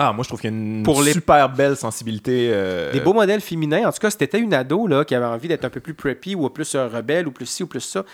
ah, 0.00 0.12
moi, 0.12 0.22
je 0.22 0.28
trouve 0.28 0.40
qu'il 0.40 0.50
y 0.50 0.54
a 0.54 0.56
une 0.56 0.84
pour 0.84 1.02
super 1.02 1.48
belle 1.48 1.76
sensibilité. 1.76 2.50
Euh, 2.52 2.92
des 2.92 3.00
beaux 3.00 3.12
modèles 3.12 3.40
féminins. 3.40 3.88
En 3.88 3.90
tout 3.90 3.98
cas, 3.98 4.10
si 4.10 4.16
t'étais 4.16 4.38
une 4.38 4.54
ado 4.54 4.86
là, 4.86 5.04
qui 5.04 5.12
avait 5.16 5.26
envie 5.26 5.48
d'être 5.48 5.64
un 5.64 5.70
peu 5.70 5.80
plus 5.80 5.92
preppy 5.92 6.36
ou 6.36 6.48
plus 6.50 6.76
euh, 6.76 6.86
rebelle 6.86 7.26
ou 7.26 7.32
plus 7.32 7.46
ci 7.46 7.64
ou 7.64 7.66
plus 7.66 7.80
ça, 7.80 8.04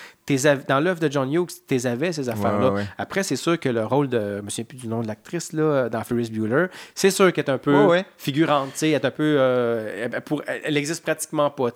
dans 0.66 0.80
l'œuvre 0.80 0.98
de 0.98 1.12
John 1.12 1.30
Hughes, 1.30 1.50
tu 1.68 1.86
avais 1.86 2.12
ces 2.14 2.30
affaires-là. 2.30 2.84
Après, 2.96 3.22
c'est 3.22 3.36
sûr 3.36 3.60
que 3.60 3.68
le 3.68 3.84
rôle 3.84 4.08
de. 4.08 4.38
Je 4.38 4.42
me 4.42 4.48
souviens 4.48 4.64
plus 4.64 4.78
du 4.78 4.88
nom 4.88 5.02
de 5.02 5.06
l'actrice 5.06 5.52
là, 5.52 5.90
dans 5.90 6.02
Ferris 6.04 6.30
Bueller, 6.30 6.68
c'est 6.94 7.10
sûr 7.10 7.30
qu'elle 7.34 7.44
est 7.44 7.50
un 7.50 7.58
peu 7.58 8.02
figurante. 8.16 8.70
Elle 8.80 8.88
est 8.88 9.04
un 9.04 9.10
peu. 9.10 9.36
Euh, 9.38 10.08
pour, 10.24 10.42
elle 10.46 10.72
n'existe 10.72 11.02
pratiquement 11.02 11.50
pas. 11.50 11.68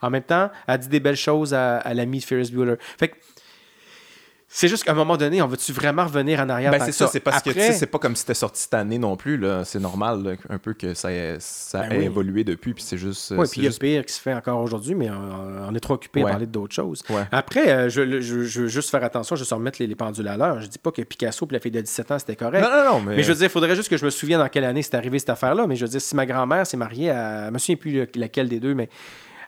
En 0.00 0.08
même 0.08 0.22
temps, 0.22 0.50
elle 0.66 0.78
dit 0.78 0.88
des 0.88 1.00
belles 1.00 1.16
choses 1.16 1.52
à, 1.52 1.76
à 1.76 1.92
l'ami 1.92 2.20
de 2.20 2.24
Ferris 2.24 2.50
Bueller. 2.50 2.76
Fait 2.98 3.08
que 3.08 3.16
c'est 4.52 4.66
juste 4.66 4.82
qu'à 4.82 4.90
un 4.90 4.96
moment 4.96 5.16
donné, 5.16 5.40
on 5.42 5.46
va-tu 5.46 5.72
vraiment 5.72 6.04
revenir 6.04 6.40
en 6.40 6.48
arrière? 6.48 6.72
Ben 6.72 6.80
c'est 6.80 6.90
ça, 6.90 7.06
c'est 7.06 7.20
parce 7.20 7.40
que 7.40 7.52
c'est 7.52 7.86
pas 7.86 8.00
comme 8.00 8.16
si 8.16 8.22
c'était 8.22 8.34
sorti 8.34 8.62
cette 8.62 8.74
année 8.74 8.98
non 8.98 9.16
plus. 9.16 9.40
C'est 9.64 9.78
normal 9.78 10.36
un 10.48 10.58
peu 10.58 10.74
que 10.74 10.92
ça, 10.92 11.08
ça 11.38 11.86
ben 11.86 11.92
a 11.92 11.94
évolué 12.02 12.42
depuis. 12.42 12.74
Puis 12.74 12.82
c'est 12.82 12.98
juste. 12.98 13.32
Oui, 13.36 13.46
puis 13.48 13.60
il 13.60 13.64
y 13.64 13.68
a 13.68 13.78
pire 13.78 14.04
qui 14.04 14.12
se 14.12 14.20
fait 14.20 14.34
encore 14.34 14.60
aujourd'hui, 14.60 14.96
mais 14.96 15.08
on, 15.08 15.72
est 15.72 15.80
trop 15.80 15.94
occupé 15.94 16.22
à 16.22 16.30
parler 16.30 16.46
d'autres 16.46 16.74
choses. 16.74 17.04
Après, 17.30 17.70
euh, 17.70 17.88
je, 17.88 18.00
veux 18.02 18.66
juste 18.66 18.90
faire 18.90 19.04
attention, 19.04 19.36
je 19.36 19.44
vais 19.44 19.54
remettre 19.54 19.80
les, 19.80 19.94
pendules 19.94 20.26
à 20.26 20.36
l'heure. 20.36 20.60
Je 20.60 20.66
dis 20.66 20.78
pas 20.78 20.90
que 20.90 21.02
Picasso 21.02 21.46
et 21.48 21.52
la 21.52 21.60
fille 21.60 21.70
de 21.70 21.80
17 21.80 22.10
ans, 22.10 22.18
c'était 22.18 22.36
correct. 22.36 22.64
Non, 22.64 22.70
non, 22.70 22.92
non. 22.92 23.00
Mais... 23.00 23.16
mais... 23.16 23.22
je 23.22 23.28
veux 23.28 23.38
dire, 23.38 23.46
il 23.46 23.50
faudrait 23.50 23.76
juste 23.76 23.88
que 23.88 23.96
je 23.96 24.04
me 24.04 24.10
souvienne 24.10 24.40
dans 24.40 24.48
quelle 24.48 24.64
année 24.64 24.82
c'est 24.82 24.96
arrivé 24.96 25.20
cette 25.20 25.30
affaire-là. 25.30 25.68
Mais 25.68 25.76
je 25.76 25.84
veux 25.84 25.90
dire, 25.90 26.00
si 26.00 26.16
ma 26.16 26.26
grand-mère 26.26 26.66
s'est 26.66 26.76
mariée 26.76 27.10
à. 27.10 27.46
Je 27.46 27.52
me 27.52 27.58
souviens 27.58 27.76
plus 27.76 28.08
laquelle 28.16 28.48
des 28.48 28.58
deux, 28.58 28.74
mais 28.74 28.88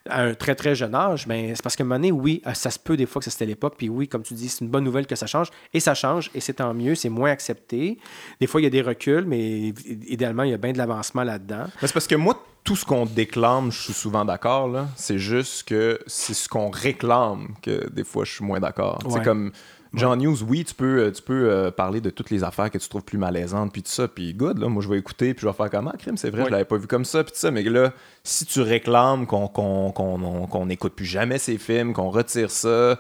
à 0.08 0.22
un 0.22 0.34
très 0.34 0.54
très 0.54 0.74
jeune 0.74 0.94
âge, 0.94 1.26
mais 1.26 1.54
c'est 1.54 1.62
parce 1.62 1.78
moment 1.78 1.96
donné, 1.96 2.12
oui, 2.12 2.42
euh, 2.46 2.54
ça 2.54 2.70
se 2.70 2.78
peut 2.78 2.96
des 2.96 3.06
fois 3.06 3.20
que 3.20 3.30
c'était 3.30 3.46
l'époque, 3.46 3.74
puis 3.76 3.88
oui, 3.88 4.08
comme 4.08 4.22
tu 4.22 4.34
dis, 4.34 4.48
c'est 4.48 4.64
une 4.64 4.70
bonne 4.70 4.84
nouvelle 4.84 5.06
que 5.06 5.16
ça 5.16 5.26
change, 5.26 5.50
et 5.72 5.80
ça 5.80 5.94
change, 5.94 6.30
et 6.34 6.40
c'est 6.40 6.54
tant 6.54 6.74
mieux, 6.74 6.94
c'est 6.94 7.08
moins 7.08 7.30
accepté. 7.30 7.98
Des 8.40 8.46
fois, 8.46 8.60
il 8.60 8.64
y 8.64 8.66
a 8.66 8.70
des 8.70 8.82
reculs, 8.82 9.24
mais 9.26 9.72
idéalement, 10.08 10.42
il 10.42 10.50
y 10.50 10.54
a 10.54 10.58
bien 10.58 10.72
de 10.72 10.78
l'avancement 10.78 11.22
là-dedans. 11.22 11.66
C'est 11.80 11.92
parce 11.92 12.06
que 12.06 12.14
moi, 12.14 12.42
tout 12.64 12.76
ce 12.76 12.84
qu'on 12.84 13.06
déclame, 13.06 13.72
je 13.72 13.80
suis 13.80 13.92
souvent 13.92 14.24
d'accord, 14.24 14.68
là. 14.68 14.88
C'est 14.96 15.18
juste 15.18 15.64
que 15.64 15.98
c'est 16.06 16.34
ce 16.34 16.48
qu'on 16.48 16.70
réclame 16.70 17.54
que 17.62 17.90
des 17.90 18.04
fois, 18.04 18.24
je 18.24 18.32
suis 18.32 18.44
moins 18.44 18.60
d'accord. 18.60 19.00
C'est 19.08 19.22
comme 19.22 19.52
John 19.94 20.18
News, 20.18 20.42
oui, 20.44 20.64
tu 20.64 20.74
peux, 20.74 21.00
euh, 21.00 21.10
tu 21.10 21.20
peux 21.20 21.50
euh, 21.50 21.70
parler 21.70 22.00
de 22.00 22.08
toutes 22.08 22.30
les 22.30 22.44
affaires 22.44 22.70
que 22.70 22.78
tu 22.78 22.88
trouves 22.88 23.04
plus 23.04 23.18
malaisantes, 23.18 23.72
puis 23.72 23.82
tout 23.82 23.90
ça, 23.90 24.08
puis 24.08 24.32
good, 24.32 24.58
là, 24.58 24.68
moi 24.68 24.82
je 24.82 24.88
vais 24.88 24.98
écouter, 24.98 25.34
puis 25.34 25.42
je 25.42 25.46
vais 25.46 25.52
faire 25.52 25.70
comment, 25.70 25.92
crime, 25.98 26.16
c'est 26.16 26.30
vrai, 26.30 26.44
je 26.46 26.50
l'avais 26.50 26.64
pas 26.64 26.78
vu 26.78 26.86
comme 26.86 27.04
ça, 27.04 27.22
puis 27.22 27.32
tout 27.32 27.38
ça, 27.38 27.50
mais 27.50 27.62
là, 27.62 27.92
si 28.24 28.46
tu 28.46 28.62
réclames 28.62 29.26
qu'on 29.26 30.66
n'écoute 30.66 30.94
plus 30.94 31.04
jamais 31.04 31.38
ces 31.38 31.58
films, 31.58 31.92
qu'on 31.92 32.10
retire 32.10 32.50
ça, 32.50 32.98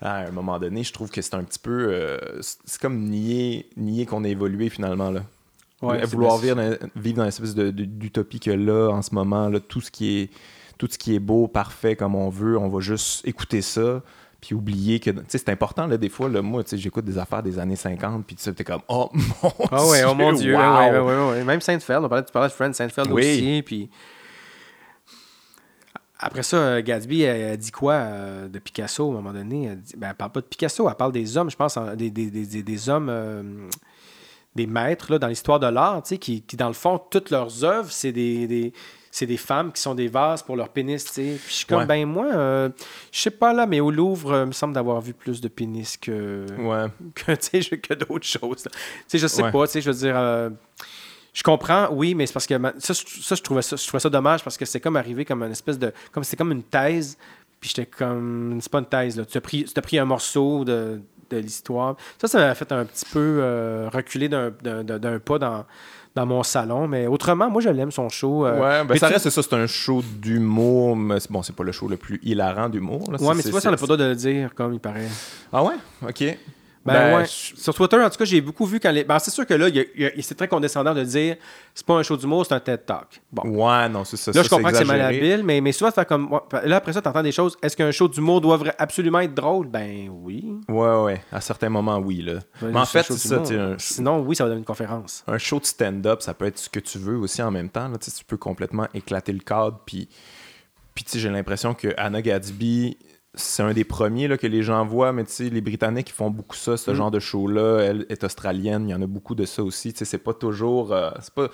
à 0.00 0.16
un 0.18 0.30
moment 0.30 0.58
donné, 0.58 0.82
je 0.82 0.92
trouve 0.92 1.10
que 1.10 1.22
c'est 1.22 1.34
un 1.34 1.44
petit 1.44 1.58
peu. 1.58 1.88
Euh, 1.90 2.18
c'est 2.40 2.80
comme 2.80 3.04
nier, 3.04 3.68
nier 3.76 4.06
qu'on 4.06 4.24
a 4.24 4.28
évolué 4.28 4.68
finalement, 4.68 5.10
là. 5.10 5.22
vouloir 6.06 6.38
vivre 6.38 6.56
dans, 6.56 6.76
vivre 6.96 7.18
dans 7.18 7.24
espèce 7.24 7.54
d'utopie 7.54 8.40
que 8.40 8.50
là, 8.50 8.90
en 8.90 9.02
ce 9.02 9.14
moment, 9.14 9.48
là, 9.48 9.60
tout 9.60 9.80
ce 9.80 9.90
qui 9.90 10.18
est 10.18 10.30
tout 10.76 10.88
ce 10.90 10.98
qui 10.98 11.14
est 11.14 11.20
beau, 11.20 11.46
parfait 11.46 11.94
comme 11.94 12.16
on 12.16 12.28
veut, 12.28 12.58
on 12.58 12.68
va 12.68 12.80
juste 12.80 13.26
écouter 13.26 13.62
ça 13.62 14.02
puis 14.44 14.54
oublier 14.54 15.00
que 15.00 15.10
c'est 15.28 15.48
important 15.48 15.86
là 15.86 15.96
des 15.96 16.08
fois 16.08 16.28
là, 16.28 16.42
moi 16.42 16.62
j'écoute 16.70 17.04
des 17.04 17.18
affaires 17.18 17.42
des 17.42 17.58
années 17.58 17.76
50 17.76 18.26
puis 18.26 18.36
tu 18.36 18.42
sais 18.42 18.64
comme 18.64 18.82
oh 18.88 19.10
mon 19.14 19.52
oh, 19.72 19.90
ouais, 19.90 20.04
oh 20.04 20.14
mon 20.14 20.32
dieu 20.32 20.56
même 21.44 21.60
Seinfeld 21.60 22.04
on 22.04 22.08
parlait 22.08 22.24
tu 22.24 22.32
parlais 22.32 22.48
de 22.48 22.52
Friends 22.52 22.74
Seinfeld 22.74 23.10
aussi 23.10 23.62
puis 23.64 23.90
après 26.18 26.42
ça, 26.42 26.80
Gatsby 26.80 27.26
a 27.26 27.54
dit 27.54 27.70
quoi 27.70 27.94
euh, 27.94 28.48
de 28.48 28.58
Picasso 28.58 29.04
à 29.04 29.10
un 29.10 29.12
moment 29.12 29.34
donné? 29.34 29.64
Elle, 29.64 29.80
dit, 29.80 29.94
ben, 29.94 30.08
elle 30.08 30.14
parle 30.14 30.32
pas 30.32 30.40
de 30.40 30.46
Picasso, 30.46 30.88
elle 30.88 30.94
parle 30.94 31.12
des 31.12 31.36
hommes, 31.36 31.50
je 31.50 31.56
pense, 31.56 31.76
des, 31.96 32.10
des, 32.10 32.30
des, 32.30 32.62
des 32.62 32.88
hommes, 32.88 33.08
euh, 33.10 33.68
des 34.54 34.66
maîtres 34.66 35.12
là, 35.12 35.18
dans 35.18 35.26
l'histoire 35.26 35.60
de 35.60 35.66
l'art, 35.66 36.02
qui, 36.02 36.40
qui, 36.40 36.56
dans 36.56 36.68
le 36.68 36.72
fond, 36.72 36.98
toutes 37.10 37.28
leurs 37.28 37.62
œuvres, 37.62 37.92
c'est 37.92 38.12
des, 38.12 38.72
c'est 39.14 39.26
des 39.26 39.36
femmes 39.36 39.70
qui 39.70 39.80
sont 39.80 39.94
des 39.94 40.08
vases 40.08 40.42
pour 40.42 40.56
leur 40.56 40.70
pénis, 40.70 41.04
tu 41.04 41.12
sais. 41.12 41.22
Puis 41.40 41.46
je 41.46 41.54
suis 41.54 41.66
comme, 41.66 41.84
ben 41.84 42.04
moi, 42.04 42.26
euh, 42.34 42.68
je 43.12 43.20
sais 43.20 43.30
pas 43.30 43.52
là, 43.52 43.64
mais 43.64 43.78
au 43.78 43.92
Louvre, 43.92 44.32
euh, 44.32 44.42
il 44.42 44.48
me 44.48 44.52
semble 44.52 44.74
d'avoir 44.74 45.00
vu 45.00 45.14
plus 45.14 45.40
de 45.40 45.46
pénis 45.46 45.96
que, 45.96 46.44
ouais. 46.58 46.86
que, 47.14 47.76
que 47.76 47.94
d'autres 47.94 48.26
choses. 48.26 48.64
Tu 48.64 48.70
sais, 49.06 49.18
je 49.18 49.28
sais 49.28 49.48
pas, 49.52 49.66
tu 49.68 49.74
sais, 49.74 49.80
je 49.82 49.88
veux 49.92 49.96
dire... 49.96 50.16
Euh, 50.16 50.50
je 51.32 51.44
comprends, 51.44 51.90
oui, 51.92 52.16
mais 52.16 52.26
c'est 52.26 52.32
parce 52.32 52.48
que 52.48 52.58
ça, 52.78 52.92
ça, 52.92 53.34
je 53.36 53.42
trouvais 53.42 53.62
ça, 53.62 53.76
je 53.76 53.86
trouvais 53.86 54.00
ça 54.00 54.10
dommage 54.10 54.42
parce 54.42 54.56
que 54.56 54.64
c'est 54.64 54.80
comme 54.80 54.96
arrivé 54.96 55.24
comme 55.24 55.42
une 55.42 55.52
espèce 55.52 55.78
de. 55.78 55.92
comme 56.12 56.22
C'était 56.22 56.36
comme 56.36 56.52
une 56.52 56.62
thèse, 56.62 57.16
puis 57.60 57.70
j'étais 57.70 57.86
comme. 57.86 58.58
C'est 58.60 58.70
pas 58.70 58.78
une 58.78 58.86
thèse, 58.86 59.16
là. 59.16 59.24
Tu 59.24 59.38
as 59.38 59.40
pris, 59.40 59.64
tu 59.64 59.72
as 59.76 59.82
pris 59.82 59.98
un 59.98 60.04
morceau 60.04 60.64
de, 60.64 61.00
de 61.30 61.36
l'histoire. 61.38 61.96
Ça, 62.20 62.28
ça 62.28 62.38
m'a 62.38 62.54
fait 62.54 62.70
un 62.70 62.84
petit 62.84 63.04
peu 63.12 63.88
reculer 63.92 64.28
d'un 64.28 65.18
pas 65.18 65.38
dans, 65.40 65.64
dans 66.14 66.26
mon 66.26 66.42
salon. 66.42 66.86
Mais 66.88 67.06
autrement, 67.06 67.50
moi, 67.50 67.60
je 67.60 67.68
l'aime, 67.68 67.90
son 67.90 68.08
show. 68.08 68.46
Euh, 68.46 68.60
ouais, 68.60 68.84
ben 68.84 68.96
ça 68.96 69.08
reste 69.08 69.30
ça, 69.30 69.42
c'est 69.42 69.54
un 69.54 69.66
show 69.66 70.02
d'humour. 70.18 70.96
Mais 70.96 71.18
bon, 71.30 71.42
c'est 71.42 71.54
pas 71.54 71.64
le 71.64 71.72
show 71.72 71.88
le 71.88 71.96
plus 71.96 72.20
hilarant 72.22 72.68
d'humour. 72.68 73.08
Ouais, 73.08 73.34
mais 73.34 73.42
tu 73.42 73.50
vois, 73.50 73.60
ça 73.60 73.70
n'a 73.70 73.76
pas 73.76 73.86
le 73.88 73.96
de 73.96 74.04
le 74.04 74.14
dire, 74.14 74.54
comme 74.54 74.74
il 74.74 74.80
paraît. 74.80 75.08
Ah 75.52 75.62
ouais? 75.62 75.74
OK. 76.02 76.38
Ben, 76.84 76.92
ben, 76.92 77.16
ouais. 77.18 77.24
Sur 77.26 77.74
Twitter, 77.74 77.96
en 77.96 78.10
tout 78.10 78.18
cas, 78.18 78.24
j'ai 78.24 78.40
beaucoup 78.42 78.66
vu 78.66 78.78
quand 78.78 78.90
les. 78.90 79.04
Ben, 79.04 79.18
c'est 79.18 79.30
sûr 79.30 79.46
que 79.46 79.54
là, 79.54 79.68
c'est 80.20 80.34
très 80.34 80.48
condescendant 80.48 80.94
de 80.94 81.02
dire 81.02 81.36
c'est 81.74 81.86
pas 81.86 81.94
un 81.94 82.02
show 82.02 82.16
d'humour, 82.16 82.44
c'est 82.46 82.54
un 82.54 82.60
TED 82.60 82.84
Talk. 82.84 83.22
Bon. 83.32 83.42
Ouais, 83.42 83.88
non, 83.88 84.04
c'est 84.04 84.18
ça. 84.18 84.32
Là, 84.32 84.42
je 84.42 84.48
comprends 84.48 84.70
que 84.70 84.76
c'est 84.76 84.84
malhabile, 84.84 85.42
mais, 85.44 85.60
mais 85.62 85.72
souvent, 85.72 85.90
ça 85.90 86.04
comme. 86.04 86.38
Là, 86.64 86.76
après 86.76 86.92
ça, 86.92 87.00
tu 87.00 87.08
entends 87.08 87.22
des 87.22 87.32
choses. 87.32 87.56
Est-ce 87.62 87.76
qu'un 87.76 87.90
show 87.90 88.06
d'humour 88.06 88.42
doit 88.42 88.60
absolument 88.78 89.20
être 89.20 89.34
drôle? 89.34 89.66
Ben 89.68 90.10
oui. 90.10 90.58
Ouais, 90.68 91.02
ouais. 91.02 91.22
À 91.32 91.40
certains 91.40 91.70
moments, 91.70 91.98
oui. 91.98 92.20
Là. 92.22 92.40
mais 92.60 92.78
en 92.78 92.84
fait, 92.84 93.02
c'est 93.04 93.16
ça. 93.16 93.42
Sinon, 93.78 94.20
oui, 94.20 94.36
ça 94.36 94.44
va 94.44 94.50
donner 94.50 94.60
une 94.60 94.66
conférence. 94.66 95.24
Un 95.26 95.38
show 95.38 95.58
de 95.58 95.66
stand-up, 95.66 96.20
ça 96.20 96.34
peut 96.34 96.46
être 96.46 96.58
ce 96.58 96.68
que 96.68 96.80
tu 96.80 96.98
veux 96.98 97.16
aussi 97.16 97.42
en 97.42 97.50
même 97.50 97.70
temps. 97.70 97.88
Là. 97.88 97.96
Tu 97.98 98.24
peux 98.26 98.36
complètement 98.36 98.86
éclater 98.92 99.32
le 99.32 99.38
cadre. 99.38 99.80
Puis, 99.86 100.08
puis 100.94 101.04
j'ai 101.14 101.30
l'impression 101.30 101.72
que 101.72 101.88
Anna 101.96 102.20
Gadsby 102.20 102.98
c'est 103.34 103.62
un 103.62 103.72
des 103.72 103.84
premiers 103.84 104.28
là, 104.28 104.36
que 104.36 104.46
les 104.46 104.62
gens 104.62 104.84
voient, 104.86 105.12
mais 105.12 105.24
tu 105.24 105.32
sais, 105.32 105.50
les 105.50 105.60
Britanniques 105.60 106.10
ils 106.10 106.14
font 106.14 106.30
beaucoup 106.30 106.56
ça, 106.56 106.76
ce 106.76 106.90
mm. 106.90 106.94
genre 106.94 107.10
de 107.10 107.18
show-là. 107.18 107.80
Elle 107.80 108.06
est 108.08 108.24
australienne, 108.24 108.88
il 108.88 108.92
y 108.92 108.94
en 108.94 109.02
a 109.02 109.06
beaucoup 109.06 109.34
de 109.34 109.44
ça 109.44 109.62
aussi. 109.62 109.92
Tu 109.92 110.00
sais, 110.00 110.04
c'est 110.04 110.18
pas 110.18 110.34
toujours. 110.34 110.92
Euh, 110.92 111.10
c'est 111.20 111.34
pas. 111.34 111.48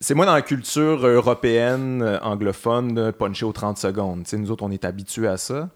C'est 0.00 0.14
moi 0.14 0.26
dans 0.26 0.34
la 0.34 0.42
culture 0.42 1.06
européenne, 1.06 2.02
euh, 2.02 2.18
anglophone, 2.20 3.12
puncher 3.12 3.46
aux 3.46 3.52
30 3.52 3.78
secondes. 3.78 4.24
Tu 4.24 4.30
sais, 4.30 4.38
nous 4.38 4.50
autres, 4.50 4.64
on 4.64 4.70
est 4.70 4.84
habitués 4.84 5.28
à 5.28 5.38
ça. 5.38 5.70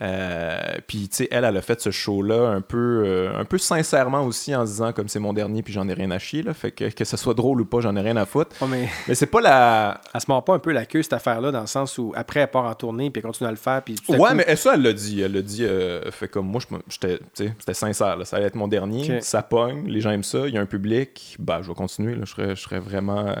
Euh, 0.00 0.78
puis, 0.86 1.08
tu 1.10 1.16
sais, 1.16 1.28
elle, 1.30 1.44
elle 1.44 1.56
a 1.56 1.60
fait 1.60 1.80
ce 1.80 1.90
show-là 1.90 2.48
un 2.48 2.62
peu, 2.62 3.02
euh, 3.04 3.38
un 3.38 3.44
peu 3.44 3.58
sincèrement 3.58 4.24
aussi 4.24 4.54
en 4.54 4.64
se 4.64 4.72
disant 4.72 4.92
comme 4.92 5.08
c'est 5.08 5.18
mon 5.18 5.34
dernier 5.34 5.62
puis 5.62 5.72
j'en 5.74 5.86
ai 5.86 5.92
rien 5.92 6.10
à 6.10 6.18
chier. 6.18 6.42
Là. 6.42 6.54
Fait 6.54 6.70
que 6.70 6.88
que 6.88 7.04
ce 7.04 7.16
soit 7.18 7.34
drôle 7.34 7.60
ou 7.60 7.66
pas, 7.66 7.80
j'en 7.80 7.94
ai 7.96 8.00
rien 8.00 8.16
à 8.16 8.24
foutre. 8.24 8.56
mais... 8.66 8.88
mais 9.06 9.14
c'est 9.14 9.26
pas 9.26 9.42
la. 9.42 10.00
Elle 10.14 10.20
se 10.20 10.26
mord 10.28 10.44
pas 10.44 10.54
un 10.54 10.58
peu 10.58 10.72
la 10.72 10.86
queue, 10.86 11.02
cette 11.02 11.12
affaire-là, 11.12 11.50
dans 11.50 11.60
le 11.60 11.66
sens 11.66 11.98
où 11.98 12.12
après, 12.16 12.40
elle 12.40 12.50
part 12.50 12.64
en 12.64 12.74
tournée 12.74 13.10
puis 13.10 13.20
elle 13.20 13.26
continue 13.26 13.48
à 13.48 13.50
le 13.50 13.56
faire. 13.56 13.82
Puis 13.82 13.96
ouais, 14.08 14.16
coup... 14.16 14.34
mais 14.34 14.56
ça, 14.56 14.74
elle 14.74 14.82
l'a 14.82 14.92
dit. 14.92 15.20
Elle 15.20 15.32
l'a 15.32 15.42
dit. 15.42 15.64
Euh, 15.64 16.10
fait 16.10 16.28
comme 16.28 16.46
moi, 16.46 16.60
j'étais, 16.88 17.18
c'était 17.34 17.74
sincère. 17.74 18.16
Là. 18.16 18.24
Ça 18.24 18.36
allait 18.36 18.46
être 18.46 18.54
mon 18.54 18.68
dernier. 18.68 19.20
Ça 19.20 19.42
pogne. 19.42 19.86
Les 19.86 20.00
gens 20.00 20.10
aiment 20.10 20.22
ça. 20.22 20.48
Il 20.48 20.54
y 20.54 20.58
a 20.58 20.60
un 20.60 20.66
public. 20.66 21.36
Bah, 21.38 21.60
je 21.62 21.68
vais 21.68 21.74
continuer. 21.74 22.14
Là. 22.14 22.24
Je, 22.24 22.30
serais, 22.30 22.56
je 22.56 22.60
serais 22.60 22.80
vraiment 22.80 23.34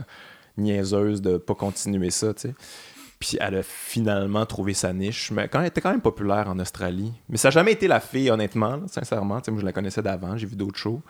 niaiseuse 0.58 1.22
de 1.22 1.38
pas 1.38 1.54
continuer 1.54 2.10
ça, 2.10 2.34
tu 2.34 2.48
sais. 2.48 2.54
Puis 3.22 3.36
elle 3.40 3.54
a 3.54 3.62
finalement 3.62 4.44
trouvé 4.46 4.74
sa 4.74 4.92
niche. 4.92 5.30
Mais 5.30 5.46
quand 5.46 5.60
elle 5.60 5.68
était 5.68 5.80
quand 5.80 5.92
même 5.92 6.00
populaire 6.00 6.48
en 6.48 6.58
Australie. 6.58 7.12
Mais 7.28 7.36
ça 7.36 7.48
n'a 7.48 7.52
jamais 7.52 7.70
été 7.70 7.86
la 7.86 8.00
fille, 8.00 8.28
honnêtement, 8.32 8.80
sincèrement. 8.88 9.40
moi, 9.46 9.60
je 9.60 9.64
la 9.64 9.72
connaissais 9.72 10.02
d'avant, 10.02 10.36
j'ai 10.36 10.48
vu 10.48 10.56
d'autres 10.56 10.76
shows. 10.76 11.00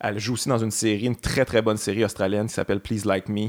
Elle 0.00 0.18
joue 0.18 0.32
aussi 0.32 0.48
dans 0.48 0.56
une 0.56 0.70
série, 0.70 1.04
une 1.04 1.14
très 1.14 1.44
très 1.44 1.60
bonne 1.60 1.76
série 1.76 2.06
australienne 2.06 2.46
qui 2.46 2.54
s'appelle 2.54 2.80
Please 2.80 3.04
Like 3.04 3.28
Me. 3.28 3.48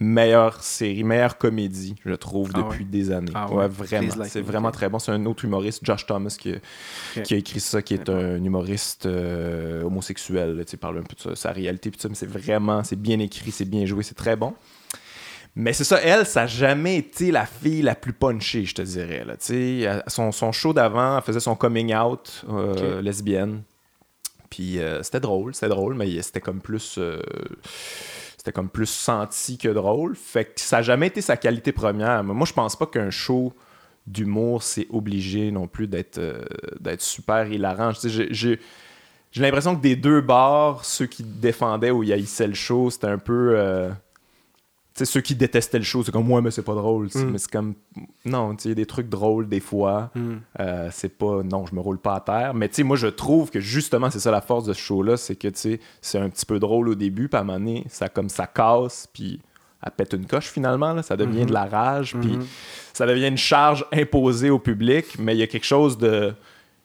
Meilleure 0.00 0.62
série, 0.62 1.04
meilleure 1.04 1.36
comédie, 1.36 1.94
je 2.06 2.14
trouve, 2.14 2.50
ah 2.54 2.62
depuis 2.62 2.86
des 2.86 3.10
années. 3.10 3.30
Ah 3.34 3.52
ouais. 3.52 3.68
vraiment. 3.68 4.24
c'est 4.24 4.40
vraiment 4.40 4.70
très 4.70 4.88
bon. 4.88 4.98
C'est 4.98 5.12
un 5.12 5.26
autre 5.26 5.44
humoriste, 5.44 5.84
Josh 5.84 6.06
Thomas, 6.06 6.34
qui, 6.40 6.54
qui 7.22 7.34
a 7.34 7.36
écrit 7.36 7.60
ça, 7.60 7.82
qui 7.82 7.92
est 7.92 8.08
un 8.08 8.42
humoriste 8.42 9.04
euh, 9.04 9.82
homosexuel. 9.82 10.64
Tu 10.66 10.78
parle 10.78 11.00
un 11.00 11.02
peu 11.02 11.30
de 11.30 11.34
sa 11.34 11.52
réalité, 11.52 11.90
puis 11.90 12.00
mais 12.08 12.14
c'est 12.14 12.26
vraiment, 12.26 12.82
c'est 12.82 12.96
bien 12.96 13.18
écrit, 13.18 13.50
c'est 13.50 13.68
bien 13.68 13.84
joué, 13.84 14.02
c'est 14.02 14.16
très 14.16 14.36
bon. 14.36 14.54
Mais 15.54 15.74
c'est 15.74 15.84
ça, 15.84 16.00
elle, 16.00 16.24
ça 16.24 16.42
n'a 16.42 16.46
jamais 16.46 16.96
été 16.96 17.30
la 17.30 17.44
fille 17.44 17.82
la 17.82 17.94
plus 17.94 18.14
punchée, 18.14 18.64
je 18.64 18.74
te 18.74 18.82
dirais. 18.82 19.24
Là. 19.24 19.36
Son, 20.06 20.32
son 20.32 20.50
show 20.50 20.72
d'avant, 20.72 21.18
elle 21.18 21.22
faisait 21.22 21.40
son 21.40 21.54
coming 21.54 21.94
out 21.94 22.44
euh, 22.48 23.02
lesbienne. 23.02 23.62
Puis 24.48 24.78
euh, 24.78 25.02
c'était 25.02 25.20
drôle, 25.20 25.54
c'était 25.54 25.68
drôle, 25.68 25.94
mais 25.94 26.22
c'était 26.22 26.40
comme 26.40 26.60
plus. 26.60 26.96
Euh, 26.98 27.20
c'était 28.38 28.52
comme 28.52 28.70
plus 28.70 28.88
senti 28.88 29.58
que 29.58 29.68
drôle. 29.68 30.16
Fait 30.16 30.46
que 30.46 30.60
ça 30.60 30.76
n'a 30.76 30.82
jamais 30.82 31.08
été 31.08 31.20
sa 31.20 31.36
qualité 31.36 31.70
première. 31.70 32.24
Mais 32.24 32.34
moi, 32.34 32.46
je 32.46 32.52
pense 32.52 32.74
pas 32.74 32.86
qu'un 32.86 33.10
show 33.10 33.52
d'humour, 34.06 34.62
c'est 34.62 34.86
obligé 34.90 35.50
non 35.52 35.68
plus 35.68 35.86
d'être 35.86 36.18
d'être 36.80 37.02
super 37.02 37.46
hilarant. 37.52 37.92
J'ai 38.02 38.58
l'impression 39.36 39.76
que 39.76 39.82
des 39.82 39.96
deux 39.96 40.22
bars, 40.22 40.84
ceux 40.84 41.06
qui 41.06 41.22
défendaient 41.22 41.90
ou 41.90 42.00
haïssaient 42.02 42.48
le 42.48 42.54
show, 42.54 42.90
c'était 42.90 43.06
un 43.06 43.18
peu 43.18 43.90
sais, 44.94 45.04
ceux 45.04 45.20
qui 45.20 45.34
détestaient 45.34 45.78
le 45.78 45.84
show, 45.84 46.02
c'est 46.02 46.12
comme, 46.12 46.26
moi, 46.26 46.42
mais 46.42 46.50
c'est 46.50 46.62
pas 46.62 46.74
drôle. 46.74 47.06
Mm. 47.14 47.30
Mais 47.30 47.38
c'est 47.38 47.50
comme, 47.50 47.74
non, 48.24 48.54
il 48.64 48.68
y 48.68 48.72
a 48.72 48.74
des 48.74 48.86
trucs 48.86 49.08
drôles 49.08 49.48
des 49.48 49.60
fois. 49.60 50.10
Mm. 50.14 50.32
Euh, 50.60 50.88
c'est 50.92 51.16
pas, 51.16 51.42
non, 51.42 51.66
je 51.66 51.74
me 51.74 51.80
roule 51.80 51.98
pas 51.98 52.16
à 52.16 52.20
terre. 52.20 52.54
Mais 52.54 52.68
tu 52.68 52.76
sais, 52.76 52.82
moi, 52.82 52.96
je 52.96 53.06
trouve 53.06 53.50
que 53.50 53.60
justement, 53.60 54.10
c'est 54.10 54.20
ça 54.20 54.30
la 54.30 54.40
force 54.40 54.64
de 54.64 54.72
ce 54.72 54.80
show-là, 54.80 55.16
c'est 55.16 55.36
que, 55.36 55.48
tu 55.48 55.58
sais, 55.58 55.80
c'est 56.00 56.18
un 56.18 56.28
petit 56.28 56.46
peu 56.46 56.58
drôle 56.58 56.88
au 56.88 56.94
début, 56.94 57.28
puis 57.28 57.38
à 57.38 57.40
un 57.40 57.44
moment 57.44 57.58
donné, 57.58 57.84
ça, 57.88 58.08
comme, 58.08 58.28
ça 58.28 58.46
casse, 58.46 59.08
puis 59.12 59.40
elle 59.84 59.92
pète 59.92 60.12
une 60.12 60.26
coche 60.26 60.48
finalement, 60.48 60.92
là, 60.92 61.02
ça 61.02 61.16
devient 61.16 61.42
mm-hmm. 61.42 61.46
de 61.46 61.52
la 61.52 61.64
rage, 61.64 62.16
puis 62.20 62.36
mm-hmm. 62.36 62.46
ça 62.92 63.06
devient 63.06 63.28
une 63.28 63.36
charge 63.36 63.84
imposée 63.92 64.50
au 64.50 64.58
public, 64.58 65.18
mais 65.18 65.34
il 65.34 65.38
y 65.38 65.42
a 65.42 65.46
quelque 65.46 65.66
chose 65.66 65.98
de. 65.98 66.34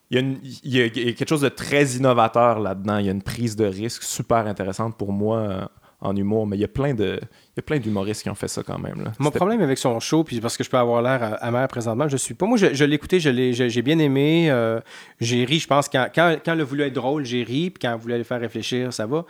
Il 0.10 0.48
y, 0.64 0.82
a 0.82 0.90
quelque 0.90 1.28
chose 1.28 1.42
de 1.42 1.50
très 1.50 1.84
innovateur 1.98 2.62
là-dedans. 2.62 2.98
Il 3.00 3.08
y 3.08 3.10
a 3.10 3.12
une 3.12 3.22
prise 3.22 3.58
de 3.58 3.66
risque 3.66 4.04
super 4.04 4.48
intéressante 4.48 4.96
pour 4.96 5.12
moi 5.12 5.70
en 6.00 6.16
humour, 6.16 6.46
mais 6.46 6.58
il 6.58 6.60
y 6.60 6.64
a 6.64 6.68
plein 6.68 6.94
de 6.94 7.20
il 7.22 7.58
y 7.58 7.60
a 7.60 7.64
plein 7.64 7.80
d'humoristes 7.80 8.22
qui 8.22 8.30
ont 8.30 8.36
fait 8.36 8.48
ça 8.48 8.62
quand 8.62 8.78
même. 8.78 9.04
Là. 9.04 9.14
Mon 9.18 9.32
problème 9.32 9.62
avec 9.62 9.80
son 9.80 10.00
show, 10.00 10.24
puis 10.24 10.40
parce 10.40 10.56
que 10.56 10.64
je 10.64 10.70
peux 10.70 10.78
avoir 10.78 11.02
l'air 11.02 11.38
amer 11.42 11.68
présentement, 11.68 12.08
je 12.08 12.18
suis 12.18 12.36
pas. 12.36 12.46
Moi, 12.46 12.58
je, 12.58 12.74
je 12.74 12.86
l'ai 12.86 12.96
écouté, 12.96 13.20
j'ai 13.20 13.82
bien 13.82 13.98
aimé. 13.98 14.52
Euh, 14.52 14.80
j'ai 15.20 15.44
ri, 15.44 15.58
je 15.60 15.68
pense. 15.68 15.90
Quand, 15.90 16.08
quand, 16.14 16.38
quand 16.46 16.54
elle 16.54 16.62
a 16.62 16.64
voulu 16.64 16.84
être 16.84 16.94
drôle, 16.94 17.26
j'ai 17.26 17.42
ri. 17.44 17.72
Puis 17.72 17.80
quand 17.82 17.94
elle 17.94 18.00
voulait 18.00 18.20
le 18.20 18.24
faire 18.24 18.40
réfléchir, 18.40 18.94
ça 18.94 19.08
va. 19.08 19.26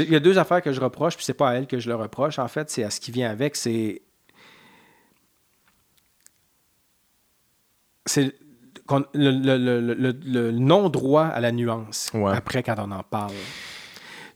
Il 0.00 0.10
y 0.10 0.16
a 0.16 0.20
deux 0.20 0.36
affaires 0.38 0.62
que 0.62 0.72
je 0.72 0.80
reproche, 0.80 1.14
puis 1.14 1.24
c'est 1.24 1.34
pas 1.34 1.50
à 1.50 1.54
elle 1.54 1.68
que 1.68 1.78
je 1.78 1.88
le 1.88 1.94
reproche. 1.94 2.40
En 2.40 2.48
fait, 2.48 2.70
c'est 2.70 2.82
à 2.82 2.90
ce 2.90 3.00
qui 3.00 3.12
vient 3.12 3.30
avec. 3.30 3.54
C'est. 3.54 4.02
C'est 8.06 8.34
le, 9.14 9.30
le, 9.30 9.94
le, 9.94 10.18
le 10.24 10.50
non-droit 10.50 11.26
à 11.26 11.38
la 11.38 11.52
nuance 11.52 12.10
après 12.32 12.64
quand 12.64 12.74
on 12.78 12.90
en 12.90 13.04
parle. 13.04 13.34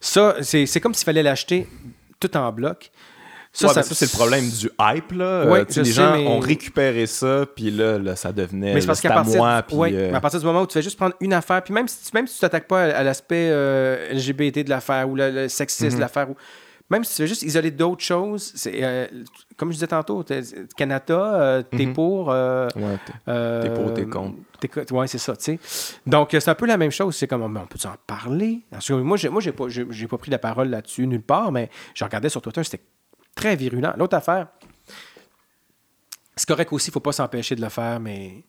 Ça, 0.05 0.35
c'est 0.41 0.79
comme 0.79 0.93
s'il 0.93 1.05
fallait 1.05 1.23
l'acheter 1.23 1.67
tout 2.19 2.37
en 2.37 2.51
bloc. 2.51 2.91
Ça, 3.51 3.69
ça, 3.69 3.83
c'est 3.83 4.05
le 4.05 4.17
problème 4.17 4.49
du 4.49 4.69
hype. 4.79 5.11
Là. 5.13 5.25
Euh, 5.25 5.65
les 5.77 5.85
gens 5.85 6.17
ont 6.17 6.39
récupéré 6.39 7.07
ça, 7.07 7.45
puis 7.55 7.71
là, 7.71 8.15
ça 8.15 8.33
devenait 8.33 8.73
mais 8.73 8.85
parce 8.85 8.99
qu'à 8.99 9.23
moi. 9.23 9.63
Puis, 9.63 9.77
euh, 9.95 10.13
à 10.13 10.19
partir 10.19 10.39
du 10.41 10.45
moment 10.45 10.61
où 10.61 10.67
tu 10.67 10.73
fais 10.73 10.81
juste 10.81 10.97
prendre 10.97 11.15
une 11.21 11.33
affaire, 11.33 11.63
puis 11.63 11.73
même 11.73 11.87
si, 11.87 11.97
même 12.13 12.27
si 12.27 12.35
tu 12.35 12.41
t'attaques 12.41 12.67
pas 12.67 12.83
à, 12.83 13.03
l'aspect 13.03 13.49
euh, 13.49 14.13
LGBT 14.13 14.65
de 14.65 14.69
l'affaire 14.69 15.09
ou 15.09 15.15
le, 15.15 15.47
sexisme 15.47 15.89
de 15.89 15.93
mhm. 15.95 16.01
l'affaire, 16.01 16.29
ou 16.29 16.35
même 16.89 17.03
si 17.03 17.15
tu 17.15 17.21
veux 17.23 17.27
juste 17.27 17.41
isoler 17.41 17.71
d'autres 17.71 18.03
choses, 18.03 18.51
c'est 18.55 19.09
comme 19.57 19.69
je 19.69 19.75
disais 19.75 19.87
tantôt, 19.87 20.23
Canada, 20.77 21.63
t'es 21.71 21.85
mhm. 21.85 21.93
pour. 21.93 22.27
ouais, 22.27 22.99
t'es 23.25 23.69
pour, 23.73 23.93
t'es 23.93 24.05
contre. 24.05 24.37
Oui, 24.91 25.07
c'est 25.07 25.17
ça, 25.17 25.35
tu 25.35 25.43
sais. 25.43 25.59
Donc, 26.05 26.29
c'est 26.31 26.49
un 26.49 26.55
peu 26.55 26.65
la 26.65 26.77
même 26.77 26.91
chose. 26.91 27.15
C'est 27.15 27.27
comme, 27.27 27.43
on 27.43 27.65
peut 27.65 27.79
en 27.85 27.95
parler? 28.07 28.65
moi, 28.89 29.17
j'ai, 29.17 29.29
moi, 29.29 29.41
j'ai 29.41 29.51
pas, 29.51 29.65
j'ai, 29.69 30.07
pas 30.07 30.17
pris 30.17 30.31
la 30.31 30.39
parole 30.39 30.69
là-dessus 30.69 31.07
nulle 31.07 31.21
part, 31.21 31.51
mais 31.51 31.69
je 31.93 32.03
regardais 32.03 32.29
sur 32.29 32.41
Twitter, 32.41 32.63
c'était 32.63 32.83
très 33.35 33.55
virulent. 33.55 33.93
L'autre 33.97 34.15
affaire, 34.15 34.47
c'est 36.35 36.47
correct 36.47 36.71
aussi, 36.71 36.87
il 36.87 36.91
ne 36.91 36.93
faut 36.93 36.99
pas 36.99 37.11
s'empêcher 37.11 37.55
de 37.55 37.61
le 37.61 37.69
faire, 37.69 37.99
mais 37.99 38.43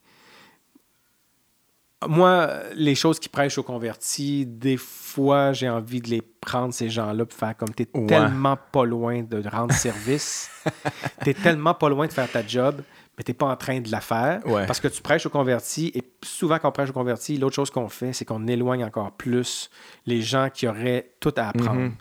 moi, 2.07 2.51
les 2.75 2.95
choses 2.95 3.19
qui 3.19 3.29
prêchent 3.29 3.59
aux 3.59 3.63
convertis, 3.63 4.45
des 4.45 4.77
fois, 4.77 5.53
j'ai 5.53 5.69
envie 5.69 6.01
de 6.01 6.09
les 6.09 6.23
prendre, 6.23 6.75
ces 6.75 6.91
gens-là, 6.91 7.25
pour 7.25 7.39
faire 7.39 7.57
comme 7.57 7.75
tu 7.75 7.85
es 7.85 8.07
tellement 8.07 8.57
pas 8.71 8.85
loin 8.85 9.23
de 9.23 9.43
rendre 9.49 9.73
service, 9.73 10.51
tu 11.25 11.31
es 11.31 11.35
tellement 11.35 11.75
pas 11.75 11.89
loin 11.89 12.07
de 12.07 12.13
faire 12.13 12.31
ta 12.31 12.47
job 12.47 12.83
mais 13.17 13.25
tu 13.25 13.31
n'es 13.31 13.35
pas 13.35 13.47
en 13.47 13.57
train 13.57 13.81
de 13.81 13.91
la 13.91 14.01
faire 14.01 14.43
parce 14.45 14.79
que 14.79 14.89
tu 14.89 15.01
prêches 15.01 15.25
aux 15.25 15.31
convertis. 15.31 15.91
Et 15.95 16.03
souvent, 16.23 16.59
quand 16.59 16.69
on 16.69 16.73
prêche 16.73 16.91
aux 16.91 16.93
convertis, 16.93 17.39
l'autre 17.39 17.55
chose 17.55 17.71
qu'on 17.71 17.89
fait, 17.89 18.13
c'est 18.13 18.27
qu'on 18.27 18.47
éloigne 18.47 18.85
encore 18.85 19.13
plus 19.13 19.71
les 20.05 20.21
gens 20.21 20.51
qui 20.53 20.69
auraient 20.69 21.13
tout 21.19 21.33
à 21.37 21.49
apprendre. 21.49 21.81
Mhm. 21.81 21.95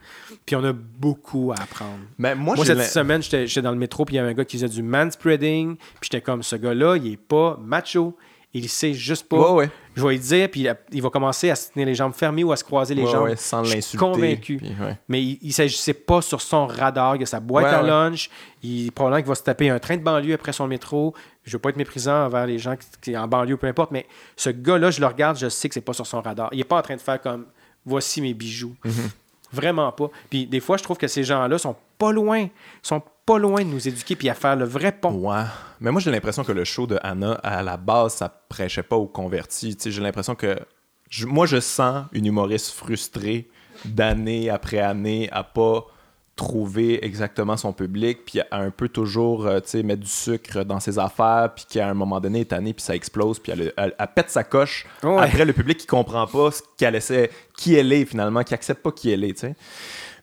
Puis 0.45 0.57
on 0.57 0.63
a 0.65 0.73
beaucoup 0.73 1.53
à 1.53 1.61
apprendre. 1.61 1.99
Mais 2.17 2.35
moi, 2.35 2.55
moi 2.55 2.65
cette 2.65 2.83
semaine, 2.83 3.21
j'étais 3.21 3.61
dans 3.61 3.71
le 3.71 3.77
métro, 3.77 4.03
puis 4.03 4.15
il 4.15 4.17
y 4.17 4.19
avait 4.19 4.31
un 4.31 4.33
gars 4.33 4.43
qui 4.43 4.57
faisait 4.57 4.67
du 4.67 4.83
manspreading. 4.83 5.77
Puis 5.77 6.09
j'étais 6.11 6.21
comme, 6.21 6.43
ce 6.43 6.57
gars-là, 6.57 6.97
il 6.97 7.13
est 7.13 7.17
pas 7.17 7.57
macho 7.61 8.17
il 8.55 8.69
sait 8.69 8.93
juste 8.93 9.27
pas. 9.27 9.37
Je 9.95 10.03
vais 10.03 10.09
lui 10.13 10.19
dire, 10.19 10.49
puis 10.49 10.67
il 10.91 11.01
va 11.01 11.09
commencer 11.09 11.49
à 11.49 11.55
se 11.55 11.71
tenir 11.71 11.87
les 11.87 11.95
jambes 11.95 12.13
fermées 12.13 12.43
ou 12.43 12.51
à 12.51 12.57
se 12.57 12.63
croiser 12.63 12.93
les 12.93 13.05
jambes. 13.05 13.33
sans 13.35 13.61
l'insulter. 13.61 13.97
convaincu. 13.97 14.61
Mais 15.07 15.23
il 15.23 15.39
ne 15.47 15.51
s'agissait 15.51 15.93
pas 15.93 16.21
sur 16.21 16.41
son 16.41 16.67
radar. 16.67 17.15
Il 17.15 17.23
a 17.23 17.25
sa 17.25 17.39
boîte 17.39 17.65
à 17.65 17.81
lunch. 17.81 18.29
Il, 18.63 18.91
probablement 18.91 19.21
qu'il 19.21 19.29
va 19.29 19.35
se 19.35 19.43
taper 19.43 19.69
un 19.69 19.79
train 19.79 19.97
de 19.97 20.03
banlieue 20.03 20.33
après 20.33 20.53
son 20.53 20.67
métro. 20.67 21.13
Je 21.43 21.51
ne 21.51 21.53
veux 21.53 21.59
pas 21.59 21.69
être 21.69 21.77
méprisant 21.77 22.25
envers 22.25 22.47
les 22.47 22.57
gens 22.57 22.75
qui, 23.01 23.13
sont 23.13 23.17
en 23.17 23.27
banlieue, 23.27 23.57
peu 23.57 23.67
importe. 23.67 23.91
Mais 23.91 24.07
ce 24.35 24.49
gars-là, 24.49 24.89
je 24.89 24.99
le 24.99 25.05
regarde, 25.05 25.37
je 25.37 25.47
sais 25.47 25.67
que 25.67 25.73
c'est 25.73 25.81
pas 25.81 25.93
sur 25.93 26.07
son 26.07 26.21
radar. 26.21 26.49
Il 26.51 26.57
n'est 26.57 26.63
pas 26.63 26.79
en 26.79 26.81
train 26.81 26.95
de 26.95 27.01
faire 27.01 27.21
comme 27.21 27.45
voici 27.85 28.21
mes 28.21 28.33
bijoux. 28.33 28.75
Mhm. 28.83 28.93
Vraiment 29.55 29.91
pas. 29.91 30.09
Puis 30.29 30.45
des 30.45 30.59
fois, 30.59 30.77
je 30.77 30.83
trouve 30.83 30.97
que 30.97 31.07
ces 31.07 31.23
gens-là 31.23 31.57
sont 31.57 31.75
pas 31.97 32.11
loin. 32.11 32.47
sont 32.81 33.01
pas 33.25 33.39
loin 33.39 33.63
de 33.63 33.69
nous 33.69 33.87
éduquer 33.87 34.15
puis 34.15 34.29
à 34.29 34.33
faire 34.33 34.55
le 34.55 34.65
vrai 34.65 34.91
pont. 34.91 35.13
Ouais. 35.13 35.43
Mais 35.79 35.91
moi, 35.91 36.01
j'ai 36.01 36.11
l'impression 36.11 36.43
que 36.43 36.51
le 36.51 36.63
show 36.63 36.85
de 36.85 36.99
Anna, 37.01 37.33
à 37.43 37.63
la 37.63 37.77
base, 37.77 38.15
ça 38.15 38.29
prêchait 38.29 38.83
pas 38.83 38.95
aux 38.95 39.07
convertis. 39.07 39.77
J'ai 39.83 40.01
l'impression 40.01 40.35
que. 40.35 40.59
moi, 41.23 41.45
je 41.45 41.59
sens 41.59 42.05
une 42.11 42.25
humoriste 42.25 42.71
frustrée 42.71 43.49
d'année 43.85 44.49
après 44.49 44.79
année 44.79 45.29
à 45.31 45.43
pas 45.43 45.85
trouver 46.35 47.03
exactement 47.05 47.55
son 47.55 47.71
public, 47.71 48.25
puis 48.25 48.41
un 48.51 48.69
peu 48.69 48.89
toujours 48.89 49.47
euh, 49.47 49.59
mettre 49.83 50.01
du 50.01 50.09
sucre 50.09 50.63
dans 50.65 50.81
ses 50.81 50.99
affaires, 50.99 51.51
puis 51.55 51.65
qu'à 51.69 51.87
un 51.87 51.93
moment 51.93 52.19
donné, 52.19 52.41
est 52.41 52.53
année, 52.53 52.73
puis 52.73 52.83
ça 52.83 52.95
explose, 52.95 53.39
puis 53.39 53.53
elle, 53.53 53.93
pète 54.13 54.29
sa 54.29 54.43
coche. 54.43 54.85
Après, 55.01 55.45
le 55.45 55.53
public 55.53 55.77
qui 55.77 55.87
comprend 55.87 56.27
pas 56.27 56.51
ce 56.51 56.61
qu'elle 56.77 56.95
essaie, 56.95 57.29
qui 57.55 57.75
elle 57.75 57.93
est 57.93 58.05
finalement, 58.05 58.43
qui 58.43 58.53
accepte 58.53 58.83
pas 58.83 58.91
qui 58.91 59.11
elle 59.11 59.23
est. 59.23 59.37
sais. 59.37 59.55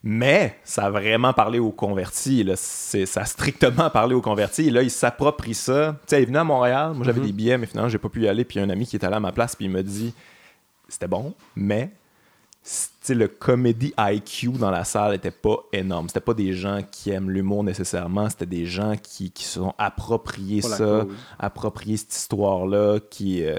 Mais 0.04 0.58
ça 0.64 0.86
a 0.86 0.90
vraiment 0.90 1.32
parlé 1.32 1.60
aux 1.60 1.70
convertis. 1.70 2.42
Là. 2.42 2.56
Ça 2.56 3.20
a 3.20 3.24
strictement 3.24 3.88
parlé 3.92 4.14
aux 4.14 4.20
convertis. 4.20 4.68
là, 4.68 4.82
il 4.82 4.90
s'approprie 4.90 5.54
ça. 5.54 5.96
Tu 6.02 6.10
sais, 6.10 6.18
il 6.18 6.22
est 6.24 6.26
venu 6.26 6.38
à 6.38 6.44
Montréal. 6.44 6.92
Moi, 6.94 7.04
j'avais 7.04 7.20
mhm. 7.20 7.26
des 7.26 7.32
billets, 7.32 7.58
mais 7.58 7.66
finalement, 7.66 7.88
j'ai 7.88 7.98
pas 7.98 8.08
pu 8.08 8.22
y 8.22 8.28
aller. 8.28 8.44
Puis 8.44 8.58
un 8.58 8.68
ami 8.68 8.84
qui 8.84 8.96
est 8.96 9.04
allé 9.04 9.14
à 9.14 9.20
ma 9.20 9.30
place, 9.30 9.54
puis 9.54 9.66
il 9.66 9.70
me 9.70 9.82
dit 9.82 10.12
c'était 10.88 11.08
bon, 11.08 11.32
mais 11.56 11.90
le 13.08 13.26
comédie 13.26 13.92
IQ 13.98 14.52
dans 14.52 14.70
la 14.70 14.84
salle 14.84 15.14
était 15.14 15.32
pas 15.32 15.56
énorme. 15.72 16.08
C'était 16.08 16.20
pas 16.20 16.34
des 16.34 16.52
gens 16.52 16.80
qui 16.90 17.10
aiment 17.10 17.30
l'humour 17.30 17.64
nécessairement, 17.64 18.30
c'était 18.30 18.46
des 18.46 18.66
gens 18.66 18.94
qui, 19.02 19.30
qui 19.30 19.44
se 19.44 19.60
sont 19.60 19.74
appropriés 19.78 20.62
ça, 20.62 21.04
appropriés 21.38 21.96
cette 21.96 22.14
histoire-là, 22.14 23.00
qui, 23.10 23.44
euh, 23.44 23.56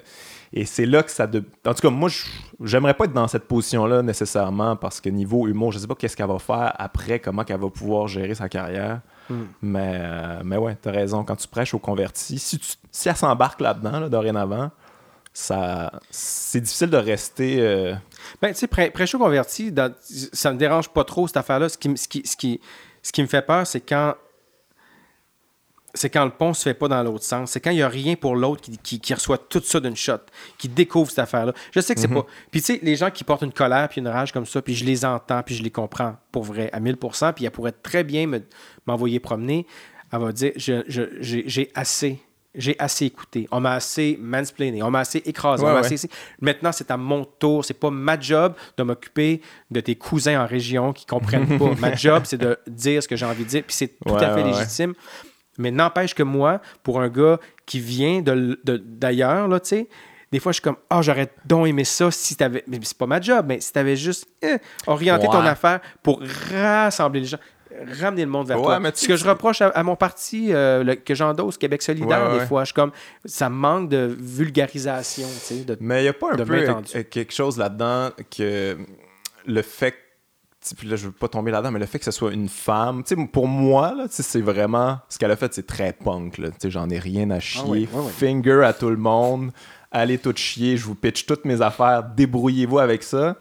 et 0.54 0.66
c'est 0.66 0.86
là 0.86 1.02
que 1.02 1.12
ça. 1.12 1.26
De... 1.26 1.44
En 1.66 1.74
tout 1.74 1.82
cas, 1.82 1.90
moi, 1.90 2.10
j'aimerais 2.62 2.94
pas 2.94 3.06
être 3.06 3.14
dans 3.14 3.28
cette 3.28 3.48
position-là 3.48 4.04
nécessairement 4.04 4.76
parce 4.76 5.02
que 5.02 5.10
niveau 5.10 5.48
humour, 5.48 5.72
je 5.72 5.80
sais 5.80 5.88
pas 5.88 5.96
qu'est-ce 5.96 6.16
qu'elle 6.16 6.28
va 6.28 6.40
faire 6.40 6.74
après, 6.78 7.20
comment 7.20 7.44
qu'elle 7.44 7.60
va 7.60 7.70
pouvoir 7.70 8.08
gérer 8.08 8.36
sa 8.36 8.48
carrière. 8.48 9.02
Hmm. 9.30 9.46
Mais, 9.64 10.00
euh, 10.00 10.42
mais 10.46 10.58
ouais, 10.58 10.78
t'as 10.80 10.92
raison. 10.92 11.24
Quand 11.24 11.36
tu 11.36 11.48
prêches 11.48 11.74
au 11.74 11.80
converti, 11.80 12.38
si, 12.38 12.60
tu, 12.60 12.68
si 12.92 13.10
elle 13.10 13.16
s'embarque 13.16 13.62
là-dedans, 13.62 14.00
là, 14.00 14.10
dorénavant, 14.10 14.70
ça 15.34 15.92
c'est 16.12 16.62
difficile 16.62 16.90
de 16.90 16.98
rester. 16.98 17.60
Euh, 17.60 17.94
ben, 18.42 18.54
tu 18.54 18.60
sais, 18.60 18.68
pré-chaud 18.68 19.18
converti, 19.18 19.72
dans, 19.72 19.94
ça 20.02 20.54
me 20.54 20.58
dérange 20.58 20.90
pas 20.90 21.04
trop 21.04 21.28
cette 21.28 21.38
affaire-là. 21.38 21.70
Ce 21.70 21.78
qui, 21.78 21.98
ce, 21.98 22.08
qui, 22.08 22.22
ce, 22.26 22.38
qui, 22.38 22.62
ce 23.02 23.12
qui 23.12 23.22
me 23.22 23.28
fait 23.28 23.42
peur, 23.42 23.66
c'est 23.66 23.82
quand 23.82 24.16
c'est 25.96 26.10
quand 26.10 26.26
le 26.26 26.32
pont 26.32 26.54
se 26.54 26.64
fait 26.64 26.74
pas 26.74 26.88
dans 26.88 27.04
l'autre 27.04 27.24
sens. 27.24 27.52
C'est 27.52 27.60
quand 27.60 27.70
il 27.70 27.76
n'y 27.76 27.84
a 27.84 27.88
rien 27.88 28.16
pour 28.16 28.36
l'autre 28.36 28.62
qui, 28.62 29.00
qui, 29.00 29.14
reçoit 29.14 29.38
tout 29.38 29.62
ça 29.64 29.80
d'une 29.80 29.96
shot, 29.96 30.18
qui 30.58 30.68
découvre 30.68 31.10
cette 31.10 31.20
affaire-là. 31.20 31.54
Je 31.72 31.80
sais 31.82 31.94
que 31.94 32.02
c'est 32.02 32.08
mhm. 32.08 32.22
pas. 32.22 32.26
Puis 32.50 32.62
tu 32.62 32.74
sais, 32.74 32.80
les 32.82 32.96
gens 32.96 33.12
qui 33.12 33.24
portent 33.24 33.44
une 33.44 33.54
colère 33.54 33.88
puis 33.90 34.02
une 34.02 34.08
rage 34.08 34.32
comme 34.32 34.46
ça, 34.46 34.62
puis 34.62 34.74
je 34.74 34.86
les 34.86 35.06
entends, 35.06 35.44
puis 35.44 35.56
je 35.56 35.64
les 35.64 35.70
comprends 35.70 36.16
pour 36.32 36.44
vrai 36.44 36.70
à 36.74 36.80
1000% 36.80 37.34
puis 37.34 37.46
elle 37.46 37.52
pourrait 37.52 37.74
très 37.74 38.04
bien 38.04 38.30
m'envoyer 38.88 39.20
promener. 39.20 39.68
Elle 40.12 40.20
va 40.20 40.32
dire 40.32 40.52
j'ai 40.58 41.72
assez. 41.76 42.20
J'ai 42.56 42.76
assez 42.78 43.06
écouté. 43.06 43.48
On 43.52 43.60
m'a 43.60 43.74
assez 43.74 44.18
mansplainé. 44.22 44.84
On 44.84 44.92
m'a 44.92 45.00
assez 45.00 45.22
écrasé. 45.26 45.66
Maintenant, 46.40 46.72
c'est 46.72 46.92
à 46.92 46.98
mon 46.98 47.26
tour. 47.26 47.66
C'est 47.66 47.74
pas 47.74 47.90
ma 47.90 48.20
job 48.20 48.54
de 48.78 48.84
m'occuper 48.84 49.42
de 49.72 49.80
tes 49.80 49.96
cousins 49.96 50.44
en 50.44 50.46
région 50.46 50.94
qui 50.94 51.06
comprennent 51.06 51.58
pas. 51.58 51.72
ma 51.80 51.96
job, 51.96 52.24
c'est 52.26 52.38
de 52.38 52.58
dire 52.68 53.02
ce 53.02 53.08
que 53.08 53.16
j'ai 53.16 53.26
envie 53.26 53.44
de 53.44 53.50
dire. 53.50 53.64
Puis 53.64 53.76
c'est 53.76 54.00
tout 54.06 54.16
à 54.16 54.36
fait 54.36 54.44
légitime. 54.44 54.94
Mais 55.58 55.72
n'empêche 55.72 56.14
que 56.14 56.24
moi, 56.24 56.62
pour 56.84 57.02
un 57.02 57.10
gars 57.10 57.40
qui 57.66 57.80
vient 57.80 58.22
d'ailleurs, 58.24 59.48
là, 59.48 59.60
tu 59.60 59.70
sais, 59.70 59.88
des 60.34 60.40
fois, 60.40 60.52
je 60.52 60.56
suis 60.56 60.64
comme, 60.64 60.78
ah, 60.90 61.04
j'aurais 61.04 61.32
donc 61.46 61.68
aimé 61.68 61.84
ça 61.84 62.10
si 62.10 62.36
t'avais. 62.36 62.64
Mais 62.66 62.80
c'est 62.82 62.98
pas 62.98 63.06
ma 63.06 63.22
job, 63.22 63.46
mais 63.48 63.60
si 63.60 63.72
t'avais 63.72 63.96
juste 63.96 64.28
eh, 64.42 64.58
orienté 64.88 65.28
ton 65.28 65.42
affaire 65.42 65.80
pour 66.02 66.24
rassembler 66.52 67.20
les 67.20 67.28
gens, 67.28 67.38
ramener 68.00 68.24
le 68.26 68.32
monde 68.32 68.48
vers 68.48 68.62
toi. 68.62 68.80
Ce 68.94 69.08
que 69.08 69.16
je 69.16 69.28
reproche 69.28 69.62
à, 69.62 69.84
mon 69.84 69.96
parti 69.96 70.54
euh, 70.54 70.96
que 70.96 71.16
j'endosse, 71.16 71.58
Québec 71.58 71.82
solidaire, 71.82 72.32
des 72.38 72.46
fois, 72.46 72.64
je 72.64 72.68
suis 72.68 72.74
comme, 72.74 72.92
ça 73.26 73.50
manque 73.50 73.90
de 73.90 74.16
vulgarisation, 74.20 75.28
tu 75.48 75.56
sais. 75.56 75.66
mais 75.80 76.02
il 76.02 76.04
n'y 76.04 76.10
a 76.10 76.14
pas 76.14 76.34
un 76.34 76.38
peu 76.38 77.04
quelque 77.10 77.34
chose 77.34 77.58
là-dedans 77.58 78.12
que 78.36 78.78
le 79.46 79.62
fait 79.62 79.96
puis 80.78 80.88
là, 80.88 80.96
je 80.96 81.08
veux 81.08 81.12
pas 81.12 81.28
tomber 81.28 81.52
là-dedans, 81.52 81.72
mais 81.72 81.80
le 81.80 81.86
fait 81.86 82.00
que 82.00 82.06
ce 82.06 82.12
soit 82.12 82.32
une 82.32 82.48
femme, 82.48 83.04
tu 83.04 83.16
sais, 83.16 83.28
pour 83.28 83.50
moi, 83.50 83.94
là, 83.94 84.06
c'est 84.10 84.40
vraiment. 84.40 85.00
Ce 85.10 85.20
qu'elle 85.20 85.32
a 85.32 85.36
fait, 85.36 85.54
c'est 85.54 85.68
très 85.68 85.92
punk, 85.92 86.38
là. 86.38 86.52
Tu 86.52 86.56
sais, 86.60 86.72
j'en 86.72 86.90
ai 86.90 87.00
rien 87.00 87.30
à 87.32 87.36
ah 87.36 87.40
chier. 87.42 87.90
Finger 88.18 88.62
à 88.64 88.72
tout 88.72 88.90
le 88.90 88.96
monde. 88.96 89.52
Allez 89.92 90.18
tout 90.18 90.34
chier, 90.36 90.78
je 90.78 90.86
vous 90.86 90.96
pitch 90.96 91.26
toutes 91.26 91.46
mes 91.46 91.62
affaires, 91.62 92.04
débrouillez-vous 92.04 92.80
avec 92.80 93.04
ça. 93.04 93.36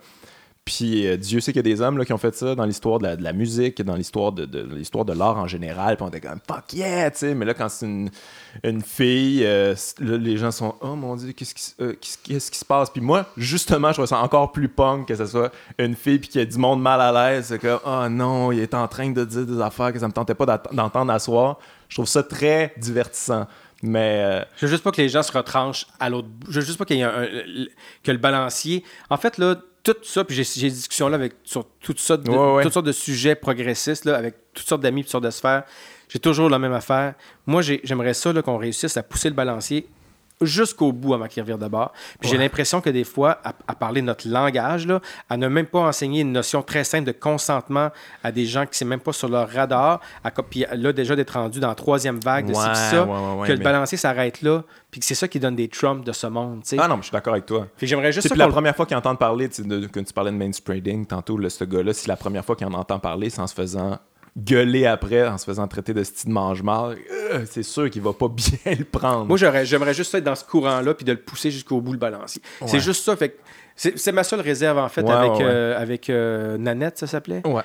Puis 0.65 1.09
euh, 1.09 1.17
Dieu 1.17 1.41
sait 1.41 1.53
qu'il 1.53 1.59
y 1.59 1.73
a 1.73 1.75
des 1.75 1.81
hommes 1.81 1.99
là, 1.99 2.05
qui 2.05 2.13
ont 2.13 2.19
fait 2.19 2.35
ça 2.37 2.55
dans 2.55 2.65
l'histoire 2.65 3.01
de, 3.01 3.17
la, 3.21 3.33
musique, 3.33 3.83
dans 3.83 3.97
l'histoire 3.97 4.31
de, 4.31 4.63
l'histoire 4.75 5.05
de 5.05 5.13
l'art 5.13 5.37
en 5.37 5.49
général. 5.49 5.97
Puis 5.97 6.05
on 6.05 6.09
était 6.09 6.21
comme 6.21 6.39
fuck 6.47 6.73
yeah, 6.73 7.11
tu 7.11 7.19
sais. 7.19 7.35
Mais 7.35 7.45
là, 7.45 7.53
quand 7.53 7.69
c'est 7.69 7.87
une, 7.87 8.11
une, 8.63 8.81
fille, 8.81 9.45
euh, 9.45 9.75
les 9.99 10.37
gens 10.37 10.53
sont 10.53 10.77
oh 10.81 10.95
mon 10.95 11.17
dieu, 11.17 11.33
qu'est-ce 11.33 11.55
qui, 11.55 11.75
euh, 11.81 11.95
qu'est-ce 12.23 12.49
qui 12.49 12.59
se 12.59 12.65
passe? 12.65 12.91
Puis 12.91 13.01
moi, 13.01 13.27
justement, 13.37 13.89
je 13.89 13.95
trouve 13.95 14.07
ça 14.07 14.21
encore 14.21 14.53
plus 14.53 14.69
punk 14.69 15.09
que 15.09 15.17
ce 15.17 15.27
soit 15.27 15.51
une 15.79 15.97
fille 15.97 16.21
puis 16.21 16.29
qu'il 16.29 16.41
y 16.41 16.43
a 16.43 16.47
du 16.47 16.59
monde 16.59 16.81
mal 16.81 17.01
à 17.01 17.11
l'aise. 17.11 17.47
C'est 17.47 17.59
comme 17.59 17.81
oh 17.85 18.09
non, 18.09 18.53
il 18.53 18.61
est 18.61 18.75
en 18.75 18.87
train 18.87 19.11
de 19.11 19.25
dire 19.25 19.45
des 19.45 19.61
affaires 19.61 19.93
que 19.93 19.99
ça 19.99 20.07
me 20.07 20.13
tentait 20.13 20.37
pas 20.37 20.63
d'entendre 20.71 21.13
à 21.13 21.19
soir. 21.19 21.59
Je 21.89 21.97
trouve 21.97 22.07
ça 22.07 22.23
très 22.23 22.73
divertissant. 22.77 23.49
Mais. 23.83 24.47
Je 24.59 24.67
veux 24.67 24.71
juste 24.71 24.85
pas 24.85 24.93
que 24.93 25.03
les 25.03 25.09
gens 25.09 25.25
se 25.25 25.33
retranchent 25.33 25.89
à 25.99 26.09
l'autre. 26.09 26.29
Je 26.49 26.61
veux 26.61 26.65
juste 26.65 26.79
pas 26.79 26.85
qu'il 26.85 26.99
y 26.99 27.01
ait 27.01 27.03
un, 27.03 27.27
que 28.05 28.13
le 28.13 28.19
balancier. 28.19 28.85
En 29.11 29.17
fait, 29.17 29.39
là 29.39 29.57
tout 29.83 29.97
ça, 30.03 30.25
puis 30.25 30.35
j'ai 30.37 30.61
des 30.69 30.71
discussions 30.71 31.09
là 31.09 31.17
avec, 31.17 31.35
sur 31.45 31.67
toutes 31.81 31.99
sortes 31.99 32.23
de, 32.23 32.63
toutes 32.63 32.73
sortes 32.73 32.87
de 32.87 32.93
sujets 32.93 33.35
progressistes, 33.35 34.05
là, 34.05 34.17
avec 34.17 34.37
toutes 34.55 34.67
sortes 34.67 34.83
d'amis, 34.83 35.03
toutes 35.03 35.11
sortes 35.11 35.25
de 35.25 35.31
sphères. 35.31 35.65
J'ai 36.09 36.19
toujours 36.19 36.51
la 36.51 36.59
même 36.59 36.73
affaire. 36.73 37.15
Moi, 37.47 37.63
j'aimerais 37.63 38.15
ça 38.15 38.33
qu'on 38.43 38.59
réussisse 38.59 38.97
à 38.97 39.03
pousser 39.03 39.29
le 39.29 39.35
balancier 39.35 39.87
jusqu'au 40.45 40.93
bout 40.93 41.15
avant 41.15 41.27
qu'il 41.27 41.43
revienne 41.43 41.59
de 41.59 41.69
bord. 41.69 41.93
Puis 42.21 42.31
j'ai 42.31 42.39
l'impression 42.39 42.81
que 42.81 42.91
des 42.91 43.05
fois, 43.05 43.39
à, 43.45 43.75
parler 43.75 44.03
notre 44.03 44.29
langage, 44.29 44.87
là, 44.87 45.01
à 45.29 45.37
ne 45.37 45.49
même 45.49 45.67
pas 45.67 45.81
enseigner 45.81 46.21
une 46.21 46.33
notion 46.33 46.63
très 46.63 46.85
simple 46.85 47.07
de 47.07 47.13
consentement 47.13 47.91
à 48.23 48.33
des 48.33 48.45
gens 48.45 48.65
qui 48.65 48.71
ne 48.73 48.77
sont 48.77 48.87
même 48.87 49.01
pas 49.01 49.13
sur 49.13 49.29
leur 49.29 49.49
radar, 49.49 50.01
à, 50.25 50.31
puis 50.31 50.65
là, 50.73 50.93
déjà 50.93 51.17
d'être 51.17 51.35
rendu 51.35 51.61
dans 51.61 51.69
la 51.69 51.75
troisième 51.75 52.21
vague 52.21 52.47
de 52.47 52.55
ça, 52.55 53.07
que 53.47 53.53
le 53.53 53.59
balancier 53.59 53.99
s'arrête 53.99 54.43
là, 54.43 54.63
puis 54.91 55.01
que 55.01 55.07
c'est 55.07 55.15
ça 55.15 55.27
qui 55.29 55.41
donne 55.41 55.57
des 55.57 55.69
Trumps 55.69 56.05
de 56.05 56.13
ce 56.13 56.27
monde. 56.27 56.63
Ah 56.79 56.89
non, 56.89 56.97
mais 56.97 57.03
je 57.03 57.07
suis 57.07 57.13
d'accord 57.13 57.33
avec 57.33 57.47
toi. 57.47 57.67
Puis 57.77 57.87
j'aimerais 57.87 58.13
juste. 58.13 58.29
C'est 58.29 58.37
la 58.37 58.49
première 58.49 58.77
fois 58.77 58.87
qu'il 58.87 58.97
entend 58.97 59.15
parler, 59.17 59.49
de, 59.49 59.87
quand 59.87 60.05
tu 60.05 60.13
parlais 60.13 60.31
de 60.31 60.37
mainspreading 60.37 61.07
tantôt, 61.07 61.39
ce 61.49 61.65
gars-là, 61.65 61.93
c'est 61.93 62.09
la 62.09 62.17
première 62.17 62.45
fois 62.45 62.57
qu'il 62.57 62.67
en 62.67 62.75
entend 62.75 62.99
parler 62.99 63.31
sans 63.31 63.47
se 63.47 63.55
faisant 63.55 63.99
gueuler 64.37 64.87
après 64.87 65.27
en 65.27 65.37
se 65.37 65.45
faisant 65.45 65.67
traiter 65.69 65.93
de 65.93 66.03
style 66.03 66.31
mange-mal, 66.31 66.97
euh, 67.11 67.45
c'est 67.49 67.63
sûr 67.63 67.91
qu'il 67.91 68.03
va 68.03 68.13
pas 68.13 68.29
bien 68.65 68.75
le 68.79 68.85
prendre. 68.85 69.27
Moi, 69.27 69.37
j'aimerais 69.37 69.95
juste 69.95 70.15
être 70.15 70.25
dans 70.25 70.35
ce 70.35 70.45
courant-là 70.45 70.95
puis 70.95 71.05
de 71.05 71.13
le 71.13 71.21
pousser 71.21 71.51
jusqu'au 71.51 71.81
bout 71.81 71.93
le 71.93 71.99
balancier. 71.99 72.43
C'est 72.67 72.81
juste 72.81 73.05
ça. 73.05 73.17
Fait 73.17 73.39
c'est 73.75 74.13
ma 74.13 74.23
seule 74.23 74.41
réserve, 74.41 74.79
en 74.79 74.89
fait, 74.89 75.09
avec, 75.09 75.41
euh, 75.41 75.81
avec 75.81 76.11
euh, 76.11 76.59
Nanette, 76.59 76.99
ça 76.99 77.07
s'appelait. 77.07 77.47
Ouais. 77.47 77.63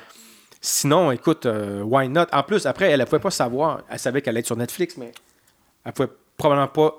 Sinon, 0.61 1.11
écoute, 1.11 1.48
why 1.84 2.10
not? 2.10 2.26
En 2.31 2.44
plus, 2.44 2.65
après, 2.65 2.89
elle 2.89 2.99
ne 2.99 3.06
pouvait 3.06 3.19
pas 3.19 3.31
savoir. 3.31 3.84
Elle 3.89 3.99
savait 3.99 4.22
qu'elle 4.22 4.31
allait 4.31 4.39
être 4.39 4.48
sur 4.48 4.56
Netflix, 4.56 4.98
mais 4.98 5.11
elle 5.85 5.94
pouvait 5.94 6.10
probablement 6.38 6.68
pas 6.68 6.95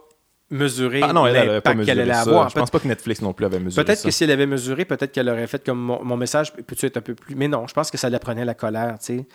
mesurer 0.51 1.01
ah 1.03 1.13
non, 1.13 1.25
l'impact 1.25 1.85
qu'elle 1.85 2.01
allait 2.01 2.13
avoir. 2.13 2.49
Je 2.49 2.55
pense 2.55 2.71
pas 2.71 2.79
que 2.79 2.89
Netflix 2.89 3.21
non 3.21 3.33
plus 3.33 3.47
avait 3.47 3.59
mesuré 3.59 3.85
Peut-être 3.85 4.03
que 4.03 4.11
si 4.11 4.25
elle 4.25 4.31
avait 4.31 4.47
mesuré, 4.47 4.85
peut-être 4.85 5.13
qu'elle 5.13 5.29
aurait 5.29 5.47
fait 5.47 5.65
comme 5.65 5.79
mon, 5.79 6.17
message 6.17 6.53
peut-être 6.55 6.85
être 6.85 6.97
un 6.97 7.03
peu 7.03 7.15
plus... 7.15 7.35
Mais 7.35 7.49
non, 7.49 7.67
je 7.67 7.75
pense 7.75 7.91
que 7.91 7.99
ça 7.99 8.09
l'apprenait 8.09 8.45
la 8.45 8.55
colère, 8.55 8.97
tu 8.99 9.19
sais. 9.19 9.27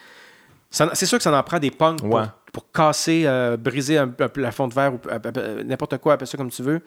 C'est 0.73 1.05
sûr 1.05 1.19
que 1.19 1.23
ça 1.23 1.37
en 1.37 1.43
prend 1.43 1.59
des 1.59 1.69
punks 1.69 1.99
pour, 2.51 2.71
casser, 2.71 3.23
euh, 3.25 3.57
briser 3.57 3.97
un, 3.97 4.11
un, 4.19 4.27
plafond 4.27 4.67
de 4.67 4.73
verre 4.73 4.93
ou 4.93 4.99
euh, 5.07 5.19
euh, 5.37 5.63
n'importe 5.63 5.97
quoi, 5.99 6.13
appelle 6.13 6.27
ça 6.27 6.37
comme 6.37 6.49
tu 6.49 6.63
veux, 6.63 6.81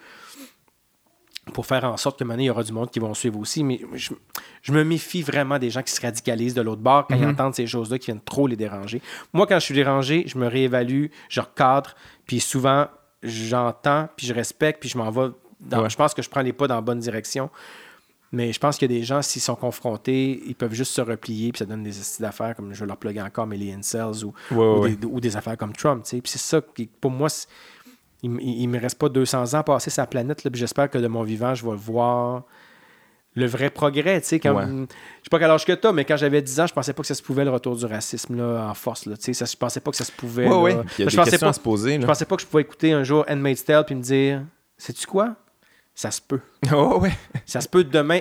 pour 1.53 1.67
faire 1.67 1.85
en 1.85 1.97
sorte 1.97 2.19
que 2.19 2.25
maintenant, 2.25 2.43
il 2.43 2.47
y 2.47 2.51
aura 2.51 2.65
du 2.65 2.73
monde 2.73 2.91
qui 2.91 2.99
vont 2.99 3.15
suivre 3.15 3.39
aussi. 3.39 3.63
Mais 3.63 3.81
je, 3.95 4.73
me 4.73 4.83
méfie 4.83 5.23
vraiment 5.23 5.59
des 5.61 5.71
gens 5.71 5.83
qui 5.83 5.93
se 5.93 6.01
radicalisent 6.01 6.55
de 6.55 6.63
l'autre 6.63 6.83
bord 6.83 7.07
quand 7.07 7.15
ils 7.15 7.23
mhm. 7.23 7.31
entendent 7.31 7.55
ces 7.55 7.67
choses-là 7.69 7.99
qui 7.99 8.07
viennent 8.07 8.21
trop 8.21 8.49
les 8.49 8.57
déranger. 8.57 9.01
Moi, 9.33 9.47
quand 9.47 9.59
je 9.61 9.65
suis 9.65 9.75
dérangé, 9.75 10.25
je 10.27 10.37
me 10.37 10.49
réévalue, 10.49 11.07
je 11.29 11.41
recadre, 11.41 11.95
puis 12.27 12.41
souvent, 12.41 12.89
j'entends, 13.23 14.09
puis 14.17 14.27
je 14.27 14.35
respecte, 14.35 14.81
puis 14.81 14.89
je 14.89 14.99
m'en 14.99 15.11
vais. 15.11 15.31
Dans, 15.61 15.89
Je 15.89 15.97
pense 15.97 16.13
que 16.13 16.23
je 16.23 16.29
prends 16.29 16.43
les 16.43 16.53
pas 16.53 16.67
dans 16.67 16.75
la 16.75 16.81
bonne 16.81 17.01
direction. 17.01 17.51
Mais 18.33 18.53
je 18.53 18.59
pense 18.59 18.83
a 18.83 18.87
des 18.87 19.03
gens, 19.03 19.23
s'ils 19.23 19.43
sont 19.43 19.55
confrontés, 19.55 20.43
ils 20.47 20.55
peuvent 20.55 20.75
juste 20.75 20.93
se 20.93 21.01
replier, 21.01 21.53
puis 21.53 21.61
ça 21.61 21.65
donne 21.65 21.83
des 21.83 21.93
d'affaires, 22.21 22.57
comme 22.57 22.75
je 22.75 22.81
vais 22.81 22.87
leur 22.87 22.97
plugger 22.97 23.23
encore, 23.23 23.47
mais 23.47 23.57
les 23.57 23.73
incels 23.73 24.25
ou, 24.25 24.35
ou, 24.53 25.21
Des, 25.21 25.37
affaires 25.37 25.57
comme 25.57 25.73
Trump. 25.73 26.05
Puis 26.05 26.21
c'est 26.25 26.39
ça 26.39 26.61
qui, 26.75 26.87
pour 26.87 27.11
moi, 27.11 27.29
il, 28.23 28.31
ne 28.31 28.67
me 28.67 28.81
reste 28.81 28.99
pas 28.99 29.09
200 29.09 29.55
ans 29.55 29.59
à 29.59 29.63
passer 29.63 29.91
sa 29.91 30.07
planète, 30.07 30.45
là, 30.45 30.51
puis 30.51 30.59
j'espère 30.59 30.91
que 30.91 30.99
de 30.99 31.07
mon 31.07 31.23
vivant, 31.23 31.55
je 31.55 31.65
vais 31.65 31.77
voir 31.77 32.45
le 33.37 33.47
vrai 33.47 33.71
progrès. 33.71 34.21
Tu 34.23 34.29
sais, 34.29 34.41
quand, 34.41 34.59
Je 34.61 34.87
sais 34.87 35.31
pas 35.31 35.39
quel 35.39 35.51
âge 35.51 35.65
que 35.65 35.73
tu 35.73 35.93
mais 35.93 36.05
quand 36.05 36.17
j'avais 36.17 36.43
10 36.43 36.61
ans, 36.61 36.67
je 36.67 36.73
pensais 36.73 36.93
pas 36.93 37.03
que 37.03 37.07
ça 37.07 37.15
se 37.15 37.23
pouvait 37.23 37.45
le 37.45 37.51
retour 37.51 37.77
du 37.77 37.85
racisme 37.85 38.37
là, 38.37 38.69
en 38.69 38.75
force. 38.75 39.07
Là, 39.07 39.17
tu 39.17 39.25
sais, 39.25 39.33
ça, 39.35 39.45
je 39.45 39.57
pensais 39.57 39.81
pas 39.81 39.91
que 39.91 39.97
ça 39.97 40.05
se 40.05 40.13
pouvait. 40.13 40.47
Il 40.47 41.05
y 41.05 41.07
a 41.07 41.09
je 41.09 41.17
pensais 41.17 41.39
pas, 41.39 41.49
à 41.49 41.53
se 41.53 41.61
poser. 41.61 42.01
Je 42.01 42.07
pensais 42.07 42.25
pas 42.25 42.37
que 42.37 42.43
je 42.43 42.47
pouvais 42.47 42.63
écouter 42.63 42.93
un 42.93 43.05
jour 43.05 43.25
Handmaid's 43.29 43.65
Tale 43.65 43.85
puis 43.85 43.95
me 43.95 44.03
dire 44.03 44.43
Sais-tu 44.79 45.07
quoi? 45.07 45.37
Ça 45.97 46.13
se 46.13 46.21
peut. 46.21 46.41
Oh, 46.73 46.99
ouais. 47.01 47.13
Ça 47.47 47.61
se 47.61 47.69
peut 47.69 47.83
demain, 47.83 48.21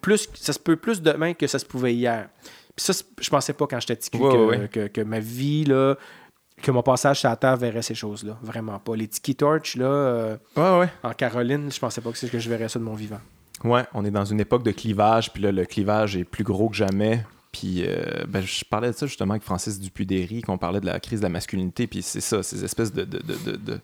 plus, 0.00 0.28
ça 0.34 0.52
se 0.52 0.58
peut 0.58 0.76
plus 0.76 1.00
demain 1.00 1.34
que 1.34 1.46
ça 1.46 1.60
se 1.60 1.66
pouvait 1.66 1.94
hier. 1.94 2.28
Puis 2.74 2.86
ça, 2.86 2.92
je 3.20 3.30
pensais 3.30 3.52
pas 3.52 3.66
quand 3.68 3.78
j'étais 3.78 3.94
petit 3.94 4.10
que, 4.10 4.86
que, 4.88 5.00
ma 5.02 5.20
vie, 5.20 5.64
là, 5.64 5.94
que 6.60 6.70
mon 6.72 6.82
passage 6.82 7.20
sur 7.20 7.28
la 7.28 7.36
Terre 7.36 7.56
verrait 7.56 7.82
ces 7.82 7.94
choses-là. 7.94 8.36
Vraiment 8.42 8.78
pas. 8.80 8.96
Les 8.96 9.06
tiki 9.06 9.36
torch, 9.36 9.76
là, 9.76 9.86
euh, 9.86 10.36
en 10.56 11.12
Caroline, 11.12 11.70
je 11.70 11.78
pensais 11.78 12.00
pas 12.00 12.10
que 12.10 12.18
c'est 12.18 12.28
que 12.28 12.38
je 12.38 12.48
verrais 12.48 12.68
ça 12.68 12.78
de 12.78 12.84
mon 12.84 12.94
vivant. 12.94 13.20
Ouais, 13.62 13.84
on 13.94 14.04
est 14.04 14.10
dans 14.10 14.24
une 14.24 14.40
époque 14.40 14.64
de 14.64 14.72
clivage, 14.72 15.32
puis 15.32 15.42
là, 15.42 15.52
le 15.52 15.64
clivage 15.64 16.16
est 16.16 16.24
plus 16.24 16.42
gros 16.42 16.68
que 16.68 16.76
jamais. 16.76 17.24
Puis 17.52 17.84
euh, 17.86 18.24
ben, 18.26 18.42
je 18.42 18.64
parlais 18.64 18.90
de 18.90 18.96
ça 18.96 19.06
justement 19.06 19.32
avec 19.32 19.44
Francis 19.44 19.78
Dupuy-Derry, 19.78 20.42
qu'on 20.42 20.58
parlait 20.58 20.80
de 20.80 20.86
la 20.86 20.98
crise 20.98 21.20
de 21.20 21.24
la 21.24 21.28
masculinité, 21.28 21.86
puis 21.86 22.02
c'est 22.02 22.20
ça, 22.20 22.42
ces 22.42 22.64
espèces 22.64 22.92
de, 22.92 23.04
de, 23.04 23.18
de 23.18 23.56
de 23.56 23.80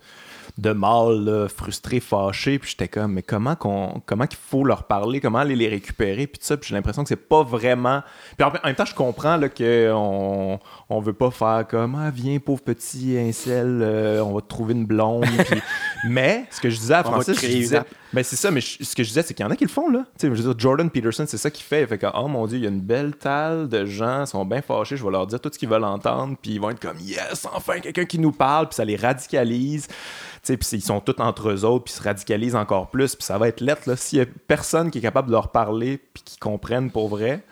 mâles 0.73 1.49
frustrés, 1.55 2.01
fâchés. 2.01 2.59
Puis 2.59 2.71
j'étais 2.71 2.89
comme, 2.89 3.15
mais 3.15 3.23
comment 3.23 3.57
qu'on, 3.57 4.03
comment 4.07 4.27
qu'il 4.27 4.39
faut 4.39 4.65
leur 4.65 4.85
parler, 4.85 5.21
comment 5.21 5.39
aller 5.39 5.57
les 5.57 5.69
récupérer, 5.69 6.27
puis 6.27 6.39
tout 6.39 6.47
ça. 6.47 6.57
Puis 6.57 6.69
j'ai 6.69 6.75
l'impression 6.75 7.03
que 7.03 7.09
c'est 7.09 7.17
pas 7.17 7.43
vraiment. 7.43 8.03
Puis 8.37 8.47
en, 8.47 8.53
même 8.65 8.75
temps, 8.75 8.85
je 8.85 8.95
comprends 8.95 9.37
là, 9.37 9.49
qu'on 9.49 10.59
on 10.89 11.01
veut 11.01 11.13
pas 11.13 11.31
faire 11.31 11.67
comme, 11.69 11.95
ah, 11.95 12.11
viens, 12.11 12.39
pauvre 12.39 12.63
petit 12.63 13.17
incel, 13.19 13.81
euh, 13.83 14.23
on 14.25 14.33
va 14.33 14.41
te 14.41 14.49
trouver 14.49 14.75
une 14.75 14.87
blonde. 14.87 15.27
mais 16.09 16.45
ce 16.51 16.61
que 16.61 16.71
je 16.71 16.79
disais 16.79 16.95
à 16.95 17.05
Francis, 17.05 17.41
je 17.41 17.47
disais, 17.47 17.81
mais 18.13 18.23
c'est 18.23 18.37
ça, 18.37 18.51
mais 18.51 18.61
ce 18.61 18.95
que 18.95 19.03
je 19.03 19.09
disais, 19.09 19.23
c'est 19.23 19.35
qu'il 19.35 19.45
y 19.45 19.49
en 19.49 19.51
a 19.51 19.57
qui 19.57 19.65
le 19.65 19.71
font, 19.71 19.89
là. 19.89 20.05
Tu 20.19 20.27
sais, 20.27 20.35
je 20.35 20.43
veux 20.43 20.55
dire, 20.55 20.59
Jordan 20.59 20.91
Peterson, 20.91 21.25
c'est 21.29 21.37
ça 21.37 21.51
qu'il 21.51 21.65
fait. 21.65 21.83
Il 21.83 21.87
fait 21.87 21.99
que, 21.99 22.07
oh 22.15 22.29
mon 22.29 22.47
Dieu, 22.47 22.59
il 22.59 22.65
y 22.65 22.67
a 22.67 22.71
une 22.71 22.81
belle 22.81 23.15
talle 23.15 23.69
de 23.69 23.85
gens, 23.85 24.23
ils 24.23 24.27
sont 24.27 24.45
bien 24.45 24.63
fâchés, 24.63 24.97
je 24.97 25.05
vais 25.05 25.11
leur 25.11 25.27
dire 25.27 25.41
tout 25.41 25.51
ce 25.53 25.59
qu'ils 25.59 25.69
veulent 25.69 25.85
entendre, 25.85 26.37
puis 26.41 26.53
ils 26.53 26.61
vont 26.61 26.71
être 26.71 26.81
comme, 26.81 26.99
yes, 26.99 27.47
enfin, 27.53 27.81
quelqu'un 27.81 28.05
qui 28.05 28.19
nous 28.19 28.33
parle, 28.33 28.69
puis 28.69 28.77
ça 28.77 28.85
les 28.85 28.97
radicalise. 28.97 29.87
Tu 29.89 29.95
sais, 30.43 30.57
puis 30.57 30.69
ils 30.73 30.83
sont 30.83 31.01
tous 31.01 31.21
entre 31.21 31.51
eux 31.51 31.65
autres, 31.65 31.85
puis 31.85 31.95
se 31.95 32.03
radicalisent 32.03 32.57
encore 32.57 32.91
plus, 32.91 33.15
puis 33.15 33.25
ça 33.25 33.39
va 33.39 33.49
être 33.49 33.61
lettre, 33.61 33.83
là. 33.87 33.97
S'il 33.97 34.19
y 34.19 34.23
a 34.23 34.27
personne 34.47 34.91
qui 34.91 34.99
est 34.99 35.03
capable 35.03 35.29
de 35.29 35.33
leur 35.33 35.53
parler, 35.53 35.99
puis 36.13 36.23
qui 36.25 36.39
comprennent 36.39 36.91
pour 36.91 37.09
vrai, 37.09 37.45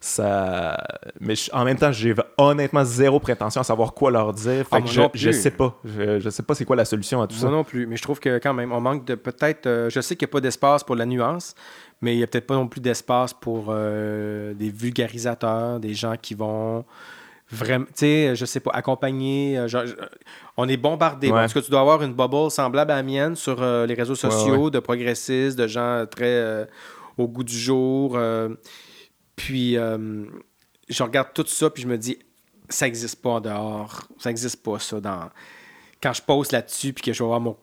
ça. 0.00 0.76
Mais 1.20 1.34
en 1.52 1.64
même 1.64 1.76
temps, 1.78 1.92
j'ai 1.92 2.14
honnêtement 2.38 2.84
zéro 2.84 3.20
prétention 3.20 3.60
à 3.60 3.64
savoir 3.64 3.92
quoi 3.92 4.10
leur 4.10 4.32
dire. 4.32 4.64
Fait 4.66 4.66
Ah, 4.72 4.80
que 4.80 4.88
je, 4.88 5.02
je 5.14 5.30
sais 5.30 5.50
pas. 5.50 5.78
Je, 5.84 6.18
je 6.20 6.30
sais 6.30 6.42
pas 6.42 6.54
c'est 6.54 6.64
quoi 6.64 6.76
la 6.76 6.84
solution 6.86 7.20
à 7.20 7.26
tout 7.26 7.34
Moi 7.36 7.42
ça. 7.42 7.50
non 7.50 7.64
plus, 7.64 7.86
mais 7.86 7.96
je 7.96 8.02
trouve 8.02 8.18
que 8.18 8.38
quand 8.38 8.54
même, 8.54 8.72
on 8.72 8.80
manque 8.80 9.04
de 9.04 9.14
peut-être. 9.14 9.66
euh, 9.66 9.90
je 9.90 10.00
sais 10.00 10.16
qu'il 10.16 10.26
n'y 10.26 10.30
a 10.30 10.32
pas 10.32 10.40
d'espace 10.40 10.82
pour 10.82 10.96
la 10.96 11.04
nuance, 11.06 11.54
mais 12.00 12.14
il 12.14 12.18
n'y 12.18 12.22
a 12.24 12.26
peut-être 12.26 12.46
pas 12.46 12.54
non 12.54 12.66
plus 12.66 12.80
d'espace 12.80 13.34
pour 13.34 13.66
euh, 13.68 14.54
des 14.54 14.70
vulgarisateurs, 14.70 15.78
des 15.80 15.92
gens 15.94 16.14
qui 16.20 16.34
vont 16.34 16.84
vraiment, 17.52 17.84
tu 17.86 17.92
sais, 17.96 18.36
je 18.36 18.44
sais 18.46 18.60
pas, 18.60 18.70
accompagner. 18.72 19.58
euh, 19.58 19.68
genre, 19.68 19.82
on 20.56 20.68
est 20.68 20.76
bombardé. 20.78 21.26
Ouais. 21.28 21.34
Parce 21.34 21.52
que 21.52 21.58
tu 21.58 21.70
dois 21.70 21.80
avoir 21.80 22.02
une 22.02 22.14
bubble 22.14 22.50
semblable 22.50 22.90
à 22.92 22.96
la 22.96 23.02
mienne 23.02 23.36
sur 23.36 23.60
euh, 23.60 23.84
les 23.86 23.94
réseaux 23.94 24.14
sociaux, 24.14 24.64
ouais. 24.66 24.70
de 24.70 24.78
progressistes, 24.78 25.58
de 25.58 25.66
gens 25.66 26.06
très 26.10 26.66
au 27.18 27.28
goût 27.28 27.44
du 27.44 27.58
jour. 27.58 28.18
Puis, 29.44 29.76
euh, 29.76 30.24
je 30.88 31.02
regarde 31.02 31.28
tout 31.34 31.46
ça, 31.46 31.70
puis 31.70 31.82
je 31.82 31.88
me 31.88 31.96
dis, 31.98 32.18
ça 32.68 32.84
n'existe 32.86 33.20
pas 33.22 33.30
en 33.30 33.40
dehors. 33.40 34.06
Ça 34.18 34.28
n'existe 34.30 34.62
pas, 34.62 34.78
ça, 34.78 35.00
dans 35.00 35.30
quand 36.02 36.12
je 36.12 36.22
poste 36.22 36.52
là-dessus, 36.52 36.92
puis 36.92 37.02
que 37.02 37.12
je 37.12 37.22
vais 37.22 37.26
voir 37.26 37.40
mon. 37.40 37.56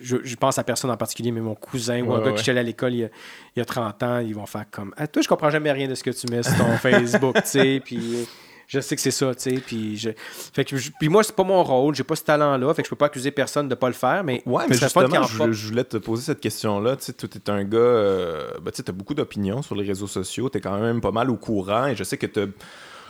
Je, 0.00 0.16
je 0.24 0.34
pense 0.36 0.58
à 0.58 0.64
personne 0.64 0.90
en 0.90 0.96
particulier, 0.96 1.30
mais 1.30 1.40
mon 1.40 1.54
cousin 1.54 2.02
ou 2.02 2.12
un 2.12 2.18
Ouais, 2.18 2.24
gars 2.24 2.32
qui 2.32 2.48
est 2.48 2.50
allé 2.50 2.60
à 2.60 2.62
l'école 2.64 2.94
il, 2.94 2.98
y 3.00 3.04
a- 3.04 3.10
il 3.54 3.58
y 3.60 3.62
a 3.62 3.64
30 3.64 4.02
ans, 4.02 4.18
ils 4.18 4.34
vont 4.34 4.46
faire 4.46 4.64
comme 4.70 4.92
ah, 4.96 5.06
Toi, 5.06 5.22
je 5.22 5.28
comprends 5.28 5.50
jamais 5.50 5.70
rien 5.70 5.86
de 5.86 5.94
ce 5.94 6.02
que 6.02 6.10
tu 6.10 6.26
mets 6.32 6.42
sur 6.42 6.56
ton 6.56 6.76
Facebook, 6.78 7.36
tu 7.42 7.48
sais, 7.50 7.80
puis 7.84 8.26
je 8.66 8.80
sais 8.80 8.96
que 8.96 9.02
c'est 9.02 9.10
ça, 9.10 9.34
tu 9.34 9.42
sais, 9.42 9.54
puis 9.64 9.96
je. 9.96 10.10
Fait 10.52 10.64
que 10.64 10.76
je- 10.76 10.90
puis 10.98 11.08
moi, 11.08 11.22
c'est 11.22 11.34
pas 11.36 11.44
mon 11.44 11.62
rôle, 11.62 11.94
j'ai 11.94 12.04
pas 12.04 12.16
ce 12.16 12.24
talent-là, 12.24 12.74
fait 12.74 12.82
que 12.82 12.86
je 12.86 12.90
peux 12.90 12.96
pas 12.96 13.06
accuser 13.06 13.30
personne 13.30 13.68
de 13.68 13.74
pas 13.74 13.88
le 13.88 13.94
faire, 13.94 14.24
mais. 14.24 14.42
Ouais, 14.46 14.64
mais 14.68 14.74
justement, 14.86 15.06
en 15.24 15.26
je, 15.26 15.52
je 15.52 15.66
voulais 15.68 15.84
te 15.84 15.96
poser 15.96 16.22
cette 16.22 16.40
question-là. 16.40 16.96
Tu 16.96 17.04
sais, 17.04 17.12
toi, 17.12 17.28
t'es 17.28 17.50
un 17.50 17.64
gars, 17.64 17.78
euh, 17.78 18.48
ben, 18.62 18.70
tu 18.70 18.78
sais, 18.78 18.82
t'as 18.82 18.92
beaucoup 18.92 19.14
d'opinions 19.14 19.62
sur 19.62 19.74
les 19.74 19.86
réseaux 19.86 20.06
sociaux. 20.06 20.48
T'es 20.48 20.60
quand 20.60 20.78
même 20.78 21.00
pas 21.00 21.12
mal 21.12 21.30
au 21.30 21.36
courant 21.36 21.86
et 21.86 21.96
je 21.96 22.04
sais 22.04 22.16
que 22.16 22.26
t'as 22.26 22.46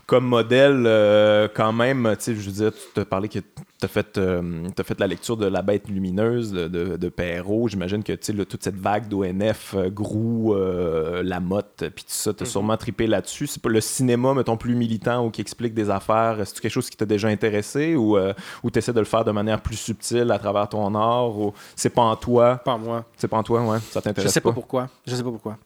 comme 0.06 0.26
modèle 0.26 0.84
euh, 0.86 1.48
quand 1.52 1.72
même, 1.72 2.14
tu 2.18 2.24
sais, 2.24 2.34
je 2.36 2.68
tu 2.68 3.04
parlé 3.04 3.28
que 3.28 3.38
t'as 3.78 3.88
fait, 3.88 4.16
euh, 4.18 4.66
t'as 4.74 4.82
fait 4.84 4.98
la 5.00 5.06
lecture 5.06 5.36
de 5.36 5.46
La 5.46 5.62
Bête 5.62 5.88
lumineuse 5.88 6.52
de, 6.52 6.68
de, 6.68 6.96
de 6.96 7.08
Perrault. 7.08 7.68
J'imagine 7.68 8.02
que, 8.02 8.12
tu 8.12 8.36
sais, 8.36 8.44
toute 8.44 8.62
cette 8.62 8.76
vague 8.76 9.08
d'ONF, 9.08 9.74
euh, 9.76 9.90
Grou, 9.90 10.54
euh, 10.54 11.22
Lamotte, 11.22 11.84
puis 11.94 12.04
tout 12.04 12.10
ça, 12.10 12.32
t'as 12.32 12.44
Mhm. 12.44 12.50
sûrement 12.50 12.76
trippé 12.76 13.06
là-dessus. 13.06 13.46
C'est 13.46 13.62
pas 13.62 13.68
le 13.68 13.80
cinéma, 13.80 14.34
mettons, 14.34 14.56
plus 14.56 14.74
militant 14.74 15.26
ou 15.26 15.30
qui 15.30 15.40
explique 15.40 15.74
des 15.74 15.90
affaires. 15.90 16.38
C'est 16.44 16.60
quelque 16.60 16.72
chose 16.72 16.88
qui 16.90 16.96
t'a 16.96 17.06
déjà 17.06 17.28
intéressé 17.28 17.94
ou, 17.96 18.16
ou 18.62 18.70
t'essaies 18.70 18.92
de 18.92 19.00
le 19.00 19.04
faire 19.06 19.24
de 19.24 19.32
manière 19.32 19.60
plus 19.60 19.76
subtile 19.76 20.30
à 20.30 20.38
travers 20.38 20.68
ton 20.68 20.94
art 20.94 21.36
ou 21.38 21.52
c'est 21.76 21.90
pas 21.90 22.02
en 22.02 22.16
toi? 22.16 22.56
Pas 22.64 22.76
moi. 22.78 23.04
C'est 23.16 23.28
pas 23.28 23.36
en 23.36 23.42
toi, 23.42 23.60
ouais. 23.62 23.78
Ça 23.90 24.00
Je 24.00 24.04
t'intéresse 24.04 24.32
sais 24.32 24.40
pas? 24.40 24.52
pourquoi. 24.52 24.88
Je 25.06 25.14
sais 25.14 25.22
pas 25.22 25.30
pourquoi. 25.30 25.58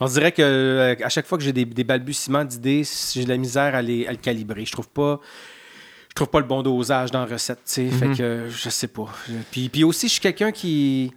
On 0.00 0.06
dirait 0.06 0.32
que 0.32 0.42
euh, 0.42 0.94
à 1.04 1.08
chaque 1.08 1.26
fois 1.26 1.38
que 1.38 1.44
j'ai 1.44 1.52
des, 1.52 1.64
des 1.64 1.84
balbutiements 1.84 2.44
d'idées, 2.44 2.82
j'ai 3.12 3.24
de 3.24 3.28
la 3.28 3.36
misère 3.36 3.74
à, 3.74 3.82
les, 3.82 4.06
à 4.06 4.10
le 4.10 4.16
calibrer. 4.18 4.64
Je 4.64 4.72
trouve 4.72 4.88
pas. 4.88 5.20
Je 6.10 6.14
trouve 6.14 6.28
pas 6.28 6.40
le 6.40 6.46
bon 6.46 6.62
dosage 6.62 7.10
dans 7.10 7.20
la 7.20 7.26
recette, 7.26 7.58
tu 7.64 7.72
sais. 7.72 7.88
Fait 7.88 8.06
Mhm. 8.08 8.16
que 8.16 8.22
euh, 8.22 8.50
je 8.50 8.68
sais 8.70 8.86
pas. 8.88 9.06
Puis, 9.50 9.68
puis 9.68 9.82
aussi, 9.84 10.06
je 10.08 10.12
suis 10.12 10.20
quelqu'un 10.20 10.52
qui. 10.52 11.12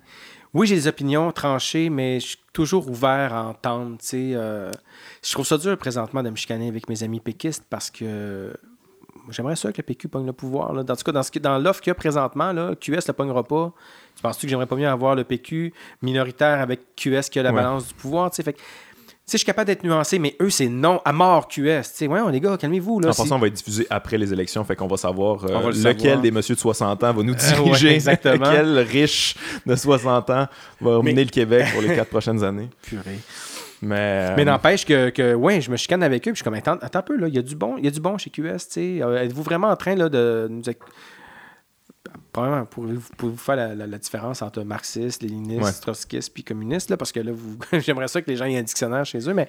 Oui, 0.53 0.65
j'ai 0.65 0.75
des 0.75 0.87
opinions 0.87 1.31
tranchées, 1.31 1.89
mais 1.89 2.19
je 2.19 2.27
suis 2.27 2.37
toujours 2.53 2.89
ouvert 2.89 3.33
à 3.33 3.43
entendre, 3.47 3.97
tu 3.99 4.05
sais. 4.07 4.31
euh, 4.33 4.71
Je 5.23 5.31
trouve 5.33 5.45
ça 5.45 5.57
dur 5.57 5.77
présentement 5.77 6.23
de 6.23 6.29
me 6.31 6.35
chicaner 6.35 6.67
avec 6.69 6.89
mes 6.89 7.03
amis 7.03 7.19
péquistes 7.19 7.65
parce 7.69 7.91
que 7.91 8.53
j'aimerais 9.29 9.55
ça 9.55 9.71
que 9.71 9.77
le 9.77 9.83
PQ 9.83 10.07
pogne 10.07 10.25
le 10.25 10.33
pouvoir. 10.33 10.73
Là. 10.73 10.83
Dans 10.83 10.95
tout 10.95 11.03
cas, 11.03 11.11
dans, 11.11 11.23
ce 11.23 11.37
dans 11.39 11.57
l'offre 11.57 11.81
qu'il 11.81 11.89
y 11.89 11.91
a 11.91 11.95
présentement, 11.95 12.51
là, 12.51 12.75
QS 12.75 13.07
le 13.07 13.13
pognera 13.13 13.43
pas. 13.43 13.73
Tu 14.15 14.21
penses-tu 14.21 14.45
que 14.47 14.49
j'aimerais 14.49 14.65
pas 14.65 14.75
mieux 14.75 14.87
avoir 14.87 15.15
le 15.15 15.23
PQ 15.23 15.73
minoritaire 16.01 16.59
avec 16.61 16.95
QS 16.95 17.29
qui 17.31 17.39
a 17.39 17.43
la 17.43 17.49
Ouais. 17.51 17.55
balance 17.55 17.87
du 17.87 17.93
pouvoir? 17.93 18.31
Fait 18.33 18.53
que, 18.53 18.59
je 19.29 19.35
suis 19.37 19.45
capable 19.45 19.67
d'être 19.67 19.83
nuancé, 19.83 20.19
mais 20.19 20.35
eux, 20.41 20.49
c'est 20.49 20.69
non 20.69 21.01
à 21.03 21.11
mort 21.11 21.49
QS. 21.49 21.59
Tu 21.59 21.83
sais, 21.83 22.07
ouais, 22.07 22.31
les 22.31 22.39
gars, 22.39 22.55
calmez-vous. 22.57 22.99
En 22.99 23.01
passant, 23.01 23.35
on 23.35 23.39
va 23.39 23.47
être 23.47 23.53
diffusé 23.55 23.85
après 23.89 24.17
les 24.17 24.31
élections, 24.31 24.63
fait 24.63 24.75
qu'on 24.77 24.87
va 24.87 24.95
savoir 24.95 25.43
euh, 25.43 25.49
On 25.53 25.59
va 25.59 25.69
le 25.71 25.77
lequel 25.77 25.95
savoir. 25.97 26.21
des 26.21 26.31
messieurs 26.31 26.55
de 26.55 26.59
60 26.61 27.03
ans 27.03 27.13
va 27.13 27.23
nous 27.23 27.33
ouais, 27.33 27.37
diriger, 27.37 27.93
exactement. 27.93 28.45
quel 28.51 28.79
riche 28.79 29.35
de 29.65 29.75
60 29.75 30.29
ans 30.29 30.47
va 30.79 30.97
Mais- 31.03 31.11
mener 31.11 31.25
le 31.25 31.29
Québec 31.29 31.67
pour 31.73 31.81
les 31.81 31.93
quatre 31.93 32.09
prochaines 32.09 32.41
années. 32.43 32.69
Purée. 32.81 33.19
Mais, 33.81 34.35
Mais 34.35 34.41
euh, 34.41 34.45
n'empêche 34.45 34.85
que, 34.85 35.09
que, 35.09 35.33
ouais, 35.35 35.61
je 35.61 35.69
me 35.69 35.77
chicane 35.77 36.01
avec 36.03 36.21
eux, 36.27 36.31
puis 36.31 36.37
je 36.37 36.37
suis 36.37 36.43
comme, 36.43 36.55
attends, 36.55 36.77
attends 36.81 36.99
un 36.99 37.03
peu, 37.03 37.15
là, 37.17 37.27
il 37.27 37.35
y 37.35 37.37
a 37.37 37.41
du 37.43 37.55
bon, 37.55 37.77
il 37.77 37.85
y 37.85 37.87
a 37.87 37.91
du 37.91 37.99
bon 37.99 38.17
chez 38.17 38.29
QS. 38.29 38.57
Euh, 38.77 39.17
Êtes-vous 39.21 39.43
vraiment 39.43 39.67
en 39.69 39.75
train, 39.75 39.95
là, 39.95 40.09
de 40.09 40.47
nous... 40.49 40.61
Probablement, 42.31 42.65
pouvez-vous 42.65 43.37
faire 43.37 43.55
la, 43.55 43.75
la- 43.75 43.87
la 43.87 43.97
différence 43.97 44.41
entre 44.41 44.63
marxiste, 44.63 45.21
léniniste, 45.23 45.63
Ouais. 45.63 45.71
trotskiste, 45.81 46.33
puis 46.33 46.43
communiste, 46.43 46.89
là, 46.89 46.97
parce 46.97 47.11
que 47.11 47.19
là, 47.19 47.31
vous... 47.33 47.57
j'aimerais 47.79 48.07
ça 48.07 48.21
que 48.21 48.29
les 48.29 48.37
gens 48.37 48.45
aient 48.45 48.57
un 48.57 48.63
dictionnaire 48.63 49.05
chez 49.05 49.19
eux, 49.29 49.33
mais... 49.33 49.47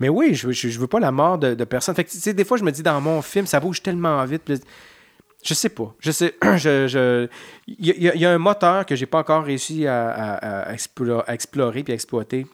Mais 0.00 0.08
oui, 0.08 0.32
je 0.34 0.52
je, 0.52 0.68
je 0.68 0.78
veux 0.78 0.86
pas 0.86 1.00
la 1.00 1.10
mort 1.10 1.38
de, 1.38 1.54
de 1.54 1.64
personne. 1.64 1.92
Fait 1.96 2.04
que, 2.04 2.10
tu 2.10 2.18
sais, 2.18 2.32
des 2.32 2.44
fois, 2.44 2.56
je 2.56 2.62
me 2.62 2.70
dis, 2.70 2.84
dans 2.84 3.00
mon 3.00 3.20
film, 3.20 3.46
ça 3.46 3.58
bouge 3.58 3.82
tellement 3.82 4.24
vite, 4.24 4.42
puis 4.44 4.54
je 5.44 5.54
sais 5.54 5.68
pas. 5.70 5.92
Je 5.98 6.12
sais. 6.12 6.34
Je, 6.56 6.86
je- 6.86 7.28
Il 7.66 7.84
y, 7.86 8.08
a- 8.08 8.14
il 8.14 8.20
y 8.20 8.24
a 8.24 8.30
un 8.30 8.38
moteur 8.38 8.86
que 8.86 8.94
j'ai 8.94 9.06
pas 9.06 9.18
encore 9.18 9.42
réussi 9.44 9.86
à, 9.88 10.08
à- 10.10 10.58
à 10.70 10.72
explo- 10.74 11.24
à 11.26 11.34
explorer 11.34 11.82
puis 11.82 11.92
à 11.92 11.94
exploiter 11.94 12.46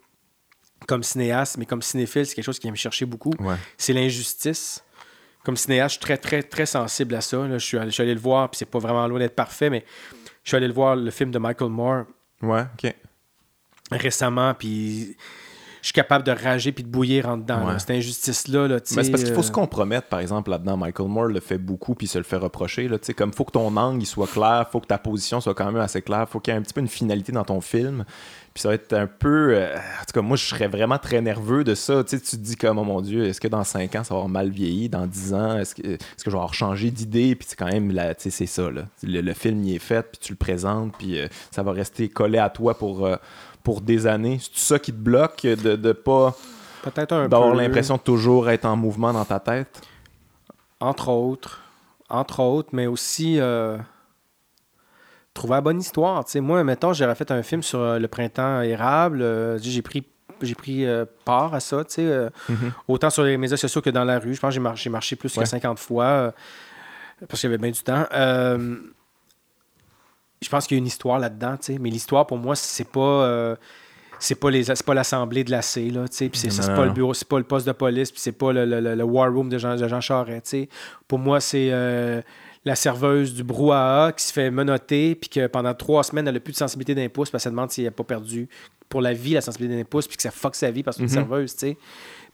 comme 0.86 1.02
cinéaste, 1.02 1.56
mais 1.58 1.66
comme 1.66 1.82
cinéphile, 1.82 2.26
c'est 2.26 2.34
quelque 2.34 2.44
chose 2.44 2.58
qui 2.58 2.66
vient 2.66 2.72
me 2.72 2.76
chercher 2.76 3.06
beaucoup. 3.06 3.32
ouais. 3.40 3.56
C'est 3.78 3.92
l'injustice. 3.92 4.82
Comme 5.44 5.56
cinéaste, 5.56 5.94
je 5.94 5.98
suis 5.98 6.00
très, 6.00 6.16
très, 6.16 6.42
très 6.42 6.66
sensible 6.66 7.14
à 7.14 7.20
ça. 7.20 7.36
là. 7.46 7.58
Je, 7.58 7.64
suis 7.64 7.76
allé, 7.78 7.90
je 7.90 7.94
suis 7.94 8.02
allé 8.02 8.14
le 8.14 8.20
voir, 8.20 8.48
puis 8.50 8.58
c'est 8.58 8.64
pas 8.70 8.78
vraiment 8.78 9.06
loin 9.06 9.18
d'être 9.18 9.34
parfait, 9.34 9.68
mais 9.68 9.84
je 10.42 10.50
suis 10.50 10.56
allé 10.56 10.66
le 10.68 10.72
voir, 10.72 10.96
le 10.96 11.10
film 11.10 11.30
de 11.30 11.38
Michael 11.38 11.70
Moore, 11.70 12.04
Ouais, 12.42 12.62
ok. 12.82 12.94
récemment, 13.92 14.54
puis 14.54 15.16
je 15.80 15.88
suis 15.88 15.92
capable 15.92 16.24
de 16.24 16.32
rager 16.32 16.72
puis 16.72 16.82
de 16.82 16.88
bouillir 16.88 17.28
en 17.28 17.36
dedans. 17.36 17.66
Ouais. 17.66 17.72
là. 17.74 17.78
Cette 17.78 17.90
injustice-là, 17.90 18.68
là, 18.68 18.80
tu 18.80 18.94
Mais 18.94 19.04
c'est 19.04 19.10
parce 19.10 19.22
qu'il 19.22 19.34
faut 19.34 19.40
euh, 19.40 19.42
se 19.44 19.52
compromettre, 19.52 20.08
par 20.08 20.20
exemple, 20.20 20.48
là-dedans. 20.50 20.78
Michael 20.78 21.08
Moore 21.08 21.26
le 21.26 21.40
fait 21.40 21.58
beaucoup, 21.58 21.94
puis 21.94 22.06
se 22.06 22.16
le 22.16 22.24
fait 22.24 22.36
reprocher. 22.38 22.88
Là, 22.88 22.98
Tu 22.98 23.04
sais, 23.06 23.14
comme 23.14 23.32
faut 23.34 23.44
que 23.44 23.52
ton 23.52 23.76
angle 23.76 24.02
il 24.02 24.06
soit 24.06 24.26
clair, 24.26 24.66
faut 24.72 24.80
que 24.80 24.86
ta 24.86 24.96
position 24.96 25.42
soit 25.42 25.54
quand 25.54 25.66
même 25.70 25.76
assez 25.76 26.00
claire, 26.00 26.26
faut 26.26 26.40
qu'il 26.40 26.54
y 26.54 26.56
ait 26.56 26.58
un 26.58 26.62
petit 26.62 26.72
peu 26.72 26.80
une 26.80 26.88
finalité 26.88 27.32
dans 27.32 27.44
ton 27.44 27.60
film. 27.60 28.06
Puis 28.54 28.60
ça 28.62 28.68
va 28.68 28.74
être 28.76 28.92
un 28.92 29.08
peu. 29.08 29.52
euh, 29.54 29.74
en 29.76 30.04
tout 30.06 30.12
cas, 30.14 30.20
moi, 30.22 30.36
je 30.36 30.44
serais 30.44 30.68
vraiment 30.68 30.96
très 30.98 31.20
nerveux 31.20 31.64
de 31.64 31.74
ça. 31.74 32.04
Tu 32.04 32.10
sais, 32.16 32.22
tu 32.22 32.36
te 32.36 32.40
dis 32.42 32.54
comme, 32.56 32.78
oh 32.78 32.84
mon 32.84 33.00
Dieu, 33.00 33.26
est-ce 33.26 33.40
que 33.40 33.48
dans 33.48 33.64
5 33.64 33.96
ans, 33.96 34.04
ça 34.04 34.14
va 34.14 34.18
avoir 34.18 34.28
mal 34.28 34.48
vieilli? 34.50 34.88
Dans 34.88 35.06
10 35.08 35.34
ans, 35.34 35.58
est-ce 35.58 35.74
que, 35.74 35.82
est-ce 35.82 35.98
que 36.22 36.26
je 36.26 36.30
vais 36.30 36.36
avoir 36.36 36.54
changé 36.54 36.92
d'idée? 36.92 37.34
Puis 37.34 37.48
c'est 37.50 37.56
quand 37.56 37.66
même, 37.66 37.90
la- 37.90 38.14
tu 38.14 38.22
sais, 38.22 38.30
c'est 38.30 38.46
ça. 38.46 38.70
Là. 38.70 38.82
Le, 39.02 39.20
le 39.22 39.32
film, 39.34 39.64
il 39.64 39.74
est 39.74 39.78
fait, 39.80 40.02
puis 40.08 40.20
tu 40.20 40.32
le 40.32 40.36
présentes, 40.38 40.94
puis 40.96 41.18
euh, 41.18 41.26
ça 41.50 41.64
va 41.64 41.72
rester 41.72 42.08
collé 42.08 42.38
à 42.38 42.48
toi 42.48 42.78
pour, 42.78 43.04
euh, 43.06 43.16
pour 43.64 43.80
des 43.80 44.06
années. 44.06 44.38
C'est 44.40 44.74
ça 44.74 44.78
qui 44.78 44.92
te 44.92 44.98
bloque 44.98 45.42
de 45.42 45.92
pas. 45.92 46.36
Peut-être 46.84 47.12
un 47.12 47.28
d'avoir 47.28 47.54
l'impression 47.56 47.96
de 47.96 48.02
toujours 48.02 48.50
être 48.50 48.66
en 48.66 48.76
mouvement 48.76 49.12
dans 49.12 49.24
ta 49.24 49.40
tête? 49.40 49.80
Entre 50.78 51.08
autres. 51.08 51.60
Entre 52.08 52.38
autres, 52.40 52.68
mais 52.72 52.86
aussi 52.86 53.38
trouver 55.34 55.54
la 55.54 55.60
bonne 55.60 55.80
histoire. 55.80 56.24
tu 56.24 56.30
sais. 56.32 56.40
Moi, 56.40 56.62
mettons, 56.64 56.92
j'aurais 56.92 57.14
fait 57.14 57.30
un 57.30 57.42
film 57.42 57.62
sur 57.62 57.80
euh, 57.80 57.98
le 57.98 58.08
printemps 58.08 58.62
érable. 58.62 59.20
euh, 59.22 59.58
j'ai 59.58 59.82
pris, 59.82 60.04
j'ai 60.40 60.54
pris 60.54 60.86
euh, 60.86 61.04
part 61.24 61.52
à 61.54 61.60
ça, 61.60 61.84
tu 61.84 61.94
sais, 61.94 62.06
euh, 62.06 62.30
autant 62.88 63.10
sur 63.10 63.24
les 63.24 63.36
médias 63.36 63.56
sociaux 63.56 63.80
que 63.82 63.90
dans 63.90 64.04
la 64.04 64.18
rue. 64.18 64.34
Je 64.34 64.40
pense 64.40 64.54
que 64.54 64.76
j'ai 64.76 64.90
marché, 64.90 65.16
plus 65.16 65.36
Ouais. 65.36 65.42
que 65.42 65.48
50 65.48 65.78
fois 65.78 66.32
parce 67.28 67.40
qu'il 67.40 67.50
y 67.50 67.52
avait 67.52 67.60
bien 67.62 67.70
du 67.70 67.82
temps. 67.82 68.06
Je 70.42 70.48
pense 70.50 70.66
qu'il 70.66 70.76
y 70.76 70.78
a 70.78 70.80
une 70.80 70.86
histoire 70.86 71.18
là-dedans, 71.18 71.56
tu 71.56 71.72
sais. 71.74 71.78
Mais 71.80 71.90
l'histoire, 71.90 72.26
pour 72.26 72.36
moi, 72.38 72.54
c'est 72.56 72.88
pas... 72.90 73.56
c'est 74.18 74.34
pas 74.36 74.50
les 74.50 74.64
c'est 74.64 74.84
pas 74.86 74.94
l'assemblée 74.94 75.42
de 75.44 75.50
la 75.50 75.60
C 75.60 75.90
là 75.90 76.06
tu 76.08 76.16
sais 76.16 76.28
puis 76.30 76.38
c'est 76.38 76.66
pas 76.74 76.84
le 76.86 76.92
bureau 76.92 77.12
c'est 77.14 77.28
pas 77.28 77.36
le 77.36 77.44
poste 77.44 77.66
de 77.66 77.72
police 77.72 78.10
puis 78.12 78.20
c'est 78.20 78.32
pas 78.32 78.52
le, 78.52 78.64
le- 78.64 78.80
le- 78.80 78.94
le 78.94 79.04
war 79.04 79.30
room 79.30 79.48
de 79.50 79.58
Jean, 79.58 79.76
de 79.76 79.86
Jean 79.88 80.00
Charest 80.00 80.44
tu 80.44 80.50
sais 80.50 80.68
pour 81.08 81.18
moi 81.18 81.40
c'est 81.40 81.68
euh, 81.72 82.22
la 82.64 82.74
serveuse 82.76 83.34
du 83.34 83.44
brouhaha 83.44 84.12
qui 84.12 84.24
se 84.24 84.32
fait 84.32 84.50
menotter 84.50 85.14
puis 85.14 85.28
que 85.28 85.46
pendant 85.46 85.74
trois 85.74 86.02
semaines 86.02 86.26
elle 86.28 86.36
a 86.36 86.40
plus 86.40 86.52
de 86.52 86.56
sensibilité 86.58 86.94
d'un 86.94 87.08
pouce 87.08 87.30
parce 87.30 87.44
qu'elle 87.44 87.52
demande 87.52 87.70
si 87.70 87.80
elle 87.82 87.86
n'a 87.86 87.90
pas 87.90 88.04
perdu 88.04 88.48
pour 88.88 89.00
la 89.02 89.12
vie 89.12 89.34
la 89.34 89.40
sensibilité 89.40 89.76
d'un 89.76 89.84
pouce 89.84 90.06
puis 90.06 90.16
que 90.16 90.22
ça 90.22 90.30
fuck 90.30 90.54
sa 90.54 90.70
vie 90.70 90.82
parce 90.82 90.96
que 90.96 91.02
une 91.02 91.08
Mhm. 91.08 91.14
serveuse 91.14 91.52
tu 91.54 91.58
sais 91.68 91.76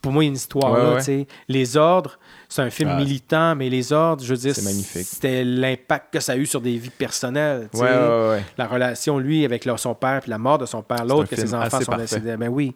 pour 0.01 0.12
moi 0.12 0.23
il 0.23 0.27
y 0.27 0.28
a 0.28 0.31
une 0.31 0.36
histoire 0.36 0.73
Ouais, 0.73 0.78
là 0.82 0.90
ouais. 0.93 0.98
tu 0.98 1.05
sais 1.05 1.27
les 1.48 1.77
ordres 1.77 2.19
c'est 2.48 2.62
un 2.62 2.70
film 2.70 2.90
Ah. 2.93 2.97
militant 2.98 3.57
mais 3.57 3.69
les 3.69 3.93
ordres 3.93 4.23
je 4.23 4.28
veux 4.32 4.39
dire 4.39 4.55
C'est 4.55 4.62
magnifique. 4.62 5.07
c'était 5.07 5.43
l'impact 5.44 6.12
que 6.12 6.20
ça 6.20 6.32
a 6.32 6.36
eu 6.36 6.47
sur 6.47 6.61
des 6.61 6.77
vies 6.77 6.90
personnelles 6.90 7.69
tu 7.73 7.78
sais 7.78 7.85
Ouais, 7.85 7.90
ouais, 7.90 8.28
ouais. 8.31 8.44
la 8.57 8.66
relation, 8.69 9.19
lui, 9.19 9.44
avec 9.44 9.65
leur- 9.65 9.78
son 9.81 9.94
père, 9.94 10.20
puis 10.20 10.31
la 10.31 10.39
mort 10.39 10.59
de 10.59 10.66
son 10.66 10.82
père, 10.82 11.05
l'autre, 11.05 11.28
que 11.28 11.36
ses 11.36 11.52
enfants 11.55 11.81
sont 11.81 11.97
décédés. 11.97 12.36
Ben 12.36 12.48
oui. 12.48 12.74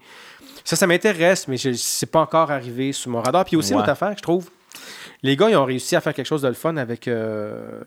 Ça, 0.64 0.76
ça 0.76 0.86
m'intéresse, 0.86 1.46
mais 1.46 1.56
c'est 1.58 2.06
pas 2.06 2.20
encore 2.20 2.50
arrivé 2.50 2.92
sur 2.92 3.10
mon 3.10 3.20
radar. 3.20 3.44
Puis 3.44 3.54
aussi, 3.56 3.72
l'autre 3.74 3.90
affaire 3.90 4.12
que 4.12 4.18
je 4.18 4.22
trouve, 4.22 4.48
les 5.24 5.36
gars, 5.36 5.48
ils 5.48 5.56
ont 5.56 5.64
réussi 5.64 5.96
à 5.96 6.02
faire 6.02 6.12
quelque 6.12 6.26
chose 6.26 6.42
de 6.42 6.48
le 6.48 6.54
fun 6.54 6.76
avec 6.76 7.08
euh, 7.08 7.80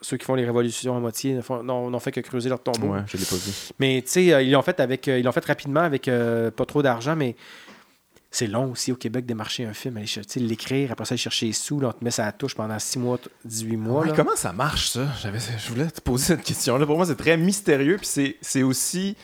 ceux 0.00 0.16
qui 0.16 0.24
font 0.24 0.34
les 0.34 0.46
révolutions 0.46 0.96
à 0.96 0.98
moitié, 0.98 1.38
n'ont 1.62 2.00
fait 2.00 2.10
que 2.10 2.20
creuser 2.20 2.48
leur 2.48 2.62
tombeau. 2.62 2.94
Ouais, 2.94 3.00
je 3.06 3.18
l'ai 3.18 3.24
pas 3.24 3.36
vu. 3.36 3.52
Mais 3.78 4.02
tu 4.02 4.12
sais, 4.12 4.32
euh, 4.32 4.40
ils 4.40 4.50
l'ont 4.50 4.62
fait 4.62 4.80
avec, 4.80 5.06
euh, 5.06 5.18
ils 5.18 5.24
l'ont 5.24 5.32
fait 5.32 5.44
rapidement 5.44 5.80
avec 5.80 6.08
euh, 6.08 6.50
pas 6.50 6.64
trop 6.64 6.82
d'argent, 6.82 7.16
mais 7.16 7.36
c'est 8.30 8.46
long 8.46 8.70
aussi 8.70 8.92
au 8.92 8.96
Québec 8.96 9.26
de 9.26 9.34
marcher 9.34 9.66
un 9.66 9.74
film, 9.74 9.98
aller 9.98 10.06
l'écrire, 10.36 10.92
après 10.92 11.04
ça, 11.04 11.12
aller 11.12 11.18
chercher 11.18 11.46
les 11.46 11.52
sous, 11.52 11.80
là, 11.80 11.88
on 11.88 11.92
te 11.92 12.02
met 12.02 12.10
ça 12.10 12.22
à 12.22 12.26
la 12.26 12.32
touche 12.32 12.54
pendant 12.54 12.78
6 12.78 12.98
mois, 12.98 13.18
18 13.44 13.76
mois. 13.76 14.00
Ouais, 14.00 14.08
là. 14.08 14.14
comment 14.16 14.36
ça 14.36 14.54
marche, 14.54 14.88
ça? 14.88 15.06
J'avais, 15.20 15.38
je 15.38 15.68
voulais 15.68 15.90
te 15.90 16.00
poser 16.00 16.24
cette 16.24 16.42
question-là. 16.44 16.86
Pour 16.86 16.96
moi, 16.96 17.04
c'est 17.04 17.16
très 17.16 17.36
mystérieux. 17.36 17.98
Puis 17.98 18.36
c'est 18.40 18.62
aussi 18.62 19.16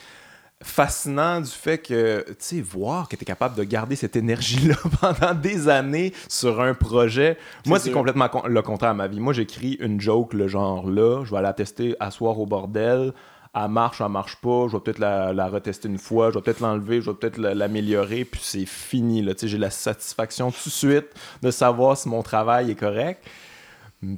fascinant 0.62 1.40
du 1.40 1.50
fait 1.50 1.78
que, 1.78 2.24
tu 2.28 2.34
sais, 2.38 2.60
voir 2.60 3.08
que 3.08 3.16
tu 3.16 3.22
es 3.22 3.24
capable 3.26 3.56
de 3.56 3.64
garder 3.64 3.94
cette 3.94 4.16
énergie-là 4.16 4.76
pendant 5.00 5.34
des 5.34 5.68
années 5.68 6.12
sur 6.28 6.60
un 6.60 6.72
projet. 6.72 7.36
Moi, 7.66 7.78
c'est 7.78 7.90
complètement 7.90 8.30
le 8.46 8.62
contraire 8.62 8.90
à 8.90 8.94
ma 8.94 9.06
vie. 9.06 9.20
Moi, 9.20 9.34
j'écris 9.34 9.74
une 9.80 10.00
joke, 10.00 10.32
le 10.32 10.48
genre 10.48 10.88
là, 10.88 11.24
je 11.24 11.34
vais 11.34 11.42
la 11.42 11.52
tester 11.52 11.94
à 12.00 12.10
soir 12.10 12.38
au 12.40 12.46
bordel. 12.46 13.12
Elle 13.54 13.68
marche, 13.68 14.00
elle 14.02 14.08
marche 14.08 14.36
pas, 14.36 14.66
je 14.68 14.76
vais 14.76 14.82
peut-être 14.82 14.98
la, 14.98 15.48
retester 15.48 15.88
une 15.88 15.98
fois, 15.98 16.30
je 16.30 16.34
vais 16.36 16.42
peut-être 16.42 16.60
l'enlever, 16.60 17.00
je 17.00 17.10
vais 17.10 17.16
peut-être 17.16 17.38
l'améliorer, 17.38 18.24
puis 18.26 18.40
c'est 18.42 18.66
fini. 18.66 19.22
Là. 19.22 19.32
J'ai 19.40 19.56
la 19.56 19.70
satisfaction 19.70 20.50
tout 20.50 20.68
de 20.68 20.74
suite 20.74 21.06
de 21.42 21.50
savoir 21.50 21.96
si 21.96 22.08
mon 22.08 22.22
travail 22.22 22.70
est 22.70 22.74
correct. 22.74 23.24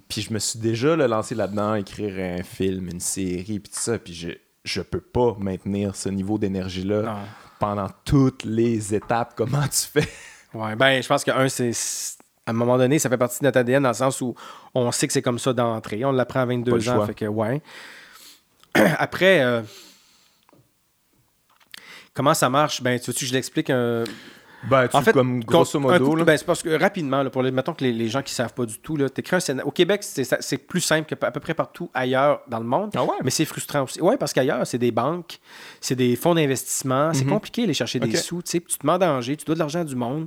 Puis 0.08 0.22
je 0.22 0.32
me 0.32 0.40
suis 0.40 0.58
déjà 0.58 0.96
lancé 0.96 1.36
là-dedans, 1.36 1.76
écrire 1.76 2.40
un 2.40 2.42
film, 2.42 2.88
une 2.88 3.00
série, 3.00 3.60
puis 3.60 3.72
tout 3.72 3.80
ça, 3.80 3.96
puis 3.98 4.12
j'ai 4.12 4.40
je 4.64 4.82
peux 4.82 5.00
pas 5.00 5.36
maintenir 5.38 5.96
ce 5.96 6.08
niveau 6.08 6.38
d'énergie-là 6.38 7.24
pendant 7.58 7.88
toutes 8.04 8.44
les 8.44 8.94
étapes. 8.94 9.32
Comment 9.36 9.66
tu 9.68 9.86
fais? 9.86 10.08
Ouais, 10.54 10.76
ben, 10.76 11.02
je 11.02 11.08
pense 11.08 11.24
que 11.24 11.30
un, 11.30 11.48
c'est. 11.48 11.72
À 12.46 12.50
un 12.50 12.54
moment 12.54 12.78
donné, 12.78 12.98
ça 12.98 13.10
fait 13.10 13.18
partie 13.18 13.40
de 13.40 13.44
notre 13.44 13.58
ADN 13.58 13.82
dans 13.82 13.90
le 13.90 13.94
sens 13.94 14.22
où 14.22 14.34
on 14.74 14.90
sait 14.90 15.06
que 15.06 15.12
c'est 15.12 15.20
comme 15.20 15.38
ça 15.38 15.52
d'entrée. 15.52 16.02
On 16.06 16.12
l'apprend 16.12 16.40
à 16.40 16.46
22 16.46 16.88
ans, 16.88 17.04
fait 17.04 17.12
que 17.12 17.26
ouais. 17.26 17.60
Après, 18.74 19.42
euh, 19.42 19.60
comment 22.14 22.32
ça 22.32 22.48
marche? 22.48 22.82
Ben, 22.82 22.98
tu 22.98 23.10
veux 23.10 23.12
que 23.12 23.26
je 23.26 23.32
l'explique 23.34 23.68
un. 23.68 24.04
Ben, 24.64 24.88
tu 24.88 24.96
en 24.96 25.02
fait, 25.02 25.12
comme 25.12 25.44
grosso 25.44 25.78
modo. 25.78 26.16
ben, 26.24 26.36
c'est 26.36 26.44
parce 26.44 26.62
que 26.62 26.80
rapidement, 26.80 27.22
là, 27.22 27.30
pour 27.30 27.42
les, 27.42 27.50
mettons 27.50 27.74
que 27.74 27.84
les, 27.84 28.08
gens 28.08 28.22
qui 28.22 28.32
ne 28.32 28.36
savent 28.36 28.54
pas 28.54 28.66
du 28.66 28.78
tout, 28.78 28.96
là, 28.96 29.06
un 29.32 29.40
scénario. 29.40 29.68
Au 29.68 29.70
Québec, 29.70 30.02
c'est 30.02 30.58
plus 30.58 30.80
simple 30.80 31.14
qu'à 31.14 31.30
peu 31.30 31.40
près 31.40 31.54
partout 31.54 31.90
ailleurs 31.94 32.40
dans 32.48 32.58
le 32.58 32.64
monde. 32.64 32.90
Ah 32.96 33.04
ouais? 33.04 33.16
Mais 33.22 33.30
c'est 33.30 33.44
frustrant 33.44 33.84
aussi. 33.84 34.00
Oui, 34.00 34.16
parce 34.18 34.32
qu'ailleurs, 34.32 34.66
c'est 34.66 34.78
des 34.78 34.90
banques, 34.90 35.38
c'est 35.80 35.94
des 35.94 36.16
fonds 36.16 36.34
d'investissement. 36.34 37.12
C'est 37.14 37.24
mhm. 37.24 37.30
compliqué 37.30 37.62
d'aller 37.62 37.74
chercher 37.74 38.00
des 38.00 38.16
sous. 38.16 38.42
Tu 38.42 38.60
te 38.60 38.86
mets 38.86 38.92
en 38.92 38.98
danger, 38.98 39.36
tu 39.36 39.44
dois 39.44 39.54
de 39.54 39.60
l'argent 39.60 39.84
du 39.84 39.94
monde. 39.94 40.26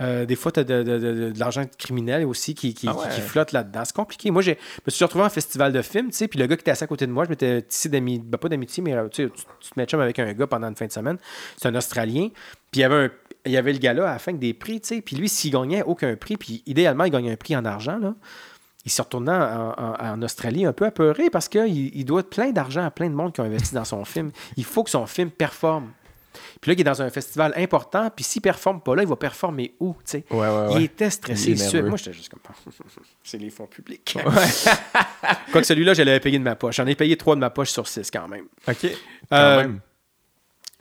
Euh, 0.00 0.26
des 0.26 0.34
fois, 0.34 0.50
tu 0.50 0.60
as 0.60 0.64
de, 0.64 1.32
l'argent 1.38 1.62
criminel 1.78 2.24
aussi 2.24 2.54
qui, 2.54 2.74
qui, 2.74 2.88
ah 2.88 3.10
flotte 3.10 3.52
là-dedans. 3.52 3.82
C'est 3.84 3.94
compliqué. 3.94 4.30
Moi, 4.30 4.42
je 4.42 4.50
me 4.50 4.90
suis 4.90 5.04
retrouvé 5.04 5.24
en 5.24 5.30
festival 5.30 5.72
de 5.72 5.82
films, 5.82 6.10
tu 6.10 6.16
sais, 6.16 6.28
puis 6.28 6.38
le 6.38 6.46
gars 6.46 6.56
qui 6.56 6.62
était 6.62 6.72
assis 6.72 6.84
à 6.84 6.88
côté 6.88 7.06
de 7.06 7.12
moi, 7.12 7.24
je 7.24 7.30
m'étais 7.30 7.62
tissé 7.62 7.88
d'amitié, 7.88 8.24
ben, 8.26 8.38
pas 8.38 8.48
d'amitié, 8.48 8.82
mais 8.82 8.94
euh, 8.94 9.08
tu, 9.08 9.30
tu, 9.30 9.70
te 9.70 9.78
mets 9.78 9.86
chum 9.86 10.00
avec 10.00 10.18
un 10.18 10.32
gars 10.32 10.46
pendant 10.46 10.68
une 10.68 10.74
fin 10.74 10.86
de 10.86 10.92
semaine. 10.92 11.18
C'est 11.56 11.68
un 11.68 11.74
Australien. 11.76 12.28
Puis 12.72 12.80
il 12.80 12.82
y 12.82 12.84
avait 12.84 13.04
un 13.04 13.10
il 13.46 13.52
y 13.52 13.56
avait 13.56 13.72
le 13.72 13.78
gars-là 13.78 14.08
à 14.08 14.12
la 14.12 14.18
fin 14.18 14.32
des 14.32 14.54
prix, 14.54 14.80
tu 14.80 14.88
sais. 14.88 15.00
Puis 15.00 15.16
lui, 15.16 15.28
s'il 15.28 15.52
gagnait 15.52 15.82
aucun 15.82 16.16
prix, 16.16 16.36
puis 16.36 16.62
idéalement, 16.66 17.04
il 17.04 17.10
gagnait 17.10 17.32
un 17.32 17.36
prix 17.36 17.56
en 17.56 17.64
argent, 17.64 17.98
là, 17.98 18.14
il 18.84 18.90
se 18.90 19.00
retournait 19.00 19.32
en, 19.32 20.20
Australie 20.22 20.66
un 20.66 20.72
peu 20.72 20.84
apeuré 20.84 21.30
parce 21.30 21.48
qu'il 21.48 21.96
il 21.96 22.04
doit 22.04 22.22
plein 22.22 22.50
d'argent 22.50 22.84
à 22.84 22.90
plein 22.90 23.08
de 23.08 23.14
monde 23.14 23.32
qui 23.32 23.40
ont 23.40 23.44
investi 23.44 23.74
dans 23.74 23.84
son 23.84 24.04
film. 24.04 24.30
Il 24.56 24.64
faut 24.64 24.84
que 24.84 24.90
son 24.90 25.06
film 25.06 25.30
performe. 25.30 25.90
Puis 26.60 26.70
là, 26.70 26.74
il 26.74 26.80
est 26.80 26.84
dans 26.84 27.00
un 27.00 27.10
festival 27.10 27.52
important, 27.56 28.10
puis 28.14 28.24
s'il 28.24 28.42
performe 28.42 28.80
pas 28.80 28.96
là, 28.96 29.02
il 29.02 29.08
va 29.08 29.16
performer 29.16 29.74
où, 29.78 29.94
tu 30.04 30.18
sais? 30.18 30.24
Il 30.72 30.82
était 30.82 31.10
stressé. 31.10 31.54
Moi, 31.82 31.96
j'étais 31.96 32.12
juste 32.12 32.30
comme... 32.30 32.40
C'est 33.22 33.38
les 33.38 33.50
fonds 33.50 33.66
publics. 33.66 34.18
Quoique 35.52 35.66
celui-là, 35.66 35.94
je 35.94 36.02
l'avais 36.02 36.20
payé 36.20 36.38
de 36.38 36.44
ma 36.44 36.56
poche. 36.56 36.76
J'en 36.76 36.86
ai 36.86 36.94
payé 36.94 37.16
trois 37.16 37.36
de 37.36 37.40
ma 37.40 37.50
poche 37.50 37.70
sur 37.70 37.86
six 37.86 38.10
quand 38.10 38.28
même. 38.28 38.46
OK. 38.66 38.86
Quand 39.30 39.36
euh, 39.36 39.56
même. 39.62 39.80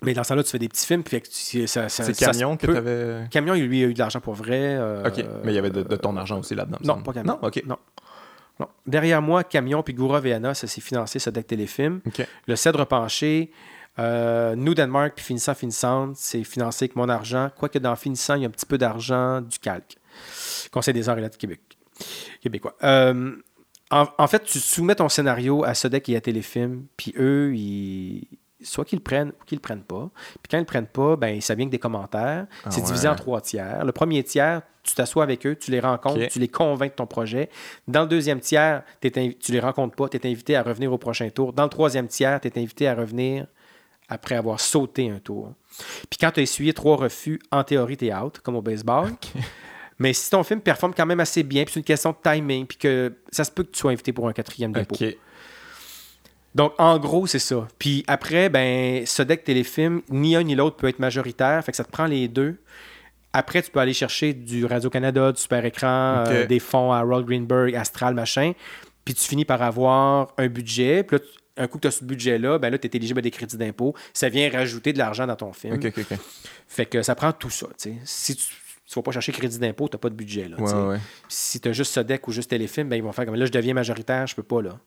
Mais 0.04 0.14
dans 0.14 0.24
ce 0.24 0.34
là 0.34 0.44
tu 0.44 0.50
fais 0.50 0.60
des 0.60 0.70
petits 0.70 0.86
films. 0.86 1.04
c'est 1.08 2.18
Camion 2.18 2.58
que 2.58 2.68
tu 2.68 2.78
avais. 2.78 3.28
Camion, 3.30 3.54
lui, 3.54 3.84
a 3.84 3.88
eu 3.88 3.94
de 3.94 4.00
l'argent 4.00 4.20
pour 4.20 4.34
vrai. 4.34 4.78
Euh, 4.78 5.08
OK. 5.08 5.24
Mais 5.44 5.52
il 5.52 5.56
y 5.56 5.60
avait 5.60 5.70
de, 5.70 5.96
ton 5.96 6.16
argent 6.18 6.40
aussi 6.40 6.56
là-dedans. 6.56 6.80
Non, 6.84 7.02
pas 7.02 7.14
Camion. 7.14 7.40
Non, 7.42 7.48
OK. 7.48 7.64
Non. 7.66 7.78
Derrière 8.86 9.22
moi, 9.22 9.44
Camion 9.44 9.82
puis 9.84 9.94
Goura 9.94 10.20
Veana, 10.20 10.54
ça 10.54 10.68
s'est 10.68 10.82
financé, 10.82 11.20
ce 11.20 11.30
deck 11.30 11.48
téléfilm. 11.48 12.02
Le 12.48 12.56
Cèdre 12.56 12.86
penché, 12.86 13.52
euh, 14.00 14.56
Nous 14.56 14.74
Denmark 14.74 15.14
puis 15.16 15.26
Finissant 15.26 15.54
Finissant, 15.54 16.12
c'est 16.16 16.44
financé 16.44 16.86
avec 16.86 16.96
mon 16.96 17.10
argent. 17.10 17.50
Quoique 17.58 17.80
dans 17.80 17.96
Finissant, 17.96 18.36
il 18.36 18.42
y 18.42 18.46
a 18.46 18.48
un 18.48 18.52
petit 18.52 18.66
peu 18.66 18.78
d'argent 18.78 19.42
du 19.42 19.60
calque. 19.60 19.98
Conseil 20.72 20.94
des 20.94 21.10
arts 21.10 21.18
et 21.18 21.22
de 21.22 21.36
Québec. 21.36 21.62
Québécois. 22.42 22.76
Euh, 22.84 23.36
en, 23.92 24.08
en, 24.18 24.28
fait, 24.28 24.44
tu 24.44 24.60
soumets 24.60 24.96
ton 24.96 25.10
scénario 25.10 25.64
à 25.64 25.74
ce 25.74 25.88
deck 25.88 26.10
et 26.10 26.16
à 26.16 26.22
Téléfilm, 26.22 26.86
puis 26.98 27.14
eux, 27.18 27.56
ils 27.56 28.28
soit 28.64 28.86
qu'ils 28.86 29.00
le 29.00 29.04
prennent 29.04 29.30
ou 29.30 29.46
qu'ils 29.46 29.58
le 29.58 29.62
prennent 29.62 29.84
pas. 29.84 30.10
Puis 30.42 30.50
quand 30.50 30.58
ils 30.58 30.62
le 30.62 30.66
prennent 30.66 30.88
pas, 30.88 31.16
ben 31.16 31.40
ça 31.42 31.56
vient 31.56 31.66
que 31.66 31.72
des 31.72 31.80
commentaires. 31.80 32.48
Ah 32.66 32.72
c'est 32.72 32.82
divisé 32.82 33.08
en 33.08 33.16
trois 33.16 33.42
tiers. 33.42 33.86
Le 33.86 33.92
premier 33.92 34.24
tiers, 34.24 34.62
tu 34.84 34.96
t'assois 34.96 35.24
avec 35.24 35.46
eux, 35.46 35.56
tu 35.56 35.72
les 35.72 35.80
rencontres, 35.80 36.28
tu 36.28 36.40
les 36.40 36.48
convaincs 36.48 36.92
de 36.92 36.96
ton 36.96 37.08
projet. 37.08 37.50
Dans 37.88 38.02
le 38.02 38.08
deuxième 38.08 38.40
tiers, 38.40 38.84
tu 39.02 39.52
les 39.52 39.60
rencontres 39.60 39.96
pas, 39.96 40.10
tu 40.10 40.18
es 40.18 40.30
invité 40.30 40.56
à 40.56 40.64
revenir 40.64 40.92
au 40.92 40.98
prochain 40.98 41.30
tour. 41.30 41.54
Dans 41.54 41.64
le 41.64 41.70
troisième 41.70 42.08
tiers, 42.08 42.42
tu 42.42 42.48
es 42.48 42.60
invité 42.60 42.88
à 42.88 42.96
revenir 42.96 43.48
après 44.10 44.36
avoir 44.36 44.60
sauté 44.60 45.10
un 45.10 45.20
tour. 45.20 45.54
Puis 46.10 46.18
quand 46.20 46.32
tu 46.32 46.42
as 46.42 46.44
essuyé 46.44 46.74
trois 46.74 46.98
refus, 46.98 47.40
en 47.52 47.64
théorie, 47.64 47.98
tu 47.98 48.08
es 48.08 48.14
out, 48.14 48.40
comme 48.40 48.56
au 48.56 48.62
baseball. 48.62 49.12
Mais 50.00 50.12
si 50.14 50.30
ton 50.30 50.44
film 50.44 50.60
performe 50.60 50.94
quand 50.94 51.06
même 51.06 51.20
assez 51.20 51.44
bien, 51.44 51.64
puis 51.64 51.74
c'est 51.74 51.80
une 51.80 51.86
question 51.86 52.12
de 52.12 52.18
timing, 52.22 52.66
puis 52.66 52.78
que 52.78 53.14
ça 53.32 53.44
se 53.44 53.52
peut 53.52 53.64
que 53.64 53.72
tu 53.72 53.80
sois 53.80 53.92
invité 53.92 54.12
pour 54.12 54.28
un 54.28 54.34
quatrième 54.34 54.72
dépôt. 54.72 54.96
Donc, 56.56 56.74
en 56.78 57.00
gros, 57.00 57.26
c'est 57.28 57.40
ça. 57.40 57.68
Puis 57.80 58.04
après, 58.08 58.50
ben, 58.50 59.06
ce 59.06 59.24
deck 59.24 59.44
téléfilm, 59.44 60.02
ni 60.10 60.36
un 60.36 60.44
ni 60.44 60.56
l'autre 60.56 60.76
peut 60.78 60.88
être 60.88 61.00
majoritaire. 61.00 61.64
Fait 61.64 61.72
que 61.72 61.78
ça 61.78 61.84
te 61.84 61.92
prend 61.92 62.06
les 62.06 62.28
deux. 62.28 62.58
Après, 63.34 63.64
tu 63.64 63.72
peux 63.72 63.80
aller 63.80 63.94
chercher 63.94 64.34
du 64.34 64.66
Radio-Canada, 64.66 65.32
du 65.32 65.42
Super 65.42 65.66
Écran, 65.66 66.24
euh, 66.28 66.46
des 66.46 66.60
fonds 66.60 66.92
à 66.92 67.02
Roll 67.02 67.26
Greenberg, 67.26 67.76
Astral, 67.76 68.14
machin. 68.14 68.54
Puis 69.06 69.16
tu 69.16 69.24
finis 69.28 69.46
par 69.46 69.62
avoir 69.64 70.28
un 70.38 70.48
budget. 70.48 71.04
Puis 71.04 71.18
là, 71.18 71.24
un 71.58 71.68
coup 71.68 71.78
que 71.78 71.82
tu 71.84 71.88
as 71.88 71.92
ce 71.92 72.06
budget-là, 72.06 72.60
ben 72.60 72.70
là, 72.70 72.78
tu 72.78 72.88
es 72.88 72.92
éligible 72.96 73.20
à 73.20 73.22
des 73.24 73.32
crédits 73.32 73.58
d'impôt. 73.58 73.96
Ça 74.14 74.30
vient 74.30 74.50
rajouter 74.52 74.94
de 74.94 75.00
l'argent 75.00 75.26
dans 75.26 75.36
ton 75.36 75.54
film. 75.54 75.74
fait 76.68 76.86
que 76.86 77.02
ça 77.02 77.16
prend 77.16 77.32
tout 77.32 77.50
ça. 77.50 77.68
Si 78.04 78.36
tu 78.36 78.44
ne 78.90 78.96
vas 78.96 79.02
pas 79.02 79.12
chercher 79.12 79.32
crédit 79.32 79.58
d'impôt, 79.58 79.88
tu 79.90 79.96
n'as 79.96 80.00
pas 80.00 80.10
de 80.10 80.16
budget. 80.16 80.48
Là, 80.48 80.58
Si 81.28 81.60
tu 81.60 81.70
as 81.70 81.74
juste 81.74 81.94
ce 81.94 82.00
deck 82.02 82.28
ou 82.28 82.32
juste 82.32 82.52
téléfilm, 82.52 82.90
ben, 82.90 82.96
ils 82.96 83.04
vont 83.04 83.12
faire 83.12 83.26
comme 83.26 83.36
là, 83.36 83.46
je 83.46 83.52
deviens 83.52 83.74
majoritaire, 83.74 84.28
je 84.28 84.36
peux 84.36 84.44
pas. 84.44 84.62
là. 84.62 84.78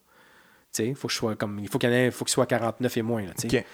Il 0.78 0.94
faut 0.94 1.08
que 1.08 1.12
je 1.12 1.18
sois 1.18 1.36
comme. 1.36 1.58
Il 1.60 1.68
faut 1.68 1.78
qu'il 1.78 1.90
y 1.90 2.10
faut 2.10 2.24
soit 2.26 2.46
49 2.46 2.96
et 2.96 3.02
moins. 3.02 3.22
Là, 3.22 3.32
Fait 3.36 3.64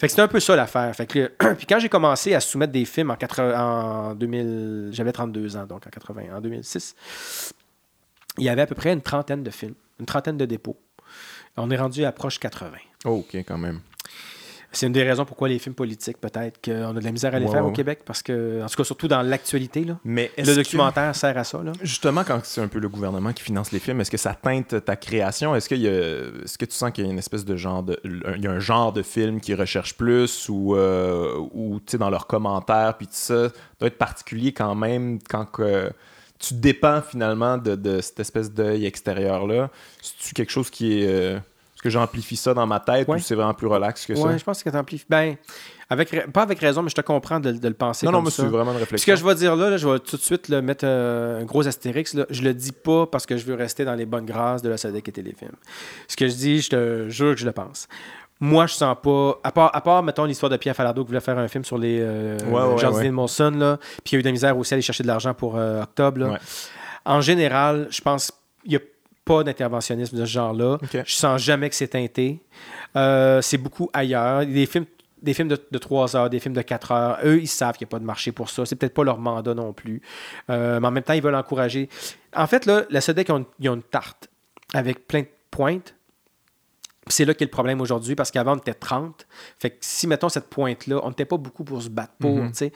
que 0.00 0.08
c'était 0.08 0.22
un 0.22 0.28
peu 0.28 0.40
ça 0.40 0.56
l'affaire. 0.56 0.94
Fait 0.94 1.06
que, 1.06 1.32
puis 1.54 1.66
quand 1.66 1.78
j'ai 1.78 1.88
commencé 1.88 2.34
à 2.34 2.40
soumettre 2.40 2.72
des 2.72 2.84
films 2.84 3.10
en, 3.10 3.16
80, 3.16 3.60
en 3.60 4.14
2000. 4.14 4.90
J'avais 4.92 5.12
32 5.12 5.56
ans, 5.56 5.66
donc 5.66 5.86
en 5.86 5.90
80, 5.90 6.36
en 6.36 6.40
2006. 6.40 7.54
Il 8.38 8.44
y 8.44 8.48
avait 8.48 8.62
à 8.62 8.66
peu 8.66 8.74
près 8.74 8.92
une 8.92 9.02
trentaine 9.02 9.42
de 9.42 9.50
films, 9.50 9.74
une 9.98 10.06
trentaine 10.06 10.36
de 10.36 10.44
dépôts. 10.44 10.78
On 11.56 11.70
est 11.70 11.76
rendu 11.76 12.04
à 12.04 12.12
proche 12.12 12.38
80. 12.38 12.70
OK, 13.04 13.34
quand 13.34 13.58
même. 13.58 13.80
C'est 14.70 14.86
une 14.86 14.92
des 14.92 15.02
raisons 15.02 15.24
pourquoi 15.24 15.48
les 15.48 15.58
films 15.58 15.74
politiques, 15.74 16.18
peut-être 16.20 16.60
qu'on 16.62 16.96
a 16.96 17.00
de 17.00 17.04
la 17.04 17.10
misère 17.10 17.34
à 17.34 17.38
les 17.38 17.48
faire 17.48 17.64
au 17.64 17.72
Québec, 17.72 18.00
parce 18.04 18.22
que, 18.22 18.62
en 18.62 18.66
tout 18.66 18.76
cas, 18.76 18.84
surtout 18.84 19.08
dans 19.08 19.22
l'actualité, 19.22 19.86
Mais 20.04 20.30
le 20.36 20.54
documentaire 20.54 21.14
sert 21.16 21.36
à 21.36 21.44
ça. 21.44 21.62
Là. 21.62 21.72
Justement, 21.82 22.22
quand 22.24 22.40
c'est 22.44 22.60
un 22.60 22.68
peu 22.68 22.78
le 22.78 22.88
gouvernement 22.88 23.32
qui 23.32 23.42
finance 23.42 23.72
les 23.72 23.78
films, 23.78 24.00
est-ce 24.00 24.10
que 24.10 24.16
ça 24.16 24.34
teinte 24.34 24.84
ta 24.84 24.96
création? 24.96 25.54
Est-ce, 25.54 25.68
qu'il 25.68 25.80
y 25.80 25.88
a, 25.88 25.92
est-ce 26.44 26.58
que 26.58 26.64
tu 26.64 26.74
sens 26.74 26.90
qu'il 26.92 27.04
y 27.04 27.08
a 27.08 27.10
une 27.10 27.18
espèce 27.18 27.44
de 27.44 27.56
genre 27.56 27.82
de. 27.82 27.98
Il 28.04 28.42
y 28.42 28.46
a 28.46 28.50
un 28.50 28.58
genre 28.58 28.92
de 28.92 29.02
film 29.02 29.40
qui 29.40 29.54
recherche 29.54 29.94
plus 29.94 30.48
ou, 30.48 30.74
euh, 30.76 31.36
ou 31.52 31.80
tu 31.80 31.92
sais, 31.92 31.98
dans 31.98 32.10
leurs 32.10 32.26
commentaires, 32.26 32.96
puis 32.98 33.06
tout 33.06 33.14
ça, 33.14 33.48
doit 33.78 33.88
être 33.88 33.98
particulier 33.98 34.52
quand 34.52 34.74
même 34.74 35.18
quand 35.28 35.46
que 35.46 35.90
tu 36.38 36.54
dépends 36.54 37.02
finalement 37.02 37.58
de, 37.58 38.00
cette 38.00 38.20
espèce 38.20 38.52
d'œil 38.52 38.86
extérieur-là? 38.86 39.70
C'est-tu 40.02 40.34
quelque 40.34 40.52
chose 40.52 40.70
qui 40.70 41.00
est. 41.00 41.08
Euh, 41.08 41.38
est-ce 41.78 41.82
que 41.84 41.90
j'amplifie 41.90 42.34
ça 42.34 42.54
dans 42.54 42.66
ma 42.66 42.80
tête 42.80 43.06
ou 43.06 43.20
c'est 43.20 43.36
vraiment 43.36 43.54
plus 43.54 43.68
relax 43.68 44.04
que 44.04 44.12
ça? 44.16 44.26
Oui, 44.26 44.36
je 44.36 44.42
pense 44.42 44.64
que 44.64 44.68
tu 44.68 44.76
amplifies. 44.76 45.06
Ben, 45.08 45.36
avec, 45.88 46.32
pas 46.32 46.42
avec 46.42 46.58
raison, 46.58 46.82
mais 46.82 46.88
je 46.88 46.96
te 46.96 47.02
comprends 47.02 47.38
de, 47.38 47.50
le 47.50 47.74
penser. 47.74 48.04
Non, 48.04 48.10
comme 48.10 48.18
non, 48.18 48.24
mais 48.24 48.30
c'est 48.32 48.46
vraiment 48.46 48.72
une 48.72 48.78
réflexion. 48.78 48.98
Ce 48.98 49.06
que 49.06 49.14
je 49.14 49.24
vais 49.24 49.36
dire 49.36 49.54
là, 49.54 49.76
je 49.76 49.88
vais 49.88 50.00
tout 50.00 50.16
de 50.16 50.22
suite 50.22 50.48
mettre 50.48 50.84
euh, 50.84 51.40
un 51.40 51.44
gros 51.44 51.68
astérix. 51.68 52.14
Là. 52.14 52.26
Je 52.30 52.42
le 52.42 52.52
dis 52.52 52.72
pas 52.72 53.06
parce 53.06 53.26
que 53.26 53.36
je 53.36 53.44
veux 53.46 53.54
rester 53.54 53.84
dans 53.84 53.94
les 53.94 54.06
bonnes 54.06 54.26
grâces 54.26 54.60
de 54.60 54.68
la 54.68 54.76
SADEC 54.76 55.06
et 55.06 55.12
Téléfilm. 55.12 55.52
Ce 56.08 56.16
que 56.16 56.26
je 56.26 56.34
dis, 56.34 56.62
je 56.62 56.70
te 56.70 57.08
jure 57.10 57.34
que 57.36 57.40
je 57.40 57.46
le 57.46 57.52
pense. 57.52 57.86
Moi, 58.40 58.66
je 58.66 58.74
sens 58.74 58.96
pas. 59.00 59.38
À 59.44 59.52
part, 59.52 59.70
à 59.72 59.80
part 59.80 60.02
mettons, 60.02 60.24
l'histoire 60.24 60.50
de 60.50 60.56
Pierre 60.56 60.74
Falardeau 60.74 61.04
qui 61.04 61.08
voulait 61.10 61.20
faire 61.20 61.38
un 61.38 61.46
film 61.46 61.62
sur 61.62 61.78
les 61.78 62.00
euh, 62.00 62.38
ouais, 62.38 63.04
de 63.04 63.10
Monson, 63.10 63.52
là, 63.56 63.78
puis 64.02 64.10
il 64.10 64.12
y 64.14 64.16
a 64.16 64.18
eu 64.18 64.22
de 64.22 64.28
la 64.28 64.32
misère 64.32 64.58
aussi 64.58 64.74
à 64.74 64.76
aller 64.76 64.82
chercher 64.82 65.04
de 65.04 65.08
l'argent 65.08 65.32
pour 65.32 65.56
euh, 65.56 65.84
octobre. 65.84 66.38
En 67.04 67.20
général, 67.20 67.86
je 67.90 68.00
pense 68.00 68.32
qu'il 68.64 68.72
y 68.72 68.76
a 68.76 68.80
pas 69.28 69.44
d'interventionnisme 69.44 70.16
de 70.16 70.24
ce 70.24 70.30
genre-là. 70.30 70.78
Je 70.92 71.14
sens 71.14 71.42
jamais 71.42 71.68
que 71.68 71.74
c'est 71.74 71.88
teinté. 71.88 72.42
Euh, 72.96 73.42
c'est 73.42 73.58
beaucoup 73.58 73.90
ailleurs. 73.92 74.46
Des 74.46 74.66
films 74.66 74.86
des 75.20 75.34
films 75.34 75.48
de, 75.48 75.60
de, 75.70 75.78
3 75.78 76.14
heures, 76.14 76.30
des 76.30 76.38
films 76.38 76.54
de 76.54 76.62
4 76.62 76.92
heures. 76.92 77.18
Eux, 77.24 77.40
ils 77.40 77.48
savent 77.48 77.76
qu'il 77.76 77.86
n'y 77.86 77.88
a 77.88 77.92
pas 77.92 77.98
de 77.98 78.04
marché 78.04 78.30
pour 78.30 78.50
ça. 78.50 78.64
C'est 78.64 78.76
peut-être 78.76 78.94
pas 78.94 79.02
leur 79.02 79.18
mandat 79.18 79.52
non 79.52 79.72
plus. 79.72 80.00
Euh, 80.48 80.78
mais 80.78 80.86
en 80.86 80.90
même 80.92 81.02
temps, 81.02 81.12
ils 81.12 81.22
veulent 81.22 81.34
encourager. 81.34 81.88
En 82.36 82.46
fait, 82.46 82.66
là, 82.66 82.84
la 82.88 83.00
SEDEC, 83.00 83.28
ils 83.58 83.68
ont, 83.68 83.74
une 83.74 83.82
tarte 83.82 84.28
avec 84.74 85.08
plein 85.08 85.22
de 85.22 85.28
pointes. 85.50 85.96
C'est 87.08 87.24
là 87.24 87.34
qu'est 87.34 87.46
le 87.46 87.50
problème 87.50 87.80
aujourd'hui 87.80 88.14
parce 88.14 88.30
qu'avant, 88.30 88.52
on 88.52 88.58
était 88.58 88.74
30. 88.74 89.26
Fait 89.58 89.70
que 89.70 89.76
si, 89.80 90.06
mettons, 90.06 90.28
cette 90.28 90.48
pointe-là, 90.48 91.00
on 91.02 91.08
n'était 91.08 91.24
pas 91.24 91.36
beaucoup 91.36 91.64
pour 91.64 91.82
se 91.82 91.88
battre 91.88 92.12
pour. 92.20 92.38
Mm-hmm. 92.38 92.70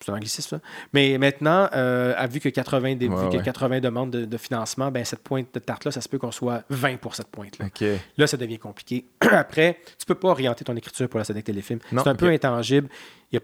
C'est 0.00 0.12
un 0.12 0.14
anglicisme, 0.16 0.48
ça. 0.56 0.60
Mais 0.92 1.16
maintenant, 1.18 1.68
euh, 1.74 2.14
à 2.16 2.26
vu 2.26 2.40
que 2.40 2.48
80, 2.48 2.96
des, 2.96 3.08
Ouais, 3.08 3.24
vu 3.24 3.30
que 3.30 3.36
ouais. 3.38 3.42
80 3.42 3.80
demandes 3.80 4.10
de, 4.10 4.24
de 4.24 4.36
financement, 4.36 4.90
ben, 4.90 5.04
cette 5.04 5.22
pointe 5.22 5.48
de 5.54 5.58
tarte-là, 5.58 5.90
ça 5.90 6.00
se 6.00 6.08
peut 6.08 6.18
qu'on 6.18 6.30
soit 6.32 6.62
20 6.70 6.96
pour 6.98 7.14
cette 7.14 7.28
pointe-là. 7.28 7.66
Là, 8.16 8.26
ça 8.26 8.36
devient 8.36 8.58
compliqué. 8.58 9.06
Après, 9.20 9.78
tu 9.98 10.06
peux 10.06 10.14
pas 10.14 10.28
orienter 10.28 10.64
ton 10.64 10.76
écriture 10.76 11.08
pour 11.08 11.18
la 11.18 11.24
SEDEC 11.24 11.44
Téléfilm. 11.44 11.78
C'est 11.90 12.08
un 12.08 12.14
peu 12.14 12.28
intangible. 12.28 12.88
Il 13.32 13.36
y 13.36 13.38
a- 13.38 13.42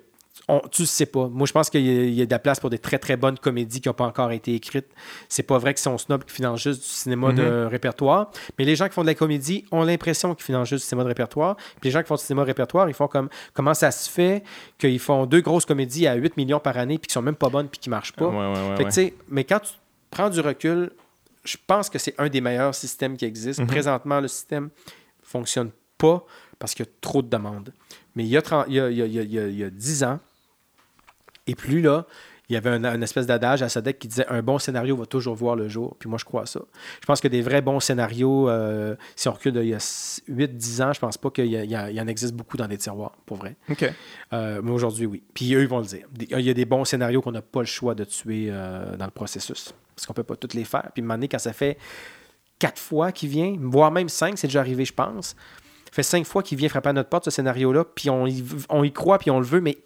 on- 0.48 0.60
tu 0.70 0.82
le 0.82 0.86
sais 0.86 1.06
pas. 1.06 1.28
Moi, 1.28 1.46
je 1.46 1.52
pense 1.52 1.68
qu'il 1.70 1.82
y, 1.84 1.88
a- 1.90 2.04
il 2.04 2.14
y 2.14 2.22
a 2.22 2.26
de 2.26 2.30
la 2.30 2.38
place 2.38 2.58
pour 2.58 2.70
des 2.70 2.78
très, 2.78 2.98
très 2.98 3.16
bonnes 3.16 3.38
comédies 3.38 3.80
qui 3.80 3.88
n'ont 3.88 3.94
pas 3.94 4.06
encore 4.06 4.32
été 4.32 4.54
écrites. 4.54 4.88
C'est 5.28 5.42
pas 5.42 5.58
vrai 5.58 5.74
qu'ils 5.74 5.82
sont 5.82 5.98
snobs 5.98 6.24
qui 6.24 6.32
financent 6.34 6.62
juste 6.62 6.80
du 6.82 6.88
cinéma 6.88 7.32
de 7.32 7.42
Mhm. 7.42 7.66
répertoire. 7.68 8.30
Mais 8.58 8.64
les 8.64 8.74
gens 8.74 8.88
qui 8.88 8.94
font 8.94 9.02
de 9.02 9.06
la 9.08 9.14
comédie 9.14 9.64
ont 9.70 9.82
l'impression 9.82 10.34
qu'ils 10.34 10.44
financent 10.44 10.68
juste 10.70 10.84
du 10.84 10.88
cinéma 10.88 11.04
de 11.04 11.08
répertoire. 11.08 11.56
Puis 11.56 11.80
les 11.84 11.90
gens 11.90 12.00
qui 12.00 12.08
font 12.08 12.14
du 12.16 12.22
cinéma 12.22 12.42
de 12.42 12.46
répertoire, 12.46 12.88
ils 12.88 12.94
font 12.94 13.08
comme 13.08 13.28
comment 13.52 13.74
ça 13.74 13.90
se 13.90 14.08
fait 14.10 14.42
qu'ils 14.78 14.98
font 14.98 15.26
deux 15.26 15.42
grosses 15.42 15.66
comédies 15.66 16.06
à 16.06 16.14
8 16.14 16.36
millions 16.36 16.60
par 16.60 16.76
année 16.78 16.98
puis 16.98 17.08
qui 17.08 17.12
sont 17.12 17.22
même 17.22 17.36
pas 17.36 17.48
bonnes 17.50 17.68
puis 17.68 17.78
qui 17.78 17.90
marchent 17.90 18.12
pas? 18.14 18.26
Ouais, 18.26 18.36
ouais, 18.36 18.46
ouais, 18.46 18.54
Fait 18.54 18.74
que, 18.78 18.78
ouais. 18.78 18.84
tu 18.86 18.90
sais, 18.92 19.14
mais 19.28 19.44
quand 19.44 19.60
tu 19.60 19.72
prends 20.10 20.30
du 20.30 20.40
recul, 20.40 20.90
je 21.44 21.56
pense 21.66 21.90
que 21.90 21.98
c'est 21.98 22.14
un 22.18 22.28
des 22.28 22.40
meilleurs 22.40 22.74
systèmes 22.74 23.16
qui 23.16 23.24
existent. 23.26 23.62
Mhm. 23.64 23.68
Présentement, 23.68 24.20
le 24.20 24.28
système 24.28 24.70
fonctionne 25.22 25.70
pas 25.98 26.24
parce 26.58 26.74
qu'il 26.74 26.86
y 26.86 26.88
a 26.88 26.92
trop 27.00 27.22
de 27.22 27.28
demandes. 27.28 27.72
Mais 28.16 28.24
il 28.24 28.28
y 28.28 28.36
a, 28.36 28.42
30 28.42 28.66
il 28.68 28.74
y 28.74 28.80
a, 28.80 28.90
il 28.90 28.96
y 28.98 29.02
a- 29.02 29.06
il 29.06 29.12
y 29.14 29.18
a- 29.18 29.22
il 29.22 29.32
y 29.32 29.38
a- 29.38 29.46
il 29.48 29.56
y 29.58 29.64
a 29.64 29.70
10 29.70 30.04
ans, 30.04 30.20
et 31.46 31.54
plus 31.54 31.80
là, 31.80 32.06
il 32.48 32.54
y 32.54 32.56
avait 32.56 32.70
un, 32.70 32.84
une 32.84 33.02
espèce 33.02 33.24
d'adage 33.26 33.62
à 33.62 33.68
Sadek 33.70 33.98
qui 33.98 34.08
disait 34.08 34.26
un 34.28 34.42
bon 34.42 34.58
scénario 34.58 34.94
va 34.96 35.06
toujours 35.06 35.34
voir 35.34 35.56
le 35.56 35.68
jour. 35.68 35.96
Puis 35.98 36.08
moi, 36.08 36.18
je 36.18 36.24
crois 36.24 36.42
à 36.42 36.46
ça. 36.46 36.60
Je 37.00 37.06
pense 37.06 37.20
que 37.20 37.28
des 37.28 37.40
vrais 37.40 37.62
bons 37.62 37.80
scénarios, 37.80 38.50
euh, 38.50 38.94
si 39.16 39.28
on 39.28 39.32
recule 39.32 39.52
d'il 39.52 39.68
y 39.68 39.74
a 39.74 39.78
8-10 40.28 40.82
ans, 40.82 40.92
je 40.92 41.00
pense 41.00 41.16
pas 41.16 41.30
qu'il 41.30 41.46
y, 41.46 41.56
y 41.56 42.00
en 42.00 42.06
existe 42.08 42.34
beaucoup 42.34 42.58
dans 42.58 42.68
des 42.68 42.76
tiroirs, 42.76 43.12
pour 43.24 43.38
vrai. 43.38 43.56
Euh, 44.34 44.60
mais 44.62 44.70
aujourd'hui, 44.70 45.06
oui. 45.06 45.22
Puis 45.32 45.54
eux, 45.54 45.62
ils 45.62 45.68
vont 45.68 45.78
le 45.78 45.86
dire. 45.86 46.06
Il 46.30 46.40
y 46.40 46.50
a 46.50 46.54
des 46.54 46.64
bons 46.66 46.84
scénarios 46.84 47.22
qu'on 47.22 47.32
n'a 47.32 47.42
pas 47.42 47.60
le 47.60 47.66
choix 47.66 47.94
de 47.94 48.04
tuer 48.04 48.48
euh, 48.50 48.96
dans 48.96 49.06
le 49.06 49.10
processus. 49.12 49.72
Parce 49.96 50.04
qu'on 50.06 50.12
peut 50.12 50.22
pas 50.24 50.36
tous 50.36 50.54
les 50.54 50.64
faire. 50.64 50.90
Puis, 50.92 51.00
à 51.00 51.04
un 51.04 51.06
moment 51.06 51.14
donné, 51.14 51.28
quand 51.28 51.38
ça 51.38 51.52
fait 51.54 51.78
quatre 52.58 52.78
fois 52.80 53.12
qu'il 53.12 53.30
vient, 53.30 53.56
voire 53.60 53.90
même 53.90 54.08
cinq, 54.10 54.36
c'est 54.36 54.48
déjà 54.48 54.60
arrivé, 54.60 54.84
je 54.84 54.92
pense. 54.92 55.36
Fait 55.92 56.02
cinq 56.02 56.26
fois 56.26 56.42
qu'il 56.42 56.58
vient 56.58 56.68
frapper 56.68 56.88
à 56.88 56.92
notre 56.94 57.08
porte, 57.10 57.26
ce 57.26 57.30
scénario-là, 57.30 57.84
puis 57.84 58.10
on 58.10 58.26
y, 58.26 58.42
on 58.70 58.82
y 58.82 58.92
croit, 58.92 59.18
puis 59.18 59.30
on 59.30 59.38
le 59.38 59.46
veut, 59.46 59.60
mais 59.60 59.78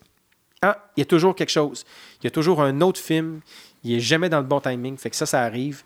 ah, 0.62 0.88
il 0.96 1.00
y 1.00 1.02
a 1.02 1.04
toujours 1.04 1.34
quelque 1.34 1.50
chose. 1.50 1.84
Il 2.22 2.24
y 2.24 2.26
a 2.28 2.30
toujours 2.30 2.62
un 2.62 2.80
autre 2.80 2.98
film. 3.00 3.40
Il 3.84 3.92
est 3.94 4.00
jamais 4.00 4.28
dans 4.30 4.38
le 4.40 4.46
bon 4.46 4.60
timing. 4.60 4.96
Fait 4.96 5.10
que 5.10 5.16
ça, 5.16 5.26
ça 5.26 5.42
arrive. 5.42 5.82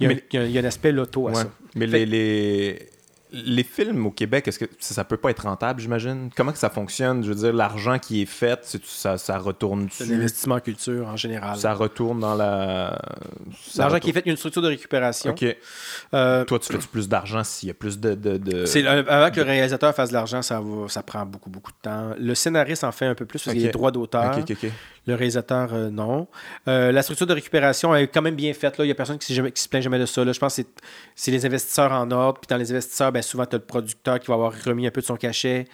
Il 0.00 0.04
y 0.04 0.06
a, 0.06 0.14
Mais- 0.14 0.22
un, 0.22 0.26
il 0.32 0.36
y 0.36 0.38
a- 0.42 0.46
il 0.46 0.50
y 0.52 0.58
a 0.58 0.60
un 0.62 0.64
aspect 0.64 0.92
loto 0.92 1.28
à 1.28 1.32
Ouais. 1.32 1.36
ça. 1.42 1.50
Mais 1.74 1.86
Fait- 1.86 2.06
les, 2.06 2.06
les, 2.06 2.90
les 3.30 3.62
films 3.62 4.06
au 4.06 4.10
Québec, 4.10 4.48
est-ce 4.48 4.58
que 4.58 4.64
ça, 4.78 4.94
ça 4.94 5.04
peut 5.04 5.16
pas 5.18 5.30
être 5.30 5.42
rentable, 5.42 5.80
j'imagine? 5.80 6.30
Comment 6.34 6.52
que 6.52 6.58
ça 6.58 6.70
fonctionne? 6.70 7.22
Je 7.22 7.28
veux 7.28 7.34
dire, 7.34 7.52
l'argent 7.52 7.98
qui 7.98 8.22
est 8.22 8.26
fait, 8.26 8.58
c'est- 8.62 8.84
ça, 8.86 9.18
ça 9.18 9.38
retourne 9.38 9.88
C'est 9.90 10.04
dessus? 10.04 10.14
l'investissement 10.16 10.54
en 10.54 10.60
culture 10.60 11.06
en 11.06 11.16
général. 11.16 11.56
Ça 11.58 11.74
retourne 11.74 12.20
dans 12.20 12.34
la... 12.34 12.98
ça 13.66 13.82
L'argent 13.82 13.98
qui 13.98 14.10
est 14.10 14.12
fait, 14.12 14.20
il 14.20 14.26
y 14.26 14.30
a 14.30 14.32
une 14.32 14.36
structure 14.38 14.62
de 14.62 14.68
récupération. 14.68 15.30
OK. 15.32 15.44
Euh, 16.14 16.44
Toi, 16.44 16.58
tu 16.58 16.72
fais 16.72 16.78
plus 16.90 17.08
d'argent 17.08 17.44
s'il 17.44 17.68
y 17.68 17.70
a 17.70 17.74
plus 17.74 17.98
de... 17.98 18.14
de, 18.14 18.36
de- 18.38 18.64
C'est 18.66 18.86
avant 18.86 19.30
que 19.30 19.40
le 19.40 19.46
réalisateur 19.46 19.94
fasse 19.94 20.08
de 20.08 20.14
l'argent, 20.14 20.40
ça, 20.42 20.60
va- 20.60 20.88
ça 20.88 21.02
prend 21.02 21.26
beaucoup, 21.26 21.50
beaucoup 21.50 21.72
de 21.72 21.76
temps. 21.82 22.10
Le 22.18 22.34
scénariste 22.34 22.84
en 22.84 22.92
fait 22.92 23.06
un 23.06 23.14
peu 23.14 23.26
plus 23.26 23.38
parce 23.44 23.52
qu'il 23.54 23.62
y 23.62 23.64
a 23.64 23.68
des 23.68 23.72
droits 23.72 23.90
d'auteur. 23.90 24.38
OK, 24.38 24.44
OK, 24.50 24.56
OK. 24.64 24.70
Le 25.08 25.14
réalisateur, 25.14 25.72
euh, 25.72 25.88
non. 25.90 26.28
Euh, 26.68 26.92
la 26.92 27.02
structure 27.02 27.26
de 27.26 27.32
récupération 27.32 27.96
est 27.96 28.06
quand 28.08 28.22
même 28.22 28.36
bien 28.36 28.52
faite. 28.52 28.76
là. 28.78 28.84
Il 28.84 28.88
n'y 28.88 28.92
a 28.92 28.94
personne 28.94 29.18
qui, 29.18 29.26
s'est 29.26 29.34
jamais- 29.34 29.50
qui 29.52 29.62
se 29.62 29.68
plaint 29.68 29.82
jamais 29.82 29.98
de 29.98 30.04
ça. 30.06 30.22
là. 30.24 30.32
Je 30.32 30.38
pense 30.38 30.56
que 30.56 30.62
c'est- 31.16 31.30
les 31.30 31.46
investisseurs 31.46 31.90
en 31.92 32.10
ordre. 32.10 32.40
Puis 32.40 32.46
dans 32.48 32.58
les 32.58 32.70
investisseurs, 32.70 33.10
ben, 33.10 33.22
souvent, 33.22 33.46
tu 33.46 33.56
as 33.56 33.58
le 33.58 33.64
producteur 33.64 34.20
qui 34.20 34.26
va 34.28 34.34
avoir 34.34 34.52
remis 34.64 34.86
un 34.86 34.90
peu 34.90 35.00
de 35.00 35.06
son 35.06 35.16
cachet. 35.16 35.64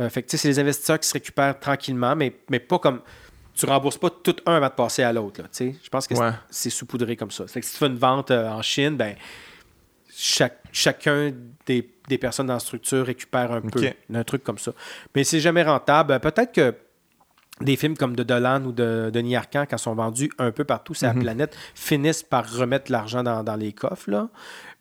Euh, 0.00 0.08
fait 0.10 0.22
que, 0.22 0.28
tu 0.28 0.32
sais, 0.36 0.42
c'est 0.42 0.48
les 0.48 0.58
investisseurs 0.58 0.98
qui 0.98 1.06
se 1.08 1.12
récupèrent 1.12 1.58
tranquillement, 1.60 2.16
mais, 2.16 2.34
mais 2.50 2.58
pas 2.58 2.78
comme. 2.78 3.00
Tu 3.54 3.66
rembourses 3.66 3.98
pas 3.98 4.08
tout 4.10 4.34
un 4.46 4.54
avant 4.54 4.68
de 4.68 4.72
passer 4.72 5.02
à 5.02 5.12
l'autre. 5.12 5.42
Je 5.60 5.88
pense 5.90 6.06
que 6.08 6.14
c'est- 6.16 6.20
Ouais. 6.20 6.30
c'est 6.50 6.70
saupoudré 6.70 7.14
comme 7.16 7.30
ça. 7.30 7.46
Fait 7.46 7.60
que 7.60 7.66
si 7.66 7.72
tu 7.72 7.78
fais 7.78 7.86
une 7.86 7.98
vente 7.98 8.30
en 8.30 8.62
Chine, 8.62 8.96
ben, 8.96 9.14
chaque, 10.14 10.58
chacun 10.72 11.32
des, 11.66 11.88
des 12.08 12.18
personnes 12.18 12.46
dans 12.46 12.54
la 12.54 12.58
structure 12.60 13.06
récupère 13.06 13.52
un 13.52 13.60
peu. 13.60 13.80
Un 14.12 14.24
truc 14.24 14.42
comme 14.42 14.58
ça. 14.58 14.72
Mais 15.14 15.22
c'est 15.24 15.40
jamais 15.40 15.62
rentable. 15.62 16.18
Peut-être 16.20 16.52
que 16.52 16.74
des 17.64 17.76
films 17.76 17.96
comme 17.96 18.14
de 18.16 18.22
Dolan 18.22 18.62
ou 18.64 18.72
de 18.72 19.10
Denis 19.12 19.36
Arcand, 19.36 19.64
quand 19.68 19.76
ils 19.76 19.80
sont 19.80 19.94
vendus 19.94 20.30
un 20.38 20.50
peu 20.50 20.64
partout 20.64 20.94
sur 20.94 21.08
Mhm. 21.08 21.16
la 21.16 21.20
planète, 21.22 21.56
finissent 21.74 22.22
par 22.22 22.50
remettre 22.52 22.90
l'argent 22.92 23.22
dans, 23.22 23.42
dans 23.42 23.56
les 23.56 23.72
coffres. 23.72 24.10
Là. 24.10 24.28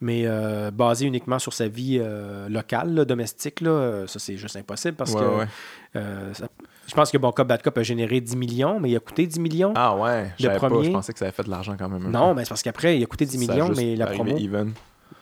Mais 0.01 0.23
euh, 0.25 0.71
basé 0.71 1.05
uniquement 1.05 1.37
sur 1.39 1.53
sa 1.53 1.67
vie 1.67 1.99
euh, 2.01 2.49
locale, 2.49 2.93
là, 2.95 3.05
domestique, 3.05 3.61
là, 3.61 3.69
euh, 3.69 4.07
ça 4.07 4.17
c'est 4.19 4.35
juste 4.37 4.55
impossible 4.55 4.95
parce 4.95 5.13
Ouais, 5.13 5.19
que 5.19 5.25
ouais. 5.39 5.45
euh, 5.97 6.33
ça- 6.33 6.47
je 6.87 6.93
pense 6.95 7.11
que 7.11 7.17
Bon 7.17 7.31
Cop 7.31 7.47
Bad 7.47 7.61
Cop 7.61 7.77
a 7.77 7.83
généré 7.83 8.19
10 8.19 8.35
millions, 8.35 8.79
mais 8.79 8.89
il 8.89 8.95
a 8.95 8.99
coûté 8.99 9.25
10 9.27 9.39
millions. 9.39 9.73
Ah 9.75 9.95
ouais, 9.95 10.31
je 10.39 10.47
pas. 10.47 10.57
pensais 10.59 11.13
que 11.13 11.19
ça 11.19 11.25
avait 11.25 11.31
fait 11.31 11.43
de 11.43 11.49
l'argent 11.51 11.75
quand 11.77 11.87
même. 11.87 12.09
non, 12.11 12.29
peu. 12.29 12.35
mais 12.35 12.43
c'est 12.45 12.49
parce 12.49 12.63
qu'après, 12.63 12.97
il 12.97 13.03
a 13.03 13.05
coûté 13.05 13.25
10 13.25 13.45
Ça 13.45 13.51
millions, 13.53 13.71
mais 13.77 13.95
la 13.95 14.07
promo. 14.07 14.35
even. 14.37 14.73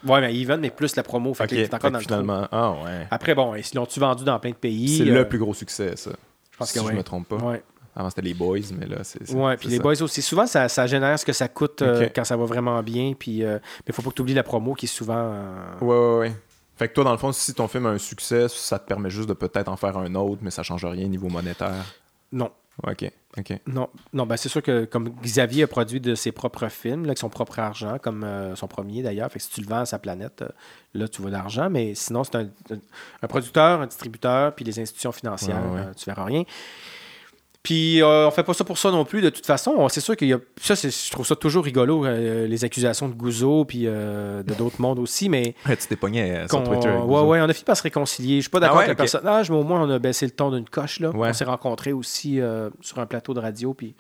Ouais, 0.08 0.22
mais 0.22 0.34
even, 0.34 0.62
mais 0.62 0.70
plus 0.70 0.96
la 0.96 1.04
promo. 1.04 1.34
Fait 1.34 1.44
OK, 1.44 1.50
que 1.50 1.56
là, 1.56 1.62
il 1.62 1.64
est 1.66 1.74
encore 1.74 1.92
dans 1.92 2.00
le. 2.00 2.48
Ah 2.52 2.72
ouais. 2.72 3.08
Après, 3.12 3.36
bon, 3.36 3.54
ils 3.56 3.64
l'ont-tu 3.76 4.00
vendu 4.00 4.24
dans 4.24 4.40
plein 4.40 4.52
de 4.52 4.56
pays? 4.56 4.98
C'est 4.98 5.04
le 5.04 5.28
plus 5.28 5.38
gros 5.40 5.54
succès, 5.54 5.96
ça. 5.98 6.12
Pense 6.60 6.70
si 6.70 6.76
que 6.76 6.82
je 6.82 6.90
oui. 6.90 6.96
me 6.96 7.04
trompe 7.04 7.28
pas. 7.28 7.38
Ouais. 7.38 7.64
Avant, 7.96 8.10
c'était 8.10 8.22
les 8.22 8.34
Boys, 8.34 8.60
mais 8.78 8.86
là, 8.86 8.98
c'est... 9.04 9.26
c'est 9.26 9.58
puis 9.58 9.70
les 9.70 9.78
ça. 9.78 9.82
boys 9.84 10.02
aussi. 10.04 10.22
Souvent, 10.22 10.46
ça, 10.46 10.70
ça 10.70 10.86
génère 10.88 11.18
ce 11.20 11.26
que 11.26 11.34
ça 11.34 11.48
coûte 11.48 11.82
euh, 11.82 12.08
quand 12.16 12.24
ça 12.24 12.38
va 12.38 12.46
vraiment 12.46 12.82
bien. 12.84 13.14
Puis, 13.18 13.44
euh, 13.44 13.56
mais 13.80 13.86
il 13.88 13.94
faut 13.94 14.02
pas 14.02 14.12
que 14.12 14.16
tu 14.16 14.22
oublies 14.22 14.36
la 14.36 14.44
promo 14.44 14.74
qui 14.74 14.86
est 14.86 14.90
souvent. 14.90 15.34
Ouais, 15.82 15.88
ouais, 15.88 16.18
ouais. 16.20 16.36
Fait 16.78 16.88
que 16.88 16.94
toi, 16.94 17.04
dans 17.04 17.12
le 17.12 17.18
fond, 17.18 17.34
si 17.34 17.54
ton 17.54 17.68
film 17.68 17.88
a 17.88 17.90
un 17.90 17.98
succès, 17.98 18.48
ça 18.48 18.80
te 18.80 18.88
permet 18.88 19.10
juste 19.10 19.28
de 19.28 19.34
peut-être 19.34 19.68
en 19.68 19.76
faire 19.76 19.98
un 19.98 20.16
autre, 20.16 20.40
mais 20.42 20.52
ça 20.52 20.64
change 20.64 20.86
rien 20.86 21.06
au 21.06 21.10
niveau 21.10 21.28
monétaire. 21.28 21.84
Non, 22.32 22.52
OK, 22.84 23.12
OK. 23.38 23.54
non, 23.68 23.90
non. 24.14 24.26
Ben, 24.26 24.38
c'est 24.38 24.50
sûr 24.50 24.62
que 24.64 24.86
comme 24.86 25.10
Xavier 25.22 25.64
a 25.64 25.68
produit 25.68 26.00
de 26.00 26.16
ses 26.16 26.32
propres 26.32 26.68
films, 26.70 27.04
là, 27.04 27.10
avec 27.10 27.18
son 27.18 27.30
propre 27.30 27.60
argent, 27.60 27.98
comme 28.02 28.24
euh, 28.24 28.56
son 28.56 28.68
premier 28.68 29.02
d'ailleurs. 29.04 29.32
Fait 29.32 29.40
que 29.40 29.46
si 29.46 29.52
tu 29.52 29.62
le 29.62 29.68
vends 29.68 29.80
à 29.82 29.86
sa 29.86 30.00
planète, 30.00 30.42
euh, 30.42 30.48
là, 30.94 31.08
tu 31.08 31.22
vois 31.22 31.30
de 31.30 31.36
l'argent. 31.36 31.70
Mais 31.70 31.94
sinon, 31.96 32.24
c'est 32.24 32.36
un, 32.36 32.48
un 33.22 33.28
producteur, 33.28 33.82
un 33.82 33.88
distributeur, 33.88 34.56
puis 34.56 34.64
les 34.66 34.80
institutions 34.80 35.12
financières, 35.12 35.62
Ouais, 35.72 35.80
ouais. 35.80 35.86
euh, 35.88 35.94
tu 35.94 36.06
verras 36.06 36.24
rien. 36.24 36.44
Puis 37.62 38.02
euh, 38.02 38.28
on 38.28 38.32
fait 38.32 38.44
pas 38.44 38.54
ça 38.54 38.64
pour 38.64 38.78
ça 38.78 38.90
non 38.90 39.04
plus. 39.04 39.22
De 39.22 39.30
toute 39.30 39.46
façon, 39.46 39.74
On- 39.78 39.90
c'est 39.90 40.00
sûr 40.00 40.16
qu'il 40.16 40.30
y 40.30 40.34
a. 40.34 40.40
Ça, 40.62 40.76
je 40.76 41.12
trouve 41.12 41.26
ça 41.26 41.36
toujours 41.36 41.64
rigolo, 41.66 42.06
euh, 42.06 42.48
les 42.48 42.64
accusations 42.64 43.10
de 43.10 43.14
Gouzeau, 43.14 43.66
puis 43.66 43.84
euh, 43.86 44.42
de 44.44 44.54
d'autres 44.54 44.80
mondes 44.82 44.98
aussi. 45.00 45.28
Mais 45.28 45.56
Ouais, 45.68 45.76
tu 45.76 45.88
t'es 45.88 45.98
pogné 45.98 46.38
euh, 46.38 46.48
sur 46.48 46.64
Twitter. 46.64 46.90
ouais, 46.90 47.22
ouais, 47.22 47.42
on 47.42 47.50
a 47.50 47.54
fini 47.54 47.66
par 47.66 47.76
se 47.76 47.84
réconcilier. 47.84 48.38
Je 48.38 48.42
suis 48.44 48.50
pas 48.50 48.62
d'accord 48.62 48.78
Ah 48.78 48.80
ouais, 48.80 48.86
avec 48.86 48.98
le 48.98 49.04
personnage, 49.04 49.50
mais 49.52 49.58
au 49.58 49.64
moins 49.64 49.84
on 49.84 49.90
a 49.90 50.00
baissé 50.00 50.26
le 50.26 50.32
ton 50.32 50.52
d'une 50.52 50.70
coche. 50.70 51.02
Là. 51.02 51.10
Ouais. 51.10 51.30
On 51.30 51.34
s'est 51.34 51.44
rencontrés 51.46 51.92
aussi 51.92 52.40
sur 52.82 53.00
un 53.00 53.06
plateau 53.06 53.34
de 53.34 53.40
radio. 53.42 53.74
Puis... 53.74 53.94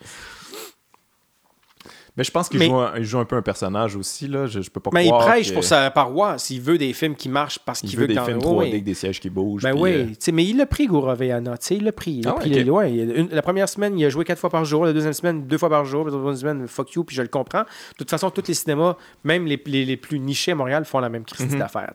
Mais 2.19 2.25
je 2.25 2.31
pense 2.31 2.49
qu'il 2.49 2.59
Mais- 2.59 2.67
joue, 2.67 2.75
un- 2.75 2.91
il 2.97 3.03
joue 3.05 3.17
un 3.19 3.23
peu 3.25 3.37
un 3.37 3.41
personnage 3.41 3.95
aussi, 3.95 4.27
là. 4.27 4.45
Je, 4.45 4.59
je 4.61 4.69
peux 4.69 4.79
pas 4.81 4.89
Mais 4.93 5.05
il 5.07 5.11
prêche 5.11 5.49
que- 5.49 5.53
pour 5.53 5.63
sa 5.63 5.89
paroisse. 5.89 6.49
Il 6.49 6.59
veut 6.61 6.77
des 6.77 6.91
films 6.93 7.15
qui 7.15 7.29
marchent 7.29 7.59
parce 7.59 7.81
Il 7.81 7.87
qu'il 7.89 7.97
veut 7.97 8.03
veut, 8.03 8.07
des 8.09 8.15
que 8.19 8.25
films 8.25 8.37
Ouais, 8.39 8.43
3D 8.43 8.57
ouais. 8.57 8.67
avec 8.67 8.83
des 8.83 8.93
sièges 8.93 9.19
qui 9.21 9.29
bougent. 9.29 9.63
Ben 9.63 9.73
oui, 9.73 9.91
euh, 9.93 10.31
mais 10.33 10.45
il 10.45 10.57
l'a 10.57 10.65
pris, 10.65 10.85
Gouroveana. 10.87 11.55
Il 11.71 11.83
l'a 11.85 11.91
pris. 11.93 12.11
Il 12.11 12.25
l'a 12.25 12.31
Ah 12.31 12.39
pris. 12.39 12.51
une- 12.51 13.29
la 13.31 13.41
première 13.41 13.69
semaine, 13.69 13.97
il 13.97 14.05
a 14.05 14.09
joué 14.09 14.25
quatre 14.25 14.39
fois 14.39 14.49
par 14.49 14.65
jour. 14.65 14.85
La 14.85 14.91
deuxième 14.93 15.13
semaine, 15.13 15.47
deux 15.47 15.57
fois 15.57 15.69
par 15.69 15.85
jour. 15.85 16.03
La 16.05 16.11
troisième 16.11 16.35
semaine, 16.53 16.67
fuck 16.67 16.91
you, 16.91 17.05
puis 17.05 17.15
je 17.15 17.21
le 17.21 17.29
comprends. 17.29 17.61
De 17.61 17.65
toute 17.97 18.09
façon, 18.09 18.29
tous 18.29 18.43
les 18.49 18.53
cinémas, 18.53 18.97
même 19.23 19.45
les, 19.45 19.61
les, 19.65 19.85
les 19.85 19.95
plus 19.97 20.19
nichés 20.19 20.51
à 20.51 20.55
Montréal, 20.55 20.83
font 20.83 20.99
la 20.99 21.07
même 21.09 21.23
crise 21.23 21.53
Mhm. 21.53 21.59
d'affaires. 21.59 21.93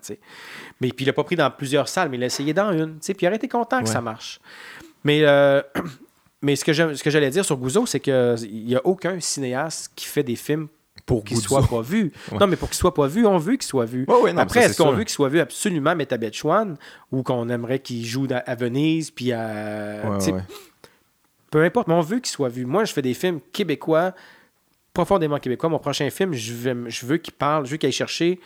Mais 0.81 0.89
puis 0.89 1.05
il 1.05 1.07
l'a 1.07 1.13
pas 1.13 1.25
pris 1.25 1.37
dans 1.37 1.51
plusieurs 1.51 1.89
salles, 1.89 2.09
mais 2.09 2.17
il 2.17 2.21
l'a 2.21 2.27
essayé 2.27 2.55
dans 2.55 2.73
une. 2.73 2.93
tu 2.95 2.99
sais, 3.03 3.13
Puis 3.15 3.27
il 3.27 3.29
aurait 3.29 3.37
été 3.37 3.49
content 3.49 3.83
que 3.83 3.89
ça 3.91 4.01
marche. 4.01 4.41
Mais, 5.05 5.21
euh, 5.23 5.61
mais 6.45 6.57
ce 6.57 6.65
que 6.65 6.73
j'aime- 6.73 6.95
ce 6.95 7.03
que 7.03 7.11
j'allais 7.11 7.31
dire 7.31 7.45
sur 7.45 7.57
Gouzeau, 7.57 7.87
c'est 7.87 8.01
qu'il 8.01 8.37
n'y 8.67 8.77
a 8.77 8.81
aucun 8.85 9.19
cinéaste 9.21 9.91
qui 9.97 10.07
fait 10.07 10.23
des 10.23 10.37
films 10.37 10.69
pour 11.07 11.25
qu'il 11.25 11.37
soit 11.39 11.67
pas 11.67 11.81
vu. 11.83 12.13
Ouais. 12.33 12.39
Non, 12.39 12.47
mais 12.47 12.57
pour 12.57 12.69
qu'il 12.69 12.77
soit 12.77 12.95
pas 12.95 13.07
vu, 13.09 13.27
on 13.27 13.37
veut 13.39 13.55
qu'il 13.57 13.63
soit 13.67 13.85
vu. 13.85 14.07
Non, 14.09 14.25
Après, 14.39 14.61
est-ce 14.65 14.81
qu'on 14.83 14.93
veut 14.93 15.03
qu'il 15.05 15.11
soit 15.13 15.29
vu 15.29 15.41
absolument 15.41 15.95
Metabet 15.97 16.33
Chouan 16.33 16.75
ou 17.13 17.23
qu'on 17.23 17.49
aimerait 17.49 17.81
qu'il 17.81 18.05
joue 18.07 18.27
à 18.31 18.55
Venise 18.55 19.11
puis 19.11 19.33
à. 19.33 20.03
ouais, 20.05 20.33
ouais. 20.33 20.41
Peu 21.51 21.63
importe, 21.65 21.89
mais 21.89 21.95
on 21.95 22.01
veut 22.01 22.19
qu'il 22.19 22.31
soit 22.33 22.49
vu. 22.49 22.65
Moi, 22.67 22.85
je 22.85 22.93
fais 22.93 23.03
des 23.03 23.15
films 23.15 23.41
québécois, 23.53 24.13
profondément 24.93 25.39
québécois. 25.39 25.69
Mon 25.69 25.79
prochain 25.79 26.09
film, 26.11 26.33
je 26.33 26.53
veux, 26.53 26.85
je 26.89 27.07
veux 27.07 27.17
qu'il 27.19 27.33
parle, 27.35 27.67
je 27.67 27.71
veux 27.73 27.77
qu'il 27.77 27.87
aille 27.87 27.93
chercher 27.93 28.41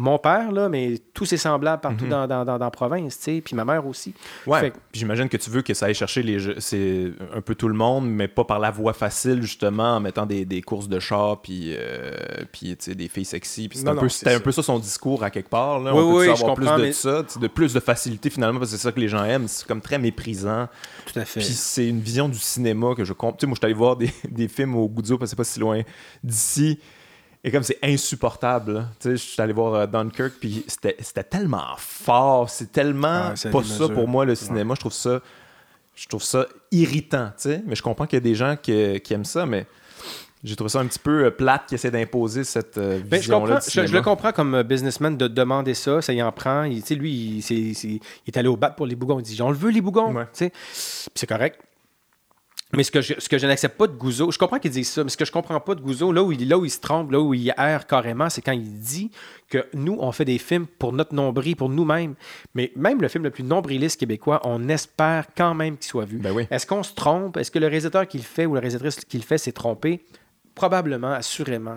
mon 0.00 0.16
père, 0.18 0.52
là, 0.52 0.68
mais 0.68 0.94
tous 1.12 1.24
ses 1.26 1.36
semblables 1.36 1.80
partout 1.82 2.04
Mhm. 2.04 2.10
dans, 2.10 2.26
dans, 2.28 2.44
dans, 2.44 2.58
dans 2.58 2.64
la 2.66 2.70
province, 2.70 3.18
tu 3.18 3.24
sais, 3.24 3.40
puis 3.40 3.56
ma 3.56 3.64
mère 3.64 3.84
aussi. 3.86 4.14
Ouais, 4.46 4.60
Fait 4.60 4.70
que- 4.70 4.76
puis 4.92 5.00
j'imagine 5.00 5.28
que 5.28 5.36
tu 5.36 5.50
veux 5.50 5.62
que 5.62 5.74
ça 5.74 5.86
aille 5.86 5.94
chercher 5.94 6.22
les 6.22 6.38
jeux- 6.38 6.54
c'est 6.58 7.12
un 7.34 7.40
peu 7.40 7.54
tout 7.56 7.66
le 7.68 7.74
monde, 7.74 8.08
mais 8.08 8.28
pas 8.28 8.44
par 8.44 8.60
la 8.60 8.70
voie 8.70 8.92
facile, 8.92 9.42
justement, 9.42 9.96
en 9.96 10.00
mettant 10.00 10.24
des, 10.24 10.44
des 10.44 10.62
courses 10.62 10.88
de 10.88 11.00
char, 11.00 11.42
puis, 11.42 11.74
euh, 11.76 12.12
puis 12.52 12.76
tu 12.76 12.84
sais, 12.84 12.94
des 12.94 13.08
filles 13.08 13.24
sexy. 13.24 13.68
Non, 13.84 13.90
un, 13.90 13.94
non, 13.94 14.00
peu, 14.02 14.08
c'était 14.08 14.34
un 14.34 14.40
peu 14.40 14.52
ça 14.52 14.62
son 14.62 14.78
discours 14.78 15.24
à 15.24 15.30
quelque 15.30 15.50
part. 15.50 15.80
Là. 15.80 15.92
Oui, 15.92 16.00
On 16.00 16.10
peut 16.12 16.18
oui, 16.20 16.24
je 16.26 16.30
avoir 16.42 16.54
plus 16.54 16.66
de 16.66 16.76
mais- 16.82 16.92
ça, 16.92 17.24
de 17.40 17.46
plus 17.48 17.74
de 17.74 17.80
facilité 17.80 18.30
finalement, 18.30 18.60
parce 18.60 18.70
que 18.70 18.76
c'est 18.76 18.82
ça 18.84 18.92
que 18.92 19.00
les 19.00 19.08
gens 19.08 19.24
aiment. 19.24 19.48
C'est 19.48 19.66
comme 19.66 19.80
très 19.80 19.98
méprisant. 19.98 20.68
Tout 21.12 21.18
à 21.18 21.24
fait. 21.24 21.40
Puis 21.40 21.48
c'est 21.48 21.88
une 21.88 22.00
vision 22.00 22.28
du 22.28 22.38
cinéma 22.38 22.94
que 22.96 23.04
je 23.04 23.12
comprends. 23.12 23.36
Tu 23.36 23.40
sais, 23.40 23.46
moi, 23.46 23.54
je 23.56 23.58
suis 23.58 23.64
allé 23.66 23.74
voir 23.74 23.96
des, 23.96 24.12
des 24.30 24.46
films 24.48 24.76
au 24.76 24.88
Goudzo, 24.88 25.18
parce 25.18 25.28
que 25.28 25.30
c'est 25.30 25.36
pas 25.36 25.44
si 25.44 25.58
loin 25.58 25.82
d'ici. 26.22 26.78
Et 27.44 27.52
comme 27.52 27.62
c'est 27.62 27.78
insupportable, 27.82 28.86
tu 28.98 29.10
sais, 29.10 29.16
je 29.16 29.22
suis 29.32 29.40
allé 29.40 29.52
voir 29.52 29.74
euh, 29.74 29.86
Dunkirk, 29.86 30.34
puis 30.40 30.64
c'était 30.66 31.22
tellement 31.22 31.76
fort, 31.76 32.50
c'est 32.50 32.72
tellement 32.72 33.30
pas 33.30 33.34
ça 33.36 33.58
mesures. 33.58 33.94
pour 33.94 34.08
moi 34.08 34.24
le 34.24 34.34
cinéma. 34.34 34.74
Je 34.74 34.80
trouve 34.80 34.92
ça, 34.92 35.20
je 35.94 36.08
trouve 36.08 36.22
ça 36.22 36.46
irritant, 36.72 37.28
tu 37.36 37.50
sais. 37.50 37.62
Mais 37.64 37.76
je 37.76 37.82
comprends 37.82 38.06
qu'il 38.06 38.16
y 38.16 38.22
a 38.22 38.24
des 38.24 38.34
gens 38.34 38.56
qui, 38.60 38.72
aiment 38.72 39.24
ça, 39.24 39.46
mais 39.46 39.66
j'ai 40.42 40.56
trouvé 40.56 40.68
ça 40.68 40.80
un 40.80 40.86
petit 40.86 40.98
peu 40.98 41.26
euh, 41.26 41.30
plate 41.30 41.66
qui 41.68 41.76
essaie 41.76 41.92
d'imposer 41.92 42.42
cette 42.42 42.76
euh, 42.76 43.00
ben, 43.04 43.18
vision-là. 43.20 43.60
Je, 43.68 43.86
je, 43.86 43.92
le 43.92 44.02
comprends 44.02 44.32
comme 44.32 44.62
businessman 44.62 45.16
de 45.16 45.28
demander 45.28 45.74
ça, 45.74 46.02
ça 46.02 46.12
y 46.12 46.22
en 46.22 46.32
prend. 46.32 46.64
Il, 46.64 46.82
lui, 46.96 47.38
il, 47.38 47.50
il, 47.50 48.00
est 48.26 48.36
allé 48.36 48.48
au 48.48 48.56
bat 48.56 48.70
pour 48.70 48.86
les 48.86 48.96
bougons. 48.96 49.20
Il 49.20 49.22
dit 49.22 49.40
On 49.42 49.50
le 49.50 49.56
veut, 49.56 49.70
les 49.70 49.80
bougons. 49.80 50.12
C'est 50.72 51.26
correct. 51.26 51.60
Mais 52.76 52.82
ce 52.82 52.90
que 52.90 53.00
je, 53.00 53.14
ce 53.16 53.28
que 53.30 53.38
je 53.38 53.46
n'accepte 53.46 53.78
pas 53.78 53.86
de 53.86 53.94
Gouzeau, 53.94 54.30
je 54.30 54.38
comprends 54.38 54.58
qu'il 54.58 54.70
dise 54.70 54.90
ça, 54.90 55.02
mais 55.02 55.08
ce 55.08 55.16
que 55.16 55.24
je 55.24 55.32
comprends 55.32 55.58
pas 55.58 55.74
de 55.74 55.80
Gouzeau, 55.80 56.12
là 56.12 56.22
où 56.22 56.32
il, 56.32 56.48
là 56.48 56.58
où 56.58 56.66
il 56.66 56.70
se 56.70 56.80
trompe, 56.80 57.10
là 57.10 57.18
où 57.18 57.32
il 57.32 57.48
erre 57.56 57.86
carrément, 57.86 58.28
c'est 58.28 58.42
quand 58.42 58.52
il 58.52 58.78
dit 58.78 59.10
que 59.48 59.66
nous, 59.72 59.96
on 60.00 60.12
fait 60.12 60.26
des 60.26 60.36
films 60.36 60.66
pour 60.66 60.92
notre 60.92 61.14
nombril, 61.14 61.56
pour 61.56 61.70
nous-mêmes. 61.70 62.14
Mais 62.54 62.70
même 62.76 63.00
le 63.00 63.08
film 63.08 63.24
le 63.24 63.30
plus 63.30 63.44
nombriliste 63.44 63.98
québécois, 63.98 64.42
on 64.44 64.68
espère 64.68 65.28
quand 65.34 65.54
même 65.54 65.78
qu'il 65.78 65.86
soit 65.86 66.04
vu. 66.04 66.18
Ben 66.18 66.46
Est-ce 66.50 66.66
qu'on 66.66 66.82
se 66.82 66.92
trompe? 66.92 67.38
Est-ce 67.38 67.50
que 67.50 67.58
le 67.58 67.66
réalisateur 67.66 68.06
qui 68.06 68.18
le 68.18 68.24
fait 68.24 68.44
ou 68.44 68.54
la 68.54 68.60
réalisatrice 68.60 68.96
qui 68.96 69.16
le 69.16 69.24
fait 69.24 69.38
s'est 69.38 69.52
trompé? 69.52 70.04
Probablement, 70.58 71.12
assurément. 71.12 71.76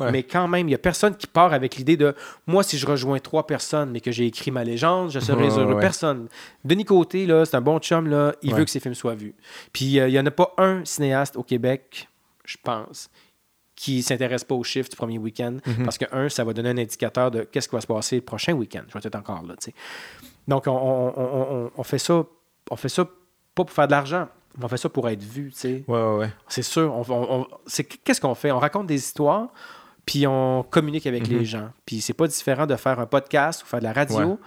Mais 0.00 0.22
quand 0.22 0.48
même, 0.48 0.66
il 0.66 0.70
n'y 0.70 0.74
a 0.74 0.78
personne 0.78 1.16
qui 1.16 1.26
part 1.26 1.52
avec 1.52 1.76
l'idée 1.76 1.96
de 1.96 2.14
moi, 2.46 2.62
si 2.62 2.76
je 2.78 2.86
rejoins 2.86 3.18
trois 3.18 3.46
personnes, 3.46 3.90
mais 3.90 4.00
que 4.00 4.10
j'ai 4.10 4.26
écrit 4.26 4.50
ma 4.50 4.64
légende, 4.64 5.10
je 5.10 5.20
serai 5.20 5.48
heureux. 5.48 5.78
Personne. 5.78 6.28
Denis 6.64 6.84
Côté, 6.84 7.26
là, 7.26 7.44
c'est 7.44 7.56
un 7.56 7.60
bon 7.60 7.78
chum, 7.78 8.08
là, 8.08 8.34
il 8.42 8.54
veut 8.54 8.64
que 8.64 8.70
ses 8.70 8.80
films 8.80 8.94
soient 8.94 9.14
vus. 9.14 9.34
Puis 9.72 10.00
euh, 10.00 10.08
il 10.08 10.12
n'y 10.12 10.18
en 10.18 10.26
a 10.26 10.30
pas 10.30 10.52
un 10.58 10.84
cinéaste 10.84 11.36
au 11.36 11.42
Québec, 11.42 12.08
je 12.44 12.56
pense, 12.62 13.10
qui 13.76 14.02
s'intéresse 14.02 14.42
pas 14.42 14.54
aux 14.54 14.64
chiffres 14.64 14.88
du 14.88 14.96
premier 14.96 15.18
week-end. 15.18 15.58
Mhm. 15.64 15.84
Parce 15.84 15.98
que, 15.98 16.06
un, 16.12 16.28
ça 16.28 16.44
va 16.44 16.52
donner 16.52 16.70
un 16.70 16.78
indicateur 16.78 17.30
de 17.30 17.42
qu'est-ce 17.42 17.68
qui 17.68 17.76
va 17.76 17.80
se 17.80 17.86
passer 17.86 18.16
le 18.16 18.22
prochain 18.22 18.52
week-end. 18.54 18.82
Je 18.88 18.94
vais 18.94 19.00
être 19.04 19.14
encore 19.14 19.44
là. 19.44 19.54
Donc, 20.48 20.66
on, 20.66 21.70
on, 21.76 21.82
fait 21.84 21.98
ça, 21.98 22.24
on 22.70 22.76
fait 22.76 22.88
ça 22.88 23.04
pas 23.04 23.64
pour 23.64 23.70
faire 23.70 23.86
de 23.86 23.92
l'argent 23.92 24.28
on 24.60 24.68
fait 24.68 24.76
ça 24.76 24.88
pour 24.88 25.08
être 25.08 25.22
vu, 25.22 25.50
tu 25.52 25.58
sais. 25.58 25.84
Ouais, 25.86 26.00
ouais, 26.00 26.16
ouais. 26.18 26.30
C'est 26.48 26.62
sûr. 26.62 26.92
On, 26.92 27.46
c'est, 27.66 27.84
qu'est-ce 27.84 28.20
qu'on 28.20 28.34
fait? 28.34 28.50
On 28.50 28.58
raconte 28.58 28.86
des 28.86 28.96
histoires, 28.96 29.48
puis 30.04 30.26
on 30.26 30.64
communique 30.68 31.06
avec 31.06 31.26
les 31.28 31.40
mhm. 31.40 31.44
gens. 31.44 31.70
Puis 31.86 32.00
c'est 32.00 32.14
pas 32.14 32.26
différent 32.26 32.66
de 32.66 32.76
faire 32.76 32.98
un 33.00 33.06
podcast 33.06 33.62
ou 33.62 33.66
faire 33.66 33.80
de 33.80 33.84
la 33.84 33.92
radio. 33.92 34.38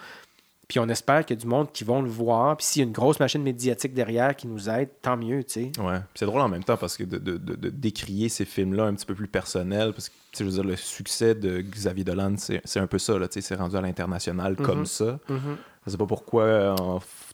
Puis 0.67 0.79
on 0.79 0.87
espère 0.87 1.25
qu'il 1.25 1.35
y 1.35 1.39
a 1.39 1.41
du 1.41 1.47
monde 1.47 1.69
qui 1.73 1.83
vont 1.83 2.01
le 2.01 2.09
voir. 2.09 2.55
Puis 2.55 2.65
s'il 2.65 2.79
y 2.79 2.83
a 2.83 2.87
une 2.87 2.93
grosse 2.93 3.19
machine 3.19 3.43
médiatique 3.43 3.93
derrière 3.93 4.33
qui 4.37 4.47
nous 4.47 4.69
aide, 4.69 4.87
tant 5.01 5.17
mieux, 5.17 5.43
tu 5.43 5.71
sais. 5.73 5.81
Ouais. 5.81 5.99
c'est 6.15 6.25
drôle 6.25 6.39
en 6.39 6.47
même 6.47 6.63
temps 6.63 6.77
parce 6.77 6.95
que 6.95 7.03
de, 7.03 7.17
de, 7.17 7.35
de, 7.35 7.69
décrier 7.69 8.29
ces 8.29 8.45
films-là 8.45 8.85
un 8.85 8.93
petit 8.93 9.05
peu 9.05 9.13
plus 9.13 9.27
personnels, 9.27 9.91
parce 9.91 10.07
que, 10.07 10.15
je 10.39 10.45
veux 10.45 10.51
dire, 10.51 10.63
le 10.63 10.77
succès 10.77 11.35
de 11.35 11.59
Xavier 11.59 12.05
Dolan, 12.05 12.35
c'est, 12.37 12.79
un 12.79 12.87
peu 12.87 12.99
ça, 12.99 13.19
là, 13.19 13.27
tu 13.27 13.33
sais, 13.33 13.49
c'est 13.49 13.55
rendu 13.55 13.75
à 13.75 13.81
l'international 13.81 14.55
comme 14.55 14.79
mhm. 14.79 14.85
ça. 14.85 15.19
Je 15.27 15.33
mhm. 15.33 15.57
sais 15.87 15.97
pas 15.97 16.05
pourquoi, 16.05 16.75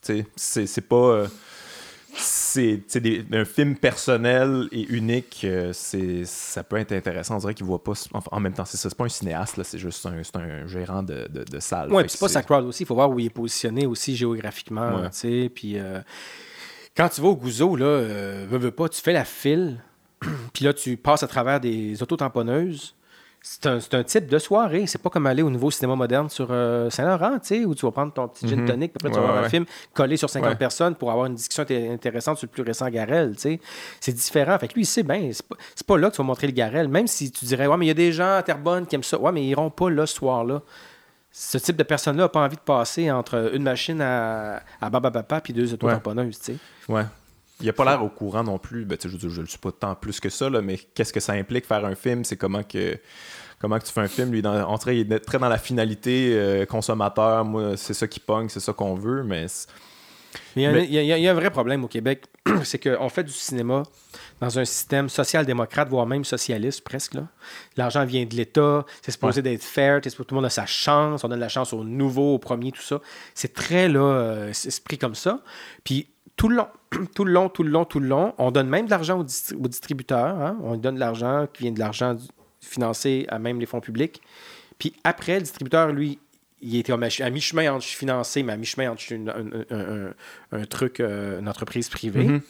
tu 0.01 0.25
sais, 0.35 0.65
c'est, 0.65 0.81
pas... 0.81 0.95
Euh, 0.95 1.27
c'est 2.19 2.81
un 3.31 3.45
film 3.45 3.75
personnel 3.75 4.67
et 4.71 4.83
unique. 4.83 5.41
Euh, 5.43 5.71
c'est 5.73 6.25
ça 6.25 6.63
peut 6.63 6.77
être 6.77 6.91
intéressant. 6.91 7.35
On 7.35 7.39
dirait 7.39 7.53
qu'il 7.53 7.65
voit 7.65 7.83
pas. 7.83 7.93
en 8.31 8.39
même 8.39 8.53
temps, 8.53 8.65
c'est 8.65 8.77
ça. 8.77 8.89
C'est 8.89 8.97
pas 8.97 9.05
un 9.05 9.09
cinéaste, 9.09 9.61
c'est 9.63 9.77
juste 9.77 10.05
un, 10.05 10.39
un, 10.39 10.67
gérant 10.67 11.03
de, 11.03 11.27
de, 11.27 11.59
salle. 11.59 11.91
Oui, 11.91 12.03
c'est 12.07 12.19
pas 12.19 12.27
sa 12.27 12.43
crowd 12.43 12.65
aussi. 12.65 12.83
Il 12.83 12.85
faut 12.85 12.95
voir 12.95 13.09
où 13.09 13.19
il 13.19 13.27
est 13.27 13.29
positionné 13.29 13.85
aussi 13.85 14.15
géographiquement. 14.15 15.09
Puis 15.11 15.77
euh, 15.77 16.01
quand 16.95 17.09
tu 17.09 17.21
vas 17.21 17.27
au 17.27 17.35
Gouzeau, 17.35 17.75
là, 17.75 17.85
euh, 17.85 18.45
veux, 18.49 18.57
veux 18.57 18.71
pas, 18.71 18.89
tu 18.89 19.01
fais 19.01 19.13
la 19.13 19.25
file. 19.25 19.77
puis 20.53 20.65
là, 20.65 20.73
tu 20.73 20.97
passes 20.97 21.23
à 21.23 21.27
travers 21.27 21.59
des 21.59 22.01
autotamponneuses 22.01 22.96
c'est 23.49 23.95
un, 23.95 24.03
type 24.03 24.27
de 24.27 24.39
soirée. 24.39 24.87
C'est 24.87 25.01
pas 25.01 25.09
comme 25.09 25.25
aller 25.25 25.41
au 25.41 25.49
nouveau 25.49 25.71
cinéma 25.71 25.95
moderne 25.95 26.29
sur 26.29 26.47
euh, 26.51 26.89
Saint-Laurent, 26.89 27.39
tu 27.39 27.47
sais, 27.47 27.65
où 27.65 27.73
tu 27.73 27.85
vas 27.85 27.91
prendre 27.91 28.11
ton 28.11 28.27
petit 28.27 28.47
gin 28.47 28.59
mhm. 28.59 28.67
tonic, 28.67 28.91
puis 28.91 28.97
après 29.07 29.09
tu 29.09 29.25
vas 29.25 29.31
voir 29.31 29.43
un 29.43 29.49
film 29.49 29.65
collé 29.93 30.17
sur 30.17 30.29
50 30.29 30.57
personnes 30.57 30.95
pour 30.95 31.11
avoir 31.11 31.27
une 31.27 31.35
discussion 31.35 31.65
intéressante 31.91 32.37
sur 32.37 32.45
le 32.47 32.51
plus 32.51 32.63
récent 32.63 32.89
Garel, 32.89 33.35
tu 33.35 33.41
sais. 33.41 33.59
C'est 34.01 34.11
différent. 34.11 34.57
Fait 34.59 34.67
que 34.67 34.73
lui, 34.73 34.81
il 34.81 34.85
sait 34.85 35.03
bien, 35.03 35.29
c'est 35.31 35.47
pas, 35.47 35.55
pas, 35.87 35.97
là 35.97 36.09
que 36.09 36.15
tu 36.15 36.21
vas 36.21 36.25
montrer 36.25 36.47
le 36.47 36.53
Garel. 36.53 36.89
Même 36.89 37.07
si 37.07 37.31
tu 37.31 37.45
dirais, 37.45 37.67
ouais, 37.67 37.77
mais 37.77 37.85
il 37.85 37.89
y 37.89 37.91
a 37.91 37.95
des 37.95 38.11
gens 38.11 38.35
à 38.35 38.43
Terrebonne 38.43 38.85
qui 38.85 38.95
aiment 38.95 39.03
ça. 39.03 39.17
Ouais, 39.17 39.31
mais 39.31 39.43
ils 39.43 39.49
iront 39.49 39.69
pas 39.69 39.89
là 39.89 40.05
ce 40.05 40.15
soir-là. 40.15 40.61
Ce 41.31 41.57
type 41.57 41.77
de 41.77 41.83
personne-là 41.83 42.23
n'a 42.23 42.29
pas 42.29 42.41
envie 42.41 42.55
de 42.55 42.61
passer 42.61 43.11
entre 43.11 43.51
une 43.53 43.63
machine 43.63 44.01
à, 44.01 44.61
à 44.81 44.89
Baba 44.89 45.23
puis 45.41 45.53
deux 45.53 45.73
auto-tamponneuses, 45.73 46.39
tu 46.39 46.53
sais. 46.53 46.57
Ouais. 46.89 47.03
Il 47.59 47.65
n'a 47.65 47.73
pas 47.73 47.85
l'air 47.85 48.03
au 48.03 48.09
courant 48.09 48.43
non 48.43 48.59
plus. 48.59 48.85
Ben, 48.85 48.97
je 49.03 49.07
ne 49.07 49.41
le 49.41 49.47
suis 49.47 49.57
pas 49.57 49.71
tant 49.71 49.95
plus 49.95 50.19
que 50.19 50.29
ça, 50.29 50.49
là, 50.49 50.61
mais 50.61 50.77
qu'est-ce 50.77 51.11
que 51.11 51.19
ça 51.19 51.33
implique 51.33 51.65
faire 51.65 51.83
un 51.85 51.95
film? 51.95 52.23
C'est 52.23 52.37
comment 52.37 52.63
que 52.63 52.99
comment 53.59 53.79
que 53.79 53.85
tu 53.85 53.91
fais 53.91 54.01
un 54.01 54.07
film? 54.07 54.31
Lui, 54.31 54.41
dans, 54.41 54.71
on 54.71 54.77
il 54.91 55.11
est 55.11 55.19
très 55.19 55.39
dans 55.39 55.49
la 55.49 55.57
finalité 55.57 56.33
euh, 56.33 56.65
consommateur. 56.65 57.45
Moi, 57.45 57.75
c'est 57.75 57.95
ça 57.95 58.07
qui 58.07 58.19
pogne, 58.19 58.49
c'est 58.49 58.59
ça 58.59 58.73
qu'on 58.73 58.93
veut, 58.93 59.23
mais. 59.23 59.47
Il 60.55 60.61
y, 60.61 61.27
a, 61.27 61.31
un 61.31 61.33
vrai 61.33 61.49
problème 61.49 61.83
au 61.83 61.87
Québec, 61.87 62.25
c'est 62.63 62.79
qu'on 62.79 63.09
fait 63.09 63.23
du 63.23 63.31
cinéma 63.31 63.83
dans 64.39 64.59
un 64.59 64.65
système 64.65 65.09
social-démocrate, 65.09 65.89
voire 65.89 66.05
même 66.05 66.25
socialiste 66.25 66.83
presque. 66.83 67.15
L'argent 67.75 68.05
vient 68.05 68.25
de 68.25 68.35
l'État, 68.35 68.85
c'est 69.01 69.11
supposé 69.11 69.41
d'être 69.41 69.63
fair, 69.63 70.01
tout 70.01 70.25
le 70.29 70.35
monde 70.35 70.45
a 70.45 70.49
sa 70.49 70.65
chance, 70.65 71.23
on 71.23 71.27
donne 71.27 71.39
la 71.39 71.49
chance 71.49 71.73
aux 71.73 71.83
nouveaux, 71.83 72.35
aux 72.35 72.39
premiers, 72.39 72.71
tout 72.71 72.81
ça. 72.81 73.01
C'est 73.33 73.53
très 73.53 73.87
là, 73.87 73.99
euh, 73.99 74.49
esprit 74.49 74.97
comme 74.97 75.15
ça. 75.15 75.41
Puis 75.83 76.07
tout 76.37 76.47
le 76.47 76.55
long, 76.55 76.67
tout 77.15 77.25
le 77.25 77.31
long, 77.33 77.49
tout 77.49 77.63
le 77.63 77.69
long, 77.69 77.83
tout 77.83 77.99
le 77.99 78.07
long, 78.07 78.33
on 78.37 78.51
donne 78.51 78.69
même 78.69 78.85
de 78.85 78.91
l'argent 78.91 79.19
aux, 79.19 79.67
distributeurs. 79.67 80.39
Hein. 80.39 80.57
On 80.63 80.77
donne 80.77 80.95
de 80.95 80.99
l'argent 80.99 81.47
qui 81.51 81.63
vient 81.63 81.71
de 81.71 81.79
l'argent 81.79 82.15
financé 82.61 83.25
à 83.29 83.39
même 83.39 83.59
les 83.59 83.65
fonds 83.65 83.81
publics. 83.81 84.21
Puis 84.79 84.93
après, 85.03 85.35
le 85.35 85.41
distributeur, 85.41 85.91
lui, 85.91 86.19
il 86.61 86.75
était 86.77 86.93
à 86.93 87.29
mi-chemin 87.29 87.71
entre 87.71 87.85
financé, 87.85 88.43
mais 88.43 88.53
à 88.53 88.57
mi-chemin 88.57 88.91
entre 88.91 89.03
un, 90.51 90.65
truc, 90.65 90.99
euh, 90.99 91.39
une 91.39 91.49
entreprise 91.49 91.89
privée. 91.89 92.25
Mm-hmm. 92.25 92.41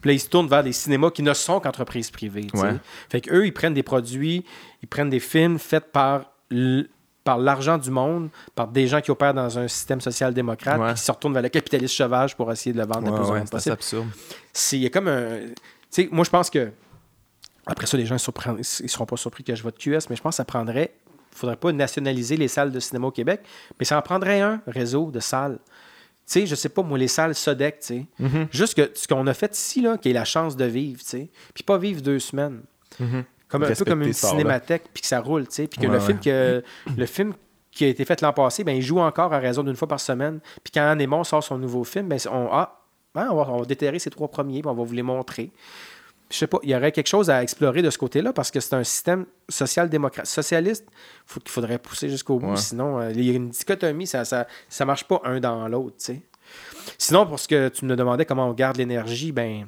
Puis 0.00 0.08
là, 0.10 0.12
ils 0.12 0.20
se 0.20 0.28
tournent 0.28 0.48
vers 0.48 0.62
des 0.62 0.72
cinémas 0.72 1.10
qui 1.10 1.22
ne 1.22 1.34
sont 1.34 1.58
qu'entreprises 1.60 2.10
privées. 2.10 2.46
Fait 3.08 3.20
qu'eux, 3.20 3.46
ils 3.46 3.52
prennent 3.52 3.74
des 3.74 3.82
produits, 3.82 4.44
ils 4.82 4.88
prennent 4.88 5.10
des 5.10 5.20
films 5.20 5.58
faits 5.58 5.90
par 5.90 6.32
par 7.26 7.38
l'argent 7.38 7.76
du 7.76 7.90
monde, 7.90 8.30
par 8.54 8.68
des 8.68 8.86
gens 8.86 9.00
qui 9.00 9.10
opèrent 9.10 9.34
dans 9.34 9.58
un 9.58 9.66
système 9.66 10.00
social-démocrate, 10.00 10.94
qui 10.94 11.02
se 11.02 11.10
retournent 11.10 11.32
vers 11.32 11.42
le 11.42 11.48
capitalisme 11.48 11.92
sauvage 11.92 12.36
pour 12.36 12.50
essayer 12.52 12.72
de 12.72 12.78
le 12.78 12.86
vendre 12.86 13.10
le 13.10 13.16
plus 13.16 13.50
possible. 13.50 13.60
C'est 13.60 13.70
absurde. 13.72 14.06
Il 14.72 14.78
y 14.78 14.86
a 14.86 14.90
comme 14.90 15.08
un. 15.08 15.40
Moi, 16.12 16.24
je 16.24 16.30
pense 16.30 16.48
que. 16.48 16.70
Après 17.66 17.88
ça, 17.88 17.96
les 17.96 18.06
gens 18.06 18.14
ne 18.14 18.62
seront 18.62 19.06
pas 19.06 19.16
surpris 19.16 19.42
que 19.42 19.56
je 19.56 19.62
vote 19.64 19.76
QS, 19.76 20.08
mais 20.08 20.14
je 20.14 20.22
pense 20.22 20.34
que 20.34 20.36
ça 20.36 20.44
prendrait. 20.44 20.94
Il 21.04 21.34
ne 21.34 21.38
faudrait 21.38 21.56
pas 21.56 21.72
nationaliser 21.72 22.36
les 22.36 22.46
salles 22.46 22.70
de 22.70 22.78
cinéma 22.78 23.08
au 23.08 23.10
Québec, 23.10 23.40
mais 23.80 23.84
ça 23.84 23.98
en 23.98 24.02
prendrait 24.02 24.40
un 24.40 24.62
réseau 24.68 25.10
de 25.10 25.18
salles. 25.18 25.58
Tu 25.66 25.72
sais, 26.26 26.46
je 26.46 26.54
sais 26.54 26.68
pas, 26.68 26.82
moi, 26.82 26.96
les 26.96 27.08
salles 27.08 27.34
Sodec, 27.34 27.80
tu 27.80 27.86
sais. 27.86 28.06
Mm-hmm. 28.20 28.46
Juste 28.52 28.74
que 28.74 28.92
ce 28.94 29.08
qu'on 29.08 29.26
a 29.26 29.34
fait 29.34 29.52
ici, 29.56 29.80
là, 29.80 29.98
qui 29.98 30.10
est 30.10 30.12
la 30.12 30.24
chance 30.24 30.56
de 30.56 30.64
vivre, 30.64 31.00
tu 31.00 31.06
sais. 31.06 31.28
Puis 31.54 31.64
pas 31.64 31.76
vivre 31.76 32.00
deux 32.02 32.20
semaines. 32.20 32.62
Mm-hmm. 33.00 33.24
Comme 33.48 33.62
un 33.62 33.72
peu 33.72 33.84
comme 33.84 34.02
une 34.02 34.12
cinémathèque, 34.12 34.84
puis 34.92 35.02
que 35.02 35.06
ça 35.06 35.20
roule, 35.20 35.46
tu 35.46 35.54
sais. 35.54 35.66
Puis 35.66 35.80
que 35.80 35.86
le, 35.86 36.00
film 36.00 36.18
que, 36.18 36.62
le 36.96 37.06
film 37.06 37.32
qui 37.70 37.84
a 37.84 37.88
été 37.88 38.04
fait 38.04 38.20
l'an 38.20 38.32
passé, 38.32 38.64
ben, 38.64 38.74
il 38.74 38.82
joue 38.82 38.98
encore 38.98 39.32
à 39.32 39.38
raison 39.38 39.62
d'une 39.62 39.76
fois 39.76 39.86
par 39.86 40.00
semaine. 40.00 40.40
Puis 40.64 40.72
quand 40.74 40.82
Anémon 40.82 41.22
sort 41.22 41.44
son 41.44 41.58
nouveau 41.58 41.84
film, 41.84 42.08
ben, 42.08 42.18
on, 42.30 42.48
ah, 42.50 42.80
hein, 43.14 43.28
on, 43.30 43.36
va, 43.36 43.50
on 43.50 43.58
va 43.58 43.64
déterrer 43.64 43.98
ces 43.98 44.10
trois 44.10 44.28
premiers, 44.28 44.62
puis 44.62 44.68
on 44.68 44.74
va 44.74 44.82
vous 44.82 44.94
les 44.94 45.02
montrer. 45.02 45.52
Je 46.28 46.38
sais 46.38 46.48
pas, 46.48 46.58
il 46.64 46.70
y 46.70 46.74
aurait 46.74 46.90
quelque 46.90 47.06
chose 47.06 47.30
à 47.30 47.40
explorer 47.42 47.82
de 47.82 47.90
ce 47.90 47.98
côté-là 47.98 48.32
parce 48.32 48.50
que 48.50 48.58
c'est 48.58 48.74
un 48.74 48.82
système 48.82 49.26
social-démocrate. 49.48 50.26
Socialiste, 50.26 50.84
faut, 51.24 51.38
qu'il 51.38 51.50
faudrait 51.50 51.78
pousser 51.78 52.08
jusqu'au 52.08 52.40
bout. 52.40 52.56
Sinon, 52.56 52.98
euh, 52.98 53.12
il 53.12 53.22
y 53.22 53.30
a 53.30 53.34
une 53.34 53.50
dichotomie, 53.50 54.08
ça, 54.08 54.24
ça, 54.24 54.48
ça 54.68 54.84
marche 54.84 55.04
pas 55.04 55.20
un 55.24 55.38
dans 55.38 55.68
l'autre. 55.68 55.96
Sinon, 56.98 57.26
pour 57.26 57.38
ce 57.38 57.46
que 57.46 57.68
tu 57.68 57.84
me 57.84 57.94
demandais, 57.94 58.24
comment 58.24 58.48
on 58.48 58.54
garde 58.54 58.76
l'énergie, 58.76 59.30
ben 59.30 59.66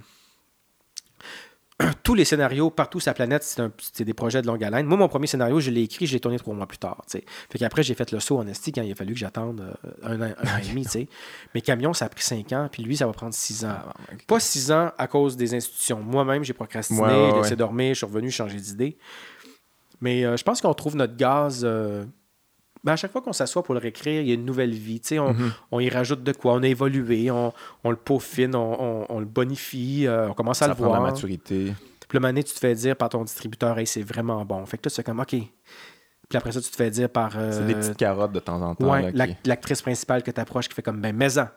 tous 2.03 2.15
les 2.15 2.25
scénarios 2.25 2.71
partout 2.71 3.01
sur 3.01 3.11
la 3.11 3.15
planète, 3.15 3.45
c'est 3.45 4.05
des 4.05 4.15
projets 4.15 4.43
de 4.43 4.47
longue 4.47 4.63
haleine. 4.65 4.87
Moi, 4.87 4.97
mon 4.97 5.09
premier 5.09 5.27
scénario, 5.27 5.61
je 5.61 5.71
l'ai 5.71 5.83
écrit, 5.83 6.07
je 6.07 6.13
l'ai 6.13 6.21
tourné 6.21 6.39
trois 6.39 6.55
mois 6.55 6.67
plus 6.67 6.79
tard. 6.79 7.05
Fait 7.09 7.25
qu'après, 7.59 7.83
j'ai 7.83 7.95
fait 7.95 8.11
le 8.11 8.21
saut 8.21 8.39
en 8.39 8.47
esti 8.47 8.73
quand 8.73 8.83
il 8.83 8.91
a 8.91 8.95
fallu 8.95 9.13
que 9.13 9.19
j'attende 9.19 9.61
euh, 9.61 10.03
un, 10.03 10.21
an, 10.21 10.35
et 10.63 10.69
demi. 10.69 10.87
Mais 11.55 11.61
Camion, 11.61 11.93
ça 11.93 12.07
a 12.07 12.09
pris 12.09 12.23
cinq 12.23 12.53
ans, 12.53 12.69
puis 12.71 12.83
lui, 12.83 12.97
ça 12.97 13.07
va 13.07 13.13
prendre 13.13 13.35
six 13.35 13.65
ans. 13.65 13.77
Ah, 13.77 13.95
Pas 14.27 14.41
six 14.41 14.73
ans 14.73 14.91
à 14.99 15.07
cause 15.07 15.37
des 15.37 15.55
institutions. 15.55 16.01
Moi-même, 16.01 16.43
j'ai 16.45 16.53
procrastiné, 16.53 17.31
j'ai 17.33 17.37
laissé 17.43 17.57
dormir, 17.57 17.91
je 17.95 17.99
suis 17.99 18.07
revenu 18.07 18.31
changer 18.31 18.59
d'idée. 18.59 18.99
Mais 20.01 20.25
euh, 20.25 20.37
je 20.37 20.45
pense 20.45 20.61
qu'on 20.61 20.75
trouve 20.75 20.97
notre 20.97 21.17
gaz. 21.17 21.63
Euh, 21.65 22.05
ben, 22.85 22.93
à 22.93 22.97
chaque 22.97 23.13
fois 23.13 23.21
qu'on 23.21 23.33
s'assoit 23.33 23.63
pour 23.63 23.75
le 23.75 23.81
réécrire, 23.81 24.21
il 24.23 24.29
y 24.29 24.31
a 24.31 24.35
une 24.35 24.45
nouvelle 24.45 24.73
vie. 24.73 25.01
On, 25.13 25.33
mhm. 25.33 25.53
on, 25.73 25.81
y 25.81 25.89
rajoute 25.89 26.23
de 26.23 26.33
quoi, 26.33 26.55
on 26.55 26.63
a 26.63 26.69
évolué, 26.69 27.31
on, 27.31 27.53
le 27.85 27.97
peaufine, 27.97 28.55
on, 28.55 29.19
le 29.19 29.27
bonifie, 29.27 30.07
euh, 30.07 30.29
on 30.29 30.35
commence 30.35 30.63
à 30.63 30.69
le 30.69 30.75
voir. 30.75 30.93
la 30.93 31.01
maturité. 31.01 31.75
Puis 32.09 32.19
le 32.19 32.43
tu 32.43 32.55
te 32.55 32.59
fais 32.59 32.75
dire 32.75 32.97
par 32.97 33.11
ton 33.11 33.23
distributeur, 33.23 33.79
hey, 33.79 33.87
c'est 33.87 34.03
vraiment 34.03 34.45
bon. 34.45 34.65
Fait 34.65 34.79
que 34.79 34.83
toi, 34.83 34.91
c'est 34.91 35.05
comme, 35.05 35.21
OK. 35.21 35.37
Puis 36.29 36.37
après 36.37 36.53
ça, 36.53 36.61
tu 36.61 36.71
te 36.71 36.77
fais 36.77 36.91
dire 36.91 37.09
par. 37.09 37.33
Euh, 37.37 37.53
c'est 37.53 37.67
des 37.67 37.75
petites 37.75 37.97
carottes 37.97 38.33
de 38.33 38.41
temps 38.41 38.61
en 38.63 38.75
temps. 38.75 38.91
Ouais, 38.91 39.13
l'actrice 39.45 39.83
principale 39.83 40.23
que 40.23 40.31
tu 40.31 40.41
approches 40.41 40.69
qui 40.69 40.75
fait 40.75 40.83
comme, 40.83 41.01
ben, 41.01 41.15
maison. 41.15 41.49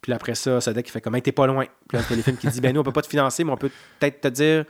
Puis 0.00 0.12
après 0.12 0.34
ça, 0.34 0.60
ça 0.60 0.74
qui 0.82 0.90
fait 0.90 1.00
comme, 1.00 1.14
hey, 1.14 1.22
t'es 1.22 1.32
pas 1.32 1.46
loin. 1.46 1.64
Puis 1.88 1.96
là, 1.96 2.04
téléfilm 2.04 2.36
qui 2.36 2.46
dit, 2.48 2.60
ben, 2.60 2.74
nous, 2.74 2.80
on 2.80 2.84
peut 2.84 2.92
pas 2.92 3.02
te 3.02 3.08
financer, 3.08 3.42
mais 3.42 3.52
on 3.52 3.56
peut 3.56 3.70
peut-être 3.98 4.20
te 4.20 4.28
dire 4.28 4.64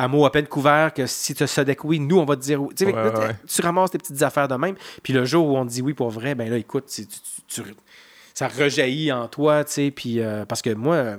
à 0.00 0.08
mot 0.08 0.24
à 0.24 0.32
peine 0.32 0.46
couvert 0.46 0.94
que 0.94 1.06
si 1.06 1.34
tu 1.34 1.44
que 1.44 1.86
oui, 1.86 2.00
nous, 2.00 2.18
on 2.18 2.24
va 2.24 2.34
te 2.34 2.40
dire 2.40 2.62
oui. 2.62 2.74
Tu 2.74 3.60
ramasses 3.60 3.90
tes 3.90 3.98
petites 3.98 4.22
affaires 4.22 4.48
de 4.48 4.54
même. 4.54 4.74
Puis 5.02 5.12
le 5.12 5.26
jour 5.26 5.46
où 5.46 5.58
on 5.58 5.66
te 5.66 5.70
dit 5.70 5.82
oui 5.82 5.92
pour 5.92 6.08
vrai, 6.08 6.34
ben 6.34 6.48
là, 6.48 6.56
écoute, 6.56 6.86
tu, 6.86 7.06
ça 8.32 8.48
rejaillit 8.48 9.12
en 9.12 9.28
toi, 9.28 9.62
tu 9.62 9.72
sais. 9.72 9.90
Puis, 9.90 10.20
euh, 10.20 10.46
parce 10.46 10.62
que 10.62 10.70
moi, 10.70 11.18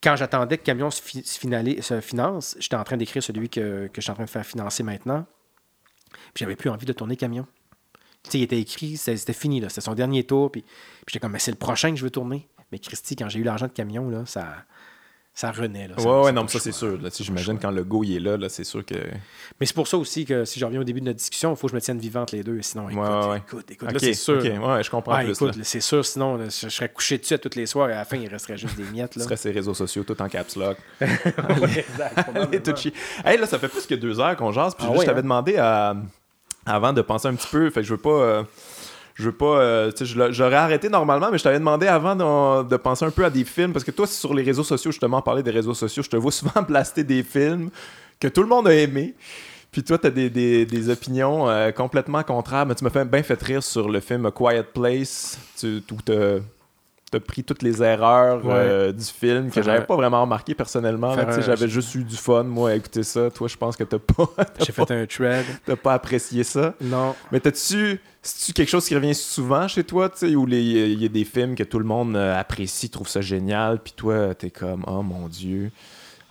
quand 0.00 0.14
j'attendais 0.14 0.58
que 0.58 0.62
Camion 0.62 0.92
se, 0.92 1.02
se, 1.02 2.00
finance, 2.00 2.56
j'étais 2.60 2.76
en 2.76 2.84
train 2.84 2.96
d'écrire 2.96 3.22
celui 3.22 3.48
que, 3.48 3.88
que 3.88 4.00
je 4.00 4.02
suis 4.02 4.12
en 4.12 4.14
train 4.14 4.26
de 4.26 4.30
faire 4.30 4.46
financer 4.46 4.84
maintenant. 4.84 5.26
Puis 6.34 6.44
j'avais 6.44 6.54
plus 6.54 6.70
envie 6.70 6.86
de 6.86 6.92
tourner 6.92 7.16
Camion. 7.16 7.48
Tu 8.22 8.30
sais, 8.30 8.38
il 8.38 8.42
était 8.44 8.60
écrit, 8.60 8.96
c'était 8.96 9.32
fini, 9.32 9.58
là. 9.58 9.68
C'était 9.70 9.80
son 9.80 9.94
dernier 9.94 10.22
tour. 10.22 10.52
Puis, 10.52 10.62
puis 10.62 10.70
j'étais 11.08 11.18
comme, 11.18 11.32
mais 11.32 11.40
c'est 11.40 11.50
le 11.50 11.58
prochain 11.58 11.90
que 11.90 11.96
je 11.96 12.04
veux 12.04 12.10
tourner. 12.10 12.48
Mais 12.70 12.78
Christy, 12.78 13.16
quand 13.16 13.28
j'ai 13.28 13.40
eu 13.40 13.44
l'argent 13.44 13.66
de 13.66 13.72
Camion, 13.72 14.08
là, 14.08 14.24
ça 14.24 14.64
ça 15.34 15.50
renaît. 15.50 15.88
Là, 15.88 15.96
ouais, 15.98 16.26
ouais, 16.26 16.32
non, 16.32 16.46
ça 16.46 16.60
c'est 16.60 16.70
sûr. 16.70 16.96
J'imagine 17.18 17.58
quand 17.58 17.72
le 17.72 17.82
go 17.82 18.04
il 18.04 18.16
est 18.16 18.20
là, 18.20 18.36
là 18.36 18.48
c'est 18.48 18.62
sûr 18.62 18.84
que. 18.84 18.94
Mais 19.58 19.66
c'est 19.66 19.74
pour 19.74 19.88
ça 19.88 19.98
aussi 19.98 20.24
que 20.24 20.44
si 20.44 20.60
je 20.60 20.64
reviens 20.64 20.80
au 20.80 20.84
début 20.84 21.00
de 21.00 21.06
notre 21.06 21.18
discussion, 21.18 21.52
il 21.52 21.56
faut 21.56 21.66
que 21.66 21.72
je 21.72 21.74
me 21.76 21.80
tienne 21.80 21.98
vivante 21.98 22.30
les 22.30 22.44
deux. 22.44 22.62
Sinon, 22.62 22.88
écoute, 22.88 23.02
ouais, 23.02 23.38
écoute, 23.38 23.70
écoute, 23.70 23.92
là, 23.92 23.98
c'est 23.98 24.14
sûr. 24.14 24.36
ouais, 24.36 24.82
je 24.84 24.90
comprends 24.90 25.18
plus. 25.18 25.32
Écoute, 25.32 25.58
c'est 25.64 25.80
sûr, 25.80 26.04
sinon, 26.04 26.38
je, 26.44 26.68
serais 26.68 26.88
couché 26.88 27.18
dessus 27.18 27.34
à 27.34 27.38
toutes 27.38 27.56
les 27.56 27.66
soirs 27.66 27.90
et 27.90 27.94
à 27.94 27.96
la 27.96 28.04
fin, 28.04 28.16
il 28.16 28.28
resterait 28.28 28.56
juste 28.56 28.76
des 28.76 28.84
miettes. 28.84 29.16
Là. 29.16 29.22
Ce 29.22 29.24
serait 29.24 29.36
ses 29.36 29.50
réseaux 29.50 29.74
sociaux 29.74 30.04
tout 30.04 30.20
en 30.22 30.28
caps 30.28 30.54
lock. 30.54 30.76
exact. 31.00 32.92
hey, 33.24 33.38
là, 33.38 33.46
ça 33.46 33.58
fait 33.58 33.68
plus 33.68 33.86
que 33.86 33.96
deux 33.96 34.20
heures 34.20 34.36
qu'on 34.36 34.52
jase. 34.52 34.76
Puis 34.76 34.86
ah 34.88 34.94
je 34.96 35.04
t'avais 35.04 35.18
hein? 35.18 35.22
demandé 35.22 35.56
à... 35.56 35.96
avant 36.64 36.92
de 36.92 37.02
penser 37.02 37.26
un 37.26 37.34
petit 37.34 37.48
peu. 37.50 37.70
Fait 37.70 37.80
que 37.80 37.86
je 37.86 37.94
veux 37.94 38.00
pas. 38.00 38.10
Euh, 38.10 38.42
je 39.14 39.24
veux 39.24 39.32
pas. 39.32 39.60
Euh, 39.60 39.92
j'aurais 40.30 40.56
arrêté 40.56 40.88
normalement, 40.88 41.30
mais 41.30 41.38
je 41.38 41.44
t'avais 41.44 41.58
demandé 41.58 41.86
avant 41.86 42.16
de, 42.64 42.76
penser 42.76 43.04
un 43.04 43.10
peu 43.10 43.24
à 43.24 43.30
des 43.30 43.44
films. 43.44 43.72
Parce 43.72 43.84
que 43.84 43.92
toi, 43.92 44.06
sur 44.06 44.34
les 44.34 44.42
réseaux 44.42 44.64
sociaux, 44.64 44.90
justement, 44.90 45.22
parler 45.22 45.42
des 45.42 45.52
réseaux 45.52 45.74
sociaux, 45.74 46.02
je 46.02 46.10
te 46.10 46.16
vois 46.16 46.32
souvent 46.32 46.62
blaster 46.62 47.04
des 47.04 47.22
films 47.22 47.70
que 48.18 48.28
tout 48.28 48.42
le 48.42 48.48
monde 48.48 48.66
a 48.68 48.74
aimé. 48.74 49.14
Puis 49.70 49.82
toi, 49.82 49.98
tu 49.98 50.06
as 50.06 50.10
des, 50.10 50.88
opinions 50.88 51.48
euh, 51.48 51.70
complètement 51.70 52.22
contraires. 52.24 52.66
Mais 52.66 52.74
tu 52.74 52.84
m'as 52.84 53.04
bien 53.04 53.22
fait 53.22 53.40
rire 53.40 53.62
sur 53.62 53.88
le 53.88 54.00
film 54.00 54.30
Quiet 54.32 54.64
Place, 54.64 55.38
tu, 55.58 55.82
où 55.90 55.96
pris 57.20 57.44
toutes 57.44 57.62
les 57.62 57.82
erreurs 57.82 58.42
euh, 58.46 58.92
du 58.92 59.04
film 59.04 59.50
que 59.50 59.62
j'avais 59.62 59.84
pas 59.84 59.96
vraiment 59.96 60.22
remarqué 60.22 60.54
personnellement. 60.54 61.14
J'avais 61.40 61.68
juste 61.68 61.94
eu 61.94 62.04
du 62.04 62.16
fun, 62.16 62.44
moi, 62.44 62.70
à 62.70 62.74
écouter 62.74 63.02
ça. 63.02 63.30
Toi, 63.30 63.48
je 63.48 63.56
pense 63.56 63.76
que 63.76 63.84
t'as 63.84 63.98
pas. 63.98 64.28
J'ai 64.58 64.72
fait 64.72 64.90
un 64.90 65.06
thread. 65.06 65.44
T'as 65.64 65.76
pas 65.76 65.94
apprécié 65.94 66.44
ça. 66.44 66.74
Non. 66.80 67.14
Mais 67.32 67.40
t'as-tu. 67.40 68.00
C'est-tu 68.22 68.54
quelque 68.54 68.70
chose 68.70 68.86
qui 68.86 68.94
revient 68.94 69.14
souvent 69.14 69.68
chez 69.68 69.84
toi, 69.84 70.08
tu 70.08 70.16
sais, 70.18 70.34
où 70.34 70.48
il 70.48 71.02
y 71.02 71.04
a 71.04 71.08
des 71.08 71.26
films 71.26 71.54
que 71.54 71.62
tout 71.62 71.78
le 71.78 71.84
monde 71.84 72.16
euh, 72.16 72.40
apprécie, 72.40 72.88
trouve 72.88 73.06
ça 73.06 73.20
génial, 73.20 73.80
puis 73.80 73.92
toi, 73.94 74.34
t'es 74.34 74.48
comme, 74.48 74.82
oh 74.86 75.02
mon 75.02 75.28
Dieu 75.28 75.70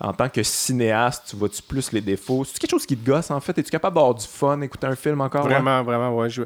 en 0.04 0.14
tant 0.14 0.28
que 0.28 0.44
cinéaste, 0.44 1.24
tu 1.30 1.36
vois-tu 1.38 1.62
plus 1.62 1.92
les 1.94 2.02
défauts? 2.02 2.44
C'est 2.44 2.60
quelque 2.60 2.72
chose 2.72 2.86
qui 2.86 2.98
te 2.98 3.10
gosse, 3.10 3.32
en 3.32 3.40
fait? 3.40 3.58
Es-tu 3.58 3.72
capable 3.72 3.96
d'avoir 3.96 4.14
du 4.14 4.26
fun, 4.26 4.60
écouter 4.62 4.88
un 4.88 4.96
film 4.96 5.22
encore? 5.22 5.44
Vraiment, 5.46 5.82
vraiment, 5.84 6.16
ouais. 6.18 6.30
Je... 6.30 6.44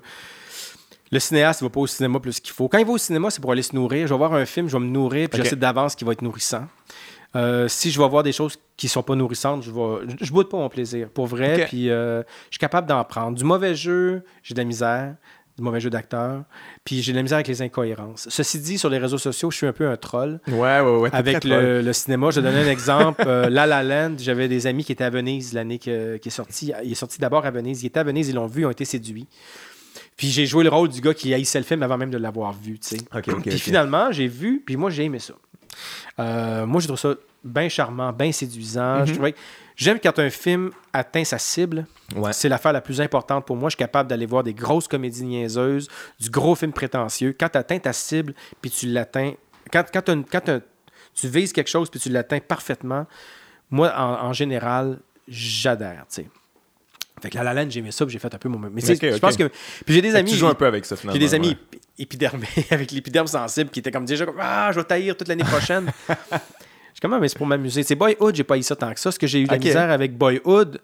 Le 1.11 1.19
cinéaste, 1.19 1.61
il 1.61 1.65
va 1.65 1.69
pas 1.69 1.79
au 1.79 1.87
cinéma 1.87 2.19
plus 2.19 2.39
qu'il 2.39 2.53
faut. 2.53 2.67
Quand 2.67 2.77
il 2.77 2.85
va 2.85 2.91
au 2.91 2.97
cinéma, 2.97 3.29
c'est 3.29 3.41
pour 3.41 3.51
aller 3.51 3.61
se 3.61 3.75
nourrir. 3.75 4.07
Je 4.07 4.13
vais 4.13 4.17
voir 4.17 4.33
un 4.33 4.45
film, 4.45 4.67
je 4.67 4.73
vais 4.77 4.83
me 4.83 4.89
nourrir, 4.89 5.29
puis 5.29 5.41
je 5.41 5.49
sais 5.49 5.55
d'avance 5.55 5.95
qu'il 5.95 6.05
va 6.05 6.13
être 6.13 6.21
nourrissant. 6.21 6.67
Euh, 7.35 7.67
si 7.67 7.91
je 7.91 8.01
vais 8.01 8.07
voir 8.07 8.23
des 8.23 8.31
choses 8.31 8.57
qui 8.77 8.87
sont 8.87 9.03
pas 9.03 9.15
nourrissantes, 9.15 9.63
je 9.63 9.71
vais, 9.71 10.15
je, 10.21 10.31
boude 10.31 10.49
pas 10.49 10.57
mon 10.57 10.69
plaisir, 10.69 11.09
pour 11.09 11.27
vrai. 11.27 11.65
Puis 11.67 11.89
euh, 11.89 12.23
je 12.49 12.55
suis 12.55 12.59
capable 12.59 12.87
d'en 12.87 13.03
prendre. 13.03 13.37
Du 13.37 13.43
mauvais 13.43 13.75
jeu, 13.75 14.23
j'ai 14.43 14.53
de 14.53 14.59
la 14.59 14.65
misère, 14.65 15.15
du 15.57 15.63
mauvais 15.63 15.79
jeu 15.79 15.89
d'acteur. 15.89 16.43
Puis 16.83 17.01
j'ai 17.01 17.11
de 17.11 17.17
la 17.17 17.23
misère 17.23 17.37
avec 17.37 17.47
les 17.47 17.61
incohérences. 17.61 18.27
Ceci 18.29 18.59
dit, 18.59 18.77
sur 18.77 18.89
les 18.89 18.97
réseaux 18.97 19.17
sociaux, 19.17 19.51
je 19.51 19.57
suis 19.57 19.67
un 19.67 19.73
peu 19.73 19.87
un 19.87 19.97
troll. 19.97 20.39
Ouais, 20.47 20.79
ouais, 20.79 20.97
ouais. 20.97 21.09
Avec 21.11 21.43
le, 21.43 21.91
cinéma, 21.93 22.31
je 22.31 22.39
vais 22.39 22.49
donner 22.49 22.67
un 22.67 22.71
exemple. 22.71 23.23
Euh, 23.27 23.49
La 23.49 23.67
La 23.67 23.83
Land, 23.83 24.15
j'avais 24.17 24.47
des 24.47 24.65
amis 24.65 24.83
qui 24.83 24.93
étaient 24.93 25.03
à 25.03 25.09
Venise 25.09 25.53
l'année 25.53 25.79
qui 25.79 25.89
est 25.89 26.29
sorti. 26.29 26.71
Il 26.83 26.91
est 26.91 26.95
sorti 26.95 27.19
d'abord 27.19 27.45
à 27.45 27.51
Venise. 27.51 27.83
Il 27.83 27.87
était 27.87 27.99
à 27.99 28.03
Venise, 28.03 28.29
ils 28.29 28.35
l'ont 28.35 28.47
vu, 28.47 28.61
ils 28.61 28.65
ont 28.65 28.71
été 28.71 28.85
séduits. 28.85 29.27
Puis 30.17 30.29
j'ai 30.29 30.47
joué 30.47 30.63
le 30.63 30.69
rôle 30.71 30.89
du 30.89 30.99
gars 30.99 31.13
qui 31.13 31.33
haïssait 31.33 31.59
le 31.59 31.65
film 31.65 31.83
avant 31.83 31.97
même 31.97 32.09
de 32.09 32.17
l'avoir 32.17 32.51
vu, 32.51 32.79
tu 32.79 32.97
sais. 32.97 33.21
puis 33.21 33.59
finalement, 33.59 34.11
j'ai 34.11 34.27
vu, 34.27 34.63
puis 34.65 34.75
moi, 34.75 34.89
j'ai 34.89 35.03
aimé 35.03 35.19
ça. 35.19 35.35
Euh, 36.19 36.65
moi, 36.65 36.81
je 36.81 36.87
trouve 36.87 36.99
ça 36.99 37.13
bien 37.43 37.69
charmant, 37.69 38.11
bien 38.11 38.31
séduisant. 38.31 39.05
Mhm. 39.05 39.31
J'aime 39.75 39.99
quand 39.99 40.17
un 40.17 40.31
film 40.31 40.71
atteint 40.91 41.23
sa 41.23 41.37
cible. 41.37 41.85
C'est 42.31 42.49
l'affaire 42.49 42.73
la 42.73 42.81
plus 42.81 42.99
importante 42.99 43.45
pour 43.45 43.55
moi. 43.55 43.69
Je 43.69 43.75
suis 43.75 43.77
capable 43.77 44.09
d'aller 44.09 44.25
voir 44.25 44.43
des 44.43 44.55
grosses 44.55 44.87
comédies 44.87 45.23
niaiseuses, 45.23 45.87
du 46.19 46.31
gros 46.31 46.55
film 46.55 46.73
prétentieux. 46.73 47.35
Quand 47.39 47.49
tu 47.49 47.59
atteins 47.59 47.77
ta 47.77 47.93
cible, 47.93 48.33
puis 48.59 48.71
tu 48.71 48.87
l'atteins... 48.87 49.33
Quand, 49.71 49.83
quand, 49.93 50.61
tu 51.13 51.27
vises 51.27 51.53
quelque 51.53 51.69
chose, 51.69 51.91
puis 51.91 51.99
tu 51.99 52.09
l'atteins 52.09 52.39
parfaitement, 52.39 53.05
moi, 53.69 53.93
en, 53.95 54.29
en 54.29 54.33
général, 54.33 54.99
j'adhère, 55.27 56.05
tu 56.09 56.23
sais. 56.23 56.27
Fait 57.21 57.29
que 57.29 57.37
La 57.37 57.43
La 57.43 57.53
Land, 57.53 57.69
j'ai 57.69 57.79
aimé 57.79 57.91
ça, 57.91 58.05
j'ai 58.07 58.19
fait 58.19 58.33
un 58.33 58.37
peu 58.37 58.49
mon. 58.49 58.59
Mais 58.59 58.81
je 58.81 59.17
pense 59.17 59.37
que. 59.37 59.49
Puis 59.85 59.95
j'ai 59.95 60.01
des 60.01 60.15
amis. 60.15 60.31
Tu 60.31 60.37
joues 60.37 60.47
un 60.47 60.53
peu 60.53 60.65
avec 60.65 60.85
ça, 60.85 60.95
finalement. 60.95 61.19
J'ai 61.19 61.25
des 61.25 61.33
amis 61.33 61.57
épidermés, 61.97 62.47
avec 62.71 62.91
l'épiderme 62.91 63.27
sensible, 63.27 63.69
qui 63.69 63.79
étaient 63.79 63.91
comme 63.91 64.05
déjà 64.05 64.25
comme 64.25 64.37
Ah, 64.39 64.69
je 64.71 64.79
vais 64.79 64.85
taillir 64.85 65.17
toute 65.17 65.27
l'année 65.27 65.43
prochaine. 65.43 65.91
je 66.09 67.01
comme, 67.01 67.13
ah, 67.13 67.19
mais 67.19 67.27
c'est 67.27 67.37
pour 67.37 67.47
m'amuser. 67.47 67.83
C'est 67.83 67.95
Boyhood, 67.95 68.35
j'ai 68.35 68.43
pas 68.43 68.57
eu 68.57 68.63
ça 68.63 68.75
tant 68.75 68.93
que 68.93 68.99
ça. 68.99 69.11
Ce 69.11 69.19
que 69.19 69.27
j'ai 69.27 69.41
eu 69.41 69.45
de 69.45 69.51
la 69.51 69.57
misère 69.57 69.89
avec 69.89 70.17
Boyhood. 70.17 70.79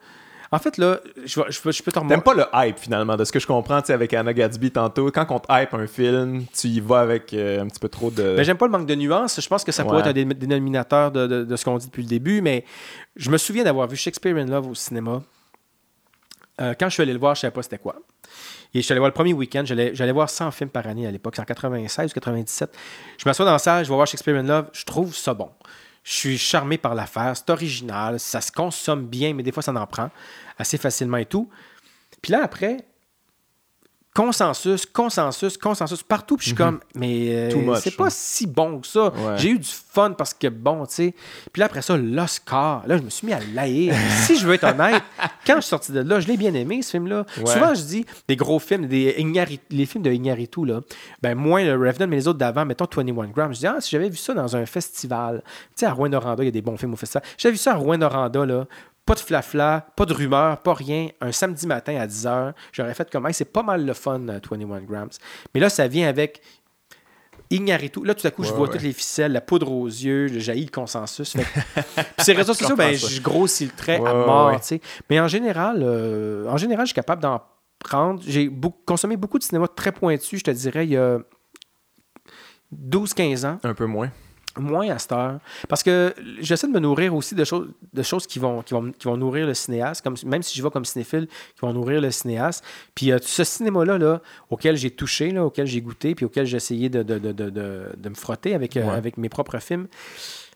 En 0.51 0.60
fait, 0.60 0.77
là, 0.77 0.99
je, 1.26 1.41
je, 1.49 1.72
je 1.72 1.81
peux 1.81 1.91
te 1.91 1.97
remonter. 1.97 2.14
T'aimes 2.14 2.22
pas 2.22 2.35
le 2.35 2.45
hype, 2.53 2.77
finalement, 2.77 3.15
de 3.15 3.23
ce 3.26 3.31
que 3.31 3.39
je 3.39 3.47
comprends, 3.47 3.81
tu 3.81 3.88
sais, 3.88 3.93
avec 3.93 4.14
Anna 4.14 4.34
Gatsby 4.34 4.69
tantôt. 4.69 5.10
Quand 5.10 5.26
on 5.31 5.39
te 5.39 5.47
hype 5.49 5.73
un 5.73 5.88
film, 5.88 6.45
tu 6.53 6.68
y 6.68 6.80
vas 6.80 6.99
avec 6.99 7.34
euh, 7.34 7.64
un 7.64 7.68
petit 7.68 7.80
peu 7.80 7.89
trop 7.89 8.11
de. 8.11 8.35
Ben, 8.35 8.43
j'aime 8.43 8.57
pas 8.57 8.68
le 8.68 8.72
manque 8.72 8.85
de 8.85 8.93
nuances. 8.93 9.41
Je 9.41 9.47
pense 9.47 9.64
que 9.64 9.72
ça 9.72 9.84
pourrait 9.84 10.07
être 10.07 10.15
un 10.15 10.34
dénominateur 10.35 11.11
de, 11.11 11.26
de, 11.26 11.43
de 11.43 11.55
ce 11.55 11.65
qu'on 11.65 11.77
dit 11.80 11.88
depuis 11.88 12.03
le 12.03 12.10
début, 12.10 12.41
mais 12.41 12.65
je 13.15 13.31
me 13.31 13.38
souviens 13.39 13.64
d'avoir 13.64 13.88
vu 13.88 13.95
Shakespeare 13.95 14.38
in 14.38 14.45
Love 14.45 14.68
au 14.68 14.76
cinéma. 14.76 15.23
Euh, 16.61 16.73
quand 16.80 16.88
je 16.88 16.93
suis 16.93 17.03
allé 17.03 17.13
le 17.13 17.19
voir, 17.19 17.35
je 17.35 17.39
ne 17.39 17.41
savais 17.41 17.53
pas 17.53 17.63
c'était 17.63 17.80
quoi. 17.80 17.95
Et 18.73 18.80
je 18.80 18.81
suis 18.81 18.91
allé 18.91 18.99
voir 18.99 19.09
le 19.09 19.13
premier 19.13 19.34
week-end, 19.34 19.63
j'allais 19.65 20.11
voir 20.11 20.30
100 20.30 20.51
films 20.51 20.69
par 20.69 20.88
année 20.88 21.07
à 21.07 21.11
l'époque, 21.11 21.35
c'est 21.35 21.41
en 21.41 21.45
96 21.45 22.11
ou 22.11 22.13
97. 22.13 22.75
Je 23.17 23.27
m'assois 23.27 23.45
dans 23.45 23.51
la 23.51 23.59
salle, 23.59 23.85
je 23.85 23.89
vais 23.89 23.95
voir 23.95 24.07
Shakespeare 24.07 24.35
in 24.35 24.43
Love, 24.43 24.69
je 24.73 24.85
trouve 24.85 25.15
ça 25.15 25.34
bon. 25.34 25.49
Je 26.03 26.13
suis 26.13 26.38
charmé 26.38 26.77
par 26.77 26.95
l'affaire, 26.95 27.35
c'est 27.35 27.49
original, 27.49 28.19
ça 28.19 28.41
se 28.41 28.51
consomme 28.51 29.07
bien, 29.07 29.34
mais 29.34 29.43
des 29.43 29.51
fois 29.51 29.63
ça 29.63 29.71
en 29.73 29.88
prend 29.88 30.09
assez 30.57 30.77
facilement 30.77 31.17
et 31.17 31.25
tout. 31.25 31.49
Puis 32.21 32.31
là, 32.31 32.41
après, 32.43 32.77
consensus, 34.14 34.85
consensus, 34.85 35.57
consensus 35.57 36.03
partout. 36.03 36.38
Puis 36.38 36.49
je 36.49 36.56
suis 36.56 36.64
mhm. 36.64 36.69
comme, 36.72 36.80
mais 36.95 37.52
euh, 37.53 37.76
c'est 37.76 37.95
pas 37.95 38.10
si 38.10 38.45
bon 38.48 38.80
que 38.80 38.88
ça. 38.88 39.11
J'ai 39.38 39.49
eu 39.49 39.60
du 39.60 39.69
fun 39.69 40.11
parce 40.11 40.34
que 40.34 40.48
bon, 40.48 40.85
tu 40.85 40.94
sais. 40.94 41.15
Puis 41.52 41.60
là, 41.60 41.65
après 41.65 41.81
ça, 41.81 41.98
l'Oscar. 41.98 42.84
Là, 42.88 42.98
je 42.98 43.03
me 43.03 43.10
suis 43.10 43.27
mis 43.27 43.34
à 43.34 43.40
l'haïr. 43.53 43.95
si 44.26 44.38
je 44.38 44.45
veux 44.45 44.53
être 44.53 44.65
honnête, 44.65 45.02
quand 45.48 45.56
je 45.56 45.61
suis 45.61 45.69
sorti 45.69 45.91
de 45.91 46.02
là, 46.02 46.19
je 46.19 46.27
l'ai 46.27 46.38
bien 46.38 46.53
aimé, 46.53 46.81
ce 46.81 46.91
film-là. 46.91 47.26
Souvent, 47.45 47.73
je 47.73 47.81
dis 47.81 48.06
des 48.27 48.35
gros 48.35 48.60
films, 48.60 48.88
des 48.88 49.14
les 49.69 49.85
films 49.85 50.03
de 50.03 50.11
Ignaritu, 50.11 50.65
là, 50.65 50.81
ben 51.22 51.35
moins 51.35 51.64
le 51.64 51.73
Revenant, 51.73 52.07
mais 52.07 52.18
les 52.18 52.27
autres 52.27 52.40
d'avant, 52.40 52.65
mettons 52.65 52.85
21 52.85 53.27
Grams. 53.27 53.53
Je 53.53 53.60
dis, 53.60 53.68
ah, 53.68 53.77
si 53.80 53.91
j'avais 53.91 54.10
vu 54.10 54.18
ça 54.18 54.34
dans 54.34 54.56
un 54.56 54.65
festival, 54.65 55.41
tu 55.45 55.52
sais, 55.76 55.85
à 55.85 55.94
Rouen-Noranda, 55.94 56.44
il 56.44 56.48
y 56.48 56.49
a 56.49 56.52
des 56.52 56.61
bons 56.61 56.77
films 56.77 56.94
au 56.94 56.98
festival. 56.98 57.23
J'avais 57.38 57.53
vu 57.53 57.57
ça 57.57 57.73
à 57.73 57.76
Rouen-Noranda, 57.76 58.45
là, 58.45 58.68
pas 59.05 59.15
de 59.15 59.19
flafla, 59.19 59.88
pas 59.95 60.05
de 60.05 60.13
rumeur, 60.13 60.57
pas 60.59 60.73
rien. 60.73 61.09
Un 61.21 61.31
samedi 61.31 61.67
matin 61.67 61.95
à 61.97 62.07
10h, 62.07 62.53
j'aurais 62.71 62.93
fait 62.93 63.09
comme 63.11 63.27
c'est 63.34 63.51
pas 63.51 63.63
mal 63.63 63.85
le 63.85 63.93
fun, 63.93 64.19
21 64.19 64.71
euh, 64.71 64.80
grams. 64.80 65.09
Mais 65.53 65.59
là, 65.59 65.69
ça 65.69 65.88
vient 65.88 66.07
avec 66.07 66.41
tout. 67.91 68.03
Là, 68.03 68.15
tout 68.15 68.25
à 68.25 68.31
coup, 68.31 68.43
je 68.43 68.51
vois 68.51 68.67
toutes 68.67 68.81
les 68.81 68.93
ficelles, 68.93 69.31
la 69.31 69.41
poudre 69.41 69.71
aux 69.71 69.88
yeux, 69.88 70.27
le 70.27 70.39
jaillit 70.39 70.65
le 70.65 70.71
consensus. 70.71 71.34
Puis 71.35 72.03
ces 72.19 72.34
réseaux 72.34 72.53
sociaux, 72.53 72.75
ben, 72.75 72.95
je 72.95 73.21
grossis 73.21 73.65
le 73.65 73.71
trait 73.71 73.97
à 73.97 74.13
mort. 74.13 74.59
Mais 75.09 75.19
en 75.19 75.27
général, 75.27 75.81
euh, 75.81 76.47
en 76.47 76.57
général, 76.57 76.85
je 76.85 76.89
suis 76.89 76.95
capable 76.95 77.21
d'en 77.21 77.41
prendre. 77.80 78.21
J'ai 78.25 78.51
consommé 78.85 79.17
beaucoup 79.17 79.38
de 79.38 79.43
cinéma 79.43 79.67
très 79.67 79.91
pointu, 79.91 80.38
je 80.38 80.43
te 80.43 80.51
dirais, 80.51 80.85
il 80.85 80.91
y 80.91 80.97
a 80.97 81.19
12-15 82.73 83.45
ans. 83.45 83.59
Un 83.63 83.73
peu 83.73 83.85
moins 83.85 84.09
moins 84.57 84.89
à 84.89 84.99
cette 84.99 85.11
heure. 85.11 85.39
Parce 85.67 85.84
que 85.84 86.13
j'essaie 86.39 86.67
de 86.67 86.71
me 86.71 86.80
nourrir 86.80 87.15
aussi 87.15 87.35
de 87.35 87.43
choses, 87.43 87.69
de 87.93 88.03
choses 88.03 88.27
qui, 88.27 88.39
vont, 88.39 88.61
qui, 88.61 88.73
vont, 88.73 88.91
qui 88.91 89.05
vont 89.05 89.17
nourrir 89.17 89.47
le 89.47 89.53
cinéaste, 89.53 90.03
comme, 90.03 90.15
même 90.25 90.43
si 90.43 90.57
je 90.57 90.63
vais 90.63 90.69
comme 90.69 90.85
cinéphile, 90.85 91.27
qui 91.27 91.61
vont 91.61 91.73
nourrir 91.73 92.01
le 92.01 92.11
cinéaste. 92.11 92.63
Puis 92.95 93.11
euh, 93.11 93.17
ce 93.21 93.43
cinéma-là, 93.43 93.97
là, 93.97 94.21
auquel 94.49 94.77
j'ai 94.77 94.91
touché, 94.91 95.31
là, 95.31 95.45
auquel 95.45 95.65
j'ai 95.65 95.81
goûté, 95.81 96.15
puis 96.15 96.25
auquel 96.25 96.45
j'ai 96.45 96.57
essayé 96.57 96.89
de, 96.89 97.03
de, 97.03 97.17
de, 97.17 97.31
de, 97.34 98.09
me 98.09 98.15
frotter 98.15 98.53
avec, 98.53 98.77
euh, 98.77 98.88
avec 98.89 99.17
mes 99.17 99.30
propres 99.30 99.59
films, 99.59 99.88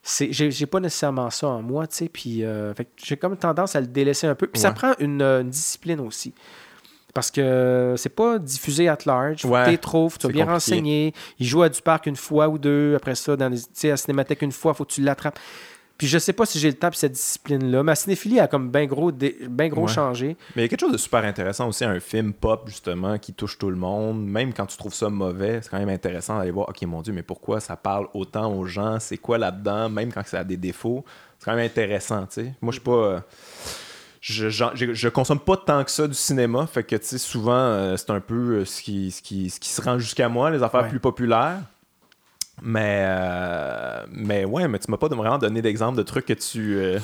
j'ai 0.04 0.66
pas 0.66 0.80
nécessairement 0.80 1.30
ça 1.30 1.48
en 1.48 1.62
moi, 1.62 1.88
tu 1.88 1.96
sais, 1.96 2.10
puis 2.10 2.44
euh, 2.44 2.74
j'ai 2.98 3.18
comme 3.18 3.36
tendance 3.36 3.76
à 3.76 3.82
le 3.82 3.88
délaisser 3.88 4.28
un 4.28 4.36
peu. 4.36 4.48
Puis 4.48 4.62
ça 4.62 4.72
prend 4.72 4.94
une, 5.00 5.22
une 5.22 5.50
discipline 5.50 6.00
aussi 6.00 6.34
parce 7.18 7.32
que 7.32 7.96
c'est 7.98 8.14
pas 8.14 8.38
diffusé 8.38 8.88
at 8.88 9.00
large. 9.08 9.38
tu 9.38 9.48
les 9.72 9.80
trouves, 9.80 10.20
tu 10.20 10.28
vas 10.28 10.34
bien 10.34 10.46
renseigné. 10.46 11.16
Il 11.40 11.48
joue 11.48 11.64
à 11.64 11.70
du 11.70 11.82
parc 11.82 12.06
une 12.06 12.16
fois 12.16 12.48
ou 12.48 12.60
deux. 12.60 12.94
Après 12.94 13.16
ça, 13.16 13.36
dans 13.36 13.50
les, 13.50 13.58
à 13.58 13.88
la 13.88 13.98
cinémathèque 13.98 14.44
une 14.44 14.52
fois, 14.52 14.74
il 14.74 14.78
faut 14.78 14.86
que 14.86 14.92
tu 14.92 15.02
l'attrapes. 15.02 15.40
Puis 15.98 16.06
je 16.06 16.20
sais 16.20 16.32
pas 16.32 16.46
si 16.46 16.60
j'ai 16.60 16.68
le 16.68 16.76
temps 16.76 16.90
pour 16.90 16.96
cette 16.96 17.14
discipline-là. 17.14 17.82
Ma 17.82 17.96
cinéphilie 17.96 18.40
a 18.40 18.46
comme 18.46 18.70
bien 18.70 18.86
gros, 18.86 19.12
ben 19.12 19.68
gros 19.68 19.88
changé. 19.88 20.38
Mais 20.56 20.62
il 20.62 20.66
y 20.66 20.66
a 20.66 20.68
quelque 20.68 20.80
chose 20.80 20.92
de 20.92 20.98
super 21.00 21.26
intéressant 21.26 21.68
aussi, 21.68 21.86
un 21.86 22.00
film 22.00 22.34
pop, 22.34 22.66
justement, 22.68 23.18
qui 23.18 23.34
touche 23.34 23.58
tout 23.58 23.72
le 23.72 23.78
monde. 23.78 24.24
Même 24.24 24.54
quand 24.54 24.68
tu 24.68 24.78
trouves 24.78 24.94
ça 24.94 25.10
mauvais, 25.10 25.60
c'est 25.64 25.70
quand 25.70 25.80
même 25.80 25.90
intéressant 25.90 26.38
d'aller 26.38 26.52
voir, 26.52 26.70
OK, 26.70 26.80
mon 26.84 27.02
Dieu, 27.02 27.14
mais 27.14 27.24
pourquoi 27.24 27.60
ça 27.60 27.76
parle 27.76 28.10
autant 28.14 28.54
aux 28.54 28.66
gens? 28.68 29.00
C'est 29.00 29.18
quoi 29.18 29.40
là-dedans? 29.40 29.90
Même 29.90 30.14
quand 30.14 30.24
ça 30.24 30.42
a 30.42 30.44
des 30.44 30.58
défauts. 30.58 31.04
C'est 31.40 31.46
quand 31.46 31.56
même 31.56 31.66
intéressant, 31.66 32.28
tu 32.28 32.44
sais. 32.44 32.54
Moi, 32.62 32.72
je 32.72 32.78
suis 32.78 32.84
pas 32.84 33.24
je, 34.22 34.50
je, 34.50 35.10
consomme 35.10 35.40
pas 35.40 35.58
tant 35.58 35.84
que 35.84 35.92
ça 35.92 36.08
du 36.08 36.14
cinéma. 36.14 36.68
Fait 36.68 36.84
que, 36.84 36.96
tu 36.96 37.06
sais, 37.06 37.18
souvent, 37.18 37.96
c'est 37.98 38.10
un 38.10 38.20
peu 38.20 38.66
ce, 38.66 38.82
qui, 38.82 39.12
ce, 39.12 39.22
qui, 39.22 39.50
ce 39.50 39.60
qui 39.60 39.70
se 39.70 39.82
rend 39.82 40.00
jusqu'à 40.00 40.30
moi, 40.30 40.50
les 40.50 40.64
affaires 40.64 40.88
plus 40.88 41.00
populaires. 41.00 41.60
Mais, 42.62 43.06
mais 44.12 44.46
ouais, 44.46 44.68
mais 44.68 44.80
tu 44.80 44.90
m'as 44.90 44.98
pas 44.98 45.08
vraiment 45.08 45.38
donné 45.38 45.62
d'exemple 45.62 45.98
de 45.98 46.04
trucs 46.04 46.26
que 46.26 46.34
tu, 46.34 47.00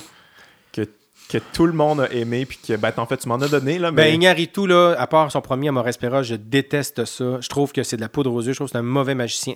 que 0.72 0.88
que 1.30 1.38
tout 1.38 1.65
le 1.65 1.73
monde 1.73 2.02
a 2.02 2.11
aimé, 2.11 2.45
puis 2.45 2.60
que, 2.65 2.76
ben, 2.76 2.91
en 2.98 3.06
fait, 3.06 3.18
tu 3.18 3.27
m'en 3.27 3.35
as 3.35 3.48
donné, 3.48 3.80
là, 3.80 3.91
ben, 3.91 4.19
mais... 4.19 4.35
Ben, 4.35 4.48
tout 4.48 4.65
là, 4.65 4.95
à 4.98 5.07
part 5.07 5.31
son 5.31 5.41
premier 5.41 5.69
Amor 5.69 5.88
Espera, 5.88 6.22
je 6.22 6.35
déteste 6.35 7.06
ça. 7.06 7.40
Je 7.40 7.49
trouve 7.49 7.72
que 7.72 7.84
c'est 7.84 7.95
de 7.95 8.02
la 8.02 8.10
poudre 8.10 8.34
aux 8.34 8.41
yeux. 8.41 8.52
Je 8.52 8.57
trouve 8.57 8.68
que 8.68 8.73
c'est 8.73 8.77
un 8.77 8.84
mauvais 8.84 9.15
magicien. 9.15 9.56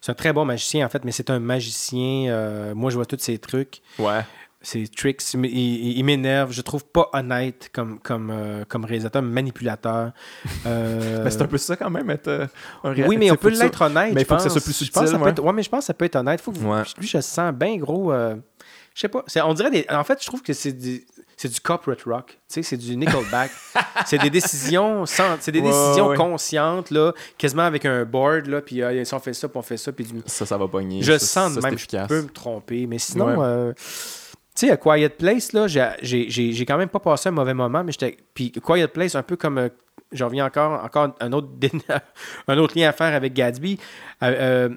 C'est 0.00 0.12
un 0.12 0.14
très 0.14 0.32
bon 0.32 0.44
magicien, 0.44 0.86
en 0.86 0.88
fait, 0.88 1.04
mais 1.04 1.12
c'est 1.12 1.30
un 1.30 1.40
magicien. 1.40 2.30
Euh, 2.30 2.74
moi, 2.74 2.90
je 2.90 2.96
vois 2.96 3.06
tous 3.06 3.18
ces 3.18 3.38
trucs. 3.38 3.80
Ouais. 3.98 4.20
Ces 4.60 4.88
tricks, 4.88 5.22
il, 5.34 6.02
m'énerve. 6.04 6.52
Je 6.52 6.62
trouve 6.62 6.84
pas 6.84 7.08
honnête 7.12 7.70
comme, 7.72 8.00
comme, 8.00 8.30
euh, 8.30 8.64
comme 8.68 8.84
réalisateur, 8.84 9.22
manipulateur. 9.22 10.12
Euh... 10.66 11.22
Ben, 11.22 11.30
c'est 11.30 11.42
un 11.42 11.46
peu 11.46 11.56
ça 11.56 11.76
quand 11.76 11.88
même, 11.88 12.10
être 12.10 12.28
un 12.28 12.48
réalisateur. 12.82 13.08
Oui, 13.08 13.16
mais 13.16 13.30
on 13.30 13.36
peut 13.36 13.50
l'être 13.50 13.80
honnête. 13.80 14.12
Mais 14.12 14.22
il 14.22 14.26
faut 14.26 14.36
que 14.36 14.42
ça 14.42 14.50
soit 14.50 14.60
plus 14.60 14.72
subtil. 14.72 15.06
Je 15.06 15.16
ouais. 15.16 15.52
mais 15.52 15.62
je 15.62 15.68
pense 15.70 15.80
que 15.80 15.86
ça 15.86 15.94
peut 15.94 16.04
être 16.04 16.16
honnête. 16.16 16.40
Faut 16.40 16.52
que 16.52 16.58
Lui, 16.58 17.06
je 17.06 17.20
sens 17.20 17.52
bien 17.52 17.76
gros. 17.76 18.12
Euh, 18.12 18.34
je 18.94 19.02
sais 19.02 19.08
pas. 19.08 19.24
On 19.44 19.54
dirait 19.54 19.70
des... 19.70 19.86
En 19.88 20.04
fait, 20.04 20.20
je 20.20 20.26
trouve 20.26 20.42
que 20.42 20.52
c'est 20.52 20.72
du, 20.72 21.06
c'est 21.38 21.48
du 21.48 21.60
corporate 21.60 22.02
rock. 22.02 22.36
C'est 22.48 22.76
du 22.76 22.96
Nickelback. 22.96 23.52
c'est 24.06 24.18
des 24.18 24.28
décisions, 24.28 25.06
c'est 25.06 25.52
des 25.52 25.60
décisions 25.60 26.14
conscientes, 26.14 26.90
là, 26.90 27.12
quasiment 27.38 27.62
avec 27.62 27.84
un 27.84 28.04
board, 28.04 28.46
là, 28.46 28.60
puis 28.60 28.82
euh, 28.82 29.04
si 29.04 29.14
on 29.14 29.20
fait 29.20 29.34
ça, 29.34 29.48
puis 29.48 29.56
on 29.56 29.62
fait 29.62 29.76
ça, 29.76 29.92
puis 29.92 30.04
du... 30.04 30.20
Ça, 30.26 30.44
ça 30.44 30.58
va 30.58 30.66
pogner. 30.66 31.00
Je 31.02 31.16
sens 31.16 31.56
même, 31.62 31.78
je 31.78 32.06
peux 32.08 32.22
me 32.22 32.28
tromper. 32.28 32.86
Mais 32.86 32.98
sinon, 32.98 33.40
euh, 33.40 33.72
tu 33.72 34.27
sais, 34.66 34.70
à 34.70 34.76
Quiet 34.76 35.10
Place, 35.10 35.52
là, 35.52 35.66
j'ai 35.66 36.64
quand 36.66 36.78
même 36.78 36.88
pas 36.88 37.00
passé 37.00 37.28
un 37.28 37.32
mauvais 37.32 37.54
moment, 37.54 37.84
mais 37.84 37.92
j'étais... 37.92 38.16
Puis 38.34 38.52
Quiet 38.52 38.88
Place, 38.88 39.14
un 39.14 39.22
peu 39.22 39.36
comme... 39.36 39.58
Euh, 39.58 39.68
j'en 40.12 40.26
reviens 40.26 40.46
encore, 40.46 40.84
encore 40.84 41.14
un, 41.20 41.32
autre, 41.32 41.48
un 42.48 42.58
autre 42.58 42.78
lien 42.78 42.88
à 42.88 42.92
faire 42.92 43.14
avec 43.14 43.34
Gatsby. 43.34 43.78
Euh, 44.22 44.68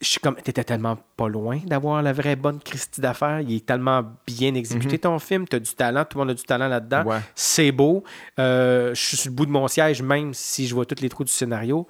je 0.00 0.06
suis 0.06 0.20
comme, 0.20 0.36
t'étais 0.36 0.64
tellement 0.64 0.96
pas 1.16 1.28
loin 1.28 1.58
d'avoir 1.66 2.02
la 2.02 2.12
vraie 2.12 2.36
bonne 2.36 2.60
Christie 2.60 3.00
d'affaires. 3.00 3.40
Il 3.40 3.52
est 3.56 3.66
tellement 3.66 4.04
bien 4.26 4.54
exécuté 4.54 4.96
mhm. 4.96 5.00
ton 5.00 5.18
film. 5.18 5.48
T'as 5.48 5.58
du 5.58 5.72
talent, 5.72 6.04
tout 6.04 6.18
le 6.18 6.24
monde 6.24 6.30
a 6.30 6.34
du 6.34 6.42
talent 6.42 6.68
là-dedans. 6.68 7.04
C'est 7.34 7.72
beau. 7.72 8.04
Euh, 8.38 8.94
je 8.94 9.00
suis 9.00 9.16
sur 9.16 9.30
le 9.30 9.34
bout 9.34 9.46
de 9.46 9.50
mon 9.50 9.66
siège, 9.68 10.02
même 10.02 10.34
si 10.34 10.66
je 10.66 10.74
vois 10.74 10.86
tous 10.86 11.00
les 11.00 11.08
trous 11.08 11.24
du 11.24 11.32
scénario. 11.32 11.86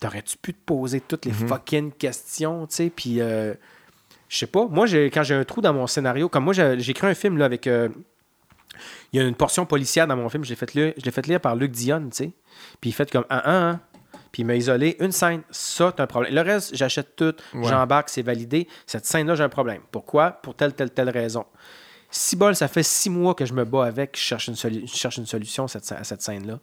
T'aurais-tu 0.00 0.36
pu 0.38 0.52
te 0.52 0.64
poser 0.64 1.00
toutes 1.00 1.24
les 1.26 1.32
mhm. 1.32 1.48
fucking 1.48 1.92
questions, 1.92 2.66
tu 2.66 2.74
sais? 2.74 2.90
Puis, 2.90 3.20
euh, 3.20 3.54
je 4.32 4.38
sais 4.38 4.46
pas. 4.46 4.66
Moi, 4.66 4.86
quand 5.12 5.22
j'ai 5.22 5.34
un 5.34 5.44
trou 5.44 5.60
dans 5.60 5.74
mon 5.74 5.86
scénario, 5.86 6.30
comme 6.30 6.44
moi, 6.44 6.54
j'ai 6.54 6.90
écrit 6.90 7.06
un 7.06 7.14
film 7.14 7.36
là, 7.36 7.44
avec. 7.44 7.66
Euh, 7.66 7.90
il 9.12 9.20
y 9.20 9.22
a 9.22 9.28
une 9.28 9.34
portion 9.34 9.66
policière 9.66 10.06
dans 10.06 10.16
mon 10.16 10.30
film. 10.30 10.42
Je 10.42 10.48
l'ai 10.48 10.56
fait, 10.56 10.72
lire, 10.72 10.94
fait 10.98 11.26
lire 11.26 11.38
par 11.38 11.54
Luc 11.54 11.70
Dion, 11.72 12.08
tu 12.10 12.16
sais. 12.16 12.30
Puis 12.80 12.88
il 12.88 12.92
fait 12.94 13.10
comme 13.10 13.26
un, 13.28 13.42
un, 13.44 13.70
un 13.70 13.80
puis 14.32 14.42
il 14.42 14.46
m'a 14.46 14.54
isolé 14.54 14.96
une 15.00 15.12
scène. 15.12 15.42
Ça, 15.50 15.92
t'as 15.94 16.04
un 16.04 16.06
problème. 16.06 16.34
Le 16.34 16.40
reste, 16.40 16.74
j'achète 16.74 17.14
tout, 17.14 17.34
j'embarque, 17.52 18.08
c'est 18.08 18.22
validé. 18.22 18.66
Cette 18.86 19.04
scène-là, 19.04 19.34
j'ai 19.34 19.44
un 19.44 19.50
problème. 19.50 19.82
Pourquoi? 19.90 20.30
Pour 20.30 20.54
telle, 20.54 20.72
telle, 20.72 20.90
telle 20.90 21.10
raison. 21.10 21.44
Si 22.10 22.34
bol, 22.34 22.56
ça 22.56 22.68
fait 22.68 22.82
six 22.82 23.10
mois 23.10 23.34
que 23.34 23.44
je 23.44 23.52
me 23.52 23.66
bats 23.66 23.84
avec, 23.84 24.16
je 24.16 24.22
cherche 24.22 24.48
une, 24.48 24.86
cherche 24.86 25.18
une 25.18 25.26
solution 25.26 25.66
à 25.66 25.68
cette, 25.68 26.22
scène-là. 26.22 26.58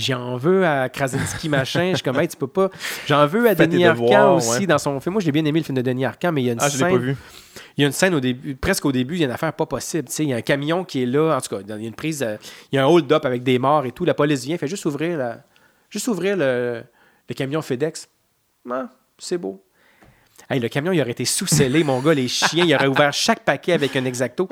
J'en 0.00 0.36
veux 0.36 0.66
à 0.66 0.88
Krasinski, 0.88 1.48
machin. 1.48 1.90
je 1.90 1.96
suis 1.96 2.02
comme, 2.02 2.18
hey, 2.18 2.28
tu 2.28 2.36
peux 2.36 2.46
pas. 2.46 2.70
J'en 3.06 3.26
veux 3.26 3.48
à 3.48 3.54
Denis 3.54 3.84
Arcand 3.84 4.36
aussi 4.36 4.66
dans 4.66 4.78
son 4.78 4.98
film. 5.00 5.14
Moi, 5.14 5.22
j'ai 5.22 5.32
bien 5.32 5.44
aimé 5.44 5.60
le 5.60 5.64
film 5.64 5.76
de 5.76 5.82
Denis 5.82 6.04
Arcand, 6.04 6.32
mais 6.32 6.42
il 6.42 6.46
y 6.46 6.50
a 6.50 6.54
une 6.54 6.58
ah, 6.60 6.70
scène. 6.70 6.88
Je 6.88 6.94
pas 6.94 6.98
vu. 6.98 7.16
Il 7.76 7.82
y 7.82 7.84
a 7.84 7.86
une 7.86 7.92
scène 7.92 8.14
au 8.14 8.20
début, 8.20 8.54
presque 8.56 8.84
au 8.84 8.92
début, 8.92 9.14
il 9.14 9.20
y 9.20 9.24
a 9.24 9.26
une 9.26 9.32
affaire 9.32 9.52
pas 9.52 9.66
possible. 9.66 10.08
il 10.18 10.28
y 10.28 10.32
a 10.32 10.36
un 10.36 10.42
camion 10.42 10.84
qui 10.84 11.02
est 11.02 11.06
là. 11.06 11.36
En 11.36 11.40
tout 11.40 11.54
cas, 11.54 11.62
il 11.62 11.82
y 11.82 11.84
a 11.84 11.88
une 11.88 11.94
prise. 11.94 12.22
Euh, 12.22 12.36
il 12.72 12.76
y 12.76 12.78
a 12.78 12.84
un 12.84 12.88
hold-up 12.88 13.24
avec 13.24 13.42
des 13.42 13.58
morts 13.58 13.84
et 13.84 13.92
tout. 13.92 14.04
La 14.04 14.14
police 14.14 14.44
vient, 14.44 14.56
fait 14.56 14.68
juste 14.68 14.84
ouvrir, 14.86 15.18
la, 15.18 15.42
juste 15.90 16.08
ouvrir 16.08 16.36
le, 16.36 16.82
le 17.28 17.34
camion 17.34 17.62
FedEx, 17.62 18.08
ah, 18.70 18.88
c'est 19.18 19.38
beau. 19.38 19.62
Le 20.48 20.68
camion, 20.68 20.92
il 20.92 21.00
aurait 21.00 21.10
été 21.10 21.24
sous-scellé, 21.24 21.84
mon 21.84 22.00
gars, 22.00 22.14
les 22.14 22.28
chiens, 22.28 22.64
il 22.64 22.74
aurait 22.74 22.86
ouvert 22.86 23.12
chaque 23.12 23.44
paquet 23.44 23.72
avec 23.72 23.94
un 23.96 24.04
exacto. 24.04 24.48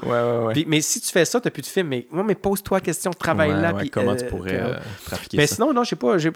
mais 0.66 0.80
si 0.80 1.00
tu 1.00 1.10
fais 1.10 1.24
ça, 1.24 1.40
tu 1.40 1.46
n'as 1.46 1.50
plus 1.50 1.62
de 1.62 1.66
film. 1.66 1.88
Mais, 1.88 2.06
mais 2.12 2.34
pose-toi 2.34 2.78
la 2.78 2.80
question, 2.82 3.10
travaille 3.12 3.50
là. 3.50 3.72
comment 3.92 4.14
tu 4.16 4.24
euh, 4.24 4.28
pourrais 4.28 4.60
euh, 4.60 4.74
trafiquer 5.04 5.36
mais 5.36 5.46
sinon, 5.46 5.72
non, 5.72 5.84
j'ai 5.84 5.96
pas, 5.96 6.18
j'ai, 6.18 6.30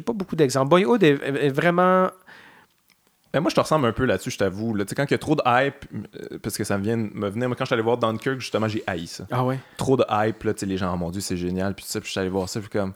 pas 0.00 0.12
beaucoup 0.12 0.36
d'exemples. 0.36 0.68
Boyhood 0.68 1.02
est, 1.02 1.48
vraiment. 1.50 2.10
Ben, 3.32 3.40
moi, 3.40 3.50
je 3.50 3.54
te 3.54 3.60
ressemble 3.60 3.86
un 3.86 3.92
peu 3.92 4.04
là-dessus, 4.04 4.30
je 4.30 4.38
t'avoue. 4.38 4.74
Là. 4.74 4.84
Quand 4.84 5.04
il 5.04 5.10
y 5.12 5.14
a 5.14 5.18
trop 5.18 5.36
de 5.36 5.42
hype, 5.46 5.84
euh, 5.94 6.38
parce 6.42 6.56
que 6.56 6.64
ça 6.64 6.76
me 6.78 6.82
vient 6.82 6.96
me 6.96 7.28
venir. 7.28 7.48
Moi, 7.48 7.56
quand 7.56 7.64
je 7.64 7.68
suis 7.68 7.74
allé 7.74 7.82
voir 7.82 7.96
Dunkirk, 7.96 8.40
justement, 8.40 8.66
j'ai 8.66 8.82
haï 8.88 9.06
ça. 9.06 9.24
Ah 9.30 9.44
ouais? 9.44 9.58
Trop 9.76 9.96
de 9.96 10.04
hype, 10.10 10.42
là, 10.42 10.52
les 10.62 10.76
gens, 10.76 10.92
oh 10.92 10.96
mon 10.96 11.10
Dieu, 11.10 11.20
c'est 11.20 11.36
génial. 11.36 11.74
Puis, 11.74 11.84
ça, 11.86 12.00
puis 12.00 12.08
je 12.08 12.12
suis 12.12 12.20
allé 12.20 12.28
voir 12.28 12.48
ça, 12.48 12.58
puis 12.58 12.68
comme 12.68 12.92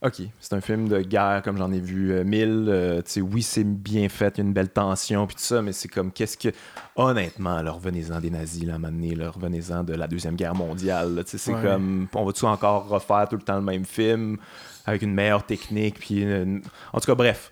OK, 0.00 0.22
c'est 0.38 0.52
un 0.52 0.60
film 0.60 0.88
de 0.88 1.00
guerre 1.00 1.42
comme 1.42 1.58
j'en 1.58 1.72
ai 1.72 1.80
vu 1.80 2.12
euh, 2.12 2.22
mille. 2.22 2.66
Euh, 2.68 3.02
oui, 3.20 3.42
c'est 3.42 3.64
bien 3.64 4.08
fait, 4.08 4.34
il 4.36 4.38
y 4.38 4.40
a 4.42 4.44
une 4.44 4.52
belle 4.52 4.68
tension, 4.68 5.26
puis 5.26 5.34
tout 5.34 5.42
ça, 5.42 5.60
mais 5.60 5.72
c'est 5.72 5.88
comme, 5.88 6.12
qu'est-ce 6.12 6.38
que. 6.38 6.48
Honnêtement, 6.94 7.62
là, 7.62 7.72
revenez-en 7.72 8.20
des 8.20 8.30
nazis, 8.30 8.64
là, 8.64 8.74
à 8.74 8.76
un 8.76 8.78
moment 8.78 8.92
donné, 8.92 9.14
revenez-en 9.26 9.82
de 9.84 9.94
la 9.94 10.06
Deuxième 10.06 10.36
Guerre 10.36 10.54
mondiale. 10.54 11.22
C'est 11.26 11.52
comme, 11.52 12.06
on 12.14 12.24
va-tu 12.24 12.44
encore 12.44 12.88
refaire 12.88 13.26
tout 13.28 13.36
le 13.36 13.42
temps 13.42 13.56
le 13.56 13.62
même 13.62 13.84
film 13.84 14.36
avec 14.86 15.02
une 15.02 15.14
meilleure 15.14 15.44
technique, 15.44 15.98
puis. 15.98 16.24
En 16.92 17.00
tout 17.00 17.06
cas, 17.06 17.14
bref. 17.14 17.50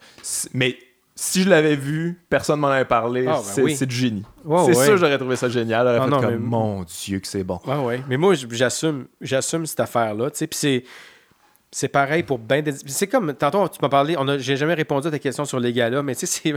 Mais 0.54 0.76
si 1.16 1.42
je 1.42 1.48
l'avais 1.48 1.76
vu, 1.76 2.20
personne 2.28 2.60
m'en 2.60 2.68
avait 2.68 2.84
parlé. 2.84 3.26
Ah, 3.26 3.40
ben 3.56 3.74
c'est 3.74 3.86
du 3.86 3.96
génie. 3.96 4.24
c'est 4.66 4.74
sûr, 4.74 4.96
j'aurais 4.98 5.18
trouvé 5.18 5.34
ça 5.34 5.48
génial. 5.48 5.88
Ah, 5.88 6.06
comme, 6.08 6.36
mon 6.36 6.84
Dieu, 6.84 7.18
que 7.18 7.26
c'est 7.26 7.42
bon. 7.42 7.58
Ouais, 7.66 7.78
ouais. 7.78 8.02
Mais 8.08 8.16
moi, 8.16 8.34
j'assume, 8.34 9.06
j'assume 9.20 9.66
cette 9.66 9.80
affaire-là. 9.80 10.30
Puis 10.30 10.48
c'est 10.52 10.84
c'est 11.76 11.88
pareil 11.88 12.22
pour 12.22 12.38
ben 12.38 12.64
C'est 12.86 13.06
comme, 13.06 13.34
tantôt, 13.34 13.68
tu 13.68 13.76
m'as 13.82 13.90
parlé, 13.90 14.16
on 14.18 14.26
a, 14.28 14.38
j'ai 14.38 14.56
jamais 14.56 14.72
répondu 14.72 15.08
à 15.08 15.10
ta 15.10 15.18
question 15.18 15.44
sur 15.44 15.60
les 15.60 15.74
galas, 15.74 16.00
mais 16.00 16.14
tu 16.14 16.26
sais, 16.26 16.40
c'est. 16.42 16.54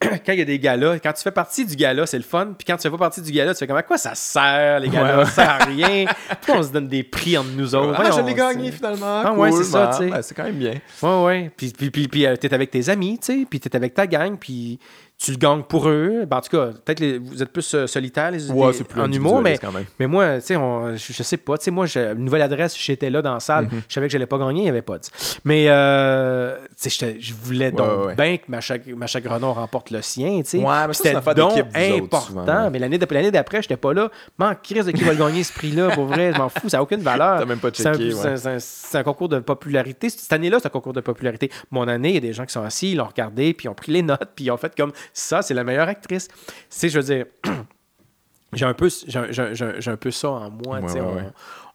quand 0.24 0.32
il 0.32 0.38
y 0.38 0.42
a 0.42 0.46
des 0.46 0.58
galas, 0.58 0.98
quand 0.98 1.12
tu 1.12 1.22
fais 1.22 1.30
partie 1.30 1.66
du 1.66 1.76
gala, 1.76 2.06
c'est 2.06 2.16
le 2.16 2.24
fun. 2.24 2.54
Puis 2.56 2.64
quand 2.66 2.76
tu 2.76 2.84
fais 2.84 2.90
pas 2.90 2.96
partie 2.96 3.20
du 3.20 3.30
gala, 3.30 3.52
tu 3.52 3.58
fais 3.58 3.66
comme 3.66 3.76
à 3.76 3.82
quoi 3.82 3.98
ça 3.98 4.14
sert, 4.14 4.80
les 4.80 4.88
galas? 4.88 5.26
Ça 5.26 5.30
sert 5.30 5.50
à 5.50 5.64
rien. 5.66 6.06
Pourquoi 6.40 6.56
on 6.56 6.62
se 6.62 6.72
donne 6.72 6.88
des 6.88 7.02
prix 7.02 7.36
entre 7.36 7.50
nous 7.50 7.74
autres? 7.74 8.00
Ah, 8.00 8.10
je 8.16 8.22
l'ai 8.22 8.32
gagné 8.32 8.72
finalement. 8.72 9.22
Ah, 9.26 9.34
ouais, 9.34 9.52
c'est 9.52 9.64
ça, 9.64 9.90
tu 9.98 10.08
sais. 10.08 10.22
c'est 10.22 10.34
quand 10.34 10.44
même 10.44 10.56
bien. 10.56 10.74
Ouais, 11.02 11.24
ouais. 11.24 11.50
Puis, 11.54 11.74
puis, 11.76 11.90
puis, 11.90 12.08
puis 12.08 12.24
euh, 12.24 12.34
t'es 12.36 12.54
avec 12.54 12.70
tes 12.70 12.88
amis, 12.88 13.18
tu 13.18 13.26
sais. 13.26 13.46
Puis 13.48 13.60
t'es 13.60 13.76
avec 13.76 13.92
ta 13.92 14.06
gang. 14.06 14.38
Puis 14.38 14.78
tu 15.18 15.30
le 15.30 15.36
gagnes 15.36 15.62
pour 15.62 15.88
eux. 15.88 16.24
Ben, 16.26 16.38
en 16.38 16.40
tout 16.40 16.56
cas, 16.56 16.66
peut-être 16.84 16.98
que 16.98 17.18
vous 17.18 17.42
êtes 17.42 17.50
plus 17.50 17.74
euh, 17.74 17.86
solitaire 17.86 18.30
les, 18.30 18.50
en 18.50 19.12
humour, 19.12 19.40
mais, 19.40 19.58
mais 19.98 20.06
moi, 20.06 20.36
tu 20.36 20.46
sais, 20.46 20.54
je, 20.54 21.12
je, 21.12 21.22
sais 21.22 21.36
pas. 21.36 21.56
Tu 21.56 21.64
sais, 21.64 21.70
moi, 21.70 21.86
une 21.86 22.24
nouvelle 22.24 22.42
adresse, 22.42 22.76
j'étais 22.76 23.10
là 23.10 23.22
dans 23.22 23.34
la 23.34 23.40
salle. 23.40 23.66
Mhm. 23.66 23.82
Je 23.88 23.94
savais 23.94 24.06
que 24.08 24.12
je 24.12 24.18
n'allais 24.18 24.26
pas 24.26 24.38
gagner, 24.38 24.60
il 24.60 24.64
n'y 24.64 24.68
avait 24.68 24.82
pas. 24.82 24.96
Mais, 25.44 25.66
euh, 25.68 26.56
tu 26.80 26.90
sais, 26.90 27.16
je 27.18 27.34
voulais 27.34 27.70
donc 27.70 28.16
bien 28.16 28.36
que 28.38 28.50
Macha 28.50 29.20
Grenon 29.20 29.52
remporte 29.54 29.90
le 29.90 30.02
sien, 30.02 30.42
tu 30.42 30.50
sais. 30.50 30.58
Ouais, 30.58 30.92
c'était 30.92 31.14
donc 31.34 31.58
important. 31.74 32.70
mais 32.70 32.78
l'année 32.78 32.98
d'après, 32.98 33.62
je 33.62 33.68
n'étais 33.68 33.76
pas 33.76 33.92
là. 33.92 34.10
Man, 34.38 34.56
crise 34.62 34.86
de 34.86 34.90
qui 34.90 35.04
va 35.04 35.12
le 35.12 35.18
gagner 35.18 35.42
ce 35.42 35.52
prix-là, 35.52 35.90
pour 35.90 36.06
vrai, 36.06 36.32
je 36.32 36.38
m'en 36.38 36.48
fous, 36.48 36.68
ça 36.68 36.78
n'a 36.78 36.82
aucune 36.82 37.00
valeur. 37.00 37.38
T'as 37.38 37.46
même 37.46 37.58
pas 37.58 37.70
checké, 37.70 38.10
C'est 38.58 38.98
un, 38.98 39.02
concours 39.02 39.28
de 39.28 39.38
popularité. 39.38 40.08
Cette 40.10 40.32
année-là, 40.32 40.58
c'est 40.60 40.66
un 40.66 40.70
concours 40.70 40.92
de 40.92 41.00
popularité. 41.00 41.50
Mon 41.70 41.86
année, 41.88 42.10
il 42.10 42.14
y 42.14 42.18
a 42.18 42.20
des 42.20 42.32
gens 42.32 42.44
qui 42.44 42.52
sont 42.52 42.62
assis, 42.62 42.92
ils 42.92 42.96
l'ont 42.96 43.06
regardé, 43.06 43.54
puis 43.54 43.66
ils 43.66 43.68
ont 43.68 43.74
pris 43.74 43.92
les 43.92 44.02
notes, 44.02 44.30
puis 44.34 44.46
ils 44.46 44.50
ont 44.50 44.56
fait 44.56 44.74
comme 44.76 44.92
ça, 45.12 45.42
c'est 45.42 45.54
la 45.54 45.64
meilleure 45.64 45.88
actrice. 45.88 46.28
Tu 46.70 46.88
je 46.88 46.98
veux 46.98 47.04
dire, 47.04 47.26
j'ai 48.52 48.64
un, 48.64 48.74
peu, 48.74 48.88
j'ai, 49.06 49.90
un 49.90 49.96
peu 49.96 50.10
ça 50.10 50.30
en 50.30 50.50
moi. 50.50 50.80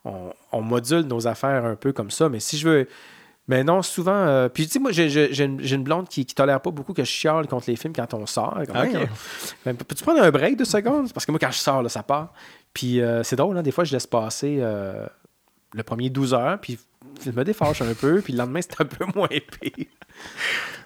on, 0.05 0.61
module 0.61 1.01
nos 1.01 1.27
affaires 1.27 1.65
un 1.65 1.75
peu 1.75 1.91
comme 1.91 2.11
ça, 2.11 2.29
mais 2.29 2.39
si 2.39 2.57
je 2.57 2.67
veux. 2.67 2.87
Mais 3.47 3.63
non, 3.63 3.81
souvent. 3.81 4.11
Euh, 4.13 4.47
puis, 4.47 4.67
tu 4.67 4.73
sais, 4.73 4.79
moi, 4.79 4.91
j'ai, 4.91 5.43
une, 5.43 5.83
blonde 5.83 6.07
qui, 6.07 6.23
qui 6.23 6.35
tolère 6.35 6.61
pas 6.61 6.69
beaucoup 6.69 6.93
que 6.93 7.03
je 7.03 7.09
chiale 7.09 7.47
contre 7.47 7.67
les 7.67 7.75
films 7.75 7.93
quand 7.93 8.13
on 8.13 8.27
sort. 8.27 8.59
Ben, 9.65 9.75
peux-tu 9.75 10.03
prendre 10.03 10.21
un 10.21 10.29
break 10.29 10.55
de 10.55 10.63
secondes? 10.63 11.11
Parce 11.11 11.25
que 11.25 11.31
moi, 11.31 11.39
quand 11.39 11.49
je 11.49 11.57
sors, 11.57 11.81
là, 11.81 11.89
ça 11.89 12.03
part. 12.03 12.31
Puis, 12.73 13.01
euh, 13.01 13.23
c'est 13.23 13.35
drôle, 13.35 13.57
hein, 13.57 13.63
des 13.63 13.71
fois, 13.71 13.85
je 13.85 13.91
laisse 13.91 14.05
passer 14.05 14.59
euh, 14.61 15.07
le 15.73 15.81
premier 15.81 16.11
12 16.11 16.35
heures, 16.35 16.59
puis 16.61 16.77
je 17.23 17.31
me 17.31 17.43
défâche 17.43 17.81
un 17.81 17.93
peu, 17.93 18.21
puis 18.21 18.33
le 18.33 18.39
lendemain, 18.39 18.61
c'est 18.61 18.81
un 18.81 18.85
peu 18.85 19.05
moins 19.15 19.27
épais. 19.29 19.87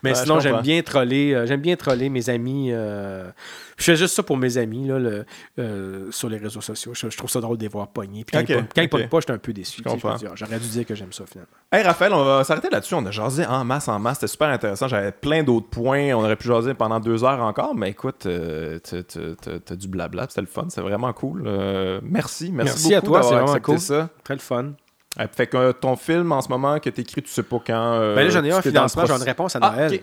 Mais 0.03 0.15
sinon, 0.15 0.39
j'aime 0.39 0.61
bien 0.61 0.81
troller. 0.81 1.33
Euh, 1.33 1.45
j'aime 1.45 1.61
bien 1.61 1.75
troller 1.75 2.09
mes 2.09 2.29
amis. 2.29 2.69
Euh, 2.71 3.29
je 3.77 3.85
fais 3.85 3.95
juste 3.95 4.15
ça 4.15 4.21
pour 4.21 4.37
mes 4.37 4.57
amis 4.57 4.87
là, 4.87 4.99
le, 4.99 5.25
euh, 5.59 6.11
sur 6.11 6.29
les 6.29 6.37
réseaux 6.37 6.61
sociaux. 6.61 6.93
Je, 6.93 7.07
trouve 7.15 7.29
ça 7.29 7.39
drôle 7.39 7.57
de 7.57 7.63
les 7.63 7.69
voir 7.69 7.87
pogner. 7.87 8.25
Puis 8.25 8.37
quand, 8.37 8.81
ils, 8.81 8.89
pognent 8.89 9.07
pas, 9.07 9.19
j'étais 9.21 9.31
un 9.31 9.37
peu 9.37 9.53
déçu. 9.53 9.81
J'aurais 9.85 10.59
dû 10.59 10.67
dire 10.67 10.85
que 10.85 10.93
j'aime 10.93 11.13
ça 11.13 11.23
finalement. 11.25 11.51
Hey 11.71 11.83
Raphaël, 11.83 12.13
on 12.13 12.23
va 12.23 12.43
s'arrêter 12.43 12.69
là-dessus. 12.69 12.93
On 12.95 13.05
a 13.05 13.11
jasé 13.11 13.45
en 13.45 13.63
masse, 13.63 13.87
en 13.87 13.97
masse. 13.97 14.17
C'était 14.17 14.27
super 14.27 14.49
intéressant. 14.49 14.87
J'avais 14.87 15.11
plein 15.11 15.43
d'autres 15.43 15.69
points. 15.69 16.13
On 16.13 16.23
aurait 16.23 16.35
pu 16.35 16.47
jaser 16.47 16.73
pendant 16.73 16.99
deux 16.99 17.23
heures 17.23 17.41
encore. 17.41 17.73
Mais 17.73 17.89
écoute, 17.89 18.27
t'as 18.27 19.75
du 19.75 19.87
blabla. 19.87 20.25
C'était 20.27 20.41
le 20.41 20.47
fun. 20.47 20.67
C'est 20.69 20.81
vraiment 20.81 21.13
cool. 21.13 21.43
merci. 22.03 22.51
Merci, 22.51 22.51
merci 22.51 22.95
à 22.95 23.01
toi. 23.01 23.23
C'est 23.23 23.35
vraiment 23.35 23.59
cool. 23.59 23.79
ça. 23.79 24.09
Très 24.23 24.35
le 24.35 24.41
fun. 24.41 24.73
Euh, 25.19 25.27
fait 25.31 25.47
que 25.47 25.57
euh, 25.57 25.73
ton 25.73 25.95
film 25.95 26.31
en 26.31 26.41
ce 26.41 26.49
moment 26.49 26.79
que 26.79 26.89
tu 26.89 27.01
écris, 27.01 27.21
tu 27.21 27.29
sais 27.29 27.43
pas 27.43 27.61
quand. 27.65 27.93
Euh, 27.93 28.15
ben 28.15 28.23
là, 28.23 28.29
j'en 28.29 28.43
ai 28.43 28.51
un 28.51 28.61
financement, 28.61 29.05
j'ai 29.05 29.13
une 29.13 29.21
réponse 29.23 29.55
à 29.55 29.59
ah, 29.61 29.71
Noël. 29.71 29.99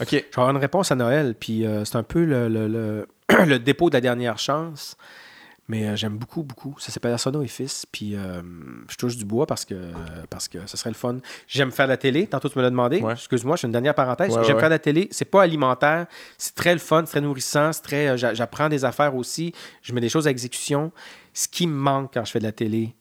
OK. 0.00 0.08
J'ai 0.10 0.26
une 0.36 0.56
réponse 0.56 0.90
à 0.92 0.94
Noël, 0.94 1.34
puis 1.38 1.66
c'est 1.84 1.96
un 1.96 2.02
peu 2.02 2.24
le, 2.24 2.48
le, 2.48 3.06
le, 3.46 3.58
dépôt 3.58 3.90
de 3.90 3.94
la 3.94 4.00
dernière 4.00 4.38
chance. 4.38 4.96
Mais 5.68 5.86
euh, 5.86 5.96
j'aime 5.96 6.18
beaucoup, 6.18 6.42
beaucoup. 6.42 6.74
Ça 6.78 6.90
s'appelle 6.90 7.18
Sono 7.18 7.42
et 7.42 7.48
Fils. 7.48 7.86
Puis 7.90 8.14
euh, 8.14 8.42
je 8.90 8.96
touche 8.96 9.16
du 9.16 9.24
bois 9.24 9.46
parce 9.46 9.64
que, 9.64 9.92
parce 10.28 10.48
que 10.48 10.58
ce 10.66 10.76
serait 10.76 10.90
le 10.90 10.94
fun. 10.94 11.18
J'aime 11.46 11.70
faire 11.70 11.86
de 11.86 11.92
la 11.92 11.96
télé. 11.96 12.26
Tantôt, 12.26 12.48
tu 12.48 12.58
me 12.58 12.62
l'as 12.62 12.70
demandé. 12.70 13.02
Excuse-moi, 13.10 13.56
je 13.56 13.62
fais 13.62 13.66
une 13.68 13.72
dernière 13.72 13.94
parenthèse. 13.94 14.36
j'aime 14.44 14.58
faire 14.58 14.68
de 14.68 14.74
la 14.74 14.78
télé. 14.78 15.08
C'est 15.10 15.24
pas 15.24 15.42
alimentaire. 15.42 16.06
C'est 16.36 16.54
très 16.54 16.72
le 16.72 16.80
fun, 16.80 17.04
c'est 17.06 17.12
très 17.12 17.20
nourrissant. 17.20 17.72
C'est 17.72 17.82
très, 17.82 18.18
j'apprends 18.18 18.68
des 18.68 18.84
affaires 18.84 19.14
aussi. 19.14 19.54
Je 19.82 19.92
mets 19.92 20.00
des 20.00 20.08
choses 20.08 20.26
à 20.26 20.30
exécution. 20.30 20.92
Ce 21.32 21.48
qui 21.48 21.66
me 21.66 21.74
manque 21.74 22.12
quand 22.12 22.24
je 22.24 22.32
fais 22.32 22.40
de 22.40 22.44
la 22.44 22.52
télé, 22.52 22.94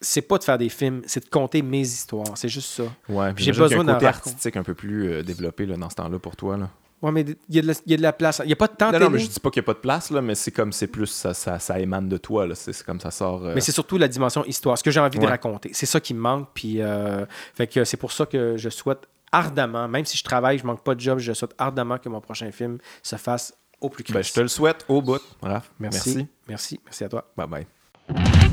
c'est 0.00 0.22
pas 0.22 0.38
de 0.38 0.44
faire 0.44 0.58
des 0.58 0.68
films, 0.68 1.02
c'est 1.06 1.24
de 1.24 1.28
compter 1.30 1.62
mes 1.62 1.80
histoires. 1.80 2.36
C'est 2.36 2.48
juste 2.48 2.70
ça. 2.70 2.84
Ouais, 3.08 3.32
j'ai 3.36 3.52
besoin 3.52 3.84
d'un 3.84 3.94
côté 3.94 4.06
artistique 4.06 4.56
un 4.56 4.62
peu 4.62 4.74
plus 4.74 5.22
développé 5.24 5.66
là, 5.66 5.76
dans 5.76 5.90
ce 5.90 5.96
temps-là 5.96 6.18
pour 6.18 6.36
toi. 6.36 6.56
Là. 6.56 6.70
Ouais, 7.00 7.12
mais 7.12 7.24
il 7.48 7.54
y, 7.54 7.58
a 7.58 7.96
de 7.96 8.02
la 8.02 8.12
place. 8.12 8.40
Il 8.42 8.48
n'y 8.48 8.52
a 8.52 8.56
pas 8.56 8.66
de 8.66 8.72
temps. 8.72 8.90
Non, 8.90 8.98
non, 8.98 9.10
mais 9.10 9.20
je 9.20 9.28
dis 9.28 9.38
pas 9.38 9.50
qu'il 9.50 9.60
n'y 9.60 9.64
a 9.64 9.66
pas 9.66 9.74
de 9.74 9.78
place, 9.78 10.10
là, 10.10 10.20
mais 10.20 10.34
c'est 10.34 10.50
comme 10.50 10.72
c'est 10.72 10.88
plus 10.88 11.06
ça, 11.06 11.32
ça, 11.32 11.60
ça, 11.60 11.78
émane 11.78 12.08
de 12.08 12.16
toi. 12.16 12.48
C'est 12.54 12.82
comme 12.84 12.98
ça 12.98 13.12
sort. 13.12 13.44
Euh, 13.44 13.52
mais 13.54 13.60
c'est 13.60 13.72
surtout 13.72 13.98
la 13.98 14.08
dimension 14.08 14.44
histoire, 14.44 14.76
ce 14.76 14.82
que 14.82 14.90
j'ai 14.90 14.98
envie 14.98 15.18
de 15.18 15.26
raconter. 15.26 15.70
C'est 15.72 15.86
ça 15.86 16.00
qui 16.00 16.12
me 16.12 16.20
manque. 16.20 16.48
Puis, 16.54 16.82
euh, 16.82 17.24
fait 17.54 17.68
que 17.68 17.84
c'est 17.84 17.96
pour 17.96 18.10
ça 18.10 18.26
que 18.26 18.56
je 18.56 18.68
souhaite 18.68 19.08
ardemment, 19.30 19.86
même 19.86 20.04
si 20.06 20.16
je 20.16 20.24
travaille, 20.24 20.58
je 20.58 20.66
manque 20.66 20.82
pas 20.82 20.96
de 20.96 21.00
job, 21.00 21.18
je 21.18 21.32
souhaite 21.32 21.54
ardemment 21.58 21.98
que 21.98 22.08
mon 22.08 22.20
prochain 22.20 22.50
film 22.50 22.78
se 23.02 23.16
fasse 23.16 23.54
au 23.80 23.88
plus 23.90 24.02
ben, 24.12 24.22
je 24.22 24.32
te 24.32 24.40
le 24.40 24.48
souhaite 24.48 24.84
au 24.88 25.00
bout. 25.00 25.20
Merci. 25.42 25.68
Merci. 25.78 26.26
Merci. 26.48 26.80
Merci 26.84 27.04
à 27.04 27.08
toi. 27.08 27.30
Bye 27.36 27.46
bye. 27.46 28.47